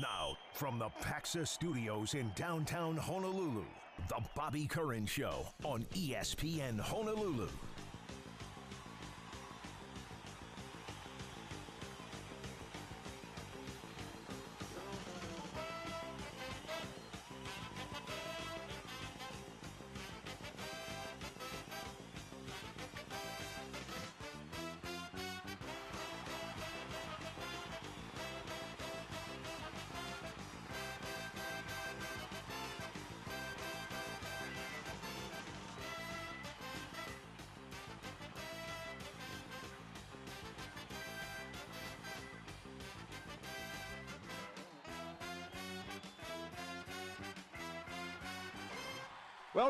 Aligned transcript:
Now, 0.00 0.36
from 0.52 0.78
the 0.78 0.90
Paxa 1.02 1.48
Studios 1.48 2.14
in 2.14 2.30
downtown 2.36 2.96
Honolulu, 2.96 3.64
The 4.08 4.22
Bobby 4.36 4.66
Curran 4.66 5.06
Show 5.06 5.46
on 5.64 5.84
ESPN 5.94 6.78
Honolulu. 6.78 7.48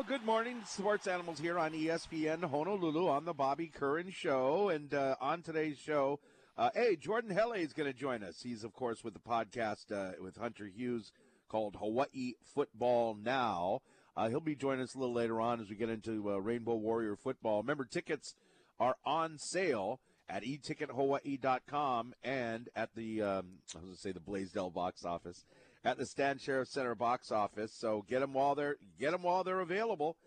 Good 0.09 0.25
morning, 0.25 0.63
sports 0.65 1.05
animals 1.05 1.37
here 1.37 1.59
on 1.59 1.71
ESPN 1.71 2.43
Honolulu 2.43 3.07
on 3.07 3.25
the 3.25 3.33
Bobby 3.35 3.67
Curran 3.67 4.09
Show. 4.09 4.69
And 4.69 4.91
uh, 4.91 5.13
on 5.21 5.43
today's 5.43 5.77
show, 5.77 6.19
uh, 6.57 6.71
hey, 6.73 6.95
Jordan 6.95 7.29
Helle 7.29 7.51
is 7.51 7.73
going 7.73 7.85
to 7.85 7.95
join 7.95 8.23
us. 8.23 8.41
He's, 8.41 8.63
of 8.63 8.73
course, 8.73 9.03
with 9.03 9.13
the 9.13 9.19
podcast 9.19 9.91
uh, 9.91 10.13
with 10.19 10.35
Hunter 10.35 10.65
Hughes 10.65 11.11
called 11.47 11.75
Hawaii 11.75 12.33
Football 12.55 13.19
Now. 13.23 13.81
Uh, 14.17 14.29
he'll 14.29 14.39
be 14.39 14.55
joining 14.55 14.81
us 14.81 14.95
a 14.95 14.97
little 14.97 15.13
later 15.13 15.39
on 15.39 15.61
as 15.61 15.69
we 15.69 15.75
get 15.75 15.91
into 15.91 16.31
uh, 16.31 16.37
Rainbow 16.37 16.73
Warrior 16.73 17.15
football. 17.15 17.61
Remember, 17.61 17.85
tickets 17.85 18.33
are 18.79 18.95
on 19.05 19.37
sale 19.37 19.99
at 20.27 20.41
etickethawaii.com 20.41 22.15
and 22.23 22.67
at 22.75 22.95
the, 22.95 23.21
um, 23.21 23.45
I 23.75 23.77
was 23.77 23.83
going 23.83 23.93
to 23.93 23.99
say 23.99 24.11
the 24.11 24.19
Blaisdell 24.19 24.71
box 24.71 25.05
office, 25.05 25.45
at 25.83 25.97
the 25.97 26.05
Stan 26.05 26.37
Sheriff 26.37 26.67
Center 26.67 26.95
box 26.95 27.31
office. 27.31 27.73
So 27.73 28.05
get 28.07 28.19
them 28.19 28.33
while 28.33 28.55
they're, 28.55 28.77
get 28.99 29.11
them 29.11 29.23
while 29.23 29.43
they're 29.43 29.61
available. 29.61 30.17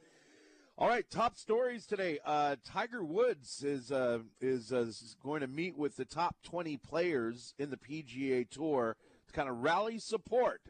All 0.79 0.89
right, 0.89 1.09
top 1.11 1.37
stories 1.37 1.87
today. 1.87 2.19
Uh, 2.25 2.57
Tiger 2.65 3.05
Woods 3.05 3.63
is 3.63 3.93
uh, 3.93 4.21
is, 4.41 4.73
uh, 4.73 4.81
is 4.81 5.17
going 5.23 5.43
to 5.43 5.47
meet 5.47 5.77
with 5.77 5.97
the 5.97 6.07
top 6.07 6.37
20 6.45 6.79
players 6.79 7.55
in 7.59 7.71
the 7.71 7.77
PGA 7.77 8.49
Tour 8.49 8.97
to 9.27 9.33
kind 9.33 9.51
of 9.51 9.59
rally 9.63 9.99
support 9.99 10.63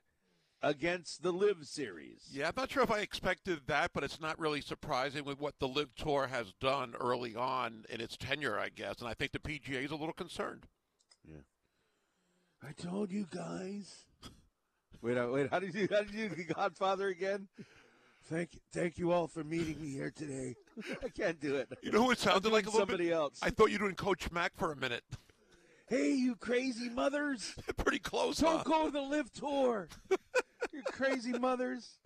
against 0.61 1.23
the 1.23 1.33
LIV 1.33 1.67
Series. 1.67 2.29
Yeah, 2.31 2.49
I'm 2.49 2.55
not 2.57 2.71
sure 2.71 2.83
if 2.83 2.91
I 2.91 2.99
expected 2.99 3.61
that, 3.67 3.93
but 3.93 4.05
it's 4.05 4.21
not 4.21 4.39
really 4.39 4.61
surprising 4.61 5.25
with 5.25 5.41
what 5.41 5.59
the 5.59 5.69
LIV 5.69 5.95
Tour 5.95 6.27
has 6.27 6.53
done 6.61 6.95
early 7.01 7.35
on 7.35 7.85
in 7.89 8.01
its 8.01 8.17
tenure, 8.17 8.59
I 8.59 8.69
guess. 8.69 9.01
And 9.01 9.09
I 9.09 9.15
think 9.15 9.33
the 9.33 9.39
PGA 9.39 9.85
is 9.85 9.91
a 9.91 9.97
little 9.97 10.13
concerned. 10.13 10.67
Yeah. 11.25 11.43
I 12.63 12.73
told 12.73 13.11
you 13.11 13.27
guys. 13.31 14.05
Wait, 15.03 15.19
uh, 15.19 15.29
wait. 15.29 15.51
How 15.51 15.59
did 15.59 15.75
you? 15.75 15.89
How 15.91 16.03
did 16.03 16.15
you, 16.15 16.29
the 16.29 16.45
Godfather 16.45 17.09
again? 17.09 17.49
Thank, 18.27 18.51
thank 18.73 18.99
you 18.99 19.11
all 19.13 19.27
for 19.27 19.43
meeting 19.43 19.81
me 19.81 19.91
here 19.91 20.13
today. 20.15 20.55
I 21.05 21.09
can't 21.09 21.41
do 21.41 21.57
it. 21.57 21.69
You 21.83 21.91
know 21.91 22.05
who 22.05 22.13
it 22.13 22.19
sounded 22.19 22.53
like 22.53 22.65
a 22.67 22.71
little 22.71 22.87
somebody 22.87 23.07
bit? 23.07 23.15
else. 23.15 23.41
I 23.43 23.51
thought 23.51 23.67
you 23.71 23.75
were 23.75 23.87
doing 23.87 23.97
Coach 23.97 24.31
Mack 24.31 24.53
for 24.57 24.73
a 24.73 24.77
minute. 24.77 25.03
Hey, 25.89 26.13
you 26.13 26.37
crazy 26.37 26.89
mothers! 26.89 27.55
Pretty 27.77 27.99
close. 27.99 28.39
Don't 28.39 28.59
huh? 28.59 28.63
go 28.65 28.85
to 28.87 28.91
the 28.93 29.01
live 29.01 29.31
tour. 29.33 29.89
you 30.73 30.83
crazy 30.87 31.33
mothers. 31.33 31.99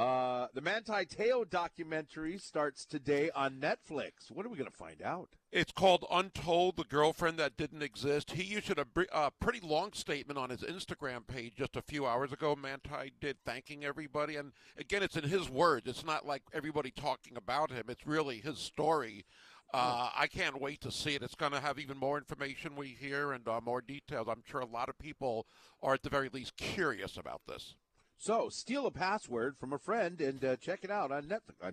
Uh, 0.00 0.46
the 0.54 0.62
Manti 0.62 1.04
Te'o 1.04 1.44
documentary 1.44 2.38
starts 2.38 2.86
today 2.86 3.28
on 3.34 3.60
Netflix. 3.60 4.30
What 4.30 4.46
are 4.46 4.48
we 4.48 4.56
going 4.56 4.70
to 4.70 4.74
find 4.74 5.02
out? 5.02 5.28
It's 5.52 5.72
called 5.72 6.06
Untold, 6.10 6.78
the 6.78 6.84
girlfriend 6.84 7.36
that 7.36 7.58
didn't 7.58 7.82
exist. 7.82 8.30
He 8.30 8.56
issued 8.56 8.78
a 8.78 8.86
uh, 9.12 9.28
pretty 9.40 9.60
long 9.60 9.92
statement 9.92 10.38
on 10.38 10.48
his 10.48 10.62
Instagram 10.62 11.26
page 11.26 11.52
just 11.58 11.76
a 11.76 11.82
few 11.82 12.06
hours 12.06 12.32
ago. 12.32 12.56
Manti 12.56 13.12
did 13.20 13.36
thanking 13.44 13.84
everybody, 13.84 14.36
and 14.36 14.52
again, 14.78 15.02
it's 15.02 15.18
in 15.18 15.24
his 15.24 15.50
words. 15.50 15.86
It's 15.86 16.06
not 16.06 16.26
like 16.26 16.44
everybody 16.54 16.90
talking 16.90 17.36
about 17.36 17.70
him. 17.70 17.84
It's 17.88 18.06
really 18.06 18.38
his 18.38 18.56
story. 18.56 19.26
Uh, 19.74 20.08
I 20.16 20.28
can't 20.28 20.62
wait 20.62 20.80
to 20.80 20.90
see 20.90 21.14
it. 21.14 21.22
It's 21.22 21.34
going 21.34 21.52
to 21.52 21.60
have 21.60 21.78
even 21.78 21.98
more 21.98 22.16
information 22.16 22.74
we 22.74 22.88
hear 22.88 23.32
and 23.32 23.46
uh, 23.46 23.60
more 23.62 23.82
details. 23.82 24.28
I'm 24.30 24.42
sure 24.50 24.60
a 24.60 24.66
lot 24.66 24.88
of 24.88 24.98
people 24.98 25.46
are 25.82 25.92
at 25.92 26.02
the 26.02 26.08
very 26.08 26.30
least 26.32 26.56
curious 26.56 27.18
about 27.18 27.42
this. 27.46 27.74
So, 28.22 28.50
steal 28.50 28.84
a 28.84 28.90
password 28.90 29.56
from 29.56 29.72
a 29.72 29.78
friend 29.78 30.20
and 30.20 30.44
uh, 30.44 30.56
check 30.56 30.80
it 30.82 30.90
out 30.90 31.10
on 31.10 31.22
Netflix. 31.22 31.72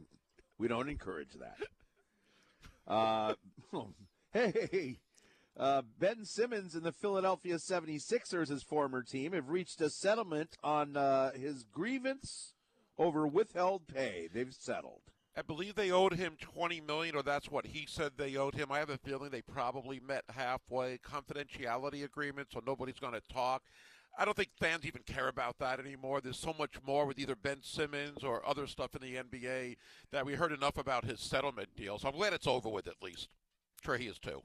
We 0.58 0.70
don't 0.70 0.90
encourage 0.90 1.34
that. 1.34 1.58
Uh, 2.90 3.34
hey, 4.32 5.00
uh, 5.58 5.82
Ben 6.00 6.24
Simmons 6.24 6.74
and 6.74 6.84
the 6.84 6.94
Philadelphia 6.94 7.56
76ers, 7.56 8.48
his 8.48 8.64
former 8.64 9.04
team, 9.04 9.34
have 9.34 9.50
reached 9.50 9.82
a 9.82 9.90
settlement 9.90 10.56
on 10.64 10.96
uh, 10.96 11.34
his 11.34 11.64
grievance 11.64 12.54
over 12.98 13.28
withheld 13.28 13.90
pay. 13.90 14.30
They've 14.34 14.54
settled. 14.54 15.02
I 15.36 15.42
believe 15.42 15.76
they 15.76 15.92
owed 15.92 16.14
him 16.14 16.38
twenty 16.40 16.80
million, 16.80 17.14
or 17.14 17.24
that's 17.24 17.52
what 17.52 17.66
he 17.68 17.86
said 17.86 18.14
they 18.16 18.38
owed 18.38 18.56
him. 18.56 18.72
I 18.72 18.80
have 18.80 18.90
a 18.90 18.98
feeling 18.98 19.30
they 19.30 19.42
probably 19.42 20.00
met 20.00 20.24
halfway. 20.30 20.98
Confidentiality 20.98 22.06
agreement, 22.06 22.48
so 22.54 22.62
nobody's 22.66 23.00
going 23.00 23.14
to 23.14 23.34
talk. 23.34 23.64
I 24.20 24.26
don't 24.26 24.36
think 24.36 24.50
fans 24.60 24.86
even 24.86 25.04
care 25.04 25.28
about 25.28 25.60
that 25.60 25.80
anymore. 25.80 26.22
There's 26.22 26.40
so 26.40 26.56
much 26.58 26.76
more 26.86 27.06
with 27.06 27.20
either 27.20 27.36
Ben 27.36 27.60
Simmons 27.62 28.24
or 28.24 28.44
other 28.48 28.66
stuff 28.66 28.96
in 28.96 29.02
the 29.02 29.16
NBA 29.16 29.78
that 30.12 30.26
we 30.26 30.34
heard 30.34 30.52
enough 30.52 30.78
about 30.78 31.06
his 31.06 31.20
settlement 31.20 31.70
deal. 31.76 32.00
So 32.00 32.08
I'm 32.08 32.16
glad 32.16 32.34
it's 32.34 32.48
over 32.48 32.68
with 32.68 32.88
at 32.88 33.02
least. 33.04 33.30
sure 33.84 33.98
he 33.98 34.08
is 34.08 34.18
too. 34.18 34.42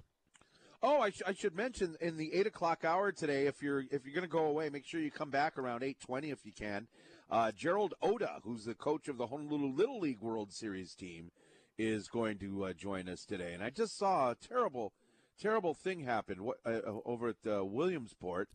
Oh, 0.82 1.00
I, 1.00 1.10
sh- 1.10 1.22
I 1.26 1.32
should 1.32 1.56
mention 1.56 1.96
in 2.00 2.16
the 2.16 2.34
eight 2.34 2.46
o'clock 2.46 2.84
hour 2.84 3.12
today, 3.12 3.46
if 3.46 3.62
you're 3.62 3.80
if 3.90 4.04
you're 4.04 4.14
going 4.14 4.22
to 4.22 4.28
go 4.28 4.46
away, 4.46 4.68
make 4.68 4.84
sure 4.84 5.00
you 5.00 5.10
come 5.12 5.30
back 5.30 5.56
around 5.56 5.82
eight 5.84 6.00
twenty 6.00 6.30
if 6.30 6.44
you 6.44 6.52
can. 6.52 6.88
Uh, 7.30 7.50
Gerald 7.52 7.94
Oda, 8.02 8.40
who's 8.42 8.64
the 8.64 8.74
coach 8.74 9.08
of 9.08 9.16
the 9.16 9.28
Honolulu 9.28 9.72
Little 9.74 10.00
League 10.00 10.20
World 10.20 10.52
Series 10.52 10.94
team, 10.94 11.30
is 11.78 12.08
going 12.08 12.36
to 12.38 12.64
uh, 12.64 12.72
join 12.74 13.08
us 13.08 13.24
today. 13.24 13.54
And 13.54 13.62
I 13.62 13.70
just 13.70 13.96
saw 13.96 14.32
a 14.32 14.34
terrible, 14.34 14.92
terrible 15.40 15.72
thing 15.72 16.00
happen 16.00 16.46
uh, 16.66 16.80
over 17.06 17.28
at 17.28 17.36
uh, 17.50 17.64
Williamsport. 17.64 18.48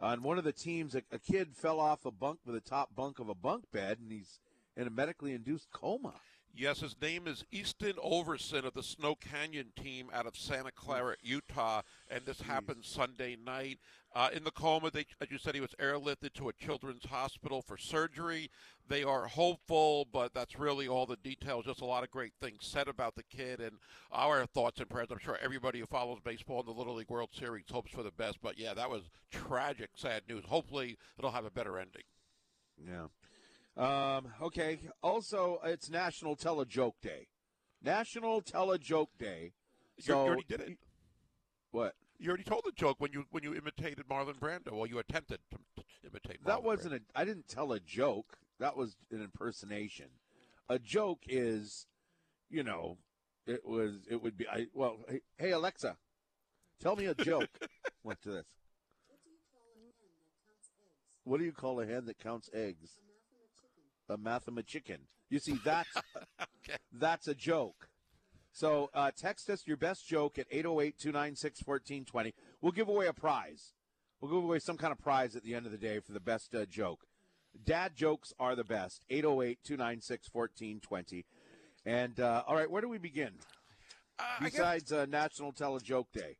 On 0.00 0.22
one 0.22 0.38
of 0.38 0.44
the 0.44 0.52
teams, 0.52 0.94
a, 0.94 1.02
a 1.12 1.18
kid 1.18 1.54
fell 1.54 1.78
off 1.78 2.04
a 2.04 2.10
bunk 2.10 2.40
with 2.44 2.54
the 2.54 2.60
top 2.60 2.94
bunk 2.94 3.18
of 3.18 3.28
a 3.28 3.34
bunk 3.34 3.64
bed, 3.72 3.98
and 4.00 4.10
he's 4.10 4.40
in 4.76 4.86
a 4.86 4.90
medically 4.90 5.32
induced 5.32 5.70
coma. 5.72 6.14
Yes, 6.56 6.80
his 6.80 6.94
name 7.02 7.26
is 7.26 7.44
Easton 7.50 7.94
Overson 7.94 8.64
of 8.64 8.74
the 8.74 8.82
Snow 8.84 9.16
Canyon 9.16 9.72
team 9.74 10.08
out 10.12 10.24
of 10.24 10.36
Santa 10.36 10.70
Clara, 10.70 11.16
Utah, 11.20 11.82
and 12.08 12.24
this 12.24 12.42
happened 12.42 12.84
Sunday 12.84 13.36
night. 13.44 13.80
Uh, 14.14 14.28
in 14.32 14.44
the 14.44 14.52
coma, 14.52 14.88
they, 14.92 15.04
as 15.20 15.32
you 15.32 15.38
said, 15.38 15.56
he 15.56 15.60
was 15.60 15.74
airlifted 15.80 16.32
to 16.34 16.48
a 16.48 16.52
children's 16.52 17.06
hospital 17.06 17.60
for 17.60 17.76
surgery. 17.76 18.50
They 18.88 19.02
are 19.02 19.26
hopeful, 19.26 20.06
but 20.12 20.32
that's 20.32 20.56
really 20.56 20.86
all 20.86 21.06
the 21.06 21.16
details. 21.16 21.64
Just 21.64 21.80
a 21.80 21.86
lot 21.86 22.04
of 22.04 22.12
great 22.12 22.34
things 22.40 22.58
said 22.60 22.86
about 22.86 23.16
the 23.16 23.24
kid, 23.24 23.58
and 23.58 23.78
our 24.12 24.46
thoughts 24.46 24.78
and 24.78 24.88
prayers. 24.88 25.08
I'm 25.10 25.18
sure 25.18 25.36
everybody 25.42 25.80
who 25.80 25.86
follows 25.86 26.20
baseball 26.24 26.60
in 26.60 26.66
the 26.66 26.72
Little 26.72 26.94
League 26.94 27.10
World 27.10 27.30
Series 27.32 27.64
hopes 27.68 27.90
for 27.90 28.04
the 28.04 28.12
best. 28.12 28.38
But 28.40 28.60
yeah, 28.60 28.74
that 28.74 28.90
was 28.90 29.10
tragic, 29.32 29.90
sad 29.96 30.22
news. 30.28 30.44
Hopefully, 30.44 30.98
it'll 31.18 31.32
have 31.32 31.46
a 31.46 31.50
better 31.50 31.80
ending. 31.80 32.04
Yeah. 32.78 33.06
Um, 33.76 34.28
okay. 34.40 34.78
Also, 35.02 35.58
it's 35.64 35.90
National 35.90 36.36
Tell 36.36 36.60
a 36.60 36.66
Joke 36.66 36.96
Day. 37.02 37.26
National 37.82 38.40
Tell 38.40 38.70
a 38.70 38.78
Joke 38.78 39.10
Day. 39.18 39.52
You- 39.96 40.02
So 40.04 40.12
you 40.24 40.28
already 40.28 40.44
did 40.48 40.60
it. 40.60 40.78
What? 41.70 41.94
You 42.18 42.28
already 42.28 42.44
told 42.44 42.62
the 42.64 42.72
joke 42.72 43.00
when 43.00 43.12
you 43.12 43.24
when 43.30 43.42
you 43.42 43.54
imitated 43.54 44.06
Marlon 44.08 44.38
Brando, 44.38 44.72
or 44.72 44.86
you 44.86 44.98
attempted 45.00 45.40
to, 45.50 45.58
to 45.76 45.82
imitate. 46.04 46.40
Marlon 46.42 46.46
That 46.46 46.62
wasn't 46.62 46.94
Brando. 46.94 47.00
a. 47.16 47.18
I 47.18 47.24
didn't 47.24 47.48
tell 47.48 47.72
a 47.72 47.80
joke. 47.80 48.38
That 48.60 48.76
was 48.76 48.96
an 49.10 49.20
impersonation. 49.22 50.06
A 50.68 50.78
joke 50.78 51.24
is, 51.28 51.86
you 52.48 52.62
know, 52.62 52.98
it 53.46 53.66
was. 53.66 54.06
It 54.08 54.22
would 54.22 54.36
be. 54.36 54.46
I 54.48 54.66
well. 54.72 54.98
Hey, 55.08 55.20
hey 55.36 55.50
Alexa, 55.50 55.96
tell 56.80 56.94
me 56.94 57.06
a 57.06 57.14
joke. 57.14 57.48
Went 58.04 58.22
to 58.22 58.30
this. 58.30 58.46
What 61.24 61.38
do 61.38 61.44
you 61.44 61.52
call 61.52 61.80
a 61.80 61.86
hen 61.86 62.06
that 62.06 62.18
counts 62.18 62.48
eggs? 62.54 63.00
A 64.08 64.18
mathemachicken. 64.18 64.98
You 65.30 65.38
see, 65.38 65.58
that's 65.64 65.88
that's 66.92 67.28
a 67.28 67.34
joke. 67.34 67.88
So 68.52 68.90
uh, 68.94 69.10
text 69.16 69.50
us 69.50 69.66
your 69.66 69.76
best 69.76 70.06
joke 70.06 70.38
at 70.38 70.48
808-296-1420. 70.52 72.32
We'll 72.60 72.72
give 72.72 72.88
away 72.88 73.06
a 73.06 73.12
prize. 73.12 73.72
We'll 74.20 74.30
give 74.30 74.44
away 74.44 74.58
some 74.60 74.76
kind 74.76 74.92
of 74.92 74.98
prize 74.98 75.34
at 75.34 75.42
the 75.42 75.54
end 75.54 75.66
of 75.66 75.72
the 75.72 75.78
day 75.78 75.98
for 75.98 76.12
the 76.12 76.20
best 76.20 76.54
uh, 76.54 76.64
joke. 76.66 77.00
Dad 77.64 77.96
jokes 77.96 78.32
are 78.38 78.54
the 78.54 78.64
best. 78.64 79.02
808-296-1420. 79.10 81.24
And 81.86 82.20
uh, 82.20 82.42
all 82.46 82.54
right, 82.54 82.70
where 82.70 82.82
do 82.82 82.88
we 82.88 82.98
begin? 82.98 83.32
Uh, 84.18 84.22
I 84.40 84.44
guess- 84.44 84.52
Besides 84.52 84.92
uh, 84.92 85.06
National 85.08 85.52
Tell 85.52 85.74
a 85.76 85.80
Joke 85.80 86.12
Day. 86.12 86.36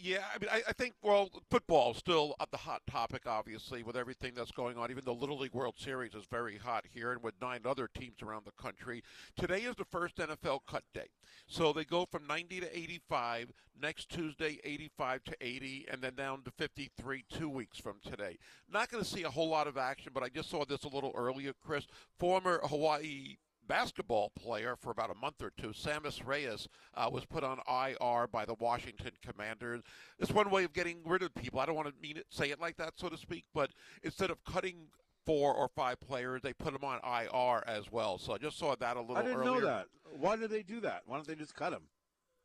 Yeah, 0.00 0.22
I 0.32 0.38
mean, 0.38 0.48
I, 0.52 0.62
I 0.68 0.72
think 0.74 0.94
well, 1.02 1.28
football 1.50 1.90
is 1.90 1.96
still 1.96 2.36
the 2.52 2.56
hot 2.56 2.82
topic, 2.88 3.22
obviously, 3.26 3.82
with 3.82 3.96
everything 3.96 4.32
that's 4.36 4.52
going 4.52 4.78
on. 4.78 4.92
Even 4.92 5.04
the 5.04 5.12
Little 5.12 5.38
League 5.38 5.54
World 5.54 5.74
Series 5.76 6.14
is 6.14 6.24
very 6.30 6.56
hot 6.56 6.84
here, 6.88 7.10
and 7.10 7.20
with 7.20 7.34
nine 7.42 7.62
other 7.64 7.88
teams 7.92 8.22
around 8.22 8.46
the 8.46 8.62
country. 8.62 9.02
Today 9.36 9.62
is 9.62 9.74
the 9.74 9.84
first 9.84 10.16
NFL 10.18 10.60
cut 10.68 10.84
day, 10.94 11.08
so 11.48 11.72
they 11.72 11.84
go 11.84 12.06
from 12.10 12.28
90 12.28 12.60
to 12.60 12.78
85. 12.78 13.52
Next 13.80 14.08
Tuesday, 14.08 14.58
85 14.64 15.24
to 15.24 15.36
80, 15.40 15.86
and 15.90 16.02
then 16.02 16.14
down 16.14 16.42
to 16.42 16.50
53 16.50 17.24
two 17.28 17.48
weeks 17.48 17.78
from 17.78 17.96
today. 18.04 18.38
Not 18.68 18.90
going 18.90 19.02
to 19.02 19.08
see 19.08 19.22
a 19.22 19.30
whole 19.30 19.48
lot 19.48 19.68
of 19.68 19.76
action, 19.76 20.10
but 20.12 20.22
I 20.22 20.28
just 20.28 20.50
saw 20.50 20.64
this 20.64 20.82
a 20.84 20.88
little 20.88 21.12
earlier, 21.16 21.52
Chris. 21.64 21.86
Former 22.18 22.60
Hawaii 22.64 23.36
basketball 23.68 24.30
player 24.30 24.74
for 24.76 24.90
about 24.90 25.10
a 25.10 25.14
month 25.14 25.42
or 25.42 25.52
two, 25.56 25.68
Sammis 25.68 26.26
Reyes, 26.26 26.68
uh, 26.94 27.08
was 27.12 27.24
put 27.24 27.44
on 27.44 27.60
IR 27.68 28.26
by 28.26 28.44
the 28.44 28.54
Washington 28.54 29.12
Commanders. 29.22 29.82
It's 30.18 30.32
one 30.32 30.50
way 30.50 30.64
of 30.64 30.72
getting 30.72 30.98
rid 31.04 31.22
of 31.22 31.34
people. 31.34 31.60
I 31.60 31.66
don't 31.66 31.76
want 31.76 31.88
to 31.88 31.94
mean 32.00 32.16
it, 32.16 32.26
say 32.30 32.50
it 32.50 32.60
like 32.60 32.76
that, 32.78 32.94
so 32.96 33.08
to 33.08 33.16
speak, 33.16 33.44
but 33.54 33.70
instead 34.02 34.30
of 34.30 34.42
cutting 34.44 34.88
four 35.24 35.54
or 35.54 35.68
five 35.68 36.00
players, 36.00 36.40
they 36.42 36.54
put 36.54 36.72
them 36.72 36.84
on 36.84 36.98
IR 37.04 37.62
as 37.66 37.92
well. 37.92 38.18
So 38.18 38.32
I 38.32 38.38
just 38.38 38.58
saw 38.58 38.74
that 38.74 38.96
a 38.96 39.00
little. 39.00 39.16
I 39.16 39.22
didn't 39.22 39.38
earlier. 39.38 39.60
know 39.60 39.66
that. 39.66 39.86
Why 40.18 40.36
did 40.36 40.50
they 40.50 40.62
do 40.62 40.80
that? 40.80 41.02
Why 41.06 41.16
don't 41.16 41.28
they 41.28 41.34
just 41.34 41.54
cut 41.54 41.72
him? 41.72 41.82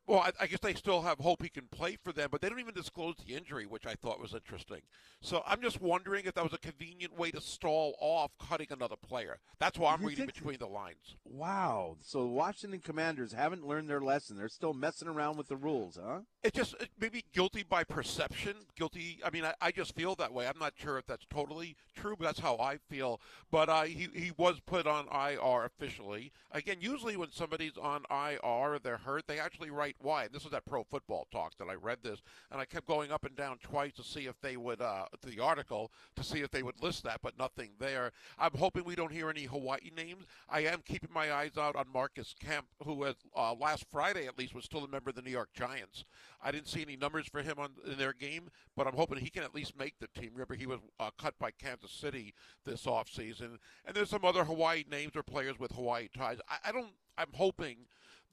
Well, 0.05 0.19
I, 0.19 0.31
I, 0.41 0.47
guess 0.47 0.59
they 0.59 0.73
still 0.73 1.01
have 1.03 1.19
hope 1.19 1.41
he 1.41 1.50
can 1.50 1.67
play 1.71 1.97
for 2.03 2.11
them, 2.11 2.27
but 2.29 2.41
they 2.41 2.50
don't 2.50 2.59
even 2.59 2.73
disclose 2.73 3.15
the 3.25 3.35
injury, 3.35 3.65
which 3.65 3.85
I 3.85 3.95
thought 3.95 4.19
was 4.19 4.33
interesting. 4.33 4.81
So 5.21 5.41
I'm 5.47 5.61
just 5.61 5.81
wondering 5.81 6.25
if 6.25 6.33
that 6.33 6.44
was 6.44 6.51
a 6.51 6.57
convenient 6.57 7.17
way 7.17 7.31
to 7.31 7.39
stall 7.39 7.95
off 8.01 8.31
cutting 8.38 8.67
another 8.69 8.97
player. 8.97 9.39
That's 9.59 9.79
why 9.79 9.94
I'm 9.94 10.01
You 10.01 10.09
reading 10.09 10.25
between 10.25 10.57
the 10.57 10.67
lines. 10.67 11.15
Wow. 11.23 11.95
So 12.01 12.25
Washington 12.25 12.81
Commanders 12.81 13.31
haven't 13.31 13.65
learned 13.65 13.89
their 13.89 14.01
lesson. 14.01 14.35
They're 14.35 14.50
still 14.50 14.73
messing 14.73 15.07
around 15.07 15.38
with 15.38 15.47
the 15.47 15.55
rules, 15.55 15.97
huh? 16.03 16.19
It 16.44 16.53
just 16.53 16.73
it 16.81 16.89
maybe 17.00 17.23
guilty 17.33 17.63
by 17.63 17.85
perception. 17.85 18.55
Guilty. 18.75 19.21
I 19.25 19.29
mean, 19.29 19.45
I, 19.45 19.53
I 19.61 19.71
just 19.71 19.95
feel 19.95 20.15
that 20.15 20.33
way. 20.33 20.45
I'm 20.45 20.59
not 20.59 20.73
sure 20.75 20.97
if 20.97 21.07
that's 21.07 21.25
totally 21.29 21.77
true, 21.95 22.15
but 22.19 22.25
that's 22.25 22.39
how 22.39 22.57
I 22.57 22.79
feel. 22.89 23.21
But 23.50 23.69
uh, 23.69 23.83
he 23.83 24.09
he 24.13 24.33
was 24.35 24.59
put 24.59 24.85
on 24.85 25.07
IR 25.07 25.63
officially. 25.63 26.33
Again, 26.51 26.77
usually 26.81 27.15
when 27.15 27.31
somebody's 27.31 27.77
on 27.81 28.03
IR 28.11 28.39
or 28.44 28.79
they're 28.79 28.97
hurt, 28.97 29.27
they 29.27 29.39
actually 29.39 29.69
write 29.69 29.92
why. 29.99 30.27
This 30.27 30.45
is 30.45 30.53
at 30.53 30.65
Pro 30.65 30.83
Football 30.83 31.27
Talk 31.31 31.57
that 31.57 31.69
I 31.69 31.75
read 31.75 31.99
this, 32.03 32.21
and 32.51 32.59
I 32.59 32.65
kept 32.65 32.87
going 32.87 33.11
up 33.11 33.25
and 33.25 33.35
down 33.35 33.57
twice 33.61 33.93
to 33.93 34.03
see 34.03 34.25
if 34.25 34.39
they 34.41 34.57
would 34.57 34.81
uh, 34.81 35.05
the 35.23 35.39
article 35.39 35.91
to 36.15 36.23
see 36.23 36.39
if 36.39 36.51
they 36.51 36.63
would 36.63 36.81
list 36.81 37.03
that, 37.03 37.21
but 37.21 37.37
nothing 37.37 37.71
there. 37.79 38.11
I'm 38.37 38.53
hoping 38.57 38.83
we 38.83 38.95
don't 38.95 39.11
hear 39.11 39.29
any 39.29 39.43
Hawaii 39.43 39.91
names. 39.95 40.25
I 40.49 40.61
am 40.61 40.81
keeping 40.85 41.11
my 41.13 41.31
eyes 41.31 41.57
out 41.57 41.75
on 41.75 41.85
Marcus 41.91 42.35
Kemp, 42.39 42.67
who 42.85 43.03
has, 43.03 43.15
uh, 43.35 43.53
last 43.53 43.85
Friday 43.91 44.27
at 44.27 44.37
least 44.37 44.55
was 44.55 44.65
still 44.65 44.83
a 44.83 44.87
member 44.87 45.09
of 45.09 45.15
the 45.15 45.21
New 45.21 45.31
York 45.31 45.49
Giants. 45.53 46.05
I 46.41 46.51
didn't 46.51 46.67
see 46.67 46.81
any 46.81 46.97
numbers 46.97 47.27
for 47.27 47.41
him 47.41 47.57
on 47.57 47.71
in 47.85 47.97
their 47.97 48.13
game, 48.13 48.49
but 48.75 48.87
I'm 48.87 48.95
hoping 48.95 49.19
he 49.19 49.29
can 49.29 49.43
at 49.43 49.55
least 49.55 49.77
make 49.77 49.99
the 49.99 50.07
team. 50.19 50.31
Remember, 50.33 50.55
he 50.55 50.67
was 50.67 50.79
uh, 50.99 51.09
cut 51.17 51.37
by 51.39 51.51
Kansas 51.51 51.91
City 51.91 52.33
this 52.65 52.85
offseason. 52.85 53.57
And 53.85 53.95
there's 53.95 54.09
some 54.09 54.25
other 54.25 54.43
Hawaii 54.43 54.83
names 54.89 55.15
or 55.15 55.23
players 55.23 55.59
with 55.59 55.71
Hawaii 55.71 56.07
ties. 56.15 56.39
I, 56.49 56.69
I 56.69 56.71
don't. 56.71 56.91
I'm 57.17 57.31
hoping 57.33 57.77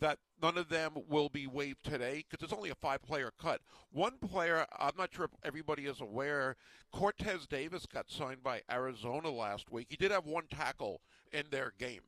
that 0.00 0.18
none 0.42 0.58
of 0.58 0.68
them 0.68 0.92
will 1.08 1.28
be 1.28 1.46
waived 1.46 1.84
today 1.84 2.24
because 2.28 2.42
it's 2.44 2.56
only 2.56 2.70
a 2.70 2.74
five-player 2.74 3.32
cut. 3.40 3.60
One 3.92 4.18
player, 4.18 4.66
I'm 4.78 4.96
not 4.96 5.14
sure 5.14 5.26
if 5.26 5.30
everybody 5.44 5.86
is 5.86 6.00
aware, 6.00 6.56
Cortez 6.92 7.46
Davis 7.46 7.86
got 7.86 8.10
signed 8.10 8.42
by 8.42 8.62
Arizona 8.70 9.30
last 9.30 9.70
week. 9.70 9.86
He 9.90 9.96
did 9.96 10.10
have 10.10 10.26
one 10.26 10.46
tackle 10.50 11.00
in 11.32 11.44
their 11.50 11.72
game. 11.78 12.00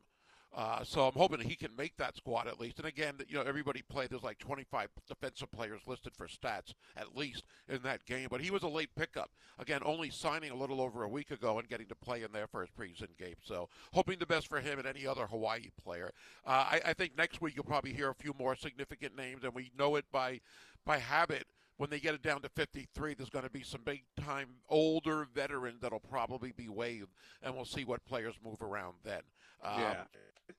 Uh, 0.55 0.83
so 0.83 1.07
I'm 1.07 1.13
hoping 1.13 1.39
he 1.39 1.55
can 1.55 1.75
make 1.75 1.97
that 1.97 2.15
squad 2.15 2.47
at 2.47 2.59
least. 2.59 2.77
And 2.77 2.87
again, 2.87 3.15
you 3.27 3.35
know, 3.35 3.41
everybody 3.41 3.81
played. 3.81 4.09
There's 4.11 4.23
like 4.23 4.37
25 4.37 4.89
defensive 5.07 5.51
players 5.51 5.81
listed 5.87 6.13
for 6.15 6.27
stats 6.27 6.73
at 6.95 7.17
least 7.17 7.43
in 7.67 7.81
that 7.83 8.05
game. 8.05 8.27
But 8.29 8.41
he 8.41 8.51
was 8.51 8.61
a 8.63 8.67
late 8.67 8.93
pickup. 8.95 9.31
Again, 9.57 9.81
only 9.83 10.11
signing 10.11 10.51
a 10.51 10.55
little 10.55 10.79
over 10.79 11.03
a 11.03 11.09
week 11.09 11.31
ago 11.31 11.57
and 11.57 11.67
getting 11.67 11.87
to 11.87 11.95
play 11.95 12.21
in 12.21 12.29
for 12.51 12.61
his 12.61 12.69
preseason 12.69 13.17
game. 13.17 13.35
So 13.43 13.69
hoping 13.93 14.19
the 14.19 14.25
best 14.25 14.47
for 14.47 14.59
him 14.59 14.79
and 14.79 14.87
any 14.87 15.07
other 15.07 15.25
Hawaii 15.25 15.69
player. 15.83 16.11
Uh, 16.45 16.65
I, 16.71 16.81
I 16.87 16.93
think 16.93 17.17
next 17.17 17.41
week 17.41 17.55
you'll 17.55 17.63
probably 17.63 17.93
hear 17.93 18.09
a 18.09 18.15
few 18.15 18.33
more 18.37 18.55
significant 18.55 19.15
names, 19.15 19.43
and 19.43 19.53
we 19.53 19.71
know 19.77 19.95
it 19.95 20.05
by 20.11 20.41
by 20.85 20.97
habit. 20.97 21.45
When 21.77 21.89
they 21.89 21.99
get 21.99 22.13
it 22.13 22.21
down 22.21 22.41
to 22.43 22.49
53, 22.49 23.15
there's 23.15 23.31
going 23.31 23.45
to 23.45 23.51
be 23.51 23.63
some 23.63 23.81
big 23.83 24.03
time 24.23 24.47
older 24.69 25.27
veterans 25.33 25.81
that'll 25.81 25.99
probably 25.99 26.51
be 26.51 26.69
waived, 26.69 27.09
and 27.41 27.55
we'll 27.55 27.65
see 27.65 27.83
what 27.83 28.05
players 28.05 28.35
move 28.43 28.61
around 28.61 28.93
then. 29.03 29.21
Um, 29.63 29.79
yeah. 29.79 30.03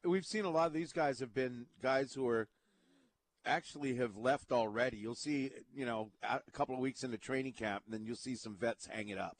We've 0.02 0.26
seen 0.26 0.44
a 0.44 0.50
lot 0.50 0.66
of 0.66 0.72
these 0.72 0.92
guys 0.92 1.20
have 1.20 1.34
been 1.34 1.66
guys 1.82 2.14
who 2.14 2.26
are 2.28 2.48
actually 3.46 3.94
have 3.96 4.16
left 4.16 4.52
already. 4.52 4.96
You'll 4.96 5.14
see, 5.14 5.50
you 5.74 5.84
know, 5.84 6.10
a 6.22 6.40
couple 6.52 6.74
of 6.74 6.80
weeks 6.80 7.04
into 7.04 7.18
training 7.18 7.52
camp, 7.52 7.84
and 7.84 7.94
then 7.94 8.04
you'll 8.06 8.16
see 8.16 8.36
some 8.36 8.56
vets 8.56 8.86
hang 8.86 9.08
it 9.08 9.18
up. 9.18 9.36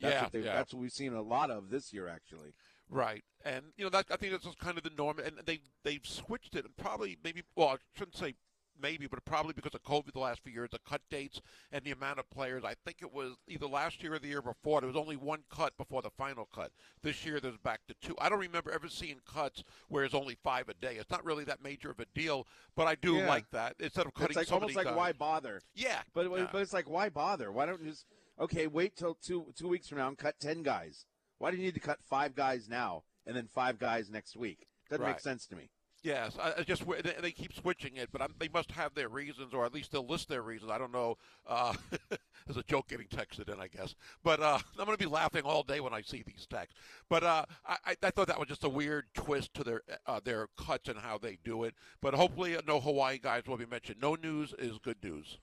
That's 0.00 0.14
Yeah, 0.14 0.22
what 0.22 0.32
they, 0.32 0.38
yeah. 0.40 0.54
that's 0.54 0.74
what 0.74 0.80
we've 0.80 0.92
seen 0.92 1.12
a 1.12 1.22
lot 1.22 1.50
of 1.50 1.70
this 1.70 1.92
year, 1.92 2.08
actually. 2.08 2.54
Right, 2.90 3.24
and 3.44 3.66
you 3.76 3.84
know 3.84 3.90
that 3.90 4.06
I 4.10 4.16
think 4.16 4.32
that's 4.32 4.44
just 4.44 4.58
kind 4.58 4.76
of 4.76 4.84
the 4.84 4.90
norm, 4.90 5.18
and 5.18 5.40
they 5.46 5.60
they've 5.84 6.04
switched 6.04 6.54
it, 6.54 6.64
and 6.66 6.76
probably 6.76 7.16
maybe 7.24 7.42
well 7.56 7.68
I 7.68 7.76
shouldn't 7.96 8.16
say 8.16 8.34
maybe, 8.80 9.06
but 9.06 9.24
probably 9.24 9.52
because 9.52 9.74
of 9.74 9.82
COVID 9.82 10.12
the 10.12 10.18
last 10.18 10.42
few 10.42 10.52
years, 10.52 10.70
the 10.70 10.78
cut 10.88 11.00
dates 11.10 11.40
and 11.72 11.84
the 11.84 11.90
amount 11.92 12.18
of 12.18 12.28
players. 12.30 12.64
I 12.64 12.74
think 12.84 12.98
it 13.02 13.12
was 13.12 13.32
either 13.48 13.66
last 13.66 14.02
year 14.02 14.14
or 14.14 14.18
the 14.18 14.28
year 14.28 14.42
before. 14.42 14.80
There 14.80 14.88
was 14.88 14.96
only 14.96 15.16
one 15.16 15.44
cut 15.50 15.76
before 15.76 16.02
the 16.02 16.10
final 16.10 16.48
cut. 16.54 16.70
This 17.02 17.24
year 17.24 17.40
there's 17.40 17.56
back 17.58 17.80
to 17.88 17.94
two. 18.00 18.14
I 18.20 18.28
don't 18.28 18.38
remember 18.40 18.70
ever 18.70 18.88
seeing 18.88 19.20
cuts 19.30 19.62
where 19.88 20.04
it's 20.04 20.14
only 20.14 20.36
five 20.42 20.68
a 20.68 20.74
day. 20.74 20.96
It's 20.96 21.10
not 21.10 21.24
really 21.24 21.44
that 21.44 21.62
major 21.62 21.90
of 21.90 22.00
a 22.00 22.06
deal, 22.14 22.46
but 22.76 22.86
I 22.86 22.94
do 22.94 23.16
Yeah. 23.16 23.28
like 23.28 23.50
that 23.50 23.76
instead 23.78 24.06
of 24.06 24.14
cutting 24.14 24.30
It's 24.30 24.36
like 24.36 24.46
so 24.48 24.54
almost 24.54 24.76
like 24.76 24.86
guys. 24.86 24.96
why 24.96 25.12
bother? 25.12 25.60
Yeah, 25.74 26.02
But 26.12 26.30
yeah. 26.30 26.48
but 26.50 26.62
it's 26.62 26.72
like 26.72 26.88
why 26.88 27.08
bother? 27.08 27.50
Why 27.52 27.66
don't 27.66 27.82
you 27.82 27.90
just 27.90 28.06
okay 28.38 28.66
wait 28.66 28.96
till 28.96 29.14
two 29.14 29.52
two 29.56 29.68
weeks 29.68 29.88
from 29.88 29.98
now 29.98 30.08
and 30.08 30.18
cut 30.18 30.40
ten 30.40 30.62
guys? 30.62 31.06
Why 31.38 31.50
do 31.50 31.56
you 31.56 31.62
need 31.64 31.74
to 31.74 31.80
cut 31.80 31.98
five 32.02 32.34
guys 32.34 32.68
now 32.68 33.04
and 33.26 33.36
then 33.36 33.46
five 33.46 33.78
guys 33.78 34.10
next 34.10 34.36
week? 34.36 34.66
Doesn't 34.90 35.04
make 35.04 35.20
sense 35.20 35.46
to 35.46 35.56
me. 35.56 35.70
Yes, 36.04 36.36
I, 36.38 36.52
I 36.58 36.62
just 36.64 36.84
they, 36.86 37.14
they 37.22 37.32
keep 37.32 37.54
switching 37.54 37.96
it, 37.96 38.10
but 38.12 38.20
I'm, 38.20 38.34
they 38.38 38.48
must 38.52 38.70
have 38.72 38.94
their 38.94 39.08
reasons, 39.08 39.54
or 39.54 39.64
at 39.64 39.72
least 39.72 39.90
they'll 39.90 40.06
list 40.06 40.28
their 40.28 40.42
reasons. 40.42 40.70
I 40.70 40.76
don't 40.76 40.92
know. 40.92 41.16
Uh, 41.46 41.72
there's 42.46 42.58
a 42.58 42.62
joke 42.64 42.88
getting 42.88 43.06
texted 43.06 43.50
in, 43.50 43.58
I 43.58 43.68
guess, 43.68 43.94
but 44.22 44.38
uh, 44.38 44.58
I'm 44.78 44.84
going 44.84 44.98
to 44.98 45.02
be 45.02 45.10
laughing 45.10 45.44
all 45.46 45.62
day 45.62 45.80
when 45.80 45.94
I 45.94 46.02
see 46.02 46.22
these 46.26 46.46
texts. 46.48 46.78
But 47.08 47.24
uh, 47.24 47.46
I, 47.66 47.76
I- 47.86 47.96
I 48.02 48.10
thought 48.10 48.26
that 48.26 48.38
was 48.38 48.48
just 48.48 48.64
a 48.64 48.68
weird 48.68 49.06
twist 49.14 49.54
to 49.54 49.64
their 49.64 49.80
uh, 50.06 50.20
their 50.22 50.48
cuts 50.58 50.90
and 50.90 50.98
how 50.98 51.16
they 51.16 51.38
do 51.42 51.64
it. 51.64 51.74
But 52.02 52.12
hopefully, 52.12 52.54
uh, 52.54 52.60
no 52.68 52.80
Hawaii 52.80 53.16
guys 53.18 53.44
will 53.46 53.56
be 53.56 53.64
mentioned. 53.64 53.96
No 54.02 54.14
news 54.14 54.54
is 54.58 54.76
good 54.78 55.02
news. 55.02 55.38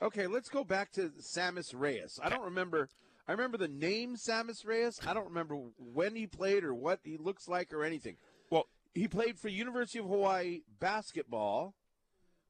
Okay, 0.00 0.26
let's 0.26 0.48
go 0.48 0.64
back 0.64 0.92
to 0.92 1.10
Sammis 1.20 1.74
Reyes. 1.76 2.18
I 2.22 2.30
don't 2.30 2.42
remember. 2.44 2.88
I 3.28 3.32
remember 3.32 3.58
the 3.58 3.68
name 3.68 4.16
Sammis 4.16 4.64
Reyes. 4.66 4.98
I 5.06 5.12
don't 5.12 5.28
remember 5.28 5.56
when 5.76 6.16
he 6.16 6.26
played 6.26 6.64
or 6.64 6.72
what 6.74 7.00
he 7.04 7.18
looks 7.18 7.48
like 7.48 7.74
or 7.74 7.84
anything. 7.84 8.16
Well, 8.48 8.66
He 8.94 9.06
played 9.08 9.38
for 9.38 9.48
University 9.48 9.98
of 9.98 10.06
Hawaii 10.06 10.60
basketball. 10.78 11.74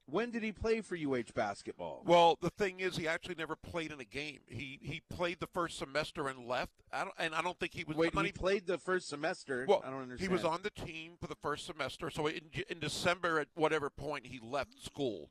When 0.07 0.33
did 0.33 0.43
he 0.43 0.51
play 0.51 0.81
for 0.81 0.97
UH 0.97 1.33
basketball? 1.37 2.03
well, 2.05 2.37
the 2.41 2.51
thing 2.51 2.81
is, 2.81 2.97
he 2.97 3.07
actually 3.07 3.37
never 3.37 3.55
played 3.55 3.93
in 3.93 4.01
a 4.01 4.05
game. 4.05 4.41
He 4.49 4.81
he 4.83 5.03
played 5.09 5.39
the 5.39 5.47
first 5.47 5.79
semester 5.79 6.27
and 6.27 6.49
left. 6.49 6.73
I 6.93 7.05
don't, 7.05 7.15
and 7.17 7.33
I 7.33 7.43
don't 7.43 7.57
think 7.61 7.75
he 7.75 7.85
was. 7.85 7.97
Wait, 7.97 8.13
he 8.13 8.19
even- 8.19 8.33
played 8.33 8.67
the 8.67 8.79
first 8.79 9.09
semester. 9.09 9.67
Well, 9.69 9.83
I 9.87 9.91
don't 9.91 10.03
understand. 10.03 10.29
he 10.29 10.33
was 10.33 10.45
on 10.45 10.63
the 10.63 10.71
team 10.71 11.13
for 11.21 11.29
the 11.29 11.37
first 11.37 11.65
semester. 11.65 12.11
So 12.11 12.27
in, 12.27 12.51
in 12.69 12.81
December, 12.81 13.39
at 13.39 13.49
whatever 13.55 13.89
point, 13.89 14.27
he 14.27 14.41
left 14.43 14.83
school. 14.83 15.31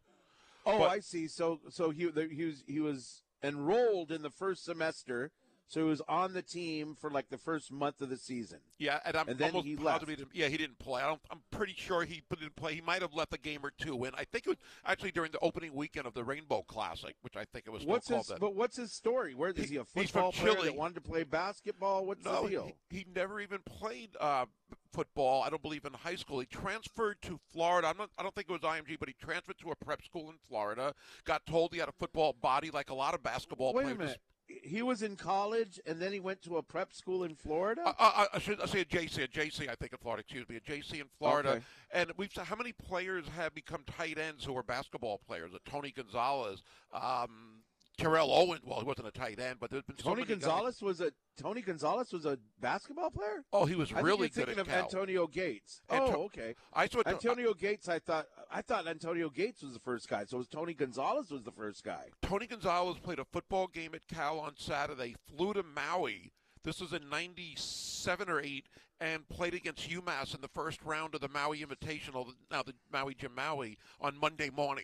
Oh, 0.65 0.77
but- 0.77 0.91
I 0.91 1.01
see. 1.01 1.27
So 1.27 1.59
so 1.69 1.89
he 1.89 2.05
the- 2.05 2.29
he 2.29 2.45
was 2.45 2.63
he 2.65 2.79
was 2.79 3.23
enrolled 3.43 4.11
in 4.13 4.21
the 4.21 4.29
first 4.29 4.63
semester. 4.63 5.31
So 5.69 5.81
he 5.81 5.85
was 5.87 6.01
on 6.09 6.33
the 6.33 6.41
team 6.41 6.95
for 6.99 7.11
like 7.11 7.29
the 7.29 7.37
first 7.37 7.71
month 7.71 8.01
of 8.01 8.09
the 8.09 8.17
season. 8.17 8.57
Yeah, 8.79 8.99
and 9.05 9.15
I'm 9.15 9.29
And 9.29 9.37
then 9.37 9.49
almost 9.51 9.67
he 9.67 9.75
left. 9.75 10.09
he. 10.09 10.17
Yeah, 10.33 10.47
he 10.47 10.57
didn't 10.57 10.79
play. 10.79 10.99
I 11.03 11.05
don't, 11.07 11.21
I'm 11.29 11.41
pretty 11.51 11.75
sure 11.77 12.03
he 12.05 12.23
didn't 12.27 12.55
play. 12.55 12.73
He 12.73 12.81
might 12.81 13.03
have 13.03 13.13
left 13.13 13.35
a 13.35 13.37
game 13.37 13.59
or 13.63 13.71
two 13.77 14.03
in. 14.05 14.15
I 14.15 14.23
think 14.25 14.47
it 14.47 14.49
was 14.49 14.57
actually 14.83 15.11
during 15.11 15.31
the 15.31 15.37
opening 15.43 15.75
weekend 15.75 16.07
of 16.07 16.15
the 16.15 16.23
Rainbow 16.23 16.63
Classic, 16.67 17.13
which 17.21 17.37
I 17.37 17.45
think 17.53 17.65
it 17.67 17.69
was 17.69 17.85
What's 17.85 18.07
called 18.07 18.25
his? 18.27 18.39
But 18.39 18.55
what's 18.55 18.77
his 18.77 18.91
story? 18.91 19.35
Where 19.35 19.51
is 19.51 19.57
He- 19.57 19.75
he 19.75 19.75
a 19.77 19.85
football 19.85 20.31
player 20.31 20.55
Chile. 20.55 20.65
that 20.69 20.75
wanted 20.75 20.95
to 20.95 21.01
play 21.01 21.23
basketball? 21.23 22.03
What's 22.07 22.25
no, 22.25 22.43
the 22.45 22.49
deal? 22.49 22.71
he, 22.89 22.97
he 22.97 23.05
never 23.15 23.39
even 23.39 23.59
played 23.59 24.09
uh, 24.19 24.47
football. 24.91 25.43
I 25.43 25.51
don't 25.51 25.61
believe 25.61 25.85
in 25.85 25.93
high 25.93 26.15
school. 26.15 26.39
He 26.39 26.47
transferred 26.47 27.21
to 27.21 27.39
Florida. 27.53 27.89
I'm 27.89 27.97
not, 27.97 28.09
I 28.17 28.23
don't 28.23 28.33
think 28.33 28.47
it 28.49 28.53
was 28.53 28.61
IMG, 28.61 28.97
but 28.99 29.07
he 29.07 29.13
transferred 29.21 29.59
to 29.59 29.69
a 29.69 29.75
prep 29.75 30.03
school 30.03 30.29
in 30.31 30.37
Florida. 30.47 30.95
Got 31.25 31.45
told 31.45 31.73
he 31.73 31.79
had 31.79 31.89
a 31.89 31.93
football 31.93 32.33
body 32.33 32.71
like 32.71 32.89
a 32.89 32.95
lot 32.95 33.13
of 33.13 33.21
basketball 33.21 33.73
Wait 33.73 33.81
a 33.81 33.83
players. 33.85 33.97
minute. 33.99 34.17
He 34.63 34.81
was 34.81 35.03
in 35.03 35.15
college 35.15 35.79
and 35.85 35.99
then 35.99 36.11
he 36.11 36.19
went 36.19 36.41
to 36.43 36.57
a 36.57 36.63
prep 36.63 36.93
school 36.93 37.23
in 37.23 37.35
Florida. 37.35 37.83
Uh, 37.85 37.93
uh, 37.99 38.25
I 38.33 38.39
should 38.39 38.59
I 38.59 38.65
say 38.65 38.81
a 38.81 38.85
JC, 38.85 39.23
a 39.23 39.27
JC, 39.27 39.69
I 39.69 39.75
think 39.75 39.93
in 39.93 39.99
Florida. 39.99 40.21
Excuse 40.21 40.49
me, 40.49 40.55
a 40.57 40.59
JC 40.59 41.01
in 41.01 41.07
Florida. 41.17 41.49
Okay. 41.49 41.61
And 41.91 42.11
we've 42.17 42.31
how 42.35 42.55
many 42.55 42.71
players 42.71 43.25
have 43.35 43.53
become 43.53 43.83
tight 43.85 44.17
ends 44.17 44.43
who 44.43 44.57
are 44.57 44.63
basketball 44.63 45.19
players? 45.27 45.51
Uh, 45.53 45.57
Tony 45.69 45.91
Gonzalez, 45.91 46.63
um, 46.93 47.58
Terrell 47.99 48.31
Owen. 48.31 48.59
Well, 48.63 48.79
he 48.79 48.85
wasn't 48.85 49.07
a 49.07 49.11
tight 49.11 49.39
end, 49.39 49.57
but 49.59 49.69
there's 49.69 49.83
been 49.83 49.97
so 49.97 50.03
Tony 50.09 50.21
many 50.21 50.35
guys- 50.35 50.45
Gonzalez 50.45 50.81
was 50.81 51.01
a 51.01 51.11
Tony 51.37 51.61
Gonzalez 51.61 52.11
was 52.11 52.25
a 52.25 52.37
basketball 52.59 53.09
player. 53.11 53.43
Oh, 53.53 53.65
he 53.65 53.75
was 53.75 53.91
I 53.91 53.95
think 53.95 54.07
really 54.07 54.19
you're 54.19 54.29
good 54.29 54.45
thinking 54.47 54.59
of 54.59 54.67
Cal. 54.67 54.83
Antonio 54.83 55.27
Gates. 55.27 55.81
Anto- 55.89 56.17
oh, 56.17 56.23
okay. 56.25 56.55
I 56.73 56.87
saw 56.87 57.01
Antonio 57.05 57.53
Gates. 57.53 57.87
I 57.87 57.99
thought 57.99 58.27
I 58.51 58.61
thought 58.61 58.87
Antonio 58.87 59.29
Gates 59.29 59.61
was 59.63 59.73
the 59.73 59.79
first 59.79 60.09
guy. 60.09 60.25
So 60.25 60.37
it 60.37 60.39
was 60.39 60.47
Tony 60.47 60.73
Gonzalez 60.73 61.31
was 61.31 61.43
the 61.43 61.51
first 61.51 61.83
guy. 61.83 62.07
Tony 62.21 62.47
Gonzalez 62.47 62.97
played 62.99 63.19
a 63.19 63.25
football 63.25 63.67
game 63.67 63.93
at 63.93 64.07
Cal 64.07 64.39
on 64.39 64.53
Saturday, 64.57 65.15
flew 65.27 65.53
to 65.53 65.63
Maui. 65.63 66.31
This 66.63 66.81
was 66.81 66.91
in 66.91 67.07
97 67.09 68.29
or 68.29 68.41
8, 68.41 68.67
and 68.99 69.27
played 69.29 69.53
against 69.53 69.89
UMass 69.89 70.35
in 70.35 70.41
the 70.41 70.49
first 70.49 70.83
round 70.83 71.15
of 71.15 71.21
the 71.21 71.29
Maui 71.29 71.59
Invitational, 71.63 72.33
now 72.51 72.63
the 72.63 72.73
Maui 72.91 73.15
Jim 73.15 73.33
Maui, 73.33 73.77
on 74.01 74.17
Monday 74.19 74.49
morning. 74.49 74.83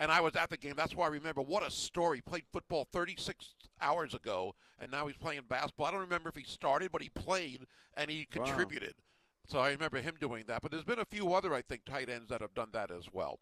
And 0.00 0.10
I 0.10 0.20
was 0.22 0.34
at 0.34 0.48
the 0.48 0.56
game. 0.56 0.72
That's 0.76 0.96
why 0.96 1.04
I 1.04 1.10
remember. 1.10 1.42
What 1.42 1.64
a 1.64 1.70
story. 1.70 2.16
He 2.18 2.22
played 2.22 2.44
football 2.52 2.88
36 2.90 3.54
hours 3.82 4.14
ago, 4.14 4.54
and 4.80 4.90
now 4.90 5.06
he's 5.06 5.16
playing 5.16 5.42
basketball. 5.48 5.86
I 5.86 5.90
don't 5.92 6.00
remember 6.00 6.30
if 6.30 6.36
he 6.36 6.42
started, 6.42 6.90
but 6.90 7.02
he 7.02 7.10
played, 7.10 7.66
and 7.96 8.10
he 8.10 8.24
contributed. 8.24 8.94
Wow. 8.96 9.04
So 9.46 9.58
I 9.58 9.70
remember 9.70 10.00
him 10.00 10.14
doing 10.18 10.44
that. 10.48 10.62
But 10.62 10.70
there's 10.70 10.84
been 10.84 11.00
a 11.00 11.04
few 11.04 11.34
other, 11.34 11.52
I 11.52 11.60
think, 11.60 11.84
tight 11.84 12.08
ends 12.08 12.30
that 12.30 12.40
have 12.40 12.54
done 12.54 12.70
that 12.72 12.90
as 12.90 13.04
well. 13.12 13.40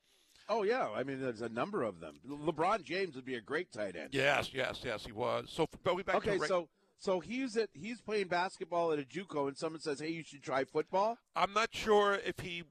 Oh 0.48 0.62
yeah, 0.62 0.88
I 0.96 1.04
mean 1.04 1.20
there's 1.20 1.42
a 1.42 1.48
number 1.48 1.82
of 1.82 2.00
them. 2.00 2.14
LeBron 2.26 2.82
James 2.82 3.14
would 3.14 3.26
be 3.26 3.34
a 3.34 3.40
great 3.40 3.70
tight 3.70 3.94
end. 3.96 4.08
Yes, 4.12 4.50
yes, 4.54 4.80
yes, 4.82 5.04
he 5.04 5.12
was. 5.12 5.50
So 5.50 5.66
going 5.84 6.04
back 6.04 6.16
Okay, 6.16 6.36
to 6.36 6.40
Ray- 6.40 6.48
so 6.48 6.68
so 6.98 7.20
he's 7.20 7.56
at 7.58 7.68
he's 7.74 8.00
playing 8.00 8.28
basketball 8.28 8.90
at 8.92 8.98
a 8.98 9.02
JUCO, 9.02 9.46
and 9.48 9.56
someone 9.58 9.80
says, 9.80 10.00
"Hey, 10.00 10.08
you 10.08 10.24
should 10.24 10.42
try 10.42 10.64
football." 10.64 11.18
I'm 11.36 11.52
not 11.52 11.68
sure 11.74 12.14
if 12.24 12.40
he 12.40 12.64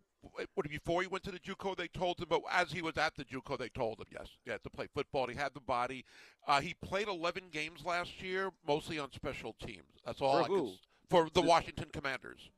before 0.70 1.02
he 1.02 1.08
went 1.08 1.24
to 1.26 1.32
the 1.32 1.40
JUCO 1.40 1.76
they 1.76 1.88
told 1.88 2.20
him, 2.20 2.28
but 2.30 2.42
as 2.52 2.72
he 2.72 2.82
was 2.82 2.98
at 2.98 3.16
the 3.16 3.26
JUCO 3.26 3.58
they 3.58 3.70
told 3.70 4.00
him 4.00 4.08
yes, 4.12 4.28
yeah, 4.46 4.58
to 4.58 4.70
play 4.70 4.88
football. 4.94 5.28
He 5.28 5.36
had 5.36 5.54
the 5.54 5.62
body. 5.62 6.06
Uh, 6.48 6.62
he 6.62 6.74
played 6.74 7.08
11 7.08 7.44
games 7.52 7.86
last 7.86 8.22
year, 8.22 8.52
mostly 8.68 9.00
on 9.00 9.12
special 9.12 9.56
teams. 9.66 9.84
That's 10.06 10.22
all. 10.22 10.44
For 10.44 10.44
I 10.44 10.48
who? 10.48 10.74
for 11.10 11.30
the 11.34 11.42
Washington 11.42 11.88
Commanders. 11.92 12.50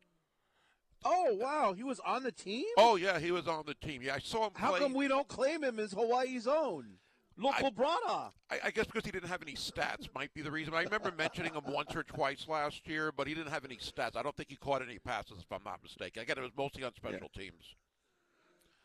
Oh 1.06 1.34
wow, 1.36 1.74
he 1.74 1.84
was 1.84 2.00
on 2.02 2.24
the 2.24 2.32
team. 2.32 2.66
Oh 2.78 2.96
yeah, 2.98 3.20
he 3.20 3.32
was 3.32 3.48
on 3.48 3.64
the 3.66 3.74
team. 3.74 4.02
Yeah, 4.02 4.16
I 4.16 4.20
saw 4.20 4.48
him 4.48 4.52
How 4.56 4.72
play. 4.72 4.80
come 4.80 4.94
we 4.94 5.08
don't 5.08 5.28
claim 5.28 5.64
him 5.64 5.80
as 5.80 5.94
Hawaii's 5.94 6.48
own 6.48 6.98
local 7.40 7.72
brada? 7.72 8.32
I, 8.50 8.60
I 8.66 8.72
guess 8.72 8.86
because 8.86 9.06
he 9.06 9.12
didn't 9.12 9.30
have 9.30 9.42
any 9.42 9.54
stats 9.54 10.08
might 10.14 10.34
be 10.34 10.42
the 10.42 10.52
reason. 10.52 10.74
I 10.74 10.84
remember 10.84 11.12
mentioning 11.18 11.54
him 11.54 11.64
once 11.68 11.96
or 11.96 12.04
twice 12.04 12.48
last 12.48 12.88
year, 12.88 13.12
but 13.16 13.28
he 13.28 13.34
didn't 13.34 13.52
have 13.52 13.66
any 13.66 13.78
stats. 13.78 14.16
I 14.16 14.24
don't 14.24 14.36
think 14.36 14.50
he 14.50 14.56
caught 14.56 14.82
any 14.82 15.00
passes, 15.00 15.40
if 15.40 15.52
I'm 15.52 15.64
not 15.66 15.82
mistaken. 15.82 16.22
Again, 16.24 16.38
it 16.38 16.42
was 16.42 16.52
mostly 16.58 16.84
on 16.84 16.94
special 16.96 17.30
teams. 17.36 17.76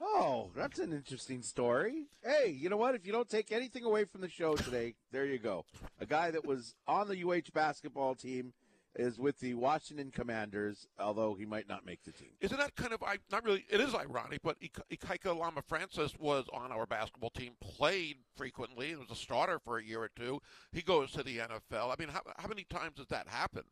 Oh, 0.01 0.51
that's 0.57 0.79
an 0.79 0.93
interesting 0.93 1.43
story. 1.43 2.07
Hey, 2.23 2.51
you 2.51 2.69
know 2.69 2.77
what? 2.77 2.95
If 2.95 3.07
you 3.07 3.13
don't 3.13 3.29
take 3.29 3.53
anything 3.53 3.85
away 3.85 4.05
from 4.05 4.21
the 4.21 4.29
show 4.29 4.55
today, 4.55 4.95
there 5.13 5.25
you 5.25 5.39
go. 5.39 5.65
A 6.01 6.07
guy 6.07 6.31
that 6.31 6.45
was 6.45 6.75
on 6.87 7.09
the 7.09 7.25
UH 7.25 7.53
basketball 7.55 8.15
team 8.15 8.53
is 8.97 9.19
with 9.19 9.39
the 9.41 9.55
Washington 9.55 10.11
Commanders, 10.11 10.87
although 10.99 11.35
he 11.35 11.45
might 11.45 11.69
not 11.69 11.85
make 11.85 12.03
the 12.05 12.13
team. 12.13 12.31
Isn't 12.41 12.59
that 12.59 12.77
kind 12.77 12.93
of 12.93 13.03
not 13.31 13.45
really? 13.45 13.65
It 13.69 13.81
is 13.81 13.95
ironic, 13.95 14.41
but 14.43 14.57
Ik- 14.61 14.89
Ikaika 14.91 15.37
Alama-Francis 15.37 16.17
was 16.19 16.47
on 16.53 16.73
our 16.73 16.87
basketball 16.87 17.31
team, 17.31 17.55
played 17.61 18.17
frequently, 18.37 18.93
and 18.93 19.01
was 19.01 19.11
a 19.11 19.21
starter 19.21 19.59
for 19.59 19.79
a 19.79 19.85
year 19.85 20.03
or 20.03 20.11
two. 20.15 20.41
He 20.73 20.83
goes 20.83 21.13
to 21.13 21.23
the 21.23 21.39
NFL. 21.39 21.91
I 21.91 21.97
mean, 21.99 22.09
how, 22.09 22.23
how 22.37 22.49
many 22.49 22.65
times 22.65 22.97
does 22.97 23.09
that 23.09 23.29
happen? 23.29 23.65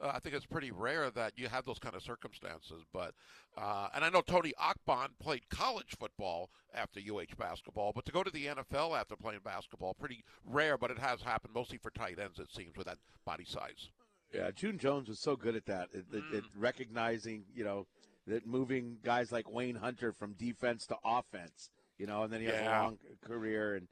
Uh, 0.00 0.12
I 0.14 0.20
think 0.20 0.34
it's 0.34 0.46
pretty 0.46 0.70
rare 0.70 1.10
that 1.10 1.32
you 1.36 1.48
have 1.48 1.64
those 1.64 1.78
kind 1.80 1.96
of 1.96 2.02
circumstances. 2.02 2.84
But 2.92 3.14
uh, 3.56 3.88
and 3.94 4.04
I 4.04 4.10
know 4.10 4.20
Tony 4.20 4.52
Akbon 4.60 5.08
played 5.20 5.48
college 5.48 5.96
football 5.98 6.50
after 6.72 7.00
UH 7.00 7.34
basketball, 7.36 7.92
but 7.92 8.04
to 8.06 8.12
go 8.12 8.22
to 8.22 8.30
the 8.30 8.46
NFL 8.46 8.98
after 8.98 9.16
playing 9.16 9.40
basketball, 9.44 9.94
pretty 9.94 10.22
rare. 10.44 10.78
But 10.78 10.92
it 10.92 10.98
has 10.98 11.22
happened 11.22 11.54
mostly 11.54 11.78
for 11.78 11.90
tight 11.90 12.18
ends, 12.20 12.38
it 12.38 12.52
seems, 12.54 12.76
with 12.76 12.86
that 12.86 12.98
body 13.24 13.44
size. 13.44 13.90
Yeah, 14.32 14.50
June 14.50 14.78
Jones 14.78 15.08
was 15.08 15.20
so 15.20 15.36
good 15.36 15.56
at 15.56 15.66
that, 15.66 15.88
at, 15.94 16.04
at- 16.14 16.34
at 16.36 16.42
recognizing, 16.56 17.44
you 17.54 17.64
know, 17.64 17.86
that 18.26 18.46
moving 18.46 18.98
guys 19.02 19.32
like 19.32 19.50
Wayne 19.50 19.76
Hunter 19.76 20.12
from 20.12 20.34
defense 20.34 20.86
to 20.88 20.96
offense, 21.04 21.70
you 21.96 22.06
know, 22.06 22.24
and 22.24 22.32
then 22.32 22.40
he 22.40 22.46
has 22.46 22.56
a 22.60 22.64
long 22.84 22.98
career, 23.24 23.74
and 23.76 23.88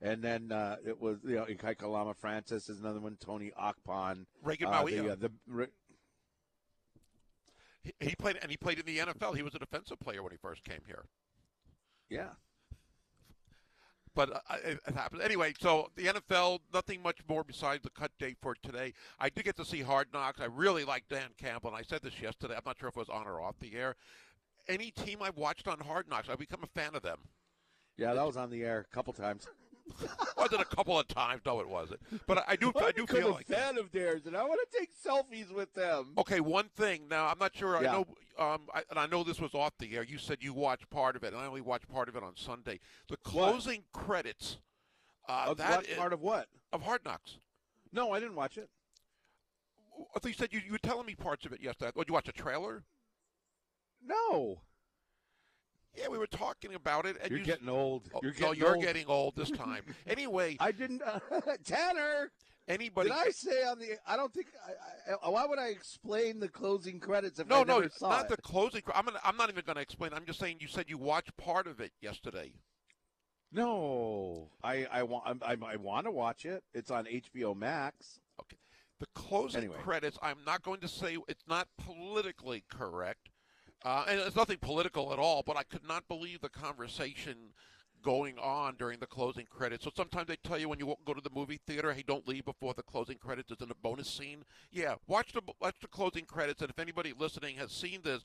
and 0.00 0.22
then 0.22 0.52
uh, 0.52 0.76
it 0.86 1.00
was 1.00 1.18
you 1.24 1.34
know 1.34 1.44
Ikaika 1.44 1.82
Alama-Francis 1.82 2.68
is 2.68 2.78
another 2.78 3.00
one, 3.00 3.16
Tony 3.20 3.50
Akpon, 3.60 4.26
Reagan 4.44 4.68
uh, 4.68 4.70
Maui. 4.70 4.94
the, 5.00 5.12
uh, 5.12 5.16
the 5.16 5.32
Re- 5.48 5.66
he, 7.82 7.92
he 8.00 8.14
played 8.14 8.38
and 8.40 8.50
he 8.50 8.56
played 8.56 8.78
in 8.78 8.86
the 8.86 8.98
NFL. 8.98 9.36
He 9.36 9.42
was 9.42 9.54
a 9.54 9.58
defensive 9.58 9.98
player 10.00 10.22
when 10.22 10.32
he 10.32 10.38
first 10.38 10.62
came 10.64 10.80
here. 10.86 11.04
yeah. 12.08 12.30
But 14.20 14.36
uh, 14.50 14.56
it, 14.66 14.78
it 14.86 14.94
happens 14.94 15.22
anyway. 15.22 15.54
So 15.58 15.90
the 15.96 16.06
NFL, 16.06 16.58
nothing 16.74 17.02
much 17.02 17.20
more 17.26 17.42
besides 17.42 17.82
the 17.82 17.88
cut 17.90 18.10
date 18.18 18.36
for 18.42 18.54
today. 18.62 18.92
I 19.18 19.30
did 19.30 19.46
get 19.46 19.56
to 19.56 19.64
see 19.64 19.80
Hard 19.80 20.08
Knocks. 20.12 20.40
I 20.40 20.44
really 20.44 20.84
like 20.84 21.04
Dan 21.08 21.30
Campbell, 21.38 21.70
and 21.70 21.78
I 21.78 21.82
said 21.82 22.02
this 22.02 22.20
yesterday. 22.20 22.54
I'm 22.54 22.62
not 22.66 22.78
sure 22.78 22.90
if 22.90 22.96
it 22.96 23.00
was 23.00 23.08
on 23.08 23.26
or 23.26 23.40
off 23.40 23.54
the 23.60 23.74
air. 23.74 23.96
Any 24.68 24.90
team 24.90 25.20
I've 25.22 25.38
watched 25.38 25.66
on 25.68 25.80
Hard 25.80 26.06
Knocks, 26.06 26.28
I've 26.28 26.38
become 26.38 26.60
a 26.62 26.78
fan 26.78 26.94
of 26.94 27.00
them. 27.00 27.18
Yeah, 27.96 28.12
that 28.12 28.26
was 28.26 28.36
on 28.36 28.50
the 28.50 28.62
air 28.62 28.86
a 28.90 28.94
couple 28.94 29.14
times. 29.14 29.48
Was 30.36 30.52
it 30.52 30.60
a 30.60 30.64
couple 30.64 30.98
of 30.98 31.06
times? 31.08 31.42
No, 31.44 31.60
it 31.60 31.68
wasn't. 31.68 32.00
But 32.26 32.44
I, 32.48 32.56
do, 32.56 32.72
I 32.80 32.92
do 32.92 33.06
feel 33.06 33.28
a 33.28 33.32
like 33.32 33.46
that. 33.48 33.58
fan 33.58 33.78
of 33.78 33.90
theirs, 33.92 34.26
and 34.26 34.36
I 34.36 34.42
want 34.44 34.60
to 34.70 34.78
take 34.78 34.90
selfies 34.94 35.52
with 35.52 35.72
them. 35.74 36.12
Okay, 36.18 36.40
one 36.40 36.68
thing. 36.76 37.08
Now 37.08 37.26
I'm 37.26 37.38
not 37.38 37.54
sure. 37.56 37.80
Yeah. 37.82 37.90
I 37.90 37.92
know, 37.92 38.06
um, 38.38 38.60
I, 38.74 38.82
and 38.90 38.98
I 38.98 39.06
know 39.06 39.22
this 39.24 39.40
was 39.40 39.54
off 39.54 39.72
the 39.78 39.94
air. 39.96 40.02
You 40.02 40.18
said 40.18 40.38
you 40.40 40.52
watched 40.54 40.88
part 40.90 41.16
of 41.16 41.24
it, 41.24 41.32
and 41.32 41.42
I 41.42 41.46
only 41.46 41.60
watched 41.60 41.88
part 41.88 42.08
of 42.08 42.16
it 42.16 42.22
on 42.22 42.36
Sunday. 42.36 42.80
The 43.08 43.16
closing 43.18 43.84
credits. 43.92 44.58
Uh, 45.28 45.46
Of 45.48 45.58
that 45.58 45.76
what 45.76 45.86
is- 45.88 45.96
part 45.98 46.12
of 46.12 46.20
what? 46.20 46.48
of 46.72 46.82
Hard 46.82 47.04
Knocks. 47.04 47.38
No, 47.92 48.12
I 48.12 48.20
didn't 48.20 48.36
watch 48.36 48.56
it. 48.58 48.68
I 50.14 50.18
thought 50.18 50.28
you 50.28 50.34
said 50.34 50.52
you, 50.52 50.60
you 50.64 50.72
were 50.72 50.78
telling 50.78 51.04
me 51.06 51.14
parts 51.14 51.44
of 51.44 51.52
it 51.52 51.60
yesterday. 51.60 51.92
Did 51.96 52.08
you 52.08 52.14
watch 52.14 52.28
a 52.28 52.32
trailer? 52.32 52.84
No, 54.02 54.62
Yeah, 55.96 56.08
we 56.08 56.18
were 56.18 56.26
talking 56.26 56.74
about 56.74 57.04
it. 57.06 57.16
And 57.20 57.30
you're 57.30 57.40
you, 57.40 57.44
getting 57.44 57.68
old. 57.68 58.08
Oh, 58.14 58.20
You're 58.22 58.32
no, 58.32 58.38
getting 58.38 58.60
you're 58.60 58.74
old. 58.76 58.84
getting 58.84 59.06
old 59.06 59.36
this 59.36 59.50
time. 59.50 59.82
anyway, 60.06 60.56
I 60.60 60.70
didn't. 60.72 61.02
Uh, 61.02 61.18
Tanner, 61.64 62.30
anybody. 62.68 63.10
did 63.10 63.18
I 63.18 63.30
say 63.30 63.64
on 63.64 63.78
the? 63.78 63.98
I 64.06 64.16
don't 64.16 64.32
think. 64.32 64.46
I, 64.64 65.12
I, 65.12 65.16
oh, 65.22 65.32
why 65.32 65.46
would 65.46 65.58
I 65.58 65.66
explain 65.68 66.38
the 66.38 66.48
closing 66.48 67.00
credits 67.00 67.40
if 67.40 67.48
no, 67.48 67.62
I 67.62 67.64
no, 67.64 67.78
never 67.80 67.88
saw 67.90 68.10
not 68.10 68.24
it? 68.26 68.28
the 68.30 68.36
closing. 68.38 68.82
I'm 68.94 69.04
gonna, 69.04 69.20
I'm 69.24 69.36
not 69.36 69.50
even 69.50 69.64
going 69.64 69.76
to 69.76 69.82
explain. 69.82 70.12
I'm 70.14 70.24
just 70.26 70.38
saying 70.38 70.58
you 70.60 70.68
said 70.68 70.86
you 70.88 70.96
watched 70.98 71.36
part 71.36 71.66
of 71.66 71.80
it 71.80 71.92
yesterday. 72.00 72.52
No, 73.52 74.48
I 74.62 74.86
I 74.92 75.02
want 75.02 75.42
I, 75.42 75.56
I 75.66 75.76
want 75.76 76.06
to 76.06 76.12
watch 76.12 76.44
it. 76.44 76.62
It's 76.72 76.90
on 76.90 77.06
HBO 77.06 77.56
Max. 77.56 78.20
Okay. 78.40 78.56
The 79.00 79.06
closing 79.14 79.62
Anyway. 79.62 79.76
credits. 79.82 80.18
I'm 80.22 80.44
not 80.46 80.62
going 80.62 80.80
to 80.80 80.88
say 80.88 81.16
it's 81.26 81.44
not 81.48 81.66
politically 81.78 82.62
correct, 82.70 83.28
uh, 83.84 84.04
and 84.08 84.20
it's 84.20 84.36
nothing 84.36 84.58
political 84.58 85.12
at 85.12 85.18
all. 85.18 85.42
But 85.46 85.56
I 85.56 85.62
could 85.62 85.86
not 85.86 86.06
believe 86.08 86.40
the 86.40 86.48
conversation 86.48 87.36
going 88.02 88.38
on 88.38 88.76
during 88.76 88.98
the 88.98 89.06
closing 89.06 89.44
credits. 89.44 89.84
So 89.84 89.90
sometimes 89.94 90.26
they 90.28 90.36
tell 90.36 90.58
you 90.58 90.68
when 90.68 90.78
you 90.78 90.94
go 91.04 91.12
to 91.12 91.20
the 91.20 91.30
movie 91.34 91.60
theater, 91.66 91.92
hey, 91.92 92.02
don't 92.06 92.26
leave 92.26 92.44
before 92.46 92.72
the 92.74 92.82
closing 92.82 93.18
credits. 93.18 93.48
There's 93.56 93.70
a 93.70 93.74
bonus 93.74 94.08
scene. 94.08 94.44
Yeah, 94.72 94.94
watch 95.06 95.32
the 95.32 95.42
watch 95.60 95.76
the 95.82 95.88
closing 95.88 96.24
credits, 96.24 96.62
and 96.62 96.70
if 96.70 96.78
anybody 96.78 97.12
listening 97.16 97.56
has 97.56 97.72
seen 97.72 98.00
this. 98.02 98.22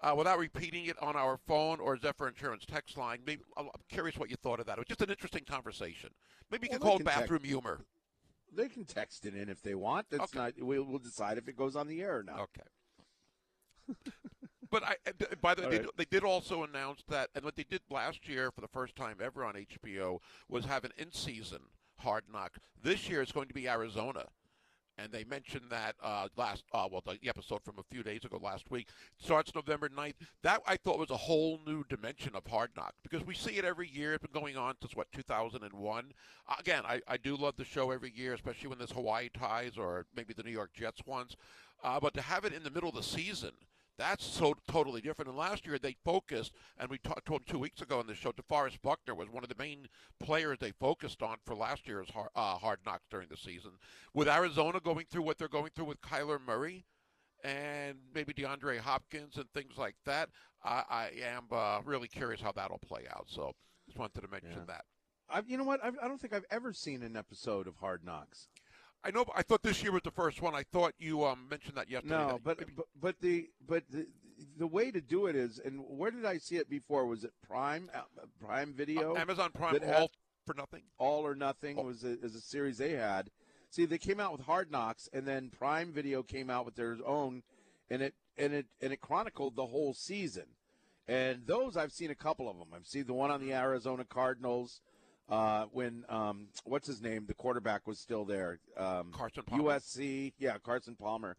Uh, 0.00 0.14
without 0.16 0.38
repeating 0.38 0.84
it 0.86 0.94
on 1.02 1.16
our 1.16 1.36
phone 1.48 1.80
or 1.80 1.98
Zephyr 1.98 2.28
Insurance 2.28 2.64
text 2.64 2.96
line, 2.96 3.18
maybe, 3.26 3.42
I'm 3.56 3.66
curious 3.90 4.16
what 4.16 4.30
you 4.30 4.36
thought 4.36 4.60
of 4.60 4.66
that. 4.66 4.74
It 4.74 4.82
was 4.82 4.86
just 4.86 5.02
an 5.02 5.10
interesting 5.10 5.42
conversation. 5.44 6.10
Maybe 6.52 6.68
you 6.68 6.70
Well, 6.70 6.78
could 6.78 6.84
call 6.84 6.94
it 6.94 6.98
can 6.98 7.06
text- 7.06 7.20
bathroom 7.22 7.42
humor. 7.42 7.80
They 8.54 8.68
can 8.68 8.84
text 8.84 9.26
it 9.26 9.34
in 9.34 9.48
if 9.48 9.60
they 9.60 9.74
want. 9.74 10.06
That's 10.08 10.22
Okay. 10.22 10.38
not. 10.38 10.52
We'll, 10.60 10.84
we'll 10.84 11.00
decide 11.00 11.36
if 11.36 11.48
it 11.48 11.56
goes 11.56 11.74
on 11.74 11.88
the 11.88 12.00
air 12.00 12.18
or 12.18 12.22
not. 12.22 12.38
Okay. 12.38 13.96
But 14.70 14.82
I, 14.84 14.96
uh, 15.06 15.34
by 15.40 15.54
the 15.54 15.62
way, 15.62 15.68
they, 15.68 15.76
right. 15.76 15.82
did- 15.82 15.96
they 15.96 16.04
did 16.04 16.24
also 16.24 16.64
announce 16.64 17.02
that, 17.08 17.30
and 17.34 17.44
what 17.44 17.56
they 17.56 17.64
did 17.64 17.80
last 17.90 18.28
year 18.28 18.50
for 18.50 18.60
the 18.60 18.68
first 18.68 18.96
time 18.96 19.16
ever 19.22 19.44
on 19.44 19.54
HBO 19.54 20.20
was 20.48 20.64
have 20.64 20.84
an 20.84 20.92
in-season 20.96 21.60
Hard 21.98 22.24
Knock. 22.32 22.58
This 22.82 23.08
year 23.08 23.22
it's 23.22 23.32
going 23.32 23.48
to 23.48 23.54
be 23.54 23.68
Arizona. 23.68 24.26
And 25.00 25.12
they 25.12 25.22
mentioned 25.22 25.66
that 25.70 25.94
uh, 26.02 26.26
last, 26.36 26.64
uh, 26.74 26.88
well, 26.90 27.04
the 27.06 27.28
episode 27.28 27.62
from 27.62 27.78
a 27.78 27.84
few 27.84 28.02
days 28.02 28.24
ago, 28.24 28.40
last 28.42 28.68
week, 28.68 28.88
starts 29.16 29.54
November 29.54 29.88
9th. 29.88 30.14
That 30.42 30.60
I 30.66 30.76
thought 30.76 30.98
was 30.98 31.10
a 31.10 31.16
whole 31.16 31.60
new 31.64 31.84
dimension 31.88 32.32
of 32.34 32.44
Hard 32.48 32.70
Knock 32.76 32.94
because 33.04 33.24
we 33.24 33.34
see 33.34 33.52
it 33.52 33.64
every 33.64 33.88
year. 33.88 34.14
It's 34.14 34.26
been 34.26 34.32
going 34.32 34.56
on 34.56 34.74
since, 34.80 34.96
what, 34.96 35.06
2001? 35.12 36.12
Uh, 36.48 36.54
again, 36.58 36.82
I, 36.84 37.00
I 37.06 37.16
do 37.16 37.36
love 37.36 37.54
the 37.56 37.64
show 37.64 37.92
every 37.92 38.12
year, 38.12 38.34
especially 38.34 38.70
when 38.70 38.78
there's 38.78 38.90
Hawaii 38.90 39.28
ties 39.28 39.78
or 39.78 40.06
maybe 40.16 40.34
the 40.34 40.42
New 40.42 40.50
York 40.50 40.72
Jets 40.74 41.06
ones. 41.06 41.36
Uh, 41.84 42.00
but 42.00 42.12
to 42.14 42.20
have 42.20 42.44
it 42.44 42.52
in 42.52 42.64
the 42.64 42.70
middle 42.70 42.88
of 42.88 42.96
the 42.96 43.02
season, 43.04 43.52
that's 43.98 44.24
so 44.24 44.54
totally 44.70 45.00
different. 45.00 45.28
And 45.28 45.36
last 45.36 45.66
year 45.66 45.78
they 45.78 45.96
focused, 46.04 46.52
and 46.78 46.88
we 46.88 46.98
talked 46.98 47.26
to 47.26 47.34
him 47.34 47.40
two 47.46 47.58
weeks 47.58 47.82
ago 47.82 47.98
on 47.98 48.06
the 48.06 48.14
show. 48.14 48.32
DeForest 48.32 48.80
Buckner 48.82 49.14
was 49.14 49.28
one 49.28 49.42
of 49.42 49.48
the 49.48 49.56
main 49.58 49.88
players 50.20 50.58
they 50.60 50.70
focused 50.70 51.22
on 51.22 51.36
for 51.44 51.54
last 51.54 51.86
year's 51.88 52.08
hard, 52.10 52.30
uh, 52.36 52.56
hard 52.56 52.78
knocks 52.86 53.06
during 53.10 53.28
the 53.28 53.36
season. 53.36 53.72
With 54.14 54.28
Arizona 54.28 54.80
going 54.80 55.06
through 55.10 55.22
what 55.22 55.36
they're 55.38 55.48
going 55.48 55.70
through 55.74 55.86
with 55.86 56.00
Kyler 56.00 56.38
Murray 56.40 56.84
and 57.44 57.98
maybe 58.14 58.32
DeAndre 58.32 58.78
Hopkins 58.78 59.36
and 59.36 59.50
things 59.52 59.76
like 59.76 59.96
that, 60.06 60.28
I, 60.64 60.82
I 60.88 61.10
am 61.24 61.44
uh, 61.52 61.80
really 61.84 62.08
curious 62.08 62.40
how 62.40 62.52
that'll 62.52 62.78
play 62.78 63.02
out. 63.10 63.26
So 63.28 63.52
just 63.86 63.98
wanted 63.98 64.20
to 64.22 64.28
mention 64.28 64.50
Yeah. 64.58 64.64
that. 64.68 64.84
I, 65.30 65.42
you 65.46 65.58
know 65.58 65.64
what? 65.64 65.84
I, 65.84 65.88
I 65.88 66.08
don't 66.08 66.18
think 66.20 66.32
I've 66.32 66.46
ever 66.50 66.72
seen 66.72 67.02
an 67.02 67.14
episode 67.16 67.66
of 67.66 67.76
Hard 67.76 68.02
Knocks. 68.04 68.48
I 69.04 69.10
know. 69.10 69.24
I 69.34 69.42
thought 69.42 69.62
this 69.62 69.82
year 69.82 69.92
was 69.92 70.02
the 70.02 70.10
first 70.10 70.42
one. 70.42 70.54
I 70.54 70.64
thought 70.64 70.94
you 70.98 71.24
um, 71.24 71.46
mentioned 71.50 71.76
that 71.76 71.90
yesterday. 71.90 72.14
No, 72.16 72.26
that 72.32 72.44
but, 72.44 72.58
maybe- 72.60 72.72
but 72.76 72.86
but 73.00 73.20
the 73.20 73.48
but 73.66 73.84
the, 73.90 74.06
the 74.58 74.66
way 74.66 74.90
to 74.90 75.00
do 75.00 75.26
it 75.26 75.36
is, 75.36 75.60
and 75.64 75.80
where 75.88 76.10
did 76.10 76.24
I 76.24 76.38
see 76.38 76.56
it 76.56 76.68
before? 76.68 77.06
Was 77.06 77.24
it 77.24 77.32
Prime 77.46 77.90
uh, 77.94 78.00
Prime 78.44 78.74
Video? 78.74 79.16
Amazon 79.16 79.50
Prime 79.52 79.78
all 79.94 80.10
for 80.46 80.54
nothing. 80.54 80.82
All 80.98 81.26
or 81.26 81.34
Nothing 81.34 81.76
Oh. 81.78 81.82
was 81.84 82.04
a, 82.04 82.18
is 82.22 82.34
a 82.34 82.40
series 82.40 82.78
they 82.78 82.92
had. 82.92 83.30
See, 83.70 83.84
they 83.84 83.98
came 83.98 84.18
out 84.18 84.32
with 84.32 84.40
Hard 84.42 84.70
Knocks, 84.70 85.08
and 85.12 85.26
then 85.26 85.50
Prime 85.50 85.92
Video 85.92 86.22
came 86.22 86.48
out 86.50 86.64
with 86.64 86.74
their 86.74 86.96
own, 87.06 87.42
and 87.90 88.02
it 88.02 88.14
and 88.36 88.52
it 88.52 88.66
and 88.80 88.92
it 88.92 89.00
chronicled 89.00 89.56
the 89.56 89.66
whole 89.66 89.94
season. 89.94 90.46
And 91.06 91.46
those 91.46 91.76
I've 91.76 91.92
seen 91.92 92.10
a 92.10 92.14
couple 92.14 92.50
of 92.50 92.58
them. 92.58 92.68
I've 92.74 92.86
seen 92.86 93.04
the 93.06 93.14
one 93.14 93.30
on 93.30 93.40
the 93.40 93.52
Arizona 93.54 94.04
Cardinals 94.04 94.80
uh, 95.28 95.66
when 95.72 96.04
um, 96.08 96.48
what's 96.64 96.86
his 96.86 97.02
name, 97.02 97.26
the 97.26 97.34
quarterback 97.34 97.86
was 97.86 97.98
still 97.98 98.24
there. 98.24 98.60
Um, 98.76 99.10
Carson 99.12 99.42
Palmer. 99.44 99.64
USC, 99.64 100.32
yeah, 100.38 100.56
Carson 100.58 100.96
Palmer. 100.96 101.36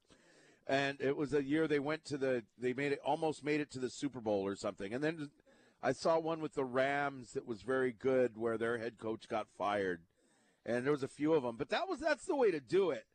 And 0.67 1.01
it 1.01 1.17
was 1.17 1.33
a 1.33 1.43
year 1.43 1.67
they 1.67 1.79
went 1.79 2.05
to 2.05 2.17
the 2.17 2.43
they 2.59 2.73
made 2.73 2.91
it 2.91 2.99
almost 3.03 3.43
made 3.43 3.59
it 3.59 3.71
to 3.71 3.79
the 3.79 3.89
Super 3.89 4.21
Bowl 4.21 4.45
or 4.45 4.55
something. 4.55 4.93
And 4.93 5.03
then 5.03 5.29
I 5.81 5.93
saw 5.93 6.19
one 6.19 6.41
with 6.41 6.53
the 6.53 6.63
Rams 6.63 7.33
that 7.33 7.47
was 7.47 7.63
very 7.63 7.91
good 7.91 8.37
where 8.37 8.57
their 8.57 8.77
head 8.77 8.99
coach 8.99 9.27
got 9.27 9.47
fired. 9.57 10.01
And 10.65 10.85
there 10.85 10.91
was 10.91 11.03
a 11.03 11.07
few 11.07 11.33
of 11.33 11.41
them, 11.41 11.55
but 11.57 11.69
that 11.69 11.87
was 11.87 11.99
that's 11.99 12.25
the 12.25 12.35
way 12.35 12.51
to 12.51 12.59
do 12.59 12.91
it. 12.91 13.05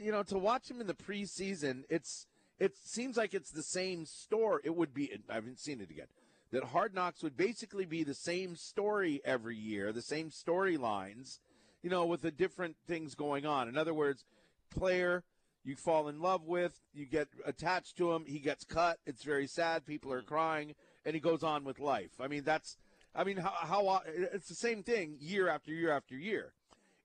You 0.00 0.12
know, 0.12 0.22
to 0.24 0.38
watch 0.38 0.70
him 0.70 0.80
in 0.80 0.86
the 0.86 0.94
preseason, 0.94 1.82
it's 1.88 2.26
it 2.60 2.76
seems 2.76 3.16
like 3.16 3.34
it's 3.34 3.50
the 3.50 3.62
same 3.64 4.06
store. 4.06 4.60
It 4.62 4.76
would 4.76 4.94
be 4.94 5.10
I 5.28 5.34
haven't 5.34 5.58
seen 5.58 5.80
it 5.80 5.90
again. 5.90 6.06
That 6.50 6.64
Hard 6.64 6.94
Knocks 6.94 7.22
would 7.22 7.36
basically 7.36 7.84
be 7.84 8.04
the 8.04 8.14
same 8.14 8.56
story 8.56 9.20
every 9.24 9.56
year, 9.56 9.92
the 9.92 10.00
same 10.00 10.30
storylines, 10.30 11.40
you 11.82 11.90
know, 11.90 12.06
with 12.06 12.22
the 12.22 12.30
different 12.30 12.76
things 12.86 13.14
going 13.14 13.44
on. 13.44 13.68
In 13.68 13.76
other 13.76 13.92
words, 13.92 14.24
player 14.70 15.24
you 15.64 15.76
fall 15.76 16.08
in 16.08 16.20
love 16.20 16.44
with, 16.46 16.80
you 16.94 17.04
get 17.04 17.28
attached 17.44 17.96
to 17.98 18.12
him, 18.12 18.24
he 18.26 18.38
gets 18.38 18.64
cut, 18.64 18.98
it's 19.06 19.22
very 19.22 19.46
sad, 19.46 19.84
people 19.84 20.12
are 20.12 20.20
mm-hmm. 20.20 20.28
crying, 20.28 20.74
and 21.04 21.14
he 21.14 21.20
goes 21.20 21.42
on 21.42 21.64
with 21.64 21.78
life. 21.78 22.12
I 22.18 22.28
mean, 22.28 22.44
that's, 22.44 22.78
I 23.14 23.24
mean, 23.24 23.36
how, 23.36 23.50
how 23.50 23.86
uh, 23.86 24.00
it's 24.06 24.48
the 24.48 24.54
same 24.54 24.82
thing 24.82 25.16
year 25.20 25.48
after 25.48 25.72
year 25.72 25.92
after 25.92 26.16
year. 26.16 26.52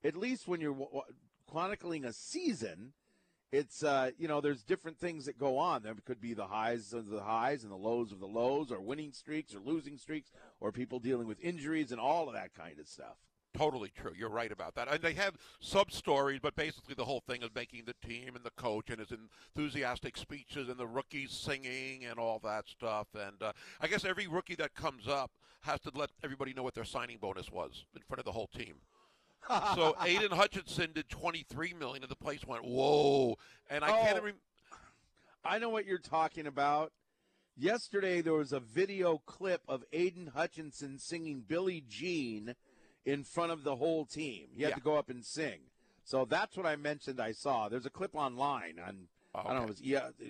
At 0.04 0.16
least 0.16 0.48
when 0.48 0.62
you're 0.62 0.76
chronicling 1.50 2.06
a 2.06 2.14
season, 2.14 2.94
it's 3.54 3.84
uh, 3.84 4.10
you 4.18 4.28
know 4.28 4.42
there's 4.42 4.64
different 4.64 4.98
things 4.98 5.26
that 5.26 5.38
go 5.38 5.60
on. 5.60 5.84
There 5.84 5.94
could 6.06 6.20
be 6.20 6.34
the 6.34 6.48
highs 6.48 6.92
of 6.92 7.08
the 7.08 7.22
highs 7.22 7.62
and 7.64 7.72
the 7.72 7.78
lows 7.78 8.12
of 8.12 8.20
the 8.20 8.28
lows, 8.28 8.72
or 8.72 8.82
winning 8.82 9.14
streaks 9.14 9.54
or 9.54 9.60
losing 9.60 9.98
streaks, 9.98 10.32
or 10.60 10.72
people 10.72 11.00
dealing 11.00 11.28
with 11.28 11.40
injuries 11.40 11.92
and 11.92 12.02
all 12.02 12.28
of 12.28 12.34
that 12.34 12.56
kind 12.56 12.80
of 12.80 12.88
stuff. 12.88 13.16
Totally 13.56 13.92
true. 13.96 14.14
You're 14.18 14.32
right 14.32 14.52
about 14.52 14.74
that. 14.74 14.88
And 14.92 15.00
they 15.04 15.14
have 15.14 15.36
sub 15.60 15.92
stories, 15.92 16.40
but 16.42 16.56
basically 16.56 16.96
the 16.96 17.06
whole 17.06 17.22
thing 17.28 17.44
is 17.44 17.50
making 17.54 17.84
the 17.86 18.08
team 18.08 18.36
and 18.36 18.44
the 18.44 18.50
coach 18.58 18.90
and 18.90 19.00
his 19.00 19.14
enthusiastic 19.56 20.18
speeches 20.18 20.70
and 20.70 20.78
the 20.78 20.88
rookies 20.88 21.30
singing 21.30 22.06
and 22.10 22.18
all 22.18 22.40
that 22.44 22.68
stuff. 22.68 23.06
And 23.14 23.44
uh, 23.44 23.54
I 23.80 23.86
guess 23.88 24.06
every 24.06 24.26
rookie 24.26 24.56
that 24.56 24.74
comes 24.74 25.08
up 25.08 25.30
has 25.62 25.80
to 25.82 25.92
let 25.94 26.10
everybody 26.24 26.56
know 26.56 26.64
what 26.64 26.74
their 26.74 26.84
signing 26.84 27.20
bonus 27.22 27.52
was 27.52 27.86
in 27.96 28.02
front 28.02 28.18
of 28.18 28.26
the 28.26 28.32
whole 28.32 28.50
team. 28.58 28.78
so 29.76 29.96
Aidan 30.04 30.32
Hutchinson 30.32 30.92
did 30.94 31.10
23 31.10 31.74
million, 31.74 32.04
and 32.04 32.12
the 32.12 32.16
place 32.16 32.46
went 32.46 32.64
whoa. 32.66 33.38
And 33.70 33.84
I 33.84 33.90
can't 34.04 34.20
Oh. 34.20 34.26
rem- 34.26 34.40
I 35.46 35.60
know 35.60 35.70
what 35.70 35.86
you're 35.86 35.98
talking 36.00 36.48
about. 36.48 36.92
Yesterday 37.58 38.22
there 38.22 38.34
was 38.34 38.52
a 38.54 38.60
video 38.60 39.20
clip 39.26 39.62
of 39.68 39.84
Aidan 39.92 40.28
Hutchinson 40.28 40.98
singing 41.00 41.42
Billie 41.42 41.84
Jean 41.88 42.56
in 43.06 43.24
front 43.24 43.52
of 43.52 43.64
the 43.64 43.76
whole 43.76 44.06
team. 44.06 44.48
He 44.54 44.64
had 44.64 44.70
Yeah. 44.70 44.76
to 44.76 44.82
go 44.82 44.98
up 44.98 45.10
and 45.10 45.24
sing. 45.26 45.60
So 46.06 46.26
that's 46.26 46.56
what 46.58 46.66
I 46.66 46.76
mentioned 46.78 47.20
I 47.20 47.32
saw. 47.34 47.70
There's 47.70 47.86
a 47.86 47.90
clip 47.92 48.16
online 48.16 48.80
on 48.80 49.08
I 49.36 49.44
don't 49.44 49.56
know, 49.56 49.64
it 49.64 49.70
was 49.70 49.82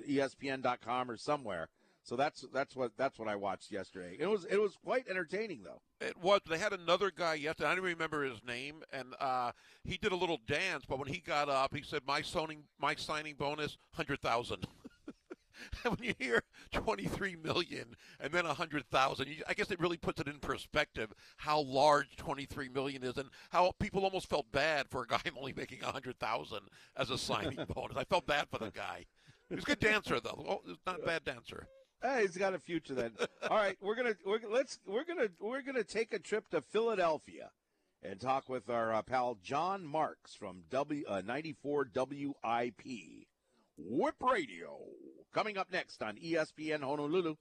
ESPN.com 0.08 1.12
or 1.12 1.18
somewhere. 1.18 1.68
So 2.04 2.18
that's 2.18 2.46
that's 2.54 2.76
what 2.76 2.92
that's 2.98 3.18
what 3.18 3.30
I 3.30 3.38
watched 3.38 3.72
yesterday. 3.72 4.18
It 4.20 4.28
was 4.28 4.44
it 4.46 4.58
was 4.58 4.78
quite 4.84 5.08
entertaining 5.08 5.64
though. 5.64 5.82
It 6.06 6.18
was. 6.18 6.42
They 6.48 6.58
had 6.58 6.74
another 6.74 7.12
guy 7.12 7.36
yesterday. 7.36 7.70
I 7.70 7.76
don't 7.76 7.84
remember 7.86 8.24
his 8.26 8.44
name, 8.46 8.84
and 8.92 9.16
uh, 9.22 9.54
he 9.86 9.98
did 9.98 10.12
a 10.12 10.16
little 10.16 10.40
dance. 10.46 10.84
But 10.88 11.00
when 11.00 11.08
he 11.08 11.20
got 11.20 11.48
up, 11.48 11.74
he 11.74 11.82
said, 11.82 12.02
"My 12.06 12.22
signing, 12.22 12.64
my 12.78 12.96
signing 12.96 13.36
bonus, 13.36 13.78
hundred 13.94 14.20
thousand. 14.20 14.68
and 15.86 15.98
when 15.98 16.04
you 16.06 16.14
hear 16.20 16.44
twenty-three 16.74 17.38
million 17.38 17.96
and 18.20 18.34
then 18.34 18.46
a 18.46 18.54
hundred 18.54 18.86
thousand, 18.90 19.30
I 19.48 19.54
guess 19.54 19.72
it 19.72 19.80
really 19.80 19.96
puts 19.96 20.20
it 20.20 20.28
in 20.28 20.40
perspective 20.40 21.14
how 21.38 21.62
large 21.62 22.18
twenty-three 22.18 22.68
million 22.68 23.02
is, 23.04 23.16
and 23.16 23.30
how 23.50 23.72
people 23.80 24.04
almost 24.04 24.30
felt 24.30 24.52
bad 24.52 24.90
for 24.90 25.04
a 25.04 25.08
guy 25.08 25.22
only 25.38 25.54
making 25.54 25.82
a 25.84 25.92
hundred 25.94 26.20
thousand 26.20 26.68
as 26.98 27.10
a 27.12 27.18
signing 27.18 27.66
bonus. 27.74 27.96
I 27.96 28.04
felt 28.04 28.28
bad 28.28 28.48
for 28.52 28.58
the 28.58 28.72
guy. 28.72 29.06
He 29.48 29.56
was 29.56 29.64
a 29.64 29.68
good 29.68 29.80
dancer, 29.80 30.20
though. 30.20 30.62
He's 30.66 30.76
not 30.86 31.00
a 31.02 31.06
bad 31.06 31.24
dancer. 31.24 31.68
Hey, 32.04 32.24
he's 32.24 32.36
got 32.36 32.54
a 32.54 32.60
future 32.60 32.94
then. 32.94 33.14
All 33.50 33.56
right, 33.56 33.78
we're 33.82 33.96
gonna 33.96 34.16
we're, 34.26 34.40
let's 34.52 34.78
we're 34.86 35.06
gonna 35.06 35.30
we're 35.40 35.62
gonna 35.62 35.86
take 35.86 36.14
a 36.14 36.20
trip 36.20 36.50
to 36.50 36.60
Philadelphia 36.60 37.50
and 38.04 38.20
talk 38.20 38.50
with 38.50 38.70
our 38.70 38.94
uh, 38.94 39.02
pal 39.02 39.38
Jon 39.42 39.86
Marks 39.86 40.36
from 40.36 40.64
W 40.70 41.06
uh, 41.08 41.22
94 41.26 41.88
WIP 41.96 42.82
Whip 43.78 44.16
Radio. 44.20 44.80
Coming 45.34 45.58
up 45.58 45.72
next 45.72 46.04
on 46.04 46.18
ESPN 46.18 46.82
Honolulu. 46.82 47.38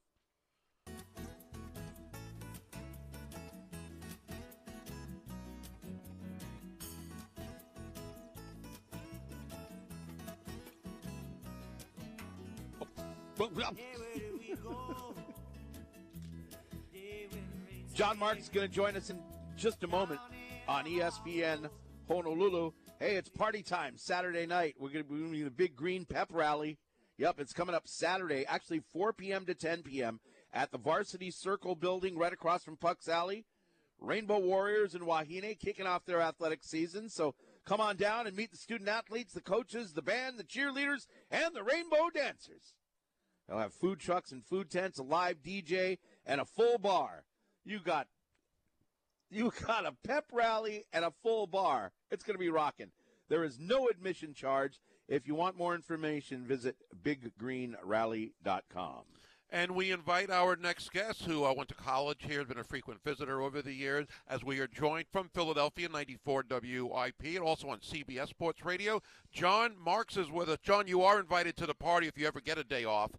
Jon 17.94 18.18
Marks 18.18 18.42
is 18.42 18.48
going 18.48 18.68
to 18.68 18.74
join 18.74 18.96
us 18.96 19.10
in 19.10 19.18
just 19.56 19.84
a 19.84 19.86
moment 19.86 20.20
on 20.66 20.86
ESPN 20.86 21.68
Honolulu. 22.08 22.72
Hey, 22.98 23.16
it's 23.16 23.28
party 23.28 23.62
time 23.62 23.94
Saturday 23.96 24.46
night. 24.46 24.74
We're 24.78 24.90
going 24.90 25.04
to 25.04 25.10
be 25.10 25.16
doing 25.16 25.44
the 25.44 25.50
big 25.50 25.76
green 25.76 26.04
pep 26.04 26.28
rally. 26.32 26.78
Yep, 27.18 27.40
it's 27.40 27.52
coming 27.52 27.74
up 27.74 27.86
Saturday, 27.86 28.44
actually 28.46 28.80
4 28.92 29.12
p.m. 29.12 29.44
to 29.46 29.54
10 29.54 29.82
p.m. 29.82 30.20
at 30.52 30.72
the 30.72 30.78
Varsity 30.78 31.30
Circle 31.30 31.74
building 31.74 32.16
right 32.16 32.32
across 32.32 32.64
from 32.64 32.76
Puck's 32.76 33.08
Alley. 33.08 33.44
Rainbow 34.00 34.38
Warriors 34.38 34.94
and 34.94 35.04
Wahine 35.04 35.56
kicking 35.58 35.86
off 35.86 36.04
their 36.04 36.20
athletic 36.20 36.64
season. 36.64 37.08
So 37.08 37.34
come 37.64 37.80
on 37.80 37.96
down 37.96 38.26
and 38.26 38.36
meet 38.36 38.50
the 38.50 38.56
student 38.56 38.88
athletes, 38.88 39.32
the 39.32 39.40
coaches, 39.40 39.92
the 39.92 40.02
band, 40.02 40.38
the 40.38 40.44
cheerleaders, 40.44 41.06
and 41.30 41.54
the 41.54 41.62
Rainbow 41.62 42.10
Dancers. 42.12 42.74
They'll 43.48 43.59
have 43.59 43.72
food 43.72 44.00
trucks 44.00 44.33
and 44.33 44.44
food 44.44 44.70
tents, 44.70 44.98
a 44.98 45.02
live 45.02 45.42
DJ, 45.42 45.98
and 46.26 46.40
a 46.40 46.44
full 46.44 46.78
bar. 46.78 47.24
You 47.64 47.81
got 47.81 48.09
you 49.31 49.52
got 49.66 49.87
a 49.87 49.94
pep 50.05 50.26
rally 50.33 50.85
and 50.92 51.05
a 51.05 51.12
full 51.22 51.46
bar. 51.46 51.92
It's 52.11 52.24
going 52.24 52.35
to 52.35 52.40
be 52.40 52.50
rocking. 52.50 52.90
There 53.28 53.44
is 53.44 53.59
no 53.59 53.88
admission 53.88 54.35
charge. 54.35 54.81
If 55.09 55.26
you 55.26 55.35
want 55.35 55.57
more 55.57 55.74
information, 55.74 56.46
visit 56.46 56.76
biggreenrally.com. 57.02 59.02
And 59.55 59.72
we 59.72 59.90
invite 59.90 60.31
our 60.31 60.57
next 60.57 60.92
guest, 60.92 61.24
who 61.24 61.44
uh, 61.44 61.52
went 61.52 61.68
to 61.68 61.74
college 61.74 62.24
here, 62.26 62.38
has 62.38 62.48
been 62.48 62.59
a 62.59 62.64
frequent 62.64 63.05
visitor 63.05 63.42
over 63.42 63.61
the 63.61 63.74
years, 63.74 64.07
as 64.26 64.42
we 64.42 64.59
are 64.61 64.66
joined 64.66 65.05
from 65.12 65.28
Philadelphia, 65.28 65.90
94 65.90 66.46
WIP, 66.48 67.24
and 67.24 67.40
also 67.40 67.68
on 67.68 67.81
CBS 67.81 68.28
Sports 68.28 68.64
Radio. 68.64 69.02
Jon 69.31 69.74
Marks 69.78 70.16
is 70.16 70.31
with 70.31 70.48
us. 70.48 70.57
Jon, 70.62 70.88
you 70.88 71.02
are 71.02 71.20
invited 71.20 71.55
to 71.59 71.66
the 71.66 71.74
party 71.74 72.07
if 72.07 72.16
you 72.16 72.26
ever 72.26 72.40
get 72.40 72.57
a 72.57 72.64
day 72.64 72.87
off. 72.87 73.11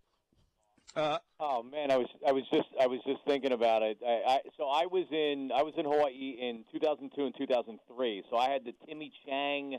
Uh, 0.95 1.17
Oh 1.39 1.63
man, 1.63 1.91
I 1.91 1.97
was 1.97 2.08
I 2.25 2.32
was 2.32 2.43
just 2.53 2.67
I 2.79 2.88
was 2.88 2.99
just 3.06 3.19
thinking 3.25 3.51
about 3.51 3.82
it. 3.82 3.97
I, 4.06 4.21
I 4.27 4.39
so 4.58 4.65
I 4.67 4.86
was 4.86 5.06
in 5.12 5.51
I 5.53 5.62
was 5.63 5.73
in 5.77 5.86
Hawaii 5.86 6.38
in 6.39 6.63
2002 6.71 7.25
and 7.25 7.36
2003. 7.38 8.23
So 8.29 8.38
I 8.38 8.49
had 8.49 8.63
the 8.63 8.73
Timmy 8.88 9.12
Chang, 9.25 9.77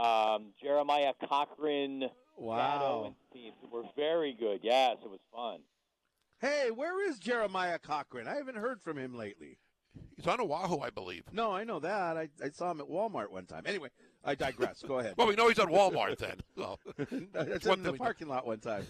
um, 0.00 0.52
Jeremiah 0.62 1.12
Cochran, 1.28 2.00
Shadow, 2.00 2.10
wow. 2.36 3.02
and 3.06 3.14
teams 3.32 3.54
were 3.70 3.82
very 3.96 4.32
good. 4.38 4.60
Yes, 4.62 4.96
it 5.04 5.10
was 5.10 5.20
fun. 5.32 5.60
Hey, 6.40 6.70
where 6.74 7.06
is 7.08 7.18
Jeremiah 7.18 7.78
Cochran? 7.78 8.26
I 8.26 8.36
haven't 8.36 8.56
heard 8.56 8.80
from 8.80 8.96
him 8.96 9.14
lately. 9.16 9.58
He's 10.16 10.26
on 10.26 10.40
Oahu, 10.40 10.78
I 10.80 10.90
believe. 10.90 11.24
No, 11.32 11.52
I 11.52 11.64
know 11.64 11.80
that. 11.80 12.16
I, 12.16 12.28
I 12.42 12.50
saw 12.50 12.70
him 12.70 12.80
at 12.80 12.88
Walmart 12.88 13.30
one 13.30 13.46
time. 13.46 13.64
Anyway, 13.66 13.88
I 14.24 14.34
digress. 14.36 14.82
Go 14.86 14.98
ahead. 15.00 15.14
Well, 15.18 15.26
we 15.26 15.34
know 15.34 15.48
he's 15.48 15.58
at 15.58 15.66
Walmart 15.68 16.18
then. 16.18 16.36
Well, 16.56 16.78
That's 17.32 17.66
in 17.66 17.82
the 17.82 17.84
thing 17.84 17.92
we- 17.92 17.98
parking 17.98 18.28
lot 18.28 18.46
one 18.46 18.60
time. 18.60 18.86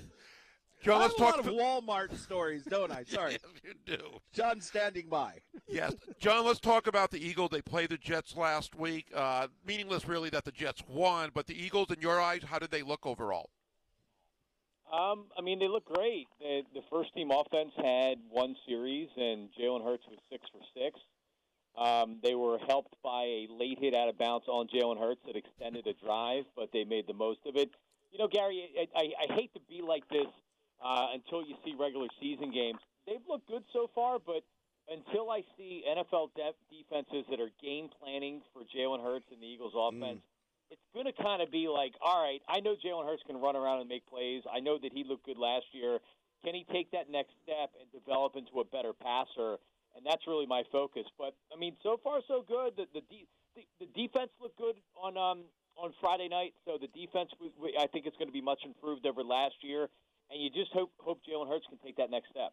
Jon, 0.82 1.00
let's 1.00 1.18
have 1.18 1.20
a 1.20 1.24
lot 1.24 1.36
talk. 1.36 1.46
of 1.46 1.52
Walmart 1.52 2.16
stories, 2.18 2.62
don't 2.64 2.90
I? 2.92 3.02
Sorry. 3.08 3.32
yes, 3.32 3.40
you 3.64 3.74
do. 3.84 4.20
Jon's 4.32 4.66
standing 4.66 5.08
by. 5.08 5.38
Yes, 5.66 5.94
Jon. 6.20 6.46
Let's 6.46 6.60
talk 6.60 6.86
about 6.86 7.10
the 7.10 7.24
Eagles. 7.24 7.50
They 7.50 7.62
played 7.62 7.90
the 7.90 7.98
Jets 7.98 8.36
last 8.36 8.74
week. 8.76 9.06
Uh, 9.14 9.48
meaningless, 9.66 10.06
really, 10.06 10.30
that 10.30 10.44
the 10.44 10.52
Jets 10.52 10.82
won. 10.88 11.30
But 11.34 11.46
the 11.46 11.60
Eagles, 11.60 11.90
in 11.90 12.00
your 12.00 12.20
eyes, 12.20 12.42
how 12.48 12.58
did 12.58 12.70
they 12.70 12.82
look 12.82 13.06
overall? 13.06 13.50
Um, 14.92 15.26
I 15.36 15.42
mean, 15.42 15.58
they 15.58 15.68
look 15.68 15.84
great. 15.84 16.28
The, 16.40 16.62
the 16.72 16.80
first 16.90 17.12
team 17.12 17.30
offense 17.30 17.72
had 17.76 18.18
one 18.30 18.56
series, 18.66 19.08
and 19.16 19.48
Jalen 19.60 19.84
Hurts 19.84 20.04
was 20.08 20.18
six 20.30 20.46
for 20.50 20.60
six. 20.74 20.98
Um, 21.76 22.18
they 22.22 22.34
were 22.34 22.58
helped 22.66 22.94
by 23.04 23.22
a 23.24 23.46
late 23.50 23.78
hit 23.78 23.94
out 23.94 24.08
of 24.08 24.18
bounds 24.18 24.46
on 24.48 24.66
Jalen 24.68 24.98
Hurts 24.98 25.20
that 25.26 25.36
extended 25.36 25.86
a 25.86 25.92
drive, 26.04 26.44
but 26.56 26.70
they 26.72 26.84
made 26.84 27.06
the 27.06 27.12
most 27.12 27.40
of 27.46 27.56
it. 27.56 27.70
You 28.10 28.18
know, 28.18 28.28
Gary, 28.28 28.70
I, 28.76 28.98
I, 28.98 29.02
I 29.30 29.34
hate 29.34 29.52
to 29.54 29.60
be 29.68 29.82
like 29.86 30.08
this 30.08 30.26
uh, 30.84 31.14
until 31.14 31.42
you 31.42 31.54
see 31.64 31.74
regular 31.78 32.06
season 32.20 32.50
games. 32.50 32.78
They've 33.06 33.24
looked 33.28 33.48
good 33.48 33.64
so 33.72 33.90
far, 33.94 34.18
but 34.18 34.44
until 34.88 35.30
I 35.30 35.44
see 35.56 35.84
NFL 35.84 36.34
de- 36.36 36.56
defenses 36.70 37.24
that 37.30 37.40
are 37.40 37.50
game 37.60 37.88
planning 38.00 38.40
for 38.52 38.62
Jalen 38.68 39.02
Hurts 39.02 39.26
and 39.32 39.40
the 39.40 39.46
Eagles' 39.46 39.74
offense, 39.76 40.20
mm. 40.20 40.72
it's 40.72 40.88
going 40.94 41.06
to 41.06 41.16
kind 41.16 41.42
of 41.42 41.50
be 41.50 41.68
like, 41.68 41.92
all 42.00 42.22
right, 42.22 42.40
I 42.48 42.60
know 42.60 42.74
Jalen 42.76 43.06
Hurts 43.06 43.22
can 43.26 43.40
run 43.40 43.56
around 43.56 43.80
and 43.80 43.88
make 43.88 44.06
plays. 44.06 44.42
I 44.50 44.60
know 44.60 44.78
that 44.78 44.92
he 44.92 45.04
looked 45.04 45.26
good 45.26 45.38
last 45.38 45.66
year. 45.72 45.98
Can 46.44 46.54
he 46.54 46.64
take 46.72 46.90
that 46.92 47.10
next 47.10 47.32
step 47.42 47.72
and 47.80 47.88
develop 47.92 48.36
into 48.36 48.60
a 48.60 48.64
better 48.64 48.92
passer? 48.92 49.58
And 49.96 50.06
that's 50.06 50.22
really 50.26 50.46
my 50.46 50.62
focus. 50.70 51.04
But 51.18 51.34
I 51.52 51.58
mean, 51.58 51.76
so 51.82 51.98
far 52.02 52.20
so 52.28 52.44
good. 52.46 52.76
The 52.76 52.86
the, 52.94 53.02
the, 53.56 53.64
the 53.80 53.88
defense 53.96 54.30
looked 54.40 54.56
good 54.56 54.76
on 54.94 55.16
um, 55.16 55.44
on 55.76 55.92
Friday 56.00 56.28
night. 56.28 56.54
So 56.64 56.78
the 56.80 56.86
defense, 56.88 57.30
I 57.78 57.86
think, 57.86 58.06
it's 58.06 58.16
going 58.16 58.28
to 58.28 58.32
be 58.32 58.40
much 58.40 58.60
improved 58.64 59.06
over 59.06 59.22
last 59.22 59.54
year. 59.62 59.88
And 60.30 60.42
you 60.42 60.50
just 60.50 60.72
hope 60.72 60.92
hope 60.98 61.20
Jalen 61.28 61.48
Hurts 61.48 61.66
can 61.68 61.78
take 61.78 61.96
that 61.96 62.10
next 62.10 62.30
step. 62.30 62.52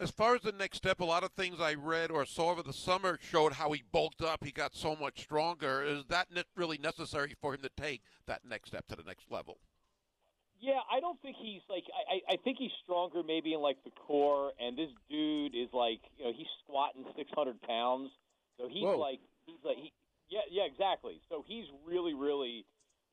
As 0.00 0.10
far 0.10 0.34
as 0.34 0.42
the 0.42 0.52
next 0.52 0.78
step, 0.78 1.00
a 1.00 1.04
lot 1.04 1.22
of 1.22 1.30
things 1.32 1.60
I 1.60 1.74
read 1.74 2.10
or 2.10 2.24
saw 2.26 2.50
over 2.50 2.64
the 2.64 2.72
summer 2.72 3.16
showed 3.22 3.52
how 3.52 3.70
he 3.70 3.84
bulked 3.92 4.22
up. 4.22 4.42
He 4.42 4.50
got 4.50 4.74
so 4.74 4.96
much 4.96 5.20
stronger. 5.22 5.84
Is 5.84 6.04
that 6.08 6.26
really 6.56 6.78
necessary 6.78 7.34
for 7.40 7.54
him 7.54 7.62
to 7.62 7.70
take 7.80 8.02
that 8.26 8.40
next 8.44 8.70
step 8.70 8.88
to 8.88 8.96
the 8.96 9.04
next 9.04 9.30
level? 9.30 9.58
Yeah, 10.60 10.80
I 10.90 10.98
don't 10.98 11.20
think 11.22 11.36
he's 11.40 11.62
like. 11.68 11.84
I, 12.10 12.34
I 12.34 12.36
think 12.42 12.58
he's 12.58 12.72
stronger 12.82 13.22
maybe 13.22 13.52
in 13.54 13.60
like 13.60 13.76
the 13.84 13.90
core, 13.90 14.52
and 14.58 14.76
this 14.76 14.90
dude 15.08 15.54
is 15.54 15.68
like, 15.72 16.00
you 16.18 16.24
know, 16.24 16.32
he's 16.36 16.48
squatting 16.64 17.04
six 17.16 17.30
hundred 17.34 17.60
pounds, 17.62 18.10
so 18.58 18.68
he's 18.68 18.82
Whoa. 18.82 18.98
like, 18.98 19.20
he's 19.46 19.62
like, 19.64 19.76
he, 19.76 19.92
yeah, 20.28 20.40
yeah, 20.50 20.64
exactly. 20.64 21.20
So 21.28 21.44
he's 21.46 21.66
really, 21.86 22.14
really 22.14 22.64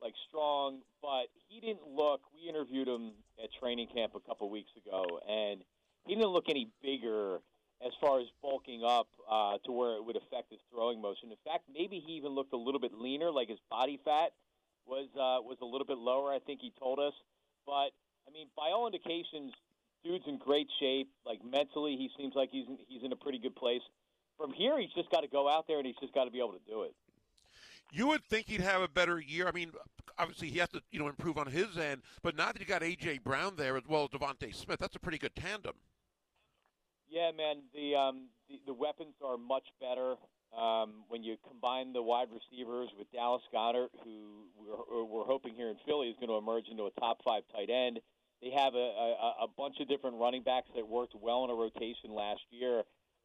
like 0.02 0.14
strong, 0.28 0.80
but 1.00 1.26
he 1.48 1.60
didn't 1.60 1.86
look. 1.86 2.20
We 2.34 2.48
interviewed 2.48 2.88
him 2.88 3.12
at 3.42 3.50
training 3.60 3.88
camp 3.94 4.12
a 4.14 4.20
couple 4.20 4.50
weeks 4.50 4.70
ago, 4.76 5.20
and 5.28 5.62
he 6.06 6.14
didn't 6.14 6.30
look 6.30 6.48
any 6.48 6.68
bigger 6.82 7.38
as 7.84 7.92
far 8.00 8.20
as 8.20 8.26
bulking 8.42 8.82
up 8.84 9.08
uh, 9.30 9.58
to 9.64 9.72
where 9.72 9.96
it 9.96 10.04
would 10.04 10.16
affect 10.16 10.50
his 10.50 10.60
throwing 10.70 11.00
motion. 11.00 11.30
In 11.30 11.36
fact, 11.44 11.64
maybe 11.72 12.02
he 12.04 12.14
even 12.14 12.32
looked 12.32 12.52
a 12.52 12.56
little 12.56 12.80
bit 12.80 12.92
leaner, 12.94 13.30
like 13.30 13.48
his 13.48 13.58
body 13.70 14.00
fat 14.04 14.32
was 14.86 15.06
uh, 15.14 15.42
was 15.42 15.58
a 15.62 15.64
little 15.64 15.86
bit 15.86 15.98
lower. 15.98 16.32
I 16.32 16.38
think 16.38 16.60
he 16.60 16.72
told 16.78 16.98
us. 16.98 17.14
But 17.66 17.94
I 18.26 18.30
mean, 18.32 18.48
by 18.56 18.70
all 18.74 18.86
indications, 18.86 19.52
dude's 20.04 20.24
in 20.26 20.38
great 20.38 20.68
shape. 20.80 21.08
Like 21.26 21.40
mentally, 21.44 21.96
he 21.96 22.10
seems 22.16 22.34
like 22.34 22.50
he's 22.50 22.66
in, 22.66 22.78
he's 22.88 23.02
in 23.02 23.12
a 23.12 23.16
pretty 23.16 23.38
good 23.38 23.54
place. 23.54 23.82
From 24.38 24.52
here, 24.52 24.78
he's 24.80 24.92
just 24.94 25.10
got 25.10 25.20
to 25.20 25.28
go 25.28 25.48
out 25.48 25.66
there 25.68 25.78
and 25.78 25.86
he's 25.86 25.98
just 26.00 26.14
got 26.14 26.24
to 26.24 26.30
be 26.30 26.38
able 26.38 26.54
to 26.54 26.64
do 26.66 26.82
it. 26.82 26.94
You 27.92 28.06
would 28.08 28.24
think 28.24 28.46
he'd 28.48 28.62
have 28.62 28.80
a 28.80 28.88
better 28.88 29.20
year. 29.20 29.46
I 29.46 29.52
mean, 29.52 29.72
obviously 30.18 30.48
he 30.48 30.58
has 30.58 30.70
to, 30.70 30.82
you 30.90 30.98
know, 30.98 31.08
improve 31.08 31.36
on 31.36 31.46
his 31.46 31.76
end. 31.76 32.00
But 32.22 32.36
now 32.36 32.46
that 32.46 32.58
you 32.58 32.64
got 32.64 32.80
AJ 32.80 33.22
Brown 33.22 33.54
there 33.56 33.76
as 33.76 33.82
well 33.86 34.04
as 34.04 34.18
DeVonta 34.18 34.54
Smith, 34.54 34.80
that's 34.80 34.96
a 34.96 34.98
pretty 34.98 35.18
good 35.18 35.36
tandem. 35.36 35.74
Yeah, 37.08 37.30
man. 37.36 37.56
The 37.74 37.94
um, 37.94 38.28
the, 38.48 38.58
the 38.66 38.72
weapons 38.72 39.14
are 39.22 39.36
much 39.36 39.66
better 39.78 40.14
um, 40.56 41.04
when 41.08 41.22
you 41.22 41.36
combine 41.46 41.92
the 41.92 42.02
wide 42.02 42.28
receivers 42.32 42.88
with 42.98 43.10
Dallas 43.12 43.42
Goedert, 43.52 43.90
who 44.02 44.48
we're, 44.56 45.04
we're 45.04 45.24
hoping 45.24 45.54
here 45.54 45.68
in 45.68 45.76
Philly 45.86 46.08
is 46.08 46.16
going 46.16 46.28
to 46.28 46.36
emerge 46.36 46.68
into 46.70 46.84
a 46.84 46.90
top 47.00 47.18
five 47.24 47.42
tight 47.52 47.68
end. 47.70 48.00
They 48.40 48.50
have 48.50 48.74
a, 48.74 48.78
a, 48.78 49.44
a 49.44 49.46
bunch 49.56 49.76
of 49.80 49.88
different 49.88 50.16
running 50.16 50.42
backs 50.42 50.68
that 50.74 50.88
worked 50.88 51.14
well 51.20 51.44
in 51.44 51.50
a 51.50 51.54
rotation 51.54 52.14
last 52.14 52.40
year. 52.50 52.82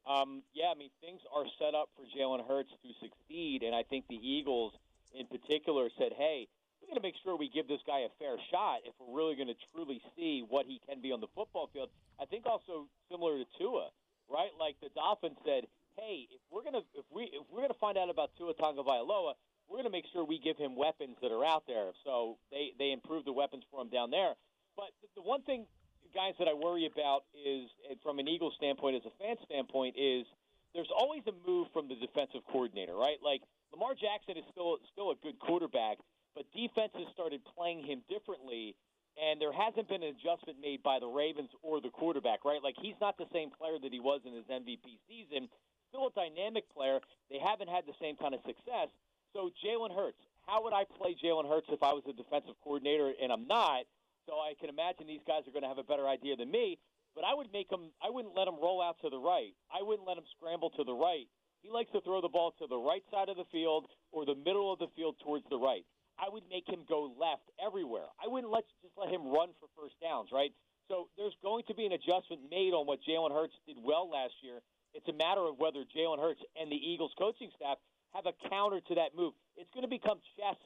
Um, 0.08 0.40
yeah, 0.56 0.72
I 0.72 0.74
mean 0.74 0.88
things 1.04 1.20
are 1.36 1.44
set 1.60 1.76
up 1.76 1.92
for 1.92 2.08
Jalen 2.16 2.48
Hurts 2.48 2.72
to 2.80 2.90
succeed, 2.96 3.62
and 3.62 3.76
I 3.76 3.84
think 3.84 4.08
the 4.08 4.16
Eagles, 4.16 4.72
in 5.12 5.26
particular, 5.28 5.90
said, 6.00 6.16
"Hey, 6.16 6.48
we're 6.80 6.88
going 6.88 6.96
to 6.96 7.04
make 7.04 7.20
sure 7.22 7.36
we 7.36 7.52
give 7.52 7.68
this 7.68 7.84
guy 7.86 8.08
a 8.08 8.12
fair 8.18 8.40
shot 8.50 8.80
if 8.88 8.94
we're 8.98 9.14
really 9.14 9.36
going 9.36 9.52
to 9.52 9.60
truly 9.74 10.00
see 10.16 10.40
what 10.48 10.64
he 10.64 10.80
can 10.88 11.02
be 11.02 11.12
on 11.12 11.20
the 11.20 11.28
football 11.36 11.68
field." 11.74 11.90
I 12.18 12.24
think 12.24 12.46
also 12.46 12.88
similar 13.12 13.36
to 13.36 13.44
Tua, 13.60 13.92
right? 14.32 14.48
Like 14.58 14.80
the 14.80 14.88
Dolphins 14.96 15.36
said, 15.44 15.68
"Hey, 16.00 16.24
if 16.32 16.40
we're 16.50 16.64
gonna 16.64 16.88
if 16.96 17.04
we 17.12 17.24
if 17.28 17.44
we're 17.52 17.60
gonna 17.60 17.76
find 17.78 17.98
out 17.98 18.08
about 18.08 18.32
Tua 18.38 18.54
Tagovailoa, 18.54 19.34
we're 19.68 19.76
gonna 19.76 19.92
make 19.92 20.06
sure 20.12 20.24
we 20.24 20.38
give 20.38 20.56
him 20.56 20.74
weapons 20.74 21.20
that 21.20 21.32
are 21.32 21.44
out 21.44 21.64
there." 21.68 21.92
So 22.04 22.38
they 22.50 22.72
they 22.78 22.92
improve 22.92 23.26
the 23.26 23.36
weapons 23.36 23.64
for 23.70 23.82
him 23.82 23.90
down 23.90 24.10
there. 24.10 24.32
But 24.74 24.88
the 25.14 25.20
one 25.20 25.42
thing 25.42 25.66
guys 26.14 26.34
that 26.38 26.48
I 26.48 26.54
worry 26.54 26.86
about 26.86 27.24
is, 27.34 27.68
from 28.02 28.18
an 28.18 28.28
Eagles 28.28 28.54
standpoint, 28.56 28.96
as 28.96 29.06
a 29.06 29.14
fan 29.22 29.36
standpoint, 29.44 29.96
is 29.98 30.26
there's 30.74 30.90
always 30.94 31.22
a 31.26 31.34
move 31.48 31.68
from 31.72 31.88
the 31.88 31.96
defensive 31.96 32.42
coordinator, 32.50 32.94
right? 32.94 33.18
Like 33.24 33.42
Lamar 33.72 33.94
Jackson 33.94 34.36
is 34.36 34.44
still 34.52 34.78
still 34.92 35.10
a 35.10 35.18
good 35.22 35.38
quarterback, 35.38 35.98
but 36.34 36.44
defenses 36.52 37.08
started 37.12 37.40
playing 37.56 37.84
him 37.84 38.02
differently, 38.08 38.76
and 39.16 39.40
there 39.40 39.52
hasn't 39.52 39.88
been 39.88 40.02
an 40.02 40.14
adjustment 40.14 40.60
made 40.60 40.82
by 40.82 40.98
the 40.98 41.08
Ravens 41.08 41.50
or 41.62 41.80
the 41.80 41.90
quarterback, 41.90 42.44
right? 42.44 42.62
Like 42.62 42.76
he's 42.80 42.98
not 43.00 43.16
the 43.16 43.28
same 43.32 43.50
player 43.50 43.78
that 43.80 43.92
he 43.92 44.00
was 44.00 44.20
in 44.24 44.34
his 44.34 44.44
MVP 44.46 45.02
season. 45.08 45.48
Still 45.88 46.08
a 46.08 46.12
dynamic 46.12 46.68
player. 46.72 47.00
They 47.30 47.40
haven't 47.40 47.68
had 47.68 47.88
the 47.88 47.96
same 48.00 48.16
kind 48.16 48.34
of 48.34 48.40
success. 48.44 48.92
So 49.32 49.50
Jalen 49.64 49.94
Hurts, 49.94 50.20
how 50.46 50.62
would 50.64 50.72
I 50.72 50.84
play 50.84 51.16
Jalen 51.16 51.48
Hurts 51.48 51.66
if 51.70 51.82
I 51.82 51.92
was 51.92 52.04
a 52.08 52.12
defensive 52.12 52.56
coordinator 52.62 53.12
and 53.20 53.32
I'm 53.32 53.46
not? 53.46 53.84
So 54.28 54.36
I 54.36 54.52
can 54.60 54.68
imagine 54.68 55.08
these 55.08 55.24
guys 55.24 55.48
are 55.48 55.54
going 55.56 55.64
to 55.64 55.72
have 55.72 55.80
a 55.80 55.88
better 55.88 56.04
idea 56.04 56.36
than 56.36 56.52
me. 56.52 56.76
But 57.16 57.24
I 57.24 57.32
would 57.32 57.48
make 57.48 57.72
him. 57.72 57.88
I 58.04 58.12
wouldn't 58.12 58.36
let 58.36 58.44
him 58.46 58.60
roll 58.60 58.84
out 58.84 59.00
to 59.00 59.08
the 59.08 59.18
right. 59.18 59.56
I 59.72 59.80
wouldn't 59.80 60.06
let 60.06 60.20
him 60.20 60.28
scramble 60.36 60.68
to 60.76 60.84
the 60.84 60.92
right. 60.92 61.24
He 61.64 61.72
likes 61.72 61.90
to 61.96 62.04
throw 62.04 62.20
the 62.20 62.28
ball 62.28 62.52
to 62.60 62.68
the 62.68 62.78
right 62.78 63.02
side 63.10 63.32
of 63.32 63.40
the 63.40 63.48
field 63.50 63.88
or 64.12 64.28
the 64.28 64.36
middle 64.36 64.70
of 64.70 64.78
the 64.78 64.92
field 64.94 65.16
towards 65.24 65.48
the 65.48 65.58
right. 65.58 65.82
I 66.20 66.28
would 66.28 66.44
make 66.52 66.68
him 66.68 66.84
go 66.86 67.10
left 67.16 67.48
everywhere. 67.58 68.06
I 68.22 68.28
wouldn't 68.28 68.52
let 68.52 68.68
just 68.84 68.94
let 69.00 69.08
him 69.08 69.32
run 69.32 69.56
for 69.58 69.66
first 69.74 69.96
downs, 69.98 70.28
right? 70.30 70.52
So 70.86 71.08
there's 71.16 71.34
going 71.42 71.64
to 71.66 71.74
be 71.74 71.88
an 71.88 71.96
adjustment 71.96 72.46
made 72.52 72.76
on 72.76 72.86
what 72.86 73.00
Jalen 73.08 73.32
Hurts 73.32 73.56
did 73.66 73.80
well 73.80 74.06
last 74.06 74.36
year. 74.44 74.60
It's 74.94 75.08
a 75.08 75.16
matter 75.16 75.42
of 75.42 75.58
whether 75.58 75.82
Jalen 75.90 76.20
Hurts 76.20 76.40
and 76.54 76.70
the 76.70 76.78
Eagles 76.78 77.12
coaching 77.18 77.50
staff 77.56 77.78
have 78.14 78.26
a 78.26 78.36
counter 78.48 78.80
to 78.88 78.94
that 78.94 79.16
move. 79.16 79.34
It's 79.56 79.70
going 79.74 79.84
to 79.84 79.90
become 79.90 80.20
chess 80.38 80.58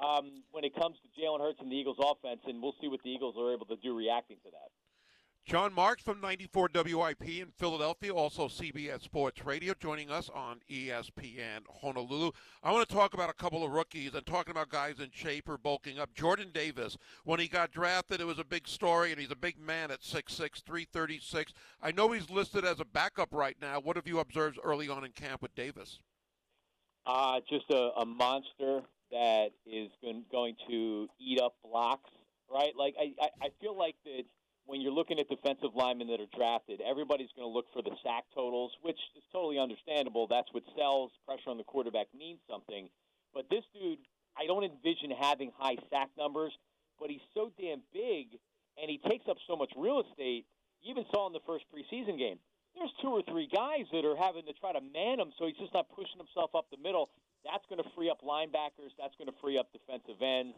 um, 0.00 0.42
when 0.52 0.64
it 0.64 0.74
comes 0.74 0.96
to 1.02 1.20
Jalen 1.20 1.40
Hurts 1.40 1.58
and 1.60 1.70
the 1.70 1.76
Eagles' 1.76 1.98
offense, 2.00 2.40
and 2.46 2.62
we'll 2.62 2.74
see 2.80 2.88
what 2.88 3.02
the 3.02 3.10
Eagles 3.10 3.34
are 3.38 3.52
able 3.52 3.66
to 3.66 3.76
do 3.76 3.96
reacting 3.96 4.36
to 4.44 4.50
that. 4.50 4.70
Jon 5.46 5.72
Marks 5.72 6.02
from 6.02 6.20
94 6.20 6.68
WIP 6.74 7.28
in 7.28 7.48
Philadelphia, 7.56 8.12
also 8.14 8.46
CBS 8.46 9.02
Sports 9.02 9.44
Radio, 9.44 9.74
joining 9.80 10.10
us 10.10 10.30
on 10.32 10.60
ESPN 10.70 11.62
Honolulu. 11.80 12.30
I 12.62 12.70
want 12.70 12.88
to 12.88 12.94
talk 12.94 13.14
about 13.14 13.30
a 13.30 13.34
couple 13.34 13.64
of 13.64 13.72
rookies 13.72 14.14
and 14.14 14.24
talking 14.24 14.52
about 14.52 14.68
guys 14.68 15.00
in 15.00 15.10
shape 15.12 15.48
or 15.48 15.58
bulking 15.58 15.98
up. 15.98 16.14
Jordan 16.14 16.50
Davis, 16.52 16.96
when 17.24 17.40
he 17.40 17.48
got 17.48 17.72
drafted, 17.72 18.20
it 18.20 18.26
was 18.26 18.38
a 18.38 18.44
big 18.44 18.68
story, 18.68 19.10
and 19.10 19.20
he's 19.20 19.30
a 19.32 19.36
big 19.36 19.58
man 19.58 19.90
at 19.90 20.02
6'6, 20.02 20.62
336. 20.62 21.52
I 21.82 21.90
know 21.90 22.12
he's 22.12 22.30
listed 22.30 22.64
as 22.64 22.78
a 22.78 22.84
backup 22.84 23.30
right 23.32 23.56
now. 23.60 23.80
What 23.80 23.96
have 23.96 24.06
you 24.06 24.20
observed 24.20 24.58
early 24.62 24.88
on 24.88 25.04
in 25.04 25.12
camp 25.12 25.42
with 25.42 25.54
Davis? 25.54 25.98
Uh, 27.06 27.40
just 27.48 27.64
a, 27.70 27.90
a 27.98 28.04
monster 28.04 28.82
that 29.10 29.50
is 29.66 29.90
going 30.30 30.56
to 30.68 31.08
eat 31.18 31.40
up 31.40 31.54
blocks, 31.64 32.10
right? 32.50 32.72
Like 32.76 32.94
I, 32.98 33.14
I 33.42 33.48
feel 33.60 33.76
like 33.76 33.96
that 34.04 34.24
when 34.66 34.80
you're 34.80 34.92
looking 34.92 35.18
at 35.18 35.28
defensive 35.28 35.74
linemen 35.74 36.08
that 36.08 36.20
are 36.20 36.30
drafted, 36.36 36.80
everybody's 36.80 37.30
going 37.34 37.48
to 37.48 37.52
look 37.52 37.66
for 37.72 37.82
the 37.82 37.90
sack 38.02 38.24
totals, 38.34 38.72
which 38.82 38.98
is 39.16 39.22
totally 39.32 39.58
understandable. 39.58 40.26
That's 40.28 40.48
what 40.52 40.62
sells. 40.76 41.10
Pressure 41.26 41.50
on 41.50 41.58
the 41.58 41.64
quarterback 41.64 42.06
means 42.16 42.38
something. 42.48 42.88
But 43.34 43.50
this 43.50 43.64
dude, 43.74 43.98
I 44.38 44.46
don't 44.46 44.64
envision 44.64 45.10
having 45.10 45.50
high 45.58 45.76
sack 45.90 46.10
numbers, 46.16 46.52
but 47.00 47.10
he's 47.10 47.24
so 47.34 47.50
damn 47.58 47.82
big 47.92 48.38
and 48.80 48.90
he 48.90 48.98
takes 49.08 49.26
up 49.28 49.36
so 49.46 49.56
much 49.56 49.72
real 49.76 50.00
estate. 50.00 50.46
You 50.82 50.92
even 50.92 51.04
saw 51.10 51.26
in 51.26 51.32
the 51.32 51.44
first 51.46 51.64
preseason 51.68 52.16
game. 52.18 52.38
There's 52.74 52.92
two 53.02 53.10
or 53.10 53.22
three 53.28 53.48
guys 53.50 53.90
that 53.92 54.04
are 54.06 54.16
having 54.16 54.46
to 54.46 54.54
try 54.54 54.72
to 54.72 54.80
man 54.80 55.18
him, 55.18 55.32
so 55.38 55.46
he's 55.46 55.58
just 55.58 55.74
not 55.74 55.90
pushing 55.90 56.16
himself 56.16 56.54
up 56.54 56.66
the 56.70 56.78
middle. 56.80 57.10
That's 57.44 57.64
going 57.68 57.82
to 57.82 57.88
free 57.96 58.10
up 58.10 58.22
linebackers. 58.22 58.92
That's 58.98 59.14
going 59.16 59.28
to 59.28 59.38
free 59.40 59.58
up 59.58 59.72
defensive 59.72 60.20
ends. 60.20 60.56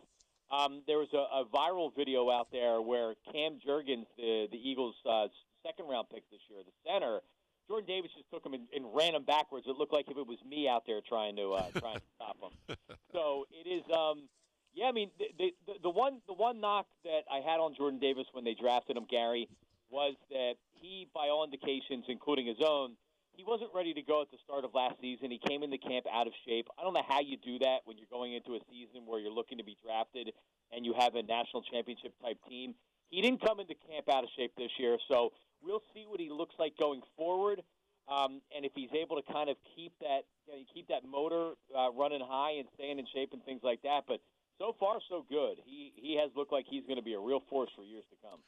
Um, 0.51 0.83
there 0.87 0.99
was 0.99 1.09
a, 1.15 1.25
a 1.41 1.45
viral 1.49 1.95
video 1.97 2.31
out 2.31 2.49
there 2.53 2.83
where 2.83 3.15
Cam 3.33 3.59
Jurgens, 3.67 4.07
the 4.19 4.49
the 4.51 4.59
Eagles' 4.59 4.97
uh, 5.09 5.29
second 5.65 5.89
round 5.89 6.09
pick 6.11 6.29
this 6.31 6.41
year, 6.51 6.61
the 6.65 6.73
center, 6.91 7.21
Jordan 7.69 7.87
Davis 7.87 8.11
just 8.15 8.29
took 8.31 8.45
him 8.45 8.55
and, 8.55 8.69
and 8.75 8.85
ran 8.95 9.15
him 9.15 9.25
backwards. 9.25 9.67
It 9.67 9.77
looked 9.79 9.93
like 9.93 10.11
if 10.11 10.17
it 10.17 10.27
was 10.27 10.39
me 10.47 10.69
out 10.69 10.85
there 10.87 11.01
trying 11.01 11.37
to 11.37 11.53
uh, 11.55 11.71
trying 11.79 11.97
to 11.97 12.03
stop 12.17 12.37
him. 12.41 12.77
So 13.13 13.45
it 13.51 13.69
is. 13.69 13.85
Um, 13.95 14.29
yeah, 14.75 14.87
I 14.87 14.93
mean 14.93 15.11
the, 15.19 15.53
the 15.67 15.75
the 15.83 15.91
one 15.91 16.23
the 16.27 16.33
one 16.33 16.61
knock 16.61 16.87
that 17.05 17.25
I 17.31 17.41
had 17.41 17.61
on 17.61 17.75
Jordan 17.75 18.01
Davis 18.01 18.25
when 18.33 18.43
they 18.43 18.55
drafted 18.55 18.97
him, 18.97 19.05
Gary, 19.09 19.51
was 19.91 20.15
that 20.31 20.55
he, 20.73 21.09
by 21.15 21.29
all 21.29 21.45
indications, 21.45 22.07
including 22.09 22.47
his 22.47 22.57
own, 22.65 22.93
he 23.35 23.45
wasn't 23.45 23.71
ready 23.75 23.95
to 23.95 24.03
go 24.03 24.23
at 24.23 24.31
the 24.31 24.39
start 24.45 24.65
of 24.65 24.75
last 24.75 25.01
season. 25.01 25.31
He 25.31 25.41
came 25.41 25.63
into 25.63 25.79
camp 25.79 26.07
out 26.13 26.27
of 26.27 26.33
shape. 26.47 26.69
I 26.79 26.83
don't 26.83 26.95
know 26.95 27.07
how 27.07 27.21
you 27.21 27.37
do 27.37 27.59
that 27.61 27.81
when 27.85 27.97
you're 27.97 28.11
going 28.11 28.35
into 28.35 28.55
a 28.55 28.61
season 28.71 29.07
where 29.07 29.21
you're 29.21 29.33
looking 29.33 29.59
to 29.59 29.65
be 29.65 29.77
drafted 29.83 30.33
and 30.73 30.85
you 30.85 30.95
have 30.99 31.15
a 31.15 31.23
national 31.23 31.63
championship 31.73 32.13
type 32.23 32.39
team. 32.49 32.75
He 33.11 33.21
didn't 33.21 33.45
come 33.45 33.61
into 33.61 33.75
camp 33.89 34.09
out 34.09 34.25
of 34.25 34.31
shape 34.37 34.53
this 34.57 34.71
year, 34.79 34.97
so 35.09 35.33
we'll 35.63 35.83
see 35.95 36.05
what 36.09 36.21
he 36.21 36.31
looks 36.31 36.55
like 36.59 36.77
going 36.79 37.03
forward. 37.17 37.63
Um, 38.09 38.41
and 38.55 38.65
if 38.65 38.73
he's 38.75 38.91
able 38.93 39.17
to 39.17 39.33
kind 39.33 39.49
of 39.49 39.57
keep 39.77 39.93
that 40.01 40.23
you 40.49 40.55
know, 40.55 40.65
keep 40.75 40.89
that 40.89 41.05
motor 41.09 41.53
uh, 41.77 41.93
running 41.93 42.21
high 42.21 42.59
and 42.59 42.67
staying 42.75 42.99
in 42.99 43.07
shape 43.15 43.31
and 43.33 43.45
things 43.45 43.61
like 43.63 43.81
that, 43.83 44.05
but 44.09 44.21
so 44.59 44.75
far 44.79 44.99
so 45.09 45.25
good. 45.29 45.59
He 45.65 45.93
he 45.97 46.17
has 46.17 46.31
looked 46.37 46.53
like 46.53 46.67
he's 46.69 46.85
going 46.85 46.97
to 46.97 47.03
be 47.03 47.15
a 47.15 47.21
real 47.21 47.43
force 47.49 47.71
for 47.77 47.83
years 47.85 48.05
to 48.11 48.17
come. 48.29 48.41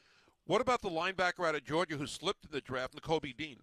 What 0.46 0.60
about 0.60 0.82
the 0.82 0.90
linebacker 0.90 1.46
out 1.46 1.54
of 1.54 1.64
Georgia 1.64 1.96
who 1.96 2.06
slipped 2.06 2.44
in 2.44 2.50
the 2.52 2.60
draft, 2.60 2.94
Nakobe 2.94 3.36
Dean? 3.36 3.58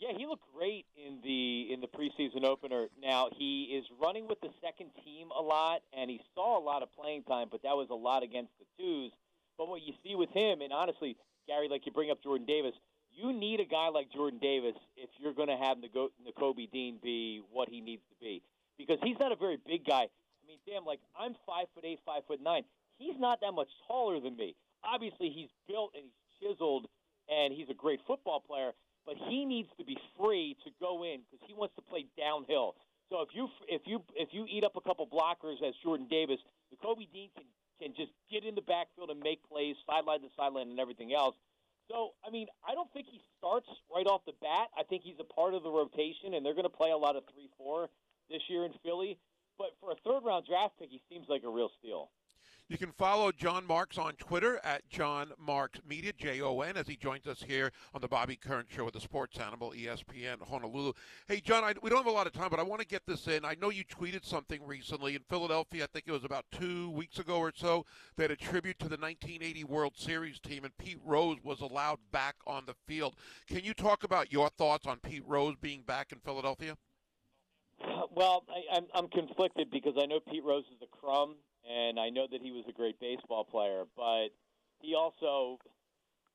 Yeah, 0.00 0.16
he 0.16 0.24
looked 0.24 0.44
great 0.56 0.86
in 0.96 1.20
the 1.22 1.68
in 1.70 1.82
the 1.82 1.86
preseason 1.86 2.42
opener. 2.44 2.88
Now 3.02 3.28
he 3.36 3.64
is 3.64 3.84
running 4.00 4.26
with 4.26 4.40
the 4.40 4.48
second 4.64 4.90
team 5.04 5.28
a 5.38 5.42
lot, 5.42 5.82
and 5.92 6.10
he 6.10 6.22
saw 6.34 6.58
a 6.58 6.64
lot 6.64 6.82
of 6.82 6.88
playing 6.94 7.24
time, 7.24 7.48
but 7.50 7.62
that 7.64 7.76
was 7.76 7.88
a 7.90 7.94
lot 7.94 8.22
against 8.22 8.52
the 8.58 8.64
twos. 8.78 9.12
But 9.58 9.68
what 9.68 9.82
you 9.82 9.92
see 10.02 10.14
with 10.14 10.30
him, 10.30 10.62
and 10.62 10.72
honestly, 10.72 11.18
Gary, 11.46 11.68
like 11.68 11.84
you 11.84 11.92
bring 11.92 12.10
up 12.10 12.22
Jordan 12.22 12.46
Davis, 12.46 12.72
you 13.12 13.34
need 13.34 13.60
a 13.60 13.66
guy 13.66 13.90
like 13.90 14.10
Jordan 14.10 14.38
Davis 14.40 14.74
if 14.96 15.10
you're 15.18 15.34
going 15.34 15.48
to 15.48 15.56
have 15.56 15.76
Nakobe 15.76 16.70
Dean 16.72 16.98
be 17.02 17.42
what 17.52 17.68
he 17.68 17.82
needs 17.82 18.02
to 18.08 18.16
be, 18.24 18.42
because 18.78 18.96
he's 19.02 19.18
not 19.20 19.32
a 19.32 19.36
very 19.36 19.58
big 19.66 19.84
guy. 19.84 20.08
I 20.08 20.46
mean, 20.48 20.58
damn, 20.66 20.86
like 20.86 21.00
I'm 21.18 21.34
five 21.44 21.66
foot 21.74 21.84
eight, 21.84 22.00
five 22.06 22.22
foot 22.26 22.40
nine. 22.42 22.64
He's 22.96 23.18
not 23.18 23.42
that 23.42 23.52
much 23.52 23.68
taller 23.86 24.18
than 24.18 24.34
me. 24.34 24.56
Obviously, 24.82 25.28
he's 25.28 25.50
built 25.68 25.90
and 25.94 26.04
he's 26.04 26.48
chiseled, 26.48 26.86
and 27.28 27.52
he's 27.52 27.68
a 27.68 27.74
great 27.74 28.00
football 28.06 28.40
player 28.40 28.72
but 29.06 29.16
he 29.28 29.44
needs 29.44 29.68
to 29.78 29.84
be 29.84 29.98
free 30.18 30.56
to 30.64 30.70
go 30.80 31.04
in 31.04 31.20
because 31.24 31.44
he 31.46 31.54
wants 31.54 31.74
to 31.76 31.82
play 31.82 32.06
downhill. 32.18 32.74
So 33.10 33.22
if 33.22 33.34
you 33.34 33.48
if 33.66 33.82
you 33.86 34.02
if 34.14 34.30
you 34.32 34.46
eat 34.46 34.64
up 34.64 34.76
a 34.76 34.80
couple 34.80 35.06
blockers 35.06 35.58
as 35.66 35.74
Jordan 35.82 36.06
Davis, 36.08 36.38
Nakobe 36.70 37.10
Dean 37.12 37.28
can 37.34 37.44
can 37.82 37.94
just 37.96 38.12
get 38.30 38.44
in 38.44 38.54
the 38.54 38.62
backfield 38.62 39.10
and 39.10 39.18
make 39.18 39.42
plays, 39.48 39.74
sideline 39.88 40.20
to 40.20 40.28
sideline, 40.36 40.70
and 40.70 40.78
everything 40.78 41.12
else. 41.12 41.34
So 41.90 42.14
I 42.22 42.30
mean, 42.30 42.46
I 42.62 42.74
don't 42.74 42.90
think 42.92 43.06
he 43.10 43.20
starts 43.38 43.66
right 43.92 44.06
off 44.06 44.22
the 44.26 44.38
bat. 44.40 44.70
I 44.78 44.84
think 44.84 45.02
he's 45.02 45.18
a 45.18 45.26
part 45.26 45.54
of 45.54 45.64
the 45.64 45.70
rotation, 45.70 46.34
and 46.34 46.46
they're 46.46 46.54
going 46.54 46.70
to 46.70 46.72
play 46.72 46.92
a 46.92 46.96
lot 46.96 47.16
of 47.16 47.24
three 47.34 47.50
four 47.58 47.90
this 48.30 48.42
year 48.48 48.64
in 48.64 48.72
Philly. 48.84 49.18
But 49.58 49.74
for 49.80 49.90
a 49.90 49.98
third 50.06 50.22
round 50.24 50.46
draft 50.46 50.78
pick, 50.78 50.90
he 50.90 51.02
seems 51.10 51.26
like 51.28 51.42
a 51.42 51.50
real 51.50 51.70
steal. 51.82 52.10
You 52.70 52.78
can 52.78 52.92
follow 52.92 53.32
Jon 53.32 53.66
Marks 53.66 53.98
on 53.98 54.12
Twitter 54.12 54.60
at 54.62 54.88
Jon 54.88 55.32
Marks 55.44 55.80
Media, 55.84 56.12
J 56.16 56.40
O 56.40 56.60
N, 56.60 56.76
as 56.76 56.86
he 56.86 56.94
joins 56.94 57.26
us 57.26 57.42
here 57.42 57.72
on 57.92 58.00
the 58.00 58.06
Bobby 58.06 58.36
Curran 58.36 58.66
Show 58.68 58.84
with 58.84 58.94
the 58.94 59.00
Sports 59.00 59.40
Animal, 59.40 59.74
ESPN 59.76 60.40
Honolulu. 60.40 60.92
Hey, 61.26 61.40
Jon, 61.40 61.64
I, 61.64 61.74
we 61.82 61.90
don't 61.90 61.98
have 61.98 62.06
a 62.06 62.12
lot 62.12 62.28
of 62.28 62.32
time, 62.32 62.46
but 62.48 62.60
I 62.60 62.62
want 62.62 62.80
to 62.80 62.86
get 62.86 63.04
this 63.08 63.26
in. 63.26 63.44
I 63.44 63.56
know 63.60 63.70
you 63.70 63.82
tweeted 63.84 64.24
something 64.24 64.64
recently 64.64 65.16
in 65.16 65.22
Philadelphia. 65.28 65.82
I 65.82 65.88
think 65.88 66.04
it 66.06 66.12
was 66.12 66.22
about 66.22 66.44
two 66.52 66.90
weeks 66.90 67.18
ago 67.18 67.38
or 67.38 67.52
so. 67.52 67.86
That 68.16 68.30
a 68.30 68.36
tribute 68.36 68.78
to 68.78 68.88
the 68.88 68.96
1980 68.96 69.64
World 69.64 69.94
Series 69.96 70.38
team, 70.38 70.64
and 70.64 70.78
Pete 70.78 71.00
Rose 71.04 71.38
was 71.42 71.62
allowed 71.62 71.98
back 72.12 72.36
on 72.46 72.66
the 72.66 72.76
field. 72.86 73.16
Can 73.48 73.64
you 73.64 73.74
talk 73.74 74.04
about 74.04 74.32
your 74.32 74.48
thoughts 74.48 74.86
on 74.86 75.00
Pete 75.00 75.26
Rose 75.26 75.56
being 75.60 75.82
back 75.82 76.12
in 76.12 76.20
Philadelphia? 76.20 76.76
Well, 78.12 78.44
I, 78.48 78.76
I'm, 78.76 78.86
I'm 78.94 79.08
conflicted 79.08 79.72
because 79.72 79.94
I 80.00 80.06
know 80.06 80.20
Pete 80.20 80.44
Rose 80.44 80.66
is 80.70 80.80
a 80.82 80.96
crumb 80.96 81.34
and 81.68 81.98
I 81.98 82.10
know 82.10 82.26
that 82.30 82.40
he 82.42 82.52
was 82.52 82.64
a 82.68 82.72
great 82.72 82.98
baseball 83.00 83.44
player, 83.44 83.84
but 83.96 84.28
he 84.78 84.94
also 84.94 85.58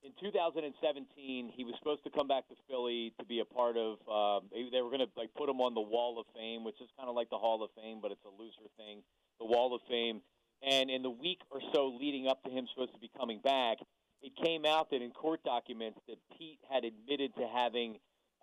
in 0.04 0.12
2017 0.22 1.52
he 1.56 1.64
was 1.64 1.74
supposed 1.80 2.04
to 2.04 2.12
come 2.12 2.28
back 2.28 2.48
to 2.50 2.56
Philly 2.70 3.14
to 3.20 3.26
be 3.26 3.40
a 3.40 3.46
part 3.46 3.76
of 3.78 3.98
um, 4.08 4.50
they 4.54 4.82
were 4.82 4.90
going 4.90 5.02
to 5.02 5.10
like 5.18 5.34
put 5.36 5.50
him 5.50 5.62
on 5.62 5.74
the 5.74 5.82
Wall 5.82 6.20
of 6.20 6.26
Fame, 6.36 6.64
which 6.64 6.80
is 6.82 6.90
kind 6.98 7.10
of 7.10 7.16
like 7.16 7.30
the 7.30 7.38
Hall 7.38 7.64
of 7.64 7.70
Fame, 7.76 8.00
but 8.02 8.12
it's 8.12 8.26
a 8.26 8.42
looser 8.42 8.70
thing, 8.78 9.02
the 9.40 9.46
Wall 9.46 9.74
of 9.74 9.82
Fame. 9.90 10.22
And 10.62 10.90
in 10.90 11.02
the 11.02 11.10
week 11.10 11.42
or 11.52 11.60
so 11.74 11.96
leading 12.00 12.28
up 12.28 12.44
to 12.44 12.50
him 12.50 12.68
supposed 12.74 12.94
to 12.94 13.00
be 13.00 13.12
coming 13.18 13.40
back, 13.44 13.78
it 14.22 14.32
came 14.42 14.66
out 14.66 14.90
that 14.92 15.02
in 15.02 15.12
court 15.12 15.44
documents 15.44 16.00
that 16.08 16.18
Pete 16.38 16.60
had 16.70 16.84
admitted 16.86 17.36
to 17.36 17.48
having 17.48 17.98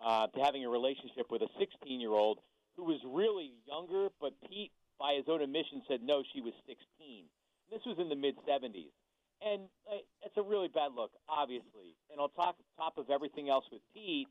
uh, 0.04 0.26
to 0.28 0.40
having 0.40 0.64
a 0.64 0.68
relationship 0.68 1.30
with 1.30 1.42
a 1.42 1.48
16 1.58 2.00
year 2.00 2.10
old 2.10 2.38
who 2.76 2.84
was 2.84 2.98
really 3.04 3.52
younger, 3.66 4.08
but 4.20 4.32
Pete 4.48 4.72
by 4.98 5.14
his 5.14 5.24
own 5.28 5.42
admission, 5.42 5.82
said 5.88 6.00
no, 6.02 6.22
she 6.32 6.40
was 6.40 6.52
16. 6.66 7.24
This 7.70 7.80
was 7.86 7.96
in 7.98 8.08
the 8.08 8.16
mid 8.16 8.36
70s, 8.48 8.92
and 9.40 9.62
uh, 9.90 10.02
it's 10.22 10.36
a 10.36 10.42
really 10.42 10.68
bad 10.68 10.92
look, 10.94 11.10
obviously. 11.28 11.96
And 12.10 12.20
on 12.20 12.28
top 12.36 12.56
top 12.76 12.98
of 12.98 13.10
everything 13.10 13.48
else 13.48 13.64
with 13.72 13.80
Pete, 13.94 14.28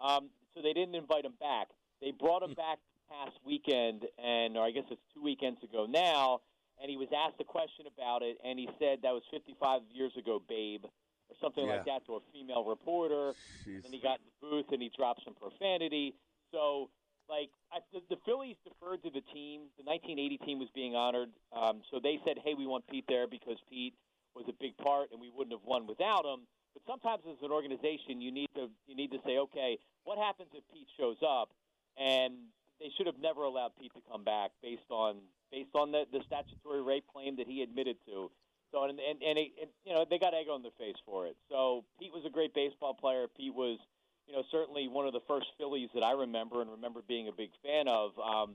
um, 0.00 0.28
so 0.54 0.62
they 0.62 0.72
didn't 0.72 0.94
invite 0.94 1.24
him 1.24 1.34
back. 1.40 1.68
They 2.00 2.12
brought 2.12 2.42
him 2.42 2.54
back 2.54 2.78
past 3.08 3.36
weekend, 3.44 4.04
and 4.22 4.56
or 4.56 4.64
I 4.64 4.70
guess 4.70 4.84
it's 4.90 5.00
two 5.14 5.22
weekends 5.22 5.62
ago 5.62 5.86
now. 5.88 6.40
And 6.80 6.90
he 6.90 6.96
was 6.96 7.08
asked 7.14 7.38
a 7.38 7.44
question 7.44 7.86
about 7.86 8.22
it, 8.22 8.38
and 8.42 8.58
he 8.58 8.68
said 8.78 9.00
that 9.02 9.12
was 9.12 9.22
55 9.30 9.82
years 9.92 10.10
ago, 10.18 10.42
babe, 10.48 10.84
or 10.84 11.36
something 11.40 11.66
yeah. 11.66 11.76
like 11.76 11.84
that 11.86 12.04
to 12.06 12.14
a 12.14 12.20
female 12.32 12.64
reporter. 12.64 13.32
Jeez. 13.64 13.84
And 13.84 13.94
he 13.94 14.00
got 14.00 14.18
in 14.18 14.26
the 14.26 14.48
booth 14.50 14.66
and 14.72 14.82
he 14.82 14.90
dropped 14.96 15.22
some 15.24 15.34
profanity. 15.34 16.14
So 16.50 16.90
like 17.32 17.48
I, 17.72 17.80
the, 17.96 18.04
the 18.12 18.20
Phillies 18.28 18.60
deferred 18.60 19.00
to 19.08 19.10
the 19.10 19.24
team. 19.32 19.72
The 19.80 19.88
1980 19.88 20.36
team 20.44 20.60
was 20.60 20.68
being 20.76 20.92
honored, 20.92 21.32
um, 21.56 21.80
so 21.88 21.96
they 21.96 22.20
said, 22.28 22.36
"Hey, 22.44 22.52
we 22.52 22.68
want 22.68 22.84
Pete 22.86 23.08
there 23.08 23.24
because 23.26 23.56
Pete 23.72 23.96
was 24.36 24.44
a 24.52 24.56
big 24.60 24.76
part, 24.76 25.08
and 25.12 25.20
we 25.20 25.32
wouldn't 25.32 25.56
have 25.56 25.64
won 25.64 25.88
without 25.88 26.28
him." 26.28 26.44
But 26.76 26.84
sometimes, 26.84 27.24
as 27.24 27.40
an 27.40 27.50
organization, 27.50 28.20
you 28.20 28.30
need 28.30 28.52
to 28.54 28.68
you 28.84 28.94
need 28.94 29.10
to 29.16 29.20
say, 29.24 29.40
"Okay, 29.48 29.80
what 30.04 30.20
happens 30.20 30.52
if 30.52 30.62
Pete 30.68 30.88
shows 31.00 31.16
up?" 31.24 31.48
And 31.96 32.52
they 32.80 32.92
should 32.96 33.06
have 33.06 33.18
never 33.18 33.44
allowed 33.48 33.72
Pete 33.80 33.94
to 33.94 34.04
come 34.10 34.24
back 34.24 34.52
based 34.60 34.90
on 34.90 35.16
based 35.50 35.72
on 35.74 35.92
the, 35.92 36.04
the 36.12 36.20
statutory 36.26 36.82
rape 36.82 37.08
claim 37.08 37.36
that 37.36 37.48
he 37.48 37.62
admitted 37.62 37.96
to. 38.06 38.30
So 38.72 38.84
and 38.84 39.00
and, 39.00 39.22
and, 39.24 39.38
it, 39.40 39.52
and 39.60 39.70
you 39.84 39.92
know 39.96 40.04
they 40.08 40.18
got 40.18 40.34
egg 40.34 40.52
on 40.52 40.60
their 40.60 40.76
face 40.76 41.00
for 41.06 41.26
it. 41.26 41.36
So 41.48 41.84
Pete 41.98 42.12
was 42.12 42.24
a 42.26 42.30
great 42.30 42.52
baseball 42.52 42.92
player. 42.92 43.24
Pete 43.28 43.54
was 43.54 43.78
you 44.26 44.34
know, 44.34 44.42
certainly 44.50 44.88
one 44.88 45.06
of 45.06 45.12
the 45.12 45.24
first 45.26 45.46
Phillies 45.58 45.88
that 45.94 46.02
I 46.02 46.12
remember 46.12 46.62
and 46.62 46.70
remember 46.70 47.00
being 47.06 47.28
a 47.28 47.32
big 47.32 47.50
fan 47.62 47.88
of. 47.88 48.12
Um, 48.18 48.54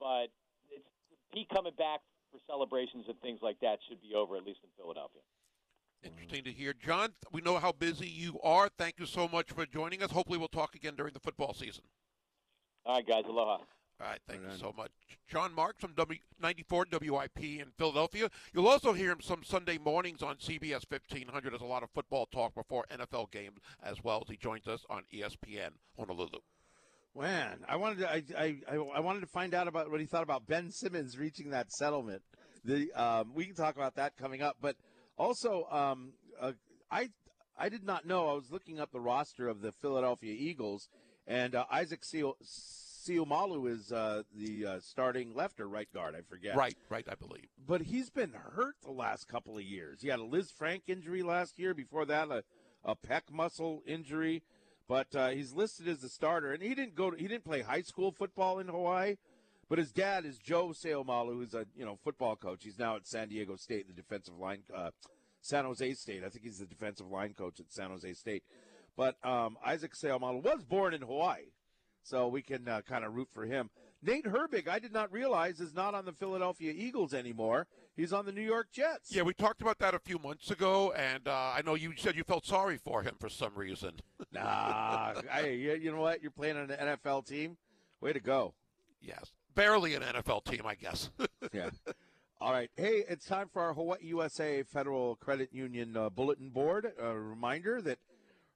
but 0.00 0.28
it's 0.70 0.88
Pete 1.32 1.48
coming 1.52 1.72
back 1.76 2.00
for 2.32 2.38
celebrations 2.46 3.04
and 3.08 3.20
things 3.20 3.40
like 3.42 3.60
that 3.60 3.78
should 3.88 4.00
be 4.00 4.14
over 4.14 4.36
at 4.36 4.44
least 4.44 4.60
in 4.62 4.70
Philadelphia. 4.76 5.22
Interesting 6.02 6.44
to 6.44 6.52
hear, 6.52 6.74
Jon. 6.74 7.14
We 7.32 7.40
know 7.40 7.58
how 7.58 7.72
busy 7.72 8.06
you 8.06 8.38
are. 8.42 8.68
Thank 8.76 8.98
you 8.98 9.06
so 9.06 9.26
much 9.26 9.52
for 9.52 9.64
joining 9.64 10.02
us. 10.02 10.10
Hopefully, 10.10 10.38
we'll 10.38 10.48
talk 10.48 10.74
again 10.74 10.94
during 10.96 11.14
the 11.14 11.20
football 11.20 11.54
season. 11.54 11.84
All 12.84 12.96
right, 12.96 13.06
guys. 13.06 13.24
Aloha. 13.26 13.62
All 14.00 14.08
right, 14.08 14.20
thank 14.28 14.42
you 14.42 14.58
so 14.58 14.74
much. 14.76 14.90
Jon 15.28 15.54
Marks 15.54 15.80
from 15.80 15.92
W94 15.94 17.00
WIP 17.00 17.60
in 17.60 17.66
Philadelphia. 17.78 18.28
You'll 18.52 18.66
also 18.66 18.92
hear 18.92 19.12
him 19.12 19.20
some 19.20 19.44
Sunday 19.44 19.78
mornings 19.78 20.22
on 20.22 20.36
CBS 20.36 20.84
1500. 20.88 21.52
There's 21.52 21.62
a 21.62 21.64
lot 21.64 21.84
of 21.84 21.90
football 21.90 22.26
talk 22.26 22.54
before 22.54 22.86
NFL 22.90 23.30
games 23.30 23.58
as 23.82 24.02
well 24.02 24.22
as 24.22 24.28
he 24.28 24.36
joins 24.36 24.66
us 24.66 24.84
on 24.90 25.04
ESPN 25.14 25.70
Honolulu. 25.96 26.40
Man, 27.16 27.58
I 27.68 27.76
wanted 27.76 27.98
to, 27.98 28.10
I, 28.10 28.24
I, 28.36 28.76
I 28.96 29.00
wanted 29.00 29.20
to 29.20 29.28
find 29.28 29.54
out 29.54 29.68
about 29.68 29.88
what 29.88 30.00
he 30.00 30.06
thought 30.06 30.24
about 30.24 30.48
Ben 30.48 30.72
Simmons 30.72 31.16
reaching 31.16 31.50
that 31.50 31.70
settlement. 31.70 32.22
The 32.64 32.92
um, 32.92 33.32
we 33.34 33.44
can 33.44 33.54
talk 33.54 33.76
about 33.76 33.94
that 33.96 34.16
coming 34.16 34.42
up, 34.42 34.56
but 34.60 34.74
also 35.16 35.68
um, 35.70 36.14
uh, 36.40 36.52
I 36.90 37.10
I 37.56 37.68
did 37.68 37.84
not 37.84 38.06
know. 38.06 38.28
I 38.28 38.32
was 38.32 38.50
looking 38.50 38.80
up 38.80 38.90
the 38.90 39.00
roster 39.00 39.48
of 39.48 39.60
the 39.60 39.70
Philadelphia 39.70 40.34
Eagles, 40.36 40.88
and 41.26 41.54
uh, 41.54 41.66
Isaac 41.70 42.04
Seal 42.04 42.36
Seumalo 43.04 43.68
is 43.68 43.92
uh, 43.92 44.22
the 44.34 44.66
uh, 44.66 44.80
starting 44.80 45.34
left 45.34 45.60
or 45.60 45.68
right 45.68 45.92
guard. 45.92 46.14
I 46.14 46.22
forget. 46.22 46.56
Right, 46.56 46.76
right, 46.88 47.06
I 47.10 47.14
believe. 47.14 47.48
But 47.66 47.82
he's 47.82 48.10
been 48.10 48.32
hurt 48.32 48.76
the 48.82 48.90
last 48.90 49.28
couple 49.28 49.56
of 49.56 49.62
years. 49.62 50.00
He 50.02 50.08
had 50.08 50.20
a 50.20 50.22
Lisfranc 50.22 50.82
injury 50.86 51.22
last 51.22 51.58
year. 51.58 51.74
Before 51.74 52.04
that, 52.06 52.30
a, 52.30 52.44
a 52.84 52.96
pec 52.96 53.30
muscle 53.30 53.82
injury. 53.86 54.42
But 54.86 55.14
uh, 55.14 55.28
he's 55.28 55.52
listed 55.52 55.88
as 55.88 56.00
the 56.00 56.08
starter, 56.08 56.52
and 56.52 56.62
he 56.62 56.74
didn't 56.74 56.94
go. 56.94 57.10
To, 57.10 57.16
he 57.16 57.26
didn't 57.26 57.44
play 57.44 57.62
high 57.62 57.82
school 57.82 58.12
football 58.12 58.58
in 58.58 58.68
Hawaii. 58.68 59.16
But 59.68 59.78
his 59.78 59.92
dad 59.92 60.26
is 60.26 60.36
Joe 60.38 60.68
Seumalo, 60.68 61.32
who's 61.32 61.54
a 61.54 61.66
you 61.74 61.84
know 61.84 61.98
football 62.04 62.36
coach. 62.36 62.64
He's 62.64 62.78
now 62.78 62.96
at 62.96 63.06
San 63.06 63.28
Diego 63.28 63.56
State, 63.56 63.86
the 63.86 63.94
defensive 63.94 64.38
line, 64.38 64.62
uh, 64.74 64.90
San 65.40 65.64
Jose 65.64 65.94
State. 65.94 66.22
I 66.24 66.28
think 66.28 66.44
he's 66.44 66.58
the 66.58 66.66
defensive 66.66 67.10
line 67.10 67.32
coach 67.32 67.60
at 67.60 67.72
San 67.72 67.90
Jose 67.90 68.12
State. 68.14 68.44
But 68.96 69.16
um, 69.24 69.56
Isaac 69.64 69.94
Seumalo 69.94 70.42
was 70.42 70.62
born 70.62 70.94
in 70.94 71.02
Hawaii, 71.02 71.46
so 72.04 72.28
we 72.28 72.42
can 72.42 72.68
uh, 72.68 72.82
kind 72.82 73.04
of 73.04 73.14
root 73.14 73.28
for 73.32 73.44
him. 73.44 73.70
Nate 74.02 74.26
Herbig, 74.26 74.68
I 74.68 74.78
did 74.78 74.92
not 74.92 75.10
realize, 75.10 75.60
is 75.60 75.74
not 75.74 75.94
on 75.94 76.04
the 76.04 76.12
Philadelphia 76.12 76.72
Eagles 76.76 77.14
anymore. 77.14 77.66
He's 77.96 78.12
on 78.12 78.26
the 78.26 78.32
New 78.32 78.42
York 78.42 78.68
Jets. 78.70 79.14
Yeah, 79.14 79.22
we 79.22 79.32
talked 79.32 79.62
about 79.62 79.78
that 79.78 79.94
a 79.94 79.98
few 79.98 80.18
months 80.18 80.50
ago, 80.50 80.92
and 80.92 81.26
uh, 81.26 81.52
I 81.56 81.62
know 81.64 81.74
you 81.74 81.94
said 81.96 82.14
you 82.14 82.24
felt 82.24 82.44
sorry 82.44 82.76
for 82.76 83.02
him 83.02 83.14
for 83.18 83.28
some 83.28 83.54
reason. 83.54 84.00
nah, 84.32 85.14
I, 85.32 85.46
you 85.46 85.90
know 85.90 86.00
what? 86.00 86.20
You're 86.20 86.30
playing 86.32 86.58
on 86.58 86.70
an 86.70 86.98
NFL 86.98 87.26
team. 87.26 87.56
Way 88.00 88.12
to 88.12 88.20
go. 88.20 88.52
Yes, 89.00 89.32
barely 89.54 89.94
an 89.94 90.02
NFL 90.02 90.44
team, 90.44 90.62
I 90.66 90.74
guess. 90.74 91.10
yeah. 91.52 91.70
All 92.40 92.52
right. 92.52 92.70
Hey, 92.76 93.04
it's 93.08 93.24
time 93.24 93.48
for 93.50 93.62
our 93.62 93.72
Hawaii 93.72 94.00
USA 94.02 94.62
Federal 94.64 95.16
Credit 95.16 95.48
Union 95.52 95.96
uh, 95.96 96.10
bulletin 96.10 96.50
board. 96.50 96.92
A 97.00 97.14
reminder 97.14 97.80
that 97.80 97.98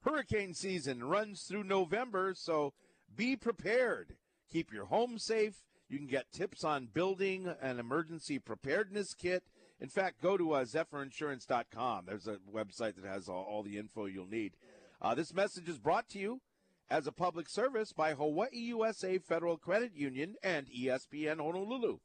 hurricane 0.03 0.53
season 0.53 1.05
runs 1.05 1.43
through 1.45 1.65
November, 1.65 2.35
so 2.37 2.75
be 3.15 3.37
prepared. 3.37 4.17
Keep 4.51 4.73
your 4.73 4.87
home 4.87 5.19
safe. 5.19 5.63
You 5.89 5.99
can 5.99 6.07
get 6.07 6.33
tips 6.33 6.65
on 6.65 6.89
building 6.93 7.53
an 7.61 7.79
emergency 7.79 8.39
preparedness 8.39 9.15
kit. 9.15 9.43
In 9.81 9.89
fact, 9.89 10.21
go 10.21 10.37
to 10.37 10.53
uh, 10.53 10.65
zephyrinsurance.com. 10.65 12.05
There's 12.07 12.27
a 12.27 12.39
website 12.53 12.97
that 12.97 13.05
has 13.05 13.29
all, 13.29 13.45
all 13.49 13.63
the 13.63 13.79
info 13.79 14.07
you'll 14.07 14.27
need. 14.27 14.55
Uh, 15.01 15.15
this 15.15 15.33
message 15.33 15.69
is 15.69 15.79
brought 15.79 16.09
to 16.11 16.19
you 16.19 16.41
as 16.91 17.07
a 17.07 17.13
public 17.13 17.49
service 17.49 17.93
by 17.93 18.15
Hawaii 18.15 18.49
USA 18.53 19.19
Federal 19.19 19.57
Credit 19.57 19.95
Union 19.95 20.35
and 20.43 20.67
ESPN 20.67 21.39
Honolulu. 21.39 21.99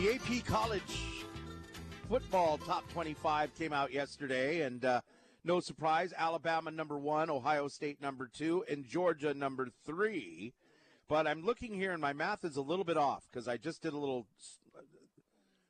The 0.00 0.14
AP 0.14 0.46
College 0.46 1.26
football 2.08 2.56
top 2.56 2.90
25 2.90 3.54
came 3.54 3.74
out 3.74 3.92
yesterday, 3.92 4.62
and 4.62 4.82
uh, 4.82 5.02
no 5.44 5.60
surprise, 5.60 6.14
Alabama 6.16 6.70
number 6.70 6.98
one, 6.98 7.28
Ohio 7.28 7.68
State 7.68 8.00
number 8.00 8.26
two, 8.26 8.64
and 8.66 8.86
Georgia 8.86 9.34
number 9.34 9.68
three. 9.84 10.54
But 11.06 11.26
I'm 11.26 11.44
looking 11.44 11.74
here, 11.74 11.92
and 11.92 12.00
my 12.00 12.14
math 12.14 12.46
is 12.46 12.56
a 12.56 12.62
little 12.62 12.86
bit 12.86 12.96
off 12.96 13.28
because 13.30 13.46
I 13.46 13.58
just 13.58 13.82
did 13.82 13.92
a 13.92 13.98
little, 13.98 14.26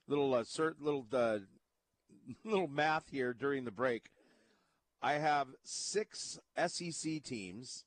little, 0.07 0.33
uh, 0.33 0.45
cert, 0.45 0.75
little, 0.79 1.05
uh, 1.13 1.39
little 2.45 2.69
math 2.69 3.11
here 3.11 3.33
during 3.33 3.65
the 3.65 3.73
break. 3.73 4.11
I 5.03 5.15
have 5.15 5.49
six 5.65 6.39
SEC 6.69 7.25
teams, 7.25 7.85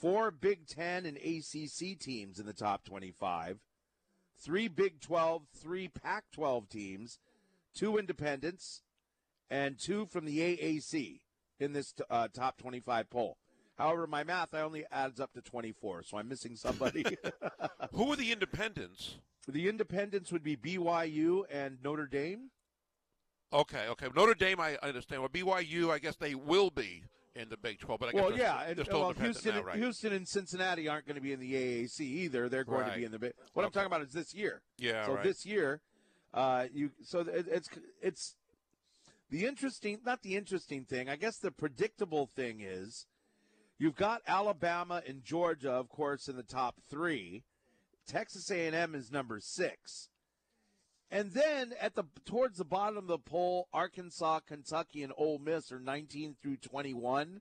four 0.00 0.32
Big 0.32 0.66
Ten 0.66 1.06
and 1.06 1.16
ACC 1.16 1.96
teams 1.96 2.40
in 2.40 2.46
the 2.46 2.52
top 2.52 2.84
25 2.84 3.60
three 4.38 4.68
Big 4.68 5.00
12, 5.00 5.42
three 5.54 5.88
Pac 5.88 6.24
12 6.32 6.68
teams, 6.68 7.18
two 7.74 7.98
independents, 7.98 8.82
and 9.50 9.78
two 9.78 10.06
from 10.06 10.24
the 10.24 10.38
AAC 10.38 11.20
in 11.60 11.72
this 11.72 11.94
uh, 12.10 12.28
top 12.32 12.58
25 12.58 13.10
poll. 13.10 13.36
However, 13.76 14.06
my 14.06 14.24
math 14.24 14.54
I 14.54 14.62
only 14.62 14.84
adds 14.90 15.20
up 15.20 15.32
to 15.34 15.40
24, 15.40 16.02
so 16.02 16.18
I'm 16.18 16.28
missing 16.28 16.56
somebody. 16.56 17.04
Who 17.92 18.12
are 18.12 18.16
the 18.16 18.32
independents? 18.32 19.18
The 19.46 19.68
independents 19.68 20.32
would 20.32 20.42
be 20.42 20.56
BYU 20.56 21.44
and 21.50 21.78
Notre 21.82 22.06
Dame. 22.06 22.50
Okay, 23.52 23.86
okay. 23.88 24.08
Notre 24.14 24.34
Dame, 24.34 24.60
I 24.60 24.76
understand. 24.82 25.22
Well, 25.22 25.30
BYU, 25.30 25.90
I 25.90 25.98
guess 26.00 26.16
they 26.16 26.34
will 26.34 26.70
be 26.70 27.04
in 27.34 27.48
the 27.48 27.56
Big 27.56 27.78
12. 27.78 28.00
But 28.00 28.08
I 28.10 28.12
guess 28.12 28.22
well, 28.22 28.36
yeah, 28.36 28.62
and 28.66 28.88
well, 28.90 29.12
Houston, 29.12 29.54
now, 29.56 29.62
right? 29.62 29.76
Houston 29.76 30.12
and 30.12 30.26
Cincinnati 30.26 30.88
aren't 30.88 31.06
going 31.06 31.16
to 31.16 31.20
be 31.22 31.32
in 31.32 31.40
the 31.40 31.54
AAC 31.54 32.00
either. 32.00 32.48
They're 32.48 32.64
going 32.64 32.82
Right. 32.82 32.92
to 32.92 32.98
be 32.98 33.04
in 33.04 33.12
the. 33.12 33.18
Big 33.18 33.32
What 33.52 33.64
I'm 33.64 33.70
talking 33.70 33.86
about 33.86 34.02
is 34.02 34.12
this 34.12 34.34
year. 34.34 34.62
Yeah, 34.78 35.06
So 35.06 35.14
right. 35.14 35.22
this 35.24 35.46
year, 35.46 35.80
uh, 36.34 36.66
you 36.72 36.90
so 37.02 37.20
it, 37.20 37.46
it's 37.48 37.68
it's 38.02 38.34
the 39.30 39.46
interesting, 39.46 40.00
not 40.04 40.22
the 40.22 40.36
interesting 40.36 40.84
thing. 40.84 41.08
I 41.08 41.16
guess 41.16 41.38
the 41.38 41.50
predictable 41.50 42.26
thing 42.26 42.60
is 42.60 43.06
you've 43.78 43.96
got 43.96 44.22
Alabama 44.26 45.02
and 45.06 45.22
Georgia, 45.24 45.72
of 45.72 45.88
course, 45.88 46.28
in 46.28 46.36
the 46.36 46.42
top 46.42 46.76
three. 46.88 47.44
Texas 48.06 48.50
A&M 48.50 48.94
is 48.94 49.12
number 49.12 49.38
six. 49.38 50.08
And 51.10 51.32
then 51.32 51.72
at 51.80 51.94
the 51.94 52.04
towards 52.26 52.58
the 52.58 52.64
bottom 52.64 52.98
of 52.98 53.06
the 53.06 53.18
poll, 53.18 53.68
Arkansas, 53.72 54.40
Kentucky, 54.46 55.02
and 55.02 55.12
Ole 55.16 55.38
Miss 55.38 55.72
are 55.72 55.80
19 55.80 56.36
through 56.42 56.56
21. 56.58 57.40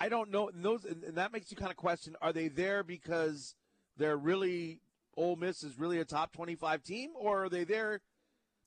I 0.00 0.08
don't 0.08 0.30
know. 0.30 0.48
And 0.48 0.64
those 0.64 0.84
and 0.84 1.16
that 1.16 1.32
makes 1.32 1.50
you 1.50 1.56
kind 1.56 1.70
of 1.70 1.76
question: 1.76 2.16
Are 2.20 2.32
they 2.32 2.48
there 2.48 2.82
because 2.82 3.54
they're 3.96 4.16
really 4.16 4.80
Ole 5.16 5.36
Miss 5.36 5.62
is 5.62 5.78
really 5.78 5.98
a 6.00 6.04
top 6.04 6.32
25 6.32 6.82
team, 6.82 7.10
or 7.14 7.44
are 7.44 7.48
they 7.48 7.64
there 7.64 8.00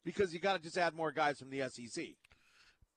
because 0.05 0.33
you 0.33 0.39
got 0.39 0.55
to 0.55 0.63
just 0.63 0.77
add 0.77 0.93
more 0.93 1.11
guys 1.11 1.39
from 1.39 1.49
the 1.49 1.67
SEC? 1.69 2.05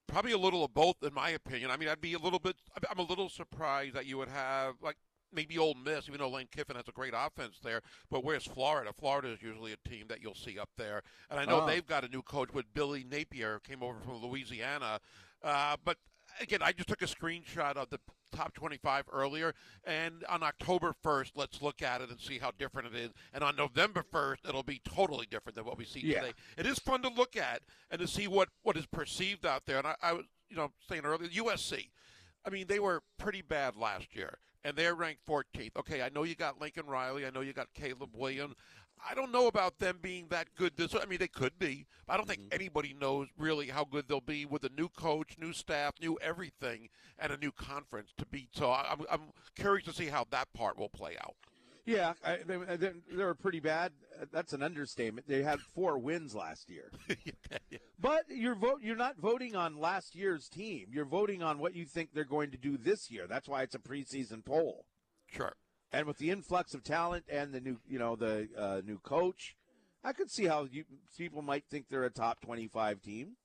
Probably 0.06 0.32
a 0.32 0.38
little 0.38 0.64
of 0.64 0.72
both, 0.72 0.96
in 1.02 1.12
my 1.12 1.30
opinion. 1.30 1.70
I 1.70 1.76
mean, 1.76 1.88
I'd 1.88 2.00
be 2.00 2.14
a 2.14 2.18
little 2.18 2.38
bit. 2.38 2.56
I'm 2.88 2.98
a 2.98 3.02
little 3.02 3.28
surprised 3.28 3.94
that 3.94 4.06
you 4.06 4.16
would 4.18 4.28
have 4.28 4.74
like 4.80 4.96
maybe 5.32 5.58
Ole 5.58 5.74
Miss, 5.74 6.08
even 6.08 6.20
though 6.20 6.28
Lane 6.30 6.48
Kiffin 6.50 6.76
has 6.76 6.88
a 6.88 6.92
great 6.92 7.14
offense 7.16 7.58
there. 7.62 7.80
But 8.10 8.24
where's 8.24 8.44
Florida? 8.44 8.92
Florida 8.92 9.28
is 9.28 9.42
usually 9.42 9.72
a 9.72 9.88
team 9.88 10.06
that 10.08 10.22
you'll 10.22 10.34
see 10.34 10.58
up 10.58 10.70
there, 10.76 11.02
and 11.30 11.38
I 11.38 11.44
know 11.44 11.62
Oh. 11.62 11.66
they've 11.66 11.86
got 11.86 12.04
a 12.04 12.08
new 12.08 12.22
coach 12.22 12.52
with 12.52 12.72
Billy 12.74 13.04
Napier, 13.04 13.60
came 13.60 13.82
over 13.82 13.98
from 14.00 14.22
Louisiana. 14.22 15.00
Uh, 15.42 15.76
but 15.84 15.98
again, 16.40 16.60
I 16.62 16.72
just 16.72 16.88
took 16.88 17.02
a 17.02 17.06
screenshot 17.06 17.76
of 17.76 17.90
the 17.90 18.00
top 18.30 18.52
25 18.54 19.04
earlier, 19.12 19.54
and 19.84 20.24
on 20.28 20.42
October 20.42 20.94
1st, 21.04 21.32
let's 21.34 21.62
look 21.62 21.80
at 21.82 22.00
it 22.02 22.10
and 22.10 22.20
see 22.20 22.38
how 22.38 22.50
different 22.58 22.94
it 22.94 22.98
is. 22.98 23.10
And 23.32 23.42
on 23.42 23.56
November 23.56 24.02
1st, 24.12 24.48
it'll 24.48 24.62
be 24.62 24.80
totally 24.84 25.26
different 25.26 25.56
than 25.56 25.64
what 25.64 25.78
we 25.78 25.84
see 25.84 26.00
Yeah. 26.00 26.20
today. 26.20 26.32
It 26.58 26.66
is 26.66 26.78
fun 26.78 27.00
to 27.02 27.08
look 27.08 27.36
at 27.36 27.62
and 27.90 28.00
to 28.00 28.06
see 28.06 28.28
what, 28.28 28.48
what 28.62 28.76
is 28.76 28.84
perceived 28.86 29.46
out 29.46 29.64
there. 29.66 29.78
And 29.78 29.86
I, 29.86 29.94
I 30.02 30.12
was, 30.12 30.26
you 30.50 30.56
know, 30.56 30.72
saying 30.88 31.02
earlier, 31.06 31.28
USC. 31.30 31.88
I 32.44 32.50
mean, 32.50 32.66
they 32.66 32.78
were 32.80 33.02
pretty 33.18 33.42
bad 33.42 33.76
last 33.76 34.14
year, 34.14 34.38
and 34.64 34.76
they're 34.76 34.94
ranked 34.94 35.26
14th. 35.26 35.76
Okay, 35.78 36.02
I 36.02 36.10
know 36.10 36.24
you 36.24 36.34
got 36.34 36.60
Lincoln 36.60 36.86
Riley. 36.86 37.26
I 37.26 37.30
know 37.30 37.40
you 37.40 37.52
got 37.52 37.72
Caleb 37.74 38.10
Williams. 38.14 38.54
I 39.08 39.14
don't 39.14 39.30
know 39.30 39.46
about 39.46 39.78
them 39.78 39.98
being 40.02 40.26
that 40.30 40.48
good. 40.56 40.76
This, 40.76 40.94
I 40.94 41.06
mean, 41.06 41.18
they 41.18 41.28
could 41.28 41.58
be. 41.58 41.86
But 42.06 42.14
I 42.14 42.16
don't 42.16 42.26
think 42.26 42.40
mm-hmm. 42.40 42.54
anybody 42.54 42.96
knows 42.98 43.28
really 43.38 43.68
how 43.68 43.84
good 43.84 44.08
they'll 44.08 44.20
be 44.20 44.44
with 44.44 44.64
a 44.64 44.70
new 44.70 44.88
coach, 44.88 45.36
new 45.38 45.52
staff, 45.52 45.94
new 46.00 46.18
everything, 46.20 46.88
and 47.18 47.32
a 47.32 47.36
new 47.36 47.52
conference 47.52 48.12
to 48.18 48.26
beat. 48.26 48.50
So 48.54 48.70
I- 48.70 48.90
I'm, 48.90 49.04
I'm 49.10 49.20
curious 49.54 49.86
to 49.86 49.92
see 49.92 50.06
how 50.06 50.26
that 50.30 50.52
part 50.52 50.78
will 50.78 50.88
play 50.88 51.16
out. 51.18 51.36
Yeah, 51.88 52.12
I, 52.22 52.38
they, 52.46 52.56
they, 52.76 52.92
they 53.10 53.24
were 53.24 53.34
pretty 53.34 53.60
bad. 53.60 53.92
That's 54.30 54.52
an 54.52 54.62
understatement. 54.62 55.26
They 55.26 55.42
had 55.42 55.58
four 55.60 55.98
wins 55.98 56.34
last 56.34 56.68
year. 56.68 56.90
But 58.00 58.24
you're 58.28 58.54
vote. 58.54 58.80
You're 58.82 58.94
not 58.94 59.16
voting 59.16 59.56
on 59.56 59.76
last 59.80 60.14
year's 60.14 60.48
team. 60.48 60.86
You're 60.92 61.04
voting 61.04 61.42
on 61.42 61.58
what 61.58 61.74
you 61.74 61.84
think 61.84 62.10
they're 62.12 62.24
going 62.24 62.50
to 62.52 62.56
do 62.56 62.76
this 62.76 63.10
year. 63.10 63.26
That's 63.26 63.48
why 63.48 63.62
it's 63.62 63.74
a 63.74 63.78
preseason 63.80 64.44
poll. 64.44 64.84
sure. 65.26 65.54
And 65.90 66.06
with 66.06 66.18
the 66.18 66.30
influx 66.30 66.74
of 66.74 66.84
talent 66.84 67.24
and 67.28 67.52
the 67.52 67.60
new, 67.60 67.78
you 67.88 67.98
know, 67.98 68.14
the 68.14 68.48
uh, 68.56 68.82
new 68.84 68.98
coach, 68.98 69.56
I 70.04 70.12
could 70.12 70.30
see 70.30 70.44
how 70.44 70.68
you, 70.70 70.84
people 71.16 71.42
might 71.42 71.64
think 71.70 71.86
they're 71.88 72.04
a 72.04 72.10
top 72.10 72.40
twenty-five 72.42 73.00
team. 73.02 73.36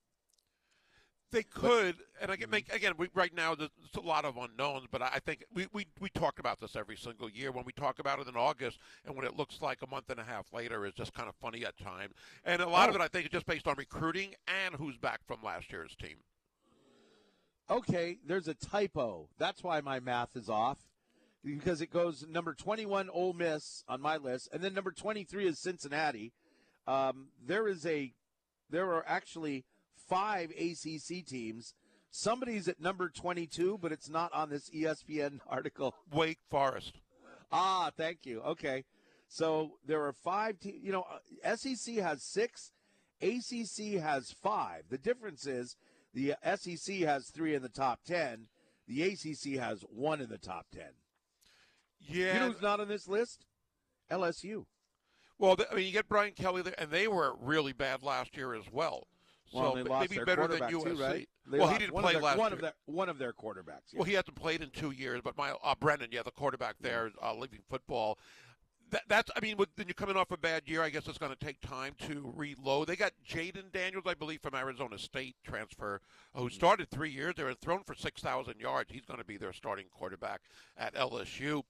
They 1.34 1.42
could, 1.42 1.96
and 2.22 2.30
I 2.30 2.36
can 2.36 2.52
make 2.52 2.72
again. 2.72 2.94
We, 2.96 3.10
right 3.16 3.34
now, 3.34 3.56
there's 3.56 3.72
a 3.98 4.02
lot 4.02 4.24
of 4.24 4.38
unknowns, 4.38 4.86
but 4.92 5.02
I 5.02 5.20
think 5.26 5.44
we, 5.52 5.66
we 5.74 5.88
we 6.00 6.10
talk 6.10 6.38
about 6.38 6.60
this 6.60 6.76
every 6.76 6.96
single 6.96 7.28
year. 7.28 7.52
When 7.52 7.66
we 7.66 7.72
talk 7.72 7.98
about 7.98 8.20
it 8.20 8.28
in 8.28 8.36
August, 8.36 8.78
and 9.04 9.16
when 9.16 9.26
it 9.26 9.36
looks 9.36 9.60
like 9.60 9.80
a 9.82 9.88
month 9.88 10.12
and 10.12 10.20
a 10.20 10.24
half 10.24 10.54
later, 10.54 10.86
is 10.86 10.94
just 10.94 11.12
kind 11.14 11.28
of 11.28 11.34
funny 11.42 11.66
at 11.66 11.76
times. 11.78 12.14
And 12.46 12.62
a 12.62 12.70
lot 12.70 12.88
of 12.88 12.96
Oh. 12.96 13.00
it, 13.00 13.04
I 13.04 13.08
think, 13.08 13.26
is 13.26 13.32
just 13.32 13.48
based 13.48 13.68
on 13.68 13.74
recruiting 13.80 14.36
and 14.48 14.76
who's 14.76 14.96
back 14.98 15.22
from 15.26 15.40
last 15.44 15.72
year's 15.72 15.96
team. 15.96 16.18
Okay, 17.68 18.20
there's 18.26 18.48
a 18.48 18.54
typo. 18.54 19.28
That's 19.40 19.64
why 19.64 19.82
my 19.82 20.00
math 20.00 20.36
is 20.36 20.50
off. 20.50 20.78
Because 21.44 21.82
it 21.82 21.92
goes 21.92 22.26
number 22.30 22.54
21 22.54 23.10
Ole 23.10 23.34
Miss 23.34 23.84
on 23.88 24.02
my 24.02 24.18
list, 24.18 24.50
and 24.54 24.64
then 24.64 24.74
number 24.74 24.92
23 24.92 25.48
is 25.48 25.60
Cincinnati. 25.60 26.32
Um, 26.88 27.30
there 27.44 27.68
is 27.68 27.86
a, 27.86 28.14
there 28.70 28.94
are 28.94 29.04
actually 29.08 29.66
five 30.08 30.52
ACC 30.52 31.26
teams. 31.26 31.74
Somebody's 32.12 32.68
at 32.68 32.80
number 32.80 33.10
22, 33.10 33.80
but 33.82 33.92
it's 33.92 34.10
not 34.10 34.32
on 34.34 34.50
this 34.50 34.70
ESPN 34.70 35.40
article. 35.48 35.96
Wake 36.12 36.40
Forest. 36.50 36.94
Ah, 37.52 37.92
thank 37.96 38.26
you. 38.26 38.42
Okay. 38.42 38.84
So 39.28 39.74
there 39.86 40.04
are 40.06 40.14
five 40.14 40.60
teams. 40.60 40.84
You 40.84 40.92
know, 40.92 41.06
uh, 41.44 41.56
SEC 41.56 41.96
has 41.96 42.22
six, 42.24 42.72
ACC 43.22 44.00
has 44.02 44.32
five. 44.44 44.84
The 44.90 44.98
difference 44.98 45.48
is 45.48 45.76
the 46.14 46.36
SEC 46.56 46.98
has 46.98 47.30
three 47.30 47.56
in 47.56 47.64
the 47.64 47.70
top 47.70 48.02
10, 48.06 48.48
the 48.88 49.02
ACC 49.04 49.60
has 49.60 49.84
one 49.90 50.22
in 50.22 50.30
the 50.30 50.38
top 50.38 50.68
10. 50.74 50.84
Yeah. 52.00 52.34
You 52.34 52.40
know 52.40 52.52
who's 52.52 52.62
not 52.62 52.80
on 52.80 52.88
this 52.88 53.08
list? 53.08 53.46
LSU. 54.12 54.66
well, 55.40 55.56
I 55.72 55.76
mean, 55.76 55.88
you 55.88 55.94
get 55.94 56.10
Brian 56.10 56.34
Kelly 56.34 56.62
there, 56.62 56.76
and 56.78 56.92
they 56.92 57.08
were 57.08 57.34
really 57.40 57.74
bad 57.74 58.04
last 58.04 58.38
year 58.38 58.54
as 58.54 58.66
well. 58.72 59.08
Well, 59.52 59.72
so 59.72 59.84
they 59.84 59.90
lost 59.90 60.02
maybe 60.02 60.16
their 60.16 60.26
better 60.26 60.48
than 60.48 60.62
USC. 60.62 60.84
too, 60.84 61.02
right? 61.02 61.30
They 61.46 61.60
well, 61.60 61.68
he 61.68 61.78
didn't 61.78 61.96
play 61.96 62.14
their, 62.14 62.22
last 62.22 62.38
one 62.38 62.52
year. 62.52 62.56
Of 62.56 62.62
their, 62.62 62.74
one 62.86 63.10
of 63.10 63.18
their 63.18 63.34
quarterbacks. 63.34 63.92
yeah. 63.92 64.00
Well, 64.00 64.04
he 64.06 64.14
hasn't 64.14 64.36
played 64.36 64.62
in 64.62 64.70
two 64.70 64.92
years, 64.92 65.22
but 65.24 65.38
my 65.38 65.52
uh, 65.64 65.76
Brennan, 65.80 66.10
yeah, 66.12 66.24
the 66.24 66.32
quarterback 66.32 66.76
there, 66.82 67.12
uh, 67.22 67.34
leaving 67.36 67.60
football. 67.70 68.18
That, 68.92 69.04
that's, 69.08 69.32
I 69.36 69.40
mean, 69.40 69.58
when 69.58 69.68
you're 69.78 69.94
coming 69.96 70.16
off 70.16 70.30
a 70.30 70.38
bad 70.38 70.64
year, 70.68 70.84
I 70.84 70.90
guess 70.90 71.08
it's 71.08 71.18
going 71.18 71.32
to 71.32 71.46
take 71.46 71.60
time 71.62 71.96
to 72.08 72.32
reload. 72.36 72.88
They 72.88 72.96
got 72.96 73.14
Jayden 73.28 73.72
Daniels, 73.72 74.04
I 74.06 74.14
believe, 74.14 74.42
from 74.42 74.54
Arizona 74.54 75.00
State 75.00 75.36
transfer, 75.44 76.00
who 76.36 76.50
started 76.50 76.90
three 76.92 77.10
years 77.10 77.34
there 77.36 77.48
and 77.48 77.60
thrown 77.60 77.84
for 77.84 77.96
6,000 77.96 78.60
yards. 78.60 78.92
He's 78.92 79.06
going 79.06 79.20
to 79.20 79.26
be 79.26 79.38
their 79.38 79.54
starting 79.54 79.86
quarterback 79.92 80.42
at 80.78 80.94
LSU. 80.94 81.64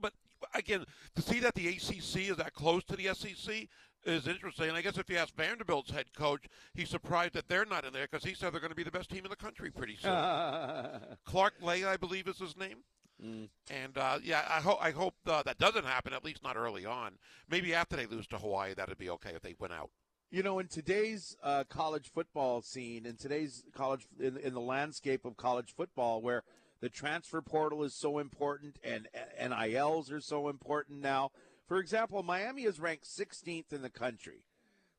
But 0.00 0.12
again, 0.54 0.84
to 1.14 1.22
see 1.22 1.40
that 1.40 1.54
the 1.54 1.68
ACC 1.68 2.30
is 2.30 2.36
that 2.36 2.52
close 2.52 2.84
to 2.84 2.96
the 2.96 3.14
SEC 3.14 3.68
is 4.04 4.26
interesting. 4.26 4.68
And 4.68 4.76
I 4.76 4.82
guess 4.82 4.98
if 4.98 5.08
you 5.10 5.16
ask 5.16 5.34
Vanderbilt's 5.34 5.90
head 5.90 6.06
coach, 6.16 6.44
he's 6.74 6.88
surprised 6.88 7.34
that 7.34 7.48
they're 7.48 7.64
not 7.64 7.84
in 7.84 7.92
there 7.92 8.06
because 8.10 8.24
he 8.24 8.34
said 8.34 8.52
they're 8.52 8.60
going 8.60 8.70
to 8.70 8.76
be 8.76 8.82
the 8.82 8.90
best 8.90 9.10
team 9.10 9.24
in 9.24 9.30
the 9.30 9.36
country 9.36 9.70
pretty 9.70 9.96
soon. 9.96 10.12
Clark 11.24 11.54
Lea, 11.60 11.84
I 11.84 11.96
believe, 11.96 12.28
is 12.28 12.38
his 12.38 12.56
name. 12.56 12.78
Mm. 13.24 13.48
And 13.70 13.98
uh, 13.98 14.18
yeah, 14.22 14.44
I 14.48 14.60
hope 14.60 14.78
I 14.80 14.92
hope 14.92 15.14
uh, 15.26 15.42
that 15.42 15.58
doesn't 15.58 15.84
happen. 15.84 16.12
At 16.12 16.24
least 16.24 16.44
not 16.44 16.56
early 16.56 16.86
on. 16.86 17.14
Maybe 17.50 17.74
after 17.74 17.96
they 17.96 18.06
lose 18.06 18.26
to 18.28 18.38
Hawaii, 18.38 18.74
that'd 18.74 18.98
be 18.98 19.10
okay 19.10 19.32
if 19.34 19.42
they 19.42 19.56
went 19.58 19.72
out. 19.72 19.90
You 20.30 20.42
know, 20.42 20.58
in 20.58 20.68
today's 20.68 21.36
uh, 21.42 21.64
college 21.68 22.12
football 22.14 22.62
scene, 22.62 23.06
in 23.06 23.16
today's 23.16 23.64
college, 23.74 24.06
in, 24.20 24.36
in 24.36 24.54
the 24.54 24.60
landscape 24.60 25.24
of 25.24 25.36
college 25.36 25.74
football, 25.74 26.20
where 26.22 26.44
the 26.80 26.88
transfer 26.88 27.40
portal 27.40 27.82
is 27.82 27.94
so 27.94 28.18
important 28.18 28.78
and 28.84 29.08
NILs 29.40 30.12
are 30.12 30.20
so 30.20 30.48
important 30.48 31.00
now. 31.00 31.30
For 31.68 31.78
example, 31.78 32.22
Miami 32.22 32.62
is 32.62 32.80
ranked 32.80 33.04
16th 33.04 33.72
in 33.72 33.82
the 33.82 33.90
country. 33.90 34.44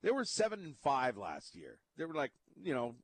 They 0.04 0.12
were 0.12 0.24
7 0.24 0.60
and 0.60 0.78
5 0.78 1.18
last 1.18 1.56
year. 1.56 1.80
They 1.98 2.06
were 2.06 2.14
like, 2.14 2.32
you 2.64 2.74
know, 2.74 2.96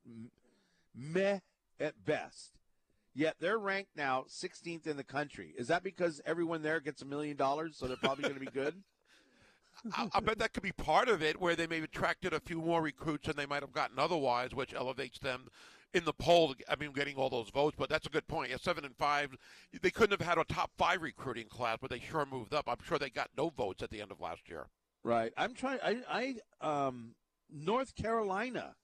meh 0.95 1.39
at 1.79 2.05
best. 2.05 2.53
Yet 3.13 3.35
they're 3.39 3.57
ranked 3.57 3.95
now 3.95 4.25
16th 4.29 4.87
in 4.87 4.97
the 4.97 5.03
country. 5.03 5.53
Is 5.57 5.67
that 5.67 5.83
because 5.83 6.21
everyone 6.25 6.61
there 6.61 6.79
gets 6.79 7.01
a 7.01 7.05
million 7.05 7.37
dollars, 7.37 7.75
so 7.77 7.87
they're 7.87 7.97
probably 7.97 8.23
going 8.23 8.35
to 8.35 8.39
be 8.39 8.45
good? 8.47 8.75
I, 9.93 10.09
I, 10.13 10.19
bet 10.19 10.39
that 10.39 10.53
could 10.53 10.63
be 10.63 10.71
part 10.71 11.09
of 11.09 11.21
it, 11.21 11.39
where 11.39 11.55
they 11.55 11.67
may 11.67 11.75
have 11.75 11.85
attracted 11.85 12.33
a 12.33 12.39
few 12.39 12.61
more 12.61 12.81
recruits 12.81 13.27
than 13.27 13.35
they 13.35 13.45
might 13.45 13.63
have 13.63 13.73
gotten 13.73 13.99
otherwise, 13.99 14.53
which 14.53 14.73
elevates 14.73 15.19
them 15.19 15.47
in 15.95 16.03
the 16.03 16.13
poll. 16.13 16.53
I 16.69 16.75
mean, 16.75 16.91
getting 16.91 17.15
all 17.15 17.29
those 17.29 17.49
votes. 17.49 17.75
But 17.79 17.89
that's 17.89 18.05
a 18.05 18.09
good 18.09 18.27
point. 18.27 18.51
Yeah, 18.51 18.57
seven 18.61 18.85
and 18.85 18.95
five, 18.95 19.35
they 19.81 19.89
couldn't 19.89 20.19
have 20.19 20.27
had 20.27 20.37
a 20.37 20.43
top 20.43 20.71
five 20.77 21.01
recruiting 21.01 21.47
class, 21.47 21.77
but 21.81 21.89
they 21.89 21.99
sure 21.99 22.27
moved 22.29 22.53
up. 22.53 22.65
I'm 22.67 22.77
sure 22.85 22.99
they 22.99 23.09
got 23.09 23.29
no 23.37 23.49
votes 23.49 23.81
at 23.81 23.89
the 23.89 24.01
end 24.01 24.11
of 24.11 24.19
last 24.19 24.47
year. 24.47 24.67
Right. 25.03 25.31
I'm 25.37 25.53
trying. 25.53 25.79
I, 25.83 26.35
I 26.61 26.87
um, 26.87 27.15
North 27.49 27.95
Carolina 27.95 28.75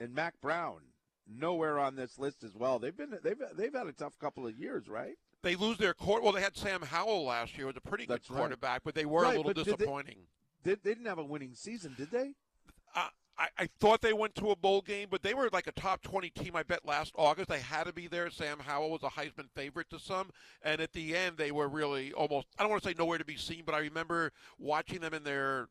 and 0.00 0.14
Mack 0.14 0.40
Brown 0.40 0.80
nowhere 1.26 1.78
on 1.78 1.94
this 1.94 2.18
list 2.18 2.42
as 2.42 2.54
well. 2.54 2.78
They've 2.78 2.96
been 2.96 3.18
they've 3.22 3.40
they've 3.56 3.74
had 3.74 3.86
a 3.86 3.92
tough 3.92 4.18
couple 4.18 4.46
of 4.46 4.58
years, 4.58 4.88
right? 4.88 5.14
They 5.42 5.54
lose 5.54 5.78
their 5.78 5.94
court. 5.94 6.24
Well, 6.24 6.32
they 6.32 6.40
had 6.40 6.56
Sam 6.56 6.82
Howell 6.82 7.24
last 7.24 7.56
year. 7.56 7.66
Was 7.66 7.76
a 7.76 7.80
pretty 7.80 8.06
That's 8.06 8.26
good 8.26 8.36
quarterback, 8.36 8.70
right. 8.70 8.80
but 8.84 8.94
they 8.96 9.04
were 9.04 9.22
right, 9.22 9.36
a 9.36 9.40
little 9.40 9.64
disappointing. 9.64 10.16
They, 10.64 10.72
they, 10.72 10.80
they, 10.82 10.90
didn't 10.94 11.06
have 11.06 11.18
a 11.18 11.24
winning 11.24 11.54
season, 11.54 11.94
did 11.96 12.10
they? 12.10 12.32
Uh, 12.96 13.08
I, 13.38 13.48
I 13.56 13.68
thought 13.78 14.00
they 14.00 14.12
went 14.12 14.34
to 14.36 14.50
a 14.50 14.56
bowl 14.56 14.82
game, 14.82 15.08
but 15.10 15.22
they 15.22 15.32
were 15.32 15.48
like 15.52 15.68
a 15.68 15.72
top 15.72 16.02
20 16.02 16.30
team, 16.30 16.56
I 16.56 16.64
bet, 16.64 16.84
last 16.84 17.12
August. 17.16 17.48
They 17.48 17.60
had 17.60 17.84
to 17.84 17.92
be 17.92 18.08
there. 18.08 18.30
Sam 18.30 18.58
Howell 18.58 18.90
was 18.90 19.02
a 19.04 19.08
Heisman 19.08 19.48
favorite 19.54 19.88
to 19.90 19.98
some. 19.98 20.30
And 20.62 20.80
at 20.80 20.92
the 20.92 21.14
end, 21.14 21.36
they 21.36 21.52
were 21.52 21.68
really 21.68 22.12
almost, 22.12 22.48
I 22.58 22.62
don't 22.62 22.70
want 22.70 22.82
to 22.82 22.88
say 22.88 22.94
nowhere 22.98 23.18
to 23.18 23.24
be 23.24 23.36
seen, 23.36 23.62
but 23.64 23.74
I 23.74 23.78
remember 23.78 24.32
watching 24.58 25.00
them 25.00 25.14
in 25.14 25.22
their 25.22 25.68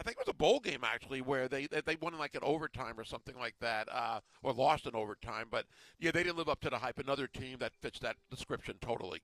I 0.00 0.02
think 0.02 0.16
it 0.16 0.26
was 0.26 0.32
a 0.32 0.36
bowl 0.36 0.60
game 0.60 0.80
actually 0.82 1.20
where 1.20 1.46
they 1.46 1.66
they 1.66 1.96
won 2.00 2.14
in 2.14 2.18
like 2.18 2.34
an 2.34 2.40
overtime 2.42 2.98
or 2.98 3.04
something 3.04 3.38
like 3.38 3.54
that, 3.60 3.86
uh, 3.92 4.20
or 4.42 4.54
lost 4.54 4.86
in 4.86 4.94
overtime. 4.94 5.48
But 5.50 5.66
yeah, 5.98 6.10
they 6.10 6.22
didn't 6.22 6.38
live 6.38 6.48
up 6.48 6.60
to 6.62 6.70
the 6.70 6.78
hype. 6.78 6.98
Another 6.98 7.26
team 7.26 7.58
that 7.60 7.74
fits 7.82 7.98
that 7.98 8.16
description 8.30 8.76
totally. 8.80 9.20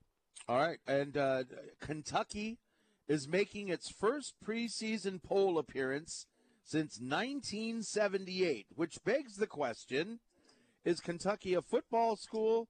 All 0.47 0.59
right, 0.59 0.77
and 0.85 1.17
uh, 1.17 1.45
Kentucky 1.81 2.59
is 3.07 3.27
making 3.27 3.69
its 3.69 3.89
first 3.89 4.35
preseason 4.45 5.21
poll 5.23 5.57
appearance 5.57 6.27
since 6.67 6.99
1978, 6.99 8.67
which 8.75 9.01
begs 9.05 9.37
the 9.37 9.47
question: 9.47 10.19
Is 10.83 10.99
Kentucky 10.99 11.53
a 11.53 11.61
football 11.61 12.17
school 12.17 12.67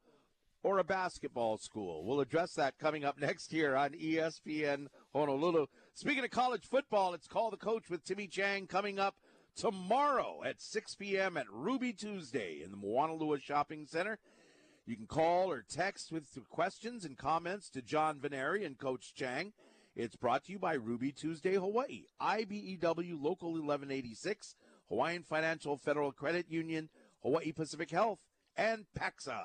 or 0.62 0.78
a 0.78 0.84
basketball 0.84 1.58
school? 1.58 2.06
We'll 2.06 2.20
address 2.20 2.54
that 2.54 2.78
coming 2.78 3.04
up 3.04 3.20
next 3.20 3.52
year 3.52 3.76
on 3.76 3.93
ESPN 3.93 4.88
Honolulu. 5.14 5.66
Speaking 5.95 6.24
of 6.24 6.30
college 6.30 6.68
football, 6.70 7.16
it's 7.16 7.28
Call 7.28 7.50
the 7.50 7.58
Coach 7.58 7.89
with 7.89 8.04
Timmy 8.04 8.28
Chang 8.28 8.68
coming 8.68 9.00
up 9.00 9.16
tomorrow 9.56 10.43
at 10.45 10.62
6 10.62 10.93
p.m. 10.95 11.36
at 11.36 11.52
Ruby 11.52 11.91
Tuesday 11.91 12.62
in 12.64 12.70
the 12.70 12.78
Moanalua 12.78 13.41
Shopping 13.41 13.88
Center. 13.88 14.20
You 14.86 14.95
can 14.95 15.08
call 15.08 15.52
or 15.52 15.66
text 15.68 16.12
with 16.12 16.28
questions 16.50 17.04
and 17.04 17.18
comments 17.18 17.72
to 17.72 17.82
John 17.82 18.20
Veneri 18.20 18.64
and 18.64 18.78
Coach 18.78 19.16
Chang. 19.16 19.54
It's 19.98 20.16
brought 20.16 20.43
to 20.43 20.52
you 20.52 20.60
by 20.60 20.74
Ruby 20.76 21.12
Tuesday 21.12 21.56
Hawaii, 21.56 22.04
IBEW 22.22 23.20
Local 23.20 23.54
1186, 23.54 24.54
Hawaiian 24.89 25.24
Financial 25.24 25.76
Federal 25.76 26.12
Credit 26.12 26.45
Union, 26.52 26.89
Hawaii 27.24 27.52
Pacific 27.52 27.89
Health, 27.89 28.20
and 28.56 28.86
PAXA. 28.95 29.41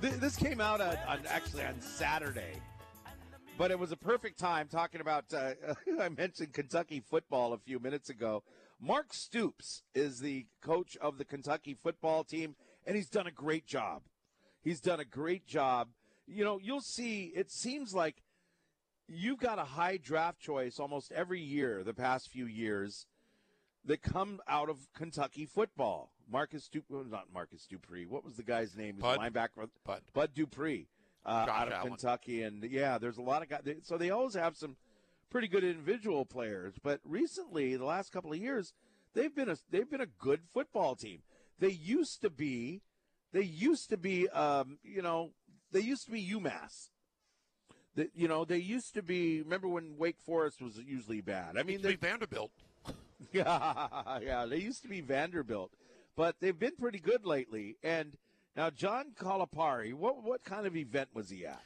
This 0.00 0.34
came 0.34 0.60
out 0.60 0.80
on, 0.80 0.96
on, 1.06 1.20
actually 1.28 1.62
on 1.62 1.80
Saturday, 1.80 2.60
but 3.62 3.70
it 3.70 3.78
was 3.78 3.92
a 3.92 3.96
perfect 3.96 4.40
time 4.40 4.66
talking 4.66 5.00
about. 5.00 5.32
Uh, 5.32 5.52
I 6.00 6.08
mentioned 6.08 6.52
Kentucky 6.52 6.98
football 6.98 7.52
a 7.52 7.58
few 7.58 7.78
minutes 7.78 8.10
ago. 8.10 8.42
Mark 8.80 9.14
Stoops 9.14 9.84
is 9.94 10.18
the 10.18 10.46
coach 10.60 10.96
of 10.96 11.16
the 11.16 11.24
Kentucky 11.24 11.76
football 11.80 12.24
team, 12.24 12.56
and 12.84 12.96
he's 12.96 13.08
done 13.08 13.28
a 13.28 13.30
great 13.30 13.64
job. 13.64 14.02
He's 14.64 14.80
done 14.80 14.98
a 14.98 15.04
great 15.04 15.46
job. 15.46 15.90
You 16.26 16.42
know, 16.42 16.58
you'll 16.60 16.80
see. 16.80 17.32
It 17.36 17.52
seems 17.52 17.94
like 17.94 18.24
you've 19.06 19.38
got 19.38 19.60
a 19.60 19.64
high 19.64 19.96
draft 19.96 20.40
choice 20.40 20.80
almost 20.80 21.12
every 21.12 21.40
year 21.40 21.84
the 21.84 21.94
past 21.94 22.30
few 22.30 22.46
years 22.46 23.06
that 23.84 24.02
come 24.02 24.40
out 24.48 24.70
of 24.70 24.88
Kentucky 24.92 25.46
football. 25.46 26.10
Marcus 26.28 26.66
Dupree, 26.66 27.04
not 27.08 27.26
Marcus 27.32 27.64
Dupree. 27.70 28.06
What 28.06 28.24
was 28.24 28.34
the 28.34 28.42
guy's 28.42 28.74
name? 28.76 28.96
Bud. 28.96 29.20
linebacker. 29.20 29.68
Bud. 29.84 30.02
Bud 30.12 30.30
Dupree 30.34 30.88
uh, 31.24 31.46
out 31.48 31.68
of 31.68 31.74
Allen. 31.74 31.88
Kentucky, 31.88 32.42
and 32.42 32.62
yeah, 32.64 32.98
there's 32.98 33.18
a 33.18 33.22
lot 33.22 33.42
of 33.42 33.48
guys. 33.48 33.62
So 33.82 33.96
they 33.96 34.10
always 34.10 34.34
have 34.34 34.56
some 34.56 34.76
pretty 35.30 35.48
good 35.48 35.64
individual 35.64 36.24
players. 36.24 36.74
But 36.82 37.00
recently, 37.04 37.76
the 37.76 37.84
last 37.84 38.12
couple 38.12 38.32
of 38.32 38.38
years, 38.38 38.72
they've 39.14 39.34
been 39.34 39.48
a 39.48 39.56
they've 39.70 39.90
been 39.90 40.00
a 40.00 40.06
good 40.06 40.40
football 40.52 40.94
team. 40.94 41.22
They 41.58 41.70
used 41.70 42.22
to 42.22 42.30
be, 42.30 42.82
they 43.32 43.42
used 43.42 43.88
to 43.90 43.96
be, 43.96 44.28
um, 44.28 44.78
you 44.82 45.02
know, 45.02 45.30
they 45.70 45.80
used 45.80 46.06
to 46.06 46.12
be 46.12 46.24
UMass. 46.24 46.90
That 47.94 48.10
you 48.14 48.28
know, 48.28 48.44
they 48.44 48.58
used 48.58 48.94
to 48.94 49.02
be. 49.02 49.42
Remember 49.42 49.68
when 49.68 49.96
Wake 49.98 50.20
Forest 50.20 50.62
was 50.62 50.78
usually 50.78 51.20
bad? 51.20 51.56
I 51.58 51.62
mean, 51.62 51.82
they 51.82 51.94
Vanderbilt. 51.96 52.52
Yeah, 53.32 53.88
yeah. 54.22 54.46
They 54.46 54.58
used 54.58 54.82
to 54.82 54.88
be 54.88 55.00
Vanderbilt, 55.00 55.72
but 56.16 56.36
they've 56.40 56.58
been 56.58 56.76
pretty 56.76 56.98
good 56.98 57.26
lately. 57.26 57.76
And 57.82 58.16
now 58.56 58.70
John 58.70 59.12
Calipari, 59.18 59.94
what 59.94 60.22
what 60.22 60.44
kind 60.44 60.66
of 60.66 60.76
event 60.76 61.08
was 61.14 61.30
he 61.30 61.46
at? 61.46 61.62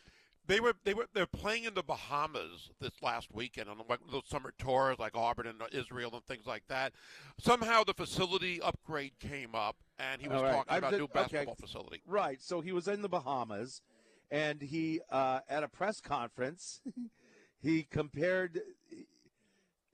They 0.47 0.61
were 0.61 0.74
they 0.84 0.95
were 0.95 1.07
they're 1.12 1.26
playing 1.26 1.64
in 1.64 1.74
the 1.74 1.82
Bahamas 1.82 2.70
this 2.80 2.93
last 3.03 3.32
weekend 3.32 3.68
on 3.68 3.78
like 3.89 3.99
those 4.11 4.26
summer 4.26 4.53
tours 4.59 4.99
like 4.99 5.16
Auburn 5.16 5.47
and 5.49 5.61
Israel 5.72 6.12
and 6.14 6.24
things 6.24 6.47
like 6.47 6.62
that. 6.68 6.93
Somehow 7.39 7.82
the 7.82 7.95
facility 7.95 8.61
upgrade 8.61 9.18
came 9.18 9.55
up, 9.55 9.76
and 9.99 10.20
he 10.22 10.28
was 10.28 10.43
right. 10.43 10.53
talking 10.53 10.78
about 10.78 10.95
a 10.95 10.99
new 10.99 11.09
basketball 11.09 11.55
okay. 11.55 11.61
facility. 11.61 12.03
Right. 12.07 12.41
So 12.41 12.61
he 12.61 12.72
was 12.72 12.87
in 12.87 13.03
the 13.03 13.09
Bahamas, 13.09 13.82
and 14.30 14.62
he 14.62 15.01
uh, 15.11 15.41
at 15.49 15.64
a 15.64 15.68
press 15.68 16.01
conference. 16.01 16.80
he 17.62 17.82
compared 17.82 18.61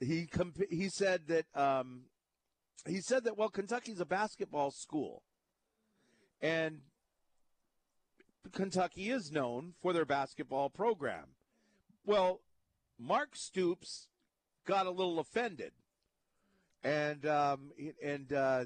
he 0.01 0.27
comp- 0.27 0.71
he 0.71 0.89
said 0.89 1.23
that 1.29 1.47
um, 1.55 2.03
he 2.87 3.01
said 3.01 3.25
that 3.25 3.39
well 3.39 3.49
Kentucky's 3.49 4.01
a 4.01 4.07
basketball 4.07 4.71
school, 4.71 5.23
and 6.43 6.81
Kentucky 8.53 9.11
is 9.11 9.33
known 9.33 9.75
for 9.81 9.93
their 9.93 10.05
basketball 10.05 10.69
program. 10.69 11.27
Well, 12.05 12.41
Mark 12.99 13.37
Stoops 13.37 14.09
got 14.67 14.87
a 14.87 14.91
little 14.91 15.19
offended, 15.19 15.73
and 16.83 17.25
um, 17.25 17.71
and 18.03 18.33
uh, 18.33 18.65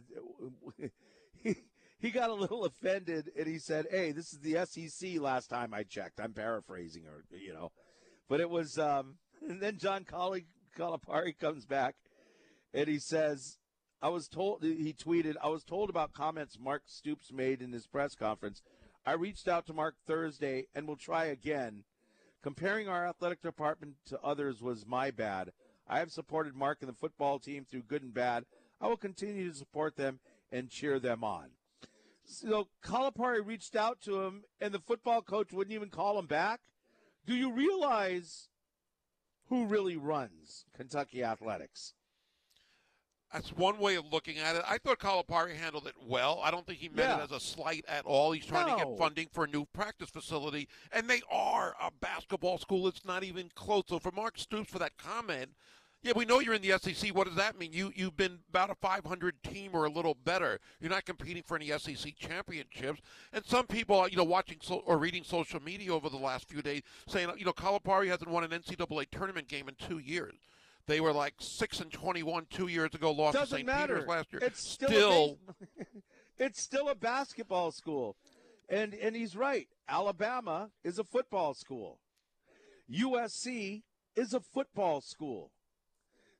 he 1.42 1.56
he 1.98 2.10
got 2.10 2.30
a 2.30 2.34
little 2.34 2.64
offended, 2.64 3.30
and 3.38 3.46
he 3.46 3.58
said, 3.58 3.86
"Hey, 3.90 4.12
this 4.12 4.32
is 4.32 4.40
the 4.40 4.64
SEC." 4.66 5.20
Last 5.20 5.48
time 5.48 5.74
I 5.74 5.82
checked, 5.82 6.20
I'm 6.20 6.32
paraphrasing, 6.32 7.04
or 7.06 7.24
you 7.38 7.52
know, 7.52 7.70
but 8.28 8.40
it 8.40 8.50
was. 8.50 8.78
Um, 8.78 9.16
and 9.46 9.60
then 9.60 9.78
John 9.78 10.04
Calipari 10.04 11.38
comes 11.38 11.66
back 11.66 11.94
and 12.74 12.88
he 12.88 12.98
says, 12.98 13.58
I 14.02 14.08
was 14.08 14.28
told, 14.28 14.62
he 14.62 14.92
tweeted, 14.92 15.34
I 15.42 15.48
was 15.48 15.64
told 15.64 15.90
about 15.90 16.12
comments 16.12 16.58
Mark 16.58 16.82
Stoops 16.86 17.32
made 17.32 17.62
in 17.62 17.72
his 17.72 17.86
press 17.86 18.14
conference. 18.14 18.62
I 19.04 19.12
reached 19.12 19.48
out 19.48 19.66
to 19.66 19.72
Mark 19.72 19.94
Thursday 20.06 20.66
and 20.74 20.86
will 20.86 20.96
try 20.96 21.26
again. 21.26 21.84
Comparing 22.42 22.88
our 22.88 23.06
athletic 23.06 23.42
department 23.42 23.94
to 24.06 24.20
others 24.20 24.62
was 24.62 24.86
my 24.86 25.10
bad. 25.10 25.52
I 25.88 25.98
have 26.00 26.12
supported 26.12 26.54
Mark 26.54 26.78
and 26.80 26.88
the 26.88 26.94
football 26.94 27.38
team 27.38 27.64
through 27.64 27.82
good 27.82 28.02
and 28.02 28.12
bad. 28.12 28.44
I 28.80 28.88
will 28.88 28.96
continue 28.96 29.50
to 29.50 29.56
support 29.56 29.96
them 29.96 30.20
and 30.52 30.70
cheer 30.70 30.98
them 30.98 31.24
on. 31.24 31.50
So 32.24 32.68
Calipari 32.84 33.44
reached 33.44 33.76
out 33.76 34.00
to 34.02 34.22
him, 34.22 34.44
and 34.60 34.74
the 34.74 34.80
football 34.80 35.22
coach 35.22 35.52
wouldn't 35.52 35.74
even 35.74 35.90
call 35.90 36.18
him 36.18 36.26
back. 36.26 36.60
Do 37.24 37.34
you 37.34 37.52
realize 37.52 38.48
who 39.48 39.66
really 39.66 39.96
runs 39.96 40.64
Kentucky 40.76 41.22
athletics. 41.22 41.94
That's 43.36 43.50
one 43.50 43.76
way 43.78 43.96
of 43.96 44.10
looking 44.10 44.38
at 44.38 44.56
it. 44.56 44.62
I 44.66 44.78
thought 44.78 44.98
Calipari 44.98 45.54
handled 45.54 45.86
it 45.86 45.92
well. 46.08 46.40
I 46.42 46.50
don't 46.50 46.66
think 46.66 46.78
he 46.78 46.88
meant 46.88 47.10
yeah. 47.10 47.18
it 47.18 47.24
as 47.24 47.32
a 47.32 47.38
slight 47.38 47.84
at 47.86 48.06
all. 48.06 48.32
He's 48.32 48.46
trying 48.46 48.66
no. 48.66 48.78
to 48.78 48.84
get 48.86 48.98
funding 48.98 49.28
for 49.30 49.44
a 49.44 49.46
new 49.46 49.66
practice 49.74 50.08
facility, 50.08 50.68
and 50.90 51.06
they 51.06 51.20
are 51.30 51.74
a 51.78 51.90
basketball 52.00 52.56
school. 52.56 52.88
It's 52.88 53.04
not 53.04 53.24
even 53.24 53.50
close. 53.54 53.82
So 53.88 53.98
for 53.98 54.10
Mark 54.10 54.38
Stoops 54.38 54.70
for 54.70 54.78
that 54.78 54.96
comment, 54.96 55.50
Yeah, 56.02 56.14
we 56.16 56.24
know 56.24 56.40
you're 56.40 56.54
in 56.54 56.62
the 56.62 56.78
SEC. 56.78 57.14
What 57.14 57.26
does 57.26 57.36
that 57.36 57.58
mean? 57.58 57.74
You 57.74 57.92
you've 57.94 58.16
been 58.16 58.38
about 58.48 58.70
a 58.70 58.74
500 58.74 59.42
team 59.42 59.72
or 59.74 59.84
a 59.84 59.90
little 59.90 60.14
better. 60.14 60.58
You're 60.80 60.88
not 60.88 61.04
competing 61.04 61.42
for 61.42 61.56
any 61.56 61.68
SEC 61.76 62.16
championships. 62.16 63.02
And 63.34 63.44
some 63.44 63.66
people, 63.66 64.08
you 64.08 64.16
know, 64.16 64.24
watching 64.24 64.56
so, 64.62 64.76
or 64.86 64.96
reading 64.96 65.24
social 65.24 65.60
media 65.62 65.92
over 65.92 66.08
the 66.08 66.16
last 66.16 66.48
few 66.48 66.62
days 66.62 66.80
saying, 67.06 67.28
you 67.36 67.44
know, 67.44 67.52
Calipari 67.52 68.08
hasn't 68.08 68.30
won 68.30 68.44
an 68.44 68.50
NCAA 68.50 69.10
tournament 69.10 69.46
game 69.46 69.68
in 69.68 69.74
two 69.74 69.98
years. 69.98 70.36
They 70.86 71.00
were 71.00 71.12
like 71.12 71.34
six 71.38 71.80
and 71.80 71.90
21 71.90 72.46
two 72.50 72.68
years 72.68 72.94
ago. 72.94 73.10
Lost 73.10 73.34
Doesn't 73.34 73.48
to 73.48 73.56
St. 73.56 73.66
matter. 73.66 73.94
Peter's 73.94 74.08
last 74.08 74.32
year. 74.32 74.40
It's 74.44 74.60
still, 74.68 74.88
still 74.88 75.38
a 75.48 75.84
it's 76.44 76.62
still 76.62 76.88
a 76.88 76.94
basketball 76.94 77.72
school, 77.72 78.16
and 78.68 78.94
and 78.94 79.16
he's 79.16 79.34
right. 79.36 79.68
Alabama 79.88 80.70
is 80.84 80.98
a 80.98 81.04
football 81.04 81.54
school. 81.54 81.98
USC 82.90 83.82
is 84.14 84.32
a 84.32 84.40
football 84.40 85.00
school. 85.00 85.50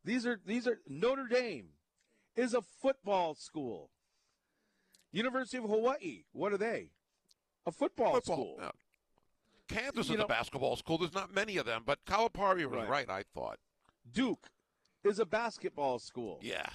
These 0.04 0.24
are 0.26 0.40
these 0.46 0.68
are 0.68 0.78
Notre 0.88 1.26
Dame 1.26 1.70
is 2.36 2.54
a 2.54 2.62
football 2.62 3.34
school. 3.34 3.90
University 5.10 5.56
of 5.56 5.64
Hawaii, 5.64 6.22
what 6.32 6.52
are 6.52 6.58
they? 6.58 6.90
A 7.66 7.72
football, 7.72 8.14
football. 8.14 8.36
school. 8.56 8.70
Kansas 9.68 10.08
You 10.08 10.14
is 10.14 10.18
know- 10.18 10.24
a 10.24 10.28
basketball 10.28 10.76
school. 10.76 10.98
There's 10.98 11.14
not 11.14 11.34
many 11.34 11.56
of 11.56 11.66
them, 11.66 11.82
but 11.84 12.04
Calipari 12.04 12.64
was 12.66 12.76
Right. 12.76 12.88
right. 12.88 13.10
I 13.10 13.24
thought. 13.34 13.58
Duke 14.12 14.46
is 15.04 15.18
a 15.18 15.26
basketball 15.26 15.98
school. 15.98 16.38
Yeah. 16.42 16.66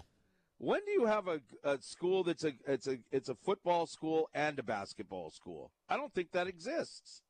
When 0.57 0.81
do 0.85 0.91
you 0.91 1.05
have 1.05 1.27
a, 1.27 1.41
a 1.63 1.81
school 1.81 2.23
that's 2.23 2.43
a 2.43 2.53
it's 2.67 2.87
a 2.87 2.99
it's 3.11 3.29
a 3.29 3.35
football 3.35 3.87
school 3.87 4.29
and 4.33 4.59
a 4.59 4.63
basketball 4.63 5.31
school? 5.31 5.71
I 5.89 5.97
don't 5.97 6.13
think 6.13 6.31
that 6.33 6.47
exists. 6.47 7.23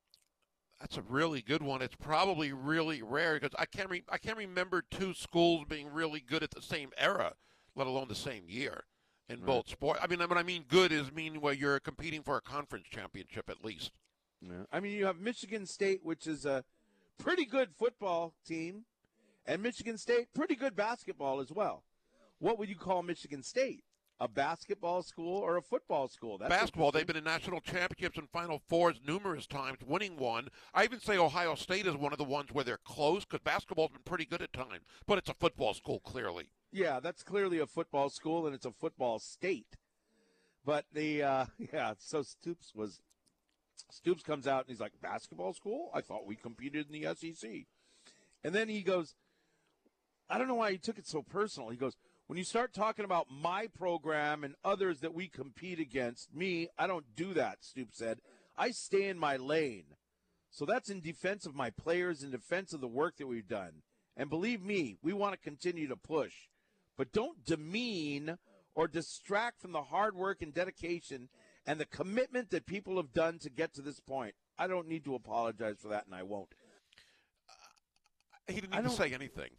That's 0.80 0.98
a 0.98 1.02
really 1.04 1.42
good 1.42 1.62
one. 1.62 1.82
It's 1.82 1.96
probably 1.96 2.52
really 2.52 3.02
rare 3.04 3.40
because 3.40 3.56
I 3.58 3.66
can't 3.66 3.90
re- 3.90 4.04
I 4.10 4.18
can't 4.18 4.38
remember 4.38 4.84
two 4.90 5.14
schools 5.14 5.66
being 5.70 5.88
really 5.94 6.20
good 6.20 6.44
at 6.44 6.52
the 6.52 6.62
same 6.62 6.90
era, 6.98 7.34
let 7.76 7.88
alone 7.88 8.08
the 8.10 8.16
same 8.16 8.46
year 8.50 8.84
in 9.30 9.38
Right. 9.38 9.46
both 9.46 9.70
sports. 9.70 10.02
I 10.04 10.08
mean, 10.08 10.20
what 10.20 10.38
I 10.38 10.44
mean 10.44 10.66
good 10.68 10.92
is 10.92 11.12
meaning 11.14 11.40
where 11.40 11.54
you're 11.54 11.80
competing 11.80 12.24
for 12.24 12.36
a 12.36 12.42
conference 12.42 12.88
championship 12.92 13.50
at 13.50 13.64
least. 13.64 13.92
Yeah. 14.42 14.64
I 14.74 14.80
mean, 14.82 14.94
you 14.98 15.06
have 15.06 15.20
Michigan 15.20 15.66
State, 15.68 16.04
which 16.04 16.26
is 16.28 16.46
a 16.46 16.66
pretty 17.18 17.46
good 17.46 17.70
football 17.78 18.34
team, 18.46 18.86
and 19.52 19.62
Michigan 19.62 19.98
State, 19.98 20.34
pretty 20.34 20.56
good 20.56 20.78
basketball 20.78 21.42
as 21.42 21.52
well. 21.52 21.84
What 22.40 22.58
would 22.58 22.70
you 22.70 22.76
call 22.76 23.04
Michigan 23.04 23.44
State? 23.44 23.84
A 24.22 24.28
basketball 24.28 25.02
school 25.02 25.40
or 25.40 25.58
a 25.58 25.62
football 25.62 26.08
school? 26.08 26.38
That's 26.38 26.50
Basketball, 26.50 26.92
they've 26.92 27.08
been 27.08 27.18
in 27.18 27.24
national 27.24 27.60
championships 27.60 28.18
and 28.18 28.30
Final 28.30 28.62
Fours 28.70 29.02
numerous 29.06 29.48
times, 29.48 29.80
winning 29.86 30.16
one. 30.16 30.48
I 30.74 30.86
even 30.86 31.02
say 31.02 31.18
Ohio 31.18 31.56
State 31.56 31.86
is 31.86 31.96
one 31.96 32.14
of 32.14 32.18
the 32.18 32.24
ones 32.24 32.50
where 32.54 32.64
they're 32.64 32.80
close 32.86 33.26
because 33.26 33.42
basketball's 33.44 33.92
been 33.92 34.04
pretty 34.06 34.26
good 34.26 34.42
at 34.42 34.54
times, 34.54 34.86
but 35.06 35.18
it's 35.18 35.30
a 35.30 35.34
football 35.34 35.74
school 35.74 36.00
clearly. 36.00 36.50
Yeah, 36.72 37.00
that's 37.02 37.24
clearly 37.24 37.60
a 37.60 37.66
football 37.66 38.10
school, 38.10 38.46
and 38.46 38.56
it's 38.56 38.66
a 38.66 38.72
football 38.72 39.20
state. 39.20 39.76
But 40.64 40.86
the 40.94 41.24
uh, 41.24 41.46
yeah, 41.74 41.96
so 41.98 42.22
Stoops 42.22 42.74
was 42.74 43.02
Stoops 43.90 44.24
comes 44.24 44.48
out 44.48 44.62
and 44.62 44.70
he's 44.70 44.80
like, 44.80 44.94
basketball 45.02 45.54
school? 45.54 45.90
I 45.94 46.00
thought 46.02 46.28
we 46.28 46.36
competed 46.36 46.86
in 46.90 47.02
the 47.02 47.14
SEC. 47.16 47.66
And 48.44 48.56
then 48.56 48.70
he 48.70 48.82
goes, 48.82 49.16
I 50.32 50.38
don't 50.38 50.48
know 50.48 50.56
why 50.56 50.72
he 50.72 50.78
took 50.78 50.98
it 50.98 51.08
so 51.08 51.22
personal. 51.22 51.70
He 51.70 51.78
goes, 51.78 51.96
when 52.28 52.38
you 52.38 52.46
start 52.46 52.74
talking 52.74 53.04
about 53.04 53.28
my 53.30 53.68
program 53.68 54.44
and 54.46 54.56
others 54.64 55.02
that 55.02 55.14
we 55.14 55.28
compete 55.28 55.80
against, 55.80 56.34
me, 56.34 56.70
I 56.78 56.88
don't 56.88 57.06
do 57.16 57.34
that, 57.34 57.58
Stoops 57.66 57.98
said. 57.98 58.20
I 58.58 58.72
stay 58.72 59.08
in 59.10 59.20
my 59.20 59.36
lane. 59.36 59.86
So 60.50 60.66
that's 60.66 60.90
in 60.90 61.02
defense 61.02 61.46
of 61.46 61.54
my 61.56 61.70
players, 61.70 62.24
in 62.24 62.32
defense 62.32 62.72
of 62.74 62.80
the 62.82 62.88
work 62.88 63.18
that 63.18 63.28
we've 63.28 63.48
done. 63.48 63.84
And 64.16 64.30
believe 64.30 64.62
me, 64.62 64.98
we 65.02 65.12
want 65.14 65.34
to 65.34 65.40
continue 65.40 65.88
to 65.90 65.96
push. 65.98 66.34
But 66.98 67.12
don't 67.12 67.44
demean 67.46 68.38
or 68.76 68.88
distract 68.88 69.62
from 69.62 69.74
the 69.74 69.82
hard 69.84 70.16
work 70.16 70.42
and 70.42 70.54
dedication 70.54 71.28
and 71.66 71.80
the 71.80 71.86
commitment 71.86 72.50
that 72.52 72.66
people 72.66 72.96
have 72.98 73.14
done 73.14 73.40
to 73.40 73.50
get 73.50 73.74
to 73.74 73.82
this 73.82 74.00
point. 74.00 74.36
I 74.58 74.68
don't 74.68 74.88
need 74.88 75.04
to 75.06 75.16
apologize 75.16 75.78
for 75.82 75.90
that, 75.90 76.06
and 76.06 76.16
I 76.16 76.24
won't. 76.24 76.50
He 78.48 78.56
didn't 78.56 78.74
I 78.74 78.78
even 78.80 78.86
don't- 78.90 78.98
say 78.98 79.14
anything. 79.14 79.50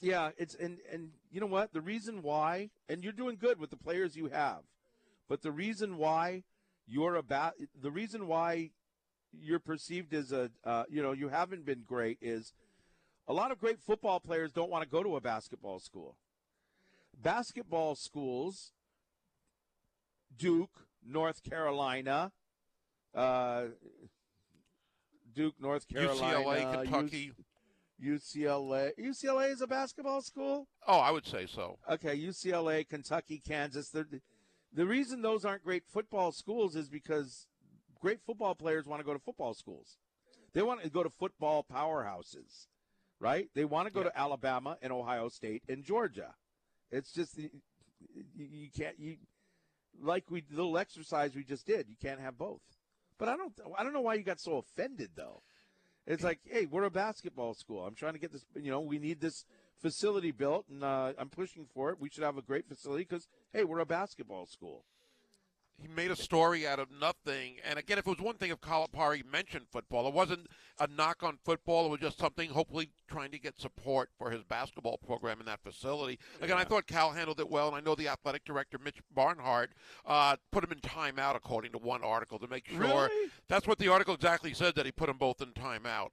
Yeah, 0.00 0.30
it's 0.36 0.54
and 0.54 0.78
and 0.92 1.10
you 1.30 1.40
know 1.40 1.46
what? 1.46 1.72
The 1.72 1.80
reason 1.80 2.22
why, 2.22 2.70
and 2.88 3.02
you're 3.02 3.12
doing 3.12 3.36
good 3.40 3.58
with 3.58 3.70
the 3.70 3.76
players 3.76 4.16
you 4.16 4.26
have, 4.26 4.62
but 5.28 5.42
the 5.42 5.52
reason 5.52 5.96
why 5.96 6.42
you're 6.86 7.16
about 7.16 7.54
the 7.80 7.90
reason 7.90 8.26
why 8.26 8.70
you're 9.32 9.58
perceived 9.58 10.12
as 10.14 10.32
a 10.32 10.50
uh, 10.64 10.84
you 10.88 11.02
know 11.02 11.12
you 11.12 11.28
haven't 11.28 11.64
been 11.64 11.82
great 11.86 12.18
is 12.20 12.52
a 13.26 13.32
lot 13.32 13.50
of 13.50 13.58
great 13.58 13.80
football 13.80 14.20
players 14.20 14.52
don't 14.52 14.70
want 14.70 14.84
to 14.84 14.88
go 14.88 15.02
to 15.02 15.16
a 15.16 15.20
basketball 15.20 15.78
school. 15.78 16.16
Basketball 17.22 17.94
schools, 17.94 18.72
Duke, 20.36 20.86
North 21.06 21.42
Carolina, 21.42 22.32
uh, 23.14 23.64
Duke, 25.34 25.54
North 25.60 25.88
Carolina, 25.88 26.38
UCLA, 26.38 26.84
Kentucky. 26.84 27.32
UCLA. 28.02 28.90
UCLA 28.98 29.50
is 29.52 29.60
a 29.60 29.66
basketball 29.66 30.22
school? 30.22 30.66
Oh, 30.86 30.98
I 30.98 31.10
would 31.10 31.26
say 31.26 31.46
so. 31.46 31.78
Okay, 31.90 32.16
UCLA, 32.18 32.88
Kentucky, 32.88 33.40
Kansas. 33.46 33.88
The, 33.90 34.06
the 34.72 34.86
reason 34.86 35.22
those 35.22 35.44
aren't 35.44 35.64
great 35.64 35.84
football 35.86 36.32
schools 36.32 36.76
is 36.76 36.88
because 36.88 37.46
great 38.00 38.20
football 38.26 38.54
players 38.54 38.86
want 38.86 39.00
to 39.00 39.04
go 39.06 39.12
to 39.12 39.18
football 39.20 39.54
schools. 39.54 39.96
They 40.52 40.62
want 40.62 40.82
to 40.82 40.90
go 40.90 41.02
to 41.02 41.10
football 41.10 41.64
powerhouses, 41.72 42.66
right? 43.18 43.48
They 43.54 43.64
want 43.64 43.88
to 43.88 43.92
go 43.94 44.00
Yeah. 44.00 44.10
to 44.10 44.18
Alabama 44.18 44.76
and 44.82 44.92
Ohio 44.92 45.28
State 45.28 45.62
and 45.68 45.84
Georgia. 45.84 46.34
It's 46.90 47.12
just 47.12 47.36
you, 47.38 47.50
you 48.36 48.70
can't 48.70 48.98
you 48.98 49.16
like 50.00 50.30
we 50.30 50.42
the 50.42 50.54
little 50.56 50.78
exercise 50.78 51.34
we 51.34 51.42
just 51.44 51.66
did. 51.66 51.88
You 51.88 51.96
can't 52.00 52.20
have 52.20 52.38
both. 52.38 52.60
But 53.18 53.28
I 53.28 53.36
don't 53.36 53.52
I 53.76 53.82
don't 53.82 53.92
know 53.92 54.00
why 54.00 54.14
you 54.14 54.22
got 54.22 54.38
so 54.40 54.58
offended 54.58 55.10
though. 55.16 55.42
It's 56.06 56.22
like, 56.22 56.40
hey, 56.44 56.66
we're 56.66 56.84
a 56.84 56.90
basketball 56.90 57.54
school. 57.54 57.84
I'm 57.84 57.94
trying 57.94 58.12
to 58.12 58.18
get 58.18 58.32
this. 58.32 58.44
You 58.54 58.70
know, 58.70 58.80
we 58.80 58.98
need 58.98 59.20
this 59.20 59.44
facility 59.80 60.32
built, 60.32 60.66
and 60.68 60.84
uh, 60.84 61.12
I'm 61.18 61.30
pushing 61.30 61.66
for 61.72 61.90
it. 61.90 62.00
We 62.00 62.10
should 62.10 62.24
have 62.24 62.36
a 62.36 62.42
great 62.42 62.68
facility 62.68 63.04
because, 63.04 63.26
hey, 63.52 63.64
we're 63.64 63.78
a 63.78 63.86
basketball 63.86 64.46
school. 64.46 64.84
He 65.80 65.88
made 65.88 66.10
a 66.10 66.16
story 66.16 66.66
out 66.66 66.78
of 66.78 66.88
nothing. 66.90 67.56
And 67.68 67.78
again, 67.78 67.98
if 67.98 68.06
it 68.06 68.10
was 68.10 68.20
one 68.20 68.36
thing 68.36 68.50
if 68.50 68.60
Calipari 68.60 69.24
mentioned 69.24 69.66
football, 69.70 70.06
it 70.06 70.14
wasn't 70.14 70.46
a 70.78 70.86
knock 70.86 71.22
on 71.22 71.38
football. 71.44 71.86
It 71.86 71.90
was 71.90 72.00
just 72.00 72.18
something, 72.18 72.50
hopefully, 72.50 72.90
trying 73.08 73.30
to 73.32 73.38
get 73.38 73.60
support 73.60 74.10
for 74.16 74.30
his 74.30 74.42
basketball 74.44 74.98
program 74.98 75.40
in 75.40 75.46
that 75.46 75.62
facility. 75.62 76.18
Again, 76.40 76.56
I 76.56 76.64
thought 76.64 76.86
Cal 76.86 77.10
handled 77.10 77.40
it 77.40 77.50
well, 77.50 77.68
and 77.68 77.76
I 77.76 77.80
know 77.80 77.94
the 77.94 78.08
athletic 78.08 78.44
director, 78.44 78.78
Mitch 78.78 78.98
Barnhart, 79.14 79.72
uh, 80.06 80.36
put 80.52 80.64
him 80.64 80.72
in 80.72 80.78
timeout, 80.78 81.36
according 81.36 81.72
to 81.72 81.78
one 81.78 82.02
article, 82.02 82.38
to 82.38 82.48
make 82.48 82.66
sure. 82.66 82.78
Really? 82.78 83.30
That's 83.48 83.66
what 83.66 83.78
the 83.78 83.88
article 83.88 84.14
exactly 84.14 84.54
said, 84.54 84.76
that 84.76 84.86
he 84.86 84.92
put 84.92 85.08
them 85.08 85.18
both 85.18 85.40
in 85.40 85.48
timeout. 85.48 86.10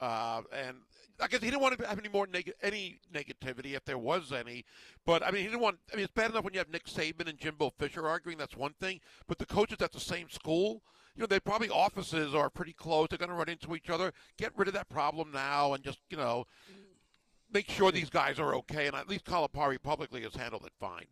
Uh, 0.00 0.42
and 0.52 0.78
I 1.20 1.26
guess 1.28 1.40
he 1.40 1.50
didn't 1.50 1.62
want 1.62 1.78
to 1.78 1.86
have 1.86 1.98
any 1.98 2.08
more 2.08 2.26
neg- 2.26 2.52
any 2.62 2.98
negativity 3.12 3.74
if 3.74 3.84
there 3.84 3.98
was 3.98 4.32
any. 4.32 4.64
But 5.04 5.22
I 5.22 5.30
mean, 5.30 5.42
he 5.42 5.48
didn't 5.48 5.60
want. 5.60 5.78
I 5.92 5.96
mean, 5.96 6.04
it's 6.04 6.12
bad 6.12 6.30
enough 6.30 6.44
when 6.44 6.54
you 6.54 6.58
have 6.58 6.70
Nick 6.70 6.86
Saban 6.86 7.28
and 7.28 7.38
Jimbo 7.38 7.70
Fisher 7.78 8.06
arguing. 8.08 8.38
That's 8.38 8.56
one 8.56 8.74
thing. 8.80 9.00
But 9.26 9.38
the 9.38 9.46
coaches 9.46 9.78
at 9.80 9.92
the 9.92 10.00
same 10.00 10.28
school, 10.30 10.82
you 11.14 11.20
know, 11.20 11.26
they 11.26 11.40
probably 11.40 11.68
offices 11.68 12.34
are 12.34 12.50
pretty 12.50 12.72
close. 12.72 13.08
They're 13.08 13.18
going 13.18 13.28
to 13.28 13.34
run 13.34 13.48
into 13.48 13.74
each 13.74 13.90
other. 13.90 14.12
Get 14.38 14.52
rid 14.56 14.68
of 14.68 14.74
that 14.74 14.88
problem 14.88 15.30
now, 15.32 15.74
and 15.74 15.84
just 15.84 16.00
you 16.10 16.16
know, 16.16 16.46
make 17.52 17.68
sure 17.68 17.92
these 17.92 18.10
guys 18.10 18.38
are 18.38 18.54
okay. 18.56 18.86
And 18.86 18.96
at 18.96 19.08
least 19.08 19.24
Calipari 19.24 19.80
publicly 19.82 20.22
has 20.22 20.34
handled 20.34 20.64
it 20.64 20.72
fine. 20.80 21.06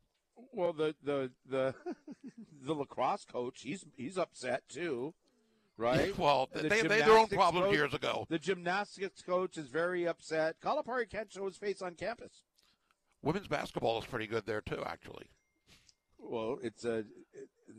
Well, 0.52 0.72
the 0.72 0.94
the 1.02 1.30
the 1.48 1.74
the 2.62 2.74
lacrosse 2.74 3.24
coach, 3.24 3.62
he's 3.62 3.84
he's 3.96 4.18
upset 4.18 4.68
too, 4.68 5.14
right? 5.80 6.16
well, 6.18 6.48
The 6.52 6.62
they, 6.62 6.82
they 6.82 6.98
had 7.00 7.08
their 7.08 7.18
own 7.18 7.28
problems 7.28 7.66
coach- 7.66 7.74
years 7.74 7.94
ago. 7.94 8.26
The 8.28 8.38
gymnastics 8.38 9.22
coach 9.22 9.56
is 9.56 9.68
very 9.68 10.06
upset. 10.06 10.56
Calipari 10.60 11.08
can't 11.10 11.32
show 11.32 11.46
his 11.46 11.56
face 11.56 11.82
on 11.82 11.94
campus. 11.94 12.42
Women's 13.22 13.48
basketball 13.48 13.98
is 13.98 14.06
pretty 14.06 14.26
good 14.26 14.46
there 14.46 14.60
too, 14.60 14.82
actually. 14.86 15.26
Well, 16.18 16.58
it's 16.62 16.84
a 16.84 17.04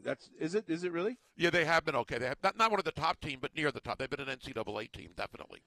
that's 0.04 0.30
is 0.40 0.56
it 0.56 0.66
is 0.68 0.84
it 0.84 0.92
really? 0.92 1.18
Yeah, 1.38 1.52
they 1.52 1.66
have 1.66 1.86
been 1.86 1.96
okay. 1.96 2.18
They 2.18 2.28
have 2.28 2.38
not, 2.44 2.58
not 2.58 2.72
one 2.72 2.80
of 2.80 2.86
the 2.86 2.92
top 2.92 3.22
team, 3.22 3.40
but 3.42 3.56
near 3.56 3.72
the 3.72 3.80
top. 3.80 3.98
They've 4.00 4.10
been 4.10 4.28
an 4.28 4.36
NCAA 4.38 4.92
team, 4.92 5.12
definitely. 5.16 5.62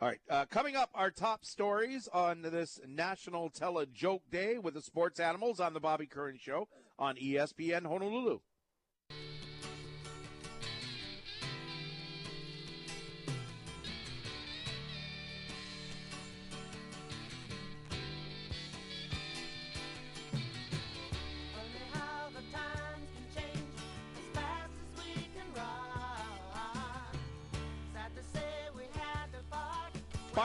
All 0.00 0.08
right. 0.08 0.20
Uh, 0.30 0.44
coming 0.48 0.76
up, 0.76 0.90
our 0.94 1.10
top 1.10 1.44
stories 1.44 2.08
on 2.12 2.42
this 2.42 2.78
National 2.86 3.50
Tell 3.50 3.78
a 3.78 3.86
Joke 3.86 4.22
Day 4.30 4.56
with 4.58 4.74
the 4.74 4.80
Sports 4.82 5.18
Animals 5.18 5.58
on 5.58 5.74
the 5.74 5.80
Bobby 5.80 6.06
Curran 6.06 6.38
Show 6.40 6.68
on 6.98 7.16
ESPN 7.16 7.84
Honolulu. 7.84 8.38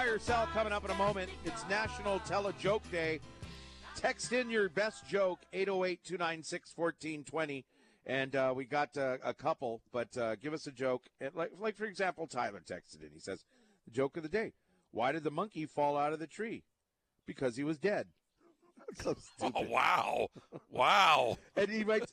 Buy 0.04 0.10
or 0.10 0.20
sell 0.20 0.48
coming 0.48 0.74
up 0.74 0.84
in 0.84 0.92
a 0.92 0.96
moment. 0.96 1.30
It's 1.46 1.68
National 1.70 2.20
Tell 2.20 2.48
a 2.48 2.54
Joke 2.54 2.84
Day. 2.92 3.20
Text 3.96 4.34
in 4.34 4.50
your 4.50 4.70
best 4.70 5.08
joke, 5.08 5.40
808 5.54 6.04
296 6.04 6.74
1420. 6.76 7.66
And 8.06 8.36
uh, 8.36 8.54
we 8.56 8.66
got 8.66 8.98
uh, 8.98 9.18
a 9.24 9.34
couple, 9.34 9.82
but 9.92 10.16
uh, 10.18 10.36
give 10.36 10.54
us 10.54 10.68
a 10.68 10.72
joke. 10.72 11.04
And 11.22 11.34
like, 11.36 11.52
like, 11.60 11.78
for 11.78 11.86
example, 11.86 12.28
Tyler 12.28 12.62
texted 12.66 13.02
in. 13.02 13.12
He 13.14 13.20
says, 13.20 13.46
The 13.86 13.92
joke 13.92 14.18
of 14.18 14.24
the 14.24 14.30
day 14.30 14.54
Why 14.92 15.12
did 15.12 15.24
the 15.24 15.32
monkey 15.32 15.66
fall 15.66 15.98
out 15.98 16.12
of 16.12 16.20
the 16.20 16.28
tree? 16.28 16.64
Because 17.26 17.56
he 17.56 17.64
was 17.64 17.78
dead. 17.78 18.08
so 19.02 19.16
stupid. 19.36 19.54
Oh, 19.56 19.62
wow. 19.70 20.28
Wow. 20.70 21.38
And 21.56 21.70
he 21.70 21.84
writes, 21.84 22.12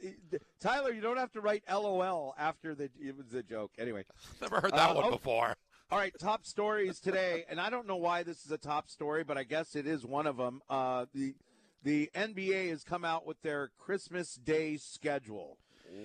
Tyler, 0.61 0.93
you 0.93 1.01
don't 1.01 1.17
have 1.17 1.33
to 1.33 1.41
write 1.41 1.65
LOL 1.69 2.35
after 2.39 2.75
the, 2.75 2.91
it 3.01 3.17
was 3.17 3.35
a 3.35 3.43
joke. 3.43 3.73
Anyway. 3.79 4.05
Never 4.41 4.61
heard 4.61 4.73
that 4.73 4.91
Uh, 4.91 4.95
one 4.95 5.05
oh. 5.07 5.11
before. 5.11 5.57
All 5.93 5.99
right, 5.99 6.15
top 6.21 6.47
stories 6.47 7.01
today, 7.01 7.45
and 7.51 7.61
I 7.61 7.69
don't 7.69 7.89
know 7.89 7.97
why 7.97 8.23
this 8.23 8.47
is 8.47 8.53
a 8.53 8.59
top 8.59 8.89
story, 8.89 9.25
but 9.25 9.37
I 9.37 9.43
guess 9.43 9.75
it 9.75 9.89
is 9.89 10.07
one 10.07 10.29
of 10.29 10.37
them. 10.37 10.63
Uh, 10.71 11.07
the 11.13 11.35
the 11.83 12.09
NBA 12.15 12.71
has 12.71 12.85
come 12.85 13.05
out 13.05 13.27
with 13.27 13.43
their 13.43 13.73
Christmas 13.77 14.37
Day 14.37 14.77
schedule. 14.77 15.59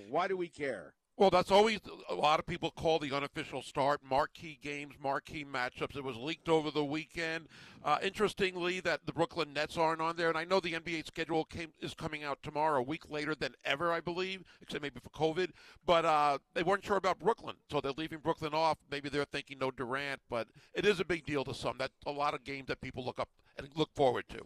Why 0.09 0.27
do 0.27 0.35
we 0.37 0.47
care? 0.47 0.94
Well, 1.17 1.29
that's 1.29 1.51
always 1.51 1.79
a 2.09 2.13
lot 2.13 2.39
of 2.41 2.45
people 2.45 2.71
call 2.71 2.99
the 2.99 3.15
unofficial 3.15 3.61
start. 3.61 4.01
Marquee 4.03 4.59
games, 4.61 4.95
marquee 5.01 5.45
matchups. 5.45 5.95
It 5.95 6.03
was 6.03 6.17
leaked 6.17 6.49
over 6.49 6.71
the 6.71 6.83
weekend. 6.83 7.47
Uh, 7.85 7.99
interestingly, 8.03 8.81
that 8.81 9.05
the 9.05 9.13
Brooklyn 9.13 9.53
Nets 9.53 9.77
aren't 9.77 10.01
on 10.01 10.17
there, 10.17 10.27
and 10.27 10.37
I 10.37 10.43
know 10.43 10.59
the 10.59 10.73
NBA 10.73 11.05
schedule 11.07 11.45
came, 11.45 11.71
is 11.79 11.93
coming 11.93 12.25
out 12.25 12.39
tomorrow, 12.43 12.79
a 12.79 12.83
week 12.83 13.09
later 13.09 13.33
than 13.33 13.53
ever, 13.63 13.93
I 13.93 14.01
believe, 14.01 14.43
except 14.61 14.81
maybe 14.81 14.99
for 14.99 15.09
COVID. 15.11 15.51
But 15.85 16.03
uh, 16.03 16.39
they 16.53 16.63
weren't 16.63 16.83
sure 16.83 16.97
about 16.97 17.19
Brooklyn, 17.19 17.55
so 17.71 17.79
they're 17.79 17.93
leaving 17.95 18.19
Brooklyn 18.19 18.53
off. 18.53 18.77
Maybe 18.91 19.07
they're 19.07 19.23
thinking 19.23 19.59
no 19.59 19.71
Durant, 19.71 20.19
but 20.29 20.49
it 20.73 20.85
is 20.85 20.99
a 20.99 21.05
big 21.05 21.25
deal 21.25 21.45
to 21.45 21.53
some. 21.53 21.77
That's 21.79 21.93
a 22.05 22.11
lot 22.11 22.33
of 22.33 22.43
games 22.43 22.67
that 22.67 22.81
people 22.81 23.05
look 23.05 23.21
up 23.21 23.29
and 23.57 23.69
look 23.75 23.93
forward 23.95 24.25
to. 24.29 24.45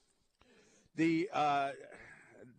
The 0.95 1.31
uh, 1.33 1.71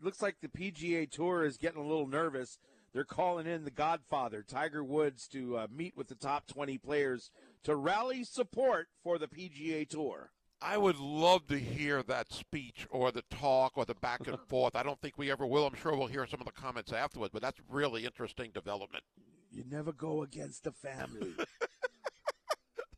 looks 0.02 0.20
like 0.20 0.36
the 0.40 0.48
PGA 0.48 1.08
Tour 1.08 1.44
is 1.44 1.56
getting 1.56 1.78
a 1.80 1.86
little 1.86 2.08
nervous. 2.08 2.58
They're 2.92 3.04
calling 3.04 3.46
in 3.46 3.64
the 3.64 3.70
Godfather, 3.70 4.44
Tiger 4.46 4.82
Woods, 4.82 5.28
to 5.28 5.58
uh, 5.58 5.66
meet 5.74 5.96
with 5.96 6.08
the 6.08 6.14
top 6.14 6.46
20 6.46 6.78
players 6.78 7.30
to 7.62 7.76
rally 7.76 8.24
support 8.24 8.88
for 9.02 9.18
the 9.18 9.28
PGA 9.28 9.88
Tour. 9.88 10.30
I 10.62 10.76
would 10.76 10.98
love 10.98 11.46
to 11.46 11.58
hear 11.58 12.02
that 12.02 12.32
speech 12.32 12.86
or 12.90 13.12
the 13.12 13.22
talk 13.30 13.72
or 13.76 13.84
the 13.84 13.94
back 13.94 14.26
and 14.26 14.38
forth. 14.48 14.76
I 14.76 14.82
don't 14.82 15.00
think 15.00 15.16
we 15.16 15.30
ever 15.30 15.46
will. 15.46 15.66
I'm 15.66 15.74
sure 15.74 15.96
we'll 15.96 16.08
hear 16.08 16.26
some 16.26 16.40
of 16.40 16.46
the 16.46 16.52
comments 16.52 16.92
afterwards, 16.92 17.32
but 17.32 17.42
that's 17.42 17.60
really 17.68 18.04
interesting 18.04 18.50
development. 18.52 19.04
You 19.52 19.64
never 19.70 19.92
go 19.92 20.22
against 20.22 20.64
the 20.64 20.72
family. 20.72 21.34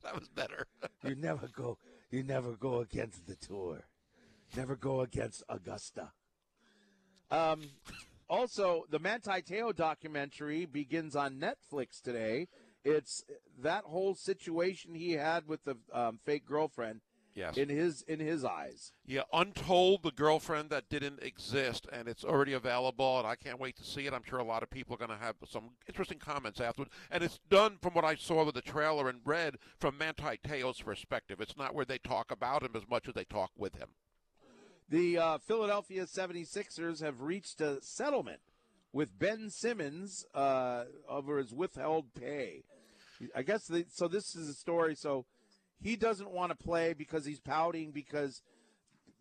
That 0.03 0.19
was 0.19 0.29
better. 0.29 0.67
You 1.05 1.17
never 1.17 1.49
go. 1.49 1.79
You 2.11 2.23
never 2.23 2.53
go 2.53 2.79
against 2.79 3.27
the 3.27 3.35
tour. 3.35 3.87
Never 4.57 4.77
go 4.77 5.01
against 5.01 5.43
Augusta. 5.49 6.13
Um, 7.29 7.63
also, 8.33 8.85
the 8.91 8.99
Manti 8.99 9.43
Te'o 9.43 9.73
documentary 9.75 10.65
begins 10.65 11.15
on 11.15 11.35
Netflix 11.39 12.01
today. 12.01 12.49
It's 12.85 13.25
that 13.61 13.85
whole 13.85 14.15
situation 14.15 14.95
he 14.95 15.13
had 15.13 15.47
with 15.47 15.65
the 15.65 15.77
um, 15.93 16.19
fake 16.25 16.47
girlfriend 16.47 17.03
Yes. 17.35 17.57
in 17.57 17.71
his 17.71 18.03
in 18.03 18.21
his 18.21 18.45
eyes. 18.45 18.93
Yeah, 19.07 19.23
Untold, 19.33 20.03
the 20.03 20.11
girlfriend 20.11 20.69
that 20.69 20.91
didn't 20.91 21.23
exist, 21.23 21.87
and 21.91 22.07
it's 22.07 22.25
already 22.25 22.53
available, 22.53 23.19
and 23.19 23.27
I 23.27 23.37
can't 23.37 23.59
wait 23.59 23.77
to 23.77 23.85
see 23.85 24.07
it. 24.07 24.13
I'm 24.13 24.23
sure 24.23 24.39
a 24.39 24.45
lot 24.45 24.63
of 24.63 24.69
people 24.69 24.95
are 24.95 24.99
going 24.99 25.19
to 25.19 25.25
have 25.25 25.37
some 25.49 25.71
interesting 25.89 26.19
comments 26.19 26.61
afterwards. 26.61 26.93
And 27.11 27.25
it's 27.25 27.39
done 27.49 27.79
from 27.81 27.95
what 27.95 28.05
I 28.05 28.17
saw 28.17 28.45
with 28.45 28.55
the 28.55 28.61
trailer 28.61 29.09
and 29.09 29.21
read 29.25 29.57
from 29.79 29.97
Manti 29.97 30.39
Te'o's 30.47 30.83
perspective. 30.83 31.41
It's 31.41 31.57
not 31.57 31.75
where 31.75 31.87
they 31.87 31.97
talk 31.99 32.31
about 32.31 32.63
him 32.63 32.73
as 32.75 32.87
much 32.89 33.09
as 33.09 33.15
they 33.15 33.25
talk 33.25 33.51
with 33.57 33.77
him. 33.77 33.89
The 34.93 35.17
uh, 35.17 35.39
Philadelphia 35.39 36.05
76ers 36.05 37.03
have 37.03 37.23
reached 37.23 37.63
a 37.63 37.81
settlement 37.81 38.41
with 38.93 39.19
Ben 39.19 39.49
Simmons 39.49 40.27
uh, 40.35 40.85
over 41.09 41.39
his 41.39 41.51
withheld 41.51 42.13
pay. 42.13 42.65
I 43.35 43.41
guess 43.41 43.67
the, 43.67 43.87
so. 43.89 44.07
This 44.07 44.37
is 44.37 44.51
a 44.51 44.53
story. 44.53 44.95
So 44.95 45.25
he 45.81 45.97
doesn't 45.97 46.31
want 46.31 46.51
to 46.51 46.63
play 46.63 46.93
because 46.93 47.25
he's 47.25 47.41
pouting 47.41 47.91
because 47.91 48.43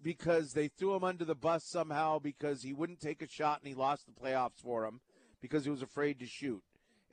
because 0.03 0.51
they 0.51 0.67
threw 0.67 0.93
him 0.93 1.05
under 1.05 1.23
the 1.23 1.35
bus 1.35 1.63
somehow 1.63 2.19
because 2.19 2.63
he 2.63 2.73
wouldn't 2.73 2.99
take 2.99 3.21
a 3.21 3.27
shot 3.29 3.61
and 3.61 3.69
he 3.69 3.73
lost 3.73 4.05
the 4.07 4.11
playoffs 4.11 4.61
for 4.61 4.85
him 4.85 4.99
because 5.41 5.63
he 5.63 5.71
was 5.71 5.81
afraid 5.81 6.19
to 6.19 6.25
shoot 6.25 6.61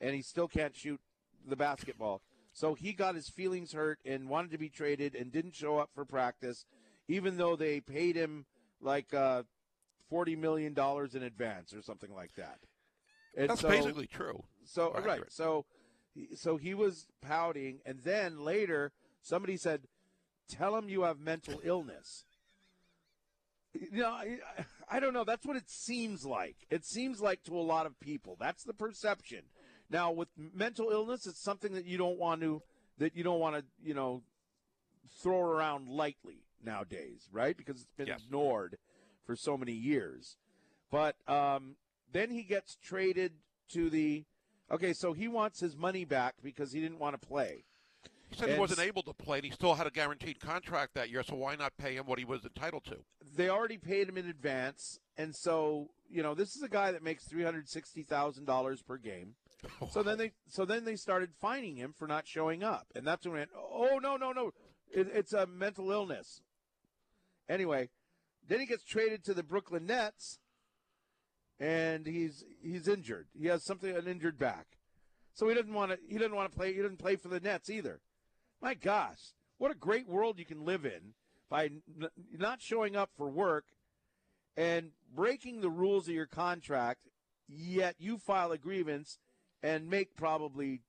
and 0.01 0.13
he 0.13 0.21
still 0.21 0.49
can't 0.49 0.75
shoot 0.75 0.99
the 1.47 1.55
basketball. 1.55 2.21
So 2.51 2.73
he 2.73 2.91
got 2.91 3.15
his 3.15 3.29
feelings 3.29 3.71
hurt 3.71 3.99
and 4.03 4.27
wanted 4.27 4.51
to 4.51 4.57
be 4.57 4.67
traded 4.67 5.15
and 5.15 5.31
didn't 5.31 5.55
show 5.55 5.77
up 5.77 5.91
for 5.95 6.03
practice, 6.03 6.65
even 7.09 7.35
though 7.35 7.57
they 7.57 7.81
paid 7.81 8.15
him 8.15 8.45
like 8.81 9.13
uh, 9.13 9.43
forty 10.09 10.37
million 10.37 10.73
dollars 10.73 11.15
in 11.15 11.23
advance 11.23 11.73
or 11.73 11.81
something 11.81 12.13
like 12.13 12.33
that. 12.35 12.59
And 13.35 13.49
That's 13.49 13.61
so- 13.61 13.69
basically 13.69 14.07
true. 14.07 14.43
so 14.63 14.93
right, 14.93 15.09
accurate. 15.09 15.33
so 15.33 15.65
so 16.35 16.55
he 16.57 16.73
was 16.73 17.07
pouting, 17.21 17.79
and 17.85 17.99
then 18.03 18.39
later 18.39 18.91
somebody 19.21 19.57
said, 19.57 19.81
"Tell 20.47 20.75
him 20.77 20.87
you 20.87 21.01
have 21.03 21.19
mental 21.19 21.59
illness." 21.63 22.23
You 23.73 24.01
know, 24.01 24.09
I, 24.09 24.39
I 24.89 24.99
don't 24.99 25.13
know. 25.13 25.23
That's 25.23 25.45
what 25.45 25.55
it 25.55 25.69
seems 25.69 26.25
like. 26.25 26.55
It 26.71 26.83
seems 26.85 27.21
like 27.21 27.43
to 27.43 27.55
a 27.55 27.61
lot 27.61 27.85
of 27.85 27.99
people. 27.99 28.35
That's 28.39 28.63
the 28.63 28.73
perception. 28.73 29.41
Now, 29.91 30.11
with 30.11 30.27
mental 30.37 30.89
illness, 30.89 31.27
it's 31.27 31.41
something 31.41 31.73
that 31.73 31.85
you 31.85 31.97
don't 31.97 32.17
want 32.17 32.41
to 32.41 32.63
that 32.97 33.15
you 33.15 33.23
don't 33.23 33.39
want 33.39 33.55
to 33.57 33.63
you 33.83 33.93
know 33.93 34.23
throw 35.21 35.39
around 35.39 35.87
lightly 35.87 36.43
nowadays, 36.63 37.27
right? 37.31 37.55
Because 37.55 37.81
it's 37.81 37.93
been 37.97 38.07
Yes. 38.07 38.21
ignored 38.23 38.77
for 39.25 39.35
so 39.35 39.57
many 39.57 39.73
years. 39.73 40.37
But 40.91 41.15
um, 41.27 41.75
then 42.11 42.31
he 42.31 42.43
gets 42.43 42.75
traded 42.75 43.33
to 43.69 43.89
the. 43.89 44.25
Okay, 44.71 44.93
so 44.93 45.13
he 45.13 45.27
wants 45.27 45.59
his 45.59 45.75
money 45.75 46.05
back 46.05 46.35
because 46.43 46.71
he 46.71 46.79
didn't 46.79 46.99
want 46.99 47.19
to 47.19 47.27
play. 47.27 47.65
He 48.29 48.35
said 48.35 48.49
he 48.49 48.59
wasn't 48.59 48.81
able 48.81 49.01
to 49.03 49.13
play, 49.13 49.39
and 49.39 49.45
he 49.45 49.51
still 49.51 49.73
had 49.73 49.87
a 49.87 49.91
guaranteed 49.91 50.39
contract 50.39 50.93
that 50.93 51.09
year, 51.09 51.23
so 51.23 51.35
why 51.35 51.55
not 51.55 51.75
pay 51.77 51.95
him 51.95 52.05
what 52.05 52.19
he 52.19 52.25
was 52.25 52.45
entitled 52.45 52.85
to? 52.85 52.97
They 53.35 53.49
already 53.49 53.77
paid 53.79 54.07
him 54.07 54.17
in 54.17 54.27
advance, 54.27 54.99
and 55.17 55.35
so 55.35 55.89
you 56.09 56.21
know 56.21 56.35
this 56.35 56.55
is 56.55 56.61
a 56.61 56.69
guy 56.69 56.91
that 56.91 57.03
makes 57.03 57.23
three 57.23 57.43
hundred 57.43 57.67
sixty 57.67 58.03
thousand 58.03 58.45
dollars 58.45 58.81
per 58.81 58.97
game. 58.97 59.35
So 59.91 60.03
then 60.03 60.17
they 60.17 60.31
so 60.47 60.63
then 60.63 60.85
they 60.85 60.95
started 60.95 61.31
fining 61.41 61.75
him 61.75 61.93
for 61.97 62.07
not 62.07 62.27
showing 62.27 62.63
up, 62.63 62.87
and 62.95 63.05
that's 63.05 63.25
when 63.25 63.35
it 63.35 63.39
went, 63.39 63.49
oh 63.57 63.99
no 64.01 64.15
no 64.15 64.31
no, 64.31 64.51
it, 64.93 65.07
it's 65.13 65.33
a 65.33 65.47
mental 65.47 65.91
illness. 65.91 66.41
Anyway, 67.49 67.89
then 68.47 68.59
he 68.59 68.65
gets 68.67 68.83
traded 68.83 69.23
to 69.25 69.33
the 69.33 69.43
Brooklyn 69.43 69.87
Nets, 69.87 70.39
and 71.59 72.05
he's 72.05 72.45
he's 72.61 72.87
injured. 72.87 73.27
He 73.37 73.47
has 73.47 73.65
something 73.65 73.95
an 73.95 74.07
injured 74.07 74.37
back, 74.37 74.67
so 75.33 75.49
he 75.49 75.55
doesn't 75.55 75.73
want 75.73 75.91
to 75.91 75.97
he 76.07 76.17
doesn't 76.17 76.35
want 76.35 76.51
to 76.51 76.57
play. 76.57 76.73
He 76.73 76.81
doesn't 76.81 76.99
play 76.99 77.15
for 77.15 77.27
the 77.27 77.39
Nets 77.39 77.69
either. 77.69 78.01
My 78.61 78.75
gosh, 78.75 79.33
what 79.57 79.71
a 79.71 79.75
great 79.75 80.07
world 80.07 80.37
you 80.37 80.45
can 80.45 80.63
live 80.63 80.85
in 80.85 81.13
by 81.49 81.65
n- 81.65 82.09
not 82.37 82.61
showing 82.61 82.95
up 82.95 83.09
for 83.17 83.27
work 83.27 83.65
and 84.55 84.91
breaking 85.13 85.61
the 85.61 85.69
rules 85.69 86.07
of 86.07 86.13
your 86.13 86.27
contract. 86.27 87.07
Yet 87.47 87.95
you 87.97 88.19
file 88.19 88.51
a 88.51 88.59
grievance 88.59 89.17
and 89.63 89.89
make 89.89 90.15
probably 90.15 90.81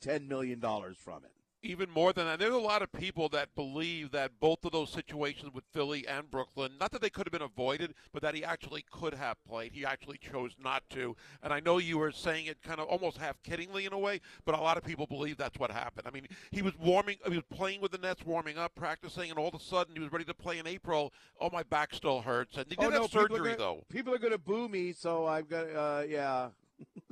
ten 0.00 0.26
million 0.26 0.58
dollars 0.58 0.96
from 0.96 1.24
it. 1.24 1.39
Even 1.62 1.90
more 1.90 2.12
than 2.12 2.26
that. 2.26 2.38
There's 2.38 2.54
a 2.54 2.58
lot 2.58 2.80
of 2.82 2.90
people 2.92 3.28
that 3.30 3.54
believe 3.54 4.12
that 4.12 4.32
both 4.40 4.64
of 4.64 4.72
those 4.72 4.90
situations 4.90 5.52
with 5.52 5.64
Philly 5.72 6.06
and 6.06 6.30
Brooklyn, 6.30 6.72
not 6.80 6.90
that 6.92 7.02
they 7.02 7.10
could 7.10 7.26
have 7.26 7.32
been 7.32 7.42
avoided, 7.42 7.94
but 8.12 8.22
that 8.22 8.34
he 8.34 8.42
actually 8.44 8.84
could 8.90 9.12
have 9.14 9.36
played. 9.44 9.72
He 9.72 9.84
actually 9.84 10.18
chose 10.18 10.52
not 10.62 10.82
to. 10.90 11.14
And 11.42 11.52
I 11.52 11.60
know 11.60 11.78
you 11.78 11.98
were 11.98 12.12
saying 12.12 12.46
it 12.46 12.62
kind 12.62 12.80
of 12.80 12.88
almost 12.88 13.18
half 13.18 13.42
kiddingly 13.42 13.86
in 13.86 13.92
a 13.92 13.98
way, 13.98 14.20
but 14.44 14.58
a 14.58 14.60
lot 14.60 14.78
of 14.78 14.84
people 14.84 15.06
believe 15.06 15.36
that's 15.36 15.58
what 15.58 15.70
happened. 15.70 16.06
I 16.06 16.10
mean, 16.10 16.26
he 16.50 16.62
was 16.62 16.76
warming, 16.78 17.16
he 17.24 17.34
was 17.34 17.44
playing 17.50 17.80
with 17.80 17.92
the 17.92 17.98
Nets, 17.98 18.24
warming 18.24 18.56
up, 18.56 18.74
practicing, 18.74 19.28
and 19.30 19.38
all 19.38 19.48
of 19.48 19.54
a 19.54 19.60
sudden 19.60 19.94
he 19.94 20.00
was 20.00 20.10
ready 20.12 20.24
to 20.24 20.34
play 20.34 20.58
in 20.58 20.66
April. 20.66 21.12
Oh, 21.40 21.50
my 21.52 21.62
back 21.62 21.94
still 21.94 22.22
hurts. 22.22 22.56
And 22.56 22.66
he 22.68 22.76
did 22.76 22.92
have 22.92 23.02
Oh, 23.02 23.06
people 23.06 23.20
are 23.20 23.28
surgery, 23.28 23.44
gonna- 23.52 23.56
though. 23.58 23.84
People 23.90 24.14
are 24.14 24.18
going 24.18 24.32
to 24.32 24.38
boo 24.38 24.68
me, 24.68 24.92
so 24.92 25.26
I've 25.26 25.48
got 25.48 25.66
uh, 25.70 26.02
yeah. 26.08 26.48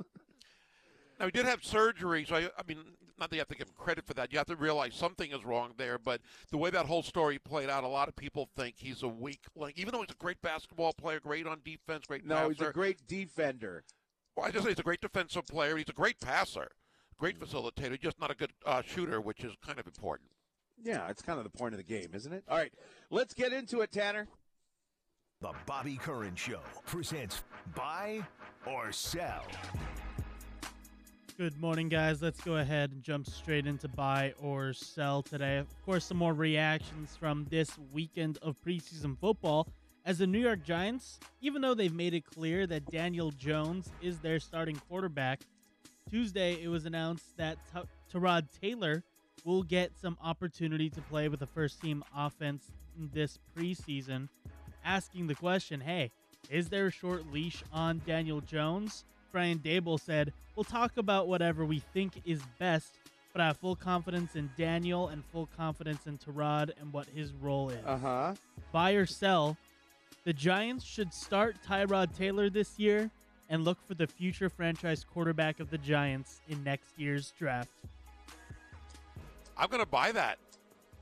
Now 1.19 1.25
he 1.25 1.31
did 1.31 1.45
have 1.45 1.63
surgery, 1.65 2.25
so 2.27 2.35
I, 2.35 2.43
I 2.57 2.61
mean, 2.65 2.77
not 3.19 3.29
that 3.29 3.35
you 3.35 3.41
have 3.41 3.47
to 3.49 3.55
give 3.55 3.67
him 3.67 3.73
credit 3.77 4.05
for 4.05 4.13
that. 4.15 4.31
You 4.31 4.37
have 4.37 4.47
to 4.47 4.55
realize 4.55 4.95
something 4.95 5.31
is 5.31 5.43
wrong 5.45 5.73
there. 5.77 5.97
But 5.99 6.21
the 6.51 6.57
way 6.57 6.69
that 6.69 6.85
whole 6.85 7.03
story 7.03 7.37
played 7.39 7.69
out, 7.69 7.83
a 7.83 7.87
lot 7.87 8.07
of 8.07 8.15
people 8.15 8.49
think 8.55 8.75
he's 8.77 9.03
a 9.03 9.07
weak 9.07 9.41
link, 9.55 9.77
even 9.77 9.91
though 9.91 10.01
he's 10.01 10.11
a 10.11 10.17
great 10.23 10.41
basketball 10.41 10.93
player, 10.93 11.19
great 11.19 11.45
on 11.47 11.59
defense, 11.63 12.05
great 12.07 12.25
No, 12.25 12.35
passer. 12.35 12.49
he's 12.49 12.61
a 12.61 12.71
great 12.71 13.05
defender. 13.07 13.83
well, 14.35 14.45
I 14.45 14.51
just 14.51 14.63
say 14.63 14.69
he's 14.71 14.79
a 14.79 14.83
great 14.83 15.01
defensive 15.01 15.45
player. 15.47 15.75
He's 15.77 15.89
a 15.89 15.93
great 15.93 16.19
passer, 16.19 16.69
great 17.17 17.39
facilitator, 17.39 17.99
just 17.99 18.19
not 18.19 18.31
a 18.31 18.35
good 18.35 18.51
uh, 18.65 18.81
shooter, 18.81 19.19
which 19.21 19.43
is 19.43 19.53
kind 19.65 19.79
of 19.79 19.85
important. 19.87 20.29
Yeah, 20.81 21.07
it's 21.09 21.21
kind 21.21 21.37
of 21.37 21.43
the 21.43 21.49
point 21.57 21.73
of 21.73 21.77
the 21.77 21.83
game, 21.83 22.11
isn't 22.13 22.31
it? 22.31 22.43
All 22.47 22.57
right, 22.57 22.71
let's 23.09 23.33
get 23.33 23.51
into 23.51 23.81
it, 23.81 23.91
Tanner. 23.91 24.27
The 25.41 25.51
Bobby 25.65 25.95
Curran 25.97 26.35
Show 26.35 26.59
presents 26.85 27.43
Buy 27.75 28.21
or 28.65 28.91
Sell. 28.91 29.45
Good 31.39 31.57
morning, 31.57 31.87
guys. 31.87 32.21
Let's 32.21 32.41
go 32.41 32.57
ahead 32.57 32.91
and 32.91 33.01
jump 33.01 33.25
straight 33.25 33.65
into 33.65 33.87
buy 33.87 34.33
or 34.41 34.73
sell 34.73 35.21
today. 35.21 35.57
Of 35.57 35.67
course, 35.85 36.03
some 36.03 36.17
more 36.17 36.33
reactions 36.33 37.15
from 37.15 37.47
this 37.49 37.77
weekend 37.93 38.37
of 38.41 38.57
preseason 38.61 39.17
football. 39.17 39.69
As 40.05 40.17
the 40.17 40.27
New 40.27 40.39
York 40.39 40.65
Giants, 40.65 41.17
even 41.39 41.61
though 41.61 41.73
they've 41.73 41.93
made 41.93 42.13
it 42.13 42.25
clear 42.25 42.67
that 42.67 42.91
Daniel 42.91 43.31
Jones 43.31 43.89
is 44.01 44.19
their 44.19 44.41
starting 44.41 44.75
quarterback, 44.89 45.39
Tuesday 46.11 46.61
it 46.61 46.67
was 46.67 46.85
announced 46.85 47.37
that 47.37 47.57
T- 47.73 47.87
Tyrod 48.11 48.47
Taylor 48.59 49.01
will 49.45 49.63
get 49.63 49.97
some 49.97 50.17
opportunity 50.21 50.89
to 50.89 51.01
play 51.03 51.29
with 51.29 51.39
the 51.39 51.47
first 51.47 51.81
team 51.81 52.03
offense 52.13 52.65
this 53.13 53.39
preseason. 53.57 54.27
Asking 54.83 55.27
the 55.27 55.35
question, 55.35 55.79
hey, 55.79 56.11
is 56.49 56.67
there 56.67 56.87
a 56.87 56.91
short 56.91 57.31
leash 57.31 57.63
on 57.71 58.01
Daniel 58.05 58.41
Jones? 58.41 59.05
Brian 59.31 59.59
Daboll 59.59 59.99
said, 59.99 60.33
We'll 60.55 60.63
talk 60.63 60.97
about 60.97 61.27
whatever 61.27 61.63
we 61.63 61.79
think 61.93 62.21
is 62.25 62.41
best, 62.57 62.95
but 63.31 63.41
I 63.41 63.47
have 63.47 63.57
full 63.57 63.75
confidence 63.75 64.35
in 64.35 64.49
Daniel 64.57 65.07
and 65.07 65.23
full 65.31 65.47
confidence 65.55 66.05
in 66.05 66.17
Tyrod 66.17 66.71
and 66.79 66.91
what 66.91 67.07
his 67.15 67.31
role 67.33 67.69
is. 67.69 67.85
Uh 67.85 67.97
huh. 67.97 68.33
Buy 68.71 68.91
or 68.91 69.05
sell, 69.05 69.57
the 70.25 70.33
Giants 70.33 70.83
should 70.83 71.13
start 71.13 71.55
Tyrod 71.67 72.15
Taylor 72.15 72.49
this 72.49 72.77
year 72.77 73.09
and 73.49 73.63
look 73.63 73.77
for 73.87 73.93
the 73.93 74.05
future 74.07 74.49
franchise 74.49 75.03
quarterback 75.03 75.59
of 75.59 75.69
the 75.69 75.77
Giants 75.77 76.41
in 76.49 76.63
next 76.63 76.97
year's 76.97 77.33
draft. 77.39 77.69
I'm 79.57 79.69
going 79.69 79.83
to 79.83 79.89
buy 79.89 80.11
that. 80.11 80.37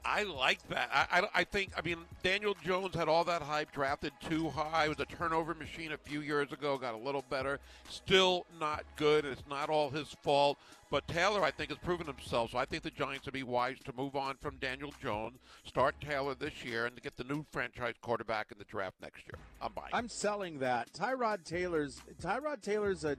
I 0.08 0.24
like 0.24 0.66
that. 0.70 0.90
I, 0.94 1.20
I, 1.20 1.28
I 1.42 1.44
think, 1.44 1.72
I 1.78 1.82
mean, 1.82 1.98
Daniel 2.24 2.56
Jones 2.64 2.96
had 2.96 3.10
all 3.10 3.26
that 3.26 3.42
hype, 3.42 3.74
drafted 3.74 4.14
too 4.28 4.50
high, 4.50 4.88
was 4.88 5.00
a 5.02 5.06
turnover 5.06 5.54
machine 5.54 5.92
a 5.92 5.98
few 5.98 6.22
years 6.22 6.54
ago, 6.54 6.78
got 6.78 6.94
a 6.94 6.98
little 6.98 7.26
better. 7.30 7.60
Still 7.90 8.46
not 8.58 8.86
good. 8.96 9.26
It's 9.26 9.44
not 9.50 9.70
all 9.70 9.90
his 9.90 10.08
fault. 10.24 10.58
But 10.90 11.06
Taylor, 11.10 11.44
I 11.44 11.52
think, 11.52 11.72
has 11.72 11.78
proven 11.80 12.08
himself. 12.08 12.52
So 12.52 12.58
I 12.58 12.64
think 12.64 12.84
the 12.84 12.92
Giants 12.92 13.26
would 13.26 13.34
be 13.34 13.44
wise 13.44 13.80
to 13.84 13.92
move 13.98 14.16
on 14.16 14.36
from 14.40 14.56
Daniel 14.58 14.94
Jones, 15.02 15.40
start 15.66 15.96
Taylor 16.00 16.36
this 16.36 16.64
year, 16.64 16.86
and 16.86 16.96
to 16.96 17.02
get 17.02 17.18
the 17.18 17.26
new 17.26 17.46
franchise 17.52 17.96
quarterback 18.02 18.48
in 18.50 18.58
the 18.58 18.64
draft 18.64 18.96
next 19.02 19.24
year. 19.26 19.38
I'm 19.62 19.74
buying. 19.74 19.90
I'm 19.92 20.08
selling 20.08 20.60
that. 20.60 20.94
Tyrod 20.94 21.44
Taylor's 21.44 22.02
Tyrod 22.22 22.62
Taylor's 22.62 23.04
an 23.04 23.18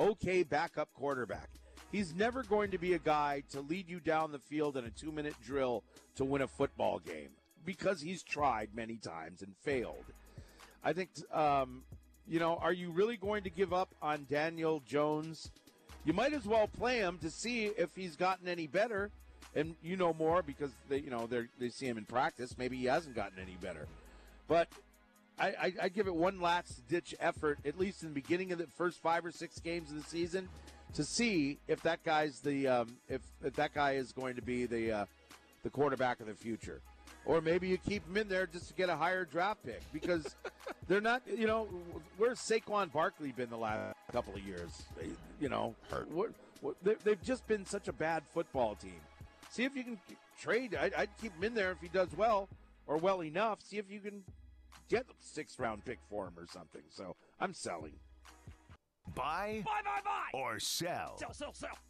okay 0.00 0.42
backup 0.42 0.92
quarterback. 0.94 1.48
He's 1.94 2.12
never 2.12 2.42
going 2.42 2.72
to 2.72 2.78
be 2.78 2.94
a 2.94 2.98
guy 2.98 3.44
to 3.52 3.60
lead 3.60 3.88
you 3.88 4.00
down 4.00 4.32
the 4.32 4.40
field 4.40 4.76
in 4.76 4.84
a 4.84 4.90
two 4.90 5.12
minute 5.12 5.36
drill 5.40 5.84
to 6.16 6.24
win 6.24 6.42
a 6.42 6.48
football 6.48 6.98
game 6.98 7.28
because 7.64 8.00
he's 8.00 8.24
tried 8.24 8.70
many 8.74 8.96
times 8.96 9.42
and 9.42 9.54
failed. 9.62 10.04
I 10.82 10.92
think, 10.92 11.10
um, 11.32 11.84
you 12.26 12.40
know, 12.40 12.58
are 12.60 12.72
you 12.72 12.90
really 12.90 13.16
going 13.16 13.44
to 13.44 13.50
give 13.50 13.72
up 13.72 13.94
on 14.02 14.26
Daniel 14.28 14.82
Jones? 14.84 15.52
You 16.04 16.12
might 16.12 16.32
as 16.32 16.44
well 16.46 16.66
play 16.66 16.98
him 16.98 17.18
to 17.18 17.30
see 17.30 17.66
if 17.66 17.90
he's 17.94 18.16
gotten 18.16 18.48
any 18.48 18.66
better. 18.66 19.12
And 19.54 19.76
you 19.80 19.96
know 19.96 20.12
more 20.12 20.42
because 20.42 20.72
they, 20.88 20.98
you 20.98 21.10
know, 21.10 21.28
they 21.60 21.68
see 21.68 21.86
him 21.86 21.96
in 21.96 22.06
practice. 22.06 22.58
Maybe 22.58 22.76
he 22.76 22.86
hasn't 22.86 23.14
gotten 23.14 23.38
any 23.38 23.56
better. 23.62 23.86
But 24.48 24.66
I, 25.38 25.46
I, 25.46 25.72
I 25.82 25.88
give 25.90 26.08
it 26.08 26.14
one 26.16 26.40
last 26.40 26.88
ditch 26.88 27.14
effort, 27.20 27.60
at 27.64 27.78
least 27.78 28.02
in 28.02 28.08
the 28.08 28.14
beginning 28.14 28.50
of 28.50 28.58
the 28.58 28.66
first 28.66 29.00
five 29.00 29.24
or 29.24 29.30
six 29.30 29.60
games 29.60 29.92
of 29.92 30.02
the 30.02 30.10
season, 30.10 30.48
to 30.94 31.04
see 31.04 31.58
if 31.68 31.82
that 31.82 32.02
guy's 32.04 32.40
the 32.40 32.66
um, 32.68 32.96
if, 33.08 33.20
if 33.42 33.54
that 33.54 33.74
guy 33.74 33.92
is 33.92 34.12
going 34.12 34.36
to 34.36 34.42
be 34.42 34.66
the 34.66 34.92
uh, 34.92 35.04
the 35.62 35.70
quarterback 35.70 36.20
of 36.20 36.26
the 36.26 36.34
future, 36.34 36.80
or 37.24 37.40
maybe 37.40 37.68
you 37.68 37.78
keep 37.78 38.06
him 38.06 38.16
in 38.16 38.28
there 38.28 38.46
just 38.46 38.68
to 38.68 38.74
get 38.74 38.88
a 38.88 38.96
higher 38.96 39.24
draft 39.24 39.62
pick 39.64 39.80
because 39.92 40.36
they're 40.88 41.00
not. 41.00 41.22
You 41.26 41.46
know, 41.46 41.68
where's 42.16 42.38
Saquon 42.38 42.92
Barkley 42.92 43.32
been 43.32 43.50
the 43.50 43.56
last 43.56 43.94
couple 44.12 44.34
of 44.34 44.40
years? 44.40 44.82
They- 44.96 45.10
You 45.40 45.48
know, 45.48 45.74
they- 46.82 46.94
they've 47.04 47.22
just 47.22 47.46
been 47.46 47.66
such 47.66 47.88
a 47.88 47.92
bad 47.92 48.22
football 48.32 48.74
team. 48.76 49.00
See 49.50 49.64
if 49.64 49.76
you 49.76 49.84
can 49.84 49.98
trade. 50.40 50.74
I'd, 50.74 50.94
I'd 50.94 51.10
keep 51.20 51.34
him 51.36 51.44
in 51.44 51.54
there 51.54 51.72
if 51.72 51.80
he 51.80 51.88
does 51.88 52.08
well 52.16 52.48
or 52.86 52.96
well 52.98 53.22
enough. 53.22 53.60
See 53.62 53.78
if 53.78 53.90
you 53.90 54.00
can 54.00 54.22
get 54.88 55.02
a 55.02 55.14
sixth 55.20 55.58
round 55.58 55.84
pick 55.84 55.98
for 56.08 56.26
him 56.26 56.34
or 56.38 56.46
something. 56.46 56.82
So 56.90 57.16
I'm 57.40 57.52
selling. 57.54 57.92
Buy, 59.14 59.62
buy, 59.64 59.80
buy, 59.84 60.00
buy, 60.04 60.38
or 60.38 60.58
sell. 60.58 61.18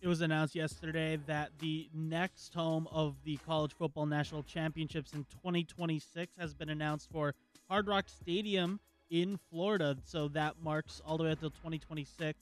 It 0.03 0.09
was 0.09 0.21
announced 0.21 0.55
yesterday 0.55 1.19
that 1.27 1.51
the 1.59 1.89
next 1.95 2.53
home 2.53 2.87
of 2.91 3.17
the 3.25 3.39
College 3.47 3.73
Football 3.73 4.07
National 4.07 4.43
Championships 4.43 5.13
in 5.15 5.25
2026 5.43 6.35
has 6.39 6.55
been 6.55 6.69
announced 6.69 7.09
for 7.11 7.35
Hard 7.71 7.87
Rock 7.87 8.07
Stadium 8.09 8.79
in 9.11 9.39
Florida. 9.51 9.97
So 10.05 10.29
that 10.29 10.57
marks 10.63 11.01
all 11.07 11.17
the 11.17 11.25
way 11.25 11.31
until 11.31 11.51
2026 11.51 12.39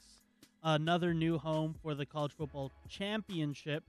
another 0.65 1.13
new 1.13 1.39
home 1.39 1.75
for 1.83 1.95
the 1.95 2.07
College 2.07 2.33
Football 2.33 2.71
Championship. 2.89 3.85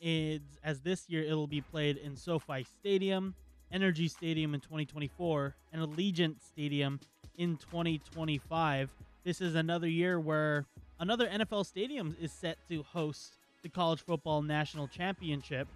Is 0.00 0.40
as 0.62 0.80
this 0.80 1.08
year 1.08 1.24
it'll 1.24 1.48
be 1.48 1.60
played 1.60 1.96
in 1.96 2.14
SoFi 2.14 2.64
Stadium, 2.78 3.34
NRG 3.74 4.08
Stadium 4.08 4.54
in 4.54 4.60
2024, 4.60 5.56
and 5.72 5.82
Allegiant 5.82 6.36
Stadium 6.40 7.00
in 7.36 7.56
2025. 7.56 8.90
This 9.24 9.40
is 9.40 9.54
another 9.54 9.88
year 9.88 10.18
where 10.18 10.66
another 10.98 11.26
NFL 11.26 11.66
stadium 11.66 12.16
is 12.20 12.32
set 12.32 12.58
to 12.68 12.82
host 12.82 13.34
the 13.62 13.68
College 13.68 14.00
Football 14.00 14.42
National 14.42 14.86
Championship. 14.86 15.68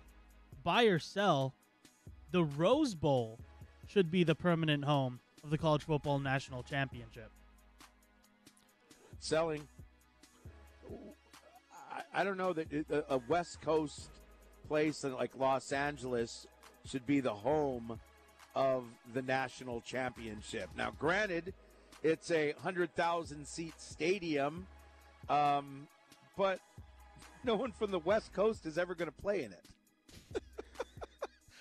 Buy 0.62 0.84
or 0.84 0.98
sell, 0.98 1.54
the 2.30 2.44
Rose 2.44 2.94
Bowl 2.94 3.38
should 3.88 4.10
be 4.10 4.24
the 4.24 4.34
permanent 4.34 4.84
home 4.84 5.20
of 5.42 5.50
the 5.50 5.58
College 5.58 5.82
Football 5.82 6.18
National 6.20 6.62
Championship. 6.62 7.30
selling. 9.18 9.66
I, 12.14 12.24
don't 12.24 12.36
know 12.36 12.52
that 12.52 13.04
a 13.08 13.18
West 13.28 13.60
Coast 13.60 14.10
place 14.68 15.04
like 15.04 15.36
Los 15.36 15.72
Angeles 15.72 16.46
should 16.84 17.06
be 17.06 17.20
the 17.20 17.34
home 17.34 17.98
of 18.54 18.84
the 19.14 19.22
national 19.22 19.80
championship. 19.80 20.68
Now, 20.76 20.92
granted, 20.98 21.54
it's 22.02 22.30
a 22.30 22.54
hundred 22.62 22.94
thousand 22.94 23.46
seat 23.46 23.74
stadium, 23.78 24.66
um, 25.28 25.86
but 26.36 26.60
no 27.44 27.54
one 27.54 27.72
from 27.72 27.90
the 27.90 27.98
West 27.98 28.32
Coast 28.32 28.66
is 28.66 28.78
ever 28.78 28.94
going 28.94 29.10
to 29.10 29.22
play 29.22 29.44
in 29.44 29.52
it. 29.52 29.64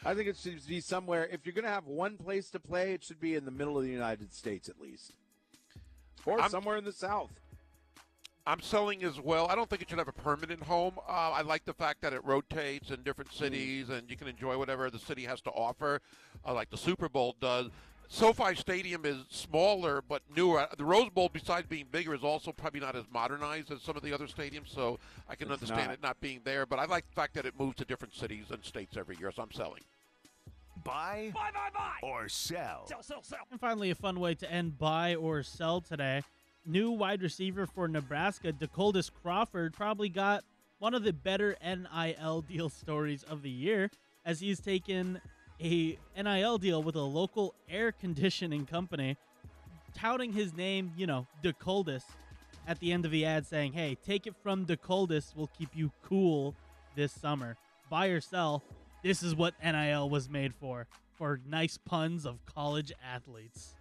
I 0.05 0.13
think 0.15 0.27
it 0.27 0.37
should 0.37 0.65
be 0.67 0.81
somewhere. 0.81 1.27
If 1.31 1.45
you're 1.45 1.53
going 1.53 1.65
to 1.65 1.71
have 1.71 1.85
one 1.85 2.17
place 2.17 2.49
to 2.51 2.59
play, 2.59 2.93
it 2.93 3.03
should 3.03 3.19
be 3.19 3.35
in 3.35 3.45
the 3.45 3.51
middle 3.51 3.77
of 3.77 3.83
the 3.83 3.91
United 3.91 4.33
States 4.33 4.69
at 4.69 4.79
least, 4.79 5.13
or 6.25 6.39
I'm- 6.39 6.49
somewhere 6.49 6.77
in 6.77 6.85
the 6.85 6.93
South. 6.93 7.31
I'm 8.47 8.59
selling 8.59 9.03
as 9.03 9.19
well. 9.19 9.45
I 9.47 9.55
don't 9.55 9.69
think 9.69 9.83
it 9.83 9.89
should 9.89 9.99
have 9.99 10.07
a 10.07 10.13
permanent 10.13 10.63
home. 10.63 10.95
Uh, 11.07 11.29
I 11.31 11.41
like 11.41 11.63
the 11.63 11.75
fact 11.75 12.01
that 12.01 12.11
it 12.11 12.25
rotates 12.25 12.89
in 12.89 13.03
different 13.03 13.31
cities 13.31 13.89
and 13.89 14.09
you 14.09 14.17
can 14.17 14.27
enjoy 14.27 14.57
whatever 14.57 14.89
the 14.89 14.97
city 14.97 15.25
has 15.25 15.41
to 15.41 15.51
offer, 15.51 16.01
uh, 16.43 16.51
like 16.51 16.71
the 16.71 16.77
Super 16.77 17.07
Bowl 17.07 17.35
does. 17.39 17.69
SoFi 18.15 18.55
Stadium 18.55 19.05
is 19.05 19.23
smaller 19.29 20.01
but 20.01 20.21
newer. 20.35 20.67
The 20.77 20.83
Rose 20.83 21.09
Bowl, 21.09 21.29
besides 21.31 21.65
being 21.67 21.85
bigger, 21.89 22.13
is 22.13 22.25
also 22.25 22.51
probably 22.51 22.81
not 22.81 22.93
as 22.93 23.05
modernized 23.09 23.71
as 23.71 23.81
some 23.81 23.95
of 23.95 24.03
the 24.03 24.11
other 24.11 24.27
stadiums, 24.27 24.67
so 24.67 24.99
I 25.29 25.35
can 25.35 25.49
It's 25.49 25.61
understand 25.61 25.87
not. 25.87 25.93
it 25.93 26.03
not 26.03 26.19
being 26.19 26.41
there. 26.43 26.65
But 26.65 26.79
I 26.79 26.85
like 26.85 27.07
the 27.07 27.13
fact 27.15 27.35
that 27.35 27.45
it 27.45 27.57
moves 27.57 27.77
to 27.77 27.85
different 27.85 28.13
cities 28.13 28.47
and 28.51 28.65
states 28.65 28.97
every 28.97 29.15
year, 29.15 29.31
so 29.31 29.41
I'm 29.43 29.51
selling. 29.53 29.79
Buy, 30.83 31.31
buy, 31.33 31.51
buy, 31.53 31.69
buy, 31.73 31.93
or 32.05 32.27
sell. 32.27 32.85
Sell, 32.87 33.01
sell, 33.01 33.23
sell. 33.23 33.39
And 33.49 33.61
finally, 33.61 33.91
a 33.91 33.95
fun 33.95 34.19
way 34.19 34.35
to 34.35 34.51
end 34.51 34.77
buy 34.77 35.15
or 35.15 35.41
sell 35.41 35.79
today. 35.79 36.21
New 36.65 36.91
wide 36.91 37.21
receiver 37.21 37.65
for 37.65 37.87
Nebraska, 37.87 38.51
Decoldest 38.51 39.11
Crawford, 39.23 39.73
probably 39.73 40.09
got 40.09 40.43
one 40.79 40.93
of 40.93 41.03
the 41.03 41.13
better 41.13 41.55
NIL 41.63 42.41
deal 42.41 42.67
stories 42.67 43.23
of 43.23 43.41
the 43.41 43.49
year 43.49 43.89
as 44.25 44.41
he's 44.41 44.59
taken 44.59 45.21
a 45.61 45.97
NIL 46.17 46.57
deal 46.57 46.81
with 46.81 46.95
a 46.95 47.01
local 47.01 47.53
air 47.69 47.91
conditioning 47.91 48.65
company, 48.65 49.17
touting 49.95 50.33
his 50.33 50.53
name, 50.55 50.91
you 50.97 51.05
know, 51.05 51.27
Decoldest, 51.43 52.05
at 52.67 52.79
the 52.79 52.91
end 52.91 53.05
of 53.05 53.11
the 53.11 53.25
ad 53.25 53.45
saying, 53.45 53.73
hey, 53.73 53.97
take 54.05 54.27
it 54.27 54.35
from 54.41 54.65
Decoldest, 54.65 55.35
we'll 55.35 55.49
keep 55.57 55.69
you 55.73 55.91
cool 56.03 56.55
this 56.95 57.11
summer. 57.11 57.57
Buy 57.89 58.07
or 58.07 58.21
sell, 58.21 58.63
this 59.03 59.23
is 59.23 59.35
what 59.35 59.53
NIL 59.63 60.09
was 60.09 60.29
made 60.29 60.53
for, 60.53 60.87
for 61.15 61.39
nice 61.47 61.77
puns 61.77 62.25
of 62.25 62.45
college 62.45 62.91
athletes. 63.03 63.75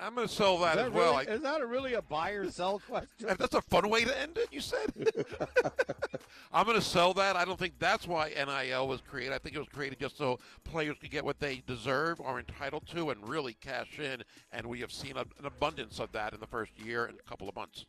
I'm 0.00 0.14
going 0.14 0.26
to 0.26 0.32
sell 0.32 0.58
that, 0.58 0.76
Is 0.78 0.84
as 0.86 0.92
that, 0.92 0.92
well. 0.98 1.12
really, 1.18 1.28
I- 1.28 1.32
is 1.34 1.42
that 1.42 1.60
a 1.60 1.66
really 1.66 1.94
a 1.94 2.02
buy 2.02 2.30
or 2.30 2.50
sell 2.50 2.78
question? 2.88 3.28
If 3.28 3.38
that's 3.38 3.54
a 3.54 3.62
fun 3.62 3.88
way 3.90 4.04
to 4.04 4.20
end 4.20 4.38
it, 4.38 4.48
you 4.52 4.60
said? 4.60 4.92
I'm 6.52 6.64
going 6.66 6.78
to 6.78 6.84
sell 6.84 7.12
that. 7.14 7.36
I 7.36 7.44
don't 7.44 7.58
think 7.58 7.74
that's 7.78 8.06
why 8.08 8.30
NIL 8.30 8.88
was 8.88 9.00
created. 9.02 9.32
I 9.32 9.38
think 9.38 9.54
it 9.54 9.58
was 9.58 9.68
created 9.68 9.98
just 10.00 10.16
so 10.16 10.38
players 10.64 10.96
could 11.00 11.10
get 11.10 11.24
what 11.24 11.38
they 11.38 11.62
deserve, 11.66 12.20
are 12.20 12.38
entitled 12.38 12.86
to, 12.88 13.10
and 13.10 13.28
really 13.28 13.54
cash 13.54 13.98
in. 13.98 14.22
And 14.52 14.66
we 14.66 14.80
have 14.80 14.90
seen 14.92 15.16
a, 15.16 15.20
an 15.38 15.46
abundance 15.46 15.98
of 16.00 16.10
that 16.12 16.32
in 16.34 16.40
the 16.40 16.46
first 16.46 16.72
year 16.78 17.04
and 17.06 17.18
a 17.18 17.22
couple 17.28 17.48
of 17.48 17.54
months. 17.54 17.84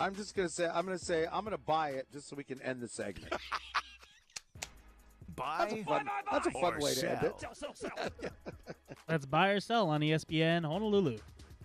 I'm 0.00 0.14
just 0.14 0.36
gonna 0.36 0.48
say 0.48 0.66
I'm 0.72 0.84
gonna 0.86 0.96
say 0.96 1.26
I'm 1.26 1.42
gonna 1.42 1.58
buy 1.58 1.90
it 1.90 2.06
just 2.12 2.28
so 2.28 2.36
we 2.36 2.44
can 2.44 2.62
end 2.62 2.80
the 2.80 2.86
segment. 2.86 3.32
That's 5.36 5.72
a 5.72 5.76
Buy, 5.76 5.82
fun, 5.86 6.08
that's 6.30 6.46
a 6.46 6.50
fun 6.52 6.74
or 6.74 6.78
way 6.80 6.94
to 6.94 7.10
end 7.10 7.22
it. 7.24 7.34
sell. 7.40 7.90
That's 9.08 9.26
buy 9.26 9.48
or 9.50 9.60
sell 9.60 9.88
on 9.88 10.00
ESPN 10.00 10.64
Honolulu. 10.64 11.18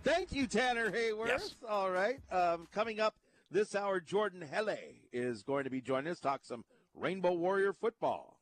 Thank 0.04 0.32
you, 0.32 0.46
Tanner 0.46 0.90
Hayworth. 0.90 1.28
Yes. 1.28 1.56
All 1.68 1.90
right. 1.90 2.20
Um, 2.30 2.68
coming 2.72 3.00
up 3.00 3.16
this 3.50 3.74
hour, 3.74 4.00
Jordan 4.00 4.42
Helle 4.42 4.76
is 5.12 5.42
going 5.42 5.64
to 5.64 5.70
be 5.70 5.80
joining 5.80 6.10
us, 6.12 6.20
talk 6.20 6.44
some 6.44 6.64
Rainbow 6.94 7.32
Warrior 7.32 7.72
football. 7.72 8.38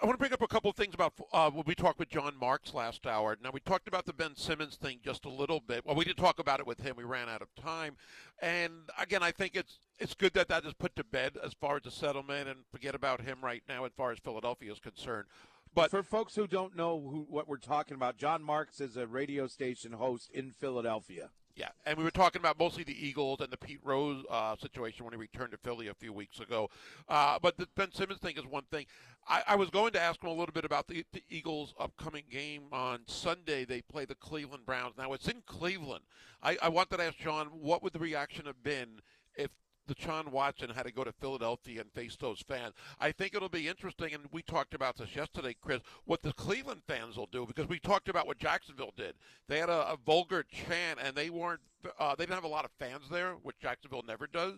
I 0.00 0.06
want 0.06 0.14
to 0.14 0.18
bring 0.18 0.32
up 0.32 0.40
a 0.40 0.46
couple 0.46 0.70
of 0.70 0.76
things 0.76 0.94
about 0.94 1.12
uh, 1.32 1.50
when 1.50 1.64
we 1.66 1.74
talked 1.74 1.98
with 1.98 2.08
Jon 2.08 2.34
Marks 2.38 2.72
last 2.72 3.06
hour. 3.06 3.36
Now 3.42 3.50
we 3.52 3.60
talked 3.60 3.88
about 3.88 4.06
the 4.06 4.12
Ben 4.12 4.36
Simmons 4.36 4.76
thing 4.76 5.00
just 5.04 5.26
a 5.26 5.28
little 5.28 5.60
bit. 5.60 5.84
Well, 5.84 5.94
we 5.94 6.04
didn't 6.04 6.16
talk 6.16 6.38
about 6.38 6.60
it 6.60 6.66
with 6.66 6.80
him. 6.80 6.94
We 6.96 7.04
ran 7.04 7.28
out 7.28 7.42
of 7.42 7.54
time. 7.54 7.96
And 8.40 8.72
again, 8.98 9.22
I 9.22 9.32
think 9.32 9.54
it's 9.54 9.78
it's 9.98 10.14
good 10.14 10.32
that 10.34 10.48
that 10.48 10.64
is 10.64 10.72
put 10.72 10.96
to 10.96 11.04
bed 11.04 11.36
as 11.42 11.52
far 11.52 11.76
as 11.76 11.82
the 11.82 11.90
settlement, 11.90 12.48
and 12.48 12.60
forget 12.70 12.94
about 12.94 13.20
him 13.20 13.38
right 13.42 13.62
now 13.68 13.84
as 13.84 13.92
far 13.96 14.12
as 14.12 14.18
Philadelphia 14.18 14.72
is 14.72 14.78
concerned. 14.78 15.26
But 15.74 15.90
for 15.90 16.02
folks 16.02 16.34
who 16.34 16.46
don't 16.46 16.76
know 16.76 17.00
who, 17.00 17.26
what 17.28 17.48
we're 17.48 17.56
talking 17.56 17.94
about, 17.94 18.18
Jon 18.18 18.42
Marks 18.42 18.80
is 18.80 18.96
a 18.96 19.06
radio 19.06 19.46
station 19.46 19.92
host 19.92 20.30
in 20.32 20.50
Philadelphia. 20.50 21.30
Yeah, 21.54 21.68
and 21.84 21.98
we 21.98 22.04
were 22.04 22.10
talking 22.10 22.40
about 22.40 22.58
mostly 22.58 22.82
the 22.82 23.06
Eagles 23.06 23.40
and 23.40 23.50
the 23.50 23.58
Pete 23.58 23.80
Rose 23.82 24.24
uh, 24.30 24.56
situation 24.56 25.04
when 25.04 25.12
he 25.12 25.18
returned 25.18 25.52
to 25.52 25.58
Philly 25.58 25.88
a 25.88 25.94
few 25.94 26.12
weeks 26.12 26.40
ago. 26.40 26.70
Uh, 27.08 27.38
but 27.42 27.58
the 27.58 27.68
Ben 27.76 27.92
Simmons 27.92 28.20
thing 28.20 28.36
is 28.38 28.46
one 28.46 28.64
thing. 28.70 28.86
I, 29.28 29.42
I 29.48 29.56
was 29.56 29.68
going 29.68 29.92
to 29.92 30.00
ask 30.00 30.22
him 30.22 30.30
a 30.30 30.34
little 30.34 30.52
bit 30.52 30.64
about 30.64 30.88
the, 30.88 31.04
the, 31.12 31.22
Eagles' 31.28 31.74
upcoming 31.78 32.24
game 32.30 32.64
on 32.72 33.00
Sunday. 33.06 33.64
They 33.64 33.82
play 33.82 34.06
the 34.06 34.14
Cleveland 34.14 34.64
Browns. 34.64 34.94
Now 34.96 35.12
it's 35.12 35.28
in 35.28 35.42
Cleveland. 35.46 36.04
I, 36.42 36.56
I 36.62 36.68
wanted 36.70 36.96
to 36.96 37.04
ask 37.04 37.18
John 37.18 37.48
what 37.48 37.82
would 37.82 37.92
the 37.92 37.98
reaction 37.98 38.46
have 38.46 38.62
been 38.62 39.00
if 39.36 39.50
Deshaun 39.88 40.28
Watson 40.28 40.70
had 40.70 40.84
to 40.84 40.92
go 40.92 41.04
to 41.04 41.12
Philadelphia 41.12 41.80
and 41.80 41.92
face 41.92 42.16
those 42.16 42.42
fans. 42.42 42.74
I 43.00 43.12
think 43.12 43.34
it'll 43.34 43.48
be 43.48 43.68
interesting, 43.68 44.14
and 44.14 44.24
we 44.30 44.42
talked 44.42 44.74
about 44.74 44.96
this 44.96 45.14
yesterday, 45.14 45.56
Chris, 45.60 45.80
what 46.04 46.22
the 46.22 46.32
Cleveland 46.32 46.82
fans 46.86 47.16
will 47.16 47.28
do 47.30 47.46
because 47.46 47.68
we 47.68 47.78
talked 47.78 48.08
about 48.08 48.26
what 48.26 48.38
Jacksonville 48.38 48.92
did. 48.96 49.14
They 49.48 49.58
had 49.58 49.68
a, 49.68 49.92
a 49.92 49.96
vulgar 50.04 50.44
chant, 50.44 50.98
and 51.02 51.16
they 51.16 51.30
weren't, 51.30 51.60
uh, 51.98 52.14
they 52.14 52.24
didn't 52.24 52.36
have 52.36 52.44
a 52.44 52.48
lot 52.48 52.64
of 52.64 52.70
fans 52.78 53.08
there, 53.10 53.34
which 53.42 53.58
Jacksonville 53.60 54.04
never 54.06 54.26
does, 54.26 54.54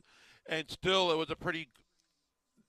and 0.46 0.70
still 0.70 1.10
it 1.10 1.16
was 1.16 1.30
a 1.30 1.36
pretty 1.36 1.68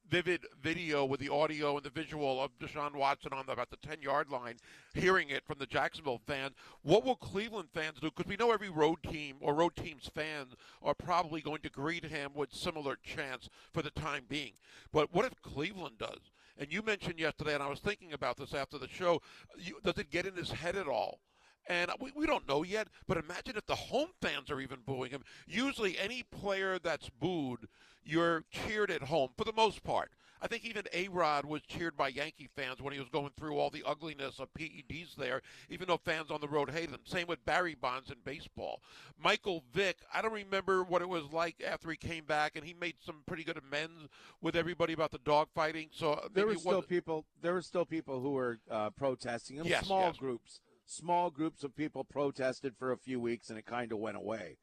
vivid 0.10 0.46
video 0.62 1.06
with 1.06 1.20
the 1.20 1.30
audio 1.30 1.76
and 1.76 1.86
the 1.86 1.90
visual 1.90 2.42
of 2.42 2.58
Deshaun 2.60 2.96
Watson 2.96 3.34
on 3.34 3.46
the, 3.46 3.54
about 3.54 3.70
the 3.70 3.78
10 3.78 4.02
yard 4.02 4.30
line, 4.30 4.56
hearing 4.94 5.30
it 5.30 5.46
from 5.46 5.58
the 5.60 5.66
Jacksonville 5.66 6.22
fans. 6.26 6.54
What 6.84 7.04
will 7.04 7.16
Cleveland 7.16 7.70
fans 7.74 8.00
do? 8.00 8.12
Because 8.12 8.30
we 8.30 8.36
know 8.38 8.52
every 8.52 8.70
road 8.70 9.00
team 9.04 9.38
or 9.42 9.54
road 9.54 9.76
team's 9.76 10.10
fans 10.14 10.56
are 10.82 10.94
probably 10.94 11.42
going 11.42 11.62
to 11.62 11.70
greet 11.70 12.06
him 12.06 12.32
with 12.34 12.54
similar 12.54 12.98
chants 13.04 13.50
for 13.74 13.82
the 13.82 13.92
time 13.92 14.26
being. 14.28 14.54
But 14.92 15.14
what 15.14 15.26
if 15.26 15.42
Cleveland 15.42 15.98
does? 15.98 16.32
And 16.58 16.72
you 16.72 16.82
mentioned 16.82 17.20
yesterday, 17.20 17.54
and 17.54 17.64
I 17.64 17.70
was 17.70 17.80
thinking 17.80 18.14
about 18.14 18.38
this 18.38 18.54
after 18.54 18.78
the 18.78 18.88
show, 18.88 19.22
you, 19.58 19.78
does 19.84 19.98
it 19.98 20.12
get 20.12 20.26
in 20.26 20.36
his 20.36 20.52
head 20.52 20.76
at 20.76 20.88
all? 20.88 21.20
And 21.68 21.92
we, 22.00 22.12
we 22.16 22.28
don't 22.28 22.48
know 22.48 22.64
yet, 22.64 22.88
but 23.08 23.18
imagine 23.18 23.58
if 23.58 23.66
the 23.66 23.76
home 23.76 24.10
fans 24.22 24.52
are 24.52 24.62
even 24.62 24.80
booing 24.86 25.12
him. 25.12 25.24
Usually, 25.48 25.98
any 25.98 26.24
player 26.24 26.78
that's 26.78 27.10
booed 27.10 27.68
you're 28.06 28.44
cheered 28.52 28.92
at 28.92 29.04
home 29.04 29.32
for 29.38 29.44
the 29.44 29.54
most 29.54 29.84
part. 29.84 30.12
I 30.42 30.48
think 30.48 30.66
even 30.66 30.84
A 30.94 31.08
Rod 31.08 31.46
was 31.46 31.64
cheered 31.64 31.98
by 31.98 32.10
Yankee 32.10 32.50
fans 32.56 32.80
when 32.80 32.94
he 32.94 33.00
was 33.00 33.10
going 33.10 33.32
through 33.36 33.58
all 33.58 33.72
the 33.72 33.84
ugliness 33.84 34.40
of 34.40 34.54
PEDs 34.54 35.16
there, 35.16 35.42
even 35.70 35.88
though 35.88 35.98
fans 35.98 36.30
on 36.30 36.42
the 36.42 36.48
road 36.48 36.70
hated 36.70 36.92
them. 36.92 37.00
Same 37.06 37.26
with 37.26 37.44
Barry 37.46 37.74
Bonds 37.74 38.12
in 38.12 38.18
baseball. 38.24 38.82
Michael 39.22 39.64
Vick, 39.74 39.98
I 40.14 40.22
don't 40.22 40.34
remember 40.34 40.84
what 40.84 41.02
it 41.02 41.10
was 41.10 41.32
like 41.32 41.64
after 41.66 41.90
he 41.90 41.98
came 41.98 42.26
back, 42.26 42.56
and 42.56 42.64
he 42.64 42.76
made 42.76 42.96
some 43.04 43.24
pretty 43.26 43.44
good 43.44 43.58
amends 43.58 44.08
with 44.42 44.56
everybody 44.56 44.94
about 44.94 45.12
the 45.12 45.20
dogfighting. 45.20 45.88
So 45.92 46.28
there 46.34 46.46
were 46.46 46.56
still 46.56 46.84
people. 46.84 47.26
There 47.42 47.54
were 47.54 47.64
still 47.64 47.86
people 47.86 48.20
who 48.20 48.32
were 48.32 48.60
uh, 48.70 48.92
protesting. 48.92 49.58
In 49.58 49.66
yes, 49.66 49.86
small 49.86 50.08
yes. 50.08 50.18
groups, 50.18 50.60
small 50.86 51.32
groups 51.32 51.64
of 51.64 51.76
people 51.76 52.04
protested 52.04 52.76
for 52.78 52.92
a 52.92 52.98
few 52.98 53.20
weeks, 53.20 53.50
and 53.50 53.58
it 53.58 53.66
kind 53.66 53.92
of 53.92 53.98
went 53.98 54.18
away. 54.18 54.58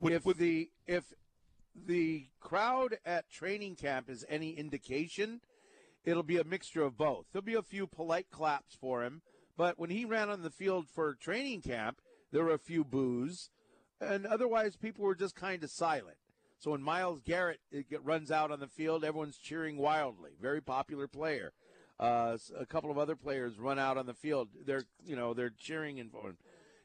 With, 0.00 0.12
if 0.12 0.24
with, 0.24 0.38
the 0.38 0.70
if 0.86 1.04
the 1.86 2.26
crowd 2.40 2.98
at 3.04 3.30
training 3.30 3.76
camp 3.76 4.08
is 4.08 4.24
any 4.28 4.50
indication, 4.50 5.40
it'll 6.04 6.22
be 6.22 6.38
a 6.38 6.44
mixture 6.44 6.82
of 6.82 6.96
both. 6.96 7.26
There'll 7.32 7.44
be 7.44 7.54
a 7.54 7.62
few 7.62 7.86
polite 7.86 8.30
claps 8.30 8.74
for 8.74 9.04
him, 9.04 9.22
but 9.56 9.78
when 9.78 9.90
he 9.90 10.04
ran 10.04 10.30
on 10.30 10.42
the 10.42 10.50
field 10.50 10.88
for 10.88 11.14
training 11.14 11.62
camp, 11.62 12.00
there 12.32 12.44
were 12.44 12.54
a 12.54 12.58
few 12.58 12.84
boos, 12.84 13.50
and 14.00 14.26
otherwise 14.26 14.76
people 14.76 15.04
were 15.04 15.14
just 15.14 15.34
kind 15.34 15.62
of 15.64 15.70
silent. 15.70 16.18
So 16.58 16.70
when 16.70 16.82
Myles 16.82 17.20
Garrett 17.20 17.60
runs 18.02 18.30
out 18.30 18.50
on 18.50 18.60
the 18.60 18.66
field, 18.66 19.04
everyone's 19.04 19.38
cheering 19.38 19.76
wildly. 19.76 20.32
Very 20.40 20.60
popular 20.60 21.06
player. 21.06 21.52
Uh, 21.98 22.36
a 22.58 22.66
couple 22.66 22.90
of 22.90 22.98
other 22.98 23.16
players 23.16 23.58
run 23.58 23.78
out 23.78 23.96
on 23.96 24.06
the 24.06 24.14
field. 24.14 24.48
They're 24.66 24.84
you 25.04 25.16
know 25.16 25.34
they're 25.34 25.52
cheering 25.56 26.00
and. 26.00 26.10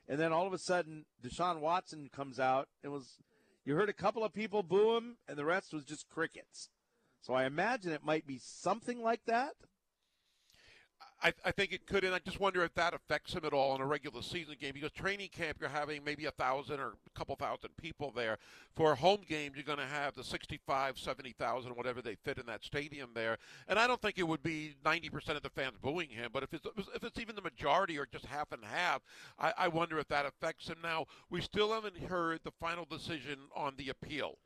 And 0.08 0.20
then 0.20 0.34
all 0.34 0.46
of 0.46 0.52
a 0.52 0.58
sudden, 0.58 1.06
Deshaun 1.24 1.62
Watson 1.62 2.10
comes 2.14 2.38
out 2.38 2.68
and 2.84 2.92
was 2.92 3.18
you 3.72 3.78
heard 3.78 3.88
a 3.88 3.94
couple 3.94 4.26
of 4.26 4.34
people 4.34 4.64
boo 4.64 4.98
him, 4.98 5.16
and 5.30 5.38
the 5.38 5.46
rest 5.46 5.74
was 5.74 5.86
just 5.86 6.10
crickets. 6.10 6.68
So 7.22 7.34
I 7.34 7.46
imagine 7.46 7.94
it 7.94 8.04
might 8.04 8.28
be 8.28 8.38
something 8.38 9.02
like 9.02 9.22
that. 9.28 9.54
I, 11.24 11.34
I, 11.46 11.52
think 11.52 11.72
it 11.72 11.86
could, 11.86 12.04
and 12.04 12.16
I 12.16 12.20
just 12.20 12.40
wonder 12.40 12.64
if 12.64 12.74
that 12.74 12.94
affects 12.96 13.34
him 13.34 13.46
at 13.46 13.54
all 13.54 13.76
in 13.76 13.82
a 13.82 13.86
regular 13.86 14.22
season 14.22 14.56
game. 14.60 14.72
Because 14.74 14.92
training 14.92 15.30
camp, 15.30 15.58
you're 15.60 15.70
having 15.70 16.04
maybe 16.04 16.26
a 16.26 16.32
thousand 16.32 16.80
or 16.80 16.88
a 16.90 17.18
couple 17.18 17.36
thousand 17.36 17.70
people 17.78 18.12
there. 18.16 18.38
For 18.76 18.94
a 18.94 18.96
home 18.96 19.22
games, 19.28 19.56
you're 19.56 19.64
going 19.64 19.78
to 19.78 19.86
have 19.86 20.16
the 20.16 20.24
65, 20.24 20.98
70,000, 20.98 21.76
whatever 21.76 22.02
they 22.02 22.16
fit 22.16 22.40
in 22.40 22.46
that 22.48 22.64
stadium 22.64 23.12
there. 23.14 23.38
And 23.68 23.78
I 23.78 23.86
don't 23.86 24.02
think 24.02 24.18
it 24.18 24.28
would 24.28 24.42
be 24.42 24.76
90% 24.84 25.36
of 25.36 25.44
the 25.44 25.50
fans 25.50 25.76
booing 25.82 26.10
him, 26.10 26.32
but 26.34 26.44
if 26.44 26.54
it's 26.54 26.66
if 26.96 27.04
it's 27.04 27.20
even 27.20 27.36
the 27.36 27.42
majority 27.42 27.98
or 27.98 28.08
just 28.12 28.26
half 28.26 28.52
and 28.52 28.64
half, 28.64 29.02
I, 29.38 29.54
I 29.58 29.68
wonder 29.68 30.00
if 30.00 30.08
that 30.08 30.26
affects 30.26 30.68
him. 30.68 30.78
Now, 30.82 31.06
we 31.30 31.42
still 31.42 31.74
haven't 31.74 31.98
heard 31.98 32.40
the 32.44 32.52
final 32.60 32.86
decision 32.86 33.38
on 33.56 33.74
the 33.78 33.90
appeal. 33.90 34.38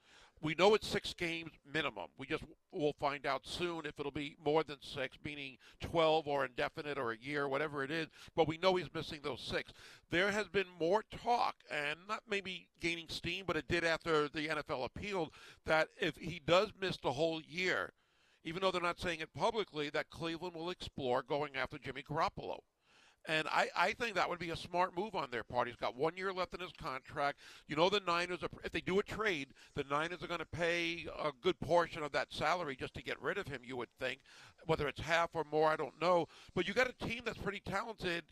We 0.41 0.55
know 0.55 0.75
it's 0.75 0.87
six 0.87 1.13
games 1.13 1.51
minimum. 1.71 2.07
We 2.17 2.27
just 2.27 2.43
will 2.71 2.93
find 2.99 3.25
out 3.25 3.45
soon 3.45 3.85
if 3.85 3.99
it'll 3.99 4.11
be 4.11 4.35
more 4.43 4.63
than 4.63 4.77
six, 4.81 5.17
meaning 5.23 5.57
12 5.79 6.27
or 6.27 6.45
indefinite 6.45 6.97
or 6.97 7.11
a 7.11 7.17
year, 7.17 7.47
whatever 7.47 7.83
it 7.83 7.91
is. 7.91 8.07
But 8.35 8.47
we 8.47 8.57
know 8.57 8.75
he's 8.75 8.93
missing 8.93 9.19
those 9.23 9.41
six. 9.41 9.71
There 10.11 10.31
has 10.31 10.47
been 10.47 10.67
more 10.79 11.03
talk, 11.23 11.55
and 11.71 11.99
not 12.07 12.21
maybe 12.29 12.67
gaining 12.79 13.07
steam, 13.09 13.45
but 13.47 13.57
it 13.57 13.67
did 13.67 13.83
after 13.83 14.27
the 14.27 14.47
NFL 14.47 14.85
appealed, 14.85 15.31
that 15.65 15.89
if 15.99 16.15
he 16.17 16.41
does 16.45 16.71
miss 16.79 16.97
the 16.97 17.13
whole 17.13 17.41
year, 17.41 17.93
even 18.43 18.61
though 18.61 18.71
they're 18.71 18.81
not 18.81 18.99
saying 18.99 19.21
it 19.21 19.33
publicly, 19.33 19.89
that 19.89 20.11
Cleveland 20.11 20.55
will 20.55 20.69
explore 20.69 21.23
going 21.23 21.55
after 21.55 21.79
Jimmy 21.79 22.03
Garoppolo. 22.03 22.59
And 23.27 23.47
I, 23.47 23.67
I 23.75 23.93
think 23.93 24.15
that 24.15 24.29
would 24.29 24.39
be 24.39 24.51
a 24.51 24.55
smart 24.55 24.95
move 24.95 25.15
on 25.15 25.29
their 25.31 25.43
part. 25.43 25.67
He's 25.67 25.75
got 25.75 25.95
one 25.95 26.15
year 26.15 26.31
left 26.31 26.53
in 26.53 26.59
his 26.59 26.71
contract. 26.71 27.39
You 27.67 27.75
know, 27.75 27.89
the 27.89 28.01
Niners, 28.01 28.43
are, 28.43 28.49
if 28.63 28.71
they 28.71 28.81
do 28.81 28.99
a 28.99 29.03
trade, 29.03 29.49
the 29.75 29.83
Niners 29.89 30.21
are 30.23 30.27
going 30.27 30.39
to 30.39 30.45
pay 30.45 31.07
a 31.19 31.31
good 31.41 31.59
portion 31.59 32.03
of 32.03 32.11
that 32.11 32.31
salary 32.31 32.75
just 32.75 32.93
to 32.95 33.03
get 33.03 33.21
rid 33.21 33.37
of 33.37 33.47
him, 33.47 33.61
you 33.63 33.77
would 33.77 33.89
think. 33.99 34.19
Whether 34.65 34.87
it's 34.87 35.01
half 35.01 35.31
or 35.33 35.43
more, 35.51 35.69
I 35.69 35.75
don't 35.75 35.99
know. 35.99 36.27
But 36.53 36.67
you 36.67 36.73
got 36.73 36.89
a 36.89 37.05
team 37.05 37.21
that's 37.25 37.37
pretty 37.37 37.61
talented 37.65 38.23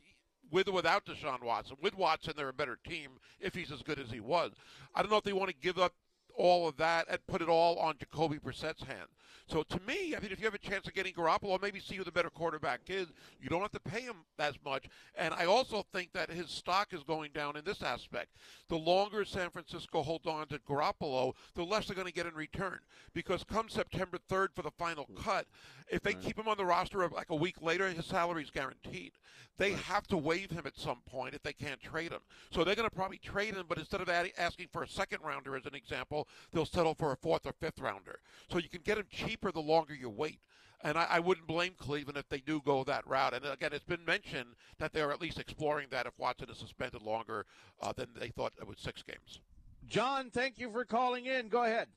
with 0.51 0.67
or 0.67 0.73
without 0.73 1.05
Deshaun 1.05 1.43
Watson. 1.43 1.77
With 1.81 1.97
Watson, 1.97 2.33
they're 2.37 2.49
a 2.49 2.53
better 2.53 2.77
team 2.87 3.11
if 3.39 3.55
he's 3.55 3.71
as 3.71 3.81
good 3.81 3.99
as 3.99 4.11
he 4.11 4.19
was. 4.19 4.51
I 4.93 5.01
don't 5.01 5.11
know 5.11 5.17
if 5.17 5.23
they 5.23 5.33
want 5.33 5.49
to 5.49 5.55
give 5.55 5.79
up 5.79 5.93
all 6.37 6.67
of 6.67 6.77
that 6.77 7.07
and 7.09 7.19
put 7.27 7.41
it 7.41 7.49
all 7.49 7.77
on 7.77 7.95
Jacoby 7.97 8.37
Brissett's 8.37 8.83
hand. 8.83 9.07
So 9.47 9.63
to 9.63 9.79
me, 9.85 10.15
I 10.15 10.19
mean, 10.19 10.31
if 10.31 10.39
you 10.39 10.45
have 10.45 10.53
a 10.53 10.57
chance 10.57 10.87
of 10.87 10.93
getting 10.93 11.13
Garoppolo, 11.13 11.61
maybe 11.61 11.79
see 11.79 11.95
who 11.95 12.03
the 12.03 12.11
better 12.11 12.29
quarterback 12.29 12.81
is. 12.87 13.07
You 13.41 13.49
don't 13.49 13.61
have 13.61 13.71
to 13.71 13.79
pay 13.79 14.01
him 14.01 14.15
as 14.39 14.55
much. 14.63 14.85
And 15.15 15.33
I 15.33 15.45
also 15.45 15.85
think 15.91 16.13
that 16.13 16.29
his 16.29 16.49
stock 16.49 16.93
is 16.93 17.03
going 17.03 17.31
down 17.33 17.57
in 17.57 17.65
this 17.65 17.83
aspect. 17.83 18.29
The 18.69 18.77
longer 18.77 19.25
San 19.25 19.49
Francisco 19.49 20.01
holds 20.01 20.27
on 20.27 20.47
to 20.47 20.59
Garoppolo, 20.59 21.33
the 21.55 21.63
less 21.63 21.87
they're 21.87 21.95
going 21.95 22.07
to 22.07 22.13
get 22.13 22.25
in 22.25 22.33
return. 22.35 22.79
Because 23.13 23.43
come 23.43 23.67
September 23.67 24.17
3rd 24.29 24.47
for 24.55 24.61
the 24.61 24.71
final 24.71 25.05
mm. 25.05 25.21
cut, 25.21 25.45
if 25.91 26.01
they 26.01 26.13
keep 26.13 26.39
him 26.39 26.47
on 26.47 26.57
the 26.57 26.65
roster 26.65 27.03
of 27.03 27.11
like 27.11 27.29
a 27.29 27.35
week 27.35 27.61
later, 27.61 27.87
his 27.89 28.05
salary 28.05 28.43
is 28.43 28.49
guaranteed. 28.49 29.11
They 29.57 29.73
have 29.73 30.07
to 30.07 30.17
waive 30.17 30.49
him 30.49 30.63
at 30.65 30.77
some 30.77 31.01
point 31.05 31.35
if 31.35 31.43
they 31.43 31.53
can't 31.53 31.81
trade 31.81 32.11
him. 32.11 32.21
So 32.49 32.63
they're 32.63 32.75
going 32.75 32.89
to 32.89 32.95
probably 32.95 33.19
trade 33.19 33.53
him, 33.53 33.65
but 33.69 33.77
instead 33.77 34.01
of 34.01 34.09
asking 34.09 34.67
for 34.71 34.83
a 34.83 34.87
second 34.87 35.19
rounder, 35.23 35.55
as 35.55 35.65
an 35.65 35.75
example, 35.75 36.22
they'll 36.51 36.65
settle 36.65 36.93
for 36.93 37.11
a 37.11 37.17
fourth 37.17 37.45
or 37.45 37.53
fifth 37.53 37.79
rounder. 37.79 38.19
So 38.51 38.57
you 38.57 38.69
can 38.69 38.81
get 38.83 38.97
him 38.97 39.05
cheaper 39.09 39.51
the 39.51 39.61
longer 39.61 39.93
you 39.93 40.09
wait. 40.09 40.39
And 40.83 40.97
I, 40.97 41.07
I, 41.11 41.19
wouldn't 41.19 41.47
blame 41.47 41.75
Cleveland 41.77 42.17
if 42.17 42.27
they 42.27 42.39
do 42.39 42.61
go 42.65 42.83
that 42.83 43.07
route. 43.07 43.33
And 43.33 43.45
again, 43.45 43.71
it's 43.71 43.85
been 43.85 44.03
mentioned 44.05 44.55
that 44.79 44.91
they're 44.91 45.13
at 45.13 45.21
least 45.21 45.39
exploring 45.39 45.87
that 45.91 46.05
if 46.05 46.19
Watson 46.19 46.49
is 46.49 46.57
suspended 46.57 47.01
longer 47.01 47.45
uh, 47.81 47.93
than 47.95 48.07
they 48.19 48.27
thought 48.27 48.51
it 48.59 48.67
was 48.67 48.79
six 48.79 49.01
games. 49.01 49.39
John, 49.87 50.29
thank 50.29 50.59
you 50.59 50.69
for 50.71 50.83
calling 50.83 51.25
in. 51.25 51.47
Go 51.47 51.63
ahead. 51.63 51.87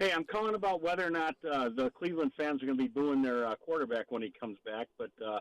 Hey, 0.00 0.12
I'm 0.12 0.24
calling 0.24 0.54
about 0.54 0.82
whether 0.82 1.06
or 1.06 1.10
not 1.10 1.34
uh, 1.50 1.68
the 1.74 1.90
Cleveland 1.90 2.32
fans 2.36 2.62
are 2.62 2.66
going 2.66 2.78
to 2.78 2.82
be 2.82 2.88
booing 2.88 3.22
their 3.22 3.46
uh, 3.46 3.54
quarterback 3.56 4.10
when 4.10 4.22
he 4.22 4.32
comes 4.38 4.58
back. 4.64 4.88
But, 4.98 5.10
uh, 5.24 5.40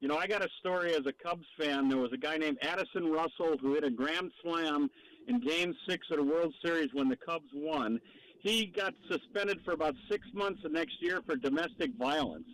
you 0.00 0.08
know, 0.08 0.16
I 0.16 0.26
got 0.26 0.42
a 0.42 0.48
story 0.58 0.94
as 0.94 1.06
a 1.06 1.12
Cubs 1.12 1.46
fan. 1.58 1.88
There 1.88 1.98
was 1.98 2.12
a 2.12 2.16
guy 2.16 2.36
named 2.36 2.58
Addison 2.62 3.10
Russell 3.10 3.56
who 3.60 3.74
hit 3.74 3.84
a 3.84 3.90
grand 3.90 4.32
slam 4.42 4.90
in 5.28 5.40
Game 5.40 5.74
Six 5.88 6.06
of 6.10 6.18
the 6.18 6.24
World 6.24 6.54
Series 6.64 6.90
when 6.92 7.08
the 7.08 7.16
Cubs 7.16 7.48
won. 7.54 8.00
He 8.40 8.66
got 8.66 8.94
suspended 9.10 9.60
for 9.64 9.72
about 9.72 9.94
six 10.10 10.26
months 10.34 10.60
the 10.62 10.68
next 10.68 10.96
year 11.00 11.20
for 11.24 11.36
domestic 11.36 11.92
violence. 11.98 12.46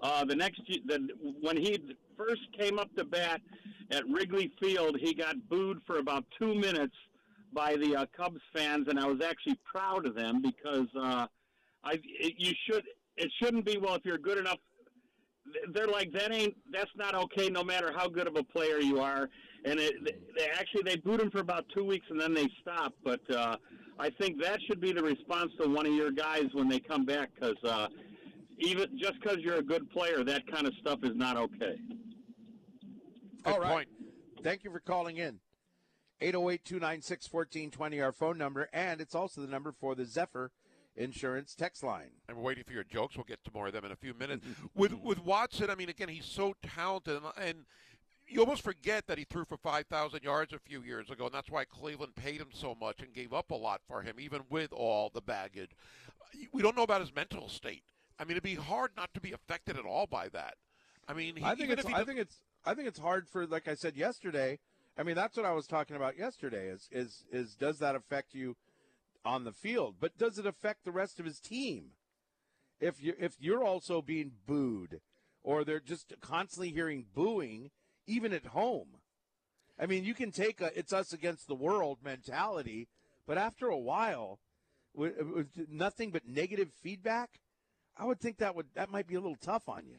Uh, 0.00 0.24
the 0.24 0.36
next 0.36 0.60
the, 0.86 1.08
when 1.40 1.56
he 1.56 1.78
first 2.16 2.42
came 2.58 2.78
up 2.78 2.94
to 2.96 3.04
bat 3.04 3.40
at 3.90 4.06
Wrigley 4.08 4.52
Field, 4.60 4.96
he 5.00 5.14
got 5.14 5.36
booed 5.48 5.80
for 5.86 5.98
about 5.98 6.24
two 6.38 6.54
minutes 6.54 6.94
by 7.52 7.76
the 7.76 7.96
uh, 7.96 8.06
Cubs 8.16 8.40
fans, 8.52 8.86
and 8.88 8.98
I 8.98 9.06
was 9.06 9.20
actually 9.20 9.58
proud 9.64 10.06
of 10.06 10.14
them 10.14 10.42
because 10.42 10.88
uh, 10.98 11.26
I 11.84 11.94
it, 12.04 12.34
you 12.38 12.52
should 12.68 12.84
it 13.16 13.30
shouldn't 13.40 13.64
be 13.64 13.78
well 13.78 13.94
if 13.94 14.04
you're 14.04 14.18
good 14.18 14.38
enough. 14.38 14.58
They're 15.72 15.86
like 15.86 16.12
that 16.12 16.32
ain't 16.32 16.56
that's 16.72 16.90
not 16.96 17.14
okay 17.14 17.48
no 17.48 17.62
matter 17.62 17.92
how 17.94 18.08
good 18.08 18.26
of 18.26 18.36
a 18.36 18.42
player 18.44 18.78
you 18.78 19.00
are. 19.00 19.28
And 19.64 19.78
it, 19.78 19.94
they 20.36 20.48
actually 20.48 20.82
they 20.82 20.96
boot 20.96 21.20
him 21.20 21.30
for 21.30 21.38
about 21.38 21.64
two 21.74 21.84
weeks 21.84 22.06
and 22.10 22.20
then 22.20 22.34
they 22.34 22.48
stop. 22.60 22.94
But 23.04 23.20
uh, 23.30 23.56
I 23.98 24.10
think 24.10 24.40
that 24.42 24.58
should 24.66 24.80
be 24.80 24.92
the 24.92 25.02
response 25.02 25.52
to 25.60 25.68
one 25.68 25.86
of 25.86 25.92
your 25.92 26.10
guys 26.10 26.46
when 26.52 26.68
they 26.68 26.80
come 26.80 27.04
back 27.04 27.30
because 27.34 27.62
uh, 27.64 27.88
even 28.58 28.98
just 28.98 29.14
because 29.20 29.38
you're 29.38 29.58
a 29.58 29.62
good 29.62 29.90
player, 29.90 30.24
that 30.24 30.46
kind 30.50 30.66
of 30.66 30.74
stuff 30.80 31.00
is 31.02 31.14
not 31.14 31.36
okay. 31.36 31.76
Good 33.44 33.52
All 33.52 33.60
right. 33.60 33.70
point. 33.70 33.88
Thank 34.42 34.64
you 34.64 34.70
for 34.70 34.80
calling 34.80 35.16
in. 35.16 35.40
808 36.20 36.64
296 36.64 37.32
1420, 37.32 38.00
our 38.00 38.12
phone 38.12 38.38
number, 38.38 38.68
and 38.72 39.00
it's 39.00 39.14
also 39.14 39.40
the 39.40 39.48
number 39.48 39.72
for 39.72 39.96
the 39.96 40.04
Zephyr 40.04 40.52
Insurance 40.94 41.54
text 41.56 41.82
line. 41.82 42.10
And 42.28 42.36
we're 42.36 42.44
waiting 42.44 42.64
for 42.64 42.72
your 42.72 42.84
jokes. 42.84 43.16
We'll 43.16 43.24
get 43.24 43.42
to 43.44 43.50
more 43.52 43.66
of 43.66 43.72
them 43.72 43.84
in 43.84 43.90
a 43.92 43.96
few 43.96 44.14
minutes. 44.14 44.46
with 44.74 44.92
with 44.92 45.24
Watson, 45.24 45.70
I 45.70 45.74
mean, 45.74 45.88
again, 45.88 46.08
he's 46.08 46.24
so 46.24 46.54
talented, 46.62 47.16
and, 47.16 47.24
and 47.36 47.64
you 48.32 48.40
almost 48.40 48.62
forget 48.62 49.06
that 49.06 49.18
he 49.18 49.24
threw 49.24 49.44
for 49.44 49.56
5,000 49.56 50.22
yards 50.22 50.52
a 50.52 50.58
few 50.58 50.82
years 50.82 51.10
ago, 51.10 51.26
and 51.26 51.34
that's 51.34 51.50
why 51.50 51.64
Cleveland 51.64 52.14
paid 52.16 52.40
him 52.40 52.48
so 52.52 52.74
much 52.74 53.00
and 53.00 53.12
gave 53.12 53.32
up 53.32 53.50
a 53.50 53.54
lot 53.54 53.80
for 53.86 54.02
him, 54.02 54.16
even 54.18 54.42
with 54.50 54.72
all 54.72 55.10
the 55.12 55.20
baggage. 55.20 55.70
We 56.52 56.62
don't 56.62 56.76
know 56.76 56.82
about 56.82 57.00
his 57.02 57.14
mental 57.14 57.48
state. 57.48 57.82
I 58.18 58.24
mean, 58.24 58.32
it'd 58.32 58.42
be 58.42 58.54
hard 58.54 58.90
not 58.96 59.12
to 59.14 59.20
be 59.20 59.32
affected 59.32 59.76
at 59.76 59.84
all 59.84 60.06
by 60.06 60.28
that. 60.30 60.54
I 61.08 61.12
mean, 61.14 61.36
he, 61.36 61.44
I 61.44 61.54
think 61.54 61.70
it's 61.70 61.84
I 61.84 61.98
does- 61.98 62.06
think 62.06 62.18
it's 62.20 62.36
I 62.64 62.74
think 62.74 62.88
it's 62.88 62.98
hard 63.00 63.28
for 63.28 63.46
like 63.46 63.66
I 63.68 63.74
said 63.74 63.96
yesterday. 63.96 64.58
I 64.96 65.02
mean 65.02 65.16
that's 65.16 65.36
what 65.36 65.46
I 65.46 65.52
was 65.52 65.66
talking 65.66 65.96
about 65.96 66.16
yesterday 66.16 66.68
is 66.68 66.88
is 66.92 67.24
is 67.32 67.54
does 67.56 67.78
that 67.80 67.94
affect 67.96 68.34
you 68.34 68.56
on 69.24 69.44
the 69.44 69.52
field? 69.52 69.96
But 70.00 70.16
does 70.16 70.38
it 70.38 70.46
affect 70.46 70.84
the 70.84 70.92
rest 70.92 71.18
of 71.18 71.26
his 71.26 71.40
team? 71.40 71.92
If 72.80 73.02
you 73.02 73.14
if 73.18 73.34
you're 73.40 73.64
also 73.64 74.00
being 74.00 74.32
booed 74.46 75.00
or 75.42 75.64
they're 75.64 75.80
just 75.80 76.14
constantly 76.20 76.70
hearing 76.70 77.06
booing 77.14 77.70
even 78.12 78.32
at 78.32 78.46
home. 78.46 78.88
I 79.80 79.86
mean, 79.86 80.04
you 80.04 80.14
can 80.14 80.30
take 80.30 80.60
a 80.60 80.76
it's 80.78 80.92
us 80.92 81.12
against 81.12 81.48
the 81.48 81.54
world 81.54 81.98
mentality, 82.04 82.88
but 83.26 83.38
after 83.38 83.68
a 83.68 83.78
while 83.78 84.38
with, 84.94 85.14
with 85.20 85.48
nothing 85.68 86.10
but 86.10 86.28
negative 86.28 86.68
feedback, 86.82 87.40
I 87.96 88.04
would 88.04 88.20
think 88.20 88.38
that 88.38 88.54
would 88.54 88.66
that 88.74 88.90
might 88.90 89.08
be 89.08 89.14
a 89.14 89.20
little 89.20 89.38
tough 89.42 89.68
on 89.68 89.86
you. 89.86 89.96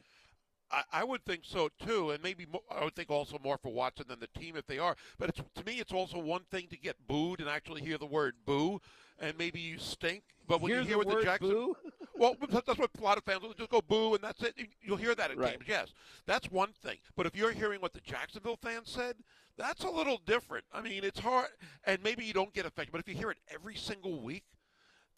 I, 0.70 0.82
I 0.92 1.04
would 1.04 1.24
think 1.24 1.42
so 1.44 1.68
too, 1.84 2.10
and 2.12 2.22
maybe 2.22 2.46
mo 2.46 2.62
I 2.70 2.84
would 2.84 2.94
think 2.94 3.10
also 3.10 3.38
more 3.42 3.58
for 3.58 3.72
Watson 3.72 4.06
than 4.08 4.20
the 4.20 4.40
team 4.40 4.56
if 4.56 4.66
they 4.66 4.78
are. 4.78 4.96
But 5.18 5.30
it's, 5.30 5.40
to 5.56 5.64
me, 5.64 5.74
it's 5.80 5.92
also 5.92 6.18
one 6.18 6.44
thing 6.50 6.68
to 6.70 6.76
get 6.76 7.06
booed 7.06 7.40
and 7.40 7.48
actually 7.48 7.82
hear 7.82 7.98
the 7.98 8.06
word 8.06 8.34
"boo," 8.46 8.80
and 9.18 9.36
maybe 9.36 9.60
you 9.60 9.78
stink. 9.78 10.22
But 10.46 10.60
when 10.60 10.70
Hear 10.70 10.80
you 10.80 10.86
hear 10.86 10.98
the 10.98 11.06
what 11.06 11.18
the 11.18 11.24
Jackson, 11.24 11.50
boo? 11.50 11.76
well, 12.14 12.36
that's 12.50 12.78
what 12.78 12.90
a 12.98 13.02
lot 13.02 13.18
of 13.18 13.24
fans 13.24 13.42
will 13.42 13.54
just 13.54 13.70
go 13.70 13.80
boo, 13.80 14.14
and 14.14 14.22
that's 14.22 14.42
it. 14.42 14.54
You'll 14.80 14.96
hear 14.96 15.14
that 15.14 15.30
at 15.30 15.36
Right. 15.36 15.52
games, 15.52 15.64
yes. 15.68 15.88
That's 16.26 16.50
one 16.50 16.72
thing. 16.72 16.98
But 17.16 17.26
if 17.26 17.36
you're 17.36 17.52
hearing 17.52 17.80
what 17.80 17.92
the 17.92 18.00
Jacksonville 18.00 18.56
fans 18.56 18.90
said, 18.90 19.16
that's 19.56 19.84
a 19.84 19.90
little 19.90 20.18
different. 20.24 20.64
I 20.72 20.80
mean, 20.80 21.04
it's 21.04 21.20
hard, 21.20 21.48
and 21.84 22.02
maybe 22.02 22.24
you 22.24 22.32
don't 22.32 22.52
get 22.52 22.66
affected. 22.66 22.92
But 22.92 23.00
if 23.00 23.08
you 23.08 23.14
hear 23.14 23.30
it 23.30 23.38
every 23.48 23.76
single 23.76 24.20
week, 24.20 24.44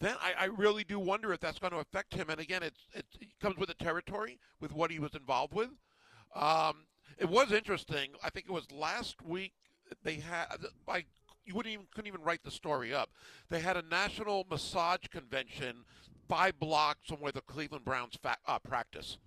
then 0.01 0.15
I, 0.21 0.35
I 0.39 0.45
really 0.47 0.85
do 0.85 0.99
wonder 0.99 1.33
if 1.33 1.41
that's 1.41 1.59
going 1.59 1.73
to 1.73 1.79
affect 1.79 2.15
him. 2.15 2.29
And 2.29 2.39
again, 2.41 2.63
it's, 2.63 2.81
it 2.95 3.07
comes 3.41 3.57
with 3.57 3.69
the 3.69 3.75
territory, 3.75 4.39
with 4.61 4.73
what 4.73 4.91
he 4.91 4.99
was 4.99 5.15
involved 5.15 5.55
with. 5.55 5.71
Um, 6.35 6.87
it 7.19 7.29
was 7.29 7.51
interesting. 7.53 8.11
I 8.23 8.29
think 8.31 8.47
it 8.47 8.53
was 8.53 8.71
last 8.71 9.23
week 9.23 9.55
they 10.03 10.17
had. 10.17 10.47
I 10.87 11.05
you 11.47 11.55
wouldn't 11.55 11.73
even 11.73 11.87
couldn't 11.95 12.09
even 12.09 12.23
write 12.23 12.43
the 12.45 12.51
story 12.51 12.93
up. 12.93 13.11
They 13.49 13.61
had 13.61 13.77
a 13.77 13.83
national 13.83 14.47
massage 14.51 15.07
convention 15.11 15.85
five 16.29 16.59
blocks 16.59 17.09
from 17.09 17.19
where 17.19 17.33
the 17.33 17.41
Cleveland 17.43 17.85
Browns 17.85 18.19
fa- 18.21 18.37
uh, 18.47 18.59
practice, 18.59 19.19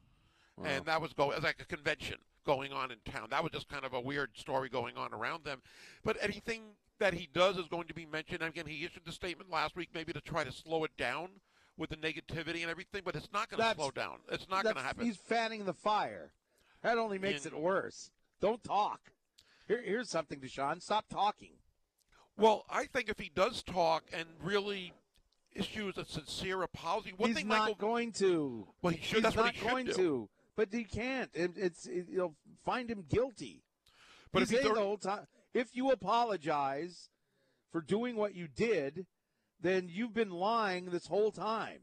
and 0.63 0.85
that 0.85 1.01
was 1.01 1.13
going 1.13 1.31
it 1.31 1.35
was 1.35 1.43
like 1.45 1.61
a 1.61 1.65
convention 1.65 2.17
going 2.45 2.73
on 2.73 2.91
in 2.91 2.97
town. 3.11 3.27
That 3.29 3.43
was 3.43 3.51
just 3.51 3.69
kind 3.69 3.85
of 3.85 3.93
a 3.93 4.01
weird 4.01 4.31
story 4.35 4.69
going 4.69 4.97
on 4.97 5.13
around 5.13 5.45
them. 5.45 5.61
But 6.03 6.17
anything 6.21 6.61
that 6.99 7.13
he 7.13 7.29
does 7.33 7.57
is 7.57 7.67
going 7.67 7.87
to 7.87 7.93
be 7.93 8.05
mentioned. 8.05 8.43
Again, 8.43 8.65
he 8.65 8.83
issued 8.83 9.05
the 9.05 9.11
statement 9.11 9.49
last 9.49 9.75
week, 9.75 9.89
maybe 9.93 10.13
to 10.13 10.21
try 10.21 10.43
to 10.43 10.51
slow 10.51 10.83
it 10.83 10.91
down 10.97 11.29
with 11.77 11.89
the 11.89 11.95
negativity 11.95 12.61
and 12.61 12.69
everything. 12.69 13.01
But 13.05 13.15
it's 13.15 13.29
not 13.33 13.49
going 13.49 13.63
to 13.63 13.75
slow 13.75 13.91
down. 13.91 14.17
It's 14.31 14.49
not 14.49 14.63
going 14.63 14.75
to 14.75 14.81
happen. 14.81 15.05
He's 15.05 15.17
fanning 15.17 15.65
the 15.65 15.73
fire. 15.73 16.33
That 16.83 16.97
only 16.97 17.17
makes 17.19 17.45
In- 17.45 17.53
it 17.53 17.59
worse. 17.59 18.11
Don't 18.41 18.63
talk. 18.63 19.11
Here, 19.67 19.81
here's 19.83 20.09
something, 20.09 20.39
Deshaun. 20.39 20.81
Stop 20.81 21.05
talking. 21.09 21.51
Well, 22.39 22.65
I 22.69 22.85
think 22.85 23.09
if 23.09 23.19
he 23.19 23.31
does 23.33 23.63
talk 23.63 24.05
and 24.13 24.25
really 24.41 24.93
issues 25.53 25.97
a 25.97 26.05
sincere 26.05 26.61
apology, 26.63 27.13
one 27.17 27.29
He's 27.29 27.37
thing 27.37 27.47
not 27.47 27.59
Michael, 27.59 27.75
going 27.75 28.11
to. 28.13 28.67
well, 28.81 28.93
he 28.93 29.01
should. 29.01 29.15
He's 29.17 29.23
that's 29.23 29.35
not 29.35 29.45
what 29.45 29.53
he 29.55 29.59
should 29.59 29.69
going 29.69 29.85
do. 29.87 29.93
to. 29.93 30.29
But 30.55 30.69
he 30.71 30.83
can't. 30.83 31.29
It, 31.33 31.51
it's 31.55 31.85
it, 31.85 32.07
you'll 32.09 32.35
find 32.65 32.89
him 32.89 33.05
guilty. 33.09 33.63
But 34.31 34.39
he's 34.39 34.51
if 34.51 34.61
he's 34.61 34.73
the 34.73 34.79
whole 34.79 34.97
time, 34.97 35.27
if 35.53 35.75
you 35.75 35.91
apologize 35.91 37.09
for 37.71 37.81
doing 37.81 38.15
what 38.15 38.35
you 38.35 38.47
did, 38.47 39.05
then 39.61 39.89
you've 39.91 40.13
been 40.13 40.31
lying 40.31 40.85
this 40.85 41.07
whole 41.07 41.31
time. 41.31 41.79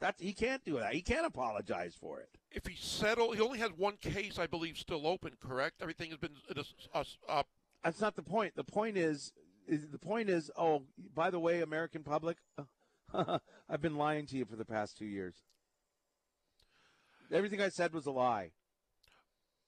That's 0.00 0.20
he 0.20 0.32
can't 0.32 0.64
do 0.64 0.78
that. 0.78 0.92
He 0.94 1.02
can't 1.02 1.24
apologize 1.26 1.94
for 1.98 2.18
it. 2.20 2.28
if 2.50 2.66
he 2.66 2.76
settled, 2.76 3.36
he 3.36 3.40
only 3.40 3.60
has 3.60 3.70
one 3.76 3.96
case, 4.00 4.38
I 4.38 4.46
believe, 4.48 4.76
still 4.76 5.06
open. 5.06 5.32
Correct? 5.40 5.76
Everything 5.80 6.10
has 6.10 6.18
been 6.18 6.32
uh, 6.92 7.04
uh, 7.28 7.42
That's 7.84 8.00
not 8.00 8.16
the 8.16 8.22
point. 8.22 8.56
The 8.56 8.64
point 8.64 8.96
is, 8.96 9.32
is 9.72 9.88
the 9.88 9.98
point 9.98 10.28
is. 10.28 10.50
Oh, 10.56 10.82
by 11.14 11.30
the 11.30 11.40
way, 11.40 11.60
American 11.62 12.02
public, 12.02 12.36
I've 13.14 13.80
been 13.80 13.96
lying 13.96 14.26
to 14.26 14.36
you 14.36 14.44
for 14.44 14.56
the 14.56 14.64
past 14.64 14.96
two 14.98 15.06
years. 15.06 15.34
Everything 17.30 17.60
I 17.60 17.68
said 17.70 17.94
was 17.94 18.06
a 18.06 18.10
lie. 18.10 18.50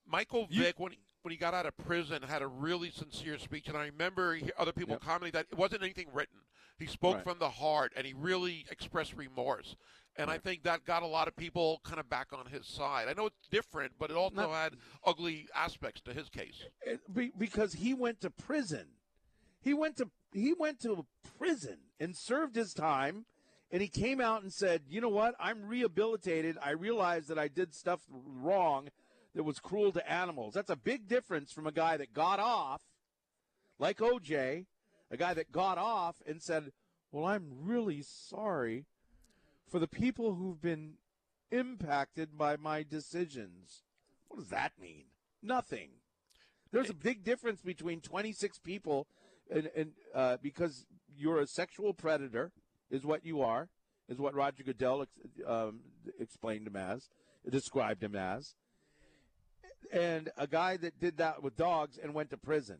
Michael 0.07 0.47
You- 0.51 0.63
Vick 0.63 0.79
when 0.79 0.93
he 0.93 0.99
when 1.23 1.33
he 1.33 1.39
got 1.39 1.55
out 1.55 1.65
of 1.65 1.75
prison 1.79 2.21
had 2.23 2.43
a 2.43 2.47
really 2.47 2.91
sincere 2.91 3.39
speech, 3.39 3.67
and 3.69 3.79
I 3.79 3.87
remember 3.87 4.39
other 4.59 4.73
people 4.75 4.93
Yep. 4.97 5.01
commenting 5.01 5.33
that 5.33 5.47
it 5.51 5.57
wasn't 5.57 5.83
anything 5.83 6.09
written. 6.13 6.41
He 6.79 6.85
spoke 6.87 7.15
Right. 7.15 7.25
from 7.25 7.39
the 7.39 7.49
heart, 7.49 7.95
and 7.97 8.07
he 8.07 8.13
really 8.13 8.67
expressed 8.71 9.15
remorse. 9.15 9.75
And 10.17 10.31
I 10.31 10.37
think 10.37 10.65
that 10.65 10.85
got 10.85 11.03
a 11.03 11.07
lot 11.07 11.27
of 11.27 11.35
people 11.35 11.81
kind 11.83 11.99
of 11.99 12.11
back 12.11 12.35
on 12.35 12.45
his 12.45 12.67
side. 12.67 13.09
I 13.09 13.15
know 13.15 13.25
it's 13.27 13.49
different, 13.49 13.95
but 13.99 14.11
it 14.11 14.19
also 14.19 14.37
Not- 14.37 14.51
had 14.51 14.77
ugly 15.03 15.49
aspects 15.55 16.03
to 16.03 16.13
his 16.13 16.29
case. 16.29 16.63
It- 16.83 17.01
because 17.39 17.73
he 17.73 17.95
went 17.95 18.21
to 18.21 18.29
prison. 18.31 18.99
He 19.65 19.73
went 19.73 19.97
to 19.97 20.11
he 20.33 20.53
went 20.53 20.81
to 20.81 21.07
prison 21.39 21.79
and 21.99 22.15
served 22.15 22.55
his 22.55 22.75
time, 22.75 23.25
and 23.71 23.81
he 23.81 23.89
came 23.89 24.21
out 24.21 24.43
and 24.43 24.53
said, 24.53 24.83
"You 24.89 25.01
know 25.01 25.09
what? 25.09 25.35
I'm 25.41 25.65
rehabilitated. 25.65 26.59
I 26.61 26.71
realized 26.71 27.29
that 27.29 27.39
I 27.39 27.49
did 27.49 27.75
stuff 27.75 28.03
wrong 28.11 28.91
that 29.35 29.43
was 29.43 29.59
cruel 29.61 29.91
to 29.93 30.11
animals." 30.11 30.53
That's 30.53 30.71
a 30.71 30.77
big 30.77 31.09
difference 31.09 31.51
from 31.51 31.67
a 31.67 31.73
guy 31.73 31.97
that 31.97 32.13
got 32.13 32.39
off, 32.39 32.83
like 33.79 33.99
OJ, 33.99 34.67
a 35.11 35.17
guy 35.17 35.33
that 35.33 35.51
got 35.51 35.79
off 35.79 36.17
and 36.27 36.43
said, 36.43 36.73
"Well, 37.11 37.25
I'm 37.25 37.65
really 37.65 38.03
sorry 38.03 38.85
for 39.67 39.79
the 39.79 39.89
people 39.89 40.35
who've 40.35 40.61
been 40.61 40.99
impacted 41.51 42.37
by 42.37 42.57
my 42.57 42.83
decisions." 42.83 43.83
What 44.29 44.41
does 44.41 44.51
that 44.51 44.79
mean? 44.79 45.07
Nothing. 45.41 46.01
There's 46.71 46.91
a 46.91 46.95
big 46.95 47.25
difference 47.25 47.63
between 47.63 48.01
26 48.01 48.59
people, 48.59 49.07
and, 49.51 49.71
and 49.77 49.93
uh, 50.15 50.37
because 50.43 50.87
you're 51.17 51.41
a 51.41 51.47
sexual 51.47 51.95
predator, 51.95 52.53
is 52.91 53.05
what 53.05 53.25
you 53.25 53.43
are, 53.43 53.69
is 54.09 54.19
what 54.19 54.35
Roger 54.35 54.63
Goodell 54.63 55.03
ex- 55.03 55.47
um, 55.47 55.81
explained 56.19 56.67
him 56.67 56.77
as, 56.77 57.09
described 57.49 58.03
him 58.03 58.15
as, 58.15 58.55
and 59.93 60.31
a 60.37 60.47
guy 60.47 60.77
that 60.77 60.99
did 61.01 61.19
that 61.19 61.43
with 61.43 61.57
dogs 61.57 61.99
and 62.03 62.15
went 62.15 62.31
to 62.31 62.37
prison. 62.37 62.79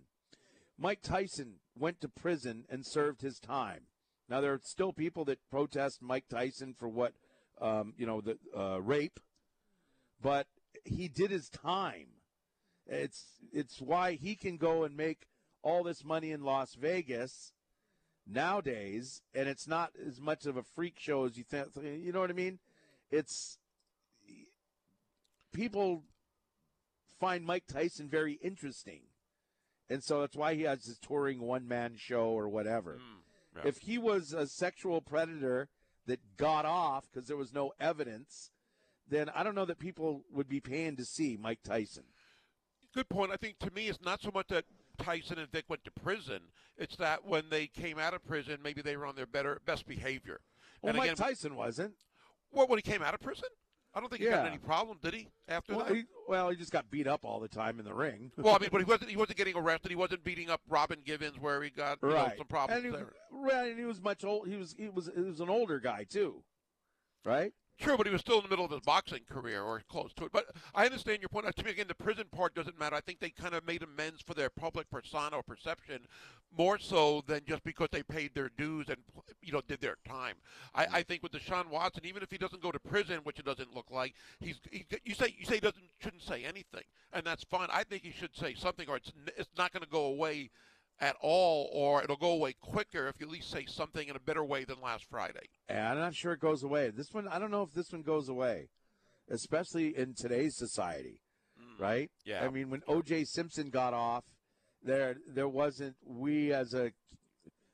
Mike 0.79 1.03
Tyson 1.03 1.55
went 1.79 2.01
to 2.01 2.09
prison 2.09 2.65
and 2.69 2.85
served 2.85 3.23
his 3.23 3.39
time. 3.39 3.83
Now 4.29 4.41
there 4.41 4.53
are 4.53 4.61
still 4.63 4.93
people 4.93 5.25
that 5.27 5.39
protest 5.51 6.03
Mike 6.03 6.25
Tyson 6.29 6.75
for 6.79 6.89
what, 6.89 7.13
um, 7.61 7.95
you 7.97 8.07
know, 8.07 8.21
the 8.21 8.39
uh, 8.57 8.79
rape, 8.79 9.21
but 10.21 10.47
he 10.85 11.09
did 11.09 11.31
his 11.31 11.49
time. 11.49 12.07
It's 12.87 13.25
it's 13.53 13.81
why 13.81 14.13
he 14.13 14.35
can 14.35 14.57
go 14.57 14.85
and 14.85 14.97
make 14.97 15.27
all 15.65 15.83
this 15.83 16.05
money 16.05 16.31
in 16.31 16.45
Las 16.45 16.75
Vegas 16.75 17.53
nowadays, 18.27 19.23
and 19.35 19.49
it's 19.49 19.67
not 19.67 19.93
as 20.07 20.21
much 20.21 20.47
of 20.47 20.57
a 20.57 20.63
freak 20.63 20.99
show 20.99 21.25
as 21.25 21.37
you 21.37 21.43
think. 21.43 21.69
You 21.77 22.13
know 22.13 22.21
what 22.21 22.31
I 22.31 22.35
mean? 22.35 22.61
It's 23.11 23.59
people 25.53 26.05
find 27.19 27.45
Mike 27.45 27.65
Tyson 27.67 28.09
very 28.09 28.35
interesting, 28.35 29.01
and 29.89 30.05
so 30.05 30.21
that's 30.21 30.37
why 30.37 30.55
he 30.55 30.63
has 30.63 30.85
his 30.85 30.99
touring 30.99 31.41
one 31.41 31.67
man 31.67 31.95
show 31.97 32.27
or 32.27 32.49
whatever. 32.49 33.01
Hmm, 33.01 33.57
yeah. 33.57 33.69
If 33.69 33.79
he 33.79 33.99
was 33.99 34.33
a 34.33 34.47
sexual 34.47 35.01
predator 35.01 35.69
that 36.07 36.37
got 36.37 36.67
off 36.67 37.07
because 37.11 37.27
there 37.27 37.37
was 37.37 37.53
no 37.55 37.73
evidence, 37.81 38.51
then 39.09 39.31
I 39.35 39.43
don't 39.43 39.55
know 39.55 39.65
that 39.65 39.79
people 39.79 40.25
would 40.31 40.49
be 40.49 40.61
paying 40.61 40.97
to 40.97 41.05
see 41.05 41.39
Mike 41.41 41.61
Tyson. 41.65 42.05
Good 42.95 43.09
point. 43.09 43.33
I 43.33 43.37
think 43.37 43.59
to 43.61 43.73
me, 43.73 43.89
it's 43.89 44.05
not 44.05 44.23
so 44.23 44.31
much 44.33 44.49
that 44.49 44.67
Tyson 44.99 45.39
and 45.39 45.51
Vick 45.51 45.65
went 45.69 45.85
to 45.85 45.91
prison. 45.91 46.41
It's 46.77 46.97
that 46.97 47.25
when 47.25 47.45
they 47.51 47.67
came 47.67 47.99
out 47.99 48.15
of 48.15 48.25
prison, 48.25 48.59
maybe 48.63 48.83
they 48.83 48.97
were 48.97 49.07
on 49.07 49.15
their 49.17 49.27
better 49.27 49.61
best 49.65 49.87
behavior. 49.87 50.41
Well, 50.83 50.91
and 50.91 50.99
Mike 50.99 51.11
again, 51.13 51.17
Tyson 51.17 51.57
wasn't. 51.57 51.95
well, 52.53 52.67
when 52.67 52.79
he 52.79 52.83
came 52.83 53.03
out 53.03 53.15
of 53.15 53.21
prison, 53.21 53.49
I 53.95 54.01
don't 54.01 54.09
think 54.09 54.23
he 54.23 54.27
Yeah. 54.29 54.39
had 54.39 54.47
any 54.49 54.59
problem, 54.59 54.99
did 55.01 55.15
he? 55.15 55.29
After 55.47 55.77
Well 55.77 55.85
that, 55.87 55.95
he, 55.95 56.05
well, 56.29 56.51
he 56.51 56.57
just 56.57 56.73
got 56.73 56.91
beat 56.91 57.07
up 57.07 57.25
all 57.25 57.39
the 57.39 57.49
time 57.49 57.79
in 57.79 57.85
the 57.85 57.95
ring. 57.95 58.33
well, 58.37 58.57
I 58.57 58.59
mean, 58.59 58.71
but 58.73 58.79
he 58.79 58.85
wasn't. 58.85 59.11
He 59.11 59.17
wasn't 59.17 59.39
getting 59.39 59.57
arrested. 59.57 59.91
He 59.91 59.97
wasn't 59.97 60.25
beating 60.25 60.51
up 60.51 60.61
Robin 60.69 60.99
Givens, 61.05 61.39
where 61.39 61.63
he 61.63 61.71
got 61.71 61.99
you 62.03 62.09
know, 62.09 62.33
some 62.37 62.47
problems 62.49 62.85
and 62.85 62.93
he, 62.93 62.99
there. 62.99 63.13
Right, 63.31 63.71
and 63.71 63.79
he 63.79 63.85
was 63.85 64.01
much 64.03 64.25
old. 64.25 64.49
He 64.49 64.57
was 64.57 64.75
he 64.77 64.89
was 64.89 65.11
he 65.15 65.23
was 65.23 65.39
an 65.41 65.49
older 65.49 65.79
guy 65.79 66.05
too, 66.05 66.43
right? 67.25 67.53
True, 67.79 67.97
but 67.97 68.07
he 68.07 68.13
was 68.13 68.21
still 68.21 68.37
in 68.37 68.45
the 68.45 68.49
middle 68.49 68.65
of 68.65 68.71
his 68.71 68.81
boxing 68.81 69.23
career 69.29 69.61
or 69.61 69.83
close 69.89 70.13
to 70.15 70.27
it. 70.27 70.33
But 70.33 70.47
I 70.75 70.85
understand 70.85 71.21
your 71.21 71.29
point. 71.29 71.45
To 71.55 71.65
me, 71.65 71.73
again, 71.73 71.87
the 71.89 71.95
prison 71.95 72.27
part 72.31 72.55
doesn't 72.55 72.79
matter. 72.79 72.95
I 72.95 73.01
think 73.01 73.19
they 73.19 73.31
kind 73.31 73.55
of 73.55 73.67
made 73.67 73.83
amends 73.83 74.23
for 74.23 74.33
their 74.33 74.49
public 74.49 74.89
persona 74.91 75.37
or 75.37 75.43
perception 75.43 76.07
more 76.57 76.79
so 76.79 77.25
than 77.27 77.41
just 77.47 77.65
because 77.65 77.89
they 77.91 78.03
paid 78.03 78.33
their 78.35 78.51
dues 78.57 78.89
and 78.89 78.99
you 79.43 79.53
know 79.53 79.61
did 79.67 79.81
their 79.81 79.97
time. 80.07 80.37
I, 80.75 80.85
mm-hmm. 80.85 80.95
I 80.95 81.03
think 81.03 81.23
with 81.25 81.33
Deshaun 81.33 81.69
Watson, 81.69 82.05
even 82.05 82.23
if 82.23 82.31
he 82.31 82.39
doesn't 82.39 82.63
go 82.63 82.71
to 82.71 82.79
prison, 82.79 83.21
which 83.25 83.41
it 83.41 83.45
doesn't 83.45 83.75
look 83.75 83.91
like, 83.91 84.15
he's 84.39 84.61
he, 84.71 84.87
you 85.05 85.15
say 85.15 85.35
you 85.37 85.45
say 85.45 85.55
he 85.55 85.61
doesn't 85.61 85.85
shouldn't 85.99 86.23
say 86.23 86.45
anything, 86.45 86.85
and 87.13 87.27
that's 87.27 87.43
fine. 87.45 87.69
I 87.73 87.83
think 87.83 88.05
he 88.05 88.13
should 88.13 88.37
say 88.37 88.55
something, 88.55 88.89
or 88.89 88.97
it's 88.97 89.11
it's 89.37 89.51
not 89.59 89.73
going 89.73 89.83
to 89.83 89.91
go 89.91 90.05
away 90.05 90.51
at 91.01 91.17
all, 91.21 91.69
or 91.73 92.03
it'll 92.03 92.17
go 92.17 92.31
away 92.31 92.55
quicker 92.61 93.09
if 93.09 93.21
you 93.21 93.27
at 93.27 93.33
least 93.33 93.51
say 93.51 93.67
something 93.67 94.09
in 94.09 94.17
a 94.17 94.21
better 94.21 94.45
way 94.45 94.65
than 94.65 94.81
last 94.81 95.05
Friday. 95.11 95.49
And 95.69 95.79
I'm 95.87 95.99
not 95.99 96.15
sure 96.15 96.33
it 96.33 96.41
goes 96.41 96.63
away. 96.63 96.91
This 96.91 97.13
one, 97.13 97.29
I 97.29 97.39
don't 97.39 97.51
know 97.51 97.63
if 97.63 97.73
this 97.73 97.93
one 97.93 98.03
goes 98.03 98.29
away, 98.29 98.69
especially 99.29 99.97
in 99.97 100.15
today's 100.15 100.57
society, 100.57 101.21
mm. 101.61 101.81
right? 101.81 102.11
Yeah. 102.25 102.45
I 102.45 102.51
mean, 102.51 102.71
when 102.71 102.83
O.J. 102.87 103.25
Simpson 103.25 103.71
got 103.71 103.93
off, 103.95 104.25
there 104.83 105.17
there 105.27 105.49
wasn't 105.49 105.97
we 106.05 106.53
as 106.53 106.75
a 106.75 106.93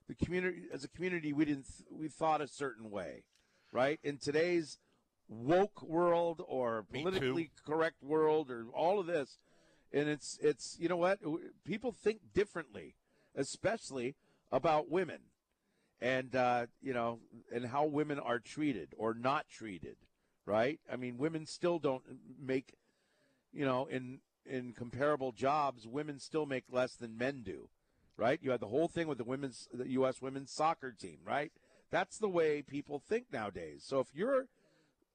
the 0.08 0.14
community 0.14 0.62
as 0.72 0.84
a 0.84 0.88
community 0.88 1.32
we 1.32 1.44
didn't 1.44 1.66
we 1.90 2.08
thought 2.08 2.40
a 2.40 2.48
certain 2.48 2.90
way, 2.90 3.24
right? 3.72 3.98
In 4.02 4.18
today's 4.18 4.78
woke 5.28 5.82
world 5.82 6.42
or 6.46 6.84
politically 6.92 7.50
correct 7.66 8.02
world 8.02 8.50
or 8.50 8.66
all 8.74 8.98
of 8.98 9.06
this, 9.06 9.38
and 9.92 10.08
it's 10.08 10.38
it's 10.40 10.76
you 10.78 10.88
know 10.88 10.96
what 10.96 11.18
people 11.64 11.92
think 11.92 12.20
differently, 12.34 12.94
especially 13.34 14.16
about 14.52 14.90
women 14.90 15.20
and 16.00 16.34
uh, 16.34 16.66
you 16.82 16.94
know, 16.94 17.18
and 17.52 17.66
how 17.66 17.84
women 17.84 18.18
are 18.18 18.38
treated 18.38 18.94
or 18.96 19.14
not 19.14 19.48
treated, 19.48 19.96
right? 20.46 20.80
I 20.90 20.96
mean, 20.96 21.18
women 21.18 21.46
still 21.46 21.78
don't 21.78 22.02
make, 22.40 22.74
you 23.52 23.64
know, 23.64 23.86
in 23.86 24.20
in 24.46 24.72
comparable 24.72 25.32
jobs, 25.32 25.86
women 25.86 26.18
still 26.18 26.46
make 26.46 26.64
less 26.70 26.94
than 26.94 27.18
men 27.18 27.42
do, 27.44 27.68
right? 28.16 28.40
You 28.42 28.50
had 28.50 28.60
the 28.60 28.68
whole 28.68 28.88
thing 28.88 29.06
with 29.06 29.18
the 29.18 29.24
women's, 29.24 29.68
the 29.72 29.88
U.S. 29.90 30.22
women's 30.22 30.50
soccer 30.50 30.92
team, 30.92 31.18
right? 31.24 31.52
That's 31.90 32.18
the 32.18 32.28
way 32.28 32.62
people 32.62 32.98
think 32.98 33.26
nowadays. 33.32 33.84
So 33.86 34.00
if 34.00 34.08
you're 34.14 34.46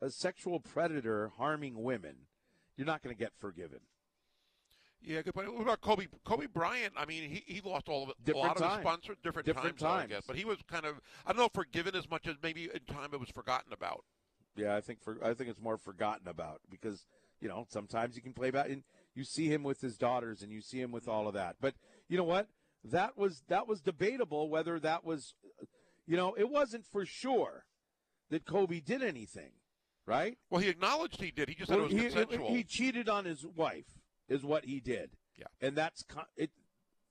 a 0.02 0.10
sexual 0.10 0.60
predator 0.60 1.32
harming 1.38 1.82
women, 1.82 2.16
you're 2.78 2.88
not 2.88 3.02
going 3.02 3.16
to 3.16 3.20
get 3.20 3.34
forgiven. 3.38 3.80
Yeah, 5.06 5.22
good 5.22 5.34
point. 5.34 5.54
What 5.54 5.62
about 5.62 5.82
Kobe? 5.82 6.08
Kobe 6.26 6.48
Bryant. 6.48 6.94
I 6.98 7.06
mean, 7.06 7.30
he, 7.30 7.44
he 7.46 7.62
lost 7.62 7.88
all 7.90 8.04
of 8.04 8.10
it. 8.10 8.16
Different 8.24 8.46
a 8.46 8.48
lot 8.48 8.62
of 8.62 8.72
his 8.72 8.82
sponsors, 8.82 9.18
different, 9.24 9.46
Different 9.46 9.78
times, 9.78 9.82
though, 9.82 10.16
I 10.16 10.18
guess. 10.18 10.24
But 10.28 10.36
he 10.36 10.46
was 10.46 10.58
kind 10.70 10.86
of, 10.86 11.00
I 11.26 11.32
don't 11.32 11.40
know, 11.42 11.50
forgiven 11.54 11.96
as 11.96 12.10
much 12.10 12.28
as 12.28 12.36
maybe 12.42 12.70
in 12.74 12.94
time 12.94 13.10
it 13.14 13.20
was 13.20 13.30
forgotten 13.30 13.72
about. 13.72 14.04
Yeah, 14.56 14.76
I 14.76 14.82
think 14.82 15.04
for 15.04 15.18
I 15.24 15.34
think 15.34 15.50
it's 15.50 15.60
more 15.62 15.78
forgotten 15.78 16.28
about 16.30 16.62
because 16.70 17.06
you 17.42 17.50
know 17.50 17.66
sometimes 17.70 18.16
you 18.16 18.22
can 18.22 18.32
play 18.32 18.52
back 18.52 18.70
and 18.70 18.84
you 19.14 19.26
see 19.26 19.48
him 19.48 19.64
with 19.64 19.82
his 19.82 19.98
daughters 19.98 20.42
and 20.42 20.50
you 20.52 20.62
see 20.62 20.80
him 20.80 20.92
with 20.92 21.08
all 21.10 21.28
of 21.28 21.34
that. 21.34 21.58
But 21.60 21.76
you 22.08 22.18
know 22.18 22.24
what? 22.24 22.48
That 22.84 23.18
was 23.18 23.44
that 23.50 23.68
was 23.68 23.82
debatable 23.82 24.50
whether 24.50 24.80
that 24.80 25.04
was, 25.04 25.34
you 26.08 26.16
know, 26.16 26.34
it 26.38 26.50
wasn't 26.50 26.86
for 26.86 27.06
sure 27.06 27.66
that 28.30 28.46
Kobe 28.46 28.80
did 28.80 29.04
anything, 29.04 29.52
right? 30.06 30.38
Well, 30.50 30.62
he 30.62 30.70
acknowledged 30.70 31.22
he 31.22 31.32
did. 31.32 31.50
He 31.50 31.56
just 31.56 31.68
said 31.70 31.78
Well, 31.78 31.88
it 31.88 31.94
was 31.94 32.02
he, 32.02 32.10
consensual. 32.10 32.54
he 32.54 32.64
cheated 32.64 33.10
on 33.10 33.26
his 33.26 33.46
wife, 33.46 33.86
is 34.28 34.44
what 34.44 34.66
he 34.66 34.80
did. 34.80 35.12
Yeah. 35.38 35.48
and 35.62 35.76
that's 35.76 36.06
it. 36.38 36.52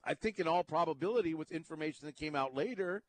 I 0.03 0.15
think 0.15 0.39
in 0.39 0.49
all 0.49 0.65
probability, 0.65 1.35
with 1.35 1.53
information 1.53 2.07
that 2.07 2.17
came 2.17 2.35
out 2.35 2.55
later, 2.55 3.03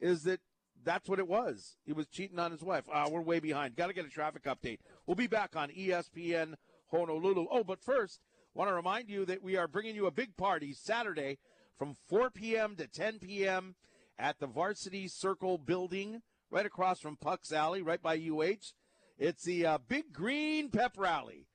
is 0.00 0.24
that 0.24 0.40
that's 0.84 1.08
what 1.08 1.18
it 1.18 1.28
was. 1.28 1.76
He 1.84 1.92
was 1.92 2.06
cheating 2.06 2.38
on 2.38 2.50
his 2.50 2.62
wife. 2.62 2.84
Ah, 2.92 3.08
we're 3.08 3.20
way 3.20 3.40
behind. 3.40 3.76
Got 3.76 3.88
to 3.88 3.92
get 3.92 4.06
a 4.06 4.10
traffic 4.10 4.44
update. 4.44 4.78
We'll 5.06 5.16
be 5.16 5.26
back 5.26 5.56
on 5.56 5.70
ESPN 5.70 6.54
Honolulu. 6.90 7.46
Oh, 7.50 7.64
but 7.64 7.82
first, 7.82 8.20
want 8.54 8.70
to 8.70 8.74
remind 8.74 9.08
you 9.08 9.24
that 9.26 9.42
we 9.42 9.56
are 9.56 9.68
bringing 9.68 9.94
you 9.94 10.06
a 10.06 10.12
big 10.12 10.36
party 10.36 10.72
Saturday 10.72 11.38
from 11.78 11.96
4 12.08 12.30
p.m. 12.30 12.76
to 12.76 12.86
10 12.86 13.18
p.m. 13.18 13.74
at 14.18 14.38
the 14.38 14.46
Varsity 14.46 15.08
Circle 15.08 15.58
building 15.58 16.22
right 16.50 16.66
across 16.66 17.00
from 17.00 17.16
Puck's 17.16 17.52
Alley, 17.52 17.82
right 17.82 18.02
by 18.02 18.16
UH. 18.16 18.72
It's 19.18 19.42
the 19.44 19.66
uh, 19.66 19.78
Big 19.88 20.12
Green 20.12 20.70
Pep 20.70 20.92
Rally. 20.96 21.47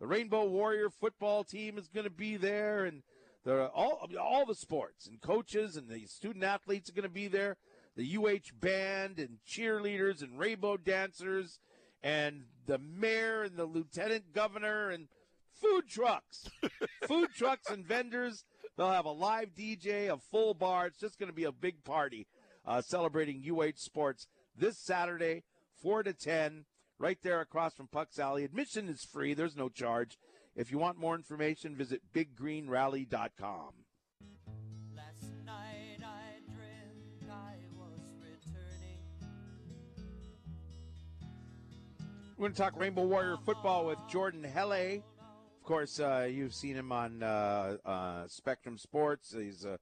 The 0.00 0.06
Rainbow 0.06 0.44
Warrior 0.44 0.90
football 0.90 1.44
team 1.44 1.78
is 1.78 1.88
going 1.88 2.04
to 2.04 2.10
be 2.10 2.36
there, 2.36 2.84
and 2.84 3.02
the 3.44 3.66
all 3.68 4.08
all 4.20 4.44
the 4.44 4.54
sports 4.54 5.06
and 5.06 5.20
coaches 5.20 5.76
and 5.76 5.88
the 5.88 6.06
student 6.06 6.44
athletes 6.44 6.90
are 6.90 6.94
going 6.94 7.04
to 7.04 7.08
be 7.08 7.28
there. 7.28 7.56
The 7.96 8.16
UH 8.16 8.50
band 8.60 9.18
and 9.18 9.38
cheerleaders 9.46 10.22
and 10.22 10.38
rainbow 10.38 10.76
dancers, 10.76 11.60
and 12.02 12.44
the 12.66 12.78
mayor 12.78 13.42
and 13.42 13.56
the 13.56 13.66
lieutenant 13.66 14.32
governor 14.34 14.90
and 14.90 15.06
food 15.60 15.88
trucks, 15.88 16.48
food 17.06 17.30
trucks 17.36 17.70
and 17.70 17.86
vendors. 17.86 18.44
They'll 18.76 18.90
have 18.90 19.04
a 19.04 19.12
live 19.12 19.54
DJ, 19.54 20.12
a 20.12 20.18
full 20.18 20.54
bar. 20.54 20.86
It's 20.86 20.98
just 20.98 21.18
going 21.18 21.30
to 21.30 21.34
be 21.34 21.44
a 21.44 21.52
big 21.52 21.84
party 21.84 22.26
uh, 22.66 22.82
celebrating 22.82 23.44
UH 23.48 23.76
sports 23.76 24.26
this 24.56 24.76
Saturday, 24.78 25.44
four 25.80 26.02
to 26.02 26.12
ten 26.12 26.64
right 27.04 27.18
there 27.22 27.42
across 27.42 27.74
from 27.74 27.86
Puck's 27.86 28.18
Alley. 28.18 28.44
Admission 28.44 28.88
is 28.88 29.04
free, 29.04 29.34
there's 29.34 29.54
no 29.54 29.68
charge. 29.68 30.16
If 30.56 30.72
you 30.72 30.78
want 30.78 30.96
more 30.96 31.14
information, 31.14 31.76
visit 31.76 32.00
biggreenrally.com. 32.14 33.72
Last 34.96 35.26
night 35.44 35.98
I 36.02 36.40
dreamt 36.46 37.30
I 37.30 37.56
was 37.76 38.00
returning. 38.22 39.00
We're 42.38 42.44
going 42.44 42.52
to 42.52 42.58
talk 42.58 42.72
Rainbow 42.80 43.04
Warrior 43.04 43.36
football 43.44 43.84
with 43.84 43.98
Jordan 44.08 44.42
Helle. 44.42 44.72
Of 44.72 45.62
course, 45.62 46.00
uh, 46.00 46.26
you've 46.30 46.54
seen 46.54 46.74
him 46.74 46.90
on 46.90 47.22
uh, 47.22 47.76
uh, 47.84 48.28
Spectrum 48.28 48.78
Sports. 48.78 49.34
He's, 49.38 49.66
uh, 49.66 49.76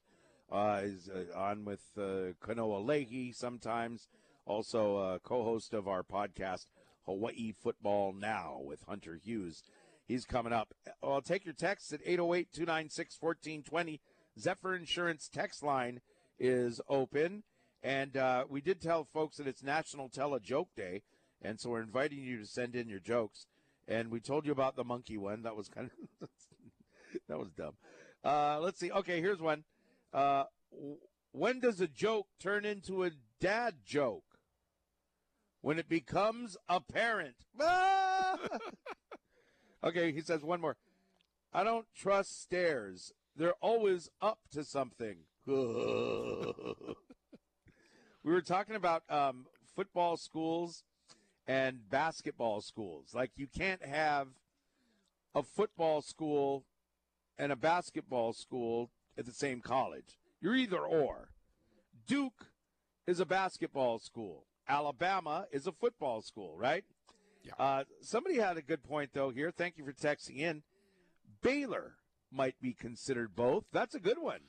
uh, 0.50 0.80
he's 0.80 1.08
uh, 1.08 1.38
on 1.38 1.64
with 1.64 1.82
uh, 1.96 2.34
Kanoa 2.44 2.84
Leahy 2.84 3.30
sometimes. 3.30 4.08
Also, 4.44 4.96
uh, 4.96 5.18
co-host 5.20 5.72
of 5.72 5.86
our 5.86 6.02
podcast, 6.02 6.66
Hawaii 7.04 7.52
Football 7.52 8.12
Now, 8.12 8.60
with 8.62 8.82
Hunter 8.88 9.18
Hughes. 9.22 9.62
He's 10.06 10.24
coming 10.24 10.52
up. 10.52 10.74
Well, 11.02 11.20
take 11.20 11.44
your 11.44 11.54
texts 11.54 11.92
at 11.92 12.04
808-296-1420. 12.04 14.00
Zephyr 14.38 14.74
Insurance 14.74 15.28
text 15.32 15.62
line 15.62 16.00
is 16.38 16.80
open. 16.88 17.44
And 17.82 18.16
uh, 18.16 18.44
we 18.48 18.60
did 18.60 18.80
tell 18.80 19.04
folks 19.04 19.36
that 19.36 19.46
it's 19.46 19.62
National 19.62 20.08
Tell 20.08 20.34
a 20.34 20.40
Joke 20.40 20.68
Day. 20.76 21.02
And 21.40 21.58
so 21.58 21.70
we're 21.70 21.82
inviting 21.82 22.20
you 22.20 22.38
to 22.38 22.46
send 22.46 22.76
in 22.76 22.88
your 22.88 23.00
jokes. 23.00 23.46
And 23.88 24.10
we 24.10 24.20
told 24.20 24.46
you 24.46 24.52
about 24.52 24.76
the 24.76 24.84
monkey 24.84 25.18
one. 25.18 25.42
That 25.42 25.56
was 25.56 25.68
kind 25.68 25.90
of 26.20 26.28
that 27.28 27.38
was 27.38 27.50
dumb. 27.50 27.74
Uh, 28.24 28.60
let's 28.60 28.78
see. 28.78 28.92
Okay, 28.92 29.20
here's 29.20 29.40
one. 29.40 29.64
Uh, 30.12 30.44
when 31.32 31.58
does 31.58 31.80
a 31.80 31.88
joke 31.88 32.28
turn 32.38 32.64
into 32.64 33.04
a 33.04 33.10
dad 33.40 33.74
joke? 33.84 34.24
When 35.62 35.78
it 35.78 35.88
becomes 35.88 36.56
apparent. 36.68 37.36
Okay, 39.84 40.12
he 40.12 40.20
says 40.20 40.44
one 40.44 40.60
more. 40.60 40.76
I 41.52 41.64
don't 41.64 41.86
trust 41.94 42.40
stairs. 42.40 43.12
They're 43.34 43.54
always 43.60 44.10
up 44.20 44.38
to 44.52 44.62
something. 44.64 45.16
we 45.46 45.54
were 48.22 48.42
talking 48.42 48.76
about 48.76 49.02
um, 49.10 49.46
football 49.74 50.16
schools 50.16 50.84
and 51.48 51.90
basketball 51.90 52.60
schools. 52.60 53.08
Like 53.12 53.32
you 53.36 53.48
can't 53.48 53.84
have 53.84 54.28
a 55.34 55.42
football 55.42 56.00
school 56.00 56.64
and 57.36 57.50
a 57.50 57.56
basketball 57.56 58.32
school 58.32 58.90
at 59.18 59.26
the 59.26 59.32
same 59.32 59.60
college. 59.60 60.16
You're 60.40 60.54
either 60.54 60.78
or. 60.78 61.30
Duke 62.06 62.46
is 63.06 63.18
a 63.18 63.26
basketball 63.26 63.98
school. 63.98 64.44
Alabama 64.68 65.46
is 65.52 65.66
a 65.66 65.72
football 65.72 66.22
school, 66.22 66.56
right? 66.56 66.84
Yeah. 67.44 67.52
Uh, 67.58 67.84
somebody 68.00 68.38
had 68.38 68.56
a 68.56 68.62
good 68.62 68.82
point 68.82 69.10
though 69.12 69.30
here. 69.30 69.50
Thank 69.50 69.78
you 69.78 69.84
for 69.84 69.92
texting 69.92 70.38
in. 70.38 70.62
Baylor 71.42 71.94
might 72.30 72.54
be 72.60 72.72
considered 72.72 73.34
both. 73.34 73.64
That's 73.72 73.94
a 73.94 74.00
good 74.00 74.18
one. 74.18 74.40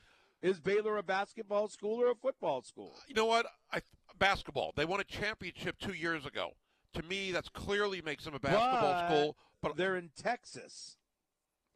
Is 0.41 0.59
Baylor 0.59 0.97
a 0.97 1.03
basketball 1.03 1.69
school 1.69 2.01
or 2.01 2.11
a 2.11 2.15
football 2.15 2.61
school? 2.61 2.93
You 3.07 3.15
know 3.15 3.25
what? 3.25 3.45
I, 3.71 3.81
basketball. 4.19 4.73
They 4.75 4.85
won 4.85 4.99
a 4.99 5.05
championship 5.05 5.77
two 5.79 5.93
years 5.93 6.25
ago. 6.25 6.51
To 6.93 7.03
me, 7.03 7.31
that's 7.31 7.49
clearly 7.49 8.01
makes 8.01 8.25
them 8.25 8.35
a 8.35 8.39
basketball 8.39 8.81
But 8.81 9.07
school. 9.07 9.37
But 9.61 9.77
They're 9.77 9.95
in 9.95 10.11
Texas, 10.21 10.97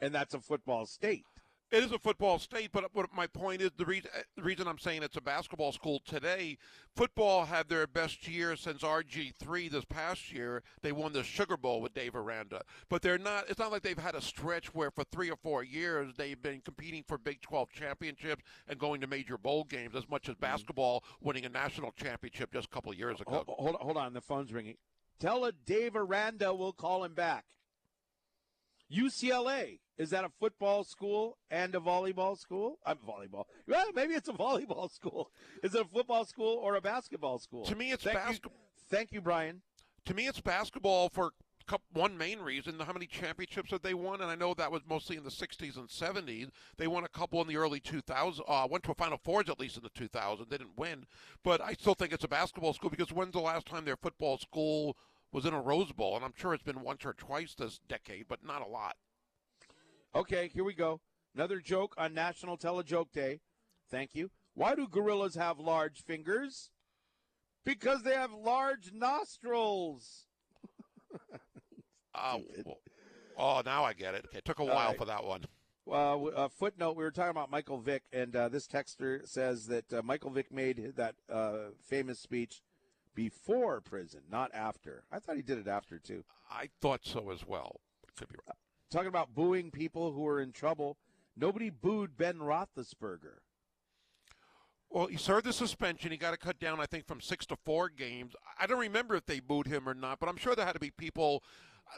and 0.02 0.14
that's 0.14 0.34
a 0.34 0.42
football 0.42 0.86
state. 0.86 1.26
It 1.70 1.84
is 1.84 1.92
a 1.92 2.00
football 2.00 2.40
state, 2.40 2.70
but 2.72 2.86
what 2.94 3.14
my 3.14 3.28
point 3.28 3.62
is 3.62 3.72
the 3.78 3.86
reason 3.86 4.10
the 4.38 4.44
reason 4.44 4.70
I'm 4.70 4.78
saying 4.78 5.04
it's 5.04 5.18
a 5.18 5.22
basketball 5.22 5.74
school 5.74 6.02
today. 6.06 6.58
Football 6.96 7.46
had 7.46 7.68
their 7.68 7.86
best 7.86 8.26
year 8.26 8.56
since 8.56 8.84
RG 8.84 9.34
three 9.36 9.68
this 9.68 9.84
past 9.84 10.32
year. 10.32 10.64
They 10.82 10.94
won 10.94 11.12
the 11.12 11.24
Sugar 11.24 11.58
Bowl 11.58 11.82
with 11.82 11.94
Dave 11.94 12.16
Aranda, 12.16 12.62
but 12.88 13.02
they're 13.02 13.18
not. 13.18 13.50
It's 13.50 13.60
not 13.60 13.74
like 13.74 13.82
they've 13.82 13.98
had 13.98 14.16
a 14.16 14.22
stretch 14.22 14.74
where 14.74 14.92
for 14.92 15.04
three 15.12 15.30
or 15.30 15.36
four 15.36 15.62
years 15.62 16.14
they've 16.16 16.42
been 16.42 16.62
competing 16.62 17.04
for 17.06 17.18
Big 17.18 17.42
Twelve 17.42 17.70
championships 17.70 18.44
and 18.70 18.80
going 18.80 19.02
to 19.02 19.08
major 19.08 19.38
bowl 19.38 19.66
games 19.66 19.94
as 19.94 20.08
much 20.08 20.30
as 20.30 20.36
mm-hmm. 20.36 20.46
basketball 20.46 21.04
winning 21.20 21.44
a 21.44 21.50
national 21.50 21.92
championship 21.92 22.54
just 22.54 22.68
a 22.68 22.70
couple 22.70 22.94
of 22.94 22.98
years 22.98 23.20
ago. 23.20 23.44
Hold, 23.46 23.48
hold, 23.60 23.76
hold 23.76 23.98
on, 23.98 24.14
the 24.14 24.22
phone's 24.22 24.54
ringing. 24.54 24.76
Tell 25.20 25.44
it 25.44 25.66
Dave 25.66 25.98
Aranda 25.98 26.54
we'll 26.54 26.72
call 26.72 27.04
him 27.04 27.14
back. 27.14 27.44
UCLA 28.90 29.80
is 29.98 30.12
that 30.12 30.24
a 30.24 30.30
football 30.40 30.84
school 30.84 31.38
and 31.50 31.74
a 31.76 31.80
volleyball 31.80 32.38
school? 32.38 32.78
I'm 32.86 32.98
volleyball. 32.98 33.46
Well, 33.68 33.86
maybe 33.96 34.14
it's 34.14 34.30
a 34.30 34.34
volleyball 34.34 34.92
school. 34.92 35.32
Is 35.64 35.74
it 35.76 35.82
a 35.82 35.86
football 35.86 36.26
school 36.26 36.58
or 36.62 36.76
a 36.76 36.82
basketball 36.82 37.40
school? 37.40 37.66
To 37.66 37.76
me, 37.76 37.92
it's 37.92 38.04
basketball. 38.04 38.60
thank 38.90 39.12
you, 39.12 39.22
Brian. 39.22 39.62
To 40.06 40.14
me, 40.14 40.28
it's 40.28 40.40
basketball 40.40 41.10
for 41.10 41.32
one 41.92 42.18
main 42.18 42.40
reason: 42.40 42.80
how 42.80 42.94
many 42.94 43.08
championships 43.08 43.72
that 43.72 43.84
they 43.84 43.94
won, 43.94 44.22
and 44.22 44.32
I 44.32 44.36
know 44.36 44.54
that 44.54 44.72
was 44.72 44.84
mostly 44.88 45.18
in 45.18 45.24
the 45.24 45.32
'60s 45.32 45.76
and 45.76 45.90
'70s. 45.90 46.50
They 46.78 46.88
won 46.88 47.04
a 47.04 47.10
couple 47.10 47.42
in 47.42 47.48
the 47.48 47.58
early 47.58 47.80
2000s. 47.80 48.40
Uh, 48.48 48.68
went 48.70 48.84
to 48.86 48.92
a 48.92 48.96
Final 48.96 49.18
Fours 49.18 49.50
at 49.50 49.60
least 49.60 49.78
in 49.78 49.84
the 49.84 49.90
2000s. 49.90 50.50
They 50.50 50.58
didn't 50.58 50.78
win, 50.78 51.06
but 51.44 51.60
I 51.60 51.74
still 51.74 51.96
think 51.96 52.14
it's 52.14 52.24
a 52.24 52.30
basketball 52.30 52.74
school 52.74 52.90
because 52.90 53.12
when's 53.12 53.34
the 53.34 53.40
last 53.40 53.66
time 53.66 53.84
their 53.84 53.98
football 53.98 54.38
school 54.38 54.96
was 55.34 55.46
in 55.46 55.54
a 55.54 55.62
Rose 55.62 55.92
Bowl? 55.92 56.16
And 56.16 56.24
I'm 56.24 56.34
sure 56.36 56.54
it's 56.54 56.64
been 56.64 56.82
once 56.82 57.04
or 57.04 57.14
twice 57.14 57.56
this 57.56 57.80
decade, 57.90 58.28
but 58.30 58.46
not 58.46 58.62
a 58.62 58.70
lot. 58.70 58.96
Okay, 60.16 60.48
here 60.48 60.64
we 60.64 60.74
go. 60.74 61.02
Another 61.36 61.60
joke 61.60 61.94
on 61.98 62.14
National 62.14 62.58
Telejoke 62.58 63.12
Day. 63.12 63.42
Thank 63.90 64.16
you. 64.16 64.32
Why 64.54 64.74
do 64.74 64.88
gorillas 64.88 65.36
have 65.36 65.60
large 65.60 66.04
fingers? 66.04 66.72
Because 67.64 68.04
they 68.04 68.14
have 68.14 68.32
large 68.32 68.92
nostrils. 68.94 70.26
Uh, 72.20 72.40
oh, 73.38 73.62
now 73.64 73.84
I 73.84 73.94
get 73.94 74.16
it. 74.16 74.26
Okay, 74.26 74.42
took 74.44 74.58
a 74.58 74.66
while 74.66 74.88
right. 74.88 74.98
for 74.98 75.06
that 75.06 75.24
one. 75.24 75.46
Uh, 75.88 76.24
uh, 76.24 76.48
footnote: 76.48 76.98
We 76.98 77.04
were 77.04 77.12
talking 77.12 77.30
about 77.30 77.52
Michael 77.52 77.78
Vick, 77.78 78.04
and 78.12 78.36
uh, 78.36 78.50
this 78.50 78.68
texter 78.68 79.28
says 79.28 79.68
that 79.68 79.94
uh, 79.94 80.02
Michael 80.04 80.32
Vick 80.32 80.52
made 80.52 80.94
that 80.96 81.14
uh, 81.32 81.70
famous 81.86 82.20
speech 82.20 82.64
before 83.14 83.82
prison, 83.82 84.22
not 84.32 84.50
after. 84.54 85.04
I 85.12 85.20
thought 85.20 85.36
he 85.36 85.44
did 85.44 85.60
it 85.60 85.68
after 85.68 86.00
too. 86.00 86.24
I 86.50 86.70
thought 86.82 87.02
so 87.04 87.30
as 87.30 87.46
well. 87.46 87.82
Could 88.18 88.30
be 88.30 88.36
right. 88.48 88.58
Talking 88.90 89.08
about 89.08 89.36
booing 89.36 89.72
people 89.72 90.14
who 90.14 90.26
are 90.28 90.42
in 90.42 90.52
trouble. 90.52 90.98
Nobody 91.36 91.70
booed 91.70 92.18
Ben 92.18 92.40
Roethlisberger. 92.40 93.40
Well, 94.90 95.08
he 95.08 95.18
served 95.18 95.46
the 95.46 95.54
suspension. 95.54 96.12
He 96.12 96.18
got 96.18 96.32
to 96.32 96.38
cut 96.38 96.60
down, 96.60 96.80
I 96.80 96.86
think, 96.86 97.06
from 97.06 97.20
six 97.20 97.46
to 97.48 97.58
four 97.66 97.90
games. 97.90 98.34
I 98.58 98.66
don't 98.68 98.80
remember 98.80 99.16
if 99.16 99.26
they 99.26 99.40
booed 99.40 99.68
him 99.68 99.88
or 99.88 99.94
not, 99.94 100.20
but 100.20 100.30
I'm 100.30 100.38
sure 100.38 100.56
there 100.56 100.66
had 100.66 100.74
to 100.74 100.80
be 100.80 100.92
people. 100.92 101.44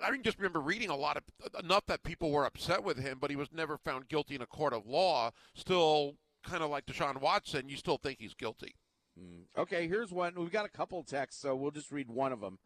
I 0.04 0.16
just 0.18 0.38
remember 0.38 0.60
reading 0.60 0.90
a 0.90 0.96
lot 0.96 1.18
of 1.18 1.24
enough 1.64 1.86
that 1.88 2.04
people 2.04 2.32
were 2.32 2.46
upset 2.46 2.84
with 2.84 2.98
him, 2.98 3.18
but 3.20 3.30
he 3.30 3.36
was 3.36 3.52
never 3.52 3.78
found 3.78 4.08
guilty 4.08 4.36
in 4.36 4.42
a 4.42 4.48
court 4.48 4.74
of 4.74 4.88
law. 4.88 5.32
Still, 5.54 6.16
kind 6.44 6.64
of 6.64 6.70
like 6.70 6.86
Deshaun 6.86 7.22
Watson, 7.22 7.70
you 7.70 7.78
still 7.78 7.98
think 7.98 8.20
he's 8.20 8.34
guilty. 8.34 8.76
Hmm. 9.18 9.42
Okay, 9.58 9.88
here's 9.88 10.12
one. 10.12 10.34
We've 10.36 10.52
got 10.52 10.66
a 10.66 10.70
couple 10.70 11.04
texts, 11.04 11.42
so 11.42 11.56
we'll 11.56 11.72
just 11.72 11.92
read 11.92 12.10
one 12.10 12.32
of 12.32 12.42
them. 12.42 12.60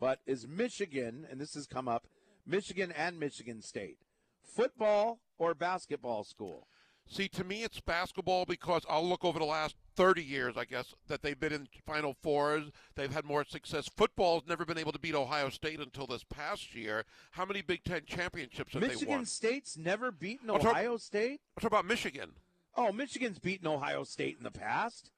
But 0.00 0.20
is 0.26 0.46
Michigan, 0.46 1.26
and 1.28 1.40
this 1.40 1.54
has 1.54 1.66
come 1.66 1.88
up, 1.88 2.06
Michigan 2.52 2.90
and 2.96 3.20
Michigan 3.20 3.60
State, 3.62 3.98
football 4.42 5.20
or 5.38 5.54
basketball 5.54 6.24
school? 6.24 6.66
See, 7.10 7.28
to 7.28 7.44
me, 7.44 7.62
it's 7.62 7.80
basketball 7.80 8.44
because 8.44 8.82
I'll 8.88 9.06
look 9.06 9.24
over 9.24 9.38
the 9.38 9.44
last 9.46 9.76
30 9.96 10.22
years, 10.22 10.56
I 10.58 10.64
guess, 10.66 10.94
that 11.06 11.22
they've 11.22 11.38
been 11.38 11.54
in 11.54 11.68
Final 11.86 12.14
Fours. 12.22 12.64
They've 12.96 13.12
had 13.12 13.24
more 13.24 13.44
success. 13.44 13.88
Football's 13.96 14.42
never 14.46 14.66
been 14.66 14.76
able 14.76 14.92
to 14.92 14.98
beat 14.98 15.14
Ohio 15.14 15.48
State 15.48 15.80
until 15.80 16.06
this 16.06 16.22
past 16.24 16.74
year. 16.74 17.04
How 17.30 17.46
many 17.46 17.62
Big 17.62 17.82
Ten 17.84 18.02
championships 18.06 18.74
have 18.74 18.82
they 18.82 18.88
won? 18.88 18.94
Michigan? 18.96 19.24
State's 19.26 19.78
never 19.78 20.10
beaten 20.12 20.48
talking- 20.48 20.66
Ohio 20.66 20.96
State? 20.98 21.40
What 21.54 21.64
about 21.64 21.86
Michigan? 21.86 22.32
Oh, 22.76 22.92
Michigan's 22.92 23.38
beaten 23.38 23.66
Ohio 23.66 24.04
State 24.04 24.36
in 24.36 24.44
the 24.44 24.50
past. 24.50 25.10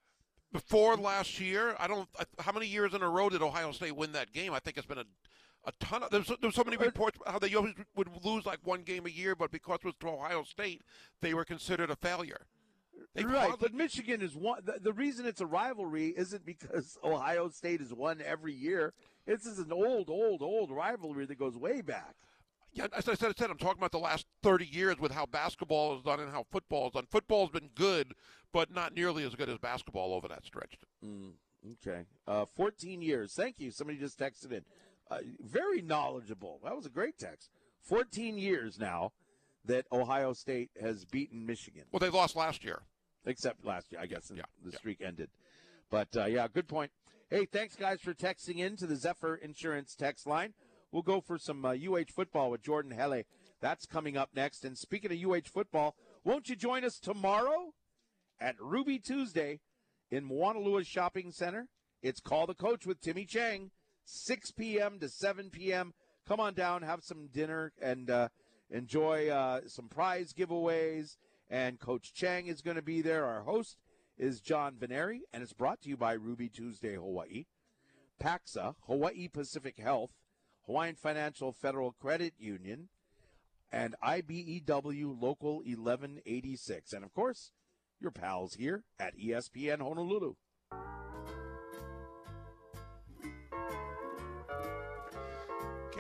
Before 0.53 0.97
last 0.97 1.41
year, 1.41 1.75
I 1.79 1.87
don't. 1.89 2.09
I- 2.19 2.43
How 2.43 2.53
many 2.53 2.67
years 2.67 2.95
in 2.95 3.03
a 3.03 3.09
row 3.09 3.29
did 3.31 3.43
Ohio 3.43 3.73
State 3.73 3.97
win 3.97 4.13
that 4.13 4.33
game? 4.33 4.53
I 4.53 4.61
think 4.61 4.77
it's 4.79 4.87
been 4.87 4.99
a, 4.99 5.05
a 5.65 5.73
ton 5.81 6.03
of. 6.03 6.11
There's 6.11 6.27
so, 6.27 6.37
there's 6.41 6.55
so 6.55 6.65
many 6.65 6.77
reports 6.77 7.19
how 7.27 7.39
they 7.39 7.55
always 7.55 7.75
would 7.97 8.09
lose 8.25 8.47
like 8.47 8.59
one 8.65 8.83
game 8.83 9.07
a 9.07 9.11
year, 9.11 9.35
but 9.35 9.51
because 9.51 9.79
it 9.83 9.87
was 9.87 9.95
to 10.01 10.09
Ohio 10.09 10.43
State, 10.43 10.83
they 11.21 11.35
were 11.35 11.45
considered 11.45 11.91
a 11.91 11.97
failure. 11.97 12.47
They 13.15 13.25
right, 13.25 13.49
caused- 13.49 13.61
but 13.61 13.75
Michigan 13.75 14.23
is 14.23 14.37
one. 14.37 14.61
The, 14.65 14.79
the 14.81 14.93
reason 14.93 15.27
it's 15.27 15.41
a 15.41 15.47
rivalry 15.47 16.09
isn't 16.17 16.45
because 16.45 16.99
Ohio 17.05 17.49
State 17.49 17.81
has 17.81 17.93
won 17.93 18.23
every 18.25 18.55
year. 18.55 18.93
This 19.27 19.47
is 19.47 19.59
an 19.59 19.73
old, 19.73 20.09
old, 20.11 20.43
old 20.43 20.71
rivalry 20.71 21.27
that 21.27 21.39
goes 21.39 21.57
way 21.57 21.81
back. 21.81 22.15
Yeah, 22.73 22.87
as 22.97 23.09
I 23.09 23.15
said, 23.15 23.31
I 23.31 23.33
said 23.37 23.51
I'm 23.51 23.59
talking 23.59 23.79
about 23.79 23.91
the 23.91 23.99
last 23.99 24.27
30 24.45 24.65
years 24.65 24.99
with 25.01 25.11
how 25.11 25.27
basketball 25.27 25.97
is 25.97 26.03
done 26.03 26.21
and 26.21 26.31
how 26.31 26.47
football 26.53 26.87
is 26.87 26.93
done. 26.93 27.07
Football's 27.11 27.51
been 27.51 27.71
good, 27.75 28.15
but 28.53 28.73
not 28.73 28.95
nearly 28.95 29.25
as 29.25 29.35
good 29.35 29.49
as 29.49 29.59
basketball 29.59 30.15
over 30.15 30.29
that 30.29 30.45
stretch. 30.45 30.79
Okay, 31.73 32.05
uh, 32.29 32.47
14 32.57 33.03
years. 33.03 33.35
Thank 33.35 33.59
you. 33.59 33.71
Somebody 33.73 33.99
just 33.99 34.19
texted 34.19 34.53
in. 34.53 34.63
Uh, 35.11 35.19
very 35.41 35.83
knowledgeable. 35.83 36.61
That 36.63 36.77
was 36.77 36.87
a 36.87 36.91
great 36.91 37.19
text. 37.19 37.51
14 37.83 38.39
years 38.39 38.79
now 38.79 39.13
that 39.65 39.87
Ohio 39.93 40.33
State 40.33 40.71
has 40.81 41.05
beaten 41.05 41.45
Michigan. 41.45 41.85
Well, 41.91 42.01
they 42.01 42.11
lost 42.11 42.37
last 42.37 42.65
year. 42.65 42.83
except 43.27 43.65
last 43.65 43.91
year, 43.93 44.01
I 44.01 44.07
guess. 44.07 44.31
Yeah, 44.35 44.43
the 44.65 44.71
yeah. 44.71 44.79
streak 44.79 45.01
ended. 45.01 45.31
But 45.91 46.09
uh, 46.17 46.27
yeah, 46.27 46.47
good 46.53 46.69
point. 46.69 46.91
Hey, 47.29 47.45
thanks 47.47 47.77
guys 47.77 48.01
for 48.01 48.15
texting 48.15 48.59
in 48.59 48.77
to 48.77 48.87
the 48.87 48.97
Zephyr 48.97 49.37
Insurance 49.37 49.95
text 49.95 50.27
line. 50.27 50.55
We'll 50.93 51.03
go 51.03 51.21
for 51.21 51.39
some 51.39 51.65
uh, 51.65 51.75
UH 51.75 52.11
football 52.15 52.51
with 52.51 52.63
Jordan 52.63 52.93
Helle. 52.93 53.23
That's 53.61 53.87
coming 53.87 54.17
up 54.17 54.31
next. 54.35 54.65
And 54.65 54.77
speaking 54.77 55.13
of 55.13 55.31
UH 55.31 55.49
football, 55.53 55.95
won't 56.25 56.49
you 56.49 56.57
join 56.57 56.85
us 56.85 56.99
tomorrow 56.99 57.75
at 58.41 58.57
Ruby 58.61 58.99
Tuesday 58.99 59.61
in 60.11 60.29
Moanalua 60.29 60.85
Shopping 60.85 61.31
Center? 61.31 61.69
It's 62.03 62.21
Call 62.21 62.47
the 62.47 62.55
Coach 62.55 62.87
with 62.87 63.01
Timmy 63.01 63.27
Chang, 63.27 63.71
6 64.11 64.51
p.m. 64.53 64.99
to 65.01 65.09
7 65.09 65.51
p.m. 65.51 65.95
Come 66.27 66.41
on 66.41 66.55
down, 66.55 66.83
have 66.83 67.03
some 67.03 67.29
dinner, 67.33 67.73
and 67.81 68.11
uh, 68.11 68.29
enjoy 68.71 69.29
uh, 69.29 69.61
some 69.67 69.89
prize 69.89 70.33
giveaways. 70.33 71.17
And 71.49 71.81
Coach 71.81 72.13
Chang 72.13 72.47
is 72.47 72.63
going 72.63 72.77
to 72.77 72.83
be 72.83 73.03
there. 73.03 73.27
Our 73.27 73.43
host 73.43 73.77
is 74.17 74.41
John 74.41 74.75
Veneri, 74.75 75.21
and 75.33 75.43
it's 75.43 75.53
brought 75.53 75.81
to 75.83 75.89
you 75.89 75.97
by 75.97 76.13
Ruby 76.13 76.49
Tuesday 76.49 76.95
Hawaii, 76.95 77.47
PAXA, 78.23 78.75
Hawaii 78.87 79.29
Pacific 79.29 79.79
Health, 79.79 80.11
Hawaiian 80.67 80.95
Financial 80.95 81.53
Federal 81.53 81.93
Credit 81.93 82.35
Union, 82.39 82.89
and 83.73 83.95
IBEW 84.05 85.21
Local 85.21 85.57
1186. 85.57 86.93
And 86.93 87.05
of 87.05 87.15
course, 87.15 87.51
your 88.01 88.11
pals 88.11 88.55
here 88.55 88.85
at 88.99 89.19
ESPN 89.19 89.81
Honolulu. 89.81 90.35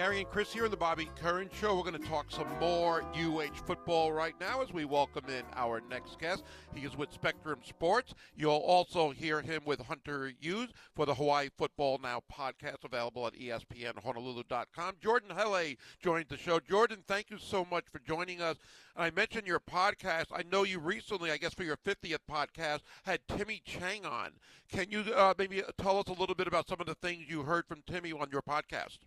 Gary 0.00 0.20
and 0.20 0.30
Chris 0.30 0.50
here 0.50 0.64
in 0.64 0.70
the 0.70 0.78
Bobby 0.78 1.10
Curran 1.20 1.50
Show. 1.52 1.76
We're 1.76 1.82
going 1.82 2.02
to 2.02 2.08
talk 2.08 2.30
some 2.30 2.48
more 2.58 3.02
UH 3.14 3.66
football 3.66 4.14
right 4.14 4.32
now 4.40 4.62
as 4.62 4.72
we 4.72 4.86
welcome 4.86 5.26
in 5.28 5.42
our 5.54 5.82
next 5.90 6.18
guest. 6.18 6.42
He 6.74 6.86
is 6.86 6.96
with 6.96 7.12
Spectrum 7.12 7.60
Sports. 7.62 8.14
You'll 8.34 8.52
also 8.52 9.10
hear 9.10 9.42
him 9.42 9.60
with 9.66 9.78
Hunter 9.82 10.32
Hughes 10.40 10.70
for 10.96 11.04
the 11.04 11.14
Hawaii 11.14 11.50
Football 11.54 12.00
Now 12.02 12.22
podcast 12.32 12.82
available 12.82 13.26
at 13.26 13.34
ESPNHonolulu.com. 13.34 14.94
Jordan 15.02 15.36
Helle 15.36 15.74
joined 16.02 16.30
the 16.30 16.38
show. 16.38 16.60
Jordan, 16.60 17.04
thank 17.06 17.28
you 17.28 17.36
so 17.36 17.66
much 17.70 17.84
for 17.92 17.98
joining 17.98 18.40
us. 18.40 18.56
I 18.96 19.10
mentioned 19.10 19.46
your 19.46 19.60
podcast. 19.60 20.28
I 20.32 20.44
know 20.50 20.62
you 20.62 20.78
recently, 20.78 21.30
I 21.30 21.36
guess 21.36 21.52
for 21.52 21.64
your 21.64 21.76
50th 21.76 22.20
podcast, 22.26 22.80
had 23.04 23.20
Timmy 23.28 23.60
Chang 23.66 24.06
on. 24.06 24.30
Can 24.72 24.86
you 24.88 25.00
uh, 25.14 25.34
maybe 25.36 25.62
tell 25.76 25.98
us 25.98 26.08
a 26.08 26.18
little 26.18 26.34
bit 26.34 26.46
about 26.46 26.68
some 26.68 26.80
of 26.80 26.86
the 26.86 26.94
things 26.94 27.26
you 27.28 27.42
heard 27.42 27.66
from 27.66 27.82
Timmy 27.86 28.12
on 28.12 28.30
your 28.32 28.40
podcast? 28.40 29.00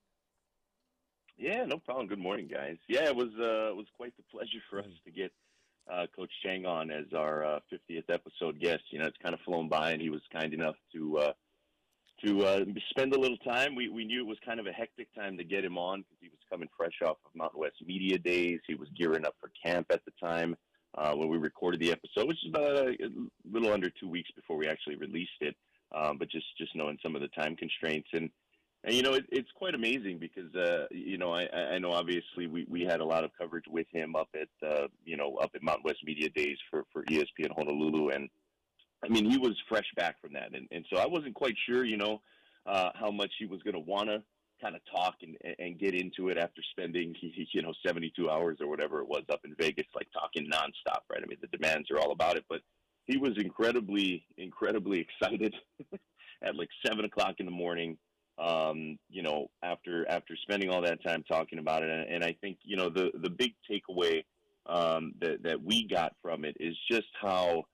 Yeah, 1.37 1.65
no 1.65 1.77
problem. 1.77 2.07
Good 2.07 2.19
morning, 2.19 2.47
guys. 2.47 2.77
Yeah, 2.87 3.05
it 3.05 3.15
was 3.15 3.29
uh, 3.39 3.71
it 3.71 3.75
was 3.75 3.87
quite 3.97 4.13
the 4.17 4.23
pleasure 4.31 4.61
for 4.69 4.79
us 4.79 4.85
to 5.05 5.11
get 5.11 5.31
uh, 5.91 6.05
Coach 6.15 6.31
Chang 6.43 6.65
on 6.65 6.91
as 6.91 7.05
our 7.15 7.43
uh, 7.43 7.59
50th 7.71 8.09
episode 8.09 8.59
guest. 8.59 8.83
You 8.91 8.99
know, 8.99 9.05
it's 9.05 9.17
kind 9.21 9.33
of 9.33 9.41
flown 9.41 9.67
by, 9.67 9.91
and 9.91 10.01
he 10.01 10.09
was 10.09 10.21
kind 10.31 10.53
enough 10.53 10.75
to 10.93 11.17
uh, 11.17 11.33
to 12.23 12.45
uh, 12.45 12.59
spend 12.91 13.13
a 13.13 13.19
little 13.19 13.37
time. 13.37 13.75
We 13.75 13.89
we 13.89 14.05
knew 14.05 14.21
it 14.21 14.27
was 14.27 14.37
kind 14.45 14.59
of 14.59 14.67
a 14.67 14.71
hectic 14.71 15.13
time 15.15 15.37
to 15.37 15.43
get 15.43 15.65
him 15.65 15.77
on 15.77 16.01
because 16.01 16.17
he 16.21 16.29
was 16.29 16.39
coming 16.49 16.69
fresh 16.77 17.01
off 17.03 17.17
of 17.25 17.35
Mountain 17.35 17.59
West 17.59 17.77
Media 17.85 18.17
Days. 18.17 18.59
He 18.67 18.75
was 18.75 18.89
gearing 18.95 19.25
up 19.25 19.35
for 19.41 19.51
camp 19.65 19.87
at 19.89 20.05
the 20.05 20.11
time 20.21 20.55
uh, 20.95 21.13
when 21.13 21.29
we 21.29 21.37
recorded 21.37 21.79
the 21.79 21.91
episode, 21.91 22.27
which 22.27 22.43
is 22.45 22.49
about 22.49 22.77
a, 22.77 22.89
a 22.89 23.09
little 23.51 23.73
under 23.73 23.89
two 23.89 24.07
weeks 24.07 24.29
before 24.35 24.57
we 24.57 24.67
actually 24.67 24.95
released 24.95 25.31
it. 25.41 25.55
Um, 25.93 26.17
but 26.17 26.29
just 26.29 26.45
just 26.57 26.75
knowing 26.75 26.97
some 27.03 27.15
of 27.15 27.21
the 27.21 27.27
time 27.29 27.55
constraints 27.55 28.09
and 28.13 28.29
and 28.85 28.93
you 28.93 29.01
know, 29.01 29.13
it, 29.13 29.25
it's 29.31 29.51
quite 29.55 29.75
amazing 29.75 30.17
because 30.19 30.53
uh, 30.55 30.85
you 30.91 31.17
know, 31.17 31.33
I, 31.33 31.47
I 31.73 31.79
know 31.79 31.91
obviously 31.91 32.47
we, 32.47 32.65
we 32.69 32.81
had 32.81 32.99
a 32.99 33.05
lot 33.05 33.23
of 33.23 33.31
coverage 33.37 33.65
with 33.69 33.87
him 33.91 34.15
up 34.15 34.29
at 34.35 34.67
uh, 34.67 34.87
you 35.05 35.15
know 35.15 35.35
up 35.35 35.51
at 35.55 35.63
Mountain 35.63 35.83
West 35.85 35.99
Media 36.05 36.29
Days 36.29 36.57
for 36.69 36.83
for 36.91 37.03
ESPN 37.05 37.55
Honolulu, 37.55 38.09
and 38.09 38.29
I 39.03 39.07
mean 39.07 39.29
he 39.29 39.37
was 39.37 39.53
fresh 39.69 39.89
back 39.95 40.19
from 40.19 40.33
that, 40.33 40.53
and 40.53 40.67
and 40.71 40.85
so 40.91 40.99
I 40.99 41.07
wasn't 41.07 41.33
quite 41.33 41.55
sure, 41.65 41.85
you 41.85 41.97
know, 41.97 42.21
uh, 42.65 42.89
how 42.95 43.09
much 43.09 43.31
he 43.39 43.45
was 43.45 43.61
going 43.63 43.75
to 43.75 43.79
want 43.79 44.09
to 44.09 44.21
kind 44.61 44.75
of 44.75 44.81
talk 44.93 45.15
and 45.21 45.37
and 45.59 45.79
get 45.79 45.95
into 45.95 46.27
it 46.27 46.37
after 46.37 46.61
spending 46.71 47.15
you 47.21 47.61
know 47.61 47.73
72 47.85 48.29
hours 48.29 48.57
or 48.59 48.67
whatever 48.67 48.99
it 48.99 49.07
was 49.07 49.23
up 49.31 49.41
in 49.45 49.55
Vegas, 49.57 49.87
like 49.95 50.07
talking 50.11 50.49
nonstop, 50.51 51.03
right? 51.09 51.21
I 51.23 51.25
mean 51.25 51.37
the 51.39 51.57
demands 51.57 51.89
are 51.89 51.99
all 51.99 52.11
about 52.11 52.35
it, 52.35 52.43
but 52.49 52.59
he 53.05 53.15
was 53.15 53.31
incredibly 53.37 54.25
incredibly 54.37 54.99
excited 55.21 55.55
at 56.43 56.57
like 56.57 56.69
seven 56.85 57.05
o'clock 57.05 57.35
in 57.39 57.45
the 57.45 57.51
morning 57.51 57.97
um, 58.37 58.97
you 59.09 59.21
know, 59.21 59.47
after 59.61 60.09
after 60.09 60.35
spending 60.35 60.69
all 60.69 60.81
that 60.81 61.03
time 61.03 61.23
talking 61.27 61.59
about 61.59 61.83
it, 61.83 61.89
and, 61.89 62.15
and 62.15 62.23
I 62.23 62.35
think 62.41 62.57
you 62.63 62.77
know 62.77 62.89
the 62.89 63.11
the 63.21 63.29
big 63.29 63.53
takeaway 63.69 64.23
um, 64.65 65.13
that 65.21 65.43
that 65.43 65.63
we 65.63 65.87
got 65.87 66.15
from 66.21 66.45
it 66.45 66.57
is 66.59 66.75
just 66.89 67.07
how 67.21 67.65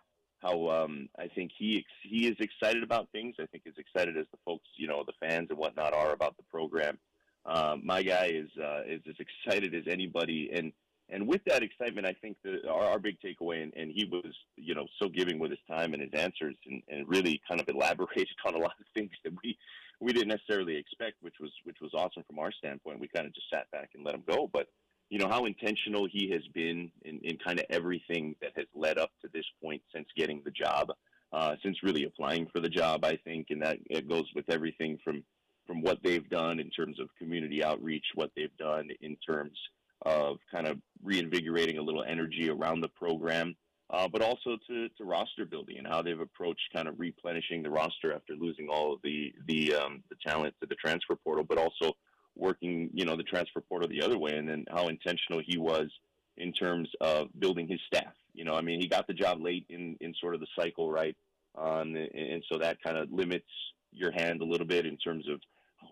how 0.41 0.69
um, 0.69 1.09
I 1.17 1.27
think 1.27 1.51
he 1.57 1.77
ex- 1.77 2.09
he 2.09 2.27
is 2.27 2.35
excited 2.39 2.83
about 2.83 3.09
things. 3.11 3.35
I 3.39 3.45
think 3.47 3.63
as 3.67 3.73
excited 3.77 4.17
as 4.17 4.25
the 4.31 4.39
folks, 4.45 4.67
you 4.77 4.87
know, 4.87 5.03
the 5.05 5.13
fans 5.19 5.47
and 5.49 5.57
whatnot 5.57 5.93
are 5.93 6.13
about 6.13 6.37
the 6.37 6.43
program. 6.43 6.97
Um, 7.45 7.81
my 7.85 8.03
guy 8.03 8.27
is 8.33 8.49
uh, 8.61 8.81
is 8.87 9.01
as 9.07 9.15
excited 9.19 9.73
as 9.73 9.83
anybody, 9.87 10.49
and 10.53 10.71
and 11.09 11.27
with 11.27 11.41
that 11.45 11.63
excitement, 11.63 12.05
I 12.05 12.13
think 12.21 12.37
the 12.43 12.67
our, 12.69 12.83
our 12.83 12.99
big 12.99 13.17
takeaway, 13.21 13.63
and, 13.63 13.73
and 13.75 13.91
he 13.93 14.05
was 14.05 14.33
you 14.55 14.75
know 14.75 14.87
so 15.01 15.09
giving 15.09 15.39
with 15.39 15.51
his 15.51 15.59
time 15.69 15.93
and 15.93 16.01
his 16.01 16.11
answers, 16.13 16.55
and, 16.65 16.81
and 16.89 17.07
really 17.07 17.41
kind 17.47 17.61
of 17.61 17.67
elaborated 17.67 18.27
on 18.45 18.55
a 18.55 18.59
lot 18.59 18.75
of 18.79 18.85
things 18.93 19.11
that 19.23 19.33
we 19.43 19.57
we 19.99 20.13
didn't 20.13 20.29
necessarily 20.29 20.75
expect, 20.77 21.17
which 21.21 21.35
was 21.39 21.51
which 21.63 21.77
was 21.81 21.91
awesome 21.93 22.23
from 22.27 22.39
our 22.39 22.51
standpoint. 22.51 22.99
We 22.99 23.07
kind 23.07 23.27
of 23.27 23.33
just 23.33 23.49
sat 23.51 23.69
back 23.71 23.89
and 23.95 24.03
let 24.05 24.15
him 24.15 24.23
go, 24.27 24.49
but 24.51 24.67
you 25.09 25.19
know 25.19 25.27
how 25.27 25.45
intentional 25.45 26.07
he 26.11 26.29
has 26.31 26.45
been 26.53 26.91
in, 27.03 27.19
in 27.23 27.37
kind 27.37 27.59
of 27.59 27.65
everything 27.69 28.35
that 28.41 28.51
has 28.55 28.67
led 28.75 28.97
up 28.97 29.11
to 29.21 29.29
this 29.33 29.45
point 29.61 29.81
since 29.93 30.07
getting 30.15 30.41
the 30.45 30.51
job, 30.51 30.91
uh, 31.33 31.55
since 31.63 31.83
really 31.83 32.05
applying 32.05 32.47
for 32.47 32.59
the 32.59 32.69
job. 32.69 33.03
I 33.03 33.17
think, 33.17 33.47
and 33.49 33.61
that 33.61 33.77
it 33.89 34.07
goes 34.07 34.25
with 34.35 34.45
everything 34.49 34.99
from 35.03 35.23
from 35.67 35.81
what 35.81 35.99
they've 36.03 36.27
done 36.29 36.59
in 36.59 36.69
terms 36.69 36.99
of 36.99 37.09
community 37.17 37.63
outreach, 37.63 38.05
what 38.15 38.31
they've 38.35 38.55
done 38.57 38.89
in 39.01 39.15
terms 39.17 39.57
of 40.03 40.37
kind 40.51 40.65
of 40.65 40.79
reinvigorating 41.03 41.77
a 41.77 41.81
little 41.81 42.03
energy 42.03 42.49
around 42.49 42.81
the 42.81 42.87
program, 42.87 43.55
uh, 43.89 44.07
but 44.07 44.21
also 44.21 44.57
to, 44.67 44.87
to 44.89 45.03
roster 45.03 45.45
building 45.45 45.77
and 45.77 45.87
how 45.87 46.01
they've 46.01 46.19
approached 46.19 46.61
kind 46.73 46.87
of 46.87 46.99
replenishing 46.99 47.63
the 47.63 47.69
roster 47.69 48.13
after 48.13 48.33
losing 48.35 48.67
all 48.69 48.93
of 48.93 49.01
the 49.03 49.33
the 49.47 49.73
um, 49.75 50.03
the 50.09 50.15
talent 50.25 50.53
to 50.61 50.67
the 50.67 50.75
transfer 50.75 51.15
portal, 51.15 51.43
but 51.43 51.57
also 51.57 51.95
working 52.35 52.89
you 52.93 53.05
know 53.05 53.15
the 53.15 53.23
transfer 53.23 53.61
portal 53.61 53.89
the 53.89 54.01
other 54.01 54.17
way, 54.17 54.35
and 54.35 54.47
then 54.47 54.65
how 54.69 54.87
intentional 54.87 55.41
he 55.45 55.57
was 55.57 55.89
in 56.37 56.53
terms 56.53 56.89
of 57.01 57.27
building 57.39 57.67
his 57.67 57.79
staff. 57.87 58.13
You 58.33 58.45
know, 58.45 58.53
I 58.53 58.61
mean, 58.61 58.79
he 58.79 58.87
got 58.87 59.07
the 59.07 59.13
job 59.13 59.41
late 59.41 59.65
in 59.69 59.97
in 60.01 60.13
sort 60.19 60.35
of 60.35 60.41
the 60.41 60.47
cycle, 60.57 60.91
right? 60.91 61.15
Um, 61.57 61.95
and, 61.95 62.09
and 62.13 62.43
so 62.51 62.59
that 62.59 62.81
kind 62.81 62.97
of 62.97 63.11
limits 63.11 63.49
your 63.91 64.11
hand 64.11 64.41
a 64.41 64.45
little 64.45 64.67
bit 64.67 64.85
in 64.85 64.97
terms 64.97 65.27
of 65.27 65.41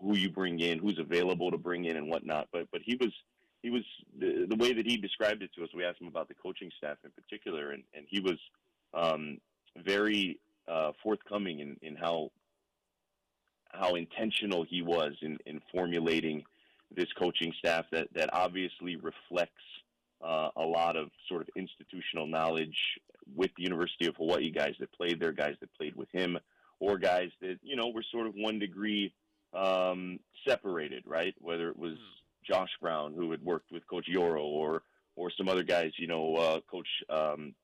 who 0.00 0.16
you 0.16 0.30
bring 0.30 0.60
in, 0.60 0.78
who's 0.78 0.98
available 0.98 1.50
to 1.50 1.58
bring 1.58 1.84
in, 1.84 1.96
and 1.96 2.08
whatnot. 2.08 2.48
But 2.52 2.68
but 2.70 2.80
he 2.84 2.96
was 2.96 3.12
he 3.62 3.70
was 3.70 3.82
the, 4.18 4.46
the 4.48 4.56
way 4.56 4.72
that 4.72 4.86
he 4.86 4.96
described 4.96 5.42
it 5.42 5.50
to 5.56 5.64
us. 5.64 5.70
We 5.74 5.84
asked 5.84 6.00
him 6.00 6.08
about 6.08 6.28
the 6.28 6.34
coaching 6.34 6.70
staff 6.76 6.98
in 7.04 7.10
particular, 7.10 7.72
and, 7.72 7.82
and 7.94 8.06
he 8.08 8.20
was 8.20 8.38
um, 8.94 9.38
very 9.76 10.38
uh, 10.68 10.92
forthcoming 11.02 11.60
in, 11.60 11.76
in 11.82 11.96
how 11.96 12.30
how 13.70 13.94
intentional 13.94 14.64
he 14.64 14.80
was 14.80 15.12
in, 15.20 15.36
in 15.44 15.60
formulating 15.70 16.42
this 16.90 17.12
coaching 17.18 17.52
staff 17.58 17.84
that, 17.92 18.08
that 18.14 18.30
obviously 18.32 18.96
reflects 18.96 19.52
uh, 20.24 20.48
a 20.56 20.62
lot 20.62 20.96
of 20.96 21.10
sort 21.28 21.42
of 21.42 21.48
institutional 21.54 22.26
knowledge 22.26 22.78
with 23.36 23.50
the 23.56 23.62
University 23.62 24.06
of 24.06 24.16
Hawaii 24.16 24.50
guys 24.50 24.74
that 24.80 24.90
played 24.92 25.20
there, 25.20 25.32
guys 25.32 25.54
that 25.60 25.72
played 25.74 25.94
with 25.94 26.08
him, 26.12 26.38
or 26.80 26.96
guys 26.98 27.28
that 27.40 27.58
you 27.62 27.76
know 27.76 27.88
were 27.94 28.04
sort 28.10 28.26
of 28.26 28.34
one 28.34 28.58
degree 28.58 29.12
um, 29.52 30.18
separated, 30.46 31.04
right? 31.06 31.34
Whether 31.38 31.68
it 31.68 31.78
was 31.78 31.98
Josh 32.44 32.70
Brown, 32.80 33.14
who 33.14 33.30
had 33.30 33.42
worked 33.42 33.72
with 33.72 33.86
Coach 33.86 34.06
Yoro, 34.12 34.44
or 34.44 34.82
or 35.16 35.30
some 35.36 35.48
other 35.48 35.64
guys, 35.64 35.92
you 35.98 36.06
know, 36.06 36.36
uh, 36.36 36.60
Coach 36.70 36.88
um, 37.10 37.54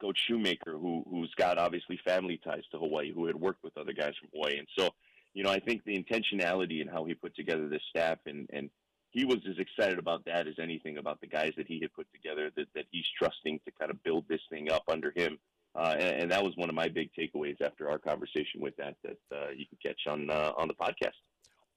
Coach 0.00 0.18
Shoemaker, 0.26 0.78
who 0.78 1.04
who's 1.10 1.32
got 1.36 1.58
obviously 1.58 1.98
family 2.04 2.40
ties 2.42 2.64
to 2.72 2.78
Hawaii, 2.78 3.12
who 3.12 3.26
had 3.26 3.36
worked 3.36 3.62
with 3.62 3.76
other 3.76 3.92
guys 3.92 4.14
from 4.20 4.30
Hawaii, 4.32 4.58
and 4.58 4.68
so 4.78 4.90
you 5.34 5.44
know, 5.44 5.50
I 5.50 5.60
think 5.60 5.84
the 5.84 5.96
intentionality 5.96 6.80
in 6.80 6.88
how 6.88 7.04
he 7.04 7.14
put 7.14 7.36
together 7.36 7.68
this 7.68 7.82
staff, 7.90 8.18
and 8.26 8.48
and 8.52 8.70
he 9.10 9.24
was 9.24 9.38
as 9.48 9.58
excited 9.58 9.98
about 9.98 10.24
that 10.26 10.46
as 10.46 10.54
anything 10.60 10.98
about 10.98 11.20
the 11.20 11.26
guys 11.26 11.52
that 11.56 11.66
he 11.66 11.80
had 11.80 11.92
put 11.94 12.06
together 12.12 12.50
that 12.56 12.66
that 12.74 12.86
he's 12.90 13.06
trusting 13.16 13.60
to 13.64 13.70
kind 13.78 13.90
of 13.90 14.02
build 14.02 14.24
this 14.28 14.40
thing 14.50 14.70
up 14.70 14.84
under 14.88 15.12
him. 15.14 15.38
Uh, 15.74 15.94
and, 15.98 16.22
and 16.22 16.32
that 16.32 16.42
was 16.42 16.56
one 16.56 16.68
of 16.68 16.74
my 16.74 16.88
big 16.88 17.10
takeaways 17.16 17.60
after 17.60 17.88
our 17.88 17.98
conversation 17.98 18.60
with 18.60 18.74
that 18.76 18.96
that 19.04 19.18
uh, 19.32 19.50
you 19.54 19.64
can 19.66 19.78
catch 19.84 20.00
on 20.08 20.28
uh, 20.30 20.52
on 20.56 20.68
the 20.68 20.74
podcast. 20.74 21.14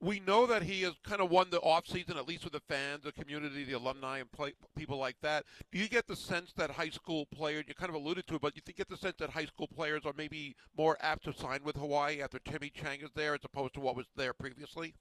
We 0.04 0.20
know 0.20 0.48
that 0.48 0.64
he 0.64 0.82
has 0.82 0.94
kind 1.04 1.22
of 1.22 1.30
won 1.30 1.52
the 1.52 1.60
offseason, 1.60 2.16
at 2.18 2.28
least 2.28 2.44
with 2.44 2.54
the 2.54 2.62
fans, 2.68 3.04
the 3.04 3.12
community, 3.12 3.64
the 3.64 3.74
alumni, 3.74 4.18
and 4.18 4.32
play, 4.32 4.54
people 4.76 4.98
like 4.98 5.16
that. 5.22 5.46
Do 5.72 5.78
you 5.78 5.88
get 5.88 6.08
the 6.08 6.16
sense 6.16 6.54
that 6.58 6.72
high 6.72 6.90
school 6.90 7.28
players, 7.28 7.66
you 7.68 7.76
kind 7.76 7.90
of 7.90 7.96
alluded 7.96 8.26
to 8.28 8.36
it, 8.36 8.42
but 8.42 8.56
you 8.56 8.64
think 8.66 8.78
get 8.78 8.90
the 8.90 8.98
sense 8.98 9.16
that 9.20 9.30
high 9.30 9.46
school 9.46 9.68
players 9.68 10.02
are 10.06 10.14
maybe 10.18 10.56
more 10.76 10.98
apt 11.02 11.26
to 11.26 11.34
sign 11.34 11.60
with 11.64 11.76
Hawaii 11.76 12.22
after 12.22 12.40
Timmy 12.40 12.72
Chang 12.72 13.02
is 13.02 13.12
there 13.16 13.36
as 13.36 13.42
opposed 13.44 13.76
to 13.76 13.80
what 13.80 13.96
was 13.96 14.08
there 14.16 14.34
previously? 14.34 14.96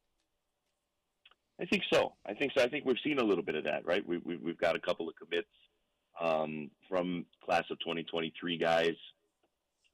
I 1.58 1.64
think 1.64 1.82
so. 1.92 2.12
I 2.26 2.34
think 2.34 2.52
so. 2.56 2.62
I 2.62 2.68
think 2.68 2.84
we've 2.84 2.96
seen 3.02 3.18
a 3.18 3.24
little 3.24 3.44
bit 3.44 3.54
of 3.54 3.64
that, 3.64 3.86
right? 3.86 4.06
We, 4.06 4.18
we, 4.18 4.36
we've 4.36 4.58
got 4.58 4.76
a 4.76 4.80
couple 4.80 5.08
of 5.08 5.14
commits 5.16 5.48
um, 6.20 6.70
from 6.88 7.24
class 7.44 7.64
of 7.70 7.78
2023 7.80 8.58
guys, 8.58 8.94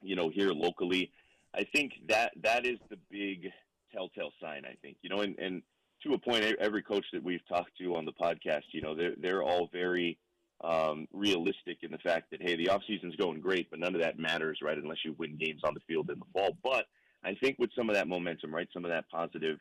you 0.01 0.15
know, 0.15 0.29
here 0.29 0.51
locally. 0.51 1.11
I 1.53 1.63
think 1.63 1.93
that 2.09 2.33
that 2.43 2.65
is 2.65 2.77
the 2.89 2.97
big 3.09 3.51
telltale 3.93 4.31
sign. 4.41 4.63
I 4.65 4.75
think, 4.81 4.97
you 5.01 5.09
know, 5.09 5.21
and, 5.21 5.37
and 5.39 5.61
to 6.03 6.13
a 6.13 6.17
point, 6.17 6.43
every 6.59 6.83
coach 6.83 7.05
that 7.13 7.23
we've 7.23 7.45
talked 7.47 7.77
to 7.79 7.95
on 7.95 8.05
the 8.05 8.13
podcast, 8.13 8.63
you 8.71 8.81
know, 8.81 8.95
they're 8.95 9.15
they're 9.19 9.43
all 9.43 9.69
very 9.71 10.17
um, 10.63 11.07
realistic 11.13 11.79
in 11.81 11.91
the 11.91 11.97
fact 11.99 12.31
that 12.31 12.41
hey, 12.41 12.55
the 12.55 12.69
off 12.69 12.81
season's 12.87 13.15
going 13.15 13.41
great, 13.41 13.69
but 13.69 13.79
none 13.79 13.95
of 13.95 14.01
that 14.01 14.19
matters, 14.19 14.59
right? 14.61 14.77
Unless 14.77 14.99
you 15.05 15.15
win 15.17 15.37
games 15.37 15.61
on 15.63 15.73
the 15.73 15.79
field 15.87 16.09
in 16.09 16.19
the 16.19 16.25
fall. 16.33 16.57
But 16.63 16.85
I 17.23 17.35
think 17.35 17.57
with 17.59 17.71
some 17.75 17.89
of 17.89 17.95
that 17.95 18.07
momentum, 18.07 18.53
right, 18.53 18.67
some 18.73 18.85
of 18.85 18.91
that 18.91 19.09
positive 19.09 19.59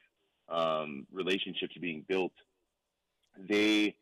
um, 0.49 1.07
relationships 1.13 1.75
being 1.81 2.05
built, 2.09 2.33
they, 3.49 3.95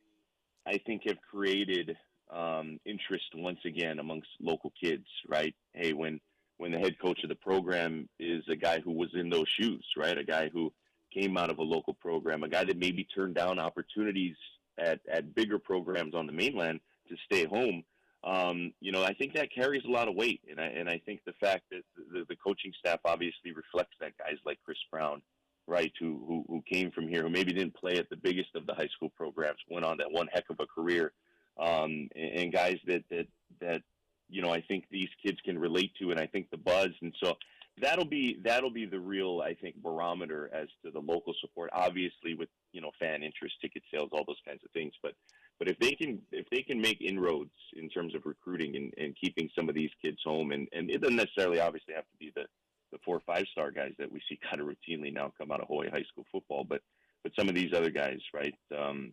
I 0.67 0.79
think, 0.87 1.03
have 1.07 1.19
created 1.31 1.97
um, 2.33 2.79
interest 2.85 3.27
once 3.35 3.61
again 3.65 3.99
amongst 3.99 4.29
local 4.41 4.73
kids, 4.81 5.07
right? 5.29 5.55
Hey, 5.73 5.93
when 5.93 6.21
when 6.65 6.73
the 6.73 6.79
head 6.79 6.99
coach 6.99 7.23
of 7.23 7.29
the 7.29 7.35
program 7.35 8.09
is 8.19 8.43
a 8.49 8.57
guy 8.57 8.81
who 8.81 8.93
was 8.93 9.11
in 9.13 9.29
those 9.29 9.47
shoes, 9.61 9.85
right? 9.99 10.17
A 10.17 10.25
guy 10.25 10.49
who 10.49 10.73
came 11.13 11.37
out 11.37 11.51
of 11.51 11.59
a 11.59 11.63
local 11.63 11.93
program, 11.93 12.43
a 12.43 12.49
guy 12.49 12.65
that 12.65 12.79
maybe 12.79 13.05
turned 13.15 13.35
down 13.35 13.59
opportunities 13.59 14.35
at, 14.79 14.99
at 15.13 15.35
bigger 15.35 15.59
programs 15.59 16.15
on 16.15 16.27
the 16.27 16.33
mainland 16.33 16.81
to 17.11 17.17
stay 17.27 17.45
home. 17.45 17.85
Um, 18.25 18.73
you 18.81 18.93
know, 18.93 19.05
I 19.05 19.13
think 19.13 19.35
that 19.35 19.55
carries 19.55 19.85
a 19.85 19.91
lot 19.91 20.09
of 20.09 20.15
weight, 20.15 20.41
and 20.51 20.59
I 20.59 20.69
and 20.69 20.89
I 20.89 21.03
think 21.05 21.21
the 21.27 21.35
fact 21.35 21.65
that 21.71 21.83
the, 22.11 22.25
the 22.31 22.37
coaching 22.37 22.73
staff 22.79 23.01
obviously 23.05 23.53
reflects 23.53 23.97
that. 24.01 24.17
Guys 24.17 24.39
like 24.47 24.59
Chris 24.65 24.79
Brown, 24.91 25.21
right, 25.67 25.93
who, 26.01 26.25
who 26.27 26.45
who 26.49 26.63
came 26.63 26.91
from 26.93 27.09
here, 27.09 27.25
who 27.25 27.29
maybe 27.29 27.53
didn't 27.53 27.77
play 27.77 27.99
at 27.99 28.09
the 28.09 28.17
biggest 28.17 28.57
of 28.57 28.65
the 28.65 28.73
high 28.73 28.89
school 28.97 29.13
programs, 29.15 29.59
went 29.69 29.85
on 29.85 29.99
that 29.99 30.11
one 30.11 30.29
heck 30.33 30.49
of 30.49 30.61
a 30.61 30.67
career, 30.67 31.13
um, 31.61 32.09
and, 32.17 32.39
and 32.39 32.53
guys 32.55 32.79
that 32.87 33.05
that 33.11 33.27
that 33.61 33.83
you 34.29 34.43
know 34.43 34.53
I 34.53 34.61
think 34.61 34.85
these 34.91 35.09
kids 35.25 35.39
can 35.45 35.59
relate 35.59 35.93
to, 36.01 36.11
and 36.11 36.21
I 36.21 36.27
think 36.27 36.51
the 36.51 36.57
buzz, 36.57 36.91
and 37.03 37.15
so 37.23 37.35
that'll 37.81 38.05
be 38.05 38.39
that'll 38.45 38.71
be 38.71 38.87
the 38.87 39.01
real 39.01 39.43
I 39.45 39.55
think 39.55 39.77
barometer 39.83 40.51
as 40.53 40.69
to 40.85 40.91
the 40.91 41.01
local 41.01 41.35
support. 41.41 41.71
Obviously, 41.73 42.35
with 42.35 42.49
you 42.73 42.81
know 42.81 42.91
fan 42.99 43.23
interest, 43.23 43.55
ticket 43.61 43.83
sales, 43.93 44.11
all 44.13 44.25
those 44.27 44.41
kinds 44.47 44.61
of 44.65 44.71
things, 44.73 44.93
but 45.03 45.15
but 45.59 45.69
if 45.69 45.79
they 45.79 45.93
can 45.93 46.21
if 46.33 46.49
they 46.51 46.63
can 46.63 46.81
make 46.81 47.01
inroads 47.01 47.53
in 47.77 47.89
terms 47.89 48.15
of 48.15 48.27
recruiting 48.27 48.77
and, 48.77 48.93
and 48.99 49.17
keeping 49.21 49.49
some 49.57 49.69
of 49.69 49.75
these 49.75 49.91
kids 50.03 50.19
home, 50.25 50.53
and, 50.53 50.69
and 50.73 50.91
it 50.91 51.01
doesn't 51.01 51.17
necessarily 51.17 51.61
obviously 51.61 51.95
have 51.95 52.05
to 52.05 52.17
be 52.19 52.33
the 52.35 52.45
the 52.93 52.99
four 53.05 53.17
or 53.17 53.23
five 53.27 53.45
star 53.51 53.71
guys 53.71 53.93
that 53.99 54.11
we 54.11 54.21
see 54.29 54.39
kind 54.49 54.61
of 54.61 54.69
routinely 54.69 55.13
now 55.13 55.33
come 55.37 55.51
out 55.51 55.61
of 55.61 55.69
Hawaii 55.69 55.91
high 55.91 56.05
school 56.11 56.25
football, 56.31 56.65
but 56.65 56.81
but 57.23 57.33
some 57.39 57.49
of 57.49 57.55
these 57.55 57.73
other 57.73 57.91
guys, 57.91 58.21
right? 58.33 58.55
Um, 58.77 59.13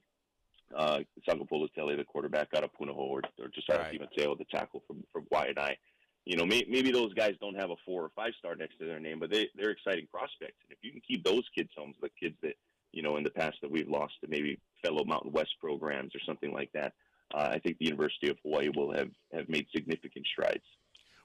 uh, 0.75 0.99
Sangopola 1.27 1.71
Tele, 1.73 1.95
the 1.95 2.03
quarterback 2.03 2.49
out 2.55 2.63
of 2.63 2.71
Punahou, 2.79 2.97
or, 2.97 3.21
or 3.39 3.47
just 3.53 3.69
out 3.69 3.79
Right. 3.79 3.99
Mateo, 3.99 4.35
the 4.35 4.45
tackle 4.45 4.83
from 4.87 5.03
from 5.11 5.25
Waianae. 5.33 5.75
You 6.25 6.37
know, 6.37 6.45
may, 6.45 6.63
maybe 6.69 6.91
those 6.91 7.13
guys 7.15 7.33
don't 7.41 7.59
have 7.59 7.71
a 7.71 7.75
four 7.83 8.03
or 8.03 8.11
five 8.15 8.33
star 8.37 8.55
next 8.55 8.77
to 8.77 8.85
their 8.85 8.99
name, 8.99 9.19
but 9.19 9.31
they 9.31 9.47
they're 9.55 9.71
exciting 9.71 10.07
prospects. 10.11 10.57
And 10.63 10.71
if 10.71 10.77
you 10.81 10.91
can 10.91 11.01
keep 11.07 11.23
those 11.23 11.43
kids 11.55 11.69
home, 11.75 11.93
the 12.01 12.09
kids 12.19 12.35
that 12.43 12.53
you 12.91 13.01
know 13.01 13.17
in 13.17 13.23
the 13.23 13.31
past 13.31 13.57
that 13.61 13.71
we've 13.71 13.89
lost 13.89 14.13
to 14.21 14.29
maybe 14.29 14.59
fellow 14.83 15.03
Mountain 15.03 15.31
West 15.31 15.55
programs 15.59 16.15
or 16.15 16.19
something 16.25 16.53
like 16.53 16.71
that, 16.73 16.93
uh, 17.33 17.49
I 17.51 17.59
think 17.59 17.77
the 17.79 17.85
University 17.85 18.29
of 18.29 18.37
Hawaii 18.43 18.69
will 18.75 18.93
have 18.93 19.09
have 19.33 19.49
made 19.49 19.65
significant 19.73 20.25
strides. 20.27 20.63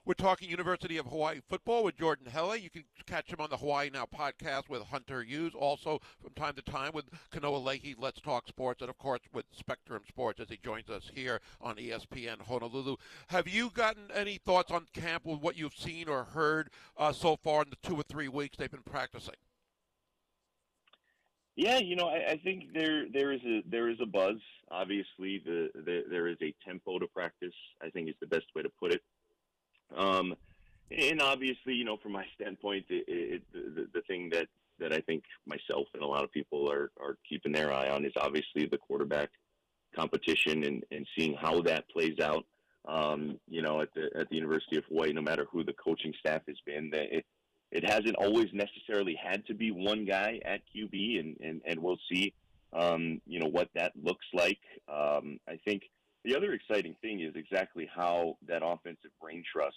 We're 0.07 0.15
talking 0.15 0.49
University 0.49 0.99
of 0.99 1.07
Hawaii 1.07 1.41
football 1.49 1.83
with 1.83 1.99
Jordan 1.99 2.29
Helle. 2.29 2.57
You 2.57 2.71
can 2.71 2.85
catch 3.09 3.29
him 3.29 3.41
on 3.41 3.51
the 3.51 3.57
Hawaii 3.57 3.91
Now 3.93 4.07
podcast 4.07 4.69
with 4.69 4.85
Hunter 4.85 5.25
Hughes. 5.25 5.53
Also, 5.53 6.01
from 6.23 6.33
time 6.35 6.55
to 6.55 6.63
time 6.63 6.93
with 6.95 7.07
Kanoa 7.33 7.65
Leahy, 7.65 7.97
Let's 7.99 8.21
Talk 8.21 8.47
Sports, 8.47 8.83
and 8.83 8.89
of 8.89 8.99
course 8.99 9.19
with 9.35 9.47
Spectrum 9.51 10.05
Sports 10.07 10.39
as 10.39 10.49
he 10.49 10.59
joins 10.63 10.89
us 10.89 11.11
here 11.13 11.41
on 11.61 11.75
ESPN 11.75 12.41
Honolulu. 12.41 12.95
Have 13.31 13.49
you 13.49 13.69
gotten 13.75 14.05
any 14.15 14.37
thoughts 14.37 14.71
on 14.71 14.87
camp 14.95 15.27
with 15.27 15.41
what 15.41 15.57
you've 15.57 15.75
seen 15.75 16.09
or 16.09 16.23
heard 16.23 16.71
uh, 16.97 17.11
so 17.11 17.35
far 17.35 17.63
in 17.63 17.71
the 17.71 17.89
two 17.89 17.97
or 17.97 18.05
three 18.05 18.29
weeks 18.29 18.57
they've 18.57 18.71
been 18.71 18.83
practicing? 18.83 19.35
Yeah, 21.57 21.79
you 21.79 21.97
know, 21.97 22.07
I, 22.07 22.33
I 22.33 22.37
think 22.45 22.73
there 22.73 23.07
there 23.13 23.33
is 23.33 23.41
a 23.45 23.63
there 23.69 23.89
is 23.89 23.99
a 24.01 24.07
buzz. 24.07 24.37
Obviously, 24.71 25.43
the, 25.45 25.71
the 25.75 26.05
there 26.09 26.29
is 26.29 26.37
a 26.43 26.55
tempo 26.65 27.01
to 27.01 27.09
practice. 27.09 27.55
I 27.83 27.91
think 27.91 28.09
is 28.09 28.15
the 28.21 28.29
best 28.29 28.47
way 28.55 28.63
to 28.63 28.71
put 28.79 28.93
it. 28.93 29.03
Um, 29.95 30.35
and 30.91 31.21
obviously, 31.21 31.75
you 31.75 31.85
know, 31.85 31.97
from 31.97 32.13
my 32.13 32.25
standpoint, 32.35 32.87
it, 32.89 33.05
it, 33.09 33.43
the 33.53 33.89
the 33.93 34.01
thing 34.03 34.31
that 34.31 34.47
that 34.79 34.93
I 34.93 35.01
think 35.01 35.25
myself 35.47 35.87
and 35.95 36.03
a 36.03 36.07
lot 36.07 36.25
of 36.25 36.33
people 36.33 36.71
are 36.71 36.91
are 37.01 37.17
keeping 37.29 37.53
their 37.53 37.73
eye 37.73 37.91
on 37.91 38.05
is 38.05 38.13
obviously 38.17 38.67
the 38.67 38.79
quarterback 38.79 39.31
competition 39.95 40.65
and 40.65 40.85
and 40.91 41.07
seeing 41.17 41.35
how 41.35 41.63
that 41.63 41.89
plays 41.89 42.19
out. 42.21 42.45
Um, 42.87 43.41
you 43.49 43.63
know, 43.63 43.81
at 43.81 43.93
the 43.95 44.11
at 44.17 44.29
the 44.29 44.37
University 44.37 44.77
of 44.77 44.85
Hawaii, 44.85 45.13
no 45.13 45.23
matter 45.23 45.47
who 45.51 45.65
the 45.65 45.73
coaching 45.73 46.15
staff 46.21 46.43
has 46.47 46.57
been, 46.65 46.91
that 46.91 47.17
it 47.17 47.27
it 47.73 47.85
hasn't 47.85 48.17
always 48.17 48.47
necessarily 48.53 49.17
had 49.21 49.45
to 49.47 49.55
be 49.55 49.71
one 49.71 50.05
guy 50.05 50.41
at 50.45 50.61
QB, 50.75 51.21
and, 51.21 51.37
and, 51.41 51.61
and 51.67 51.81
we'll 51.81 51.99
see, 52.11 52.33
um, 52.73 53.21
you 53.27 53.41
know, 53.41 53.49
what 53.49 53.69
that 53.75 53.93
looks 54.01 54.25
like. 54.33 54.61
Um, 54.89 55.41
I 55.49 55.59
think 55.65 55.83
the 56.27 56.37
other 56.37 56.53
exciting 56.53 56.95
thing 57.01 57.21
is 57.21 57.35
exactly 57.35 57.89
how 57.95 58.37
that 58.47 58.63
offensive 58.63 59.11
brain 59.21 59.43
trust 59.51 59.77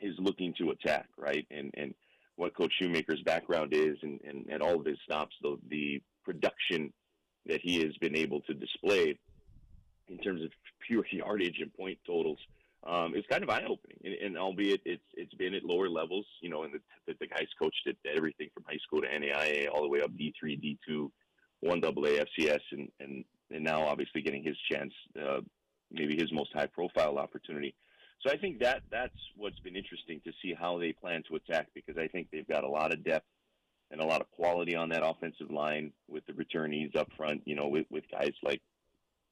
is 0.00 0.14
looking 0.18 0.54
to 0.58 0.70
attack, 0.70 1.08
right? 1.18 1.46
And 1.50 1.70
and 1.74 1.94
what 2.36 2.56
Coach 2.56 2.72
Shoemaker's 2.80 3.22
background 3.24 3.74
is, 3.74 3.98
and, 4.02 4.18
and, 4.26 4.46
and 4.48 4.62
all 4.62 4.80
of 4.80 4.86
his 4.86 4.98
stops, 5.04 5.36
the 5.42 5.58
the 5.68 6.02
production 6.24 6.92
that 7.46 7.60
he 7.62 7.80
has 7.80 7.94
been 8.00 8.16
able 8.16 8.40
to 8.42 8.54
display 8.54 9.18
in 10.08 10.18
terms 10.18 10.42
of 10.42 10.50
pure 10.86 11.04
yardage 11.12 11.58
and 11.60 11.74
point 11.74 11.98
totals 12.06 12.38
um, 12.84 13.12
it's 13.14 13.26
kind 13.28 13.44
of 13.44 13.50
eye 13.50 13.62
opening, 13.68 13.98
and, 14.02 14.14
and 14.14 14.38
albeit 14.38 14.80
it's 14.84 15.04
it's 15.14 15.34
been 15.34 15.54
at 15.54 15.64
lower 15.64 15.88
levels, 15.88 16.26
you 16.40 16.50
know, 16.50 16.64
and 16.64 16.74
the, 16.74 16.80
the, 17.06 17.14
the 17.20 17.26
guys 17.28 17.46
coached 17.60 17.86
at 17.86 17.94
everything 18.16 18.48
from 18.52 18.64
high 18.66 18.78
school 18.84 19.00
to 19.02 19.06
NAIA 19.06 19.68
all 19.72 19.82
the 19.82 19.88
way 19.88 20.00
up 20.00 20.16
D 20.16 20.34
three, 20.38 20.56
D 20.56 20.78
two, 20.86 21.12
one 21.60 21.80
double 21.80 22.04
A, 22.06 22.24
FCS, 22.24 22.60
and 22.72 22.88
and 22.98 23.24
and 23.52 23.64
now 23.64 23.82
obviously 23.86 24.22
getting 24.22 24.42
his 24.42 24.56
chance, 24.70 24.92
uh, 25.20 25.40
maybe 25.90 26.16
his 26.16 26.32
most 26.32 26.52
high 26.52 26.66
profile 26.66 27.18
opportunity. 27.18 27.74
So 28.20 28.32
I 28.32 28.36
think 28.36 28.60
that 28.60 28.82
that's 28.90 29.14
what's 29.36 29.58
been 29.60 29.76
interesting 29.76 30.20
to 30.24 30.32
see 30.40 30.54
how 30.54 30.78
they 30.78 30.92
plan 30.92 31.22
to 31.28 31.36
attack 31.36 31.68
because 31.74 31.96
I 31.98 32.06
think 32.06 32.28
they've 32.30 32.46
got 32.46 32.64
a 32.64 32.68
lot 32.68 32.92
of 32.92 33.04
depth 33.04 33.26
and 33.90 34.00
a 34.00 34.06
lot 34.06 34.20
of 34.20 34.30
quality 34.30 34.76
on 34.76 34.88
that 34.90 35.04
offensive 35.04 35.50
line 35.50 35.92
with 36.08 36.24
the 36.26 36.32
returnees 36.32 36.96
up 36.96 37.08
front, 37.16 37.42
you 37.44 37.56
know, 37.56 37.68
with, 37.68 37.86
with 37.90 38.04
guys 38.10 38.32
like 38.42 38.62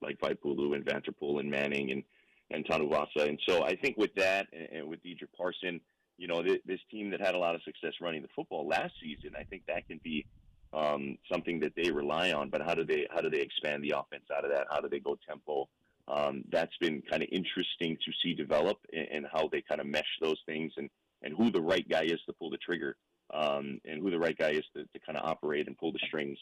like 0.03 0.19
Vaipulu 0.19 0.75
and 0.75 0.85
Vanterpool 0.85 1.41
and 1.41 1.51
Manning 1.51 1.91
and 1.93 2.03
and 2.51 2.67
Tanuvasa. 2.67 3.29
And 3.29 3.39
so 3.49 3.65
I 3.65 3.77
think 3.77 3.97
with 3.97 4.15
that 4.17 4.49
and, 4.53 4.69
and 4.73 4.89
with 4.89 5.03
Dedrick 5.05 5.33
Parson, 5.37 5.81
you 6.19 6.27
know, 6.27 6.43
th- 6.43 6.63
this 6.67 6.81
team 6.91 7.11
that 7.11 7.21
had 7.21 7.35
a 7.35 7.39
lot 7.39 7.55
of 7.55 7.63
success 7.63 7.93
running 8.01 8.23
the 8.23 8.29
football 8.35 8.67
last 8.67 8.93
season, 9.01 9.37
I 9.39 9.45
think 9.45 9.63
that 9.69 9.87
can 9.87 10.01
be 10.03 10.27
um, 10.73 11.17
something 11.31 11.61
that 11.61 11.73
they 11.77 11.91
rely 11.91 12.33
on. 12.33 12.51
But 12.51 12.63
how 12.63 12.75
do 12.75 12.85
they 12.85 13.07
how 13.11 13.21
do 13.21 13.31
they 13.31 13.41
expand 13.41 13.83
the 13.83 13.95
offense 13.97 14.25
out 14.37 14.45
of 14.45 14.51
that? 14.51 14.67
How 14.71 14.81
do 14.81 14.89
they 14.89 15.01
go 15.01 15.19
tempo? 15.29 15.69
Um, 16.09 16.43
that's 16.51 16.77
been 16.81 17.03
kind 17.09 17.23
of 17.23 17.29
interesting 17.31 17.97
to 18.05 18.13
see 18.23 18.35
develop 18.35 18.79
and, 18.93 19.07
and 19.13 19.27
how 19.33 19.49
they 19.51 19.63
kind 19.63 19.81
of 19.81 19.87
mesh 19.87 20.19
those 20.21 20.39
things 20.45 20.73
and, 20.77 20.91
and 21.23 21.37
who 21.37 21.53
the 21.53 21.61
right 21.61 21.89
guy 21.89 22.03
is 22.03 22.19
to 22.27 22.33
pull 22.33 22.51
the 22.51 22.57
trigger 22.57 22.97
um, 23.33 23.81
and 23.85 24.03
who 24.03 24.11
the 24.11 24.19
right 24.19 24.37
guy 24.37 24.51
is 24.51 24.65
to, 24.75 24.83
to 24.83 24.99
kind 25.07 25.17
of 25.17 25.25
operate 25.25 25.69
and 25.69 25.79
pull 25.79 25.93
the 25.93 26.01
strings 26.07 26.39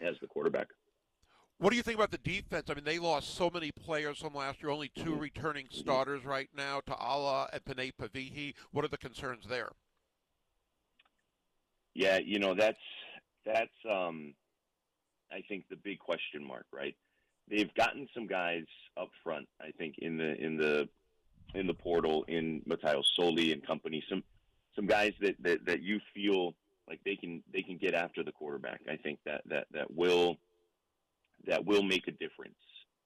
as 0.00 0.14
the 0.22 0.26
quarterback. 0.26 0.68
What 1.58 1.70
do 1.70 1.76
you 1.76 1.82
think 1.82 1.96
about 1.96 2.10
the 2.10 2.18
defense? 2.18 2.70
I 2.70 2.74
mean, 2.74 2.84
they 2.84 2.98
lost 2.98 3.34
so 3.34 3.50
many 3.52 3.70
players 3.70 4.18
from 4.18 4.34
last 4.34 4.62
year. 4.62 4.70
Only 4.70 4.90
two 4.94 5.14
returning 5.14 5.66
starters 5.70 6.24
right 6.24 6.48
now, 6.56 6.80
Ta'ala 6.86 7.50
and 7.52 7.62
Penei 7.62 7.92
Pavihi. 7.92 8.54
What 8.70 8.86
are 8.86 8.88
the 8.88 8.96
concerns 8.96 9.44
there? 9.46 9.68
Yeah, 11.92 12.18
you 12.18 12.38
know 12.38 12.54
that's 12.54 12.78
that's 13.44 13.70
um, 13.88 14.34
I 15.32 15.42
think 15.48 15.64
the 15.68 15.76
big 15.76 15.98
question 15.98 16.44
mark, 16.46 16.66
right? 16.72 16.94
They've 17.48 17.72
gotten 17.74 18.08
some 18.14 18.26
guys 18.26 18.64
up 18.96 19.10
front. 19.24 19.48
I 19.60 19.70
think 19.72 19.96
in 19.98 20.18
the 20.18 20.34
in 20.36 20.56
the 20.56 20.88
in 21.54 21.66
the 21.66 21.74
portal 21.74 22.24
in 22.28 22.62
Mateo 22.66 23.02
Soli 23.16 23.52
and 23.52 23.66
company. 23.66 24.02
Some 24.08 24.22
some 24.76 24.86
guys 24.86 25.12
that, 25.20 25.36
that 25.42 25.64
that 25.66 25.82
you 25.82 26.00
feel 26.14 26.54
like 26.88 27.00
they 27.04 27.16
can 27.16 27.42
they 27.52 27.62
can 27.62 27.76
get 27.76 27.94
after 27.94 28.22
the 28.22 28.32
quarterback. 28.32 28.80
I 28.88 28.96
think 28.96 29.18
that 29.26 29.42
that 29.46 29.66
that 29.72 29.92
will 29.94 30.36
that 31.46 31.64
will 31.64 31.82
make 31.82 32.08
a 32.08 32.12
difference. 32.12 32.54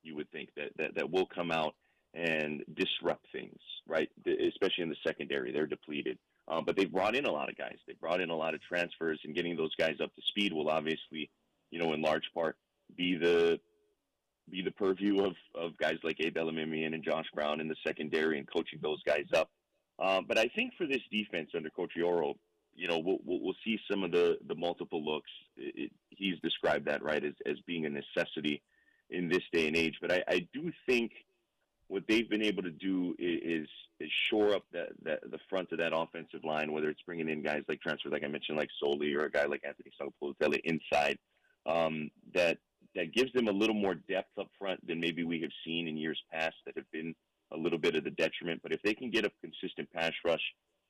You 0.03 0.17
would 0.17 0.31
think 0.31 0.51
that 0.57 0.71
that, 0.77 0.95
that 0.97 1.11
will 1.11 1.27
come 1.27 1.51
out 1.51 1.75
and 2.13 2.63
disrupt 2.75 3.27
things, 3.33 3.59
right? 3.89 4.09
Especially 4.27 4.85
in 4.85 4.89
the 4.89 4.97
secondary, 5.07 5.53
they're 5.53 5.67
depleted. 5.67 6.19
Um, 6.47 6.65
but 6.65 6.77
they 6.77 6.85
brought 6.85 7.17
in 7.17 7.25
a 7.25 7.33
lot 7.33 7.49
of 7.49 7.57
guys. 7.57 7.77
They 7.87 7.95
brought 7.95 8.21
in 8.21 8.31
a 8.31 8.37
lot 8.37 8.55
of 8.55 8.61
transfers, 8.63 9.21
and 9.25 9.35
getting 9.35 9.57
those 9.57 9.75
guys 9.77 9.97
up 10.03 10.15
to 10.15 10.23
speed 10.29 10.53
will 10.53 10.69
obviously, 10.69 11.31
you 11.71 11.79
know, 11.79 11.93
in 11.95 12.03
large 12.03 12.31
part, 12.35 12.57
be 12.97 13.17
the 13.17 13.59
be 14.51 14.63
the 14.63 14.71
purview 14.71 15.25
of, 15.25 15.35
of 15.55 15.77
guys 15.79 15.97
like 16.03 16.21
Abe 16.21 16.37
Elimimian 16.37 16.95
and 16.95 17.03
Josh 17.03 17.25
Brown 17.35 17.61
in 17.61 17.69
the 17.69 17.77
secondary 17.87 18.39
and 18.39 18.47
coaching 18.47 18.79
those 18.83 19.03
guys 19.05 19.25
up. 19.35 19.49
Um, 19.99 20.27
but 20.29 20.39
I 20.39 20.49
think 20.49 20.75
for 20.77 20.87
this 20.87 21.01
defense 21.11 21.51
under 21.57 21.71
Coach 21.71 21.93
Yoro, 21.99 22.35
you 22.75 22.89
know, 22.89 22.99
we'll, 22.99 23.19
we'll, 23.25 23.41
we'll 23.41 23.55
see 23.65 23.79
some 23.91 24.03
of 24.03 24.13
the, 24.13 24.37
the 24.47 24.55
multiple 24.55 25.03
looks. 25.03 25.31
It, 25.57 25.75
it, 25.85 25.93
he's 26.11 26.39
described 26.41 26.87
that, 26.87 27.03
right, 27.03 27.25
as, 27.25 27.33
as 27.47 27.57
being 27.67 27.87
a 27.87 27.89
necessity 27.89 28.61
in 29.09 29.29
this 29.29 29.43
day 29.53 29.67
and 29.67 29.77
age. 29.77 29.95
But 30.01 30.13
I, 30.13 30.25
I 30.29 30.49
do 30.53 30.71
think 30.87 31.13
what 31.89 32.05
they've 32.09 32.29
been 32.29 32.43
able 32.43 32.63
to 32.63 32.71
do 32.71 33.15
is, 33.19 33.69
is 34.01 34.11
shore 34.31 34.55
up 34.55 34.65
the, 34.73 34.87
the, 35.03 35.19
the 35.31 35.39
front 35.49 35.71
of 35.73 35.79
that 35.79 35.93
offensive 35.95 36.45
line, 36.45 36.73
whether 36.73 36.89
it's 36.89 37.03
bringing 37.03 37.29
in 37.29 37.43
guys 37.43 37.63
like 37.69 37.81
transfers, 37.81 38.13
like 38.13 38.25
I 38.25 38.29
mentioned, 38.29 38.59
like 38.59 38.71
Soli 38.81 39.15
or 39.15 39.25
a 39.25 39.31
guy 39.31 39.45
like 39.45 39.63
Anthony 39.67 39.91
Sagapolutele 40.01 40.61
inside, 40.65 41.19
um, 41.67 42.11
that 42.35 42.59
that 42.95 43.13
gives 43.13 43.33
them 43.33 43.49
a 43.49 43.53
little 43.53 43.75
more 43.75 43.95
depth 43.95 44.39
up 44.39 44.49
front 44.59 44.87
than 44.87 45.01
maybe 45.01 45.25
we 45.25 45.41
have 45.41 45.51
seen 45.65 45.89
in 45.89 45.97
years 45.97 46.23
past 46.33 46.55
that 46.65 46.77
have 46.77 46.91
been 46.93 47.15
a 47.53 47.57
little 47.57 47.79
bit 47.79 47.97
of 47.97 48.05
the 48.05 48.11
detriment. 48.11 48.61
But 48.63 48.73
if 48.73 48.83
they 48.83 48.95
can 48.95 49.11
get 49.11 49.25
a 49.25 49.33
consistent 49.41 49.91
pass 49.93 50.13
rush, 50.25 50.43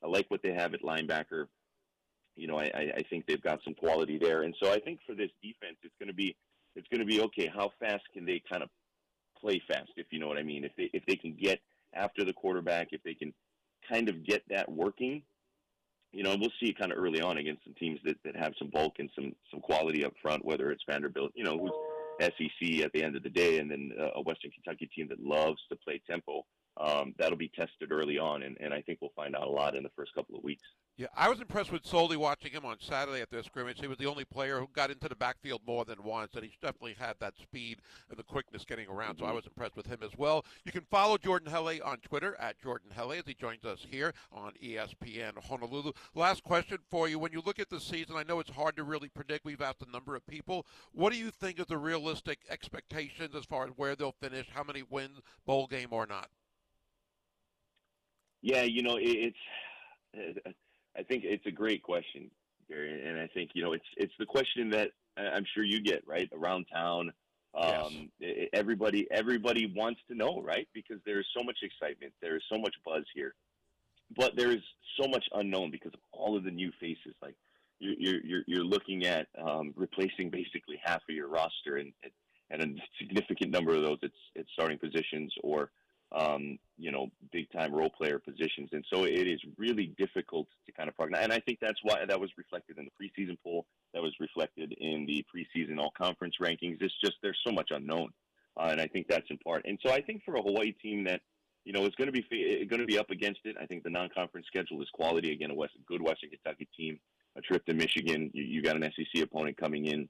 I 0.03 0.07
like 0.07 0.25
what 0.29 0.41
they 0.43 0.53
have 0.53 0.73
at 0.73 0.83
linebacker. 0.83 1.47
You 2.35 2.47
know, 2.47 2.59
I, 2.59 2.93
I 2.97 3.03
think 3.09 3.25
they've 3.25 3.41
got 3.41 3.61
some 3.63 3.73
quality 3.73 4.17
there, 4.17 4.43
and 4.43 4.53
so 4.61 4.71
I 4.71 4.79
think 4.79 4.99
for 5.07 5.15
this 5.15 5.31
defense, 5.41 5.77
it's 5.83 5.95
going 5.99 6.09
to 6.09 6.13
be 6.13 6.35
it's 6.75 6.87
going 6.89 6.99
to 6.99 7.05
be 7.05 7.21
okay. 7.21 7.47
How 7.47 7.71
fast 7.79 8.03
can 8.13 8.25
they 8.25 8.41
kind 8.51 8.61
of 8.61 8.69
play 9.39 9.61
fast, 9.67 9.91
if 9.97 10.07
you 10.11 10.19
know 10.19 10.27
what 10.27 10.37
I 10.37 10.43
mean? 10.43 10.63
If 10.63 10.71
they 10.77 10.89
if 10.93 11.05
they 11.05 11.15
can 11.15 11.35
get 11.39 11.59
after 11.93 12.23
the 12.23 12.33
quarterback, 12.33 12.89
if 12.91 13.01
they 13.03 13.13
can 13.13 13.33
kind 13.89 14.09
of 14.09 14.25
get 14.25 14.43
that 14.49 14.69
working, 14.69 15.21
you 16.11 16.23
know, 16.23 16.35
we'll 16.39 16.51
see 16.59 16.73
kind 16.73 16.91
of 16.91 16.97
early 16.97 17.21
on 17.21 17.37
against 17.37 17.63
some 17.63 17.73
teams 17.73 17.99
that, 18.05 18.17
that 18.23 18.35
have 18.35 18.53
some 18.57 18.69
bulk 18.69 18.95
and 18.99 19.09
some 19.15 19.33
some 19.51 19.59
quality 19.61 20.05
up 20.05 20.13
front, 20.21 20.45
whether 20.45 20.71
it's 20.71 20.83
Vanderbilt, 20.89 21.31
you 21.35 21.43
know, 21.43 21.57
who's 21.57 21.71
SEC 22.19 22.83
at 22.83 22.91
the 22.93 23.03
end 23.03 23.15
of 23.15 23.23
the 23.23 23.29
day, 23.29 23.59
and 23.59 23.69
then 23.69 23.91
uh, 23.99 24.11
a 24.15 24.21
Western 24.21 24.51
Kentucky 24.51 24.89
team 24.95 25.07
that 25.09 25.19
loves 25.19 25.59
to 25.69 25.75
play 25.75 26.01
tempo. 26.09 26.45
Um, 26.77 27.13
that'll 27.17 27.37
be 27.37 27.51
tested 27.55 27.91
early 27.91 28.17
on, 28.17 28.43
and, 28.43 28.57
and 28.59 28.73
I 28.73 28.81
think 28.81 28.99
we'll 29.01 29.11
find 29.15 29.35
out 29.35 29.47
a 29.47 29.49
lot 29.49 29.75
in 29.75 29.83
the 29.83 29.91
first 29.95 30.13
couple 30.13 30.37
of 30.37 30.43
weeks. 30.43 30.63
Yeah, 30.97 31.07
I 31.13 31.27
was 31.27 31.41
impressed 31.41 31.73
with 31.73 31.85
Soli 31.85 32.15
watching 32.15 32.53
him 32.53 32.63
on 32.63 32.77
Saturday 32.79 33.19
at 33.19 33.29
the 33.29 33.43
scrimmage. 33.43 33.81
He 33.81 33.87
was 33.87 33.97
the 33.97 34.05
only 34.05 34.23
player 34.23 34.61
who 34.61 34.69
got 34.71 34.89
into 34.89 35.09
the 35.09 35.15
backfield 35.15 35.59
more 35.67 35.83
than 35.83 36.01
once, 36.01 36.35
and 36.35 36.43
he 36.45 36.51
definitely 36.61 36.95
had 36.97 37.15
that 37.19 37.33
speed 37.37 37.79
and 38.09 38.17
the 38.17 38.23
quickness 38.23 38.63
getting 38.63 38.87
around. 38.87 39.17
So 39.17 39.25
I 39.25 39.27
mm-hmm. 39.27 39.35
was 39.35 39.45
impressed 39.45 39.75
with 39.75 39.87
him 39.87 39.99
as 40.01 40.17
well. 40.17 40.45
You 40.63 40.71
can 40.71 40.85
follow 40.89 41.17
Jordan 41.17 41.51
Helle 41.51 41.83
on 41.83 41.97
Twitter 41.97 42.37
at 42.39 42.61
Jordan 42.61 42.91
Helle 42.95 43.11
as 43.11 43.23
he 43.25 43.33
joins 43.33 43.65
us 43.65 43.85
here 43.89 44.13
on 44.31 44.53
ESPN 44.63 45.37
Honolulu. 45.43 45.91
Last 46.13 46.43
question 46.43 46.77
for 46.89 47.09
you: 47.09 47.19
When 47.19 47.33
you 47.33 47.43
look 47.45 47.59
at 47.59 47.69
the 47.69 47.81
season, 47.81 48.15
I 48.15 48.23
know 48.23 48.39
it's 48.39 48.51
hard 48.51 48.77
to 48.77 48.85
really 48.85 49.09
predict. 49.09 49.43
We've 49.43 49.61
asked 49.61 49.83
a 49.85 49.91
number 49.91 50.15
of 50.15 50.25
people. 50.25 50.65
What 50.93 51.11
do 51.11 51.19
you 51.19 51.29
think 51.29 51.59
is 51.59 51.65
the 51.65 51.77
realistic 51.77 52.39
expectations 52.49 53.35
as 53.35 53.43
far 53.43 53.65
as 53.65 53.71
where 53.75 53.97
they'll 53.97 54.15
finish? 54.21 54.47
How 54.53 54.63
many 54.63 54.83
wins, 54.89 55.19
bowl 55.45 55.67
game 55.67 55.89
or 55.91 56.05
not? 56.05 56.29
Yeah, 58.41 58.61
you 58.61 58.81
know, 58.81 58.95
it, 58.95 59.33
it's. 60.13 60.55
I 60.97 61.03
think 61.03 61.23
it's 61.25 61.45
a 61.45 61.51
great 61.51 61.83
question, 61.83 62.29
Gary, 62.69 63.07
and 63.07 63.19
I 63.19 63.27
think 63.27 63.51
you 63.53 63.63
know 63.63 63.73
it's 63.73 63.85
it's 63.97 64.13
the 64.19 64.25
question 64.25 64.69
that 64.71 64.91
I'm 65.17 65.45
sure 65.53 65.63
you 65.63 65.81
get 65.81 66.07
right 66.07 66.29
around 66.33 66.65
town. 66.73 67.11
Um, 67.53 68.09
yes. 68.19 68.49
Everybody 68.53 69.07
everybody 69.11 69.71
wants 69.73 70.01
to 70.09 70.15
know, 70.15 70.41
right? 70.41 70.67
Because 70.73 70.97
there's 71.05 71.27
so 71.35 71.43
much 71.43 71.59
excitement, 71.61 72.13
there 72.21 72.35
is 72.35 72.43
so 72.51 72.59
much 72.59 72.75
buzz 72.85 73.03
here, 73.13 73.33
but 74.15 74.35
there 74.35 74.51
is 74.51 74.61
so 74.99 75.07
much 75.07 75.25
unknown 75.33 75.71
because 75.71 75.93
of 75.93 75.99
all 76.11 76.35
of 76.35 76.43
the 76.43 76.51
new 76.51 76.71
faces. 76.79 77.15
Like 77.21 77.35
you're 77.79 78.21
you're 78.23 78.41
you're 78.47 78.63
looking 78.63 79.05
at 79.05 79.27
um, 79.41 79.73
replacing 79.75 80.29
basically 80.29 80.79
half 80.83 81.01
of 81.07 81.15
your 81.15 81.27
roster, 81.27 81.77
and 81.77 81.93
and 82.49 82.61
a 82.61 82.81
significant 82.99 83.51
number 83.51 83.75
of 83.75 83.83
those 83.83 83.99
it's 84.01 84.15
it's 84.35 84.49
starting 84.53 84.77
positions 84.77 85.33
or 85.43 85.71
um, 86.15 86.57
you 86.77 86.91
know, 86.91 87.07
big 87.31 87.51
time 87.51 87.73
role 87.73 87.89
player 87.89 88.19
positions. 88.19 88.69
And 88.71 88.85
so 88.91 89.03
it 89.03 89.27
is 89.27 89.39
really 89.57 89.93
difficult 89.97 90.47
to 90.65 90.71
kind 90.71 90.87
of 90.87 90.95
prognostice. 90.95 91.25
And 91.25 91.33
I 91.33 91.39
think 91.39 91.59
that's 91.61 91.79
why 91.83 92.05
that 92.05 92.19
was 92.19 92.31
reflected 92.37 92.77
in 92.77 92.85
the 92.85 92.91
preseason 92.91 93.37
poll, 93.43 93.65
that 93.93 94.01
was 94.01 94.13
reflected 94.19 94.73
in 94.79 95.05
the 95.05 95.25
preseason 95.33 95.77
all 95.77 95.91
conference 95.97 96.35
rankings. 96.41 96.77
It's 96.81 96.93
just 97.03 97.17
there's 97.21 97.39
so 97.45 97.53
much 97.53 97.71
unknown. 97.71 98.09
Uh, 98.57 98.69
and 98.71 98.79
I 98.79 98.87
think 98.87 99.07
that's 99.09 99.29
in 99.29 99.37
part. 99.39 99.65
And 99.65 99.77
so 99.85 99.91
I 99.91 100.01
think 100.01 100.23
for 100.23 100.35
a 100.35 100.41
Hawaii 100.41 100.71
team 100.71 101.03
that, 101.03 101.21
you 101.65 101.73
know, 101.73 101.85
is 101.85 101.95
going 101.95 102.11
to 102.11 102.13
be 102.13 102.65
going 102.69 102.79
to 102.79 102.85
be 102.85 102.97
up 102.97 103.09
against 103.09 103.41
it. 103.43 103.57
I 103.59 103.65
think 103.65 103.83
the 103.83 103.89
non-conference 103.89 104.47
schedule 104.47 104.81
is 104.81 104.87
quality. 104.93 105.33
Again, 105.33 105.51
a 105.51 105.55
West, 105.55 105.73
good 105.87 106.01
Western 106.01 106.29
Kentucky 106.29 106.69
team, 106.77 106.99
a 107.35 107.41
trip 107.41 107.65
to 107.65 107.73
Michigan. 107.73 108.29
You, 108.33 108.43
you 108.43 108.61
got 108.61 108.75
an 108.75 108.89
SEC 108.95 109.23
opponent 109.23 109.57
coming 109.57 109.85
in 109.87 110.07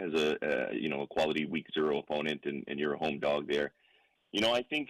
as 0.00 0.12
a 0.14 0.32
uh, 0.44 0.72
you 0.72 0.88
know 0.88 1.02
a 1.02 1.06
quality 1.06 1.46
week 1.46 1.66
zero 1.72 1.98
opponent, 1.98 2.40
and, 2.44 2.64
and 2.66 2.78
you're 2.78 2.94
a 2.94 2.98
home 2.98 3.20
dog 3.20 3.48
there. 3.48 3.72
You 4.32 4.40
know, 4.40 4.52
I 4.52 4.62
think 4.62 4.88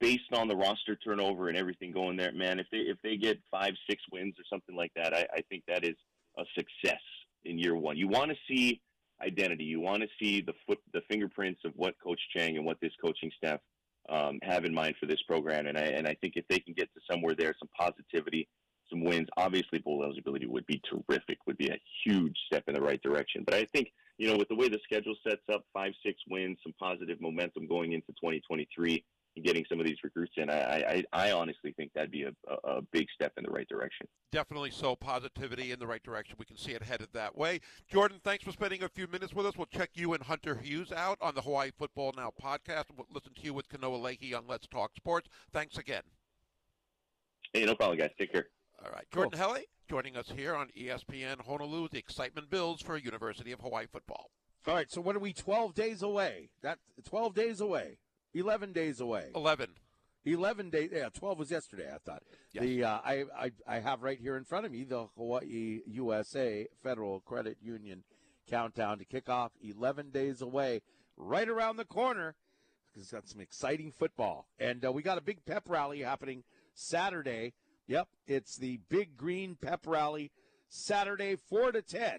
based 0.00 0.32
on 0.32 0.48
the 0.48 0.56
roster 0.56 0.96
turnover 0.96 1.48
and 1.48 1.56
everything 1.56 1.92
going 1.92 2.16
there, 2.16 2.32
man, 2.32 2.58
if 2.58 2.66
they 2.70 2.78
if 2.78 2.98
they 3.02 3.16
get 3.16 3.38
five, 3.50 3.74
six 3.88 4.02
wins 4.12 4.34
or 4.38 4.44
something 4.50 4.76
like 4.76 4.92
that, 4.96 5.14
I, 5.14 5.26
I 5.32 5.42
think 5.48 5.64
that 5.68 5.84
is 5.84 5.96
a 6.36 6.44
success 6.56 7.00
in 7.44 7.58
year 7.58 7.76
one. 7.76 7.96
You 7.96 8.08
want 8.08 8.30
to 8.30 8.36
see 8.48 8.80
identity. 9.22 9.64
You 9.64 9.80
want 9.80 10.02
to 10.02 10.08
see 10.20 10.40
the 10.40 10.54
foot, 10.66 10.78
the 10.92 11.02
fingerprints 11.08 11.60
of 11.64 11.72
what 11.76 11.94
Coach 12.02 12.20
Chang 12.36 12.56
and 12.56 12.64
what 12.64 12.80
this 12.80 12.92
coaching 13.04 13.30
staff 13.36 13.60
um, 14.08 14.38
have 14.42 14.64
in 14.64 14.74
mind 14.74 14.94
for 14.98 15.06
this 15.06 15.22
program. 15.22 15.66
And 15.66 15.76
I 15.76 15.82
and 15.82 16.06
I 16.06 16.14
think 16.20 16.34
if 16.36 16.46
they 16.48 16.58
can 16.58 16.74
get 16.74 16.92
to 16.94 17.00
somewhere 17.10 17.34
there, 17.34 17.54
some 17.58 17.68
positivity, 17.78 18.48
some 18.90 19.04
wins. 19.04 19.28
Obviously, 19.36 19.78
bowl 19.78 20.04
eligibility 20.04 20.46
would 20.46 20.66
be 20.66 20.80
terrific. 20.88 21.38
Would 21.46 21.58
be 21.58 21.68
a 21.68 21.80
huge 22.04 22.36
step 22.46 22.64
in 22.66 22.74
the 22.74 22.80
right 22.80 23.02
direction. 23.02 23.44
But 23.44 23.54
I 23.54 23.64
think 23.66 23.92
you 24.18 24.30
know 24.30 24.36
with 24.36 24.48
the 24.48 24.54
way 24.54 24.68
the 24.68 24.80
schedule 24.84 25.14
sets 25.26 25.42
up, 25.52 25.64
five, 25.72 25.92
six 26.04 26.20
wins, 26.28 26.58
some 26.62 26.74
positive 26.78 27.20
momentum 27.20 27.66
going 27.66 27.92
into 27.92 28.08
2023 28.08 29.04
and 29.36 29.44
getting 29.44 29.64
some 29.68 29.78
of 29.78 29.86
these 29.86 29.98
recruits 30.02 30.32
in, 30.36 30.50
I, 30.50 31.04
I, 31.12 31.28
I 31.28 31.32
honestly 31.32 31.72
think 31.76 31.92
that'd 31.94 32.10
be 32.10 32.24
a, 32.24 32.32
a, 32.48 32.78
a 32.78 32.82
big 32.92 33.06
step 33.14 33.32
in 33.36 33.44
the 33.44 33.50
right 33.50 33.68
direction. 33.68 34.08
Definitely 34.32 34.72
so. 34.72 34.96
Positivity 34.96 35.70
in 35.70 35.78
the 35.78 35.86
right 35.86 36.02
direction. 36.02 36.36
We 36.38 36.44
can 36.44 36.56
see 36.56 36.72
it 36.72 36.82
headed 36.82 37.08
that 37.12 37.36
way. 37.36 37.60
Jordan, 37.90 38.20
thanks 38.24 38.44
for 38.44 38.50
spending 38.50 38.82
a 38.82 38.88
few 38.88 39.06
minutes 39.06 39.32
with 39.32 39.46
us. 39.46 39.56
We'll 39.56 39.66
check 39.66 39.90
you 39.94 40.14
and 40.14 40.22
Hunter 40.22 40.56
Hughes 40.56 40.92
out 40.92 41.18
on 41.20 41.34
the 41.34 41.42
Hawaii 41.42 41.70
Football 41.78 42.14
Now 42.16 42.32
podcast. 42.42 42.84
We'll 42.96 43.06
listen 43.12 43.32
to 43.34 43.42
you 43.42 43.54
with 43.54 43.68
Kanoa 43.68 44.02
Leahy 44.02 44.34
on 44.34 44.46
Let's 44.48 44.66
Talk 44.66 44.96
Sports. 44.96 45.28
Thanks 45.52 45.78
again. 45.78 46.02
Hey, 47.52 47.64
no 47.64 47.74
problem, 47.74 47.98
guys. 47.98 48.10
Take 48.18 48.32
care. 48.32 48.48
All 48.84 48.92
right. 48.92 49.06
Jordan 49.12 49.38
Helle 49.38 49.58
joining 49.88 50.16
us 50.16 50.30
here 50.34 50.54
on 50.54 50.68
ESPN 50.78 51.40
Honolulu. 51.46 51.88
The 51.90 51.98
excitement 51.98 52.50
builds 52.50 52.82
for 52.82 52.96
University 52.96 53.52
of 53.52 53.60
Hawaii 53.60 53.86
football. 53.90 54.30
All 54.66 54.74
right, 54.74 54.90
so 54.90 55.00
what 55.00 55.16
are 55.16 55.20
we 55.20 55.32
12 55.32 55.74
days 55.74 56.02
away? 56.02 56.50
That 56.62 56.78
12 57.08 57.34
days 57.34 57.60
away. 57.60 57.98
11 58.34 58.72
days 58.72 59.00
away. 59.00 59.30
11. 59.34 59.70
11 60.26 60.70
days. 60.70 60.90
Yeah, 60.92 61.08
12 61.08 61.38
was 61.38 61.50
yesterday, 61.50 61.88
I 61.92 61.98
thought. 61.98 62.22
Yes. 62.52 62.64
The 62.64 62.84
uh, 62.84 62.98
I, 63.04 63.24
I 63.36 63.50
I 63.66 63.78
have 63.80 64.02
right 64.02 64.18
here 64.18 64.36
in 64.36 64.44
front 64.44 64.66
of 64.66 64.72
me 64.72 64.84
the 64.84 65.06
Hawaii 65.16 65.80
USA 65.86 66.66
Federal 66.82 67.20
Credit 67.20 67.56
Union 67.62 68.04
countdown 68.48 68.98
to 68.98 69.04
kick 69.04 69.28
off 69.28 69.52
11 69.62 70.10
days 70.10 70.42
away, 70.42 70.82
right 71.16 71.48
around 71.48 71.76
the 71.76 71.84
corner. 71.84 72.34
It's 72.94 73.12
got 73.12 73.28
some 73.28 73.40
exciting 73.40 73.92
football. 73.96 74.48
And 74.58 74.84
uh, 74.84 74.92
we 74.92 75.02
got 75.02 75.18
a 75.18 75.22
big 75.22 75.44
pep 75.46 75.68
rally 75.68 76.00
happening 76.00 76.42
Saturday. 76.74 77.54
Yep, 77.88 78.08
it's 78.26 78.56
the 78.58 78.80
Big 78.90 79.16
Green 79.16 79.56
Pep 79.56 79.86
Rally 79.86 80.30
Saturday 80.68 81.36
4 81.36 81.72
to 81.72 81.80
10 81.80 82.18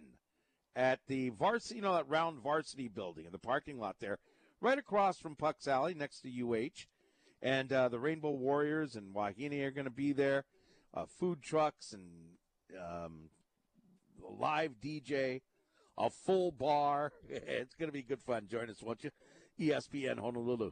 at 0.76 1.00
the 1.08 1.30
varsity, 1.30 1.76
you 1.76 1.82
know, 1.84 1.94
that 1.94 2.10
round 2.10 2.40
varsity 2.40 2.88
building 2.88 3.28
in 3.28 3.32
the 3.32 3.38
parking 3.38 3.78
lot 3.78 3.98
there, 4.00 4.18
right 4.62 4.80
across 4.80 5.20
from 5.20 5.36
Puck's 5.36 5.68
Alley 5.68 5.94
next 5.94 6.22
to 6.22 6.30
UH. 6.30 6.88
And 7.44 7.72
uh, 7.72 7.88
the 7.88 8.00
Rainbow 8.00 8.32
Warriors 8.32 8.96
and 8.96 9.14
Wahine 9.14 9.64
are 9.64 9.70
going 9.70 9.86
to 9.86 9.92
be 9.92 10.12
there. 10.12 10.46
Uh, 10.92 11.06
food 11.06 11.44
trucks 11.44 11.94
and 11.94 12.04
um, 12.76 13.30
live 14.20 14.72
DJ, 14.84 15.42
a 16.00 16.10
full 16.10 16.52
bar. 16.52 17.12
it's 17.30 17.76
going 17.76 17.90
to 17.90 17.94
be 17.94 18.02
good 18.02 18.24
fun. 18.24 18.48
Join 18.50 18.72
us, 18.72 18.82
won't 18.82 19.04
you? 19.04 19.12
ESPN 19.60 20.20
Honolulu. 20.20 20.72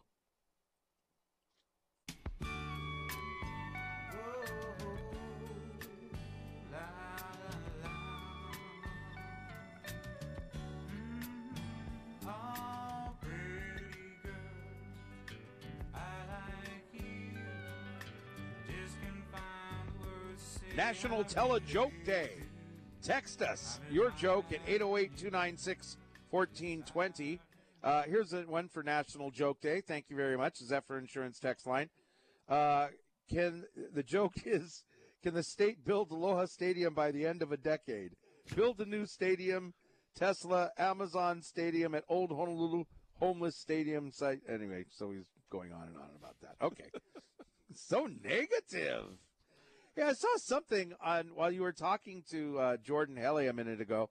National 20.77 21.23
Tell 21.23 21.55
a 21.55 21.59
Joke 21.59 21.91
Day. 22.05 22.29
Text 23.01 23.41
us 23.41 23.79
your 23.89 24.11
joke 24.11 24.45
at 24.51 24.59
808 24.67 25.17
296 25.17 25.97
1420. 26.29 27.39
Uh, 27.83 28.03
here's 28.03 28.31
one 28.45 28.69
for 28.69 28.83
National 28.83 29.31
Joke 29.31 29.59
Day. 29.59 29.81
Thank 29.81 30.05
you 30.09 30.15
very 30.15 30.37
much. 30.37 30.57
Zephyr 30.57 30.99
Insurance 30.99 31.39
text 31.39 31.65
line. 31.65 31.89
Uh, 32.47 32.89
can 33.27 33.63
the 33.91 34.03
joke 34.03 34.35
is 34.45 34.83
can 35.23 35.33
the 35.33 35.41
state 35.41 35.83
build 35.83 36.11
Aloha 36.11 36.45
Stadium 36.45 36.93
by 36.93 37.09
the 37.09 37.25
end 37.25 37.41
of 37.41 37.51
a 37.51 37.57
decade? 37.57 38.11
Build 38.55 38.79
a 38.79 38.85
new 38.85 39.07
stadium, 39.07 39.73
Tesla, 40.13 40.69
Amazon 40.77 41.41
Stadium 41.41 41.95
at 41.95 42.03
Old 42.07 42.29
Honolulu 42.29 42.83
Homeless 43.15 43.55
Stadium 43.55 44.11
site. 44.11 44.41
Anyway, 44.47 44.85
so 44.91 45.09
he's 45.09 45.25
going 45.51 45.73
on 45.73 45.87
and 45.87 45.97
on 45.97 46.09
about 46.19 46.35
that. 46.43 46.63
Okay. 46.63 46.91
so 47.73 48.07
negative. 48.23 49.05
Yeah, 49.97 50.07
I 50.09 50.13
saw 50.13 50.27
something 50.37 50.93
on 51.03 51.29
while 51.33 51.51
you 51.51 51.61
were 51.63 51.71
talking 51.71 52.23
to 52.31 52.59
uh, 52.59 52.77
Jordan 52.77 53.17
Helle 53.17 53.39
a 53.39 53.51
minute 53.53 53.81
ago, 53.81 54.09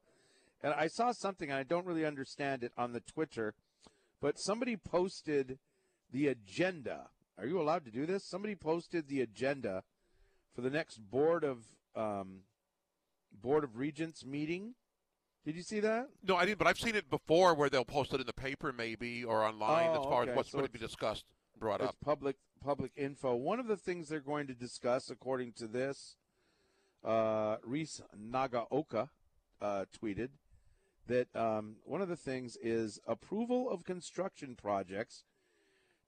and 0.63 0.75
I 0.75 0.89
saw 0.89 1.13
something. 1.13 1.49
and 1.51 1.59
I 1.59 1.63
don't 1.63 1.87
really 1.87 2.05
understand 2.05 2.65
it 2.65 2.73
on 2.77 2.93
the 2.93 3.01
Twitter, 3.01 3.55
but 4.21 4.39
somebody 4.39 4.77
posted 4.77 5.59
the 6.11 6.27
agenda. 6.27 7.09
Are 7.39 7.47
you 7.47 7.61
allowed 7.61 7.85
to 7.85 7.91
do 7.93 8.05
this? 8.07 8.25
Somebody 8.29 8.57
posted 8.57 9.09
the 9.09 9.21
agenda 9.21 9.85
for 10.55 10.63
the 10.63 10.71
next 10.71 10.99
board 10.99 11.45
of 11.45 11.59
um, 11.95 12.41
board 13.33 13.63
of 13.63 13.77
regents 13.77 14.25
meeting. 14.25 14.75
Did 15.45 15.55
you 15.55 15.63
see 15.63 15.79
that? 15.81 16.09
No, 16.27 16.35
I 16.35 16.47
didn't, 16.47 16.59
but 16.59 16.67
I've 16.67 16.79
seen 16.79 16.97
it 16.97 17.09
before 17.09 17.55
where 17.55 17.71
they'll 17.71 17.85
post 17.85 18.13
it 18.13 18.21
in 18.21 18.27
the 18.27 18.33
paper 18.33 18.73
maybe 18.73 19.23
or 19.23 19.45
online 19.45 19.91
Oh, 19.91 20.01
as 20.01 20.05
far 20.07 20.23
okay. 20.23 20.31
as 20.33 20.37
what's 20.37 20.51
So 20.51 20.59
going 20.59 20.67
to 20.67 20.73
be 20.73 20.81
discussed, 20.81 21.25
brought 21.61 21.81
it's 21.81 21.91
up. 21.91 21.97
public 22.05 22.35
public 22.65 22.93
info. 22.97 23.35
One 23.35 23.61
of 23.61 23.66
the 23.66 23.77
things 23.77 24.09
they're 24.09 24.20
going 24.20 24.47
to 24.47 24.55
discuss, 24.55 25.11
according 25.11 25.53
to 25.53 25.66
this, 25.66 26.16
uh, 27.05 27.57
Reese 27.62 28.03
Nagaoka 28.19 29.09
uh, 29.61 29.85
tweeted 30.03 30.31
that 31.07 31.35
um, 31.37 31.77
one 31.85 32.03
of 32.03 32.09
the 32.09 32.16
things 32.16 32.57
is 32.62 33.01
approval 33.07 33.70
of 33.70 33.85
construction 33.85 34.57
projects 34.61 35.24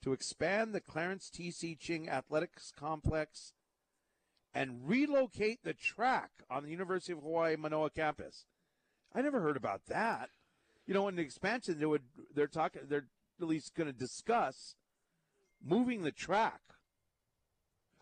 to 0.03 0.13
expand 0.13 0.75
the 0.75 0.81
Clarence 0.81 1.31
T.C. 1.31 1.77
Ching 1.77 2.09
Athletics 2.09 2.73
Complex 2.77 3.53
and 4.55 4.89
relocate 4.89 5.63
the 5.63 5.75
track 5.75 6.31
on 6.51 6.65
the 6.65 6.71
University 6.71 7.13
of 7.13 7.21
Hawaii 7.21 7.57
Manoa 7.57 7.91
campus. 7.91 8.45
I 9.15 9.23
never 9.23 9.41
heard 9.41 9.57
about 9.57 9.87
that. 9.87 10.31
You 10.87 10.95
know, 10.95 11.09
in 11.09 11.17
the 11.17 11.23
expansion, 11.23 11.79
they 11.79 11.87
would 11.87 12.03
they're 12.35 12.47
talking 12.47 12.83
they're 12.89 13.07
at 13.41 13.47
least 13.47 13.75
going 13.75 13.87
to 13.87 13.93
discuss 13.93 14.75
moving 15.65 16.03
the 16.03 16.13
track. 16.13 16.61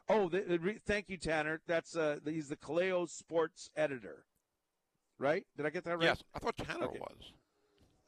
Oh, 0.08 0.28
the, 0.28 0.40
the 0.42 0.58
re, 0.58 0.78
thank 0.86 1.08
you, 1.08 1.16
Tanner. 1.16 1.60
That's 1.66 1.96
uh, 1.96 2.18
he's 2.24 2.48
the 2.48 2.56
Ka 2.56 2.72
Leo 2.74 3.06
sports 3.06 3.70
editor, 3.76 4.24
right? 5.18 5.44
Did 5.56 5.66
I 5.66 5.70
get 5.70 5.84
that 5.84 5.98
right? 5.98 6.04
Yes, 6.04 6.22
I 6.34 6.38
thought 6.38 6.56
Tanner 6.56 6.86
Okay. 6.86 6.98
was. 7.00 7.32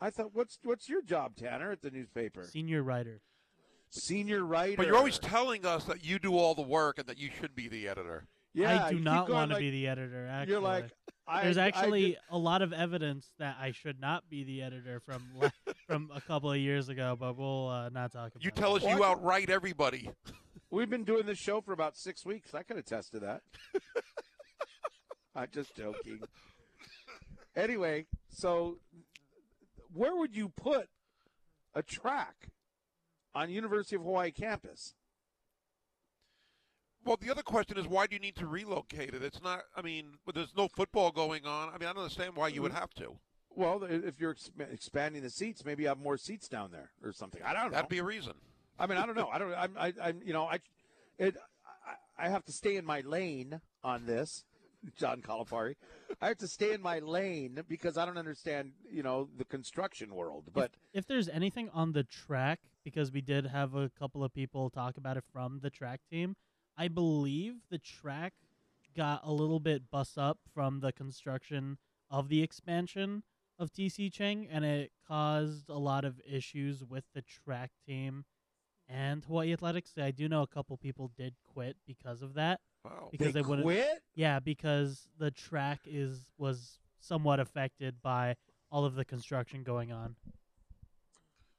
I 0.01 0.11
thought, 0.11 0.31
what's 0.33 0.59
what's 0.63 0.89
your 0.89 1.03
job, 1.03 1.35
Tanner, 1.35 1.73
at 1.73 1.83
the 1.83 1.91
newspaper? 1.91 2.45
Senior 2.45 2.85
writer. 2.85 3.21
Senior 3.91 4.45
writer. 4.45 4.77
But 4.77 4.87
you're 4.87 4.97
always 4.97 5.19
telling 5.19 5.67
us 5.67 5.85
that 5.85 6.05
you 6.05 6.19
do 6.21 6.37
all 6.37 6.55
the 6.55 6.63
work 6.63 6.99
and 6.99 7.09
that 7.09 7.19
you 7.19 7.31
should 7.41 7.57
be 7.57 7.67
the 7.69 7.89
editor. 7.89 8.29
yeah, 8.55 8.85
I 8.85 8.93
do 8.93 9.01
not 9.01 9.27
going 9.27 9.37
want 9.39 9.51
to 9.51 9.55
like- 9.57 9.61
be 9.63 9.71
the 9.71 9.89
editor. 9.89 10.29
Actually, 10.31 10.53
You're 10.53 10.61
like, 10.61 10.91
I, 11.27 11.43
there's 11.43 11.59
actually 11.59 12.11
did- 12.11 12.19
a 12.31 12.39
lot 12.39 12.63
of 12.63 12.73
evidence 12.73 13.33
that 13.41 13.57
I 13.61 13.73
should 13.73 13.99
not 14.01 14.29
be 14.31 14.45
the 14.45 14.63
editor 14.63 15.01
from 15.01 15.23
la- 15.35 15.51
from 15.89 16.11
a 16.15 16.21
couple 16.21 16.53
of 16.53 16.59
years 16.59 16.89
ago, 16.89 17.17
but 17.19 17.37
we'll 17.37 17.69
uh, 17.69 17.89
not 17.89 18.13
talk 18.13 18.29
about. 18.35 18.45
You 18.45 18.51
tell 18.51 18.77
us 18.77 18.83
What? 18.83 18.97
you 18.97 19.05
outright 19.05 19.49
everybody. 19.51 20.11
we've 20.71 20.91
been 20.91 21.05
doing 21.05 21.25
this 21.27 21.39
show 21.39 21.61
for 21.61 21.73
about 21.73 21.97
six 21.97 22.25
weeks. 22.27 22.55
I 22.55 22.63
can 22.63 22.77
attest 22.79 23.13
to 23.13 23.21
that. 23.21 23.41
I'm 25.35 25.49
just 25.53 25.75
joking. 25.75 26.21
Anyway, 27.57 28.07
so 28.29 28.77
where 29.93 30.15
would 30.15 30.37
you 30.37 30.51
put 30.51 30.89
a 31.75 31.83
track 31.83 32.51
on 33.35 33.49
University 33.51 33.97
of 33.97 34.03
Hawaii 34.03 34.31
campus? 34.31 34.95
Well, 37.05 37.17
the 37.19 37.31
other 37.31 37.43
question 37.43 37.79
is 37.79 37.87
why 37.87 38.07
do 38.07 38.15
you 38.15 38.21
need 38.21 38.37
to 38.37 38.47
relocate 38.47 39.15
it? 39.15 39.23
It's 39.23 39.43
not. 39.43 39.61
I 39.75 39.81
mean, 39.81 40.17
there's 40.35 40.55
no 40.57 40.69
football 40.69 41.11
going 41.11 41.47
on. 41.47 41.69
I 41.69 41.79
mean, 41.79 41.89
I 41.89 41.93
don't 41.95 42.03
understand 42.03 42.37
why 42.37 42.49
you 42.49 42.61
would 42.61 42.73
Mm-hmm. 42.73 42.81
have 42.81 42.91
to. 42.95 43.17
Well, 43.59 43.83
if 43.83 44.21
you're 44.21 44.35
exp- 44.35 44.73
expanding 44.73 45.25
the 45.25 45.31
seats, 45.31 45.65
maybe 45.65 45.83
you 45.83 45.89
have 45.89 45.99
more 45.99 46.17
seats 46.17 46.47
down 46.47 46.71
there 46.71 46.93
or 47.03 47.13
something. 47.13 47.43
I 47.45 47.53
don't 47.53 47.65
know. 47.65 47.71
That'd 47.71 47.89
be 47.89 47.99
a 47.99 48.05
reason. 48.05 48.35
I 48.79 48.87
mean, 48.87 48.99
I 48.99 49.05
don't 49.05 49.17
know. 49.17 49.29
I 49.33 49.39
don't. 49.41 49.53
I'm. 49.53 49.77
I, 49.77 49.93
I'm. 50.01 50.21
You 50.25 50.33
know, 50.33 50.45
I. 50.45 50.61
It. 51.19 51.37
I, 52.17 52.27
I 52.27 52.29
have 52.29 52.45
to 52.45 52.53
stay 52.53 52.77
in 52.77 52.85
my 52.85 53.01
lane 53.01 53.61
on 53.83 54.07
this, 54.07 54.45
John 54.97 55.23
Calipari. 55.23 55.75
I 56.23 56.29
have 56.29 56.39
to 56.39 56.47
stay 56.47 56.73
in 56.73 56.81
my 56.81 57.01
lane 57.01 57.65
because 57.69 57.99
I 57.99 58.07
don't 58.07 58.17
understand. 58.17 58.75
You 58.93 59.03
know, 59.03 59.29
the 59.37 59.45
construction 59.45 60.15
world. 60.15 60.45
But 60.55 60.71
if 60.93 61.09
there's 61.09 61.29
anything 61.29 61.69
on 61.75 61.95
the 61.95 62.05
track, 62.05 62.61
because 62.85 63.11
we 63.11 63.23
did 63.23 63.45
have 63.47 63.75
a 63.75 63.91
couple 63.99 64.23
of 64.23 64.33
people 64.33 64.71
talk 64.71 64.97
about 64.97 65.17
it 65.17 65.25
from 65.33 65.59
the 65.65 65.71
track 65.71 65.99
team, 66.09 66.37
I 66.77 66.87
believe 66.87 67.55
the 67.71 67.79
track 67.79 68.35
got 68.97 69.23
a 69.25 69.33
little 69.33 69.59
bit 69.59 69.91
bust 69.91 70.17
up 70.17 70.39
from 70.55 70.79
the 70.79 70.93
construction 70.93 71.79
of 72.09 72.29
the 72.29 72.41
expansion 72.41 73.25
of 73.59 73.73
TC 73.73 74.13
Ching, 74.13 74.47
and 74.51 74.65
it 74.65 74.93
caused 75.07 75.69
a 75.69 75.79
lot 75.79 76.05
of 76.05 76.21
issues 76.31 76.85
with 76.85 77.05
the 77.15 77.23
track 77.23 77.71
team 77.87 78.25
and 78.89 79.25
Hawaii 79.25 79.53
Athletics. 79.53 79.93
I 79.99 80.11
do 80.13 80.29
know 80.29 80.43
a 80.43 80.47
couple 80.47 80.77
people 80.77 81.11
did 81.17 81.35
quit 81.47 81.77
because 81.87 82.23
of 82.23 82.35
that. 82.35 82.61
Wow. 82.85 83.09
Because 83.11 83.33
they 83.35 83.43
wouldn't. 83.43 83.65
quit. 83.65 84.03
Yeah, 84.15 84.39
because 84.39 85.09
the 85.19 85.31
track 85.31 85.81
is 85.87 86.31
was 86.39 86.79
somewhat 87.01 87.41
affected 87.41 88.01
by 88.03 88.37
all 88.71 88.85
of 88.85 88.95
the 88.95 89.05
construction 89.05 89.63
going 89.63 89.93
on. 89.93 90.17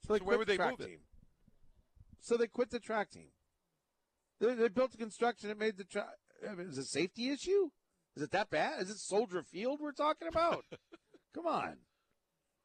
So, 0.07 0.13
they 0.13 0.19
So 0.19 0.25
where 0.25 0.37
quit 0.37 0.39
would 0.39 0.47
the 0.47 0.51
they 0.53 0.57
track 0.57 0.71
move 0.71 0.79
it? 0.81 0.85
team. 0.87 0.99
So 2.21 2.37
they 2.37 2.47
quit 2.47 2.69
the 2.69 2.79
track 2.79 3.09
team. 3.11 3.29
They, 4.39 4.53
they 4.53 4.69
built 4.69 4.91
the 4.91 4.97
construction. 4.97 5.49
It 5.49 5.57
made 5.57 5.77
the 5.77 5.83
track. 5.83 6.07
I 6.49 6.55
mean, 6.55 6.69
is 6.69 6.77
it 6.77 6.81
a 6.81 6.85
safety 6.85 7.29
issue? 7.29 7.69
Is 8.15 8.23
it 8.23 8.31
that 8.31 8.49
bad? 8.49 8.81
Is 8.81 8.89
it 8.89 8.97
Soldier 8.97 9.43
Field 9.43 9.79
we're 9.81 9.91
talking 9.91 10.27
about? 10.27 10.65
Come 11.35 11.45
on, 11.45 11.77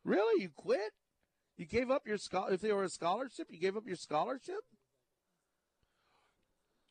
really? 0.05 0.43
You 0.43 0.51
quit? 0.55 0.93
You 1.57 1.67
gave 1.67 1.91
up 1.91 2.07
your 2.07 2.19
scholar? 2.19 2.53
If 2.53 2.61
they 2.61 2.73
were 2.73 2.85
a 2.85 2.89
scholarship, 2.89 3.47
you 3.51 3.59
gave 3.59 3.77
up 3.77 3.87
your 3.87 3.97
scholarship? 3.97 4.61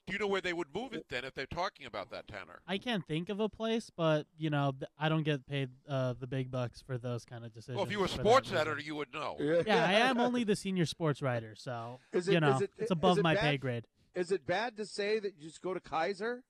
Do 0.06 0.11
you 0.14 0.19
know 0.19 0.27
where 0.27 0.41
they 0.41 0.52
would 0.52 0.68
move 0.76 0.91
it 0.94 1.06
then 1.10 1.23
if 1.23 1.34
they're 1.34 1.45
talking 1.45 1.85
about 1.85 2.11
that, 2.11 2.27
Tanner? 2.27 2.60
I 2.68 2.77
can't 2.77 3.06
think 3.07 3.30
of 3.30 3.40
a 3.40 3.48
place, 3.48 3.90
but 3.95 4.26
you 4.38 4.49
know, 4.49 4.73
I 4.99 5.07
don't 5.07 5.23
get 5.23 5.48
paid 5.48 5.69
uh, 5.88 6.14
the 6.19 6.27
big 6.27 6.52
bucks 6.52 6.81
for 6.81 6.98
those 6.98 7.23
kind 7.23 7.45
of 7.45 7.53
decisions. 7.53 7.77
Well, 7.77 7.85
if 7.85 7.91
you 7.91 7.99
were 7.99 8.06
a 8.06 8.10
for 8.10 8.18
that 8.18 8.26
sports 8.26 8.52
editor, 8.52 8.81
you 8.81 8.95
would 8.95 9.14
know. 9.14 9.38
yeah, 9.40 9.85
I 9.88 9.94
am 10.10 10.19
only 10.19 10.44
the 10.44 10.57
senior 10.57 10.85
sports 10.85 11.22
writer, 11.22 11.56
so 11.56 11.99
Is 12.11 12.27
it- 12.27 12.34
you 12.34 12.41
know 12.41 12.56
is 12.56 12.61
it- 12.64 12.72
it's 12.77 12.91
above 12.91 13.18
it 13.19 13.23
my 13.23 13.34
bad? 13.35 13.41
pay 13.44 13.57
grade. 13.57 13.85
Is 14.14 14.30
it 14.31 14.45
bad 14.45 14.76
to 14.77 14.85
say 14.85 15.19
that 15.19 15.35
you 15.38 15.48
just 15.48 15.61
go 15.61 15.73
to 15.73 15.80
Kaiser, 15.80 16.44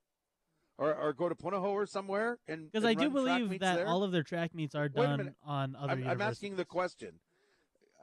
or, 0.78 0.94
or 0.95 1.14
go 1.14 1.30
to 1.30 1.36
Punahou 1.36 1.72
or 1.72 1.86
somewhere 1.86 2.40
and 2.48 2.72
Because 2.72 2.86
I 2.86 2.94
do 2.94 3.10
believe 3.10 3.60
that 3.60 3.76
there? 3.78 3.88
all 3.88 4.04
of 4.04 4.12
their 4.12 4.24
track 4.24 4.54
meets 4.56 4.76
are 4.76 4.90
Wait 4.94 5.06
done 5.06 5.36
on 5.45 5.76
other 5.76 5.94
I'm, 5.94 6.08
I'm 6.08 6.22
asking 6.22 6.56
the 6.56 6.66
question. 6.66 7.20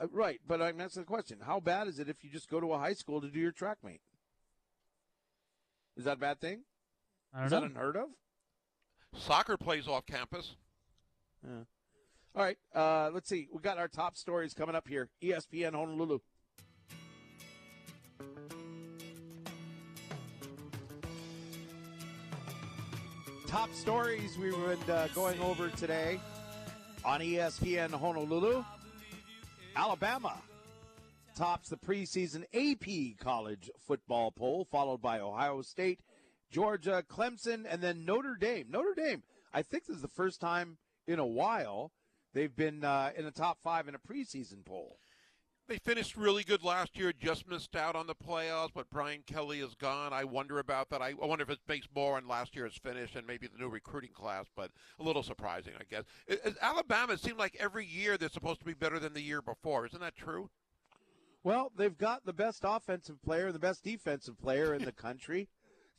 Uh, 0.00 0.06
right, 0.12 0.40
but 0.46 0.62
I'm 0.62 0.80
asking 0.80 1.02
the 1.02 1.06
question. 1.06 1.38
How 1.44 1.60
bad 1.60 1.88
is 1.88 1.98
it 1.98 2.08
if 2.08 2.22
you 2.22 2.30
just 2.30 2.48
go 2.48 2.60
to 2.60 2.72
a 2.72 2.78
high 2.78 2.94
school 2.94 3.20
to 3.20 3.28
do 3.28 3.38
your 3.38 3.52
track 3.52 3.78
meet? 3.84 4.00
Is 5.96 6.04
that 6.04 6.14
a 6.14 6.20
bad 6.20 6.40
thing? 6.40 6.62
I 7.34 7.38
don't 7.38 7.46
Is 7.46 7.52
know. 7.52 7.60
that 7.60 7.66
unheard 7.66 7.96
of? 7.96 8.08
Soccer 9.14 9.56
plays 9.56 9.88
off 9.88 10.06
campus. 10.06 10.56
Yeah. 11.44 11.64
All 12.34 12.44
right, 12.44 12.58
uh, 12.74 13.10
let's 13.12 13.28
see. 13.28 13.48
We 13.52 13.60
got 13.60 13.76
our 13.78 13.88
top 13.88 14.16
stories 14.16 14.54
coming 14.54 14.76
up 14.76 14.86
here. 14.86 15.10
ESPN 15.22 15.72
Honolulu. 15.74 16.20
Top 23.50 23.74
stories 23.74 24.38
we've 24.38 24.54
been 24.54 24.94
uh, 24.94 25.08
going 25.12 25.40
over 25.40 25.70
today 25.70 26.20
on 27.04 27.18
ESPN 27.20 27.90
Honolulu. 27.90 28.64
Alabama 29.74 30.40
tops 31.34 31.68
the 31.68 31.76
preseason 31.76 32.44
AP 32.54 33.18
college 33.18 33.68
football 33.88 34.30
poll, 34.30 34.68
followed 34.70 35.02
by 35.02 35.18
Ohio 35.18 35.62
State, 35.62 35.98
Georgia, 36.52 37.02
Clemson, 37.10 37.64
and 37.68 37.82
then 37.82 38.04
Notre 38.04 38.36
Dame. 38.36 38.66
Notre 38.70 38.94
Dame, 38.94 39.24
I 39.52 39.62
think 39.62 39.84
this 39.84 39.96
is 39.96 40.02
the 40.02 40.06
first 40.06 40.40
time 40.40 40.78
in 41.08 41.18
a 41.18 41.26
while 41.26 41.90
they've 42.32 42.54
been 42.54 42.84
uh, 42.84 43.10
in 43.16 43.24
the 43.24 43.32
top 43.32 43.58
five 43.64 43.88
in 43.88 43.96
a 43.96 43.98
preseason 43.98 44.64
poll. 44.64 45.00
They 45.70 45.78
finished 45.78 46.16
really 46.16 46.42
good 46.42 46.64
last 46.64 46.98
year, 46.98 47.12
just 47.12 47.48
missed 47.48 47.76
out 47.76 47.94
on 47.94 48.08
the 48.08 48.14
playoffs, 48.16 48.70
but 48.74 48.90
Brian 48.90 49.22
Kelly 49.24 49.60
is 49.60 49.76
gone. 49.76 50.12
I 50.12 50.24
wonder 50.24 50.58
about 50.58 50.90
that. 50.90 51.00
I 51.00 51.14
wonder 51.14 51.44
if 51.44 51.48
it's 51.50 51.62
based 51.64 51.86
more 51.94 52.16
on 52.16 52.26
last 52.26 52.56
year's 52.56 52.76
finish 52.76 53.14
and 53.14 53.24
maybe 53.24 53.46
the 53.46 53.56
new 53.56 53.68
recruiting 53.68 54.10
class, 54.12 54.46
but 54.56 54.72
a 54.98 55.04
little 55.04 55.22
surprising, 55.22 55.74
I 55.78 55.84
guess. 55.88 56.02
It- 56.26 56.40
it- 56.44 56.56
Alabama, 56.60 57.12
it 57.12 57.20
seems 57.20 57.38
like 57.38 57.54
every 57.60 57.86
year 57.86 58.18
they're 58.18 58.28
supposed 58.28 58.58
to 58.58 58.66
be 58.66 58.74
better 58.74 58.98
than 58.98 59.12
the 59.12 59.20
year 59.22 59.40
before. 59.40 59.86
Isn't 59.86 60.00
that 60.00 60.16
true? 60.16 60.50
Well, 61.44 61.70
they've 61.76 61.96
got 61.96 62.26
the 62.26 62.32
best 62.32 62.62
offensive 62.64 63.22
player, 63.22 63.52
the 63.52 63.60
best 63.60 63.84
defensive 63.84 64.40
player 64.40 64.74
in 64.74 64.84
the 64.84 64.92
country. 65.06 65.48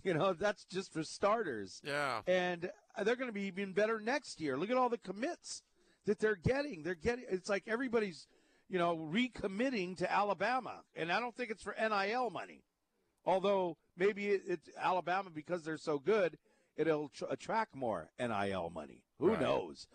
You 0.03 0.13
know, 0.15 0.33
that's 0.33 0.65
just 0.65 0.91
for 0.91 1.03
starters. 1.03 1.81
Yeah. 1.81 2.23
And 2.27 2.69
they're 3.03 3.15
going 3.15 3.29
to 3.29 3.33
be 3.33 3.43
even 3.43 3.71
better 3.71 4.01
next 4.01 4.41
year. 4.41 4.57
Look 4.57 4.69
at 4.69 4.75
all 4.75 4.89
the 4.89 4.97
commits 4.97 5.63
that 6.03 6.19
they're 6.19 6.35
getting. 6.35 6.83
They're 6.83 6.93
getting 6.93 7.23
it's 7.29 7.47
like 7.47 7.63
everybody's, 7.67 8.27
you 8.71 8.79
know, 8.79 8.95
recommitting 8.97 9.97
to 9.97 10.09
Alabama. 10.11 10.81
And 10.95 11.11
I 11.11 11.19
don't 11.19 11.35
think 11.35 11.51
it's 11.51 11.61
for 11.61 11.75
NIL 11.77 12.29
money. 12.29 12.63
Although 13.25 13.77
maybe 13.97 14.29
it, 14.29 14.43
it's 14.47 14.69
Alabama 14.79 15.29
because 15.29 15.63
they're 15.63 15.77
so 15.77 15.99
good, 15.99 16.37
it'll 16.77 17.09
tr- 17.09 17.25
attract 17.29 17.75
more 17.75 18.09
NIL 18.17 18.71
money. 18.73 19.03
Who 19.19 19.31
Right. 19.31 19.41
knows? 19.41 19.87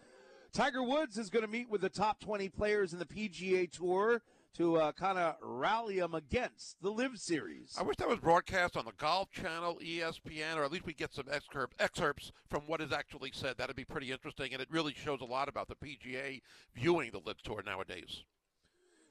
Tiger 0.53 0.83
Woods 0.83 1.17
is 1.19 1.31
going 1.31 1.45
to 1.45 1.51
meet 1.51 1.71
with 1.71 1.81
the 1.81 1.89
top 1.89 2.21
20 2.21 2.51
players 2.51 2.93
in 2.93 2.99
the 2.99 3.07
PGA 3.07 3.67
Tour 3.71 4.23
to 4.55 4.77
uh, 4.77 4.93
kind 4.93 5.19
of 5.19 5.37
rally 5.43 5.99
them 5.99 6.15
against 6.15 6.77
the 6.83 6.91
LIV 6.91 7.19
Series. 7.19 7.75
I 7.79 7.83
wish 7.83 7.97
that 7.97 8.09
was 8.09 8.21
broadcast 8.21 8.77
on 8.77 8.85
the 8.85 8.93
Golf 8.93 9.31
Channel, 9.31 9.79
ESPN, 9.83 10.57
or 10.57 10.65
at 10.65 10.71
least 10.73 10.87
we 10.87 10.95
get 10.95 11.13
some 11.15 11.27
excerpt, 11.31 11.75
excerpts 11.79 12.31
from 12.49 12.63
what 12.67 12.81
is 12.81 12.93
actually 12.93 13.33
said. 13.35 13.57
That'd 13.59 13.77
be 13.77 13.85
pretty 13.85 14.13
interesting, 14.13 14.53
and 14.53 14.63
it 14.63 14.69
really 14.71 14.95
shows 14.95 15.21
a 15.23 15.27
lot 15.27 15.49
about 15.49 15.69
the 15.69 15.75
PGA 15.77 16.41
viewing 16.75 17.11
the 17.11 17.21
LIV 17.21 17.43
Tour 17.43 17.63
nowadays. 17.67 18.23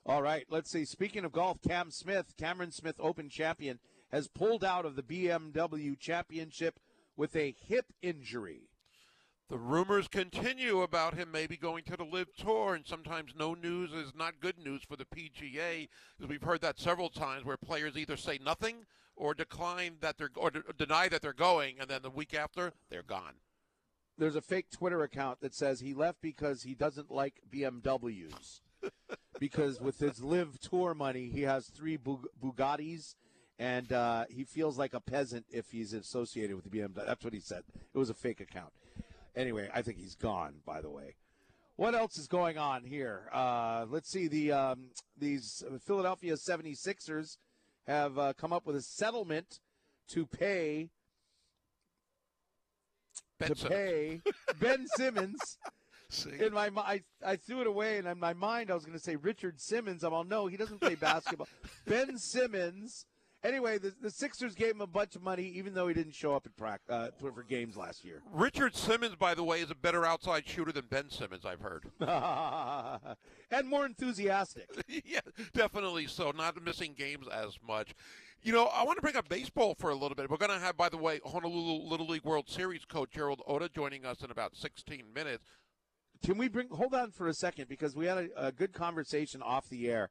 All 0.06 0.22
right, 0.22 0.46
let's 0.50 0.70
see. 0.70 0.86
Speaking 0.86 1.26
of 1.26 1.32
golf, 1.32 1.62
Cam 1.68 1.90
Smith, 1.90 2.36
Cameron 2.38 2.72
Smith 2.72 2.96
Open 3.00 3.28
champion, 3.28 3.80
has 4.12 4.28
pulled 4.28 4.64
out 4.64 4.86
of 4.86 4.96
the 4.96 5.02
BMW 5.02 6.00
Championship 6.00 6.80
with 7.18 7.36
a 7.36 7.56
hip 7.68 7.88
injury. 8.04 8.70
The 9.50 9.58
rumors 9.58 10.08
continue 10.08 10.82
about 10.82 11.16
him 11.16 11.32
maybe 11.32 11.58
going 11.58 11.84
to 11.86 11.98
the 11.98 12.04
LIV 12.04 12.36
Tour, 12.36 12.76
and 12.76 12.86
sometimes 12.86 13.34
no 13.36 13.56
news 13.56 13.94
is 13.94 14.14
not 14.16 14.40
good 14.40 14.60
news 14.60 14.84
for 14.84 14.96
the 14.96 15.06
PGA. 15.06 15.88
Because 16.18 16.30
we've 16.30 16.44
heard 16.44 16.62
that 16.62 16.80
several 16.80 17.10
times, 17.10 17.44
where 17.44 17.58
players 17.58 17.98
either 17.98 18.18
say 18.18 18.40
nothing 18.44 18.86
or 19.16 19.34
decline 19.34 19.98
that 20.02 20.18
they're 20.18 20.32
or 20.36 20.52
de- 20.52 20.64
deny 20.78 21.08
that 21.10 21.22
they're 21.22 21.34
going, 21.34 21.78
and 21.80 21.90
then 21.90 22.02
the 22.04 22.10
week 22.12 22.34
after 22.34 22.74
they're 22.90 23.04
gone. 23.04 23.36
There's 24.18 24.36
a 24.36 24.42
fake 24.42 24.70
Twitter 24.72 25.02
account 25.02 25.42
that 25.42 25.56
says 25.56 25.80
he 25.80 25.94
left 25.94 26.22
because 26.22 26.64
he 26.64 26.74
doesn't 26.74 27.12
like 27.12 27.42
BMWs. 27.52 28.62
because 29.40 29.80
with 29.80 30.00
his 30.00 30.24
LIV 30.24 30.60
Tour 30.60 30.94
money, 30.94 31.30
he 31.30 31.42
has 31.42 31.68
three 31.68 31.98
Bug- 31.98 32.28
Bugattis, 32.42 33.16
and 33.60 33.92
uh, 33.92 34.26
he 34.30 34.44
feels 34.44 34.78
like 34.78 34.94
a 34.94 35.00
peasant 35.00 35.46
if 35.50 35.72
he's 35.72 35.94
associated 35.94 36.56
with 36.56 36.70
the 36.70 36.78
BMW. 36.78 37.06
That's 37.06 37.24
what 37.24 37.34
he 37.34 37.40
said. 37.40 37.64
It 37.94 37.98
was 37.98 38.10
a 38.10 38.14
fake 38.14 38.42
account. 38.42 38.72
Anyway, 39.36 39.70
I 39.74 39.82
think 39.82 39.98
he's 39.98 40.16
gone. 40.16 40.56
By 40.66 40.82
the 40.82 40.90
way, 40.90 41.16
what 41.76 41.94
else 41.94 42.18
is 42.18 42.28
going 42.28 42.58
on 42.58 42.84
here? 42.84 43.30
Uh, 43.34 43.86
let's 43.90 44.10
see. 44.10 44.28
The 44.28 44.52
um, 44.52 44.90
these 45.18 45.64
Philadelphia 45.86 46.36
76ers 46.36 47.38
have 47.88 48.18
uh, 48.18 48.34
come 48.34 48.54
up 48.54 48.66
with 48.66 48.76
a 48.76 48.82
settlement 48.82 49.60
to 50.10 50.26
pay 50.26 50.90
to 53.46 53.56
pay 53.56 54.22
Ben 54.60 54.86
Simmons. 54.96 55.58
See? 56.10 56.32
In 56.40 56.54
my 56.54 56.70
mi- 56.70 56.82
I, 56.82 57.04
I 57.26 57.36
threw 57.36 57.62
it 57.62 57.68
away, 57.68 57.98
and 57.98 58.08
in 58.08 58.20
my 58.20 58.34
mind, 58.34 58.72
I 58.72 58.74
was 58.74 58.86
going 58.86 58.98
to 58.98 59.04
say 59.04 59.16
Richard 59.16 59.60
Simmons. 59.60 60.04
I'm 60.04 60.14
all 60.14 60.24
no, 60.24 60.48
he 60.48 60.58
doesn't 60.58 60.80
play 60.80 60.96
basketball. 60.96 61.48
ben 61.86 62.18
Simmons. 62.18 63.06
Anyway, 63.46 63.78
the, 63.78 63.94
the 64.02 64.10
Sixers 64.10 64.56
gave 64.56 64.72
him 64.72 64.82
a 64.82 64.88
bunch 64.88 65.16
of 65.16 65.22
money, 65.22 65.44
even 65.44 65.76
though 65.76 65.88
he 65.88 65.94
didn't 65.94 66.16
show 66.16 66.34
up 66.36 66.48
at 66.48 66.58
practice 66.58 66.92
uh, 66.92 67.10
for 67.20 67.32
for 67.32 67.44
games 67.44 67.78
last 67.78 68.04
year. 68.04 68.24
Richard 68.34 68.76
Simmons, 68.76 69.16
by 69.16 69.36
the 69.36 69.44
way, 69.44 69.62
is 69.62 69.70
a 69.70 69.76
better 69.76 70.04
outside 70.04 70.48
shooter 70.48 70.72
than 70.72 70.86
Ben 70.90 71.12
Simmons. 71.12 71.46
I've 71.46 71.60
heard. 71.60 71.86
and 73.52 73.70
more 73.70 73.86
enthusiastic. 73.86 74.68
yeah, 75.06 75.20
definitely 75.54 76.08
so. 76.08 76.32
Not 76.32 76.60
missing 76.64 76.96
games 76.98 77.28
as 77.32 77.60
much. 77.66 77.94
You 78.42 78.52
know, 78.52 78.66
I 78.66 78.84
want 78.84 78.98
to 78.98 79.02
bring 79.04 79.16
up 79.16 79.30
baseball 79.30 79.76
for 79.76 79.92
a 79.92 79.96
little 79.96 80.16
bit. 80.16 80.30
We're 80.30 80.38
going 80.38 80.52
to 80.52 80.60
have, 80.60 80.76
by 80.76 80.90
the 80.90 80.98
way, 80.98 81.20
Honolulu 81.24 81.88
Little 81.88 82.08
League 82.08 82.24
World 82.24 82.50
Series 82.50 82.84
coach 82.86 83.12
Gerald 83.12 83.42
Oda 83.46 83.70
joining 83.70 84.06
us 84.06 84.22
in 84.22 84.32
about 84.32 84.56
16 84.56 85.04
minutes. 85.14 85.44
Can 86.26 86.40
we 86.40 86.48
bring? 86.48 86.70
Hold 86.70 86.96
on 86.96 87.12
for 87.12 87.28
a 87.28 87.36
second 87.36 87.70
because 87.70 87.96
we 87.96 88.08
had 88.08 88.18
a, 88.18 88.48
a 88.48 88.52
good 88.52 88.74
conversation 88.74 89.44
off 89.44 89.70
the 89.70 89.88
air 89.88 90.10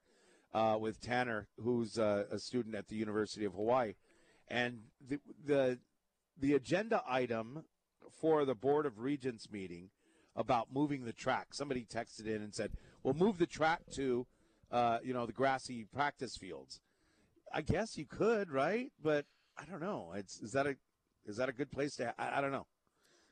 uh, 0.54 0.76
with 0.80 1.00
Tanner, 1.00 1.48
who's 1.60 1.98
uh, 1.98 2.26
a 2.30 2.38
student 2.38 2.76
at 2.76 2.86
the 2.86 2.94
University 2.94 3.44
of 3.44 3.54
Hawaii, 3.54 3.94
and 4.46 4.78
the 5.08 5.18
the 5.44 5.80
the 6.38 6.54
agenda 6.54 7.02
item 7.08 7.64
for 8.20 8.44
the 8.44 8.54
Board 8.54 8.86
of 8.86 9.00
Regents 9.00 9.50
meeting 9.50 9.90
about 10.36 10.68
moving 10.72 11.04
the 11.04 11.12
track. 11.12 11.48
Somebody 11.52 11.84
texted 11.84 12.26
in 12.26 12.42
and 12.42 12.54
said, 12.54 12.70
"We'll 13.02 13.14
move 13.14 13.38
the 13.38 13.46
track 13.46 13.80
to, 13.96 14.24
uh, 14.70 14.98
you 15.02 15.12
know, 15.12 15.26
the 15.26 15.32
grassy 15.32 15.84
practice 15.92 16.36
fields." 16.36 16.80
I 17.52 17.62
guess 17.62 17.98
you 17.98 18.06
could, 18.06 18.52
right? 18.52 18.92
But 19.02 19.26
I 19.58 19.64
don't 19.64 19.80
know. 19.80 20.12
It's 20.14 20.40
is 20.40 20.52
that 20.52 20.68
a 20.68 20.76
is 21.26 21.38
that 21.38 21.48
a 21.48 21.52
good 21.52 21.72
place 21.72 21.96
to? 21.96 22.14
I, 22.16 22.38
I 22.38 22.40
don't 22.40 22.52
know. 22.52 22.68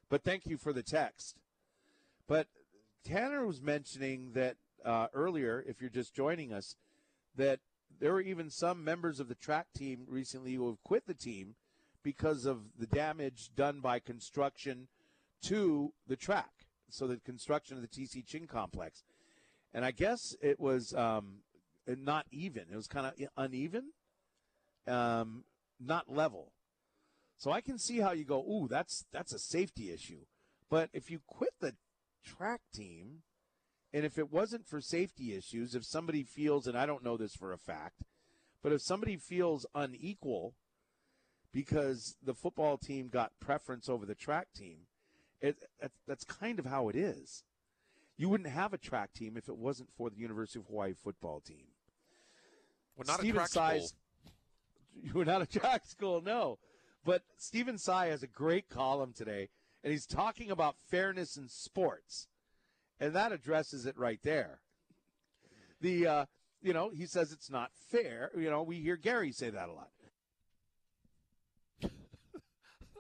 But 0.09 0.25
thank 0.25 0.47
you 0.47 0.57
for 0.57 0.73
the 0.73 0.83
text. 0.83 1.37
But 2.27 2.49
Tanner 3.05 3.47
was 3.47 3.61
mentioning 3.61 4.33
that 4.35 4.57
uh, 4.85 5.09
earlier, 5.13 5.65
if 5.67 5.81
you're 5.81 5.91
just 5.91 6.15
joining 6.15 6.53
us, 6.53 6.77
that 7.37 7.61
there 8.01 8.13
were 8.13 8.21
even 8.21 8.51
some 8.51 8.85
members 8.85 9.21
of 9.21 9.29
the 9.29 9.35
track 9.35 9.67
team 9.77 10.05
recently 10.09 10.55
who 10.55 10.69
have 10.69 10.83
quit 10.83 11.07
the 11.07 11.15
team 11.15 11.55
because 12.03 12.45
of 12.47 12.63
the 12.79 12.87
damage 12.87 13.51
done 13.55 13.81
by 13.81 13.99
construction 13.99 14.89
to 15.43 15.93
the 16.07 16.17
track. 16.17 16.67
So 16.91 17.07
the 17.07 17.17
construction 17.17 17.77
of 17.77 17.83
the 17.83 17.89
TC 17.89 18.27
Ching 18.27 18.47
complex, 18.47 19.03
and 19.73 19.85
I 19.85 19.93
guess 19.93 20.37
it 20.43 20.61
was 20.61 20.93
um, 20.95 21.39
not 21.87 22.27
even. 22.31 22.65
It 22.71 22.77
was 22.77 22.87
kind 22.87 23.07
of 23.07 23.15
uneven, 23.37 23.93
um, 24.87 25.45
not 25.81 26.13
level. 26.13 26.53
So 27.39 27.51
I 27.51 27.63
can 27.63 27.79
see 27.79 27.99
how 27.99 28.13
you 28.13 28.25
go. 28.25 28.41
Ooh, 28.41 28.69
that's 28.69 29.07
that's 29.11 29.33
a 29.33 29.39
safety 29.39 29.91
issue. 29.91 30.27
But 30.69 30.91
if 30.93 31.11
you 31.11 31.21
quit 31.27 31.55
the 31.61 31.75
track 32.25 32.61
team, 32.75 33.23
and 33.93 34.05
if 34.05 34.19
it 34.19 34.33
wasn't 34.33 34.67
for 34.67 34.81
safety 34.81 35.35
issues, 35.35 35.75
if 35.75 35.85
somebody 35.85 36.23
feels, 36.23 36.67
and 36.67 36.77
I 36.77 36.87
don't 36.87 37.05
know 37.05 37.17
this 37.17 37.35
for 37.35 37.53
a 37.53 37.59
fact, 37.59 38.03
but 38.63 38.73
if 38.73 38.81
somebody 38.81 39.17
feels 39.17 39.67
unequal 39.75 40.55
because 41.53 42.17
the 42.23 42.35
football 42.35 42.79
team 42.79 43.09
got 43.09 43.39
preference 43.41 43.89
over 43.89 44.07
the 44.07 44.15
track 44.15 44.49
team, 44.57 44.87
it, 45.41 45.57
that's, 45.81 45.99
that's 46.07 46.25
kind 46.25 46.59
of 46.59 46.67
how 46.67 46.89
it 46.89 46.97
is. 46.97 47.43
You 48.17 48.29
wouldn't 48.29 48.49
have 48.51 48.73
a 48.73 48.79
track 48.79 49.13
team 49.13 49.37
if 49.37 49.49
it 49.49 49.57
wasn't 49.57 49.91
for 49.97 50.09
the 50.09 50.17
University 50.19 50.61
of 50.61 50.67
Hawaii 50.67 50.95
football 50.95 51.41
team. 51.41 51.67
We're 52.97 53.05
not 53.07 53.19
Stephen 53.19 53.37
a 53.37 53.39
track 53.41 53.49
Size- 53.49 53.89
school. 53.89 53.99
You're 55.03 55.25
not 55.25 55.43
a 55.43 55.47
track 55.47 55.87
school, 55.87 56.21
no. 56.21 56.59
But 57.05 57.23
Stephen 57.37 57.79
Tsai 57.79 58.07
has 58.09 58.23
a 58.23 58.27
great 58.29 58.69
column 58.69 59.13
today, 59.13 59.49
and 59.83 59.93
he's 59.93 60.07
talking 60.07 60.51
about 60.51 60.77
fairness 60.91 61.37
in 61.37 61.49
sports, 61.49 62.29
and 63.01 63.15
that 63.15 63.33
addresses 63.33 63.87
it 63.87 63.99
right 63.99 64.21
there. 64.23 64.61
The 65.81 66.07
uh, 66.07 66.25
you 66.61 66.73
know 66.73 66.91
he 66.91 67.07
says 67.07 67.33
it's 67.33 67.51
not 67.51 67.71
fair. 67.91 68.31
You 68.37 68.51
know 68.51 68.63
we 68.63 68.77
hear 68.77 68.97
Gary 68.97 69.33
say 69.33 69.51
that 69.51 69.69
a 69.69 69.73
lot. 69.73 69.91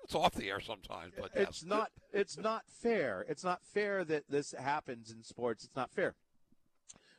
It's 0.04 0.16
off 0.16 0.34
the 0.34 0.50
air 0.50 0.60
sometimes, 0.60 1.12
but 1.16 1.30
yes. 1.34 1.48
It's 1.48 1.64
not. 1.64 1.90
It's 2.12 2.36
not 2.36 2.64
fair. 2.68 3.24
It's 3.28 3.44
not 3.44 3.60
fair 3.64 4.04
that 4.04 4.24
this 4.28 4.52
happens 4.52 5.12
in 5.12 5.22
sports. 5.22 5.64
It's 5.64 5.76
not 5.76 5.92
fair. 5.92 6.16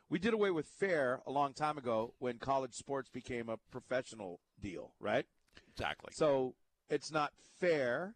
We 0.10 0.20
did 0.20 0.34
away 0.34 0.52
with 0.52 0.68
fair 0.68 1.22
a 1.26 1.32
long 1.32 1.54
time 1.54 1.78
ago 1.78 2.14
when 2.20 2.38
college 2.38 2.74
sports 2.74 3.10
became 3.10 3.50
a 3.50 3.58
professional 3.72 4.42
deal, 4.62 4.94
right? 5.00 5.26
exactly. 5.72 6.12
So 6.14 6.54
it's 6.90 7.12
not 7.12 7.32
fair 7.60 8.16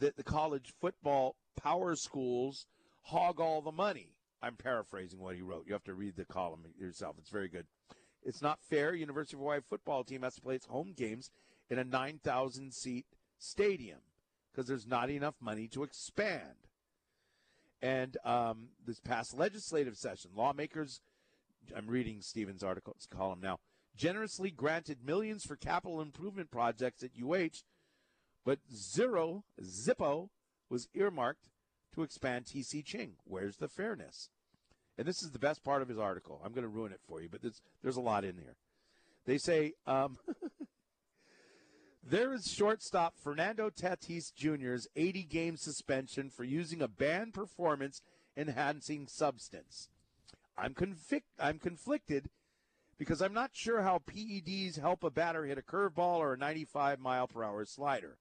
that 0.00 0.16
the 0.16 0.24
college 0.24 0.72
football 0.80 1.36
power 1.56 1.94
schools 1.94 2.66
hog 3.02 3.40
all 3.40 3.60
the 3.62 3.72
money. 3.72 4.14
I'm 4.42 4.56
paraphrasing 4.56 5.20
what 5.20 5.36
he 5.36 5.42
wrote. 5.42 5.64
You 5.66 5.74
have 5.74 5.84
to 5.84 5.94
read 5.94 6.16
the 6.16 6.24
column 6.24 6.64
yourself. 6.78 7.16
It's 7.18 7.30
very 7.30 7.48
good. 7.48 7.66
It's 8.22 8.42
not 8.42 8.58
fair. 8.60 8.94
University 8.94 9.36
of 9.36 9.40
Hawaii 9.40 9.60
football 9.60 10.04
team 10.04 10.22
has 10.22 10.34
to 10.34 10.40
play 10.40 10.54
its 10.54 10.66
home 10.66 10.94
games 10.96 11.30
in 11.68 11.78
a 11.78 11.84
9,000 11.84 12.72
seat 12.72 13.06
stadium 13.38 14.00
because 14.50 14.66
there's 14.66 14.86
not 14.86 15.10
enough 15.10 15.36
money 15.40 15.68
to 15.68 15.82
expand. 15.82 16.66
And 17.82 18.16
um, 18.24 18.68
this 18.86 19.00
past 19.00 19.36
legislative 19.38 19.96
session, 19.96 20.32
lawmakers, 20.36 21.00
I'm 21.74 21.86
reading 21.86 22.20
Stephen's 22.20 22.62
article, 22.62 22.94
column 23.10 23.40
now, 23.42 23.58
generously 23.96 24.50
granted 24.50 24.98
millions 25.04 25.44
for 25.44 25.56
capital 25.56 26.00
improvement 26.00 26.50
projects 26.50 27.02
at 27.02 27.10
UH, 27.22 27.62
but 28.44 28.58
zero, 28.74 29.44
Zippo, 29.62 30.28
was 30.68 30.88
earmarked 30.94 31.48
to 31.94 32.02
expand 32.02 32.46
TC 32.46 32.84
Ching. 32.84 33.14
Where's 33.24 33.56
the 33.56 33.68
fairness? 33.68 34.30
And 34.96 35.06
this 35.06 35.22
is 35.22 35.30
the 35.30 35.38
best 35.38 35.64
part 35.64 35.82
of 35.82 35.88
his 35.88 35.98
article. 35.98 36.40
I'm 36.44 36.52
going 36.52 36.62
to 36.62 36.68
ruin 36.68 36.92
it 36.92 37.00
for 37.06 37.20
you, 37.20 37.28
but 37.30 37.42
there's, 37.42 37.62
there's 37.82 37.96
a 37.96 38.02
lot 38.02 38.24
in 38.24 38.36
here. 38.36 38.56
They 39.26 39.38
say 39.38 39.72
um, 39.86 40.18
there 42.02 42.32
is 42.32 42.50
shortstop 42.50 43.14
Fernando 43.22 43.70
Tatis 43.70 44.32
Jr.'s 44.34 44.88
80 44.96 45.22
game 45.24 45.56
suspension 45.56 46.30
for 46.30 46.44
using 46.44 46.82
a 46.82 46.88
banned 46.88 47.34
performance 47.34 48.02
enhancing 48.36 49.06
substance. 49.06 49.88
I'm, 50.56 50.74
convic- 50.74 51.22
I'm 51.38 51.58
conflicted 51.58 52.28
because 52.98 53.22
I'm 53.22 53.32
not 53.32 53.50
sure 53.54 53.82
how 53.82 54.02
PEDs 54.06 54.78
help 54.78 55.02
a 55.02 55.10
batter 55.10 55.44
hit 55.46 55.58
a 55.58 55.62
curveball 55.62 56.18
or 56.18 56.34
a 56.34 56.38
95 56.38 57.00
mile 57.00 57.26
per 57.26 57.42
hour 57.42 57.64
slider. 57.64 58.18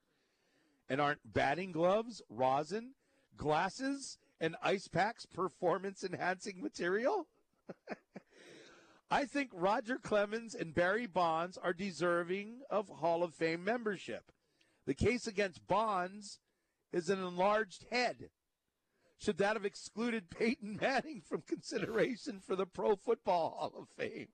And 0.89 0.99
aren't 0.99 1.33
batting 1.33 1.71
gloves, 1.71 2.21
rosin, 2.29 2.93
glasses, 3.37 4.17
and 4.41 4.55
ice 4.63 4.87
packs 4.87 5.25
performance 5.25 6.03
enhancing 6.03 6.61
material? 6.61 7.27
I 9.11 9.25
think 9.25 9.49
Roger 9.53 9.97
Clemens 9.97 10.53
and 10.53 10.73
Barry 10.73 11.07
Bonds 11.07 11.57
are 11.57 11.73
deserving 11.73 12.61
of 12.69 12.89
Hall 12.89 13.23
of 13.23 13.33
Fame 13.33 13.63
membership. 13.63 14.31
The 14.85 14.93
case 14.93 15.27
against 15.27 15.67
Bonds 15.67 16.39
is 16.91 17.09
an 17.09 17.19
enlarged 17.19 17.85
head. 17.91 18.29
Should 19.19 19.37
that 19.39 19.55
have 19.55 19.65
excluded 19.65 20.29
Peyton 20.29 20.79
Manning 20.81 21.21
from 21.27 21.41
consideration 21.41 22.39
for 22.39 22.55
the 22.55 22.65
Pro 22.65 22.95
Football 22.95 23.55
Hall 23.57 23.73
of 23.77 23.89
Fame? 23.89 24.29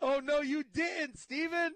Oh, 0.00 0.20
no, 0.20 0.40
you 0.40 0.62
didn't, 0.62 1.18
Stephen. 1.18 1.72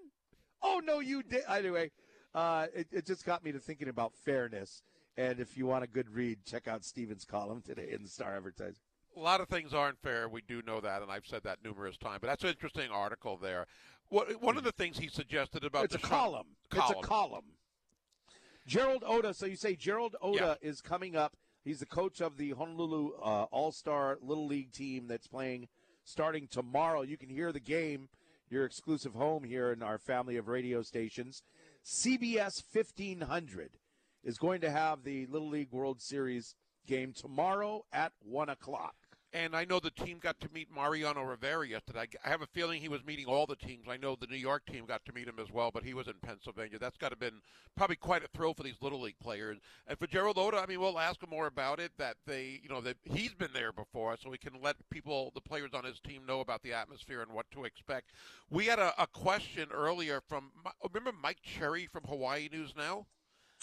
Oh, 0.63 0.81
no, 0.85 1.01
you 1.01 1.23
did. 1.23 1.43
Anyway, 1.49 1.91
uh, 2.39 2.67
it, 2.73 2.87
it 2.93 3.07
just 3.07 3.25
got 3.25 3.45
me 3.45 3.51
to 3.51 3.59
thinking 3.59 3.89
about 3.89 4.15
fairness. 4.15 4.83
And 5.17 5.41
if 5.41 5.57
you 5.57 5.67
want 5.67 5.83
a 5.83 5.89
good 5.89 6.09
read, 6.09 6.45
check 6.45 6.69
out 6.69 6.85
Stephen's 6.85 7.25
column 7.25 7.63
today 7.67 7.89
in 7.91 8.05
the 8.05 8.09
Star 8.09 8.37
Advertiser. 8.37 8.79
a 9.17 9.21
lot 9.21 9.41
of 9.41 9.49
things 9.49 9.75
aren't 9.75 9.99
fair. 9.99 10.29
We 10.29 10.43
do 10.43 10.63
know 10.65 10.81
that, 10.81 11.03
and 11.03 11.11
I've 11.11 11.27
said 11.27 11.43
that 11.43 11.59
numerous 11.65 11.97
times. 11.97 12.19
But 12.21 12.29
that's 12.29 12.45
an 12.45 12.51
interesting 12.51 12.91
article 12.93 13.37
there. 13.37 13.67
What, 14.11 14.41
one 14.41 14.57
of 14.57 14.63
the 14.63 14.71
things 14.71 14.99
he 14.99 15.09
suggested 15.09 15.65
about 15.65 15.87
It's 15.87 15.97
a 15.97 15.99
the 15.99 16.07
column. 16.07 16.47
It's 16.73 16.91
a 16.91 16.95
column. 17.03 17.45
Gerald 18.67 19.03
Oda. 19.05 19.35
So 19.35 19.47
you 19.47 19.57
say 19.57 19.75
Gerald 19.75 20.15
Oda 20.23 20.59
is 20.63 20.81
coming 20.81 21.17
up. 21.17 21.37
He's 21.65 21.81
the 21.81 21.87
coach 21.87 22.21
of 22.21 22.37
the 22.37 22.51
Honolulu 22.51 23.15
uh, 23.21 23.47
All 23.51 23.73
Star 23.73 24.19
Little 24.23 24.47
League 24.47 24.73
team 24.73 25.09
that's 25.09 25.27
playing 25.27 25.67
starting 26.05 26.47
tomorrow. 26.49 27.03
You 27.03 27.17
can 27.17 27.29
hear 27.29 27.51
the 27.51 27.61
game, 27.61 28.09
your 28.49 28.65
exclusive 28.65 29.15
home 29.15 29.43
here 29.43 29.73
in 29.73 29.83
our 29.83 29.99
family 29.99 30.37
of 30.37 30.47
radio 30.47 30.83
stations. 30.83 31.43
CBS 31.89 32.63
1500 32.71 33.71
is 34.23 34.37
going 34.37 34.61
to 34.61 34.71
have 34.71 35.05
the 35.05 35.25
Little 35.25 35.49
League 35.49 35.73
World 35.73 36.03
Series 36.03 36.55
game 36.87 37.15
tomorrow 37.15 37.87
at 37.95 38.13
1 38.21 38.51
o'clock. 38.51 38.95
And 39.35 39.55
I 39.55 39.67
know 39.67 39.79
the 39.79 39.91
team 39.91 40.19
got 40.21 40.41
to 40.41 40.49
meet 40.55 40.69
Mariano 40.75 41.23
Rivera 41.23 41.69
yesterday. 41.69 42.07
I 42.25 42.29
have 42.31 42.41
a 42.41 42.47
feeling 42.47 42.81
he 42.81 42.89
was 42.89 43.05
meeting 43.05 43.27
all 43.27 43.45
the 43.45 43.57
teams. 43.57 43.85
I 43.87 43.99
know 43.99 44.17
the 44.19 44.27
New 44.27 44.39
York 44.39 44.65
team 44.65 44.87
got 44.87 45.05
to 45.05 45.13
meet 45.13 45.29
him 45.29 45.39
as 45.39 45.53
well, 45.53 45.71
but 45.71 45.85
he 45.85 45.93
was 45.93 46.07
in 46.07 46.15
Pennsylvania. 46.23 46.79
That's 46.79 46.97
got 46.97 47.09
to 47.09 47.13
have 47.13 47.21
been 47.21 47.43
probably 47.77 47.97
quite 47.97 48.25
a 48.25 48.29
thrill 48.29 48.55
for 48.55 48.63
these 48.63 48.81
little 48.81 49.03
league 49.03 49.19
players. 49.21 49.59
And 49.87 49.99
for 49.99 50.07
Gerald 50.07 50.39
Oda, 50.39 50.57
I 50.57 50.67
mean, 50.67 50.81
we'll 50.81 50.99
ask 50.99 51.23
him 51.23 51.29
more 51.29 51.47
about 51.47 51.79
it. 51.79 51.93
That 51.99 52.17
they, 52.27 52.61
you 52.63 52.71
know, 52.71 52.81
that 52.81 52.97
he's 53.05 53.35
been 53.35 53.53
there 53.53 53.71
before, 53.71 54.17
so 54.17 54.31
we 54.31 54.39
can 54.39 54.55
let 54.63 54.77
people, 54.89 55.31
the 55.35 55.43
players 55.43 55.71
on 55.75 55.85
his 55.85 56.01
team, 56.01 56.23
know 56.27 56.41
about 56.41 56.63
the 56.63 56.73
atmosphere 56.73 57.21
and 57.21 57.33
what 57.33 57.51
to 57.51 57.65
expect. 57.65 58.13
We 58.49 58.65
had 58.65 58.79
a, 58.79 58.95
a 59.01 59.07
question 59.07 59.69
earlier 59.73 60.23
from, 60.27 60.53
remember 60.83 61.13
Mike 61.23 61.43
Cherry 61.43 61.87
from 61.87 62.05
Hawaii 62.05 62.49
News 62.51 62.73
Now? 62.75 63.07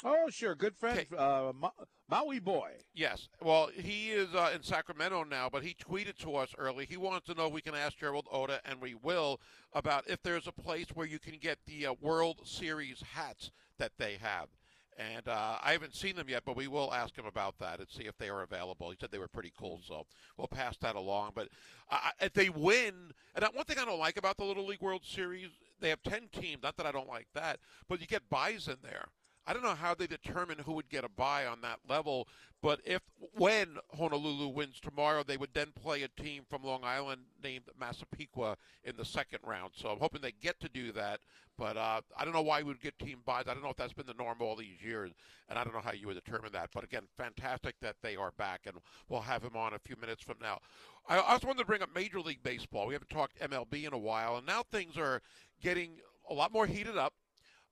Oh, 0.03 0.29
sure. 0.29 0.55
Good 0.55 0.75
friend, 0.75 1.05
uh, 1.17 1.51
Ma- 1.55 1.69
Maui 2.09 2.39
boy. 2.39 2.71
Yes. 2.93 3.29
Well, 3.41 3.69
he 3.73 4.11
is 4.11 4.33
uh, 4.35 4.51
in 4.53 4.61
Sacramento 4.61 5.23
now, 5.23 5.49
but 5.49 5.63
he 5.63 5.73
tweeted 5.73 6.17
to 6.19 6.35
us 6.35 6.53
early. 6.57 6.85
He 6.85 6.97
wants 6.97 7.27
to 7.27 7.33
know 7.33 7.47
if 7.47 7.53
we 7.53 7.61
can 7.61 7.75
ask 7.75 7.97
Gerald 7.97 8.27
Oda, 8.31 8.59
and 8.65 8.81
we 8.81 8.93
will, 8.93 9.39
about 9.73 10.07
if 10.07 10.21
there's 10.21 10.47
a 10.47 10.51
place 10.51 10.87
where 10.93 11.07
you 11.07 11.19
can 11.19 11.37
get 11.39 11.59
the 11.65 11.87
uh, 11.87 11.93
World 12.01 12.41
Series 12.45 13.01
hats 13.13 13.51
that 13.79 13.93
they 13.97 14.17
have. 14.21 14.49
And 14.97 15.27
uh, 15.27 15.57
I 15.61 15.73
haven't 15.73 15.95
seen 15.95 16.15
them 16.15 16.29
yet, 16.29 16.43
but 16.45 16.55
we 16.55 16.67
will 16.67 16.93
ask 16.93 17.17
him 17.17 17.25
about 17.25 17.57
that 17.59 17.79
and 17.79 17.89
see 17.89 18.03
if 18.03 18.17
they 18.17 18.29
are 18.29 18.43
available. 18.43 18.89
He 18.91 18.97
said 18.99 19.11
they 19.11 19.17
were 19.17 19.27
pretty 19.27 19.51
cool, 19.57 19.81
so 19.85 20.05
we'll 20.37 20.47
pass 20.47 20.77
that 20.77 20.95
along. 20.95 21.31
But 21.35 21.49
uh, 21.89 22.11
if 22.21 22.33
they 22.33 22.49
win, 22.49 23.11
and 23.33 23.45
one 23.53 23.65
thing 23.65 23.77
I 23.77 23.85
don't 23.85 23.99
like 23.99 24.17
about 24.17 24.37
the 24.37 24.45
Little 24.45 24.65
League 24.65 24.81
World 24.81 25.03
Series, 25.03 25.49
they 25.81 25.89
have 25.89 26.01
10 26.03 26.29
teams. 26.31 26.63
Not 26.63 26.77
that 26.77 26.85
I 26.85 26.91
don't 26.93 27.09
like 27.09 27.27
that, 27.33 27.59
but 27.89 27.99
you 27.99 28.07
get 28.07 28.29
buys 28.29 28.67
in 28.69 28.77
there. 28.83 29.07
I 29.47 29.53
don't 29.53 29.63
know 29.63 29.75
how 29.75 29.93
they 29.93 30.07
determine 30.07 30.57
who 30.59 30.73
would 30.73 30.89
get 30.89 31.03
a 31.03 31.09
bye 31.09 31.45
on 31.45 31.61
that 31.61 31.79
level, 31.87 32.27
but 32.61 32.79
if 32.83 33.01
when 33.35 33.77
Honolulu 33.95 34.47
wins 34.47 34.79
tomorrow, 34.79 35.23
they 35.23 35.37
would 35.37 35.53
then 35.53 35.71
play 35.79 36.01
a 36.01 36.07
team 36.07 36.43
from 36.49 36.63
Long 36.63 36.83
Island 36.83 37.21
named 37.43 37.65
Massapequa 37.79 38.57
in 38.83 38.97
the 38.97 39.05
second 39.05 39.39
round. 39.43 39.73
So 39.75 39.89
I'm 39.89 39.99
hoping 39.99 40.21
they 40.21 40.31
get 40.31 40.59
to 40.61 40.69
do 40.69 40.91
that. 40.93 41.19
But 41.57 41.77
uh, 41.77 42.01
I 42.17 42.25
don't 42.25 42.33
know 42.33 42.41
why 42.41 42.59
we 42.59 42.69
would 42.69 42.81
get 42.81 42.99
team 42.99 43.19
buys. 43.25 43.45
I 43.47 43.53
don't 43.53 43.63
know 43.63 43.69
if 43.69 43.77
that's 43.77 43.93
been 43.93 44.07
the 44.07 44.13
norm 44.13 44.37
all 44.41 44.55
these 44.57 44.81
years, 44.83 45.11
and 45.47 45.57
I 45.57 45.63
don't 45.63 45.73
know 45.73 45.79
how 45.79 45.93
you 45.93 46.07
would 46.07 46.21
determine 46.21 46.51
that. 46.51 46.71
But 46.73 46.83
again, 46.83 47.03
fantastic 47.15 47.75
that 47.81 47.95
they 48.01 48.15
are 48.17 48.31
back, 48.31 48.61
and 48.65 48.75
we'll 49.07 49.21
have 49.21 49.41
him 49.41 49.55
on 49.55 49.73
a 49.73 49.79
few 49.79 49.95
minutes 49.95 50.21
from 50.21 50.35
now. 50.41 50.59
I 51.07 51.17
also 51.19 51.47
wanted 51.47 51.59
to 51.59 51.65
bring 51.65 51.81
up 51.81 51.95
Major 51.95 52.19
League 52.19 52.43
Baseball. 52.43 52.87
We 52.87 52.93
haven't 52.93 53.09
talked 53.09 53.39
MLB 53.39 53.87
in 53.87 53.93
a 53.93 53.97
while, 53.97 54.35
and 54.35 54.45
now 54.45 54.63
things 54.63 54.97
are 54.97 55.21
getting 55.61 55.91
a 56.29 56.33
lot 56.33 56.51
more 56.51 56.65
heated 56.65 56.97
up. 56.97 57.13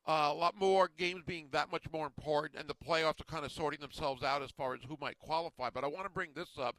Uh, 0.06 0.30
a 0.32 0.34
lot 0.34 0.60
more 0.60 0.90
games 0.98 1.24
being 1.26 1.48
that 1.52 1.72
much 1.72 1.84
more 1.94 2.06
important, 2.06 2.60
and 2.60 2.68
the 2.70 2.76
playoffs 2.76 3.22
are 3.22 3.26
kind 3.26 3.46
of 3.46 3.52
sorting 3.52 3.80
themselves 3.80 4.22
out 4.22 4.42
as 4.42 4.52
far 4.52 4.74
as 4.74 4.82
who 4.88 4.98
might 5.00 5.18
qualify. 5.20 5.70
But 5.70 5.84
I 5.86 5.88
want 5.88 6.06
to 6.06 6.10
bring 6.12 6.32
this 6.36 6.50
up. 6.60 6.76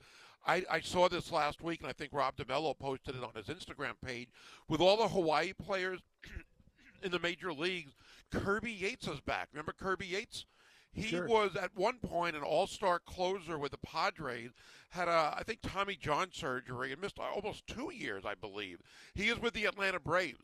I, 0.46 0.62
I 0.70 0.80
saw 0.80 1.08
this 1.08 1.32
last 1.32 1.62
week, 1.62 1.80
and 1.80 1.88
I 1.88 1.94
think 1.94 2.12
Rob 2.12 2.36
DeMello 2.36 2.78
posted 2.78 3.14
it 3.16 3.24
on 3.24 3.30
his 3.34 3.46
Instagram 3.46 3.94
page. 4.04 4.28
With 4.68 4.82
all 4.82 4.98
the 4.98 5.08
Hawaii 5.08 5.54
players 5.54 6.00
in 7.02 7.12
the 7.12 7.18
major 7.18 7.50
leagues, 7.52 7.92
Kirby 8.30 8.72
Yates 8.72 9.08
is 9.08 9.20
back. 9.20 9.48
Remember 9.52 9.72
Kirby 9.72 10.06
Yates? 10.06 10.44
He 10.92 11.02
Sure. 11.02 11.26
was 11.26 11.56
at 11.56 11.74
one 11.74 11.98
point 11.98 12.36
an 12.36 12.42
all-star 12.42 13.00
closer 13.00 13.58
with 13.58 13.72
the 13.72 13.78
Padres. 13.78 14.50
Had 14.90 15.08
a, 15.08 15.34
I 15.36 15.42
think, 15.44 15.58
Tommy 15.62 15.96
John 15.96 16.28
surgery 16.30 16.92
and 16.92 17.00
missed 17.00 17.18
almost 17.18 17.66
two 17.66 17.90
years, 17.92 18.24
I 18.24 18.34
believe. 18.34 18.78
He 19.14 19.28
is 19.28 19.40
with 19.40 19.54
the 19.54 19.64
Atlanta 19.64 19.98
Braves. 19.98 20.38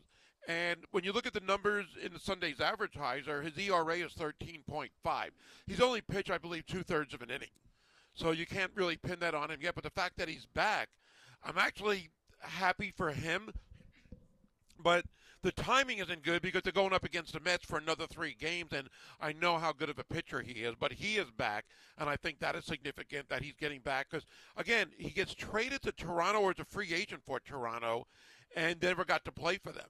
And 0.47 0.79
when 0.91 1.03
you 1.03 1.13
look 1.13 1.27
at 1.27 1.33
the 1.33 1.39
numbers 1.39 1.85
in 2.03 2.13
the 2.13 2.19
Sunday's 2.19 2.59
advertiser, 2.59 3.41
his 3.41 3.57
ERA 3.57 3.97
is 3.97 4.13
13.5. 4.13 4.89
He's 5.67 5.81
only 5.81 6.01
pitched, 6.01 6.31
I 6.31 6.37
believe, 6.37 6.65
two 6.65 6.83
thirds 6.83 7.13
of 7.13 7.21
an 7.21 7.29
inning. 7.29 7.49
So 8.13 8.31
you 8.31 8.45
can't 8.45 8.71
really 8.75 8.97
pin 8.97 9.19
that 9.19 9.35
on 9.35 9.51
him 9.51 9.59
yet. 9.61 9.75
But 9.75 9.83
the 9.83 9.91
fact 9.91 10.17
that 10.17 10.27
he's 10.27 10.47
back, 10.47 10.89
I'm 11.43 11.57
actually 11.57 12.09
happy 12.39 12.91
for 12.95 13.11
him. 13.11 13.51
But 14.79 15.05
the 15.43 15.51
timing 15.51 15.99
isn't 15.99 16.23
good 16.23 16.41
because 16.41 16.61
they're 16.63 16.71
going 16.71 16.93
up 16.93 17.03
against 17.03 17.33
the 17.33 17.39
Mets 17.39 17.65
for 17.65 17.77
another 17.77 18.05
three 18.07 18.35
games, 18.39 18.73
and 18.73 18.89
I 19.19 19.33
know 19.33 19.57
how 19.57 19.73
good 19.73 19.89
of 19.89 19.99
a 19.99 20.03
pitcher 20.03 20.41
he 20.41 20.63
is. 20.63 20.75
But 20.79 20.93
he 20.93 21.17
is 21.17 21.31
back, 21.31 21.65
and 21.97 22.09
I 22.09 22.15
think 22.15 22.39
that 22.39 22.55
is 22.55 22.65
significant 22.65 23.29
that 23.29 23.43
he's 23.43 23.55
getting 23.55 23.81
back 23.81 24.07
because, 24.09 24.25
again, 24.57 24.89
he 24.97 25.09
gets 25.09 25.33
traded 25.33 25.81
to 25.83 25.91
Toronto 25.91 26.41
or 26.41 26.51
as 26.51 26.59
a 26.59 26.65
free 26.65 26.93
agent 26.93 27.23
for 27.25 27.39
Toronto, 27.39 28.07
and 28.55 28.81
never 28.81 29.05
got 29.05 29.25
to 29.25 29.31
play 29.31 29.57
for 29.57 29.71
them. 29.71 29.87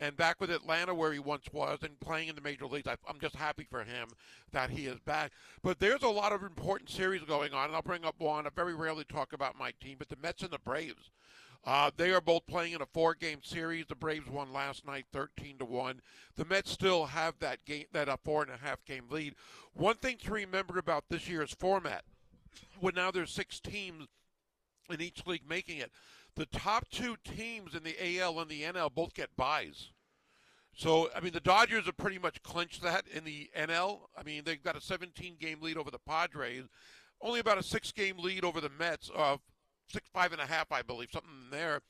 And 0.00 0.16
back 0.16 0.40
with 0.40 0.50
Atlanta, 0.50 0.92
where 0.92 1.12
he 1.12 1.20
once 1.20 1.44
was, 1.52 1.78
and 1.82 1.98
playing 2.00 2.28
in 2.28 2.34
the 2.34 2.40
major 2.40 2.66
leagues, 2.66 2.88
I, 2.88 2.96
I'm 3.08 3.20
just 3.20 3.36
happy 3.36 3.66
for 3.70 3.84
him 3.84 4.08
that 4.50 4.70
he 4.70 4.86
is 4.86 4.98
back. 5.00 5.30
But 5.62 5.78
there's 5.78 6.02
a 6.02 6.08
lot 6.08 6.32
of 6.32 6.42
important 6.42 6.90
series 6.90 7.22
going 7.22 7.54
on, 7.54 7.66
and 7.66 7.76
I'll 7.76 7.82
bring 7.82 8.04
up 8.04 8.16
one. 8.18 8.46
I 8.46 8.50
very 8.54 8.74
rarely 8.74 9.04
talk 9.04 9.32
about 9.32 9.58
my 9.58 9.72
team, 9.80 9.96
but 9.98 10.08
the 10.08 10.16
Mets 10.20 10.42
and 10.42 10.50
the 10.50 10.58
Braves. 10.58 11.10
Uh, 11.64 11.90
they 11.96 12.12
are 12.12 12.20
both 12.20 12.46
playing 12.46 12.72
in 12.72 12.82
a 12.82 12.86
four-game 12.86 13.38
series. 13.42 13.86
The 13.86 13.94
Braves 13.94 14.28
won 14.28 14.52
last 14.52 14.84
night, 14.84 15.06
thirteen 15.12 15.56
to 15.58 15.64
one. 15.64 16.02
The 16.36 16.44
Mets 16.44 16.72
still 16.72 17.06
have 17.06 17.38
that 17.38 17.64
game, 17.64 17.86
that 17.92 18.08
uh, 18.08 18.16
four 18.22 18.42
and 18.42 18.50
a 18.50 18.58
half 18.58 18.84
game 18.84 19.04
lead. 19.08 19.34
One 19.72 19.96
thing 19.96 20.18
to 20.24 20.32
remember 20.32 20.78
about 20.78 21.04
this 21.08 21.28
year's 21.28 21.54
format, 21.54 22.04
when 22.80 22.94
now 22.96 23.10
there's 23.10 23.30
six 23.30 23.60
teams 23.60 24.08
in 24.90 25.00
each 25.00 25.26
league 25.26 25.48
making 25.48 25.78
it, 25.78 25.90
the 26.36 26.46
top 26.46 26.88
two 26.90 27.16
teams 27.24 27.74
in 27.74 27.82
the 27.82 28.20
AL 28.20 28.40
and 28.40 28.50
the 28.50 28.62
NL 28.62 28.92
both 28.92 29.14
get 29.14 29.36
buys. 29.36 29.90
So, 30.76 31.08
I 31.14 31.20
mean, 31.20 31.32
the 31.32 31.40
Dodgers 31.40 31.86
have 31.86 31.96
pretty 31.96 32.18
much 32.18 32.42
clinched 32.42 32.82
that 32.82 33.04
in 33.06 33.24
the 33.24 33.48
NL. 33.56 34.00
I 34.18 34.24
mean, 34.24 34.42
they've 34.44 34.62
got 34.62 34.76
a 34.76 34.80
17 34.80 35.36
game 35.38 35.58
lead 35.60 35.76
over 35.76 35.90
the 35.90 36.00
Padres, 36.00 36.64
only 37.20 37.38
about 37.38 37.58
a 37.58 37.62
six 37.62 37.92
game 37.92 38.16
lead 38.18 38.44
over 38.44 38.60
the 38.60 38.70
Mets, 38.70 39.10
uh, 39.14 39.36
six, 39.88 40.08
five 40.12 40.32
and 40.32 40.40
a 40.40 40.46
half, 40.46 40.72
I 40.72 40.82
believe, 40.82 41.10
something 41.12 41.30
in 41.44 41.50
there. 41.50 41.80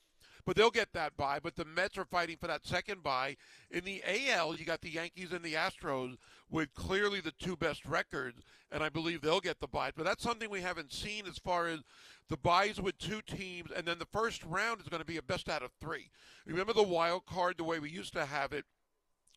But 0.44 0.56
they'll 0.56 0.70
get 0.70 0.92
that 0.92 1.16
bye. 1.16 1.38
But 1.42 1.56
the 1.56 1.64
Mets 1.64 1.96
are 1.96 2.04
fighting 2.04 2.36
for 2.38 2.46
that 2.46 2.66
second 2.66 3.02
bye. 3.02 3.36
In 3.70 3.84
the 3.84 4.02
AL, 4.06 4.56
you 4.56 4.66
got 4.66 4.82
the 4.82 4.90
Yankees 4.90 5.32
and 5.32 5.42
the 5.42 5.54
Astros 5.54 6.16
with 6.50 6.74
clearly 6.74 7.20
the 7.20 7.32
two 7.32 7.56
best 7.56 7.84
records, 7.84 8.42
and 8.70 8.82
I 8.82 8.88
believe 8.88 9.20
they'll 9.20 9.40
get 9.40 9.60
the 9.60 9.66
bye. 9.66 9.92
But 9.96 10.04
that's 10.04 10.22
something 10.22 10.50
we 10.50 10.60
haven't 10.60 10.92
seen 10.92 11.26
as 11.26 11.38
far 11.38 11.66
as 11.66 11.80
the 12.28 12.36
buys 12.36 12.80
with 12.80 12.98
two 12.98 13.22
teams, 13.22 13.70
and 13.70 13.86
then 13.86 13.98
the 13.98 14.06
first 14.06 14.44
round 14.44 14.80
is 14.80 14.88
going 14.88 15.00
to 15.00 15.06
be 15.06 15.16
a 15.16 15.22
best 15.22 15.48
out 15.48 15.62
of 15.62 15.70
three. 15.80 16.10
Remember 16.46 16.72
the 16.72 16.82
wild 16.82 17.26
card, 17.26 17.56
the 17.56 17.64
way 17.64 17.78
we 17.78 17.90
used 17.90 18.12
to 18.14 18.26
have 18.26 18.52
it, 18.52 18.64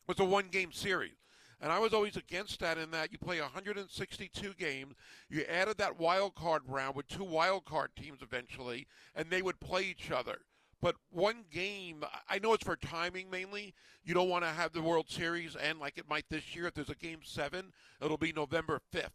was 0.06 0.18
a 0.20 0.24
one 0.24 0.48
game 0.48 0.72
series. 0.72 1.16
And 1.60 1.72
I 1.72 1.80
was 1.80 1.92
always 1.92 2.16
against 2.16 2.60
that 2.60 2.78
in 2.78 2.92
that 2.92 3.10
you 3.10 3.18
play 3.18 3.40
162 3.40 4.54
games. 4.54 4.94
You 5.28 5.42
added 5.42 5.78
that 5.78 5.98
wild 5.98 6.36
card 6.36 6.62
round 6.66 6.94
with 6.94 7.08
two 7.08 7.24
wild 7.24 7.64
card 7.64 7.90
teams 7.96 8.20
eventually, 8.22 8.86
and 9.14 9.28
they 9.28 9.42
would 9.42 9.58
play 9.58 9.82
each 9.82 10.12
other. 10.12 10.38
But 10.80 10.96
one 11.10 11.44
game, 11.50 12.04
I 12.28 12.38
know 12.38 12.52
it's 12.52 12.64
for 12.64 12.76
timing 12.76 13.30
mainly. 13.30 13.74
You 14.04 14.14
don't 14.14 14.28
want 14.28 14.44
to 14.44 14.50
have 14.50 14.72
the 14.72 14.82
World 14.82 15.10
Series 15.10 15.56
end 15.56 15.80
like 15.80 15.98
it 15.98 16.08
might 16.08 16.26
this 16.30 16.54
year. 16.54 16.66
If 16.66 16.74
there's 16.74 16.90
a 16.90 16.94
game 16.94 17.20
seven, 17.24 17.72
it'll 18.00 18.16
be 18.16 18.32
November 18.32 18.80
5th. 18.94 19.10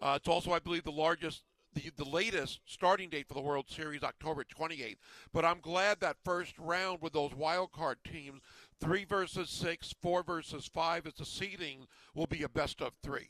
Uh, 0.00 0.14
it's 0.16 0.28
also, 0.28 0.52
I 0.52 0.60
believe, 0.60 0.84
the 0.84 0.90
largest, 0.90 1.42
the, 1.74 1.90
the 1.96 2.08
latest 2.08 2.60
starting 2.64 3.10
date 3.10 3.28
for 3.28 3.34
the 3.34 3.42
World 3.42 3.66
Series, 3.68 4.02
October 4.02 4.44
28th. 4.44 4.96
But 5.32 5.44
I'm 5.44 5.60
glad 5.60 6.00
that 6.00 6.16
first 6.24 6.58
round 6.58 7.02
with 7.02 7.12
those 7.12 7.34
wild 7.34 7.72
card 7.72 7.98
teams, 8.10 8.40
three 8.80 9.04
versus 9.04 9.50
six, 9.50 9.94
four 10.00 10.22
versus 10.22 10.66
five, 10.72 11.06
as 11.06 11.14
the 11.14 11.26
seeding 11.26 11.86
will 12.14 12.26
be 12.26 12.42
a 12.42 12.48
best 12.48 12.80
of 12.80 12.92
three. 13.02 13.28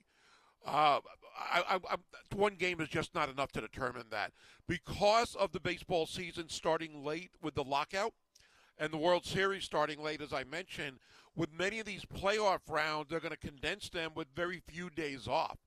Uh, 0.64 1.00
I, 1.36 1.62
I, 1.68 1.94
I, 1.94 1.96
one 2.34 2.54
game 2.54 2.80
is 2.80 2.88
just 2.88 3.14
not 3.14 3.28
enough 3.28 3.52
to 3.52 3.60
determine 3.60 4.06
that 4.10 4.32
because 4.68 5.34
of 5.34 5.52
the 5.52 5.60
baseball 5.60 6.06
season 6.06 6.48
starting 6.48 7.04
late 7.04 7.30
with 7.42 7.54
the 7.54 7.64
lockout 7.64 8.12
and 8.78 8.92
the 8.92 8.98
World 8.98 9.24
Series 9.24 9.64
starting 9.64 10.02
late, 10.02 10.20
as 10.20 10.32
I 10.32 10.44
mentioned. 10.44 10.98
With 11.36 11.52
many 11.52 11.80
of 11.80 11.86
these 11.86 12.04
playoff 12.04 12.60
rounds, 12.68 13.10
they're 13.10 13.20
going 13.20 13.32
to 13.32 13.36
condense 13.36 13.88
them 13.88 14.12
with 14.14 14.28
very 14.36 14.62
few 14.66 14.88
days 14.90 15.26
off. 15.26 15.58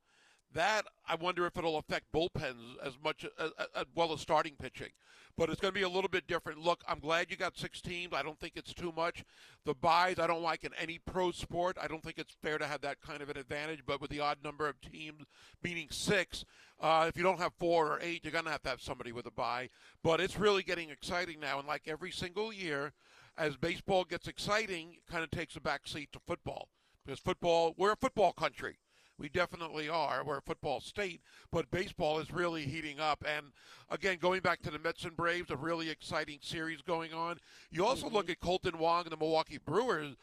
That 0.53 0.85
I 1.07 1.15
wonder 1.15 1.45
if 1.45 1.57
it'll 1.57 1.77
affect 1.77 2.11
bullpens 2.13 2.77
as 2.83 2.93
much 3.03 3.25
as, 3.37 3.51
as 3.75 3.85
well 3.93 4.13
as 4.13 4.21
starting 4.21 4.55
pitching. 4.57 4.91
But 5.37 5.49
it's 5.49 5.61
going 5.61 5.73
to 5.73 5.79
be 5.79 5.85
a 5.85 5.89
little 5.89 6.09
bit 6.09 6.27
different. 6.27 6.59
Look, 6.59 6.83
I'm 6.87 6.99
glad 6.99 7.29
you 7.29 7.37
got 7.37 7.57
six 7.57 7.79
teams. 7.79 8.13
I 8.13 8.23
don't 8.23 8.39
think 8.39 8.53
it's 8.55 8.73
too 8.73 8.91
much. 8.95 9.23
The 9.65 9.75
buys 9.75 10.17
I 10.17 10.25
don't 10.25 10.41
like 10.41 10.63
in 10.63 10.71
any 10.81 10.99
pro 10.99 11.31
sport. 11.31 11.77
I 11.79 11.87
don't 11.87 12.03
think 12.03 12.17
it's 12.17 12.35
fair 12.41 12.57
to 12.57 12.65
have 12.65 12.81
that 12.81 13.01
kind 13.01 13.21
of 13.21 13.29
an 13.29 13.37
advantage. 13.37 13.81
But 13.85 14.01
with 14.01 14.09
the 14.09 14.19
odd 14.19 14.39
number 14.43 14.67
of 14.67 14.81
teams, 14.81 15.25
meaning 15.63 15.87
six, 15.91 16.43
uh, 16.79 17.05
if 17.07 17.15
you 17.15 17.23
don't 17.23 17.39
have 17.39 17.53
four 17.59 17.93
or 17.93 17.99
eight, 18.01 18.23
you're 18.23 18.31
going 18.31 18.45
to 18.45 18.51
have 18.51 18.63
to 18.63 18.69
have 18.69 18.81
somebody 18.81 19.11
with 19.11 19.27
a 19.27 19.31
buy. 19.31 19.69
But 20.03 20.19
it's 20.19 20.39
really 20.39 20.63
getting 20.63 20.89
exciting 20.89 21.39
now. 21.39 21.59
And 21.59 21.67
like 21.67 21.83
every 21.85 22.11
single 22.11 22.51
year, 22.51 22.93
as 23.37 23.57
baseball 23.57 24.05
gets 24.05 24.27
exciting, 24.27 24.93
it 24.93 25.11
kind 25.11 25.23
of 25.23 25.29
takes 25.29 25.55
a 25.55 25.61
back 25.61 25.87
seat 25.87 26.11
to 26.13 26.19
football. 26.25 26.69
Because 27.05 27.19
football, 27.19 27.75
we're 27.77 27.93
a 27.93 27.97
football 27.97 28.33
country. 28.33 28.79
We 29.19 29.29
definitely 29.29 29.89
are. 29.89 30.23
We're 30.23 30.37
a 30.37 30.41
football 30.41 30.79
state, 30.79 31.21
but 31.51 31.71
baseball 31.71 32.19
is 32.19 32.31
really 32.31 32.65
heating 32.65 32.99
up. 32.99 33.23
And 33.27 33.47
again, 33.89 34.17
going 34.21 34.41
back 34.41 34.61
to 34.61 34.71
the 34.71 34.77
Mets 34.77 35.05
and 35.05 35.17
Braves, 35.17 35.49
a 35.49 35.57
really 35.57 35.89
exciting 35.89 36.39
series 36.41 36.81
going 36.81 37.13
on. 37.13 37.39
You 37.71 37.85
also 37.85 38.05
mm-hmm. 38.05 38.15
look 38.15 38.29
at 38.29 38.39
Kolten 38.39 38.75
Wong 38.75 39.03
and 39.03 39.11
the 39.11 39.17
Milwaukee 39.17 39.57
Brewers. 39.57 40.15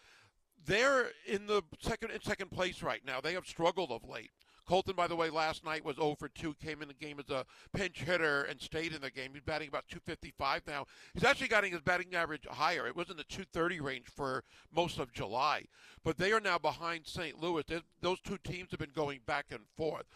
They're 0.66 1.10
in 1.26 1.46
the 1.46 1.62
second 1.80 2.12
in 2.12 2.22
second 2.22 2.50
place 2.50 2.82
right 2.82 3.04
now. 3.04 3.20
They 3.20 3.34
have 3.34 3.46
struggled 3.46 3.90
of 3.90 4.08
late. 4.08 4.30
Kolten, 4.68 4.96
by 4.96 5.06
the 5.06 5.16
way, 5.16 5.28
last 5.30 5.64
night 5.64 5.84
was 5.84 5.96
0 5.96 6.16
for 6.18 6.28
2, 6.28 6.54
came 6.54 6.80
in 6.80 6.88
the 6.88 6.94
game 6.94 7.18
as 7.18 7.28
a 7.30 7.44
pinch 7.74 8.00
hitter 8.00 8.42
and 8.44 8.60
stayed 8.60 8.92
in 8.94 9.02
the 9.02 9.10
game. 9.10 9.30
He's 9.34 9.42
batting 9.42 9.68
about 9.68 9.84
255 9.88 10.62
now. 10.66 10.86
He's 11.12 11.24
actually 11.24 11.48
getting 11.48 11.72
his 11.72 11.82
batting 11.82 12.14
average 12.14 12.46
higher. 12.50 12.86
It 12.86 12.96
was 12.96 13.10
in 13.10 13.16
the 13.16 13.24
230 13.24 13.80
range 13.80 14.06
for 14.06 14.42
most 14.74 14.98
of 14.98 15.12
July. 15.12 15.64
But 16.02 16.16
they 16.16 16.32
are 16.32 16.40
now 16.40 16.58
behind 16.58 17.06
St. 17.06 17.40
Louis. 17.40 17.64
There's- 17.66 17.84
Those 18.00 18.20
two 18.20 18.38
teams 18.38 18.70
have 18.70 18.80
been 18.80 18.92
going 18.94 19.20
back 19.26 19.46
and 19.50 19.66
forth. 19.76 20.06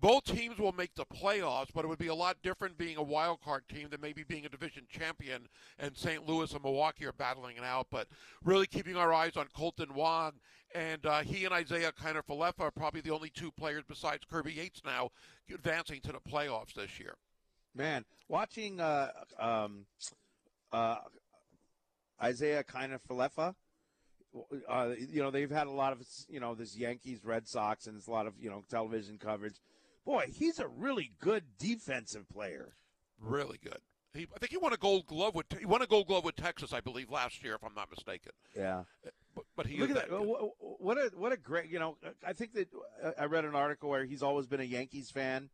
Both 0.00 0.24
teams 0.24 0.58
will 0.58 0.72
make 0.72 0.94
the 0.94 1.04
playoffs, 1.06 1.68
but 1.74 1.84
it 1.84 1.88
would 1.88 1.98
be 1.98 2.08
a 2.08 2.14
lot 2.14 2.36
different 2.42 2.76
being 2.76 2.96
a 2.96 3.02
wild 3.02 3.40
card 3.42 3.62
team 3.68 3.88
than 3.90 4.00
maybe 4.00 4.22
being 4.22 4.44
a 4.44 4.48
division 4.48 4.84
champion. 4.90 5.48
And 5.78 5.96
St. 5.96 6.26
Louis 6.26 6.52
and 6.52 6.62
Milwaukee 6.62 7.06
are 7.06 7.12
battling 7.12 7.56
it 7.56 7.64
out. 7.64 7.86
But 7.90 8.08
really 8.42 8.66
keeping 8.66 8.96
our 8.96 9.12
eyes 9.12 9.36
on 9.36 9.46
Kolten 9.56 9.92
Wong, 9.92 10.32
and 10.74 11.06
uh, 11.06 11.20
he 11.20 11.44
and 11.44 11.54
Isaiah 11.54 11.92
Kiner 11.92 12.22
Falefa 12.22 12.60
are 12.60 12.70
probably 12.70 13.00
the 13.00 13.12
only 13.12 13.30
two 13.30 13.50
players 13.52 13.84
besides 13.88 14.24
Kirby 14.30 14.52
Yates 14.52 14.82
now 14.84 15.10
advancing 15.52 16.00
to 16.02 16.12
the 16.12 16.20
playoffs 16.20 16.74
this 16.74 16.98
year. 16.98 17.14
Man, 17.74 18.04
watching 18.28 18.80
uh, 18.80 19.10
um, 19.38 19.86
uh, 20.72 20.96
Isaiah 22.22 22.62
Kiner-Falefa, 22.62 23.54
uh, 24.68 24.88
you 24.98 25.22
know, 25.22 25.30
they've 25.30 25.50
had 25.50 25.66
a 25.66 25.72
lot 25.72 25.92
of, 25.92 26.00
you 26.28 26.40
know, 26.40 26.54
this 26.54 26.76
Yankees, 26.76 27.24
Red 27.24 27.46
Sox, 27.48 27.86
and 27.86 27.96
it's 27.96 28.06
a 28.06 28.10
lot 28.10 28.26
of, 28.26 28.34
you 28.40 28.50
know, 28.50 28.62
television 28.68 29.18
coverage. 29.18 29.54
Boy, 30.04 30.26
he's 30.32 30.58
a 30.58 30.68
really 30.68 31.12
good 31.20 31.44
defensive 31.58 32.28
player. 32.28 32.74
Really 33.20 33.58
good. 33.62 33.78
He, 34.12 34.26
I 34.34 34.38
think 34.38 34.50
he 34.52 34.58
won 34.58 34.72
a 34.72 34.76
Gold 34.76 35.06
Glove 35.06 35.34
with 35.34 35.46
he 35.58 35.66
won 35.66 35.82
a 35.82 35.86
Gold 35.86 36.06
Glove 36.06 36.24
with 36.24 36.36
Texas, 36.36 36.72
I 36.72 36.80
believe, 36.80 37.10
last 37.10 37.42
year, 37.42 37.54
if 37.54 37.64
I'm 37.64 37.74
not 37.74 37.90
mistaken. 37.90 38.32
Yeah. 38.56 38.84
But, 39.34 39.44
but 39.56 39.66
he 39.66 39.78
Look 39.78 39.90
at 39.90 39.96
that. 39.96 40.10
that 40.10 40.16
good. 40.16 40.28
Wh- 40.28 40.64
wh- 40.64 40.80
What 40.80 40.98
a 40.98 41.10
what 41.16 41.32
a 41.32 41.36
great, 41.36 41.68
you 41.68 41.80
know, 41.80 41.96
I 42.24 42.32
think 42.32 42.52
that 42.52 42.68
uh, 43.02 43.10
I 43.18 43.24
read 43.24 43.44
an 43.44 43.56
article 43.56 43.88
where 43.90 44.04
he's 44.04 44.22
always 44.22 44.46
been 44.46 44.60
a 44.60 44.64
Yankees 44.64 45.10
fan, 45.10 45.50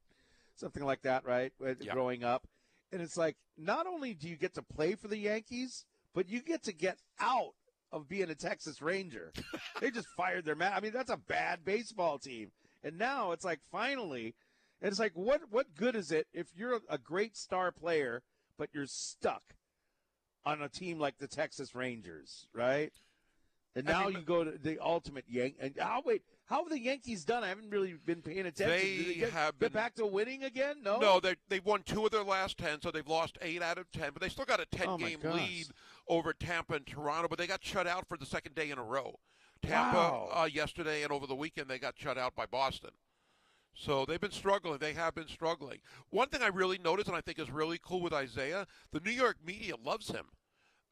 something 0.56 0.85
like 0.85 1.02
that, 1.02 1.24
right? 1.24 1.52
Yeah. 1.81 1.94
Growing 1.94 2.22
up. 2.22 2.47
And 2.93 3.01
it's 3.01 3.16
like 3.16 3.36
not 3.56 3.86
only 3.86 4.12
do 4.14 4.28
you 4.28 4.36
get 4.36 4.55
to 4.55 4.62
play 4.62 4.94
for 4.94 5.09
the 5.09 5.16
Yankees, 5.16 5.86
but 6.14 6.28
you 6.28 6.43
get 6.43 6.62
to 6.64 6.72
get 6.74 6.98
out 7.18 7.55
of 7.93 8.09
being 8.09 8.28
a 8.28 8.35
Texas 8.35 8.82
Ranger. 8.82 9.32
they 9.81 9.90
just 9.90 10.09
fired 10.16 10.44
their 10.44 10.55
man. 10.56 10.72
I 10.74 10.81
mean, 10.81 10.93
that's 10.93 11.10
a 11.10 11.16
bad 11.16 11.64
baseball 11.64 12.18
team. 12.18 12.51
And 12.82 12.98
now 12.98 13.32
it's 13.32 13.44
like 13.44 13.61
finally, 13.70 14.35
and 14.81 14.90
it's 14.90 15.01
like 15.01 15.12
what 15.15 15.43
what 15.51 15.74
good 15.74 15.94
is 15.97 16.11
it 16.11 16.27
if 16.32 16.48
you're 16.57 16.81
a, 16.89 16.98
great 16.98 17.36
star 17.36 17.70
player 17.73 18.23
but 18.59 18.69
you're 18.73 18.86
stuck 18.86 19.43
on 20.44 20.62
a 20.62 20.69
team 20.69 20.98
like 20.98 21.19
the 21.19 21.27
Texas 21.28 21.74
Rangers, 21.74 22.47
right? 22.55 22.93
And 23.77 23.86
now 23.86 24.09
you 24.09 24.20
go 24.20 24.43
to 24.44 24.59
the 24.59 24.78
ultimate 24.81 25.24
Yank. 25.28 25.55
And 25.61 25.74
oh, 25.81 26.02
wait, 26.05 26.23
how 26.47 26.62
have 26.62 26.70
the 26.70 26.81
Yankees 26.81 27.24
done? 27.24 27.44
I 27.44 27.48
haven't 27.48 27.70
really 27.70 27.94
been 28.05 28.20
paying 28.20 28.47
attention. 28.47 28.66
They 28.69 29.05
Did 29.05 29.19
get, 29.19 29.31
have 29.31 29.59
get 29.59 29.61
been- 29.61 29.73
back 29.73 29.94
to 29.94 30.07
winning 30.07 30.43
again. 30.43 30.77
No, 30.82 30.98
No, 30.98 31.20
they 31.20 31.36
they've 31.48 31.65
won 31.65 31.82
two 31.85 32.05
of 32.05 32.11
their 32.11 32.24
last 32.24 32.59
ten, 32.59 32.81
so 32.81 32.90
they've 32.90 33.07
lost 33.07 33.39
eight 33.40 33.62
out 33.62 33.78
of 33.78 33.90
ten. 33.93 34.11
But 34.12 34.23
they 34.23 34.28
still 34.28 34.44
got 34.44 34.61
a 34.61 34.66
ten 34.66 34.89
Oh, 34.89 34.98
game 34.98 35.20
gosh. 35.23 35.35
lead 35.35 35.66
over 36.09 36.32
Tampa 36.32 36.74
and 36.74 36.86
Toronto. 36.86 37.28
But 37.28 37.39
they 37.39 37.47
got 37.47 37.62
shut 37.65 37.86
out 37.86 38.09
for 38.09 38.16
the 38.16 38.27
second 38.27 38.55
day 38.57 38.70
in 38.70 38.78
a 38.78 38.82
row. 38.82 39.20
Tampa 39.62 39.97
Wow. 39.97 40.28
uh, 40.32 40.45
yesterday 40.45 41.03
and 41.03 41.12
over 41.12 41.27
the 41.27 41.35
weekend 41.35 41.69
they 41.69 41.78
got 41.78 41.95
shut 41.99 42.19
out 42.19 42.35
by 42.35 42.47
Boston. 42.47 42.91
So 43.74 44.05
they've 44.05 44.20
been 44.20 44.31
struggling. 44.32 44.78
They 44.78 44.95
have 44.95 45.15
been 45.15 45.28
struggling. 45.28 45.78
One 46.11 46.28
thing 46.28 46.43
I 46.43 46.49
really 46.49 46.78
noticed, 46.78 47.09
and 47.09 47.16
I 47.16 47.20
think 47.20 47.39
is 47.39 47.51
really 47.51 47.78
cool 47.82 48.01
with 48.01 48.12
Isaiah, 48.12 48.66
the 48.93 49.01
New 49.01 49.12
York 49.12 49.37
media 49.45 49.74
loves 49.82 50.09
him. 50.09 50.27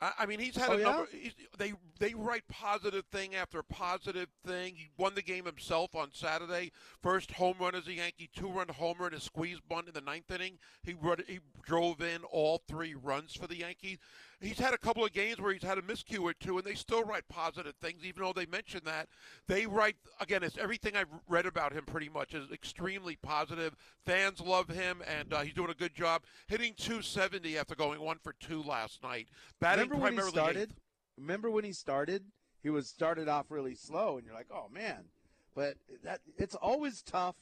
I, 0.01 0.12
I 0.20 0.27
mean, 0.27 0.39
he's 0.39 0.57
had 0.57 0.70
Oh, 0.70 0.74
a 0.74 0.78
yeah? 0.78 0.85
number. 0.85 1.09
He's, 1.11 1.35
they 1.59 1.73
they 1.99 2.15
write 2.15 2.47
positive 2.49 3.05
thing 3.11 3.35
after 3.35 3.62
positive 3.65 4.28
thing. 4.47 4.77
He 4.77 4.90
won 4.97 5.16
the 5.16 5.23
game 5.23 5.45
himself 5.45 5.97
on 5.97 6.11
Saturday. 6.12 6.70
First 7.03 7.32
home 7.32 7.57
run 7.59 7.74
as 7.74 7.89
a 7.89 7.95
Yankee, 7.95 8.31
two 8.32 8.49
run 8.49 8.69
homer 8.69 9.07
and 9.07 9.16
a 9.16 9.20
squeeze 9.20 9.59
bunt 9.69 9.89
in 9.89 9.95
the 9.95 10.01
ninth 10.01 10.31
inning. 10.31 10.59
He 10.85 10.95
run, 10.95 11.19
he 11.27 11.40
drove 11.62 12.01
in 12.01 12.23
all 12.31 12.62
three 12.69 12.95
runs 12.95 13.35
for 13.35 13.49
the 13.49 13.57
Yankees. 13.57 13.99
He's 14.40 14.59
had 14.59 14.73
a 14.73 14.78
couple 14.78 15.05
of 15.05 15.12
games 15.12 15.40
where 15.40 15.52
he's 15.52 15.65
had 15.65 15.78
a 15.78 15.82
miscue 15.82 16.23
or 16.23 16.32
two, 16.32 16.59
and 16.59 16.66
they 16.66 16.74
still 16.74 17.02
write 17.02 17.27
positive 17.28 17.74
things, 17.81 18.05
even 18.05 18.23
though 18.23 18.32
they 18.32 18.47
mention 18.47 18.81
that. 18.85 19.09
They 19.48 19.66
write 19.66 19.97
again. 20.20 20.44
It's 20.44 20.56
everything 20.56 20.97
I've 20.97 21.09
read 21.28 21.44
about 21.44 21.73
him. 21.73 21.85
Pretty 21.85 22.09
much 22.09 22.35
is 22.35 22.51
extremely 22.52 23.16
positive. 23.16 23.74
Fans 24.06 24.40
love 24.40 24.69
him, 24.69 25.02
and 25.09 25.35
uh, 25.35 25.40
he's 25.40 25.55
doing 25.55 25.70
a 25.70 25.74
good 25.74 25.94
job 25.94 26.23
hitting 26.47 26.74
270 26.77 27.59
after 27.59 27.74
going 27.74 28.01
one 28.01 28.19
for 28.23 28.35
two 28.39 28.62
last 28.62 29.02
night. 29.02 29.27
Batting 29.60 29.89
remember 29.90 30.05
when 30.05 30.12
he 30.15 30.31
started? 30.31 30.70
eighth. 30.70 30.81
Remember 31.16 31.51
when 31.51 31.65
he 31.65 31.73
started? 31.73 32.24
He 32.62 32.70
was 32.70 32.89
started 32.89 33.28
off 33.28 33.47
really 33.51 33.74
slow, 33.74 34.19
and 34.19 34.27
you're 34.27 34.36
like, 34.36 34.51
oh 34.52 34.69
man. 34.73 35.05
But 35.56 35.74
that 36.05 36.20
it's 36.36 36.55
always 36.55 37.02
tough 37.02 37.35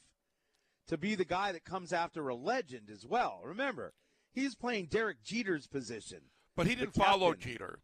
to 0.87 0.97
be 0.97 1.13
the 1.13 1.25
guy 1.25 1.51
that 1.51 1.63
comes 1.63 1.93
after 1.93 2.27
a 2.27 2.35
legend 2.35 2.89
as 2.91 3.05
well. 3.05 3.41
Remember, 3.43 3.93
he's 4.33 4.55
playing 4.55 4.87
Derek 4.87 5.23
Jeter's 5.23 5.67
position. 5.67 6.21
But 6.57 6.67
he 6.67 6.75
didn't 6.75 6.95
follow. 6.95 7.33
Jeter. 7.33 7.79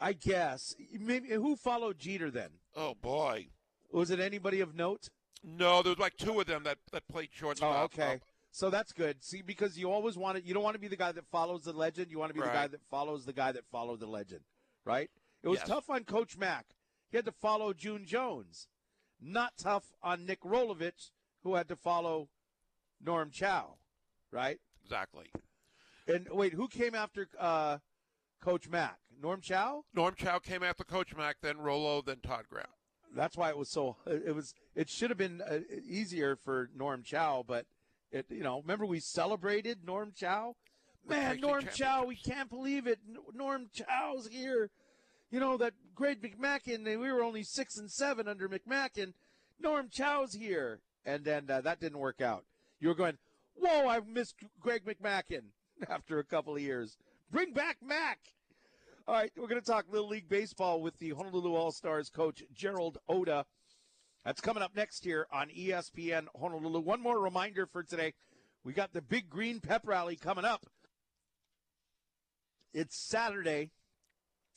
I 0.00 0.12
guess. 0.12 0.74
Maybe 0.98 1.28
who 1.28 1.56
followed 1.56 1.98
Jeter 1.98 2.30
then? 2.30 2.50
Oh 2.76 2.94
boy. 3.00 3.46
Was 3.92 4.10
it 4.10 4.20
anybody 4.20 4.60
of 4.60 4.74
note? 4.74 5.08
No, 5.42 5.82
there 5.82 5.90
was 5.90 5.98
like 5.98 6.16
two 6.16 6.38
of 6.40 6.46
them 6.46 6.64
that, 6.64 6.78
that 6.92 7.06
played 7.08 7.30
shortstop. 7.32 7.74
Oh, 7.78 7.84
okay. 7.84 8.14
Uh, 8.14 8.18
So 8.50 8.68
that's 8.70 8.92
good. 8.92 9.22
See, 9.22 9.42
because 9.42 9.78
you 9.78 9.90
always 9.90 10.16
want 10.18 10.36
to, 10.36 10.44
you 10.44 10.52
don't 10.52 10.62
want 10.62 10.74
to 10.74 10.80
be 10.80 10.88
the 10.88 10.96
guy 10.96 11.12
that 11.12 11.24
follows 11.30 11.64
the 11.64 11.72
legend. 11.72 12.10
You 12.10 12.18
want 12.18 12.30
to 12.30 12.34
be 12.34 12.40
the 12.40 12.52
guy 12.52 12.66
that 12.66 12.80
follows 12.90 13.24
the 13.24 13.32
guy 13.32 13.52
that 13.52 13.64
followed 13.70 14.00
the 14.00 14.06
legend, 14.06 14.40
right? 14.84 15.08
It 15.42 15.48
was 15.48 15.60
Yes. 15.60 15.68
tough 15.68 15.88
on 15.90 16.04
Coach 16.04 16.36
Mack. 16.36 16.66
He 17.10 17.16
had 17.16 17.24
to 17.26 17.32
follow 17.32 17.72
June 17.72 18.04
Jones. 18.04 18.66
Not 19.20 19.52
tough 19.56 19.92
on 20.02 20.26
Nick 20.26 20.40
Rolovich, 20.42 21.10
who 21.42 21.54
had 21.54 21.68
to 21.68 21.76
follow 21.76 22.28
Norm 23.02 23.30
Chow, 23.30 23.76
right? 24.32 24.58
exactly. 24.82 25.26
And 26.08 26.28
wait, 26.30 26.54
who 26.54 26.68
came 26.68 26.94
after 26.94 27.28
uh, 27.38 27.78
Coach 28.40 28.68
Mack? 28.68 28.98
Norm 29.22 29.40
Chow? 29.40 29.84
Norm 29.94 30.14
Chow 30.16 30.38
came 30.38 30.62
after 30.62 30.84
Coach 30.84 31.14
Mack, 31.14 31.36
then 31.42 31.58
Rolo, 31.58 32.02
then 32.02 32.18
Todd 32.22 32.46
Graham. 32.48 32.66
That's 33.14 33.36
why 33.36 33.50
it 33.50 33.58
was 33.58 33.68
so. 33.68 33.96
It 34.06 34.34
was. 34.34 34.54
It 34.74 34.88
should 34.88 35.10
have 35.10 35.18
been 35.18 35.42
uh, 35.42 35.60
easier 35.84 36.36
for 36.36 36.70
Norm 36.76 37.02
Chow, 37.02 37.44
but 37.46 37.66
it. 38.12 38.26
You 38.30 38.42
know, 38.42 38.60
remember 38.60 38.86
we 38.86 39.00
celebrated 39.00 39.78
Norm 39.84 40.12
Chow. 40.14 40.54
Man, 41.08 41.40
Norm 41.40 41.66
Chow, 41.74 42.04
we 42.04 42.14
can't 42.14 42.48
believe 42.48 42.86
it. 42.86 43.00
Norm 43.34 43.68
Chow's 43.72 44.28
here. 44.28 44.70
You 45.30 45.40
know 45.40 45.56
that 45.56 45.74
Greg 45.94 46.22
McMackin. 46.22 46.86
and 46.86 47.00
We 47.00 47.12
were 47.12 47.22
only 47.22 47.42
six 47.42 47.76
and 47.76 47.90
seven 47.90 48.28
under 48.28 48.48
McMackin. 48.48 49.12
Norm 49.58 49.88
Chow's 49.90 50.34
here, 50.34 50.80
and 51.04 51.24
then 51.24 51.50
uh, 51.50 51.60
that 51.62 51.80
didn't 51.80 51.98
work 51.98 52.20
out. 52.20 52.44
You 52.78 52.88
were 52.88 52.94
going, 52.94 53.18
whoa! 53.54 53.88
I 53.88 54.00
missed 54.00 54.36
Greg 54.60 54.84
McMackin 54.84 55.50
after 55.88 56.18
a 56.18 56.24
couple 56.24 56.54
of 56.54 56.62
years. 56.62 56.96
Bring 57.30 57.52
back 57.52 57.78
Mac. 57.82 58.18
All 59.08 59.14
right, 59.14 59.32
we're 59.36 59.48
going 59.48 59.60
to 59.60 59.66
talk 59.66 59.86
Little 59.90 60.08
League 60.08 60.28
Baseball 60.28 60.82
with 60.82 60.98
the 60.98 61.10
Honolulu 61.10 61.54
All 61.54 61.72
Stars 61.72 62.10
coach 62.10 62.42
Gerald 62.54 62.98
Oda. 63.08 63.44
That's 64.24 64.40
coming 64.40 64.62
up 64.62 64.76
next 64.76 65.04
here 65.04 65.26
on 65.32 65.48
ESPN 65.48 66.26
Honolulu. 66.38 66.80
One 66.80 67.00
more 67.00 67.18
reminder 67.18 67.66
for 67.66 67.82
today: 67.82 68.12
we 68.62 68.72
got 68.72 68.92
the 68.92 69.00
Big 69.00 69.30
Green 69.30 69.60
Pep 69.60 69.82
Rally 69.84 70.16
coming 70.16 70.44
up. 70.44 70.66
It's 72.74 72.96
Saturday. 73.08 73.70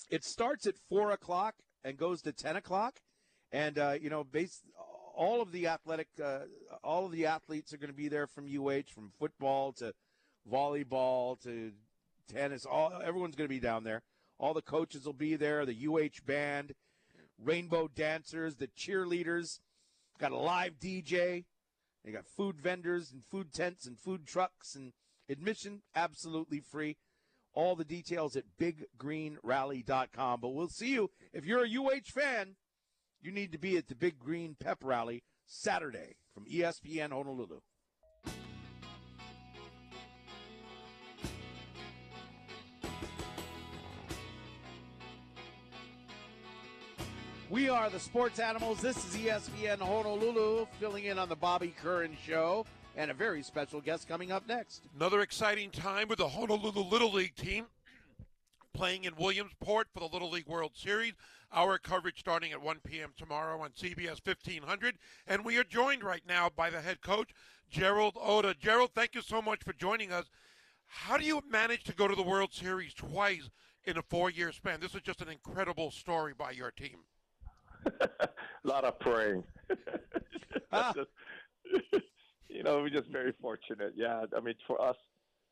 It 0.09 0.23
starts 0.23 0.67
at 0.67 0.75
four 0.89 1.11
o'clock 1.11 1.55
and 1.83 1.97
goes 1.97 2.21
to 2.23 2.33
ten 2.33 2.57
o'clock, 2.57 2.99
and 3.51 3.79
uh, 3.79 3.95
you 3.99 4.09
know, 4.09 4.23
base 4.23 4.61
all 5.15 5.41
of 5.41 5.51
the 5.51 5.67
athletic, 5.67 6.07
uh, 6.23 6.39
all 6.83 7.05
of 7.05 7.11
the 7.11 7.27
athletes 7.27 7.73
are 7.73 7.77
going 7.77 7.91
to 7.91 7.95
be 7.95 8.09
there 8.09 8.27
from 8.27 8.45
UH, 8.45 8.91
from 8.93 9.11
football 9.19 9.71
to 9.73 9.93
volleyball 10.51 11.41
to 11.43 11.71
tennis. 12.27 12.65
All 12.65 12.93
everyone's 13.03 13.35
going 13.35 13.47
to 13.47 13.53
be 13.53 13.59
down 13.59 13.83
there. 13.83 14.01
All 14.39 14.53
the 14.53 14.61
coaches 14.61 15.05
will 15.05 15.13
be 15.13 15.35
there. 15.35 15.65
The 15.65 15.87
UH 15.87 16.25
band, 16.25 16.73
rainbow 17.41 17.87
dancers, 17.87 18.55
the 18.55 18.67
cheerleaders. 18.67 19.59
Got 20.19 20.31
a 20.31 20.37
live 20.37 20.79
DJ. 20.79 21.45
They 22.03 22.11
got 22.11 22.27
food 22.27 22.59
vendors 22.59 23.11
and 23.11 23.23
food 23.23 23.53
tents 23.53 23.85
and 23.85 23.97
food 23.97 24.27
trucks 24.27 24.75
and 24.75 24.93
admission 25.29 25.81
absolutely 25.95 26.59
free. 26.59 26.97
All 27.53 27.75
the 27.75 27.85
details 27.85 28.35
at 28.35 28.43
biggreenrally.com. 28.59 30.41
But 30.41 30.49
we'll 30.49 30.69
see 30.69 30.89
you 30.89 31.11
if 31.31 31.45
you're 31.45 31.65
a 31.65 31.69
UH 31.69 32.09
fan. 32.13 32.55
You 33.21 33.31
need 33.31 33.53
to 33.53 33.57
be 33.57 33.77
at 33.77 33.87
the 33.87 33.95
Big 33.95 34.19
Green 34.19 34.57
Pep 34.59 34.79
Rally 34.83 35.23
Saturday 35.45 36.15
from 36.33 36.45
ESPN 36.45 37.11
Honolulu. 37.11 37.61
We 47.53 47.69
are 47.69 47.87
the 47.87 47.99
Sports 47.99 48.39
Animals. 48.39 48.81
This 48.81 48.97
is 48.97 49.15
ESPN 49.15 49.77
Honolulu, 49.77 50.65
filling 50.79 51.03
in 51.03 51.19
on 51.19 51.29
the 51.29 51.35
Bobby 51.35 51.71
Curran 51.79 52.17
Show, 52.25 52.65
and 52.97 53.11
a 53.11 53.13
very 53.13 53.43
special 53.43 53.79
guest 53.79 54.07
coming 54.07 54.31
up 54.31 54.47
next. 54.47 54.81
Another 54.95 55.21
exciting 55.21 55.69
time 55.69 56.07
with 56.07 56.17
the 56.17 56.29
Honolulu 56.29 56.81
Little 56.81 57.11
League 57.11 57.35
team 57.35 57.67
playing 58.73 59.03
in 59.03 59.15
Williamsport 59.19 59.89
for 59.93 59.99
the 59.99 60.07
Little 60.07 60.31
League 60.31 60.47
World 60.47 60.71
Series. 60.73 61.13
Our 61.51 61.77
coverage 61.77 62.17
starting 62.17 62.51
at 62.53 62.59
1 62.63 62.79
p.m. 62.87 63.13
tomorrow 63.15 63.61
on 63.61 63.69
CBS 63.69 64.25
1500. 64.25 64.95
And 65.27 65.45
we 65.45 65.59
are 65.59 65.63
joined 65.63 66.03
right 66.03 66.23
now 66.27 66.49
by 66.49 66.71
the 66.71 66.81
head 66.81 67.01
coach, 67.01 67.35
Gerald 67.69 68.17
Oda. 68.19 68.55
Gerald, 68.59 68.93
thank 68.95 69.13
you 69.13 69.21
so 69.21 69.43
much 69.43 69.63
for 69.63 69.73
joining 69.73 70.11
us. 70.11 70.25
How 70.87 71.17
do 71.17 71.23
you 71.23 71.43
manage 71.47 71.83
to 71.83 71.93
go 71.93 72.07
to 72.07 72.15
the 72.15 72.23
World 72.23 72.51
Series 72.51 72.95
twice 72.95 73.51
in 73.85 73.99
a 73.99 74.01
four 74.01 74.31
year 74.31 74.51
span? 74.51 74.79
This 74.79 74.95
is 74.95 75.03
just 75.03 75.21
an 75.21 75.29
incredible 75.29 75.91
story 75.91 76.33
by 76.35 76.49
your 76.49 76.71
team. 76.71 76.97
A 77.85 78.27
lot 78.63 78.83
of 78.83 78.99
praying. 78.99 79.43
Ah. 80.71 80.91
you 82.49 82.63
know, 82.63 82.81
we're 82.81 82.89
just 82.89 83.07
very 83.09 83.31
fortunate. 83.39 83.93
Yeah, 83.95 84.25
I 84.35 84.39
mean, 84.39 84.55
for 84.65 84.81
us, 84.81 84.95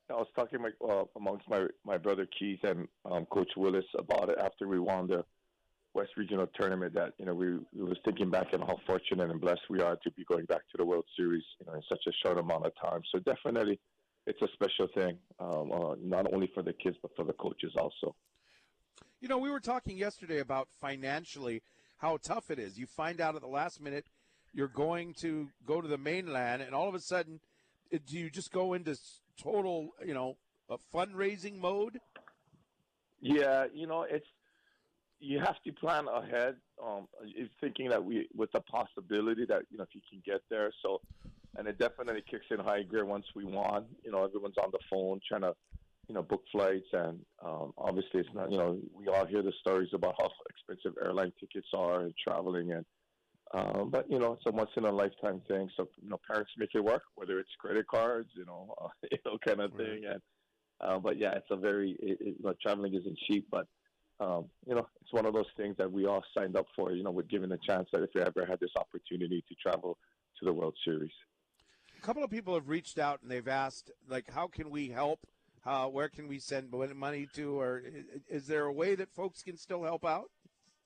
I 0.09 0.13
was 0.13 0.27
talking 0.35 0.61
my, 0.61 0.71
uh, 0.87 1.05
amongst 1.15 1.47
my 1.47 1.67
my 1.85 1.97
brother 1.97 2.27
Keith 2.37 2.63
and 2.63 2.87
um, 3.05 3.25
Coach 3.27 3.51
Willis 3.55 3.85
about 3.97 4.29
it 4.29 4.37
after 4.39 4.67
we 4.67 4.79
won 4.79 5.07
the 5.07 5.23
West 5.93 6.11
Regional 6.17 6.47
Tournament. 6.59 6.93
That 6.95 7.13
you 7.17 7.25
know, 7.25 7.35
we, 7.35 7.53
we 7.73 7.83
was 7.83 7.97
thinking 8.03 8.31
back 8.31 8.47
on 8.53 8.61
how 8.61 8.77
fortunate 8.87 9.29
and 9.29 9.39
blessed 9.39 9.61
we 9.69 9.79
are 9.81 9.95
to 9.97 10.11
be 10.11 10.23
going 10.25 10.45
back 10.45 10.61
to 10.71 10.77
the 10.77 10.85
World 10.85 11.05
Series, 11.15 11.43
you 11.59 11.67
know, 11.67 11.73
in 11.73 11.81
such 11.87 12.01
a 12.07 12.11
short 12.23 12.39
amount 12.39 12.65
of 12.65 12.73
time. 12.81 13.01
So 13.11 13.19
definitely, 13.19 13.79
it's 14.25 14.41
a 14.41 14.47
special 14.53 14.87
thing, 14.95 15.17
um, 15.39 15.71
uh, 15.71 15.95
not 16.01 16.33
only 16.33 16.49
for 16.53 16.63
the 16.63 16.73
kids 16.73 16.97
but 17.01 17.11
for 17.15 17.25
the 17.25 17.33
coaches 17.33 17.73
also. 17.77 18.15
You 19.19 19.27
know, 19.27 19.37
we 19.37 19.51
were 19.51 19.59
talking 19.59 19.97
yesterday 19.97 20.39
about 20.39 20.67
financially 20.79 21.61
how 22.01 22.17
tough 22.17 22.49
it 22.49 22.57
is. 22.57 22.79
You 22.79 22.87
find 22.87 23.21
out 23.21 23.35
at 23.35 23.41
the 23.41 23.47
last 23.47 23.79
minute 23.79 24.05
you're 24.53 24.67
going 24.67 25.13
to 25.21 25.47
go 25.65 25.79
to 25.79 25.87
the 25.87 25.97
mainland, 25.97 26.61
and 26.61 26.75
all 26.75 26.89
of 26.89 26.95
a 26.95 26.99
sudden, 26.99 27.39
do 27.91 28.17
you 28.17 28.29
just 28.29 28.51
go 28.51 28.73
into 28.73 28.97
total, 29.41 29.91
you 30.05 30.13
know, 30.13 30.35
a 30.69 30.77
fundraising 30.93 31.57
mode? 31.57 31.99
Yeah, 33.21 33.65
you 33.73 33.87
know, 33.87 34.05
it's 34.09 34.25
you 35.19 35.39
have 35.39 35.61
to 35.63 35.71
plan 35.71 36.07
ahead. 36.07 36.55
Um, 36.83 37.07
thinking 37.61 37.89
that 37.89 38.03
we 38.03 38.27
with 38.35 38.51
the 38.51 38.61
possibility 38.61 39.45
that 39.45 39.61
you 39.69 39.77
know 39.77 39.83
if 39.83 39.93
you 39.93 40.01
can 40.09 40.21
get 40.25 40.41
there. 40.49 40.73
So, 40.81 41.01
and 41.55 41.67
it 41.67 41.77
definitely 41.77 42.23
kicks 42.29 42.47
in 42.49 42.59
high 42.59 42.81
gear 42.81 43.05
once 43.05 43.27
we 43.35 43.45
won. 43.45 43.85
You 44.03 44.11
know, 44.11 44.25
everyone's 44.25 44.57
on 44.57 44.71
the 44.71 44.79
phone 44.89 45.19
trying 45.27 45.41
to 45.41 45.53
you 46.07 46.15
know 46.15 46.21
book 46.21 46.43
flights, 46.51 46.87
and 46.93 47.19
um, 47.43 47.73
obviously 47.77 48.21
it's 48.21 48.29
not. 48.33 48.51
You 48.51 48.57
know, 48.57 48.79
we 48.93 49.07
all 49.07 49.25
hear 49.25 49.41
the 49.41 49.53
stories 49.61 49.89
about 49.93 50.15
how 50.19 50.29
expensive 50.49 50.97
airline 51.03 51.33
tickets 51.39 51.67
are 51.73 52.01
and 52.01 52.13
traveling 52.25 52.71
and. 52.71 52.85
Um, 53.53 53.89
but 53.89 54.09
you 54.09 54.17
know, 54.17 54.31
it's 54.31 54.45
a 54.45 54.51
once 54.51 54.69
in 54.77 54.85
a 54.85 54.91
lifetime 54.91 55.41
thing. 55.45 55.69
So 55.75 55.89
you 56.01 56.07
know, 56.07 56.21
parents 56.25 56.51
make 56.57 56.69
it 56.73 56.81
work, 56.81 57.01
whether 57.15 57.37
it's 57.37 57.49
credit 57.59 57.85
cards, 57.85 58.29
you 58.33 58.45
know, 58.45 58.73
uh, 58.81 58.87
you 59.11 59.17
know, 59.25 59.37
kind 59.45 59.59
of 59.59 59.73
thing. 59.73 60.03
And 60.09 60.21
uh, 60.79 60.99
but 60.99 61.17
yeah, 61.17 61.33
it's 61.33 61.51
a 61.51 61.55
very, 61.55 61.91
it, 61.99 62.17
it, 62.21 62.35
you 62.39 62.43
know, 62.43 62.53
traveling 62.61 62.93
isn't 62.95 63.17
cheap, 63.27 63.47
but 63.51 63.67
um, 64.19 64.45
you 64.67 64.75
know, 64.75 64.87
it's 65.01 65.11
one 65.11 65.25
of 65.25 65.33
those 65.33 65.47
things 65.57 65.75
that 65.77 65.91
we 65.91 66.05
all 66.05 66.23
signed 66.37 66.55
up 66.55 66.67
for. 66.75 66.91
You 66.91 67.03
know, 67.03 67.11
we're 67.11 67.23
given 67.23 67.51
a 67.51 67.57
chance 67.57 67.89
that 67.91 68.03
if 68.03 68.11
we 68.13 68.21
ever 68.21 68.45
had 68.45 68.59
this 68.59 68.71
opportunity 68.77 69.43
to 69.47 69.55
travel 69.55 69.97
to 70.39 70.45
the 70.45 70.53
World 70.53 70.75
Series. 70.85 71.11
A 71.97 72.01
couple 72.01 72.23
of 72.23 72.29
people 72.29 72.53
have 72.53 72.69
reached 72.69 72.99
out 72.99 73.21
and 73.21 73.31
they've 73.31 73.47
asked, 73.47 73.91
like, 74.07 74.29
how 74.31 74.47
can 74.47 74.69
we 74.69 74.89
help? 74.89 75.19
How, 75.61 75.89
where 75.89 76.09
can 76.09 76.27
we 76.27 76.39
send 76.39 76.71
money 76.95 77.27
to? 77.35 77.59
Or 77.59 77.83
is 78.27 78.47
there 78.47 78.65
a 78.65 78.73
way 78.73 78.95
that 78.95 79.13
folks 79.13 79.43
can 79.43 79.57
still 79.57 79.83
help 79.83 80.05
out? 80.05 80.31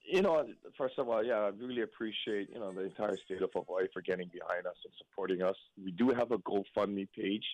You 0.08 0.22
know, 0.22 0.46
first 0.78 1.00
of 1.00 1.10
all, 1.10 1.24
yeah, 1.24 1.36
I 1.40 1.48
really 1.48 1.82
appreciate 1.82 2.50
you 2.54 2.60
know 2.60 2.72
the 2.72 2.82
entire 2.82 3.18
state 3.18 3.42
of 3.42 3.50
Hawaii 3.54 3.88
for 3.92 4.02
getting 4.02 4.30
behind 4.32 4.68
us 4.68 4.76
and 4.84 4.94
supporting 5.00 5.42
us. 5.42 5.56
We 5.84 5.92
do 5.92 6.10
have 6.10 6.32
a 6.32 6.38
GoFundMe 6.38 7.08
page. 7.16 7.46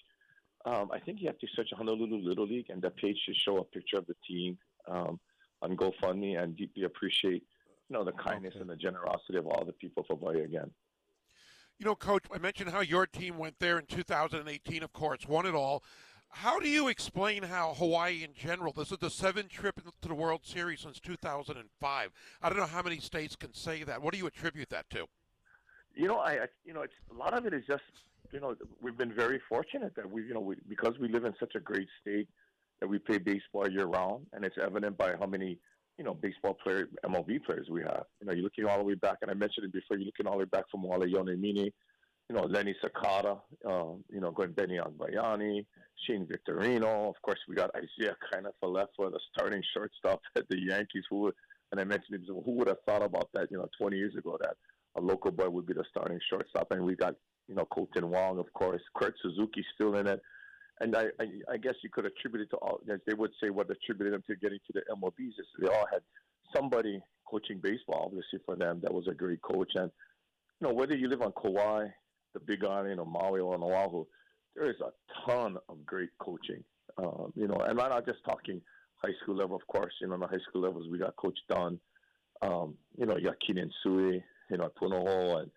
Um, 0.65 0.89
I 0.91 0.99
think 0.99 1.21
you 1.21 1.27
have 1.27 1.39
to 1.39 1.47
search 1.55 1.69
Honolulu 1.71 2.17
Little 2.17 2.45
League, 2.45 2.69
and 2.69 2.81
the 2.81 2.89
page 2.89 3.17
should 3.25 3.37
show 3.37 3.57
a 3.59 3.63
picture 3.63 3.97
of 3.97 4.05
the 4.07 4.15
team 4.27 4.57
um, 4.87 5.17
on 5.61 5.77
GoFundMe. 5.77 6.41
And 6.41 6.57
deeply 6.57 6.83
appreciate 6.83 7.43
you 7.87 7.93
know 7.93 8.03
the 8.03 8.11
kindness 8.11 8.55
and 8.59 8.69
the 8.69 8.75
generosity 8.75 9.37
of 9.37 9.47
all 9.47 9.63
the 9.63 9.73
people 9.73 10.05
of 10.09 10.19
Hawaii 10.19 10.41
again. 10.41 10.71
You 11.79 11.85
know, 11.85 11.95
Coach, 11.95 12.25
I 12.33 12.37
mentioned 12.37 12.69
how 12.69 12.81
your 12.81 13.07
team 13.07 13.37
went 13.37 13.55
there 13.59 13.79
in 13.79 13.85
2018, 13.85 14.83
of 14.83 14.93
course, 14.93 15.27
won 15.27 15.45
it 15.45 15.55
all. 15.55 15.83
How 16.31 16.59
do 16.59 16.67
you 16.67 16.87
explain 16.87 17.43
how 17.43 17.73
Hawaii 17.73 18.23
in 18.23 18.33
general, 18.33 18.73
this 18.73 18.91
is 18.91 18.97
the 18.97 19.09
seventh 19.09 19.49
trip 19.49 19.79
to 20.01 20.07
the 20.07 20.15
World 20.15 20.41
Series 20.43 20.79
since 20.79 20.99
2005. 20.99 22.11
I 22.41 22.49
don't 22.49 22.57
know 22.57 22.65
how 22.65 22.81
many 22.81 22.99
states 22.99 23.35
can 23.35 23.53
say 23.53 23.83
that. 23.83 24.01
What 24.01 24.13
do 24.13 24.17
you 24.17 24.27
attribute 24.27 24.69
that 24.69 24.89
to? 24.91 25.05
You 25.93 26.07
know, 26.07 26.19
I, 26.19 26.47
you 26.65 26.73
know, 26.73 26.81
it's 26.81 26.93
a 27.11 27.13
lot 27.13 27.37
of 27.37 27.45
it 27.45 27.53
is 27.53 27.63
just 27.67 27.83
you 28.31 28.39
know 28.39 28.55
we've 28.81 28.97
been 28.97 29.13
very 29.13 29.41
fortunate 29.49 29.93
that 29.95 30.09
we 30.09 30.23
you 30.23 30.33
know 30.33 30.39
we, 30.39 30.55
because 30.69 30.97
we 30.99 31.09
live 31.09 31.25
in 31.25 31.33
such 31.37 31.55
a 31.55 31.59
great 31.59 31.89
state 32.01 32.29
that 32.79 32.87
we 32.87 32.97
play 32.97 33.17
baseball 33.17 33.69
year 33.69 33.85
round, 33.85 34.25
and 34.31 34.45
it's 34.45 34.55
evident 34.57 34.97
by 34.97 35.15
how 35.19 35.25
many 35.25 35.57
you 35.97 36.05
know 36.05 36.13
baseball 36.13 36.53
player 36.53 36.87
MLB 37.05 37.43
players 37.43 37.67
we 37.69 37.81
have. 37.81 38.05
You 38.21 38.27
know, 38.27 38.33
you're 38.33 38.43
looking 38.43 38.65
all 38.65 38.77
the 38.77 38.85
way 38.85 38.95
back, 38.95 39.17
and 39.21 39.29
I 39.29 39.33
mentioned 39.33 39.65
it 39.65 39.73
before. 39.73 39.97
You're 39.97 40.05
looking 40.05 40.27
all 40.27 40.33
the 40.33 40.39
way 40.39 40.45
back 40.45 40.63
from 40.71 40.83
Wally 40.83 41.11
Yonamine, 41.11 41.73
you 42.29 42.35
know, 42.35 42.43
Lenny 42.43 42.75
Sakata, 42.83 43.39
uh, 43.67 43.93
you 44.09 44.21
know, 44.21 44.31
going 44.31 44.53
Benny 44.53 44.77
Agbayani, 44.77 45.65
Shane 46.05 46.27
Victorino. 46.27 47.09
Of 47.09 47.21
course, 47.21 47.39
we 47.47 47.55
got 47.55 47.71
Isaiah 47.75 48.15
kind 48.31 48.47
of 48.47 48.53
the 48.61 49.19
starting 49.33 49.61
shortstop 49.73 50.21
at 50.37 50.47
the 50.49 50.59
Yankees. 50.59 51.03
Who 51.09 51.31
and 51.71 51.79
I 51.79 51.83
mentioned 51.83 52.15
it, 52.15 52.21
who 52.27 52.51
would 52.51 52.67
have 52.67 52.81
thought 52.85 53.03
about 53.03 53.29
that? 53.33 53.49
You 53.49 53.57
know, 53.57 53.67
20 53.79 53.97
years 53.97 54.15
ago 54.15 54.37
that 54.41 54.55
a 54.95 55.01
local 55.01 55.31
boy 55.31 55.49
would 55.49 55.65
be 55.65 55.73
the 55.73 55.85
starting 55.89 56.19
shortstop, 56.29 56.71
and 56.71 56.83
we 56.83 56.95
got 56.95 57.15
you 57.47 57.55
know 57.55 57.65
Kolten 57.65 58.03
Wong, 58.03 58.39
of 58.39 58.51
course, 58.53 58.81
Kurt 58.95 59.15
Suzuki 59.21 59.63
still 59.75 59.95
in 59.95 60.07
it. 60.07 60.21
And 60.79 60.95
I, 60.95 61.05
I, 61.19 61.25
I 61.53 61.57
guess 61.57 61.75
you 61.83 61.89
could 61.91 62.05
attribute 62.05 62.43
it 62.43 62.49
to 62.51 62.57
all. 62.57 62.81
As 62.91 62.99
they 63.05 63.13
would 63.13 63.31
say, 63.41 63.49
what 63.51 63.69
attributed 63.69 64.13
them 64.13 64.23
to 64.27 64.35
getting 64.35 64.59
to 64.67 64.73
the 64.73 64.81
MLBs 64.95 65.39
is 65.39 65.45
they 65.59 65.67
all 65.67 65.85
had 65.91 66.01
somebody 66.55 66.99
coaching 67.29 67.59
baseball, 67.61 68.05
obviously 68.05 68.39
for 68.45 68.55
them 68.55 68.79
that 68.81 68.93
was 68.93 69.07
a 69.07 69.13
great 69.13 69.41
coach. 69.41 69.71
And 69.75 69.91
you 70.59 70.67
know, 70.67 70.73
whether 70.73 70.95
you 70.95 71.07
live 71.07 71.21
on 71.21 71.33
Kauai, 71.33 71.87
the 72.33 72.39
Big 72.39 72.63
Island, 72.63 72.99
or 72.99 73.05
Maui 73.05 73.39
or 73.39 73.53
on 73.53 73.63
Oahu, 73.63 74.05
there 74.55 74.69
is 74.69 74.77
a 74.81 74.91
ton 75.25 75.57
of 75.69 75.85
great 75.85 76.09
coaching. 76.19 76.63
Um, 76.97 77.31
you 77.35 77.47
know, 77.47 77.55
and 77.55 77.79
I'm 77.79 77.89
not 77.89 78.05
just 78.05 78.23
talking 78.25 78.61
high 78.95 79.13
school 79.21 79.35
level, 79.35 79.55
of 79.55 79.65
course. 79.67 79.93
You 80.01 80.07
know, 80.07 80.15
in 80.15 80.19
the 80.19 80.27
high 80.27 80.43
school 80.49 80.61
levels, 80.61 80.87
we 80.89 80.97
got 80.97 81.15
Coach 81.15 81.37
Dunn. 81.49 81.79
Um, 82.41 82.75
you 82.97 83.05
know, 83.05 83.17
you 83.17 83.25
got 83.25 83.39
Keenan 83.45 83.71
Sui, 83.83 84.23
you 84.49 84.57
know, 84.57 84.71
Punahou, 84.81 85.41
and 85.41 85.51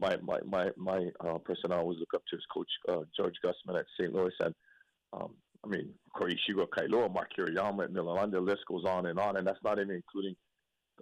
my 0.00 0.16
my 0.22 0.38
my 0.46 0.70
my 0.76 1.10
uh, 1.20 1.38
person 1.38 1.72
I 1.72 1.78
always 1.78 1.98
look 1.98 2.14
up 2.14 2.22
to 2.30 2.36
is 2.36 2.44
Coach 2.52 2.70
uh, 2.88 3.02
George 3.16 3.34
Gusman 3.44 3.78
at 3.78 3.86
St. 3.98 4.12
Louis, 4.12 4.32
and 4.40 4.54
um, 5.12 5.34
I 5.64 5.68
mean 5.68 5.92
Koishigo 6.14 6.66
Kailoa, 6.68 7.12
Mark 7.12 7.30
Kiriyama 7.36 7.84
at 7.84 7.92
Milan. 7.92 8.30
The 8.30 8.40
list 8.40 8.60
goes 8.68 8.84
on 8.84 9.06
and 9.06 9.18
on, 9.18 9.36
and 9.36 9.46
that's 9.46 9.62
not 9.64 9.78
even 9.78 9.90
including 9.90 10.36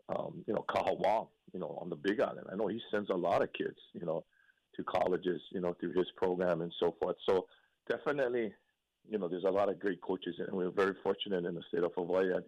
um, 0.08 0.42
you 0.46 0.54
know 0.54 0.64
Kaha 0.68 0.98
Wong, 0.98 1.28
you 1.52 1.60
know, 1.60 1.78
on 1.80 1.90
the 1.90 1.96
Big 1.96 2.20
Island. 2.20 2.46
I 2.50 2.56
know 2.56 2.68
he 2.68 2.80
sends 2.90 3.10
a 3.10 3.14
lot 3.14 3.42
of 3.42 3.52
kids, 3.52 3.78
you 3.92 4.06
know, 4.06 4.24
to 4.76 4.84
colleges, 4.84 5.40
you 5.50 5.60
know, 5.60 5.74
through 5.78 5.92
his 5.92 6.06
program 6.16 6.60
and 6.60 6.72
so 6.80 6.94
forth. 7.00 7.16
So 7.28 7.46
definitely, 7.88 8.52
you 9.08 9.18
know, 9.18 9.28
there's 9.28 9.44
a 9.44 9.50
lot 9.50 9.68
of 9.68 9.78
great 9.78 10.00
coaches, 10.00 10.36
and 10.38 10.56
we're 10.56 10.70
very 10.70 10.94
fortunate 11.02 11.44
in 11.44 11.54
the 11.54 11.62
state 11.68 11.84
of 11.84 11.92
Hawaii. 11.94 12.32
And 12.32 12.44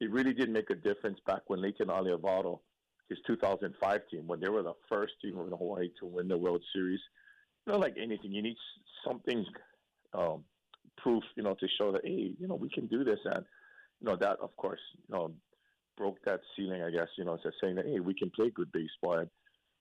it 0.00 0.10
really 0.10 0.32
did 0.32 0.50
make 0.50 0.70
a 0.70 0.74
difference 0.74 1.18
back 1.26 1.42
when 1.46 1.62
Layton 1.62 1.88
Aliviado, 1.88 2.60
his 3.08 3.18
2005 3.26 4.00
team, 4.10 4.26
when 4.26 4.40
they 4.40 4.48
were 4.48 4.62
the 4.62 4.74
first 4.88 5.12
team 5.22 5.38
in 5.38 5.48
Hawaii 5.48 5.90
to 6.00 6.06
win 6.06 6.28
the 6.28 6.36
World 6.36 6.62
Series. 6.72 7.00
You 7.66 7.72
know, 7.72 7.78
like 7.78 7.94
anything, 8.00 8.32
you 8.32 8.42
need 8.42 8.56
something 9.06 9.44
um, 10.14 10.44
proof, 10.96 11.22
you 11.36 11.42
know, 11.42 11.54
to 11.54 11.68
show 11.78 11.92
that 11.92 12.04
hey, 12.04 12.32
you 12.38 12.48
know, 12.48 12.54
we 12.54 12.68
can 12.68 12.86
do 12.86 13.04
this, 13.04 13.20
and 13.24 13.44
you 14.00 14.08
know 14.08 14.16
that, 14.16 14.38
of 14.40 14.56
course, 14.56 14.80
you 15.08 15.14
know, 15.14 15.32
broke 15.96 16.18
that 16.24 16.40
ceiling, 16.56 16.82
I 16.82 16.90
guess, 16.90 17.08
you 17.16 17.24
know, 17.24 17.34
it's 17.34 17.56
saying 17.62 17.76
that 17.76 17.86
hey, 17.86 18.00
we 18.00 18.14
can 18.14 18.30
play 18.30 18.50
good 18.50 18.72
baseball, 18.72 19.18
and, 19.18 19.30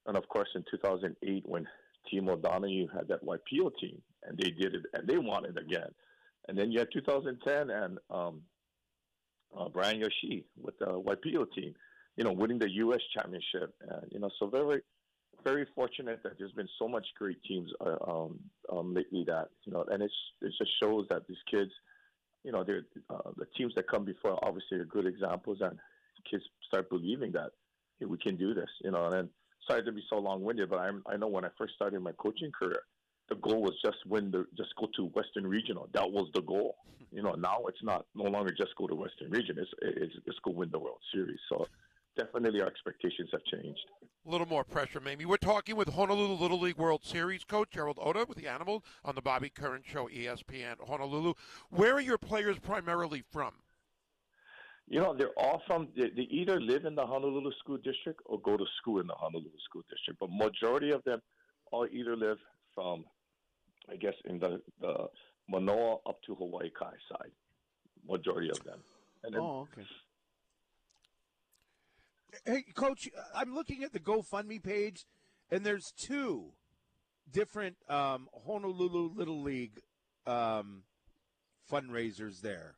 and 0.05 0.17
of 0.17 0.27
course, 0.27 0.49
in 0.55 0.63
2008 0.69 1.43
when 1.47 1.67
Timo 2.11 2.41
Donahue 2.41 2.87
had 2.93 3.07
that 3.07 3.23
Waipio 3.23 3.71
team, 3.79 4.01
and 4.23 4.37
they 4.37 4.51
did 4.51 4.75
it, 4.75 4.83
and 4.93 5.07
they 5.07 5.17
won 5.17 5.45
it 5.45 5.57
again, 5.57 5.89
and 6.47 6.57
then 6.57 6.71
you 6.71 6.79
had 6.79 6.89
2010 6.93 7.69
and 7.69 7.97
um, 8.09 8.41
uh, 9.57 9.69
Brian 9.69 10.01
Yoshii 10.01 10.43
with 10.57 10.77
the 10.79 10.85
Waipio 10.85 11.45
team, 11.53 11.73
you 12.17 12.23
know, 12.23 12.31
winning 12.31 12.59
the 12.59 12.69
U.S. 12.69 13.01
championship, 13.15 13.73
you 14.09 14.19
know, 14.19 14.29
so 14.39 14.47
very, 14.47 14.81
very 15.43 15.65
fortunate 15.75 16.21
that 16.23 16.33
there's 16.37 16.51
been 16.51 16.69
so 16.79 16.87
much 16.87 17.05
great 17.17 17.41
teams 17.43 17.71
uh, 17.81 17.95
um, 18.07 18.39
um, 18.71 18.93
lately 18.93 19.23
that 19.27 19.49
you 19.63 19.73
know, 19.73 19.85
and 19.91 20.03
it's 20.03 20.13
it 20.41 20.53
just 20.57 20.71
shows 20.81 21.05
that 21.09 21.27
these 21.27 21.37
kids, 21.49 21.71
you 22.43 22.51
know, 22.51 22.63
they're 22.63 22.83
uh, 23.09 23.31
the 23.37 23.45
teams 23.57 23.73
that 23.75 23.87
come 23.87 24.05
before 24.05 24.37
obviously 24.45 24.77
are 24.77 24.85
good 24.85 25.07
examples, 25.07 25.59
and 25.61 25.77
kids 26.29 26.43
start 26.67 26.89
believing 26.89 27.31
that 27.31 27.51
hey, 27.99 28.05
we 28.05 28.17
can 28.17 28.35
do 28.35 28.53
this, 28.53 28.69
you 28.83 28.91
know. 28.91 29.05
And 29.05 29.13
then, 29.13 29.29
sorry 29.67 29.83
to 29.83 29.91
be 29.91 30.03
so 30.09 30.17
long-winded, 30.17 30.69
but 30.69 30.79
I'm, 30.79 31.03
I 31.07 31.17
know 31.17 31.27
when 31.27 31.45
I 31.45 31.49
first 31.57 31.75
started 31.75 31.99
my 32.01 32.11
coaching 32.13 32.51
career, 32.51 32.81
the 33.29 33.35
goal 33.35 33.61
was 33.61 33.73
just 33.83 33.97
win 34.05 34.29
the 34.29 34.45
just 34.57 34.75
go 34.75 34.87
to 34.97 35.05
Western 35.05 35.47
Regional. 35.47 35.87
That 35.93 36.11
was 36.11 36.27
the 36.33 36.41
goal. 36.41 36.75
Hmm. 36.97 37.15
You 37.15 37.23
know, 37.23 37.33
now 37.33 37.59
it's 37.67 37.81
not 37.81 38.05
no 38.13 38.25
longer 38.25 38.51
just 38.51 38.75
go 38.77 38.87
to 38.87 38.95
Western 38.95 39.31
Region. 39.31 39.57
It's 39.57 39.71
it's 39.81 40.13
just 40.25 40.41
go 40.43 40.51
win 40.51 40.69
the 40.69 40.79
World 40.79 40.99
Series. 41.13 41.39
So 41.47 41.65
definitely 42.17 42.61
our 42.61 42.67
expectations 42.67 43.29
have 43.31 43.43
changed. 43.45 43.79
A 44.27 44.29
little 44.29 44.47
more 44.47 44.63
pressure, 44.63 44.99
maybe. 44.99 45.25
We're 45.25 45.37
talking 45.37 45.75
with 45.75 45.89
Honolulu 45.89 46.35
Little 46.35 46.59
League 46.59 46.77
World 46.77 47.03
Series 47.03 47.43
coach 47.43 47.69
Gerald 47.71 47.97
Oda 48.01 48.25
with 48.27 48.37
the 48.37 48.47
Animals 48.47 48.83
on 49.03 49.15
the 49.15 49.21
Bobby 49.21 49.49
Curran 49.49 49.81
Show, 49.85 50.07
ESPN 50.07 50.75
Honolulu. 50.87 51.33
Where 51.69 51.95
are 51.95 52.01
your 52.01 52.17
players 52.17 52.59
primarily 52.59 53.23
from? 53.31 53.53
You 54.91 54.99
know, 54.99 55.15
they're 55.17 55.37
all 55.37 55.61
from 55.65 55.87
they, 55.95 56.09
they 56.09 56.23
either 56.23 56.59
live 56.59 56.83
in 56.83 56.95
the 56.95 57.05
Honolulu 57.05 57.51
School 57.59 57.77
District 57.77 58.19
or 58.25 58.37
go 58.41 58.57
to 58.57 58.65
school 58.81 58.99
in 58.99 59.07
the 59.07 59.13
Honolulu 59.13 59.57
School 59.63 59.83
District. 59.89 60.19
But 60.19 60.29
majority 60.29 60.91
of 60.91 61.01
them 61.05 61.21
all 61.71 61.87
either 61.89 62.17
live 62.17 62.39
from, 62.75 63.05
I 63.89 63.95
guess, 63.95 64.15
in 64.25 64.39
the, 64.39 64.61
the 64.81 65.07
Manoa 65.47 65.99
up 66.05 66.21
to 66.23 66.35
Hawaii 66.35 66.71
Kai 66.77 66.91
side. 67.09 67.31
Majority 68.05 68.49
of 68.49 68.61
them. 68.65 68.79
And 69.23 69.33
then, 69.33 69.41
Oh, 69.41 69.65
okay. 69.71 69.87
Hey, 72.45 72.63
Coach, 72.75 73.07
I'm 73.33 73.55
looking 73.55 73.83
at 73.85 73.93
the 73.93 73.99
GoFundMe 73.99 74.61
page, 74.61 75.05
and 75.49 75.65
there's 75.65 75.93
two 75.97 76.51
different 77.31 77.77
um, 77.87 78.27
Honolulu 78.45 79.13
Little 79.15 79.41
League 79.41 79.79
um, 80.27 80.83
fundraisers 81.71 82.41
there. 82.41 82.75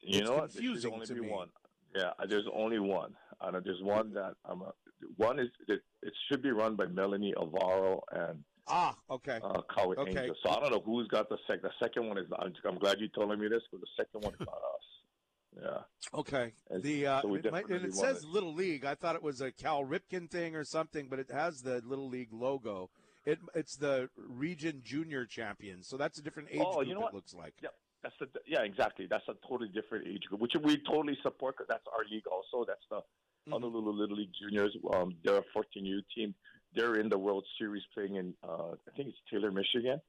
You 0.00 0.20
It's 0.20 0.28
know 0.28 0.36
what? 0.36 0.52
There 0.52 0.62
should 0.62 0.72
confusing 0.82 0.92
only 0.94 1.06
to 1.06 1.14
be 1.14 1.20
me. 1.20 1.28
one. 1.30 1.48
Yeah, 1.94 2.10
there's 2.28 2.46
only 2.54 2.78
one. 2.78 3.14
And 3.40 3.64
there's 3.64 3.82
one 3.82 4.12
that 4.14 4.34
I'm. 4.44 4.62
A, 4.62 4.72
one 5.16 5.38
is 5.38 5.48
it, 5.68 5.80
it 6.02 6.12
should 6.28 6.42
be 6.42 6.50
run 6.50 6.74
by 6.76 6.86
Melanie 6.86 7.34
Alvaro 7.36 8.02
and 8.12 8.42
Ah, 8.68 8.96
okay. 9.10 9.38
uh, 9.44 9.60
Kawi 9.70 9.96
Okay. 9.96 10.10
Angel. 10.22 10.34
So 10.42 10.50
I 10.50 10.60
don't 10.60 10.70
know 10.72 10.82
who's 10.84 11.06
got 11.08 11.28
the 11.28 11.38
second. 11.46 11.62
The 11.64 11.72
second 11.84 12.08
one 12.08 12.18
is. 12.18 12.26
I'm, 12.38 12.52
I'm 12.64 12.78
glad 12.78 12.98
you 13.00 13.08
told 13.08 13.38
me 13.38 13.48
this, 13.48 13.62
but 13.70 13.80
the 13.80 13.86
second 13.96 14.22
one 14.24 14.34
is 14.34 14.40
not 14.40 14.48
us. 14.48 15.62
Yeah. 15.62 16.18
Okay. 16.18 16.52
And 16.70 16.82
The 16.82 17.06
uh, 17.06 17.22
so 17.22 17.34
it 17.34 17.50
might- 17.50 17.68
and 17.68 17.84
it 17.84 17.94
says 17.94 18.22
want 18.22 18.34
Little 18.34 18.54
League. 18.54 18.84
I 18.84 18.94
thought 18.94 19.14
it 19.16 19.22
was 19.22 19.40
a 19.40 19.50
Cal 19.52 19.84
Ripken 19.84 20.30
thing 20.30 20.54
or 20.54 20.64
something, 20.64 21.08
but 21.08 21.18
it 21.18 21.30
has 21.30 21.62
the 21.62 21.80
Little 21.86 22.08
League 22.08 22.32
logo. 22.32 22.90
It 23.24 23.38
it's 23.54 23.76
the 23.76 24.08
Region 24.16 24.82
Junior 24.84 25.24
Champions, 25.26 25.88
so 25.88 25.96
that's 25.96 26.18
a 26.18 26.22
different 26.22 26.48
age 26.52 26.60
Oh, 26.64 26.76
group. 26.76 26.88
you 26.88 26.94
know 26.94 27.06
it 27.06 27.14
looks 27.14 27.34
like. 27.34 27.54
Yeah, 27.62 27.70
that's 28.02 28.14
the 28.20 28.28
yeah 28.46 28.62
exactly. 28.62 29.06
That's 29.10 29.26
a 29.28 29.34
totally 29.48 29.70
different 29.70 30.06
age 30.06 30.22
group, 30.28 30.40
which 30.40 30.54
we 30.62 30.78
totally 30.86 31.16
support 31.22 31.56
because 31.56 31.68
that's 31.68 31.86
our 31.92 32.04
league 32.10 32.26
also. 32.26 32.64
That's 32.66 32.84
the 32.90 33.00
Mm-hmm. 33.48 33.52
Honolulu 33.52 33.92
Little 33.92 34.16
League 34.16 34.32
Juniors. 34.40 34.76
Um, 34.92 35.16
they're 35.24 35.38
a 35.38 35.44
14U 35.56 36.00
team. 36.14 36.34
They're 36.74 36.96
in 36.96 37.08
the 37.08 37.18
World 37.18 37.44
Series 37.58 37.82
playing 37.94 38.16
in 38.16 38.34
uh, 38.42 38.72
I 38.72 38.90
think 38.96 39.08
it's 39.08 39.18
Taylor, 39.30 39.50
Michigan, 39.52 40.00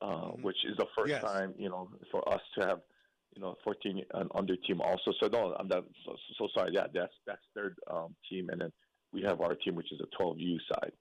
uh, 0.00 0.30
which 0.42 0.56
is 0.64 0.76
the 0.76 0.86
first 0.96 1.14
Mm-hmm. 1.14 1.22
Yes. 1.22 1.22
time 1.22 1.54
you 1.58 1.68
know 1.68 1.90
for 2.10 2.28
us 2.32 2.40
to 2.58 2.66
have 2.66 2.80
you 3.34 3.42
know 3.42 3.56
14 3.64 4.02
and 4.14 4.30
under 4.34 4.56
team 4.56 4.80
also. 4.80 5.12
So 5.20 5.28
no, 5.28 5.54
I'm 5.58 5.68
not 5.68 5.84
so, 6.04 6.16
so 6.38 6.48
sorry. 6.54 6.72
Yeah, 6.74 6.86
that's 6.92 7.14
that's 7.26 7.42
their 7.54 7.74
um, 7.90 8.14
team, 8.28 8.50
and 8.50 8.60
then 8.60 8.72
we 9.12 9.22
have 9.22 9.40
our 9.40 9.54
team, 9.54 9.74
which 9.76 9.92
is 9.92 10.00
a 10.00 10.22
12U 10.22 10.58
side. 10.68 10.92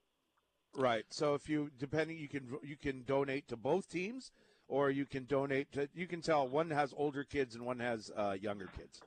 Right. 0.73 1.05
So 1.09 1.33
if 1.35 1.49
you 1.49 1.69
depending, 1.77 2.17
you 2.17 2.29
can 2.29 2.57
you 2.63 2.77
can 2.77 3.03
donate 3.03 3.47
to 3.49 3.57
both 3.57 3.89
teams, 3.89 4.31
or 4.71 4.89
you 4.89 5.05
can 5.05 5.25
donate 5.25 5.71
to. 5.73 5.87
You 5.93 6.07
can 6.07 6.21
tell 6.21 6.47
one 6.47 6.71
has 6.71 6.93
older 6.97 7.23
kids 7.23 7.55
and 7.55 7.65
one 7.65 7.79
has 7.79 8.09
uh, 8.15 8.35
younger 8.39 8.69
kids. 8.77 9.01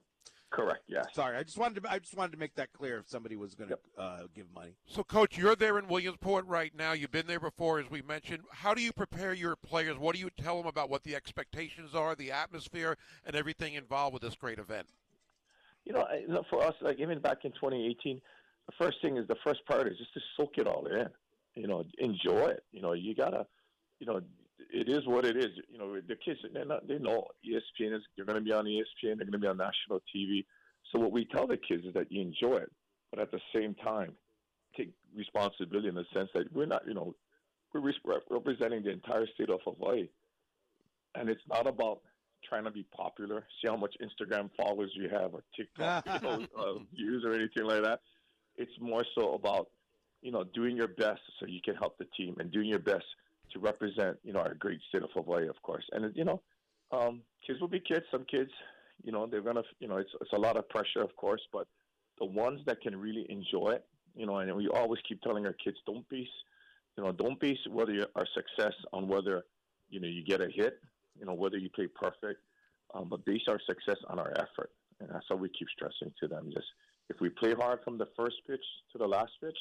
Correct. 0.50 0.82
Yeah. 0.86 1.02
Sorry, 1.12 1.36
I 1.36 1.42
just 1.42 1.58
wanted 1.58 1.82
to 1.82 1.90
I 1.90 1.98
just 1.98 2.16
wanted 2.16 2.32
to 2.32 2.38
make 2.38 2.54
that 2.54 2.72
clear 2.72 2.98
if 2.98 3.08
somebody 3.08 3.34
was 3.34 3.56
going 3.56 3.70
to 3.70 3.78
uh, 3.98 4.18
give 4.36 4.46
money. 4.54 4.76
So, 4.86 5.02
Coach, 5.02 5.36
you're 5.36 5.56
there 5.56 5.78
in 5.80 5.88
Williamsport 5.88 6.46
right 6.46 6.70
now. 6.78 6.92
You've 6.92 7.10
been 7.10 7.26
there 7.26 7.40
before, 7.40 7.80
as 7.80 7.90
we 7.90 8.02
mentioned. 8.02 8.42
How 8.52 8.72
do 8.72 8.80
you 8.80 8.92
prepare 8.92 9.32
your 9.32 9.56
players? 9.56 9.98
What 9.98 10.14
do 10.14 10.20
you 10.20 10.30
tell 10.40 10.58
them 10.58 10.66
about 10.66 10.90
what 10.90 11.02
the 11.02 11.16
expectations 11.16 11.92
are, 11.94 12.14
the 12.14 12.30
atmosphere, 12.30 12.96
and 13.26 13.34
everything 13.34 13.74
involved 13.74 14.12
with 14.12 14.22
this 14.22 14.36
great 14.36 14.60
event? 14.60 14.86
You 15.86 15.94
know, 15.94 16.02
I- 16.02 16.18
you 16.18 16.28
know, 16.28 16.44
for 16.48 16.62
us, 16.62 16.74
like 16.82 17.00
even 17.00 17.18
back 17.18 17.44
in 17.44 17.50
2018, 17.52 18.20
the 18.66 18.72
first 18.78 18.98
thing 19.02 19.16
is 19.16 19.26
the 19.26 19.36
first 19.42 19.64
part 19.66 19.88
is 19.88 19.98
just 19.98 20.14
to 20.14 20.20
soak 20.36 20.58
it 20.58 20.68
all 20.68 20.86
in. 20.86 21.08
You 21.56 21.66
know, 21.66 21.84
enjoy 21.98 22.46
it. 22.50 22.62
You 22.70 22.80
know, 22.80 22.92
you 22.92 23.14
gotta, 23.16 23.46
you 23.98 24.06
know, 24.06 24.20
it 24.74 24.88
is 24.88 25.06
what 25.06 25.24
it 25.24 25.36
is. 25.36 25.50
You 25.70 25.78
know, 25.78 25.94
the 25.94 26.16
kids 26.16 26.40
they're 26.52 26.64
not, 26.64 26.86
they 26.88 26.98
know 26.98 27.28
ESPN 27.46 27.94
is 27.94 28.02
they're 28.16 28.26
going 28.26 28.38
to 28.38 28.44
be 28.44 28.52
on 28.52 28.64
ESPN. 28.64 29.16
They're 29.16 29.26
going 29.26 29.32
to 29.32 29.38
be 29.38 29.46
on 29.46 29.56
national 29.56 30.02
TV. 30.14 30.44
So 30.90 30.98
what 30.98 31.12
we 31.12 31.24
tell 31.24 31.46
the 31.46 31.56
kids 31.56 31.84
is 31.84 31.94
that 31.94 32.10
you 32.10 32.20
enjoy 32.20 32.56
it, 32.56 32.72
but 33.10 33.20
at 33.20 33.30
the 33.30 33.40
same 33.54 33.74
time, 33.74 34.12
take 34.76 34.90
responsibility 35.16 35.88
in 35.88 35.94
the 35.94 36.04
sense 36.12 36.28
that 36.34 36.52
we're 36.52 36.66
not, 36.66 36.82
you 36.86 36.94
know, 36.94 37.14
we're 37.72 37.80
res- 37.80 38.20
representing 38.28 38.82
the 38.82 38.90
entire 38.90 39.26
state 39.34 39.48
of 39.48 39.60
Hawaii, 39.64 40.08
and 41.14 41.28
it's 41.28 41.42
not 41.48 41.66
about 41.66 42.00
trying 42.48 42.64
to 42.64 42.70
be 42.70 42.84
popular, 42.94 43.46
see 43.62 43.68
how 43.68 43.76
much 43.76 43.94
Instagram 44.02 44.50
followers 44.56 44.90
you 44.94 45.08
have 45.08 45.34
or 45.34 45.42
TikTok 45.56 46.04
you 46.22 46.28
know, 46.28 46.46
uh, 46.58 46.78
views 46.94 47.24
or 47.24 47.32
anything 47.32 47.64
like 47.64 47.82
that. 47.82 48.00
It's 48.56 48.72
more 48.80 49.04
so 49.14 49.34
about 49.34 49.68
you 50.20 50.32
know 50.32 50.44
doing 50.52 50.76
your 50.76 50.88
best 50.88 51.20
so 51.38 51.46
you 51.46 51.60
can 51.64 51.76
help 51.76 51.98
the 51.98 52.06
team 52.16 52.36
and 52.38 52.50
doing 52.50 52.68
your 52.68 52.78
best 52.78 53.04
to 53.54 53.60
represent 53.60 54.18
you 54.22 54.32
know 54.32 54.40
our 54.40 54.54
great 54.54 54.80
state 54.88 55.02
of 55.02 55.10
Hawaii, 55.14 55.48
of 55.48 55.60
course. 55.62 55.84
And 55.92 56.14
you 56.14 56.24
know, 56.24 56.42
um, 56.92 57.22
kids 57.46 57.60
will 57.60 57.68
be 57.68 57.80
kids. 57.80 58.04
Some 58.10 58.24
kids, 58.24 58.50
you 59.02 59.12
know, 59.12 59.26
they're 59.26 59.40
gonna 59.40 59.62
you 59.80 59.88
know 59.88 59.96
it's 59.96 60.10
it's 60.20 60.32
a 60.32 60.38
lot 60.38 60.56
of 60.56 60.68
pressure, 60.68 61.02
of 61.02 61.16
course, 61.16 61.40
but 61.52 61.66
the 62.18 62.26
ones 62.26 62.60
that 62.66 62.80
can 62.80 62.96
really 62.96 63.26
enjoy 63.28 63.70
it, 63.70 63.84
you 64.14 64.26
know, 64.26 64.36
and 64.38 64.54
we 64.54 64.68
always 64.68 65.00
keep 65.08 65.20
telling 65.22 65.46
our 65.46 65.54
kids, 65.54 65.76
don't 65.86 66.08
base, 66.08 66.28
you 66.96 67.02
know, 67.02 67.12
don't 67.12 67.40
base 67.40 67.58
whether 67.70 68.06
our 68.14 68.26
success 68.34 68.74
on 68.92 69.08
whether 69.08 69.44
you 69.88 70.00
know 70.00 70.08
you 70.08 70.24
get 70.24 70.40
a 70.40 70.48
hit, 70.48 70.80
you 71.18 71.24
know, 71.24 71.34
whether 71.34 71.56
you 71.56 71.70
play 71.70 71.86
perfect, 71.86 72.40
um, 72.94 73.08
but 73.08 73.24
base 73.24 73.42
our 73.48 73.60
success 73.66 73.98
on 74.08 74.18
our 74.18 74.32
effort, 74.36 74.70
and 75.00 75.08
that's 75.10 75.26
how 75.28 75.36
we 75.36 75.48
keep 75.48 75.68
stressing 75.74 76.12
to 76.20 76.28
them. 76.28 76.50
Just 76.52 76.66
if 77.08 77.20
we 77.20 77.28
play 77.28 77.54
hard 77.54 77.80
from 77.84 77.98
the 77.98 78.08
first 78.16 78.36
pitch 78.46 78.64
to 78.92 78.98
the 78.98 79.06
last 79.06 79.32
pitch, 79.40 79.58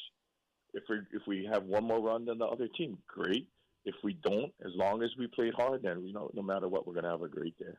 if 0.74 0.82
we 0.88 0.96
if 1.12 1.22
we 1.26 1.48
have 1.50 1.64
one 1.64 1.84
more 1.84 2.00
run 2.00 2.24
than 2.24 2.38
the 2.38 2.46
other 2.46 2.68
team, 2.68 2.98
great. 3.06 3.48
If 3.84 3.94
we 4.02 4.14
don't, 4.14 4.52
as 4.64 4.72
long 4.74 5.02
as 5.02 5.10
we 5.18 5.26
play 5.26 5.50
hard, 5.54 5.82
then 5.82 6.04
you 6.04 6.12
know 6.12 6.30
no 6.34 6.42
matter 6.42 6.68
what, 6.68 6.86
we're 6.86 6.94
gonna 6.94 7.10
have 7.10 7.22
a 7.22 7.28
great 7.28 7.58
day. 7.58 7.74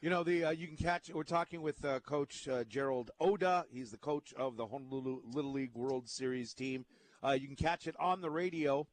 You 0.00 0.08
know, 0.08 0.24
the 0.24 0.44
uh, 0.46 0.50
you 0.50 0.66
can 0.66 0.76
catch. 0.76 1.10
We're 1.12 1.24
talking 1.24 1.60
with 1.60 1.84
uh, 1.84 2.00
Coach 2.00 2.48
uh, 2.48 2.64
Gerald 2.64 3.10
Oda. 3.20 3.66
He's 3.70 3.90
the 3.90 3.98
coach 3.98 4.32
of 4.34 4.56
the 4.56 4.66
Honolulu 4.66 5.20
Little 5.32 5.52
League 5.52 5.74
World 5.74 6.08
Series 6.08 6.54
team. 6.54 6.86
Uh, 7.22 7.32
you 7.32 7.46
can 7.46 7.56
catch 7.56 7.86
it 7.86 7.94
on 8.00 8.22
the 8.22 8.30
radio 8.30 8.86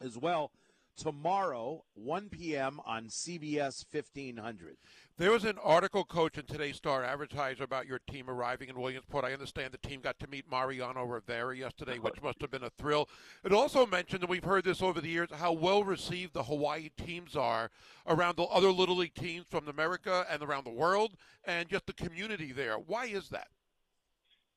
as 0.00 0.16
well 0.16 0.52
tomorrow, 0.96 1.84
1 1.94 2.28
p.m. 2.30 2.80
on 2.84 3.06
CBS 3.06 3.84
1500. 3.90 4.76
There 5.18 5.30
was 5.30 5.44
an 5.44 5.58
article, 5.62 6.04
Coach, 6.04 6.36
in 6.36 6.44
today's 6.44 6.76
Star 6.76 7.02
Advertiser 7.04 7.64
about 7.64 7.86
your 7.86 8.00
team 8.10 8.28
arriving 8.28 8.68
in 8.68 8.80
Williamsport. 8.80 9.24
I 9.24 9.32
understand 9.32 9.72
the 9.72 9.88
team 9.88 10.00
got 10.00 10.18
to 10.20 10.26
meet 10.28 10.50
Mariano 10.50 11.04
Rivera 11.04 11.56
yesterday, 11.56 11.98
which 11.98 12.20
must 12.22 12.40
have 12.40 12.50
been 12.50 12.64
a 12.64 12.70
thrill. 12.70 13.08
It 13.44 13.52
also 13.52 13.86
mentioned, 13.86 14.22
and 14.22 14.30
we've 14.30 14.44
heard 14.44 14.64
this 14.64 14.82
over 14.82 15.00
the 15.00 15.08
years, 15.08 15.28
how 15.32 15.52
well 15.52 15.84
received 15.84 16.34
the 16.34 16.44
Hawaii 16.44 16.90
teams 16.96 17.36
are 17.36 17.70
around 18.06 18.36
the 18.36 18.44
other 18.44 18.70
Little 18.70 18.96
League 18.96 19.14
teams 19.14 19.46
from 19.50 19.68
America 19.68 20.26
and 20.30 20.42
around 20.42 20.64
the 20.64 20.70
world, 20.70 21.12
and 21.44 21.68
just 21.68 21.86
the 21.86 21.94
community 21.94 22.52
there. 22.52 22.74
Why 22.74 23.06
is 23.06 23.28
that? 23.30 23.48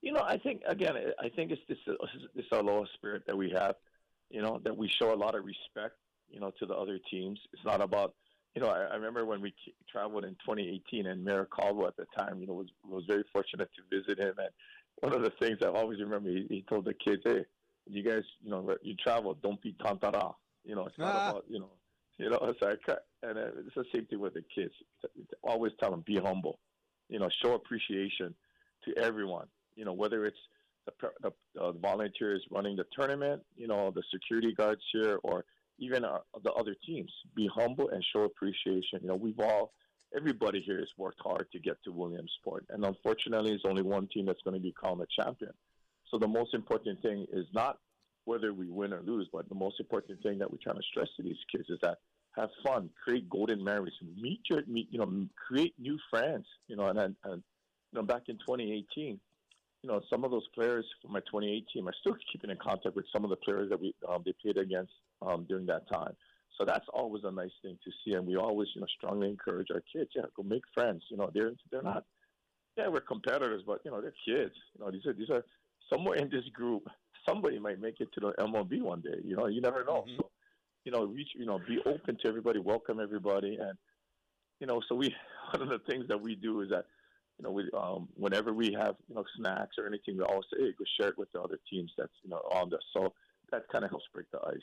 You 0.01 0.13
know, 0.13 0.23
I 0.25 0.37
think 0.37 0.61
again, 0.65 0.95
I 1.19 1.29
think 1.29 1.51
it's 1.51 1.61
this 1.67 1.77
this 2.35 2.45
aloha 2.51 2.85
spirit 2.93 3.23
that 3.27 3.37
we 3.37 3.49
have. 3.51 3.75
You 4.29 4.41
know, 4.41 4.59
that 4.63 4.77
we 4.77 4.87
show 4.87 5.13
a 5.13 5.15
lot 5.15 5.35
of 5.35 5.43
respect. 5.43 5.95
You 6.29 6.39
know, 6.39 6.51
to 6.59 6.65
the 6.65 6.75
other 6.75 6.99
teams. 7.09 7.39
It's 7.53 7.65
not 7.65 7.81
about. 7.81 8.15
You 8.55 8.61
know, 8.61 8.69
I, 8.69 8.79
I 8.85 8.95
remember 8.95 9.25
when 9.25 9.41
we 9.41 9.53
traveled 9.91 10.25
in 10.25 10.31
2018, 10.45 11.05
and 11.05 11.23
Mayor 11.23 11.45
Caldwell 11.45 11.87
at 11.87 11.95
the 11.97 12.05
time, 12.17 12.39
you 12.41 12.47
know, 12.47 12.53
was 12.53 12.67
was 12.83 13.03
very 13.07 13.23
fortunate 13.31 13.69
to 13.75 13.83
visit 13.95 14.17
him. 14.19 14.35
And 14.39 14.49
one 15.01 15.13
of 15.13 15.21
the 15.21 15.29
things 15.39 15.59
I 15.61 15.67
always 15.67 15.99
remember, 15.99 16.29
he, 16.29 16.47
he 16.49 16.65
told 16.67 16.85
the 16.85 16.93
kids, 16.95 17.21
"Hey, 17.23 17.45
you 17.85 18.03
guys, 18.03 18.23
you 18.41 18.49
know, 18.49 18.75
you 18.81 18.95
travel, 18.95 19.35
don't 19.35 19.61
be 19.61 19.73
tantara. 19.73 20.33
You 20.63 20.75
know, 20.75 20.85
it's 20.87 20.97
not 20.97 21.15
Ah. 21.15 21.29
about, 21.29 21.45
you 21.49 21.59
know, 21.59 21.69
you 22.17 22.29
know, 22.29 22.37
it's 22.43 22.61
like, 22.61 22.79
and 23.23 23.37
it's 23.37 23.75
the 23.75 23.85
same 23.93 24.05
thing 24.07 24.19
with 24.19 24.33
the 24.33 24.43
kids. 24.53 24.73
Always 25.43 25.73
tell 25.79 25.91
them, 25.91 26.01
be 26.05 26.17
humble. 26.17 26.59
You 27.07 27.19
know, 27.19 27.29
show 27.41 27.53
appreciation 27.53 28.35
to 28.85 28.97
everyone. 28.97 29.47
You 29.75 29.85
know, 29.85 29.93
whether 29.93 30.25
it's 30.25 30.37
the, 30.85 31.11
the 31.21 31.31
uh, 31.59 31.71
volunteers 31.73 32.45
running 32.51 32.75
the 32.75 32.85
tournament, 32.97 33.43
you 33.55 33.67
know, 33.67 33.91
the 33.91 34.03
security 34.11 34.53
guards 34.53 34.81
here, 34.91 35.19
or 35.23 35.45
even 35.79 36.05
uh, 36.05 36.09
our, 36.09 36.21
the 36.43 36.51
other 36.53 36.75
teams. 36.85 37.11
Be 37.35 37.49
humble 37.53 37.89
and 37.89 38.03
show 38.13 38.23
appreciation. 38.23 38.99
You 39.01 39.07
know, 39.09 39.15
we've 39.15 39.39
all, 39.39 39.73
everybody 40.15 40.61
here 40.61 40.79
has 40.79 40.89
worked 40.97 41.19
hard 41.23 41.47
to 41.51 41.59
get 41.59 41.77
to 41.83 41.91
Williamsport, 41.91 42.65
and 42.69 42.85
unfortunately, 42.85 43.51
there's 43.51 43.65
only 43.65 43.83
one 43.83 44.07
team 44.07 44.25
that's 44.25 44.41
going 44.43 44.55
to 44.55 44.59
become 44.59 45.01
a 45.01 45.07
champion. 45.21 45.51
So 46.11 46.17
the 46.17 46.27
most 46.27 46.53
important 46.53 47.01
thing 47.01 47.25
is 47.31 47.45
not 47.53 47.77
whether 48.25 48.53
we 48.53 48.69
win 48.69 48.93
or 48.93 49.01
lose, 49.01 49.27
but 49.31 49.47
the 49.49 49.55
most 49.55 49.79
important 49.79 50.21
thing 50.21 50.39
that 50.39 50.51
we're 50.51 50.57
trying 50.61 50.77
to 50.77 50.83
stress 50.91 51.07
to 51.17 51.23
these 51.23 51.37
kids 51.51 51.69
is 51.69 51.79
that 51.81 51.97
have 52.35 52.49
fun, 52.63 52.89
create 53.03 53.29
golden 53.29 53.63
memories, 53.63 53.93
meet 54.19 54.41
your, 54.49 54.63
meet, 54.67 54.87
you 54.91 54.99
know, 54.99 55.27
create 55.47 55.73
new 55.79 55.97
friends. 56.09 56.45
You 56.67 56.75
know, 56.75 56.87
and, 56.87 56.99
and, 56.99 57.15
and 57.23 57.43
you 57.91 57.99
know, 57.99 58.03
back 58.03 58.23
in 58.27 58.35
2018 58.37 59.19
you 59.83 59.89
know, 59.89 60.01
some 60.09 60.23
of 60.23 60.31
those 60.31 60.47
players 60.53 60.85
from 61.01 61.13
my 61.13 61.19
2018 61.21 61.65
team 61.73 61.87
are 61.87 61.93
still 62.01 62.15
keeping 62.31 62.49
in 62.49 62.57
contact 62.57 62.95
with 62.95 63.05
some 63.13 63.23
of 63.23 63.29
the 63.29 63.35
players 63.37 63.69
that 63.69 63.79
we 63.79 63.93
um, 64.07 64.23
they 64.25 64.33
played 64.41 64.57
against 64.57 64.91
um, 65.21 65.45
during 65.47 65.65
that 65.67 65.89
time. 65.91 66.15
So 66.57 66.65
that's 66.65 66.85
always 66.93 67.23
a 67.23 67.31
nice 67.31 67.51
thing 67.61 67.77
to 67.85 67.91
see, 68.03 68.15
and 68.15 68.27
we 68.27 68.35
always, 68.35 68.67
you 68.75 68.81
know, 68.81 68.87
strongly 68.97 69.29
encourage 69.29 69.67
our 69.73 69.81
kids. 69.93 70.09
Yeah, 70.13 70.23
go 70.35 70.43
make 70.43 70.63
friends. 70.73 71.03
You 71.09 71.17
know, 71.17 71.29
they're 71.33 71.53
they're 71.71 71.81
not. 71.81 72.03
Yeah, 72.77 72.87
we're 72.89 73.01
competitors, 73.01 73.63
but 73.65 73.79
you 73.85 73.91
know, 73.91 74.01
they're 74.01 74.13
kids. 74.25 74.53
You 74.73 74.83
know, 74.83 74.91
these 74.91 75.05
are 75.05 75.13
these 75.13 75.29
are 75.29 75.45
somewhere 75.91 76.17
in 76.17 76.29
this 76.29 76.43
group. 76.53 76.83
Somebody 77.27 77.59
might 77.59 77.79
make 77.79 78.01
it 78.01 78.09
to 78.13 78.19
the 78.19 78.33
MLB 78.43 78.81
one 78.81 79.01
day. 79.01 79.19
You 79.23 79.37
know, 79.37 79.47
you 79.47 79.61
never 79.61 79.85
know. 79.85 80.03
So, 80.17 80.29
you 80.83 80.91
know, 80.91 81.05
reach. 81.05 81.29
You 81.35 81.45
know, 81.45 81.59
be 81.65 81.79
open 81.85 82.17
to 82.21 82.27
everybody, 82.27 82.59
welcome 82.59 82.99
everybody, 82.99 83.57
and 83.59 83.77
you 84.59 84.67
know, 84.67 84.81
so 84.89 84.95
we 84.95 85.15
one 85.53 85.61
of 85.61 85.69
the 85.69 85.79
things 85.89 86.05
that 86.09 86.19
we 86.19 86.35
do 86.35 86.59
is 86.61 86.69
that 86.71 86.85
you 87.39 87.43
know, 87.45 87.51
we, 87.51 87.69
um, 87.73 88.09
whenever 88.15 88.53
we 88.53 88.73
have, 88.73 88.95
you 89.07 89.15
know, 89.15 89.23
snacks 89.37 89.77
or 89.77 89.87
anything, 89.87 90.17
we 90.17 90.23
always 90.23 90.45
say, 90.53 90.61
hey, 90.61 90.73
go 90.77 90.83
share 90.99 91.09
it 91.09 91.17
with 91.17 91.31
the 91.31 91.41
other 91.41 91.57
teams 91.69 91.91
that's, 91.97 92.11
you 92.21 92.29
know, 92.29 92.41
on 92.51 92.69
this. 92.69 92.81
So 92.93 93.13
that 93.51 93.63
kind 93.71 93.85
of 93.85 93.91
helps 93.91 94.05
break 94.13 94.29
the 94.31 94.39
ice. 94.45 94.57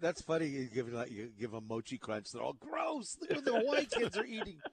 That's 0.00 0.20
funny. 0.20 0.46
You 0.46 0.66
give 0.66 0.92
like 0.92 1.10
you 1.10 1.30
give 1.40 1.50
them 1.50 1.64
mochi 1.68 1.98
crunch. 1.98 2.30
They're 2.30 2.42
all 2.42 2.52
gross. 2.52 3.16
Look 3.20 3.30
what 3.30 3.44
the 3.44 3.58
Hawaii 3.58 3.86
kids 3.86 4.16
are 4.16 4.26
eating. 4.26 4.58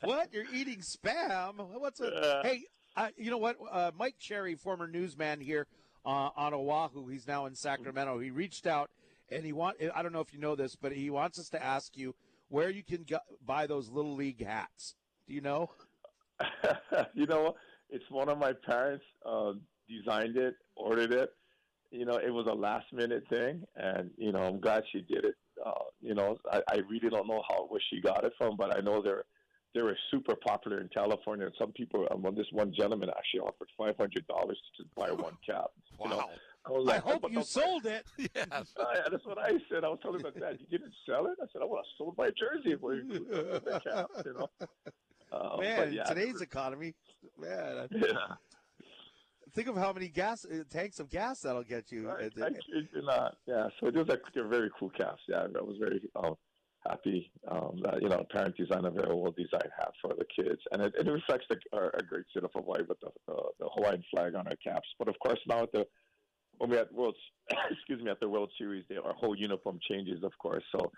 What? 0.00 0.32
You're 0.32 0.44
eating 0.54 0.78
spam? 0.78 1.54
What's 1.56 1.98
a? 1.98 2.06
Uh, 2.06 2.42
hey, 2.44 2.62
uh, 2.96 3.08
you 3.16 3.32
know 3.32 3.38
what? 3.38 3.56
Uh, 3.68 3.90
Mike 3.98 4.14
Cherry, 4.20 4.54
former 4.54 4.86
newsman 4.86 5.40
here 5.40 5.66
uh, 6.06 6.30
on 6.36 6.54
Oahu, 6.54 7.08
he's 7.08 7.26
now 7.26 7.46
in 7.46 7.56
Sacramento. 7.56 8.20
He 8.20 8.30
reached 8.30 8.68
out 8.68 8.90
and 9.28 9.44
he 9.44 9.52
want. 9.52 9.78
I 9.92 10.02
don't 10.02 10.12
know 10.12 10.20
if 10.20 10.32
you 10.32 10.38
know 10.38 10.54
this, 10.54 10.76
but 10.76 10.92
he 10.92 11.10
wants 11.10 11.40
us 11.40 11.48
to 11.48 11.62
ask 11.62 11.96
you 11.96 12.14
where 12.48 12.70
you 12.70 12.84
can 12.84 13.02
go, 13.02 13.18
buy 13.44 13.66
those 13.66 13.90
little 13.90 14.14
league 14.14 14.44
hats. 14.44 14.94
Do 15.26 15.34
you 15.34 15.40
know? 15.40 15.70
you 17.14 17.26
know, 17.26 17.54
it's 17.90 18.04
one 18.10 18.28
of 18.28 18.38
my 18.38 18.52
parents 18.66 19.04
uh, 19.26 19.52
designed 19.88 20.36
it, 20.36 20.54
ordered 20.76 21.12
it. 21.12 21.30
You 21.90 22.04
know, 22.04 22.16
it 22.16 22.30
was 22.30 22.46
a 22.50 22.54
last 22.54 22.86
minute 22.92 23.24
thing, 23.30 23.64
and 23.76 24.10
you 24.18 24.30
know, 24.32 24.40
I'm 24.42 24.60
glad 24.60 24.82
she 24.92 25.00
did 25.00 25.24
it. 25.24 25.34
Uh, 25.64 25.72
you 26.00 26.14
know, 26.14 26.36
I, 26.52 26.60
I 26.70 26.76
really 26.88 27.08
don't 27.08 27.26
know 27.26 27.42
how 27.48 27.64
where 27.68 27.80
she 27.90 28.00
got 28.00 28.24
it 28.24 28.32
from, 28.36 28.56
but 28.56 28.76
I 28.76 28.80
know 28.80 29.00
they're 29.02 29.24
they 29.74 29.82
were 29.82 29.96
super 30.10 30.34
popular 30.34 30.80
in 30.80 30.88
California. 30.88 31.46
And 31.46 31.54
some 31.58 31.72
people, 31.72 32.06
um, 32.10 32.22
when 32.22 32.34
this 32.34 32.46
one 32.52 32.72
gentleman 32.74 33.10
actually 33.10 33.40
offered 33.40 33.68
five 33.76 33.96
hundred 33.96 34.26
dollars 34.26 34.58
to 34.76 34.84
buy 34.96 35.10
one 35.12 35.36
cap. 35.46 35.70
You 36.04 36.10
know, 36.10 36.16
Wow. 36.18 36.30
I, 36.66 36.70
was 36.72 36.88
I 36.88 36.92
like, 36.96 37.02
oh, 37.06 37.10
hope 37.12 37.30
you 37.32 37.38
the- 37.38 37.44
sold 37.44 37.86
it. 37.86 38.04
Yes. 38.34 38.74
I, 38.78 39.08
that's 39.10 39.24
what 39.24 39.38
I 39.38 39.52
said. 39.70 39.84
I 39.84 39.88
was 39.88 39.98
telling 40.02 40.20
my 40.22 40.30
dad, 40.30 40.58
"You 40.68 40.78
didn't 40.78 40.92
sell 41.08 41.24
it." 41.26 41.38
I 41.42 41.46
said, 41.52 41.62
"I 41.62 41.64
would 41.64 41.76
have 41.76 41.84
sold 41.96 42.16
my 42.18 42.30
jersey 42.38 42.76
for 42.78 42.94
you." 42.94 43.04
the 43.30 43.80
cap, 43.82 44.08
you 44.26 44.34
know. 44.34 44.48
Uh, 45.30 45.56
Man, 45.60 45.92
yeah, 45.92 46.04
today's 46.04 46.40
economy, 46.40 46.94
man, 47.38 47.88
yeah. 47.90 48.34
think 49.54 49.68
of 49.68 49.76
how 49.76 49.92
many 49.92 50.08
gas 50.08 50.44
uh, 50.44 50.64
tanks 50.70 51.00
of 51.00 51.10
gas 51.10 51.40
that'll 51.40 51.62
get 51.64 51.92
you. 51.92 52.08
I, 52.08 52.24
Uh, 52.24 52.46
I 52.46 52.50
kid 52.50 52.88
you 52.94 53.02
not. 53.02 53.36
Yeah, 53.46 53.68
so 53.78 53.88
it 53.88 53.94
was 53.94 54.08
like 54.08 54.20
they're 54.34 54.48
very 54.48 54.70
cool 54.78 54.90
caps. 54.90 55.20
Yeah, 55.28 55.42
I 55.42 55.62
was 55.62 55.76
very 55.78 56.00
um, 56.16 56.34
happy 56.86 57.30
um, 57.48 57.80
that 57.82 58.00
you 58.00 58.08
know 58.08 58.24
parent 58.30 58.56
design 58.56 58.84
a 58.84 58.90
very 58.90 59.14
well 59.14 59.32
designed 59.32 59.70
hat 59.78 59.92
for 60.00 60.14
the 60.14 60.24
kids, 60.34 60.60
and 60.72 60.82
it, 60.82 60.94
it 60.98 61.06
reflects 61.06 61.46
the, 61.50 61.56
our, 61.72 61.90
our 61.94 62.02
great 62.08 62.24
state 62.30 62.44
of 62.44 62.50
Hawaii 62.54 62.82
with 62.88 62.98
the, 63.00 63.08
uh, 63.32 63.48
the 63.58 63.68
Hawaiian 63.74 64.04
flag 64.10 64.34
on 64.34 64.46
our 64.46 64.56
caps. 64.56 64.88
But 64.98 65.08
of 65.08 65.18
course, 65.18 65.40
now 65.46 65.64
at 65.64 65.72
the 65.72 65.86
when 66.58 66.70
we 66.70 66.78
at 66.78 66.92
World, 66.92 67.16
excuse 67.70 68.02
me, 68.02 68.10
at 68.10 68.20
the 68.20 68.28
World 68.28 68.50
Series, 68.58 68.84
they, 68.88 68.96
our 68.96 69.14
whole 69.14 69.36
uniform 69.36 69.78
changes, 69.88 70.24
of 70.24 70.32
course. 70.38 70.64
So 70.74 70.90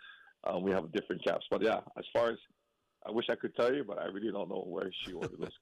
um, 0.45 0.63
we 0.63 0.71
have 0.71 0.93
different 0.93 1.25
caps. 1.25 1.47
But 1.51 1.63
yeah, 1.63 1.81
as 1.99 2.05
far 2.13 2.31
as 2.31 2.39
I 3.07 3.11
wish 3.11 3.27
I 3.31 3.35
could 3.35 3.55
tell 3.57 3.75
you, 3.75 3.85
but 3.85 3.99
I 3.99 4.07
really 4.07 4.31
don't 4.31 4.49
know 4.49 4.65
where 4.67 4.91
she 5.05 5.13
ordered 5.13 5.39
those 5.39 5.59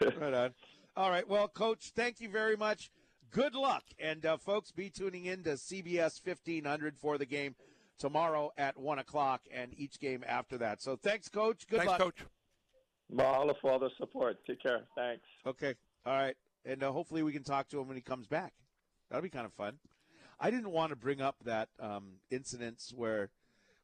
calves. 0.00 0.16
right 0.20 0.34
on. 0.34 0.54
All 0.96 1.10
right. 1.10 1.28
Well, 1.28 1.48
Coach, 1.48 1.92
thank 1.94 2.20
you 2.20 2.28
very 2.28 2.56
much. 2.56 2.90
Good 3.30 3.54
luck. 3.54 3.84
And, 3.98 4.24
uh, 4.24 4.36
folks, 4.36 4.70
be 4.72 4.90
tuning 4.90 5.26
in 5.26 5.42
to 5.44 5.50
CBS 5.50 6.20
1500 6.24 6.96
for 6.98 7.18
the 7.18 7.26
game 7.26 7.54
tomorrow 7.98 8.50
at 8.56 8.78
1 8.78 8.98
o'clock 8.98 9.42
and 9.50 9.72
each 9.76 9.98
game 10.00 10.24
after 10.26 10.58
that. 10.58 10.82
So 10.82 10.96
thanks, 10.96 11.28
Coach. 11.28 11.66
Good 11.66 11.78
Thanks, 11.78 11.90
luck. 11.90 12.00
Coach. 12.00 12.24
Mahalo 13.12 13.54
for 13.60 13.72
all 13.72 13.78
the 13.78 13.90
support. 13.98 14.38
Take 14.46 14.62
care. 14.62 14.82
Thanks. 14.96 15.24
Okay. 15.46 15.74
All 16.04 16.14
right. 16.14 16.36
And 16.64 16.82
uh, 16.82 16.92
hopefully 16.92 17.22
we 17.22 17.32
can 17.32 17.44
talk 17.44 17.68
to 17.68 17.80
him 17.80 17.88
when 17.88 17.96
he 17.96 18.02
comes 18.02 18.26
back. 18.26 18.52
That'll 19.08 19.22
be 19.22 19.30
kind 19.30 19.46
of 19.46 19.52
fun. 19.52 19.78
I 20.40 20.50
didn't 20.50 20.70
want 20.70 20.90
to 20.90 20.96
bring 20.96 21.20
up 21.20 21.36
that 21.44 21.68
um, 21.80 22.14
incidents 22.30 22.92
where 22.94 23.30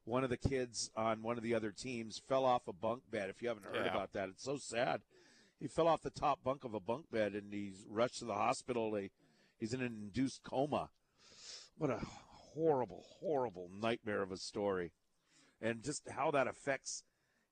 one 0.04 0.24
of 0.24 0.30
the 0.30 0.36
kids 0.36 0.90
on 0.96 1.22
one 1.22 1.36
of 1.36 1.42
the 1.42 1.54
other 1.54 1.70
teams 1.70 2.20
fell 2.28 2.44
off 2.44 2.66
a 2.68 2.72
bunk 2.72 3.02
bed. 3.10 3.30
If 3.30 3.40
you 3.42 3.48
haven't 3.48 3.66
heard 3.66 3.86
Yeah. 3.86 3.92
about 3.94 4.12
that, 4.12 4.28
it's 4.28 4.42
so 4.42 4.56
sad. 4.56 5.02
He 5.60 5.68
fell 5.68 5.86
off 5.86 6.02
the 6.02 6.10
top 6.10 6.42
bunk 6.42 6.64
of 6.64 6.74
a 6.74 6.80
bunk 6.80 7.10
bed 7.10 7.34
and 7.34 7.52
he's 7.52 7.84
rushed 7.88 8.18
to 8.18 8.24
the 8.24 8.34
hospital. 8.34 8.94
He, 8.96 9.10
he's 9.58 9.72
in 9.72 9.80
an 9.80 9.86
induced 9.86 10.42
coma. 10.42 10.90
What 11.78 11.90
a 11.90 12.00
horrible, 12.54 13.04
horrible 13.20 13.70
nightmare 13.72 14.22
of 14.22 14.32
a 14.32 14.36
story. 14.36 14.92
And 15.60 15.82
just 15.84 16.08
how 16.10 16.32
that 16.32 16.48
affects 16.48 17.04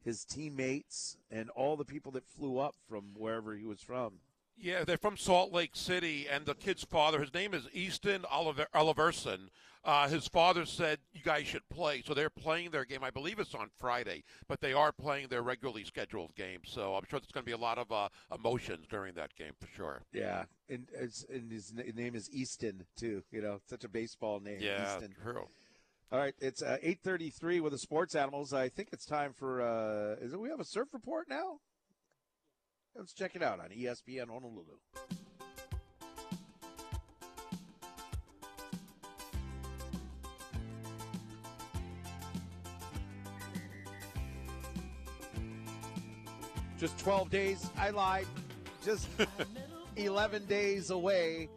his 0.04 0.24
teammates 0.24 1.16
and 1.30 1.50
all 1.50 1.76
the 1.76 1.84
people 1.84 2.10
that 2.12 2.26
flew 2.26 2.58
up 2.58 2.74
from 2.88 3.14
wherever 3.16 3.54
he 3.54 3.64
was 3.64 3.80
from. 3.80 4.14
Yeah, 4.60 4.84
they're 4.84 4.98
from 4.98 5.16
Salt 5.16 5.52
Lake 5.52 5.74
City, 5.74 6.26
and 6.30 6.44
the 6.44 6.54
kid's 6.54 6.84
father, 6.84 7.20
his 7.20 7.32
name 7.32 7.54
is 7.54 7.66
Easton 7.72 8.24
Oliver, 8.30 8.66
Oliverson. 8.74 9.48
Uh, 9.82 10.06
his 10.08 10.28
father 10.28 10.66
said 10.66 10.98
you 11.14 11.22
guys 11.22 11.46
should 11.46 11.66
play, 11.70 12.02
so 12.06 12.12
they're 12.12 12.28
playing 12.28 12.70
their 12.70 12.84
game. 12.84 13.02
I 13.02 13.08
believe 13.08 13.38
it's 13.38 13.54
on 13.54 13.70
Friday, 13.78 14.24
but 14.46 14.60
they 14.60 14.74
are 14.74 14.92
playing 14.92 15.28
their 15.28 15.40
regularly 15.40 15.84
scheduled 15.84 16.34
game. 16.34 16.60
So 16.66 16.94
I'm 16.94 17.04
sure 17.08 17.18
there's 17.18 17.32
going 17.32 17.44
to 17.44 17.46
be 17.46 17.52
a 17.52 17.56
lot 17.56 17.78
of 17.78 17.90
uh, 17.90 18.10
emotions 18.34 18.86
during 18.90 19.14
that 19.14 19.34
game 19.36 19.52
for 19.58 19.68
sure. 19.74 20.02
Yeah, 20.12 20.44
and, 20.68 20.86
and 20.98 21.50
his 21.50 21.72
name 21.94 22.14
is 22.14 22.30
Easton 22.30 22.84
too. 22.94 23.22
You 23.32 23.40
know, 23.40 23.60
such 23.66 23.84
a 23.84 23.88
baseball 23.88 24.40
name. 24.40 24.58
Yeah, 24.60 24.96
Easton. 24.96 25.14
true. 25.22 25.46
All 26.12 26.18
right, 26.18 26.34
it's 26.40 26.60
uh, 26.60 26.76
eight 26.82 26.98
thirty-three 27.02 27.60
with 27.60 27.72
the 27.72 27.78
sports 27.78 28.14
animals. 28.14 28.52
I 28.52 28.68
think 28.68 28.88
it's 28.92 29.06
time 29.06 29.32
for. 29.32 29.62
Uh, 29.62 30.22
is 30.22 30.34
it? 30.34 30.40
We 30.40 30.50
have 30.50 30.60
a 30.60 30.64
surf 30.64 30.88
report 30.92 31.26
now. 31.30 31.60
Let's 32.96 33.12
check 33.12 33.34
it 33.34 33.42
out 33.42 33.60
on 33.60 33.70
ESPN 33.70 34.28
Honolulu. 34.28 34.76
Just 46.78 46.98
12 46.98 47.30
days. 47.30 47.70
I 47.76 47.90
lied. 47.90 48.26
Just 48.84 49.08
11 49.96 50.46
days 50.46 50.90
away 50.90 51.48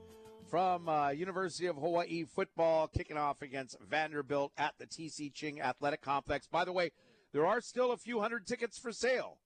from 0.49 0.87
uh, 0.87 1.09
University 1.09 1.67
of 1.67 1.77
Hawaii 1.77 2.25
football 2.25 2.87
kicking 2.87 3.17
off 3.17 3.41
against 3.41 3.77
Vanderbilt 3.89 4.51
at 4.57 4.73
the 4.77 4.85
TC 4.85 5.33
Ching 5.33 5.61
Athletic 5.61 6.01
Complex. 6.01 6.45
By 6.45 6.65
the 6.65 6.73
way, 6.73 6.91
there 7.31 7.45
are 7.45 7.61
still 7.61 7.91
a 7.91 7.97
few 7.97 8.19
hundred 8.19 8.45
tickets 8.45 8.77
for 8.77 8.91
sale 8.91 9.37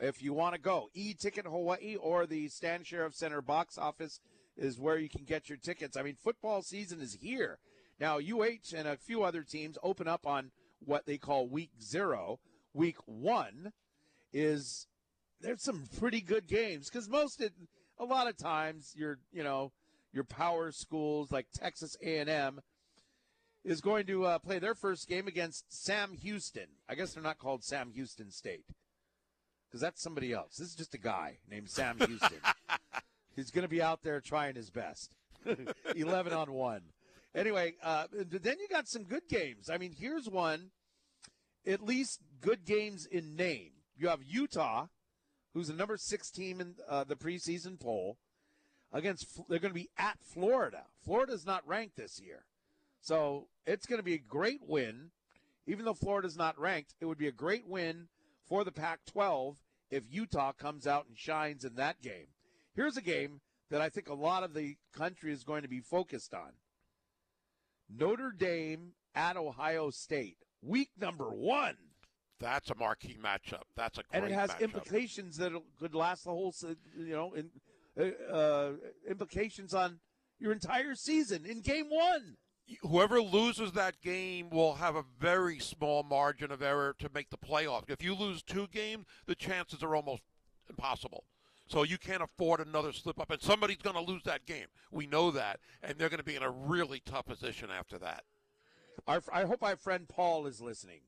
if 0.00 0.22
you 0.22 0.32
want 0.32 0.54
to 0.54 0.60
go. 0.60 0.88
E-Ticket 0.94 1.46
Hawaii 1.46 1.96
or 1.96 2.26
the 2.26 2.48
Stan 2.48 2.84
Sheriff 2.84 3.14
Center 3.14 3.42
box 3.42 3.78
office 3.78 4.20
is 4.56 4.78
where 4.78 4.98
you 4.98 5.08
can 5.08 5.24
get 5.24 5.48
your 5.48 5.58
tickets. 5.58 5.96
I 5.96 6.02
mean, 6.02 6.16
football 6.16 6.62
season 6.62 7.00
is 7.00 7.18
here. 7.20 7.58
Now, 8.00 8.18
UH 8.18 8.74
and 8.76 8.86
a 8.86 8.96
few 8.96 9.22
other 9.22 9.42
teams 9.42 9.78
open 9.82 10.06
up 10.06 10.26
on 10.26 10.50
what 10.84 11.06
they 11.06 11.18
call 11.18 11.48
week 11.48 11.70
zero. 11.80 12.38
Week 12.74 12.96
one 13.06 13.72
is 14.32 14.86
there's 15.40 15.62
some 15.62 15.88
pretty 15.98 16.20
good 16.20 16.46
games 16.46 16.88
because 16.88 17.08
most 17.08 17.40
of, 17.40 17.50
a 17.98 18.04
lot 18.04 18.28
of 18.28 18.36
times 18.36 18.92
your 18.96 19.18
you 19.32 19.42
know 19.42 19.72
your 20.12 20.24
power 20.24 20.70
schools 20.70 21.32
like 21.32 21.46
Texas 21.52 21.96
A&M 22.02 22.60
is 23.64 23.80
going 23.80 24.06
to 24.06 24.24
uh, 24.24 24.38
play 24.38 24.58
their 24.58 24.74
first 24.74 25.08
game 25.08 25.26
against 25.26 25.64
Sam 25.68 26.12
Houston. 26.22 26.68
I 26.88 26.94
guess 26.94 27.14
they're 27.14 27.22
not 27.22 27.38
called 27.38 27.64
Sam 27.64 27.90
Houston 27.92 28.30
State 28.30 28.64
because 29.68 29.80
that's 29.80 30.02
somebody 30.02 30.32
else. 30.32 30.56
This 30.56 30.68
is 30.68 30.74
just 30.74 30.94
a 30.94 30.98
guy 30.98 31.38
named 31.50 31.68
Sam 31.68 31.98
Houston. 31.98 32.40
He's 33.36 33.50
going 33.50 33.62
to 33.62 33.68
be 33.68 33.82
out 33.82 34.02
there 34.02 34.20
trying 34.20 34.54
his 34.54 34.70
best. 34.70 35.12
11 35.94 36.32
on 36.32 36.52
1. 36.52 36.82
Anyway, 37.34 37.74
uh, 37.82 38.06
then 38.12 38.56
you 38.58 38.68
got 38.68 38.88
some 38.88 39.04
good 39.04 39.28
games. 39.28 39.70
I 39.70 39.78
mean, 39.78 39.94
here's 39.96 40.28
one, 40.28 40.70
at 41.66 41.82
least 41.82 42.20
good 42.40 42.64
games 42.64 43.06
in 43.06 43.36
name. 43.36 43.72
You 43.96 44.08
have 44.08 44.22
Utah, 44.26 44.86
who's 45.54 45.68
the 45.68 45.74
number 45.74 45.96
six 45.96 46.30
team 46.30 46.60
in 46.60 46.74
uh, 46.88 47.04
the 47.04 47.16
preseason 47.16 47.78
poll, 47.78 48.16
against, 48.92 49.26
they're 49.48 49.58
going 49.58 49.72
to 49.72 49.80
be 49.80 49.90
at 49.98 50.18
Florida. 50.20 50.84
Florida's 51.04 51.46
not 51.46 51.66
ranked 51.68 51.96
this 51.96 52.20
year. 52.20 52.44
So 53.00 53.46
it's 53.66 53.86
going 53.86 53.98
to 53.98 54.04
be 54.04 54.14
a 54.14 54.18
great 54.18 54.60
win. 54.66 55.10
Even 55.66 55.84
though 55.84 55.94
Florida's 55.94 56.36
not 56.36 56.58
ranked, 56.58 56.94
it 57.00 57.04
would 57.04 57.18
be 57.18 57.28
a 57.28 57.32
great 57.32 57.66
win 57.66 58.08
for 58.48 58.64
the 58.64 58.72
Pac 58.72 59.00
12 59.06 59.56
if 59.90 60.04
Utah 60.10 60.52
comes 60.52 60.86
out 60.86 61.06
and 61.08 61.16
shines 61.18 61.64
in 61.64 61.74
that 61.76 62.00
game. 62.02 62.28
Here's 62.74 62.96
a 62.96 63.02
game 63.02 63.40
that 63.70 63.80
I 63.80 63.88
think 63.88 64.08
a 64.08 64.14
lot 64.14 64.42
of 64.42 64.54
the 64.54 64.76
country 64.94 65.32
is 65.32 65.44
going 65.44 65.62
to 65.62 65.68
be 65.68 65.80
focused 65.80 66.32
on 66.34 66.52
Notre 67.88 68.32
Dame 68.32 68.92
at 69.14 69.36
Ohio 69.36 69.90
State, 69.90 70.36
week 70.62 70.90
number 70.98 71.30
one. 71.30 71.76
That's 72.40 72.70
a 72.70 72.74
marquee 72.74 73.18
matchup. 73.22 73.62
That's 73.76 73.98
a 73.98 74.02
great 74.10 74.22
And 74.22 74.30
it 74.30 74.34
has 74.34 74.50
matchup. 74.50 74.60
implications 74.60 75.36
that 75.38 75.52
could 75.78 75.94
last 75.94 76.24
the 76.24 76.30
whole, 76.30 76.54
you 76.96 77.12
know, 77.12 77.32
in, 77.32 77.50
uh, 77.98 78.32
uh, 78.32 78.72
implications 79.08 79.74
on 79.74 79.98
your 80.38 80.52
entire 80.52 80.94
season 80.94 81.44
in 81.44 81.62
game 81.62 81.88
one. 81.90 82.36
Whoever 82.82 83.20
loses 83.20 83.72
that 83.72 84.00
game 84.00 84.50
will 84.50 84.74
have 84.74 84.96
a 84.96 85.04
very 85.18 85.58
small 85.58 86.02
margin 86.02 86.50
of 86.50 86.62
error 86.62 86.94
to 86.98 87.10
make 87.14 87.30
the 87.30 87.38
playoffs. 87.38 87.88
If 87.88 88.02
you 88.02 88.14
lose 88.14 88.42
two 88.42 88.66
games, 88.68 89.06
the 89.26 89.34
chances 89.34 89.82
are 89.82 89.94
almost 89.94 90.22
impossible. 90.68 91.24
So 91.66 91.82
you 91.82 91.98
can't 91.98 92.22
afford 92.22 92.60
another 92.60 92.92
slip 92.92 93.20
up, 93.20 93.30
and 93.30 93.42
somebody's 93.42 93.76
going 93.78 93.96
to 93.96 94.02
lose 94.02 94.22
that 94.24 94.46
game. 94.46 94.66
We 94.90 95.06
know 95.06 95.30
that, 95.30 95.60
and 95.82 95.98
they're 95.98 96.08
going 96.08 96.18
to 96.18 96.24
be 96.24 96.36
in 96.36 96.42
a 96.42 96.50
really 96.50 97.02
tough 97.04 97.26
position 97.26 97.68
after 97.70 97.98
that. 97.98 98.24
Our, 99.06 99.22
I 99.32 99.44
hope 99.44 99.62
our 99.62 99.76
friend 99.76 100.08
Paul 100.08 100.46
is 100.46 100.60
listening 100.60 101.00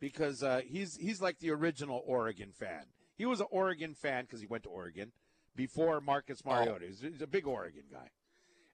because 0.00 0.42
uh, 0.42 0.60
he's 0.66 0.96
he's 0.96 1.22
like 1.22 1.38
the 1.38 1.50
original 1.50 2.02
Oregon 2.06 2.52
fan. 2.52 2.84
He 3.16 3.24
was 3.24 3.40
an 3.40 3.46
Oregon 3.50 3.94
fan 3.94 4.24
because 4.24 4.40
he 4.40 4.46
went 4.46 4.64
to 4.64 4.68
Oregon 4.68 5.12
before 5.56 6.00
Marcus 6.00 6.44
Mariota. 6.44 6.86
He's, 6.86 7.00
he's 7.00 7.22
a 7.22 7.26
big 7.26 7.46
Oregon 7.46 7.84
guy, 7.90 8.10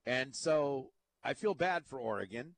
and 0.06 0.34
so 0.34 0.90
I 1.28 1.34
feel 1.34 1.52
bad 1.52 1.84
for 1.84 1.98
Oregon 1.98 2.54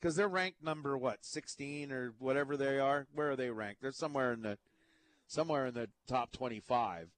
because 0.00 0.16
they're 0.16 0.28
ranked 0.28 0.62
number 0.62 0.96
what 0.96 1.26
sixteen 1.26 1.92
or 1.92 2.14
whatever 2.18 2.56
they 2.56 2.78
are. 2.78 3.06
Where 3.14 3.32
are 3.32 3.36
they 3.36 3.50
ranked? 3.50 3.82
They're 3.82 3.92
somewhere 3.92 4.32
in 4.32 4.40
the 4.40 4.56
somewhere 5.26 5.66
in 5.66 5.74
the 5.74 5.90
top 6.06 6.32
twenty-five. 6.32 7.10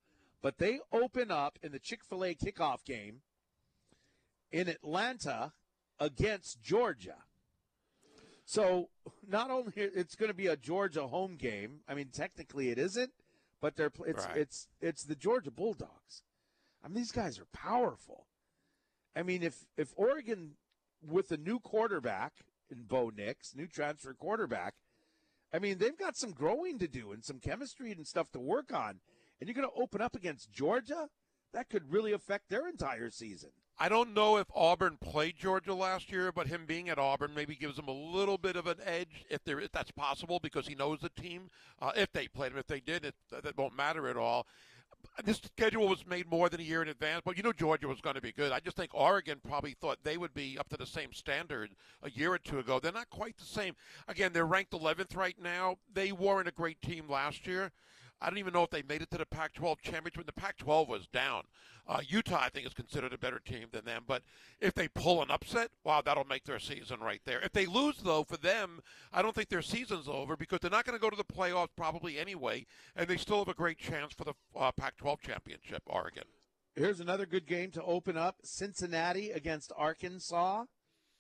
But 0.43 0.59
they 0.59 0.81
open 0.91 1.31
up 1.31 1.61
in 1.63 1.71
the 1.71 1.79
Chick 1.79 2.01
Fil 2.03 2.25
A 2.25 2.35
kickoff 2.35 2.85
game 2.85 3.21
in 4.51 4.67
Atlanta 4.67 5.53
against 6.01 6.61
Georgia. 6.61 7.19
So 8.45 8.89
not 9.29 9.49
only 9.49 9.73
it's 9.77 10.17
going 10.17 10.31
to 10.31 10.35
be 10.35 10.49
a 10.49 10.57
Georgia 10.57 11.07
home 11.07 11.37
game. 11.37 11.83
I 11.89 11.95
mean, 11.95 12.09
technically 12.13 12.71
it 12.71 12.79
isn't, 12.79 13.13
but 13.61 13.77
they're 13.77 13.93
it's 14.09 14.27
Right. 14.27 14.39
it's 14.39 14.67
it's 14.81 15.05
the 15.05 15.15
Georgia 15.15 15.53
Bulldogs. 15.53 16.25
I 16.83 16.89
mean, 16.89 16.97
these 16.97 17.13
guys 17.13 17.39
are 17.39 17.47
powerful. 17.53 18.27
I 19.15 19.23
mean, 19.23 19.45
if 19.45 19.67
if 19.77 19.93
Oregon 19.95 20.57
with 21.07 21.31
a 21.33 21.37
new 21.37 21.59
quarterback 21.59 22.33
in 22.71 22.85
Bo 22.85 23.11
Nix, 23.15 23.55
new 23.55 23.67
transfer 23.67 24.15
quarterback, 24.15 24.75
I 25.53 25.59
mean, 25.59 25.79
they've 25.79 25.97
got 25.97 26.17
some 26.17 26.33
growing 26.33 26.79
to 26.79 26.89
do 26.89 27.13
and 27.13 27.25
some 27.25 27.41
chemistry 27.41 27.91
and 27.93 28.07
stuff 28.07 28.31
to 28.33 28.41
work 28.41 28.73
on. 28.73 29.01
And 29.41 29.49
you're 29.49 29.55
going 29.55 29.69
to 29.69 29.83
open 29.83 30.01
up 30.01 30.15
against 30.15 30.53
Georgia? 30.53 31.09
That 31.53 31.69
could 31.69 31.91
really 31.91 32.13
affect 32.13 32.49
their 32.49 32.69
entire 32.69 33.11
season. 33.11 33.51
I 33.83 33.89
don't 33.89 34.13
know 34.13 34.37
if 34.37 34.47
Auburn 34.55 34.99
played 35.01 35.37
Georgia 35.39 35.73
last 35.73 36.13
year, 36.13 36.31
but 36.33 36.47
him 36.47 36.67
being 36.67 36.91
at 36.91 36.99
Auburn 36.99 37.33
maybe 37.35 37.57
gives 37.57 37.79
him 37.79 37.89
a 37.89 37.93
little 37.93 38.37
bit 38.37 38.55
of 38.55 38.67
an 38.67 38.77
edge 38.85 39.25
if 39.31 39.43
there 39.45 39.59
if 39.59 39.73
that's 39.73 39.91
possible 39.91 40.39
because 40.39 40.67
he 40.67 40.75
knows 40.75 41.01
the 41.01 41.09
team. 41.09 41.49
Uh, 41.81 41.93
if 41.97 42.13
they 42.13 42.29
played 42.29 42.53
him, 42.53 42.59
if 42.59 42.67
they 42.67 42.81
did, 42.81 43.07
it 43.07 43.15
that 43.31 43.57
won't 43.57 43.75
matter 43.75 44.07
at 44.07 44.19
all. 44.19 44.47
This 45.25 45.39
schedule 45.39 45.89
was 45.89 46.07
made 46.07 46.31
more 46.31 46.49
than 46.49 46.61
a 46.61 46.65
year 46.65 46.83
in 46.83 46.89
advance, 46.89 47.23
but 47.25 47.37
you 47.37 47.43
know 47.43 47.53
Georgia 47.53 47.89
was 47.89 48.01
going 48.01 48.15
to 48.15 48.21
be 48.21 48.33
good. 48.33 48.53
I 48.53 48.61
just 48.61 48.77
think 48.77 48.95
Oregon 48.95 49.41
probably 49.47 49.77
thought 49.81 49.99
they 50.03 50.17
would 50.17 50.33
be 50.33 50.59
up 50.59 50.69
to 50.71 50.77
the 50.77 50.87
same 50.87 51.13
standard 51.13 51.71
a 52.03 52.11
year 52.11 52.33
or 52.33 52.39
two 52.39 52.59
ago. 52.59 52.81
They're 52.81 52.93
not 52.93 53.11
quite 53.11 53.37
the 53.37 53.45
same. 53.45 53.75
Again, 54.09 54.33
they're 54.33 54.47
ranked 54.47 54.73
11th 54.73 55.17
right 55.17 55.37
now. 55.41 55.77
They 55.93 56.13
weren't 56.13 56.49
a 56.49 56.53
great 56.53 56.81
team 56.81 57.09
last 57.09 57.47
year. 57.47 57.73
I 58.21 58.29
don't 58.29 58.39
even 58.39 58.53
know 58.53 58.63
if 58.63 58.71
they 58.71 58.83
made 58.83 59.03
it 59.03 59.11
to 59.13 59.19
the 59.19 59.27
Pac-12 59.27 59.81
championship. 59.81 60.27
The 60.27 60.33
Pac-12 60.33 60.89
was 60.89 61.07
down. 61.07 61.45
Uh, 61.89 62.01
Utah, 62.07 62.41
I 62.41 62.51
think, 62.51 62.67
is 62.67 62.75
considered 62.75 63.13
a 63.13 63.19
better 63.19 63.41
team 63.41 63.69
than 63.73 63.85
them. 63.85 64.05
But 64.07 64.23
if 64.61 64.75
they 64.75 64.89
pull 64.89 65.23
an 65.23 65.31
upset, 65.31 65.71
wow, 65.83 66.03
that'll 66.05 66.25
make 66.25 66.45
their 66.45 66.59
season 66.59 67.01
right 67.01 67.21
there. 67.25 67.41
If 67.41 67.53
they 67.53 67.67
lose, 67.67 67.97
though, 67.97 68.23
for 68.23 68.37
them, 68.37 68.81
I 69.13 69.23
don't 69.23 69.35
think 69.35 69.49
their 69.49 69.63
season's 69.63 70.07
over 70.07 70.37
because 70.37 70.61
they're 70.61 70.71
not 70.71 70.85
going 70.85 70.97
to 70.97 71.03
go 71.03 71.11
to 71.11 71.17
the 71.17 71.25
playoffs 71.25 71.71
probably 71.77 72.19
anyway, 72.19 72.67
and 72.95 73.09
they 73.09 73.17
still 73.17 73.39
have 73.39 73.49
a 73.49 73.55
great 73.55 73.79
chance 73.79 74.13
for 74.13 74.25
the 74.25 74.35
uh, 74.55 74.71
Pac-12 74.73 75.21
championship. 75.21 75.83
Oregon. 75.87 76.25
Here's 76.77 77.01
another 77.01 77.27
good 77.27 77.47
game 77.47 77.71
to 77.73 77.83
open 77.83 78.17
up: 78.17 78.37
Cincinnati 78.45 79.31
against 79.31 79.73
Arkansas. 79.77 80.65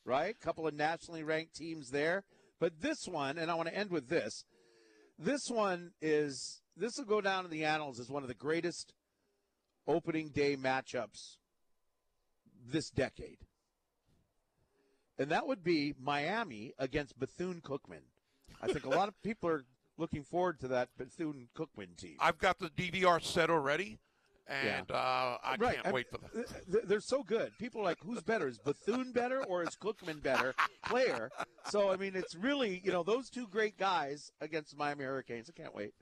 Right, 0.04 0.34
A 0.40 0.44
couple 0.44 0.66
of 0.66 0.74
nationally 0.74 1.22
ranked 1.22 1.54
teams 1.54 1.90
there. 1.90 2.24
But 2.58 2.80
this 2.80 3.06
one, 3.06 3.36
and 3.38 3.50
I 3.50 3.54
want 3.54 3.68
to 3.68 3.76
end 3.76 3.90
with 3.90 4.08
this. 4.08 4.44
This 5.18 5.50
one 5.50 5.92
is 6.00 6.59
this 6.76 6.96
will 6.98 7.04
go 7.04 7.20
down 7.20 7.44
in 7.44 7.50
the 7.50 7.64
annals 7.64 7.98
as 8.00 8.08
one 8.08 8.22
of 8.22 8.28
the 8.28 8.34
greatest 8.34 8.94
opening 9.86 10.28
day 10.28 10.56
matchups 10.56 11.36
this 12.70 12.90
decade. 12.90 13.38
And 15.18 15.30
that 15.30 15.46
would 15.46 15.62
be 15.62 15.94
Miami 16.00 16.72
against 16.78 17.18
Bethune 17.18 17.60
Cookman. 17.60 18.02
I 18.62 18.68
think 18.68 18.84
a 18.86 18.90
lot 18.90 19.08
of 19.08 19.14
people 19.22 19.50
are 19.50 19.64
looking 19.98 20.22
forward 20.22 20.60
to 20.60 20.68
that 20.68 20.88
Bethune 20.96 21.48
Cookman 21.56 21.96
team. 21.96 22.16
I've 22.20 22.38
got 22.38 22.58
the 22.58 22.70
DVR 22.70 23.22
set 23.22 23.50
already, 23.50 23.98
and 24.48 24.90
uh, 24.90 25.36
I 25.42 25.56
Right, 25.58 25.74
can't 25.74 25.88
I- 25.88 25.92
wait 25.92 26.06
for 26.10 26.18
that. 26.18 26.32
th- 26.32 26.46
th- 26.72 26.84
They're 26.86 27.00
so 27.00 27.22
good. 27.22 27.52
People 27.58 27.82
are 27.82 27.84
like, 27.84 27.98
who's 28.02 28.22
better? 28.22 28.48
Is 28.48 28.58
Bethune 28.58 29.12
better 29.12 29.42
or 29.44 29.62
is 29.62 29.76
Cookman 29.76 30.22
better 30.22 30.54
player? 30.86 31.30
So, 31.66 31.90
I 31.90 31.96
mean, 31.96 32.16
it's 32.16 32.34
really, 32.34 32.80
you 32.82 32.92
know, 32.92 33.02
those 33.02 33.28
two 33.28 33.46
great 33.46 33.76
guys 33.76 34.30
against 34.40 34.74
Miami 34.76 35.04
Hurricanes. 35.04 35.50
I 35.54 35.60
can't 35.60 35.74
wait. 35.74 35.92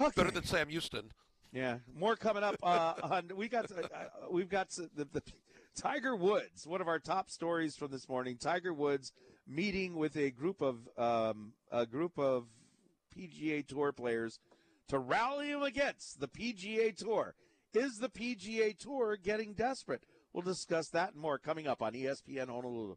Okay. 0.00 0.12
Better 0.16 0.30
than 0.30 0.44
Sam 0.44 0.68
Houston. 0.68 1.12
Yeah, 1.52 1.78
more 1.96 2.16
coming 2.16 2.42
up. 2.42 2.56
Uh, 2.62 2.94
on 3.02 3.30
we 3.36 3.48
got 3.48 3.70
uh, 3.70 3.84
we've 4.30 4.48
got 4.48 4.70
the, 4.70 5.06
the 5.12 5.22
Tiger 5.76 6.16
Woods, 6.16 6.66
one 6.66 6.80
of 6.80 6.88
our 6.88 6.98
top 6.98 7.30
stories 7.30 7.76
from 7.76 7.90
this 7.90 8.08
morning. 8.08 8.36
Tiger 8.36 8.72
Woods 8.72 9.12
meeting 9.46 9.94
with 9.94 10.16
a 10.16 10.30
group 10.30 10.60
of 10.62 10.88
um, 10.98 11.52
a 11.70 11.86
group 11.86 12.18
of 12.18 12.46
PGA 13.16 13.66
Tour 13.66 13.92
players 13.92 14.40
to 14.88 14.98
rally 14.98 15.50
him 15.50 15.62
against 15.62 16.20
the 16.20 16.28
PGA 16.28 16.96
Tour. 16.96 17.34
Is 17.72 17.98
the 17.98 18.08
PGA 18.08 18.76
Tour 18.76 19.16
getting 19.16 19.52
desperate? 19.54 20.04
We'll 20.32 20.42
discuss 20.42 20.88
that 20.88 21.12
and 21.12 21.22
more 21.22 21.38
coming 21.38 21.66
up 21.66 21.82
on 21.82 21.92
ESPN 21.92 22.48
Honolulu. 22.48 22.96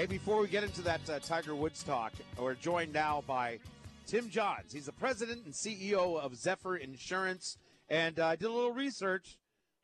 Hey, 0.00 0.06
before 0.06 0.40
we 0.40 0.48
get 0.48 0.64
into 0.64 0.80
that 0.80 1.10
uh, 1.10 1.18
Tiger 1.18 1.54
Woods 1.54 1.82
talk, 1.82 2.14
we're 2.38 2.54
joined 2.54 2.90
now 2.90 3.22
by 3.26 3.58
Tim 4.06 4.30
Johns. 4.30 4.72
He's 4.72 4.86
the 4.86 4.92
president 4.92 5.44
and 5.44 5.52
CEO 5.52 6.18
of 6.18 6.34
Zephyr 6.36 6.78
Insurance. 6.78 7.58
And 7.90 8.18
uh, 8.18 8.28
I 8.28 8.36
did 8.36 8.46
a 8.46 8.50
little 8.50 8.72
research. 8.72 9.36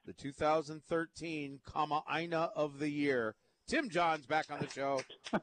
The 0.06 0.14
2013 0.14 1.60
Kama 1.66 2.02
Aina 2.10 2.51
of 2.56 2.78
the 2.78 2.88
Year. 2.88 3.34
Tim 3.68 3.90
Johns 3.90 4.24
back 4.24 4.47
on 4.51 4.60
the 4.60 4.70
show. 4.70 5.02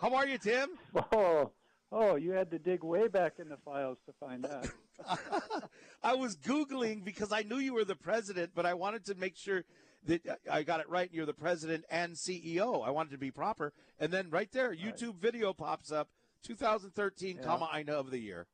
How 0.00 0.14
are 0.14 0.28
you, 0.28 0.38
Tim? 0.38 0.68
Oh, 1.12 1.50
oh, 1.90 2.14
you 2.14 2.30
had 2.30 2.52
to 2.52 2.60
dig 2.60 2.84
way 2.84 3.08
back 3.08 3.40
in 3.40 3.48
the 3.48 3.56
files 3.56 3.98
to 4.06 4.12
find 4.20 4.44
that. 4.44 4.70
I 6.04 6.14
was 6.14 6.36
Googling 6.36 7.04
because 7.04 7.32
I 7.32 7.42
knew 7.42 7.58
you 7.58 7.74
were 7.74 7.84
the 7.84 7.96
president, 7.96 8.52
but 8.54 8.66
I 8.66 8.74
wanted 8.74 9.06
to 9.06 9.16
make 9.16 9.36
sure 9.36 9.64
that 10.06 10.22
I 10.50 10.62
got 10.62 10.80
it 10.80 10.88
right. 10.88 11.10
You're 11.12 11.26
the 11.26 11.32
president 11.34 11.84
and 11.90 12.14
CEO. 12.14 12.86
I 12.86 12.90
wanted 12.90 13.10
to 13.10 13.18
be 13.18 13.30
proper. 13.30 13.72
And 13.98 14.12
then 14.12 14.30
right 14.30 14.50
there, 14.52 14.74
YouTube 14.74 15.16
video 15.16 15.52
pops 15.52 15.92
up 15.92 16.08
2013 16.44 17.36
Yeah. 17.36 17.42
Kama 17.42 17.68
Aina 17.74 17.92
of 17.92 18.10
the 18.10 18.18
Year. 18.18 18.46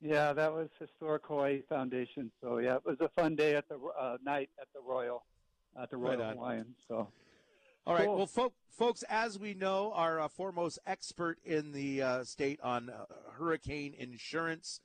Yeah, 0.00 0.34
that 0.34 0.52
was 0.52 0.68
Historic 0.78 1.22
Hawaii 1.26 1.62
Foundation. 1.68 2.30
So 2.42 2.58
yeah, 2.58 2.76
it 2.76 2.84
was 2.84 3.00
a 3.00 3.08
fun 3.20 3.36
day 3.36 3.54
at 3.54 3.68
the 3.68 3.78
uh, 3.98 4.18
night 4.22 4.50
at 4.60 4.68
the 4.74 4.80
Royal, 4.86 5.24
at 5.80 5.90
the 5.90 5.96
Royal 5.96 6.20
on. 6.20 6.36
Hawaiian. 6.36 6.74
So 6.88 7.08
All 7.86 7.94
right. 7.94 8.04
Cool. 8.04 8.16
Well, 8.16 8.26
fo- 8.26 8.52
folks, 8.68 9.02
as 9.08 9.38
we 9.38 9.54
know, 9.54 9.92
our 9.94 10.20
uh, 10.20 10.28
foremost 10.28 10.78
expert 10.86 11.38
in 11.44 11.72
the 11.72 12.02
uh, 12.02 12.24
state 12.24 12.60
on 12.62 12.90
uh, 12.90 13.06
hurricane 13.38 13.94
insurance 13.98 14.80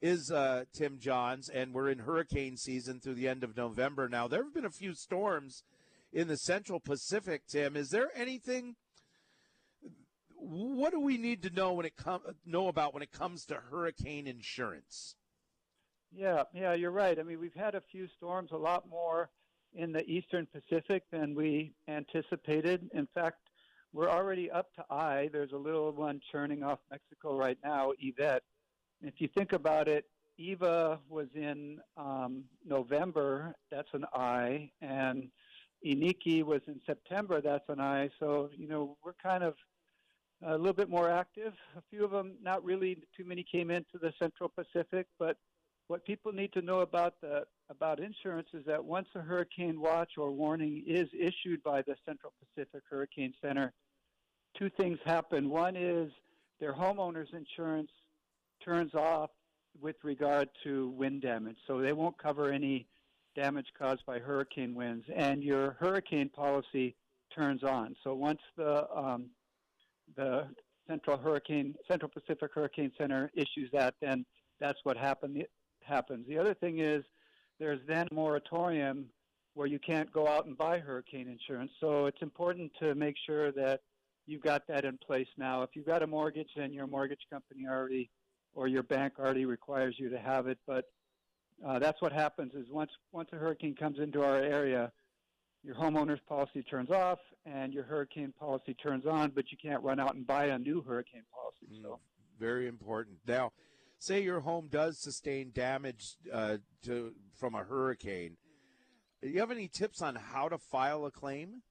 is 0.00 0.30
uh, 0.30 0.64
Tim 0.72 0.98
Johns, 0.98 1.48
and 1.48 1.72
we're 1.72 1.90
in 1.90 2.00
hurricane 2.00 2.56
season 2.56 3.00
through 3.00 3.14
the 3.14 3.28
end 3.28 3.42
of 3.42 3.56
November 3.56 4.08
now. 4.08 4.28
There 4.28 4.44
have 4.44 4.54
been 4.54 4.64
a 4.64 4.70
few 4.70 4.94
storms 4.94 5.64
in 6.12 6.28
the 6.28 6.36
Central 6.36 6.80
Pacific. 6.80 7.42
Tim, 7.48 7.76
is 7.76 7.90
there 7.90 8.10
anything? 8.14 8.76
What 10.36 10.92
do 10.92 11.00
we 11.00 11.18
need 11.18 11.42
to 11.42 11.50
know 11.50 11.72
when 11.72 11.86
it 11.86 11.96
com- 11.96 12.22
know 12.46 12.68
about 12.68 12.94
when 12.94 13.02
it 13.02 13.10
comes 13.10 13.44
to 13.46 13.56
hurricane 13.70 14.26
insurance? 14.26 15.16
yeah, 16.14 16.44
yeah, 16.54 16.74
you're 16.74 16.90
right. 16.90 17.18
I 17.18 17.22
mean, 17.22 17.40
we've 17.40 17.54
had 17.54 17.74
a 17.74 17.82
few 17.92 18.08
storms, 18.16 18.50
a 18.52 18.56
lot 18.56 18.88
more 18.88 19.30
in 19.74 19.92
the 19.92 20.02
Eastern 20.08 20.46
Pacific 20.46 21.02
than 21.10 21.34
we 21.34 21.74
anticipated. 21.88 22.88
In 22.94 23.06
fact, 23.14 23.38
we're 23.92 24.08
already 24.08 24.50
up 24.50 24.72
to 24.74 24.84
I. 24.90 25.28
There's 25.32 25.52
a 25.52 25.58
little 25.58 25.92
one 25.92 26.20
churning 26.32 26.62
off 26.62 26.78
Mexico 26.90 27.36
right 27.36 27.58
now, 27.62 27.92
Ivette. 28.02 28.40
If 29.02 29.14
you 29.18 29.28
think 29.36 29.52
about 29.52 29.88
it, 29.88 30.04
Iwa 30.40 30.98
was 31.08 31.28
in 31.34 31.78
um, 31.96 32.44
November. 32.64 33.54
That's 33.70 33.88
an 33.92 34.04
I, 34.12 34.70
and 34.80 35.28
Iniki 35.84 36.42
was 36.42 36.60
in 36.66 36.80
September. 36.86 37.40
That's 37.40 37.68
an 37.68 37.80
I. 37.80 38.10
So 38.18 38.50
you 38.56 38.68
know 38.68 38.96
we're 39.04 39.14
kind 39.14 39.42
of 39.44 39.54
a 40.46 40.56
little 40.56 40.72
bit 40.72 40.88
more 40.88 41.10
active. 41.10 41.52
A 41.76 41.82
few 41.90 42.04
of 42.04 42.10
them, 42.10 42.34
not 42.40 42.64
really 42.64 42.98
too 43.16 43.24
many, 43.24 43.44
came 43.50 43.70
into 43.70 43.98
the 44.00 44.12
Central 44.18 44.48
Pacific. 44.48 45.06
But 45.18 45.36
what 45.88 46.04
people 46.04 46.32
need 46.32 46.52
to 46.52 46.62
know 46.62 46.80
about 46.80 47.14
the 47.20 47.44
about 47.70 48.00
insurance 48.00 48.48
is 48.54 48.64
that 48.66 48.84
once 48.84 49.08
a 49.14 49.20
hurricane 49.20 49.80
watch 49.80 50.12
or 50.16 50.30
warning 50.30 50.84
is 50.86 51.08
issued 51.18 51.62
by 51.62 51.82
the 51.82 51.96
Central 52.06 52.32
Pacific 52.40 52.82
Hurricane 52.88 53.34
Center, 53.42 53.72
two 54.56 54.70
things 54.70 54.98
happen. 55.04 55.50
One 55.50 55.76
is 55.76 56.10
their 56.60 56.74
homeowners 56.74 57.34
insurance 57.34 57.90
turns 58.68 58.94
off 58.94 59.30
with 59.80 59.96
regard 60.02 60.48
to 60.64 60.90
wind 60.90 61.22
damage, 61.22 61.56
so 61.66 61.80
they 61.80 61.92
won't 61.92 62.18
cover 62.18 62.50
any 62.50 62.86
damage 63.34 63.66
caused 63.78 64.04
by 64.04 64.18
hurricane 64.18 64.74
winds, 64.74 65.06
and 65.14 65.42
your 65.42 65.76
hurricane 65.80 66.28
policy 66.28 66.94
turns 67.34 67.62
on. 67.62 67.94
So 68.04 68.14
once 68.14 68.40
the 68.56 68.86
um, 68.94 69.30
the 70.16 70.48
Central 70.86 71.16
Hurricane 71.16 71.74
Central 71.86 72.10
Pacific 72.10 72.50
Hurricane 72.54 72.92
Center 72.98 73.30
issues 73.34 73.70
that, 73.72 73.94
then 74.02 74.26
that's 74.60 74.78
what 74.82 74.96
happen, 74.96 75.42
happens. 75.82 76.26
The 76.28 76.38
other 76.38 76.54
thing 76.54 76.80
is 76.80 77.04
there's 77.60 77.80
then 77.86 78.08
a 78.10 78.14
moratorium 78.14 79.06
where 79.54 79.66
you 79.66 79.78
can't 79.78 80.12
go 80.12 80.26
out 80.26 80.46
and 80.46 80.56
buy 80.56 80.78
hurricane 80.78 81.28
insurance. 81.28 81.72
So 81.80 82.06
it's 82.06 82.22
important 82.22 82.70
to 82.80 82.94
make 82.94 83.16
sure 83.26 83.50
that 83.52 83.80
you've 84.26 84.42
got 84.42 84.62
that 84.68 84.84
in 84.84 84.98
place 84.98 85.26
now. 85.36 85.62
If 85.62 85.70
you've 85.74 85.86
got 85.86 86.02
a 86.02 86.06
mortgage, 86.06 86.50
then 86.56 86.72
your 86.72 86.86
mortgage 86.86 87.22
company 87.30 87.66
already 87.68 88.10
or 88.54 88.68
your 88.68 88.82
bank 88.82 89.14
already 89.18 89.44
requires 89.44 89.96
you 89.98 90.08
to 90.10 90.18
have 90.18 90.46
it. 90.46 90.58
But 90.66 90.86
uh, 91.66 91.78
that's 91.78 92.00
what 92.00 92.12
happens 92.12 92.54
is 92.54 92.66
once 92.70 92.90
once 93.12 93.28
a 93.32 93.36
hurricane 93.36 93.74
comes 93.74 93.98
into 93.98 94.22
our 94.22 94.36
area, 94.36 94.92
your 95.62 95.74
homeowner's 95.74 96.20
policy 96.28 96.62
turns 96.62 96.90
off 96.90 97.18
and 97.44 97.72
your 97.72 97.84
hurricane 97.84 98.32
policy 98.38 98.74
turns 98.74 99.06
on, 99.06 99.30
but 99.30 99.50
you 99.50 99.58
can't 99.60 99.82
run 99.82 99.98
out 99.98 100.14
and 100.14 100.26
buy 100.26 100.46
a 100.46 100.58
new 100.58 100.82
hurricane 100.82 101.24
policy. 101.32 101.80
So 101.82 101.98
Very 102.38 102.68
important. 102.68 103.18
Now, 103.26 103.52
say 103.98 104.22
your 104.22 104.40
home 104.40 104.68
does 104.70 104.98
sustain 105.00 105.50
damage 105.52 106.16
uh, 106.32 106.58
to 106.84 107.12
from 107.38 107.54
a 107.54 107.64
hurricane. 107.64 108.36
Do 109.22 109.28
you 109.28 109.40
have 109.40 109.50
any 109.50 109.68
tips 109.68 110.00
on 110.00 110.14
how 110.14 110.48
to 110.48 110.58
file 110.58 111.04
a 111.04 111.10
claim? 111.10 111.62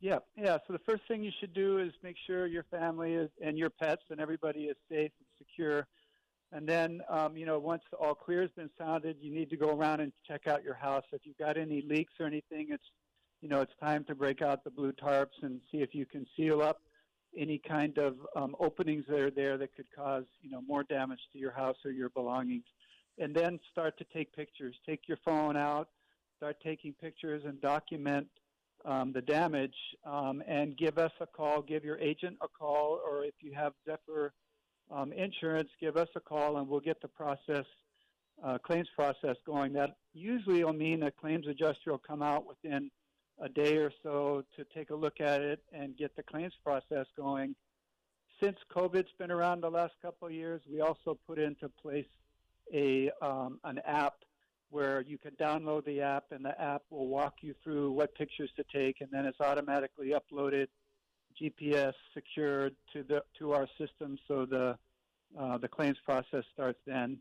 Yeah, 0.00 0.18
yeah. 0.36 0.58
So 0.66 0.72
the 0.72 0.80
first 0.80 1.02
thing 1.06 1.22
you 1.22 1.30
should 1.38 1.54
do 1.54 1.78
is 1.78 1.92
make 2.02 2.16
sure 2.26 2.48
your 2.48 2.64
family 2.64 3.12
is, 3.12 3.30
and 3.40 3.56
your 3.56 3.70
pets 3.70 4.02
and 4.10 4.20
everybody 4.20 4.64
is 4.64 4.76
safe 4.90 5.12
secure. 5.42 5.86
And 6.52 6.68
then, 6.68 7.00
um, 7.08 7.36
you 7.36 7.46
know, 7.46 7.58
once 7.58 7.82
the 7.90 7.96
all 7.96 8.14
clear 8.14 8.42
has 8.42 8.50
been 8.50 8.70
sounded, 8.78 9.16
you 9.20 9.32
need 9.32 9.48
to 9.50 9.56
go 9.56 9.70
around 9.70 10.00
and 10.00 10.12
check 10.26 10.46
out 10.46 10.62
your 10.62 10.74
house. 10.74 11.04
If 11.12 11.22
you've 11.24 11.38
got 11.38 11.56
any 11.56 11.82
leaks 11.88 12.12
or 12.20 12.26
anything, 12.26 12.66
it's, 12.70 12.84
you 13.40 13.48
know, 13.48 13.60
it's 13.62 13.72
time 13.80 14.04
to 14.04 14.14
break 14.14 14.42
out 14.42 14.62
the 14.62 14.70
blue 14.70 14.92
tarps 14.92 15.42
and 15.42 15.60
see 15.70 15.78
if 15.78 15.94
you 15.94 16.04
can 16.04 16.26
seal 16.36 16.60
up 16.60 16.82
any 17.36 17.58
kind 17.66 17.96
of 17.96 18.16
um, 18.36 18.54
openings 18.60 19.04
that 19.08 19.18
are 19.18 19.30
there 19.30 19.56
that 19.56 19.74
could 19.74 19.86
cause, 19.96 20.24
you 20.42 20.50
know, 20.50 20.60
more 20.60 20.84
damage 20.84 21.20
to 21.32 21.38
your 21.38 21.52
house 21.52 21.76
or 21.84 21.90
your 21.90 22.10
belongings. 22.10 22.64
And 23.18 23.34
then 23.34 23.58
start 23.70 23.96
to 23.98 24.04
take 24.12 24.34
pictures. 24.34 24.74
Take 24.86 25.08
your 25.08 25.18
phone 25.24 25.56
out, 25.56 25.88
start 26.36 26.56
taking 26.62 26.92
pictures 26.92 27.42
and 27.46 27.60
document 27.62 28.26
um, 28.84 29.12
the 29.12 29.22
damage 29.22 29.76
um, 30.04 30.42
and 30.46 30.76
give 30.76 30.98
us 30.98 31.12
a 31.20 31.26
call, 31.26 31.62
give 31.62 31.84
your 31.84 31.98
agent 31.98 32.36
a 32.42 32.48
call, 32.48 33.00
or 33.08 33.24
if 33.24 33.34
you 33.40 33.52
have 33.54 33.72
Zephyr 33.86 34.32
um, 34.92 35.12
insurance, 35.12 35.70
give 35.80 35.96
us 35.96 36.08
a 36.14 36.20
call 36.20 36.58
and 36.58 36.68
we'll 36.68 36.80
get 36.80 37.00
the 37.00 37.08
process 37.08 37.64
uh, 38.44 38.58
claims 38.58 38.88
process 38.94 39.36
going. 39.46 39.72
That 39.72 39.96
usually 40.12 40.64
will 40.64 40.72
mean 40.72 41.02
a 41.04 41.10
claims 41.10 41.46
adjuster 41.46 41.92
will 41.92 41.98
come 41.98 42.22
out 42.22 42.46
within 42.46 42.90
a 43.40 43.48
day 43.48 43.76
or 43.76 43.92
so 44.02 44.44
to 44.56 44.64
take 44.74 44.90
a 44.90 44.94
look 44.94 45.20
at 45.20 45.40
it 45.40 45.60
and 45.72 45.96
get 45.96 46.14
the 46.16 46.22
claims 46.22 46.54
process 46.64 47.06
going. 47.16 47.54
Since 48.42 48.56
COVID's 48.74 49.12
been 49.18 49.30
around 49.30 49.62
the 49.62 49.70
last 49.70 49.94
couple 50.02 50.28
of 50.28 50.34
years, 50.34 50.60
we 50.70 50.80
also 50.80 51.18
put 51.26 51.38
into 51.38 51.68
place 51.68 52.06
a 52.74 53.10
um, 53.20 53.60
an 53.64 53.80
app 53.86 54.14
where 54.70 55.02
you 55.02 55.18
can 55.18 55.32
download 55.32 55.84
the 55.84 56.00
app 56.00 56.24
and 56.30 56.44
the 56.44 56.60
app 56.60 56.82
will 56.90 57.06
walk 57.06 57.34
you 57.42 57.54
through 57.62 57.92
what 57.92 58.14
pictures 58.14 58.50
to 58.56 58.64
take 58.74 59.02
and 59.02 59.10
then 59.12 59.26
it's 59.26 59.40
automatically 59.40 60.14
uploaded 60.14 60.66
GPS 61.40 61.92
secured 62.14 62.74
to 62.92 63.02
the 63.02 63.22
to 63.38 63.52
our 63.52 63.66
system 63.78 64.18
so 64.28 64.46
the 64.46 64.76
uh, 65.38 65.58
the 65.58 65.68
claims 65.68 65.96
process 66.04 66.44
starts 66.52 66.78
then 66.86 67.18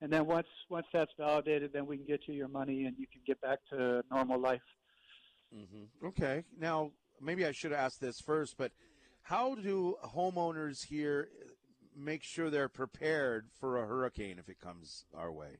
and 0.00 0.12
then 0.12 0.26
once 0.26 0.48
once 0.68 0.86
that's 0.92 1.12
validated 1.18 1.72
then 1.72 1.86
we 1.86 1.96
can 1.96 2.06
get 2.06 2.20
you 2.26 2.34
your 2.34 2.48
money 2.48 2.84
and 2.84 2.96
you 2.98 3.06
can 3.06 3.20
get 3.26 3.40
back 3.40 3.58
to 3.70 4.02
normal 4.10 4.38
life 4.38 4.60
Mm-hmm. 5.54 6.06
Okay. 6.06 6.44
Now, 6.58 6.92
maybe 7.20 7.44
I 7.44 7.52
should 7.52 7.72
ask 7.72 7.98
this 7.98 8.20
first, 8.20 8.56
but 8.56 8.72
how 9.22 9.54
do 9.54 9.96
homeowners 10.04 10.86
here 10.86 11.28
make 11.96 12.22
sure 12.22 12.50
they're 12.50 12.68
prepared 12.68 13.48
for 13.60 13.82
a 13.82 13.86
hurricane 13.86 14.38
if 14.38 14.48
it 14.48 14.58
comes 14.58 15.04
our 15.14 15.30
way? 15.30 15.58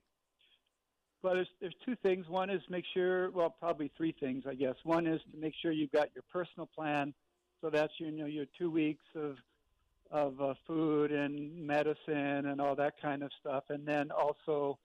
Well, 1.23 1.35
there's 1.35 1.49
there's 1.61 1.74
two 1.85 1.95
things. 2.03 2.29
One 2.29 2.51
is 2.51 2.61
make 2.69 2.85
sure. 2.95 3.31
Well, 3.31 3.51
probably 3.51 3.93
three 3.97 4.15
things, 4.19 4.45
I 4.49 4.55
guess. 4.55 4.74
One 4.83 5.07
is 5.07 5.20
to 5.33 5.39
make 5.39 5.55
sure 5.62 5.70
you've 5.70 5.93
got 5.93 6.09
your 6.15 6.24
personal 6.33 6.69
plan. 6.74 7.15
So 7.62 7.70
that's 7.70 7.93
you 7.98 8.10
know 8.10 8.26
your 8.26 8.47
two 8.59 8.70
weeks 8.70 9.05
of 9.14 9.36
of 10.10 10.39
uh, 10.43 10.55
food 10.66 11.10
and 11.10 11.66
medicine 11.66 12.47
and 12.47 12.60
all 12.60 12.74
that 12.76 13.01
kind 13.01 13.22
of 13.22 13.30
stuff, 13.40 13.64
and 13.70 13.86
then 13.86 14.10
also, 14.10 14.78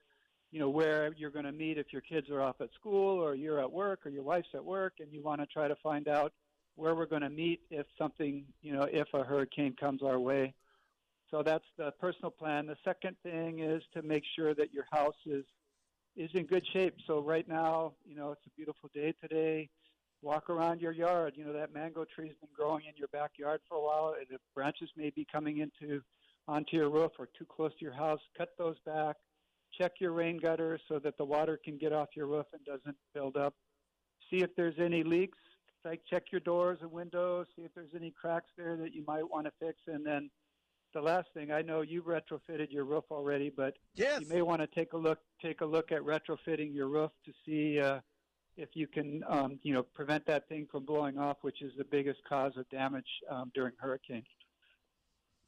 you 0.51 0.59
know, 0.59 0.69
where 0.69 1.13
you're 1.17 1.31
going 1.31 1.43
to 1.43 1.51
meet 1.51 1.77
if 1.77 1.91
your 1.91 2.01
kids 2.01 2.29
are 2.29 2.41
off 2.41 2.61
at 2.61 2.69
school 2.79 3.21
or 3.21 3.35
you're 3.35 3.59
at 3.59 3.69
work 3.69 4.05
or 4.05 4.09
your 4.09 4.23
wife's 4.23 4.47
at 4.53 4.63
work, 4.63 4.93
and 4.99 5.11
you 5.11 5.21
want 5.21 5.41
to 5.41 5.47
try 5.47 5.67
to 5.67 5.75
find 5.83 6.07
out 6.07 6.31
where 6.75 6.95
we're 6.95 7.07
going 7.07 7.23
to 7.23 7.29
meet 7.29 7.59
if 7.69 7.85
something, 7.97 8.45
you 8.61 8.71
know, 8.71 8.83
if 8.83 9.07
a 9.13 9.23
hurricane 9.23 9.75
comes 9.77 10.01
our 10.01 10.19
way. 10.19 10.53
So 11.29 11.43
that's 11.43 11.65
the 11.77 11.91
personal 11.99 12.31
plan. 12.31 12.67
The 12.67 12.77
second 12.85 13.17
thing 13.21 13.59
is 13.59 13.83
to 13.95 14.01
make 14.03 14.23
sure 14.35 14.53
that 14.53 14.71
your 14.71 14.85
house 14.91 15.17
is 15.25 15.43
is 16.15 16.29
in 16.33 16.45
good 16.45 16.65
shape. 16.73 16.95
So 17.05 17.21
right 17.21 17.47
now, 17.47 17.93
you 18.05 18.15
know, 18.15 18.31
it's 18.31 18.45
a 18.47 18.49
beautiful 18.55 18.89
day 18.93 19.13
today. 19.21 19.69
Walk 20.21 20.49
around 20.49 20.81
your 20.81 20.91
yard. 20.91 21.33
You 21.35 21.45
know, 21.45 21.53
that 21.53 21.73
mango 21.73 22.05
tree's 22.05 22.33
been 22.41 22.49
growing 22.55 22.85
in 22.85 22.93
your 22.97 23.07
backyard 23.09 23.61
for 23.69 23.77
a 23.77 23.81
while, 23.81 24.15
and 24.17 24.27
the 24.29 24.39
branches 24.55 24.89
may 24.97 25.11
be 25.11 25.25
coming 25.31 25.59
into 25.59 26.01
onto 26.47 26.77
your 26.77 26.89
roof 26.89 27.11
or 27.19 27.27
too 27.37 27.45
close 27.45 27.71
to 27.77 27.85
your 27.85 27.93
house. 27.93 28.19
Cut 28.37 28.49
those 28.57 28.77
back. 28.85 29.17
Check 29.77 29.93
your 29.99 30.13
rain 30.13 30.37
gutters 30.37 30.81
so 30.87 30.97
that 30.99 31.17
the 31.17 31.25
water 31.25 31.59
can 31.63 31.77
get 31.77 31.93
off 31.93 32.09
your 32.15 32.25
roof 32.25 32.45
and 32.53 32.63
doesn't 32.65 32.97
build 33.13 33.37
up. 33.37 33.53
See 34.31 34.37
if 34.37 34.55
there's 34.55 34.79
any 34.79 35.03
leaks. 35.03 35.37
Like 35.85 36.01
check 36.09 36.23
your 36.31 36.41
doors 36.41 36.79
and 36.81 36.91
windows. 36.91 37.45
See 37.55 37.61
if 37.61 37.73
there's 37.73 37.93
any 37.95 38.11
cracks 38.11 38.49
there 38.57 38.75
that 38.77 38.93
you 38.93 39.03
might 39.07 39.29
want 39.29 39.45
to 39.45 39.51
fix, 39.59 39.77
and 39.87 40.05
then 40.05 40.29
the 40.93 41.01
last 41.01 41.27
thing 41.33 41.51
I 41.51 41.61
know 41.61 41.81
you 41.81 42.01
retrofitted 42.01 42.71
your 42.71 42.83
roof 42.83 43.05
already, 43.11 43.51
but 43.55 43.75
yes. 43.95 44.21
you 44.21 44.27
may 44.27 44.41
want 44.41 44.61
to 44.61 44.67
take 44.67 44.93
a 44.93 44.97
look 44.97 45.19
take 45.41 45.61
a 45.61 45.65
look 45.65 45.91
at 45.91 46.01
retrofitting 46.01 46.73
your 46.73 46.87
roof 46.87 47.11
to 47.25 47.31
see 47.45 47.79
uh, 47.79 47.99
if 48.57 48.69
you 48.73 48.87
can 48.87 49.23
um, 49.29 49.59
you 49.63 49.73
know 49.73 49.83
prevent 49.83 50.25
that 50.25 50.47
thing 50.49 50.67
from 50.71 50.85
blowing 50.85 51.17
off, 51.17 51.37
which 51.41 51.61
is 51.61 51.71
the 51.77 51.83
biggest 51.85 52.19
cause 52.27 52.53
of 52.57 52.67
damage 52.69 53.07
um, 53.29 53.51
during 53.53 53.73
hurricanes. 53.79 54.25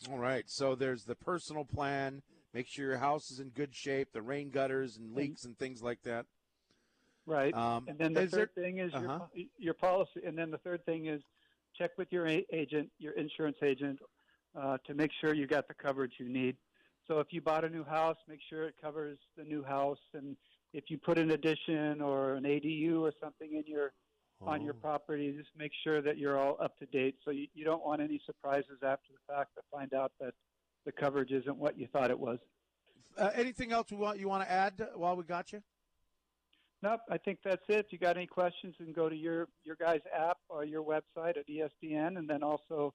All 0.09 0.17
right. 0.17 0.43
So 0.49 0.75
there's 0.75 1.03
the 1.03 1.15
personal 1.15 1.65
plan. 1.65 2.21
Make 2.53 2.67
sure 2.67 2.85
your 2.85 2.97
house 2.97 3.29
is 3.31 3.39
in 3.39 3.49
good 3.49 3.75
shape. 3.75 4.13
The 4.13 4.21
rain 4.21 4.49
gutters 4.49 4.97
and 4.97 5.13
leaks 5.13 5.43
and 5.43 5.57
things 5.57 5.81
like 5.83 6.01
that. 6.03 6.25
Right. 7.25 7.53
Um, 7.53 7.85
and 7.87 7.97
then 7.99 8.13
the 8.13 8.27
third 8.27 8.49
there- 8.55 8.63
thing 8.63 8.77
is 8.79 8.93
Uh-huh. 8.93 9.27
your 9.33 9.47
your 9.57 9.73
policy. 9.73 10.21
And 10.25 10.37
then 10.37 10.51
the 10.51 10.57
third 10.59 10.85
thing 10.85 11.07
is 11.07 11.21
check 11.77 11.91
with 11.97 12.11
your 12.11 12.27
a- 12.27 12.45
agent, 12.51 12.91
your 12.97 13.13
insurance 13.13 13.57
agent, 13.61 13.99
uh, 14.55 14.77
to 14.85 14.93
make 14.93 15.11
sure 15.19 15.33
you 15.33 15.47
got 15.47 15.67
the 15.67 15.73
coverage 15.73 16.13
you 16.17 16.29
need. 16.29 16.55
So 17.07 17.19
if 17.19 17.27
you 17.33 17.41
bought 17.41 17.63
a 17.65 17.69
new 17.69 17.83
house, 17.83 18.17
make 18.27 18.39
sure 18.49 18.63
it 18.67 18.75
covers 18.81 19.17
the 19.35 19.43
new 19.43 19.63
house. 19.63 19.99
And 20.13 20.37
if 20.73 20.85
you 20.89 20.97
put 20.97 21.17
an 21.17 21.31
addition 21.31 22.01
or 22.01 22.33
an 22.35 22.43
ADU 22.43 23.01
or 23.01 23.11
something 23.21 23.53
in 23.55 23.63
your 23.65 23.91
on 24.41 24.61
your 24.61 24.73
Oh. 24.75 24.81
property, 24.81 25.33
just 25.33 25.49
make 25.57 25.73
sure 25.83 26.01
that 26.01 26.17
you're 26.17 26.39
all 26.39 26.55
up 26.61 26.77
to 26.77 26.85
date. 26.85 27.17
So 27.25 27.31
you, 27.31 27.47
you 27.53 27.65
don't 27.65 27.83
want 27.83 28.01
any 28.01 28.21
surprises 28.25 28.79
after 28.81 29.11
the 29.11 29.19
fact 29.33 29.53
to 29.55 29.61
find 29.69 29.93
out 29.93 30.13
that 30.21 30.33
the 30.85 30.93
coverage 30.93 31.31
isn't 31.31 31.57
what 31.57 31.77
you 31.77 31.87
thought 31.87 32.09
it 32.09 32.17
was. 32.17 32.39
Uh, 33.17 33.31
anything 33.35 33.73
else 33.73 33.91
we 33.91 33.97
want 33.97 34.17
you 34.17 34.29
want 34.29 34.41
to 34.43 34.49
add 34.49 34.87
while 34.95 35.17
we 35.17 35.25
got 35.25 35.51
you? 35.51 35.61
Nope, 36.81 37.01
I 37.09 37.17
think 37.17 37.39
that's 37.43 37.67
it. 37.67 37.85
If 37.87 37.91
you 37.91 37.97
got 37.97 38.15
any 38.15 38.27
questions, 38.27 38.75
you 38.79 38.85
can 38.85 38.93
go 38.93 39.09
to 39.09 39.15
your 39.15 39.49
your 39.65 39.75
guys' 39.75 39.99
app 40.17 40.37
or 40.47 40.63
your 40.63 40.83
website 40.85 41.35
at 41.37 41.49
E 41.49 41.61
ESPN, 41.61 42.17
and 42.17 42.25
then 42.29 42.41
also 42.41 42.93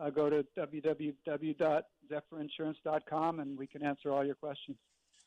uh, 0.00 0.08
go 0.08 0.30
to 0.30 0.46
www.zephyrInsurance.com, 0.56 3.40
and 3.40 3.58
we 3.58 3.66
can 3.66 3.82
answer 3.84 4.10
all 4.10 4.24
your 4.24 4.34
questions. 4.36 4.78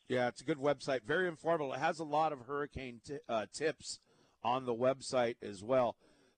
Yeah, 0.10 0.27
it's 0.27 0.41
a 0.41 0.44
good 0.44 0.57
website. 0.57 1.03
Very 1.03 1.27
informative. 1.27 1.76
It 1.76 1.80
has 1.80 1.99
a 1.99 2.03
lot 2.03 2.34
of 2.34 2.40
hurricane 2.48 2.99
t- 3.06 3.19
uh, 3.30 3.45
tips 3.53 3.99
on 4.44 4.65
the 4.65 4.73
website 4.73 5.36
as 5.44 5.64
well. 5.64 5.95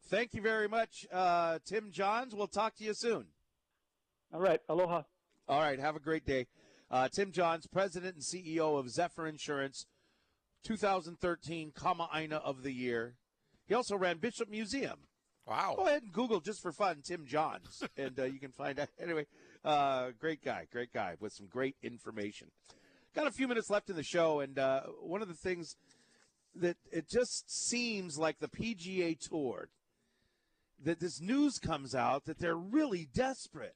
Thank 0.10 0.34
you 0.34 0.42
very 0.42 0.68
much, 0.68 1.06
uh, 1.10 1.60
Tim 1.66 1.90
Johns. 1.90 2.36
We'll 2.36 2.48
talk 2.48 2.76
to 2.76 2.84
you 2.84 2.94
soon. 2.94 3.28
All 4.34 4.42
right, 4.42 4.60
aloha. 4.68 5.04
All 5.48 5.60
right, 5.62 5.80
have 5.80 5.96
a 5.96 6.02
great 6.02 6.26
day. 6.26 6.48
Uh, 6.90 7.08
Tim 7.08 7.32
Johns, 7.32 7.66
President 7.66 8.16
and 8.16 8.24
CEO 8.24 8.78
of 8.78 8.90
Zephyr 8.90 9.26
Insurance, 9.26 9.86
2013 10.66 11.72
Kama 11.74 12.10
Aina 12.14 12.38
of 12.38 12.64
the 12.64 12.74
Year. 12.74 13.16
He 13.68 13.74
also 13.74 13.96
ran 13.96 14.18
Bishop 14.18 14.50
Museum. 14.50 15.00
Wow. 15.48 15.76
Go 15.78 15.88
ahead 15.88 16.04
and 16.04 16.12
Google 16.12 16.42
just 16.42 16.62
for 16.62 16.74
fun 16.74 17.02
Tim 17.06 17.26
Johns, 17.26 17.84
and 17.98 18.20
uh, 18.20 18.26
you 18.26 18.40
can 18.40 18.52
find 18.52 18.80
out. 18.80 18.90
Anyway, 19.02 19.28
uh, 19.64 20.10
great 20.20 20.44
guy, 20.44 20.68
great 20.70 20.92
guy 20.92 21.16
with 21.22 21.32
some 21.32 21.48
great 21.48 21.78
information. 21.82 22.50
Got 23.14 23.28
a 23.28 23.32
few 23.32 23.48
minutes 23.48 23.70
left 23.70 23.90
in 23.90 23.98
the 23.98 24.04
show, 24.04 24.40
and 24.40 24.58
uh, 24.58 24.84
one 25.02 25.22
of 25.22 25.28
the 25.28 25.34
things 25.34 25.76
that 26.56 26.78
it 26.92 27.10
just 27.10 27.52
seems 27.52 28.18
like 28.18 28.40
the 28.40 28.48
PGA 28.48 29.20
Tour 29.20 29.70
that 30.84 31.00
this 31.00 31.20
news 31.20 31.60
comes 31.60 31.94
out 31.94 32.26
that 32.26 32.40
they're 32.40 32.56
really 32.56 33.08
desperate. 33.14 33.76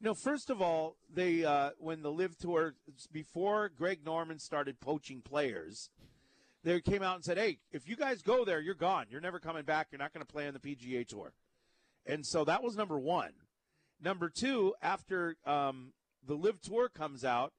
You 0.00 0.06
know, 0.06 0.14
first 0.14 0.48
of 0.48 0.62
all, 0.62 0.96
they 1.12 1.44
uh, 1.44 1.70
when 1.78 2.00
the 2.00 2.10
LIV 2.10 2.38
Tour 2.38 2.74
before 3.12 3.68
Greg 3.68 4.00
Norman 4.06 4.38
started 4.38 4.80
poaching 4.80 5.20
players, 5.20 5.90
they 6.64 6.80
came 6.80 7.02
out 7.02 7.16
and 7.16 7.24
said, 7.24 7.36
"Hey, 7.36 7.58
if 7.72 7.86
you 7.86 7.94
guys 7.94 8.22
go 8.22 8.46
there, 8.46 8.60
you're 8.60 8.74
gone. 8.74 9.04
You're 9.10 9.20
never 9.20 9.38
coming 9.38 9.64
back. 9.64 9.88
You're 9.90 9.98
not 9.98 10.14
going 10.14 10.24
to 10.24 10.32
play 10.32 10.48
on 10.48 10.54
the 10.54 10.60
PGA 10.60 11.06
Tour." 11.06 11.34
And 12.06 12.24
so 12.24 12.46
that 12.46 12.62
was 12.62 12.74
number 12.74 12.98
one. 12.98 13.32
Number 14.02 14.30
two, 14.30 14.74
after 14.80 15.36
um, 15.44 15.92
the 16.26 16.34
LIV 16.34 16.62
Tour 16.62 16.88
comes 16.88 17.22
out, 17.22 17.52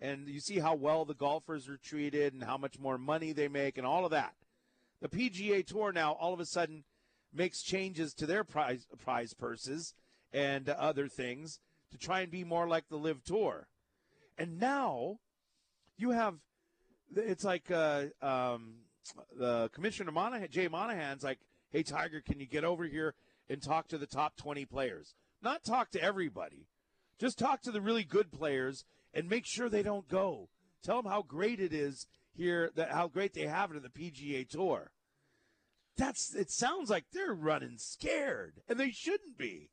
and 0.00 0.28
you 0.28 0.40
see 0.40 0.58
how 0.58 0.74
well 0.74 1.04
the 1.04 1.14
golfers 1.14 1.68
are 1.68 1.76
treated 1.76 2.32
and 2.32 2.42
how 2.42 2.56
much 2.56 2.78
more 2.78 2.98
money 2.98 3.32
they 3.32 3.48
make 3.48 3.78
and 3.78 3.86
all 3.86 4.04
of 4.04 4.10
that, 4.10 4.34
the 5.00 5.08
PGA 5.08 5.66
Tour 5.66 5.92
now 5.92 6.12
all 6.12 6.32
of 6.32 6.40
a 6.40 6.46
sudden 6.46 6.84
makes 7.32 7.62
changes 7.62 8.14
to 8.14 8.26
their 8.26 8.44
prize 8.44 8.86
prize 9.02 9.34
purses 9.34 9.94
and 10.32 10.68
other 10.68 11.08
things 11.08 11.60
to 11.90 11.98
try 11.98 12.20
and 12.20 12.30
be 12.30 12.44
more 12.44 12.66
like 12.66 12.88
the 12.88 12.96
LIV 12.96 13.24
Tour. 13.24 13.68
And 14.38 14.58
now 14.58 15.18
you 15.96 16.10
have 16.10 16.34
it's 17.16 17.44
like 17.44 17.70
uh, 17.70 18.06
um, 18.22 18.74
the 19.36 19.70
commissioner 19.72 20.10
Monahan, 20.10 20.48
Jay 20.50 20.68
Monahan's 20.68 21.22
like, 21.22 21.38
"Hey 21.70 21.82
Tiger, 21.82 22.20
can 22.20 22.40
you 22.40 22.46
get 22.46 22.64
over 22.64 22.84
here 22.84 23.14
and 23.48 23.62
talk 23.62 23.88
to 23.88 23.98
the 23.98 24.06
top 24.06 24.36
20 24.36 24.64
players? 24.64 25.14
Not 25.42 25.64
talk 25.64 25.90
to 25.92 26.02
everybody. 26.02 26.66
Just 27.18 27.38
talk 27.38 27.62
to 27.62 27.70
the 27.70 27.80
really 27.80 28.04
good 28.04 28.32
players 28.32 28.84
and 29.14 29.28
make 29.28 29.46
sure 29.46 29.68
they 29.68 29.82
don't 29.82 30.08
go. 30.08 30.50
Tell 30.82 31.00
them 31.00 31.10
how 31.10 31.22
great 31.22 31.60
it 31.60 31.72
is 31.72 32.06
here, 32.34 32.70
that 32.74 32.90
how 32.90 33.08
great 33.08 33.32
they 33.32 33.46
have 33.46 33.70
it 33.70 33.76
in 33.76 33.82
the 33.82 33.88
PGA 33.88 34.44
Tour." 34.46 34.90
That's 35.96 36.34
it 36.34 36.50
sounds 36.50 36.90
like 36.90 37.06
they're 37.12 37.32
running 37.32 37.78
scared, 37.78 38.60
and 38.68 38.78
they 38.78 38.90
shouldn't 38.90 39.38
be. 39.38 39.70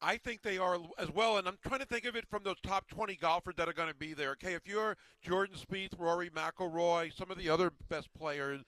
I 0.00 0.16
think 0.16 0.42
they 0.42 0.58
are 0.58 0.78
as 0.98 1.10
well, 1.10 1.38
and 1.38 1.48
I'm 1.48 1.58
trying 1.62 1.80
to 1.80 1.86
think 1.86 2.04
of 2.04 2.14
it 2.14 2.28
from 2.28 2.44
those 2.44 2.60
top 2.60 2.88
20 2.88 3.16
golfers 3.16 3.56
that 3.56 3.68
are 3.68 3.72
going 3.72 3.88
to 3.88 3.94
be 3.94 4.14
there. 4.14 4.30
Okay, 4.32 4.54
if 4.54 4.66
you're 4.66 4.96
Jordan 5.22 5.56
Spieth, 5.56 5.98
Rory 5.98 6.30
McIlroy, 6.30 7.12
some 7.12 7.30
of 7.30 7.38
the 7.38 7.48
other 7.48 7.72
best 7.88 8.12
players, 8.14 8.62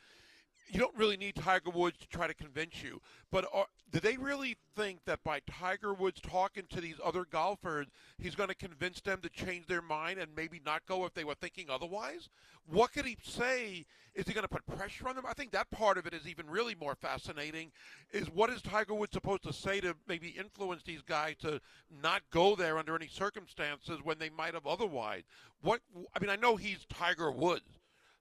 you 0.72 0.78
don't 0.78 0.96
really 0.96 1.16
need 1.16 1.34
Tiger 1.34 1.70
Woods 1.70 1.98
to 1.98 2.08
try 2.08 2.26
to 2.26 2.34
convince 2.34 2.82
you. 2.82 3.00
But 3.30 3.46
are, 3.52 3.66
do 3.92 3.98
they 3.98 4.16
really 4.16 4.56
think 4.76 5.00
that 5.04 5.22
by 5.24 5.40
Tiger 5.50 5.92
Woods 5.92 6.20
talking 6.20 6.64
to 6.70 6.80
these 6.80 6.96
other 7.04 7.24
golfers, 7.24 7.86
he's 8.18 8.34
going 8.34 8.48
to 8.48 8.54
convince 8.54 9.00
them 9.00 9.20
to 9.22 9.28
change 9.28 9.66
their 9.66 9.82
mind 9.82 10.20
and 10.20 10.30
maybe 10.36 10.60
not 10.64 10.86
go 10.86 11.04
if 11.04 11.14
they 11.14 11.24
were 11.24 11.34
thinking 11.34 11.66
otherwise? 11.68 12.28
What 12.66 12.92
could 12.92 13.04
he 13.04 13.16
say? 13.22 13.84
Is 14.14 14.26
he 14.26 14.32
going 14.32 14.46
to 14.46 14.48
put 14.48 14.66
pressure 14.66 15.08
on 15.08 15.16
them? 15.16 15.24
I 15.26 15.34
think 15.34 15.50
that 15.52 15.70
part 15.70 15.98
of 15.98 16.06
it 16.06 16.14
is 16.14 16.28
even 16.28 16.48
really 16.48 16.74
more 16.74 16.94
fascinating. 16.94 17.72
Is 18.12 18.28
what 18.30 18.50
is 18.50 18.62
Tiger 18.62 18.94
Woods 18.94 19.12
supposed 19.12 19.42
to 19.44 19.52
say 19.52 19.80
to 19.80 19.96
maybe 20.08 20.28
influence 20.28 20.82
these 20.84 21.02
guys 21.02 21.36
to 21.42 21.60
not 22.02 22.22
go 22.30 22.54
there 22.54 22.78
under 22.78 22.94
any 22.94 23.08
circumstances 23.08 24.00
when 24.02 24.18
they 24.18 24.30
might 24.30 24.54
have 24.54 24.66
otherwise? 24.66 25.22
What 25.62 25.80
I 26.14 26.20
mean, 26.20 26.30
I 26.30 26.36
know 26.36 26.56
he's 26.56 26.86
Tiger 26.88 27.30
Woods 27.30 27.79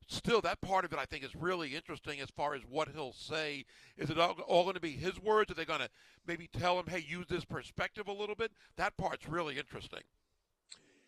still 0.10 0.42
that 0.42 0.60
part 0.62 0.84
of 0.86 0.92
it 0.92 1.00
I 1.00 1.06
think 1.06 1.24
is 1.24 1.36
really 1.36 1.76
interesting 1.76 2.20
as 2.20 2.30
far 2.30 2.56
as 2.56 2.62
what 2.68 2.90
he'll 2.90 3.14
say. 3.14 3.66
Is 3.98 4.10
it 4.10 4.20
all, 4.20 4.32
all 4.48 4.64
going 4.64 4.76
to 4.76 4.82
be 4.82 4.92
his 4.92 5.20
words? 5.20 5.52
Are 5.52 5.54
they 5.56 5.66
going 5.66 5.80
to 5.80 5.90
maybe 6.28 6.48
tell 6.48 6.80
him, 6.80 6.88
"Hey, 6.88 7.06
use 7.08 7.28
this 7.30 7.46
perspective 7.46 8.08
a 8.08 8.14
little 8.14 8.36
bit"? 8.36 8.52
That 8.76 8.98
part's 8.98 9.28
really 9.28 9.58
interesting. 9.58 10.02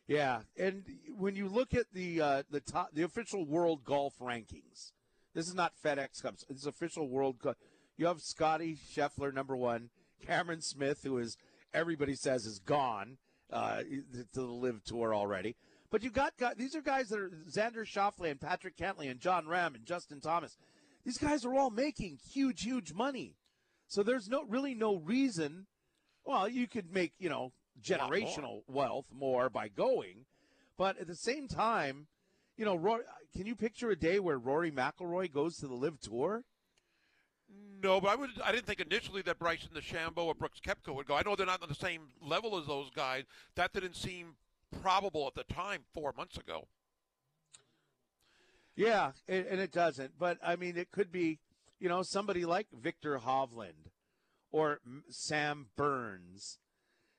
Yeah, 0.08 0.42
and 0.58 0.84
when 1.18 1.36
you 1.36 1.48
look 1.48 1.74
at 1.74 1.88
the 1.94 2.22
uh, 2.22 2.44
the 2.50 2.60
top, 2.60 2.90
the 2.94 3.04
official 3.04 3.46
world 3.46 3.84
golf 3.84 4.14
rankings, 4.20 4.92
this 5.34 5.48
is 5.48 5.56
not 5.56 5.74
FedEx 5.84 6.22
Cup. 6.22 6.36
It's 6.50 6.66
official 6.66 7.08
world. 7.08 7.40
Go- 7.40 7.56
you 7.98 8.06
have 8.08 8.22
Scotty 8.22 8.76
Scheffler 8.76 9.34
number 9.34 9.56
one, 9.56 9.90
Cameron 10.26 10.62
Smith, 10.62 11.02
who 11.04 11.18
is 11.18 11.38
everybody 11.74 12.16
says 12.16 12.46
is 12.46 12.60
gone 12.60 13.18
uh, 13.52 13.84
to 14.34 14.42
the 14.42 14.42
LIV 14.42 14.84
Tour 14.84 15.14
already. 15.14 15.56
But 15.92 16.04
you 16.04 16.10
got 16.10 16.38
guys, 16.38 16.56
these 16.58 16.76
are 16.76 16.82
guys 16.82 17.10
that 17.10 17.20
are 17.20 17.30
Xander 17.50 17.86
Schauffele 17.86 18.32
and 18.32 18.40
Patrick 18.40 18.78
Cantlay 18.78 19.12
and 19.12 19.20
Jon 19.20 19.46
Rahm 19.46 19.76
and 19.76 19.86
Justin 19.86 20.22
Thomas. 20.22 20.58
These 21.04 21.18
guys 21.18 21.46
are 21.46 21.54
all 21.54 21.70
making 21.70 22.20
huge, 22.32 22.64
huge 22.64 22.94
money. 22.94 23.36
So 23.88 24.02
there's 24.02 24.30
no 24.30 24.46
really 24.48 24.74
no 24.74 24.96
reason. 24.96 25.68
Well, 26.24 26.48
you 26.48 26.68
could 26.68 26.94
make 26.94 27.12
you 27.20 27.30
know 27.30 27.52
generational 27.84 28.62
wealth 28.68 29.08
more 29.14 29.50
by 29.50 29.68
going, 29.68 30.26
but 30.78 30.98
at 30.98 31.08
the 31.08 31.16
same 31.16 31.50
time, 31.50 32.08
you 32.56 32.64
know, 32.64 32.76
Rory, 32.76 33.04
can 33.36 33.46
you 33.46 33.56
picture 33.56 33.90
a 33.90 33.96
day 33.96 34.20
where 34.20 34.38
Rory 34.38 34.72
McIlroy 34.72 35.32
goes 35.32 35.58
to 35.58 35.68
the 35.68 35.74
LIV 35.74 36.00
Tour? 36.00 36.44
No, 37.84 38.00
but 38.00 38.10
I 38.10 38.16
would. 38.16 38.30
I 38.42 38.54
didn't 38.54 38.66
think 38.66 38.80
initially 38.80 39.24
that 39.24 39.40
Bryson 39.40 39.72
DeChambeau 39.76 40.26
or 40.26 40.36
Brooks 40.36 40.62
Koepka 40.66 40.96
would 40.96 41.08
go. 41.08 41.16
I 41.16 41.24
know 41.26 41.36
they're 41.36 41.46
not 41.46 41.62
on 41.62 41.68
the 41.68 41.76
same 41.76 42.04
level 42.22 42.58
as 42.58 42.68
those 42.68 42.90
guys. 42.92 43.24
That 43.56 43.74
didn't 43.74 43.96
seem 43.96 44.36
probable 44.82 45.28
at 45.28 45.36
the 45.36 45.54
time 45.54 45.84
four 45.94 46.14
months 46.16 46.38
ago. 46.38 46.68
Yeah, 48.76 49.12
and, 49.28 49.46
and 49.46 49.60
it 49.60 49.72
doesn't. 49.72 50.18
But 50.18 50.38
I 50.44 50.56
mean, 50.56 50.78
it 50.78 50.92
could 50.92 51.12
be, 51.12 51.40
you 51.80 51.90
know, 51.90 52.04
somebody 52.04 52.46
like 52.46 52.68
Viktor 52.72 53.20
Hovland 53.20 53.92
or 54.52 54.80
Sam 55.10 55.68
Burns. 55.76 56.60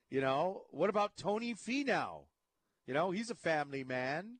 You 0.09 0.21
know, 0.21 0.63
what 0.71 0.89
about 0.89 1.17
Tony 1.17 1.55
Finau? 1.55 2.25
You 2.85 2.93
know, 2.93 3.11
he's 3.11 3.29
a 3.29 3.35
family 3.35 3.83
man. 3.83 4.37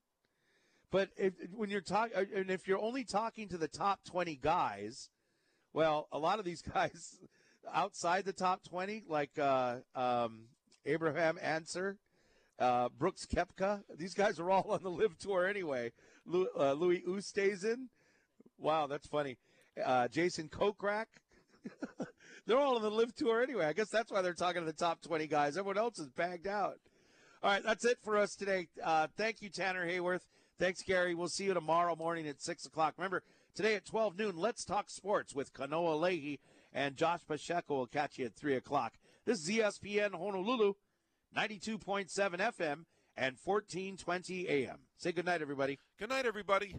But 0.92 1.10
if, 1.18 1.34
when 1.52 1.72
you're 1.72 1.82
talking, 1.82 2.16
and 2.36 2.52
if 2.52 2.68
you're 2.68 2.82
only 2.82 3.04
talking 3.04 3.48
to 3.50 3.58
the 3.58 3.68
top 3.68 4.02
20 4.06 4.36
guys, 4.36 5.10
well, 5.74 6.08
a 6.12 6.20
lot 6.20 6.38
of 6.38 6.46
these 6.46 6.62
guys 6.74 7.18
outside 7.74 8.26
the 8.26 8.34
top 8.34 8.64
20, 8.64 9.06
like 9.08 9.40
uh, 9.40 9.78
um, 9.96 10.44
Abraham 10.86 11.40
Ancer, 11.42 11.98
uh, 12.60 12.90
Brooks 12.98 13.26
Koepka, 13.26 13.82
these 13.98 14.14
guys 14.14 14.40
are 14.40 14.50
all 14.50 14.72
on 14.72 14.84
the 14.84 14.90
LIV 14.90 15.18
tour 15.18 15.48
anyway. 15.48 15.92
Lu- 16.26 16.50
uh, 16.58 16.74
Louis 16.74 17.04
Oosthuizen, 17.08 17.88
wow, 18.58 18.88
that's 18.88 19.08
funny. 19.08 19.38
Uh, 19.84 20.08
Jason 20.08 20.50
Kokrak, 20.50 21.06
they're 22.46 22.60
all 22.60 22.76
on 22.76 22.82
the 22.82 22.92
LIV 22.92 23.16
tour 23.16 23.42
anyway. 23.42 23.66
I 23.66 23.74
guess 23.74 23.90
that's 23.90 24.12
why 24.12 24.22
they're 24.22 24.34
talking 24.34 24.62
to 24.62 24.66
the 24.66 24.74
top 24.74 25.02
20 25.02 25.28
guys. 25.28 25.58
Everyone 25.58 25.78
else 25.78 26.00
is 26.00 26.10
bagged 26.10 26.48
out. 26.48 26.80
All 27.42 27.52
right, 27.52 27.64
that's 27.64 27.86
it 27.86 27.98
for 28.04 28.18
us 28.18 28.36
today. 28.36 28.68
Uh, 28.82 29.08
thank 29.18 29.42
you, 29.42 29.50
Tanner 29.50 29.86
Hayworth. 29.86 30.26
Thanks, 30.60 30.82
Gary. 30.84 31.16
We'll 31.16 31.28
see 31.28 31.46
you 31.46 31.54
tomorrow 31.54 31.96
morning 31.96 32.28
at 32.28 32.42
6 32.42 32.66
o'clock. 32.68 32.94
Remember, 32.98 33.24
today 33.56 33.76
at 33.76 33.86
12 33.86 34.18
noon, 34.18 34.38
let's 34.38 34.64
talk 34.64 34.90
sports 34.90 35.36
with 35.36 35.54
Kanoa 35.54 36.00
Leahy 36.00 36.40
and 36.74 36.96
Josh 36.96 37.22
Pacheco 37.28 37.76
will 37.76 37.88
catch 37.88 38.18
you 38.18 38.26
at 38.26 38.36
3 38.36 38.56
o'clock. 38.56 38.94
This 39.26 39.40
is 39.40 39.50
ESPN 39.50 40.12
Honolulu, 40.14 40.74
92.7 41.36 42.10
FM 42.10 42.86
and 43.16 43.38
1420 43.44 44.48
AM. 44.48 44.80
Say 44.98 45.12
goodnight, 45.12 45.42
everybody. 45.42 45.80
Good 46.00 46.10
night, 46.10 46.26
everybody. 46.26 46.76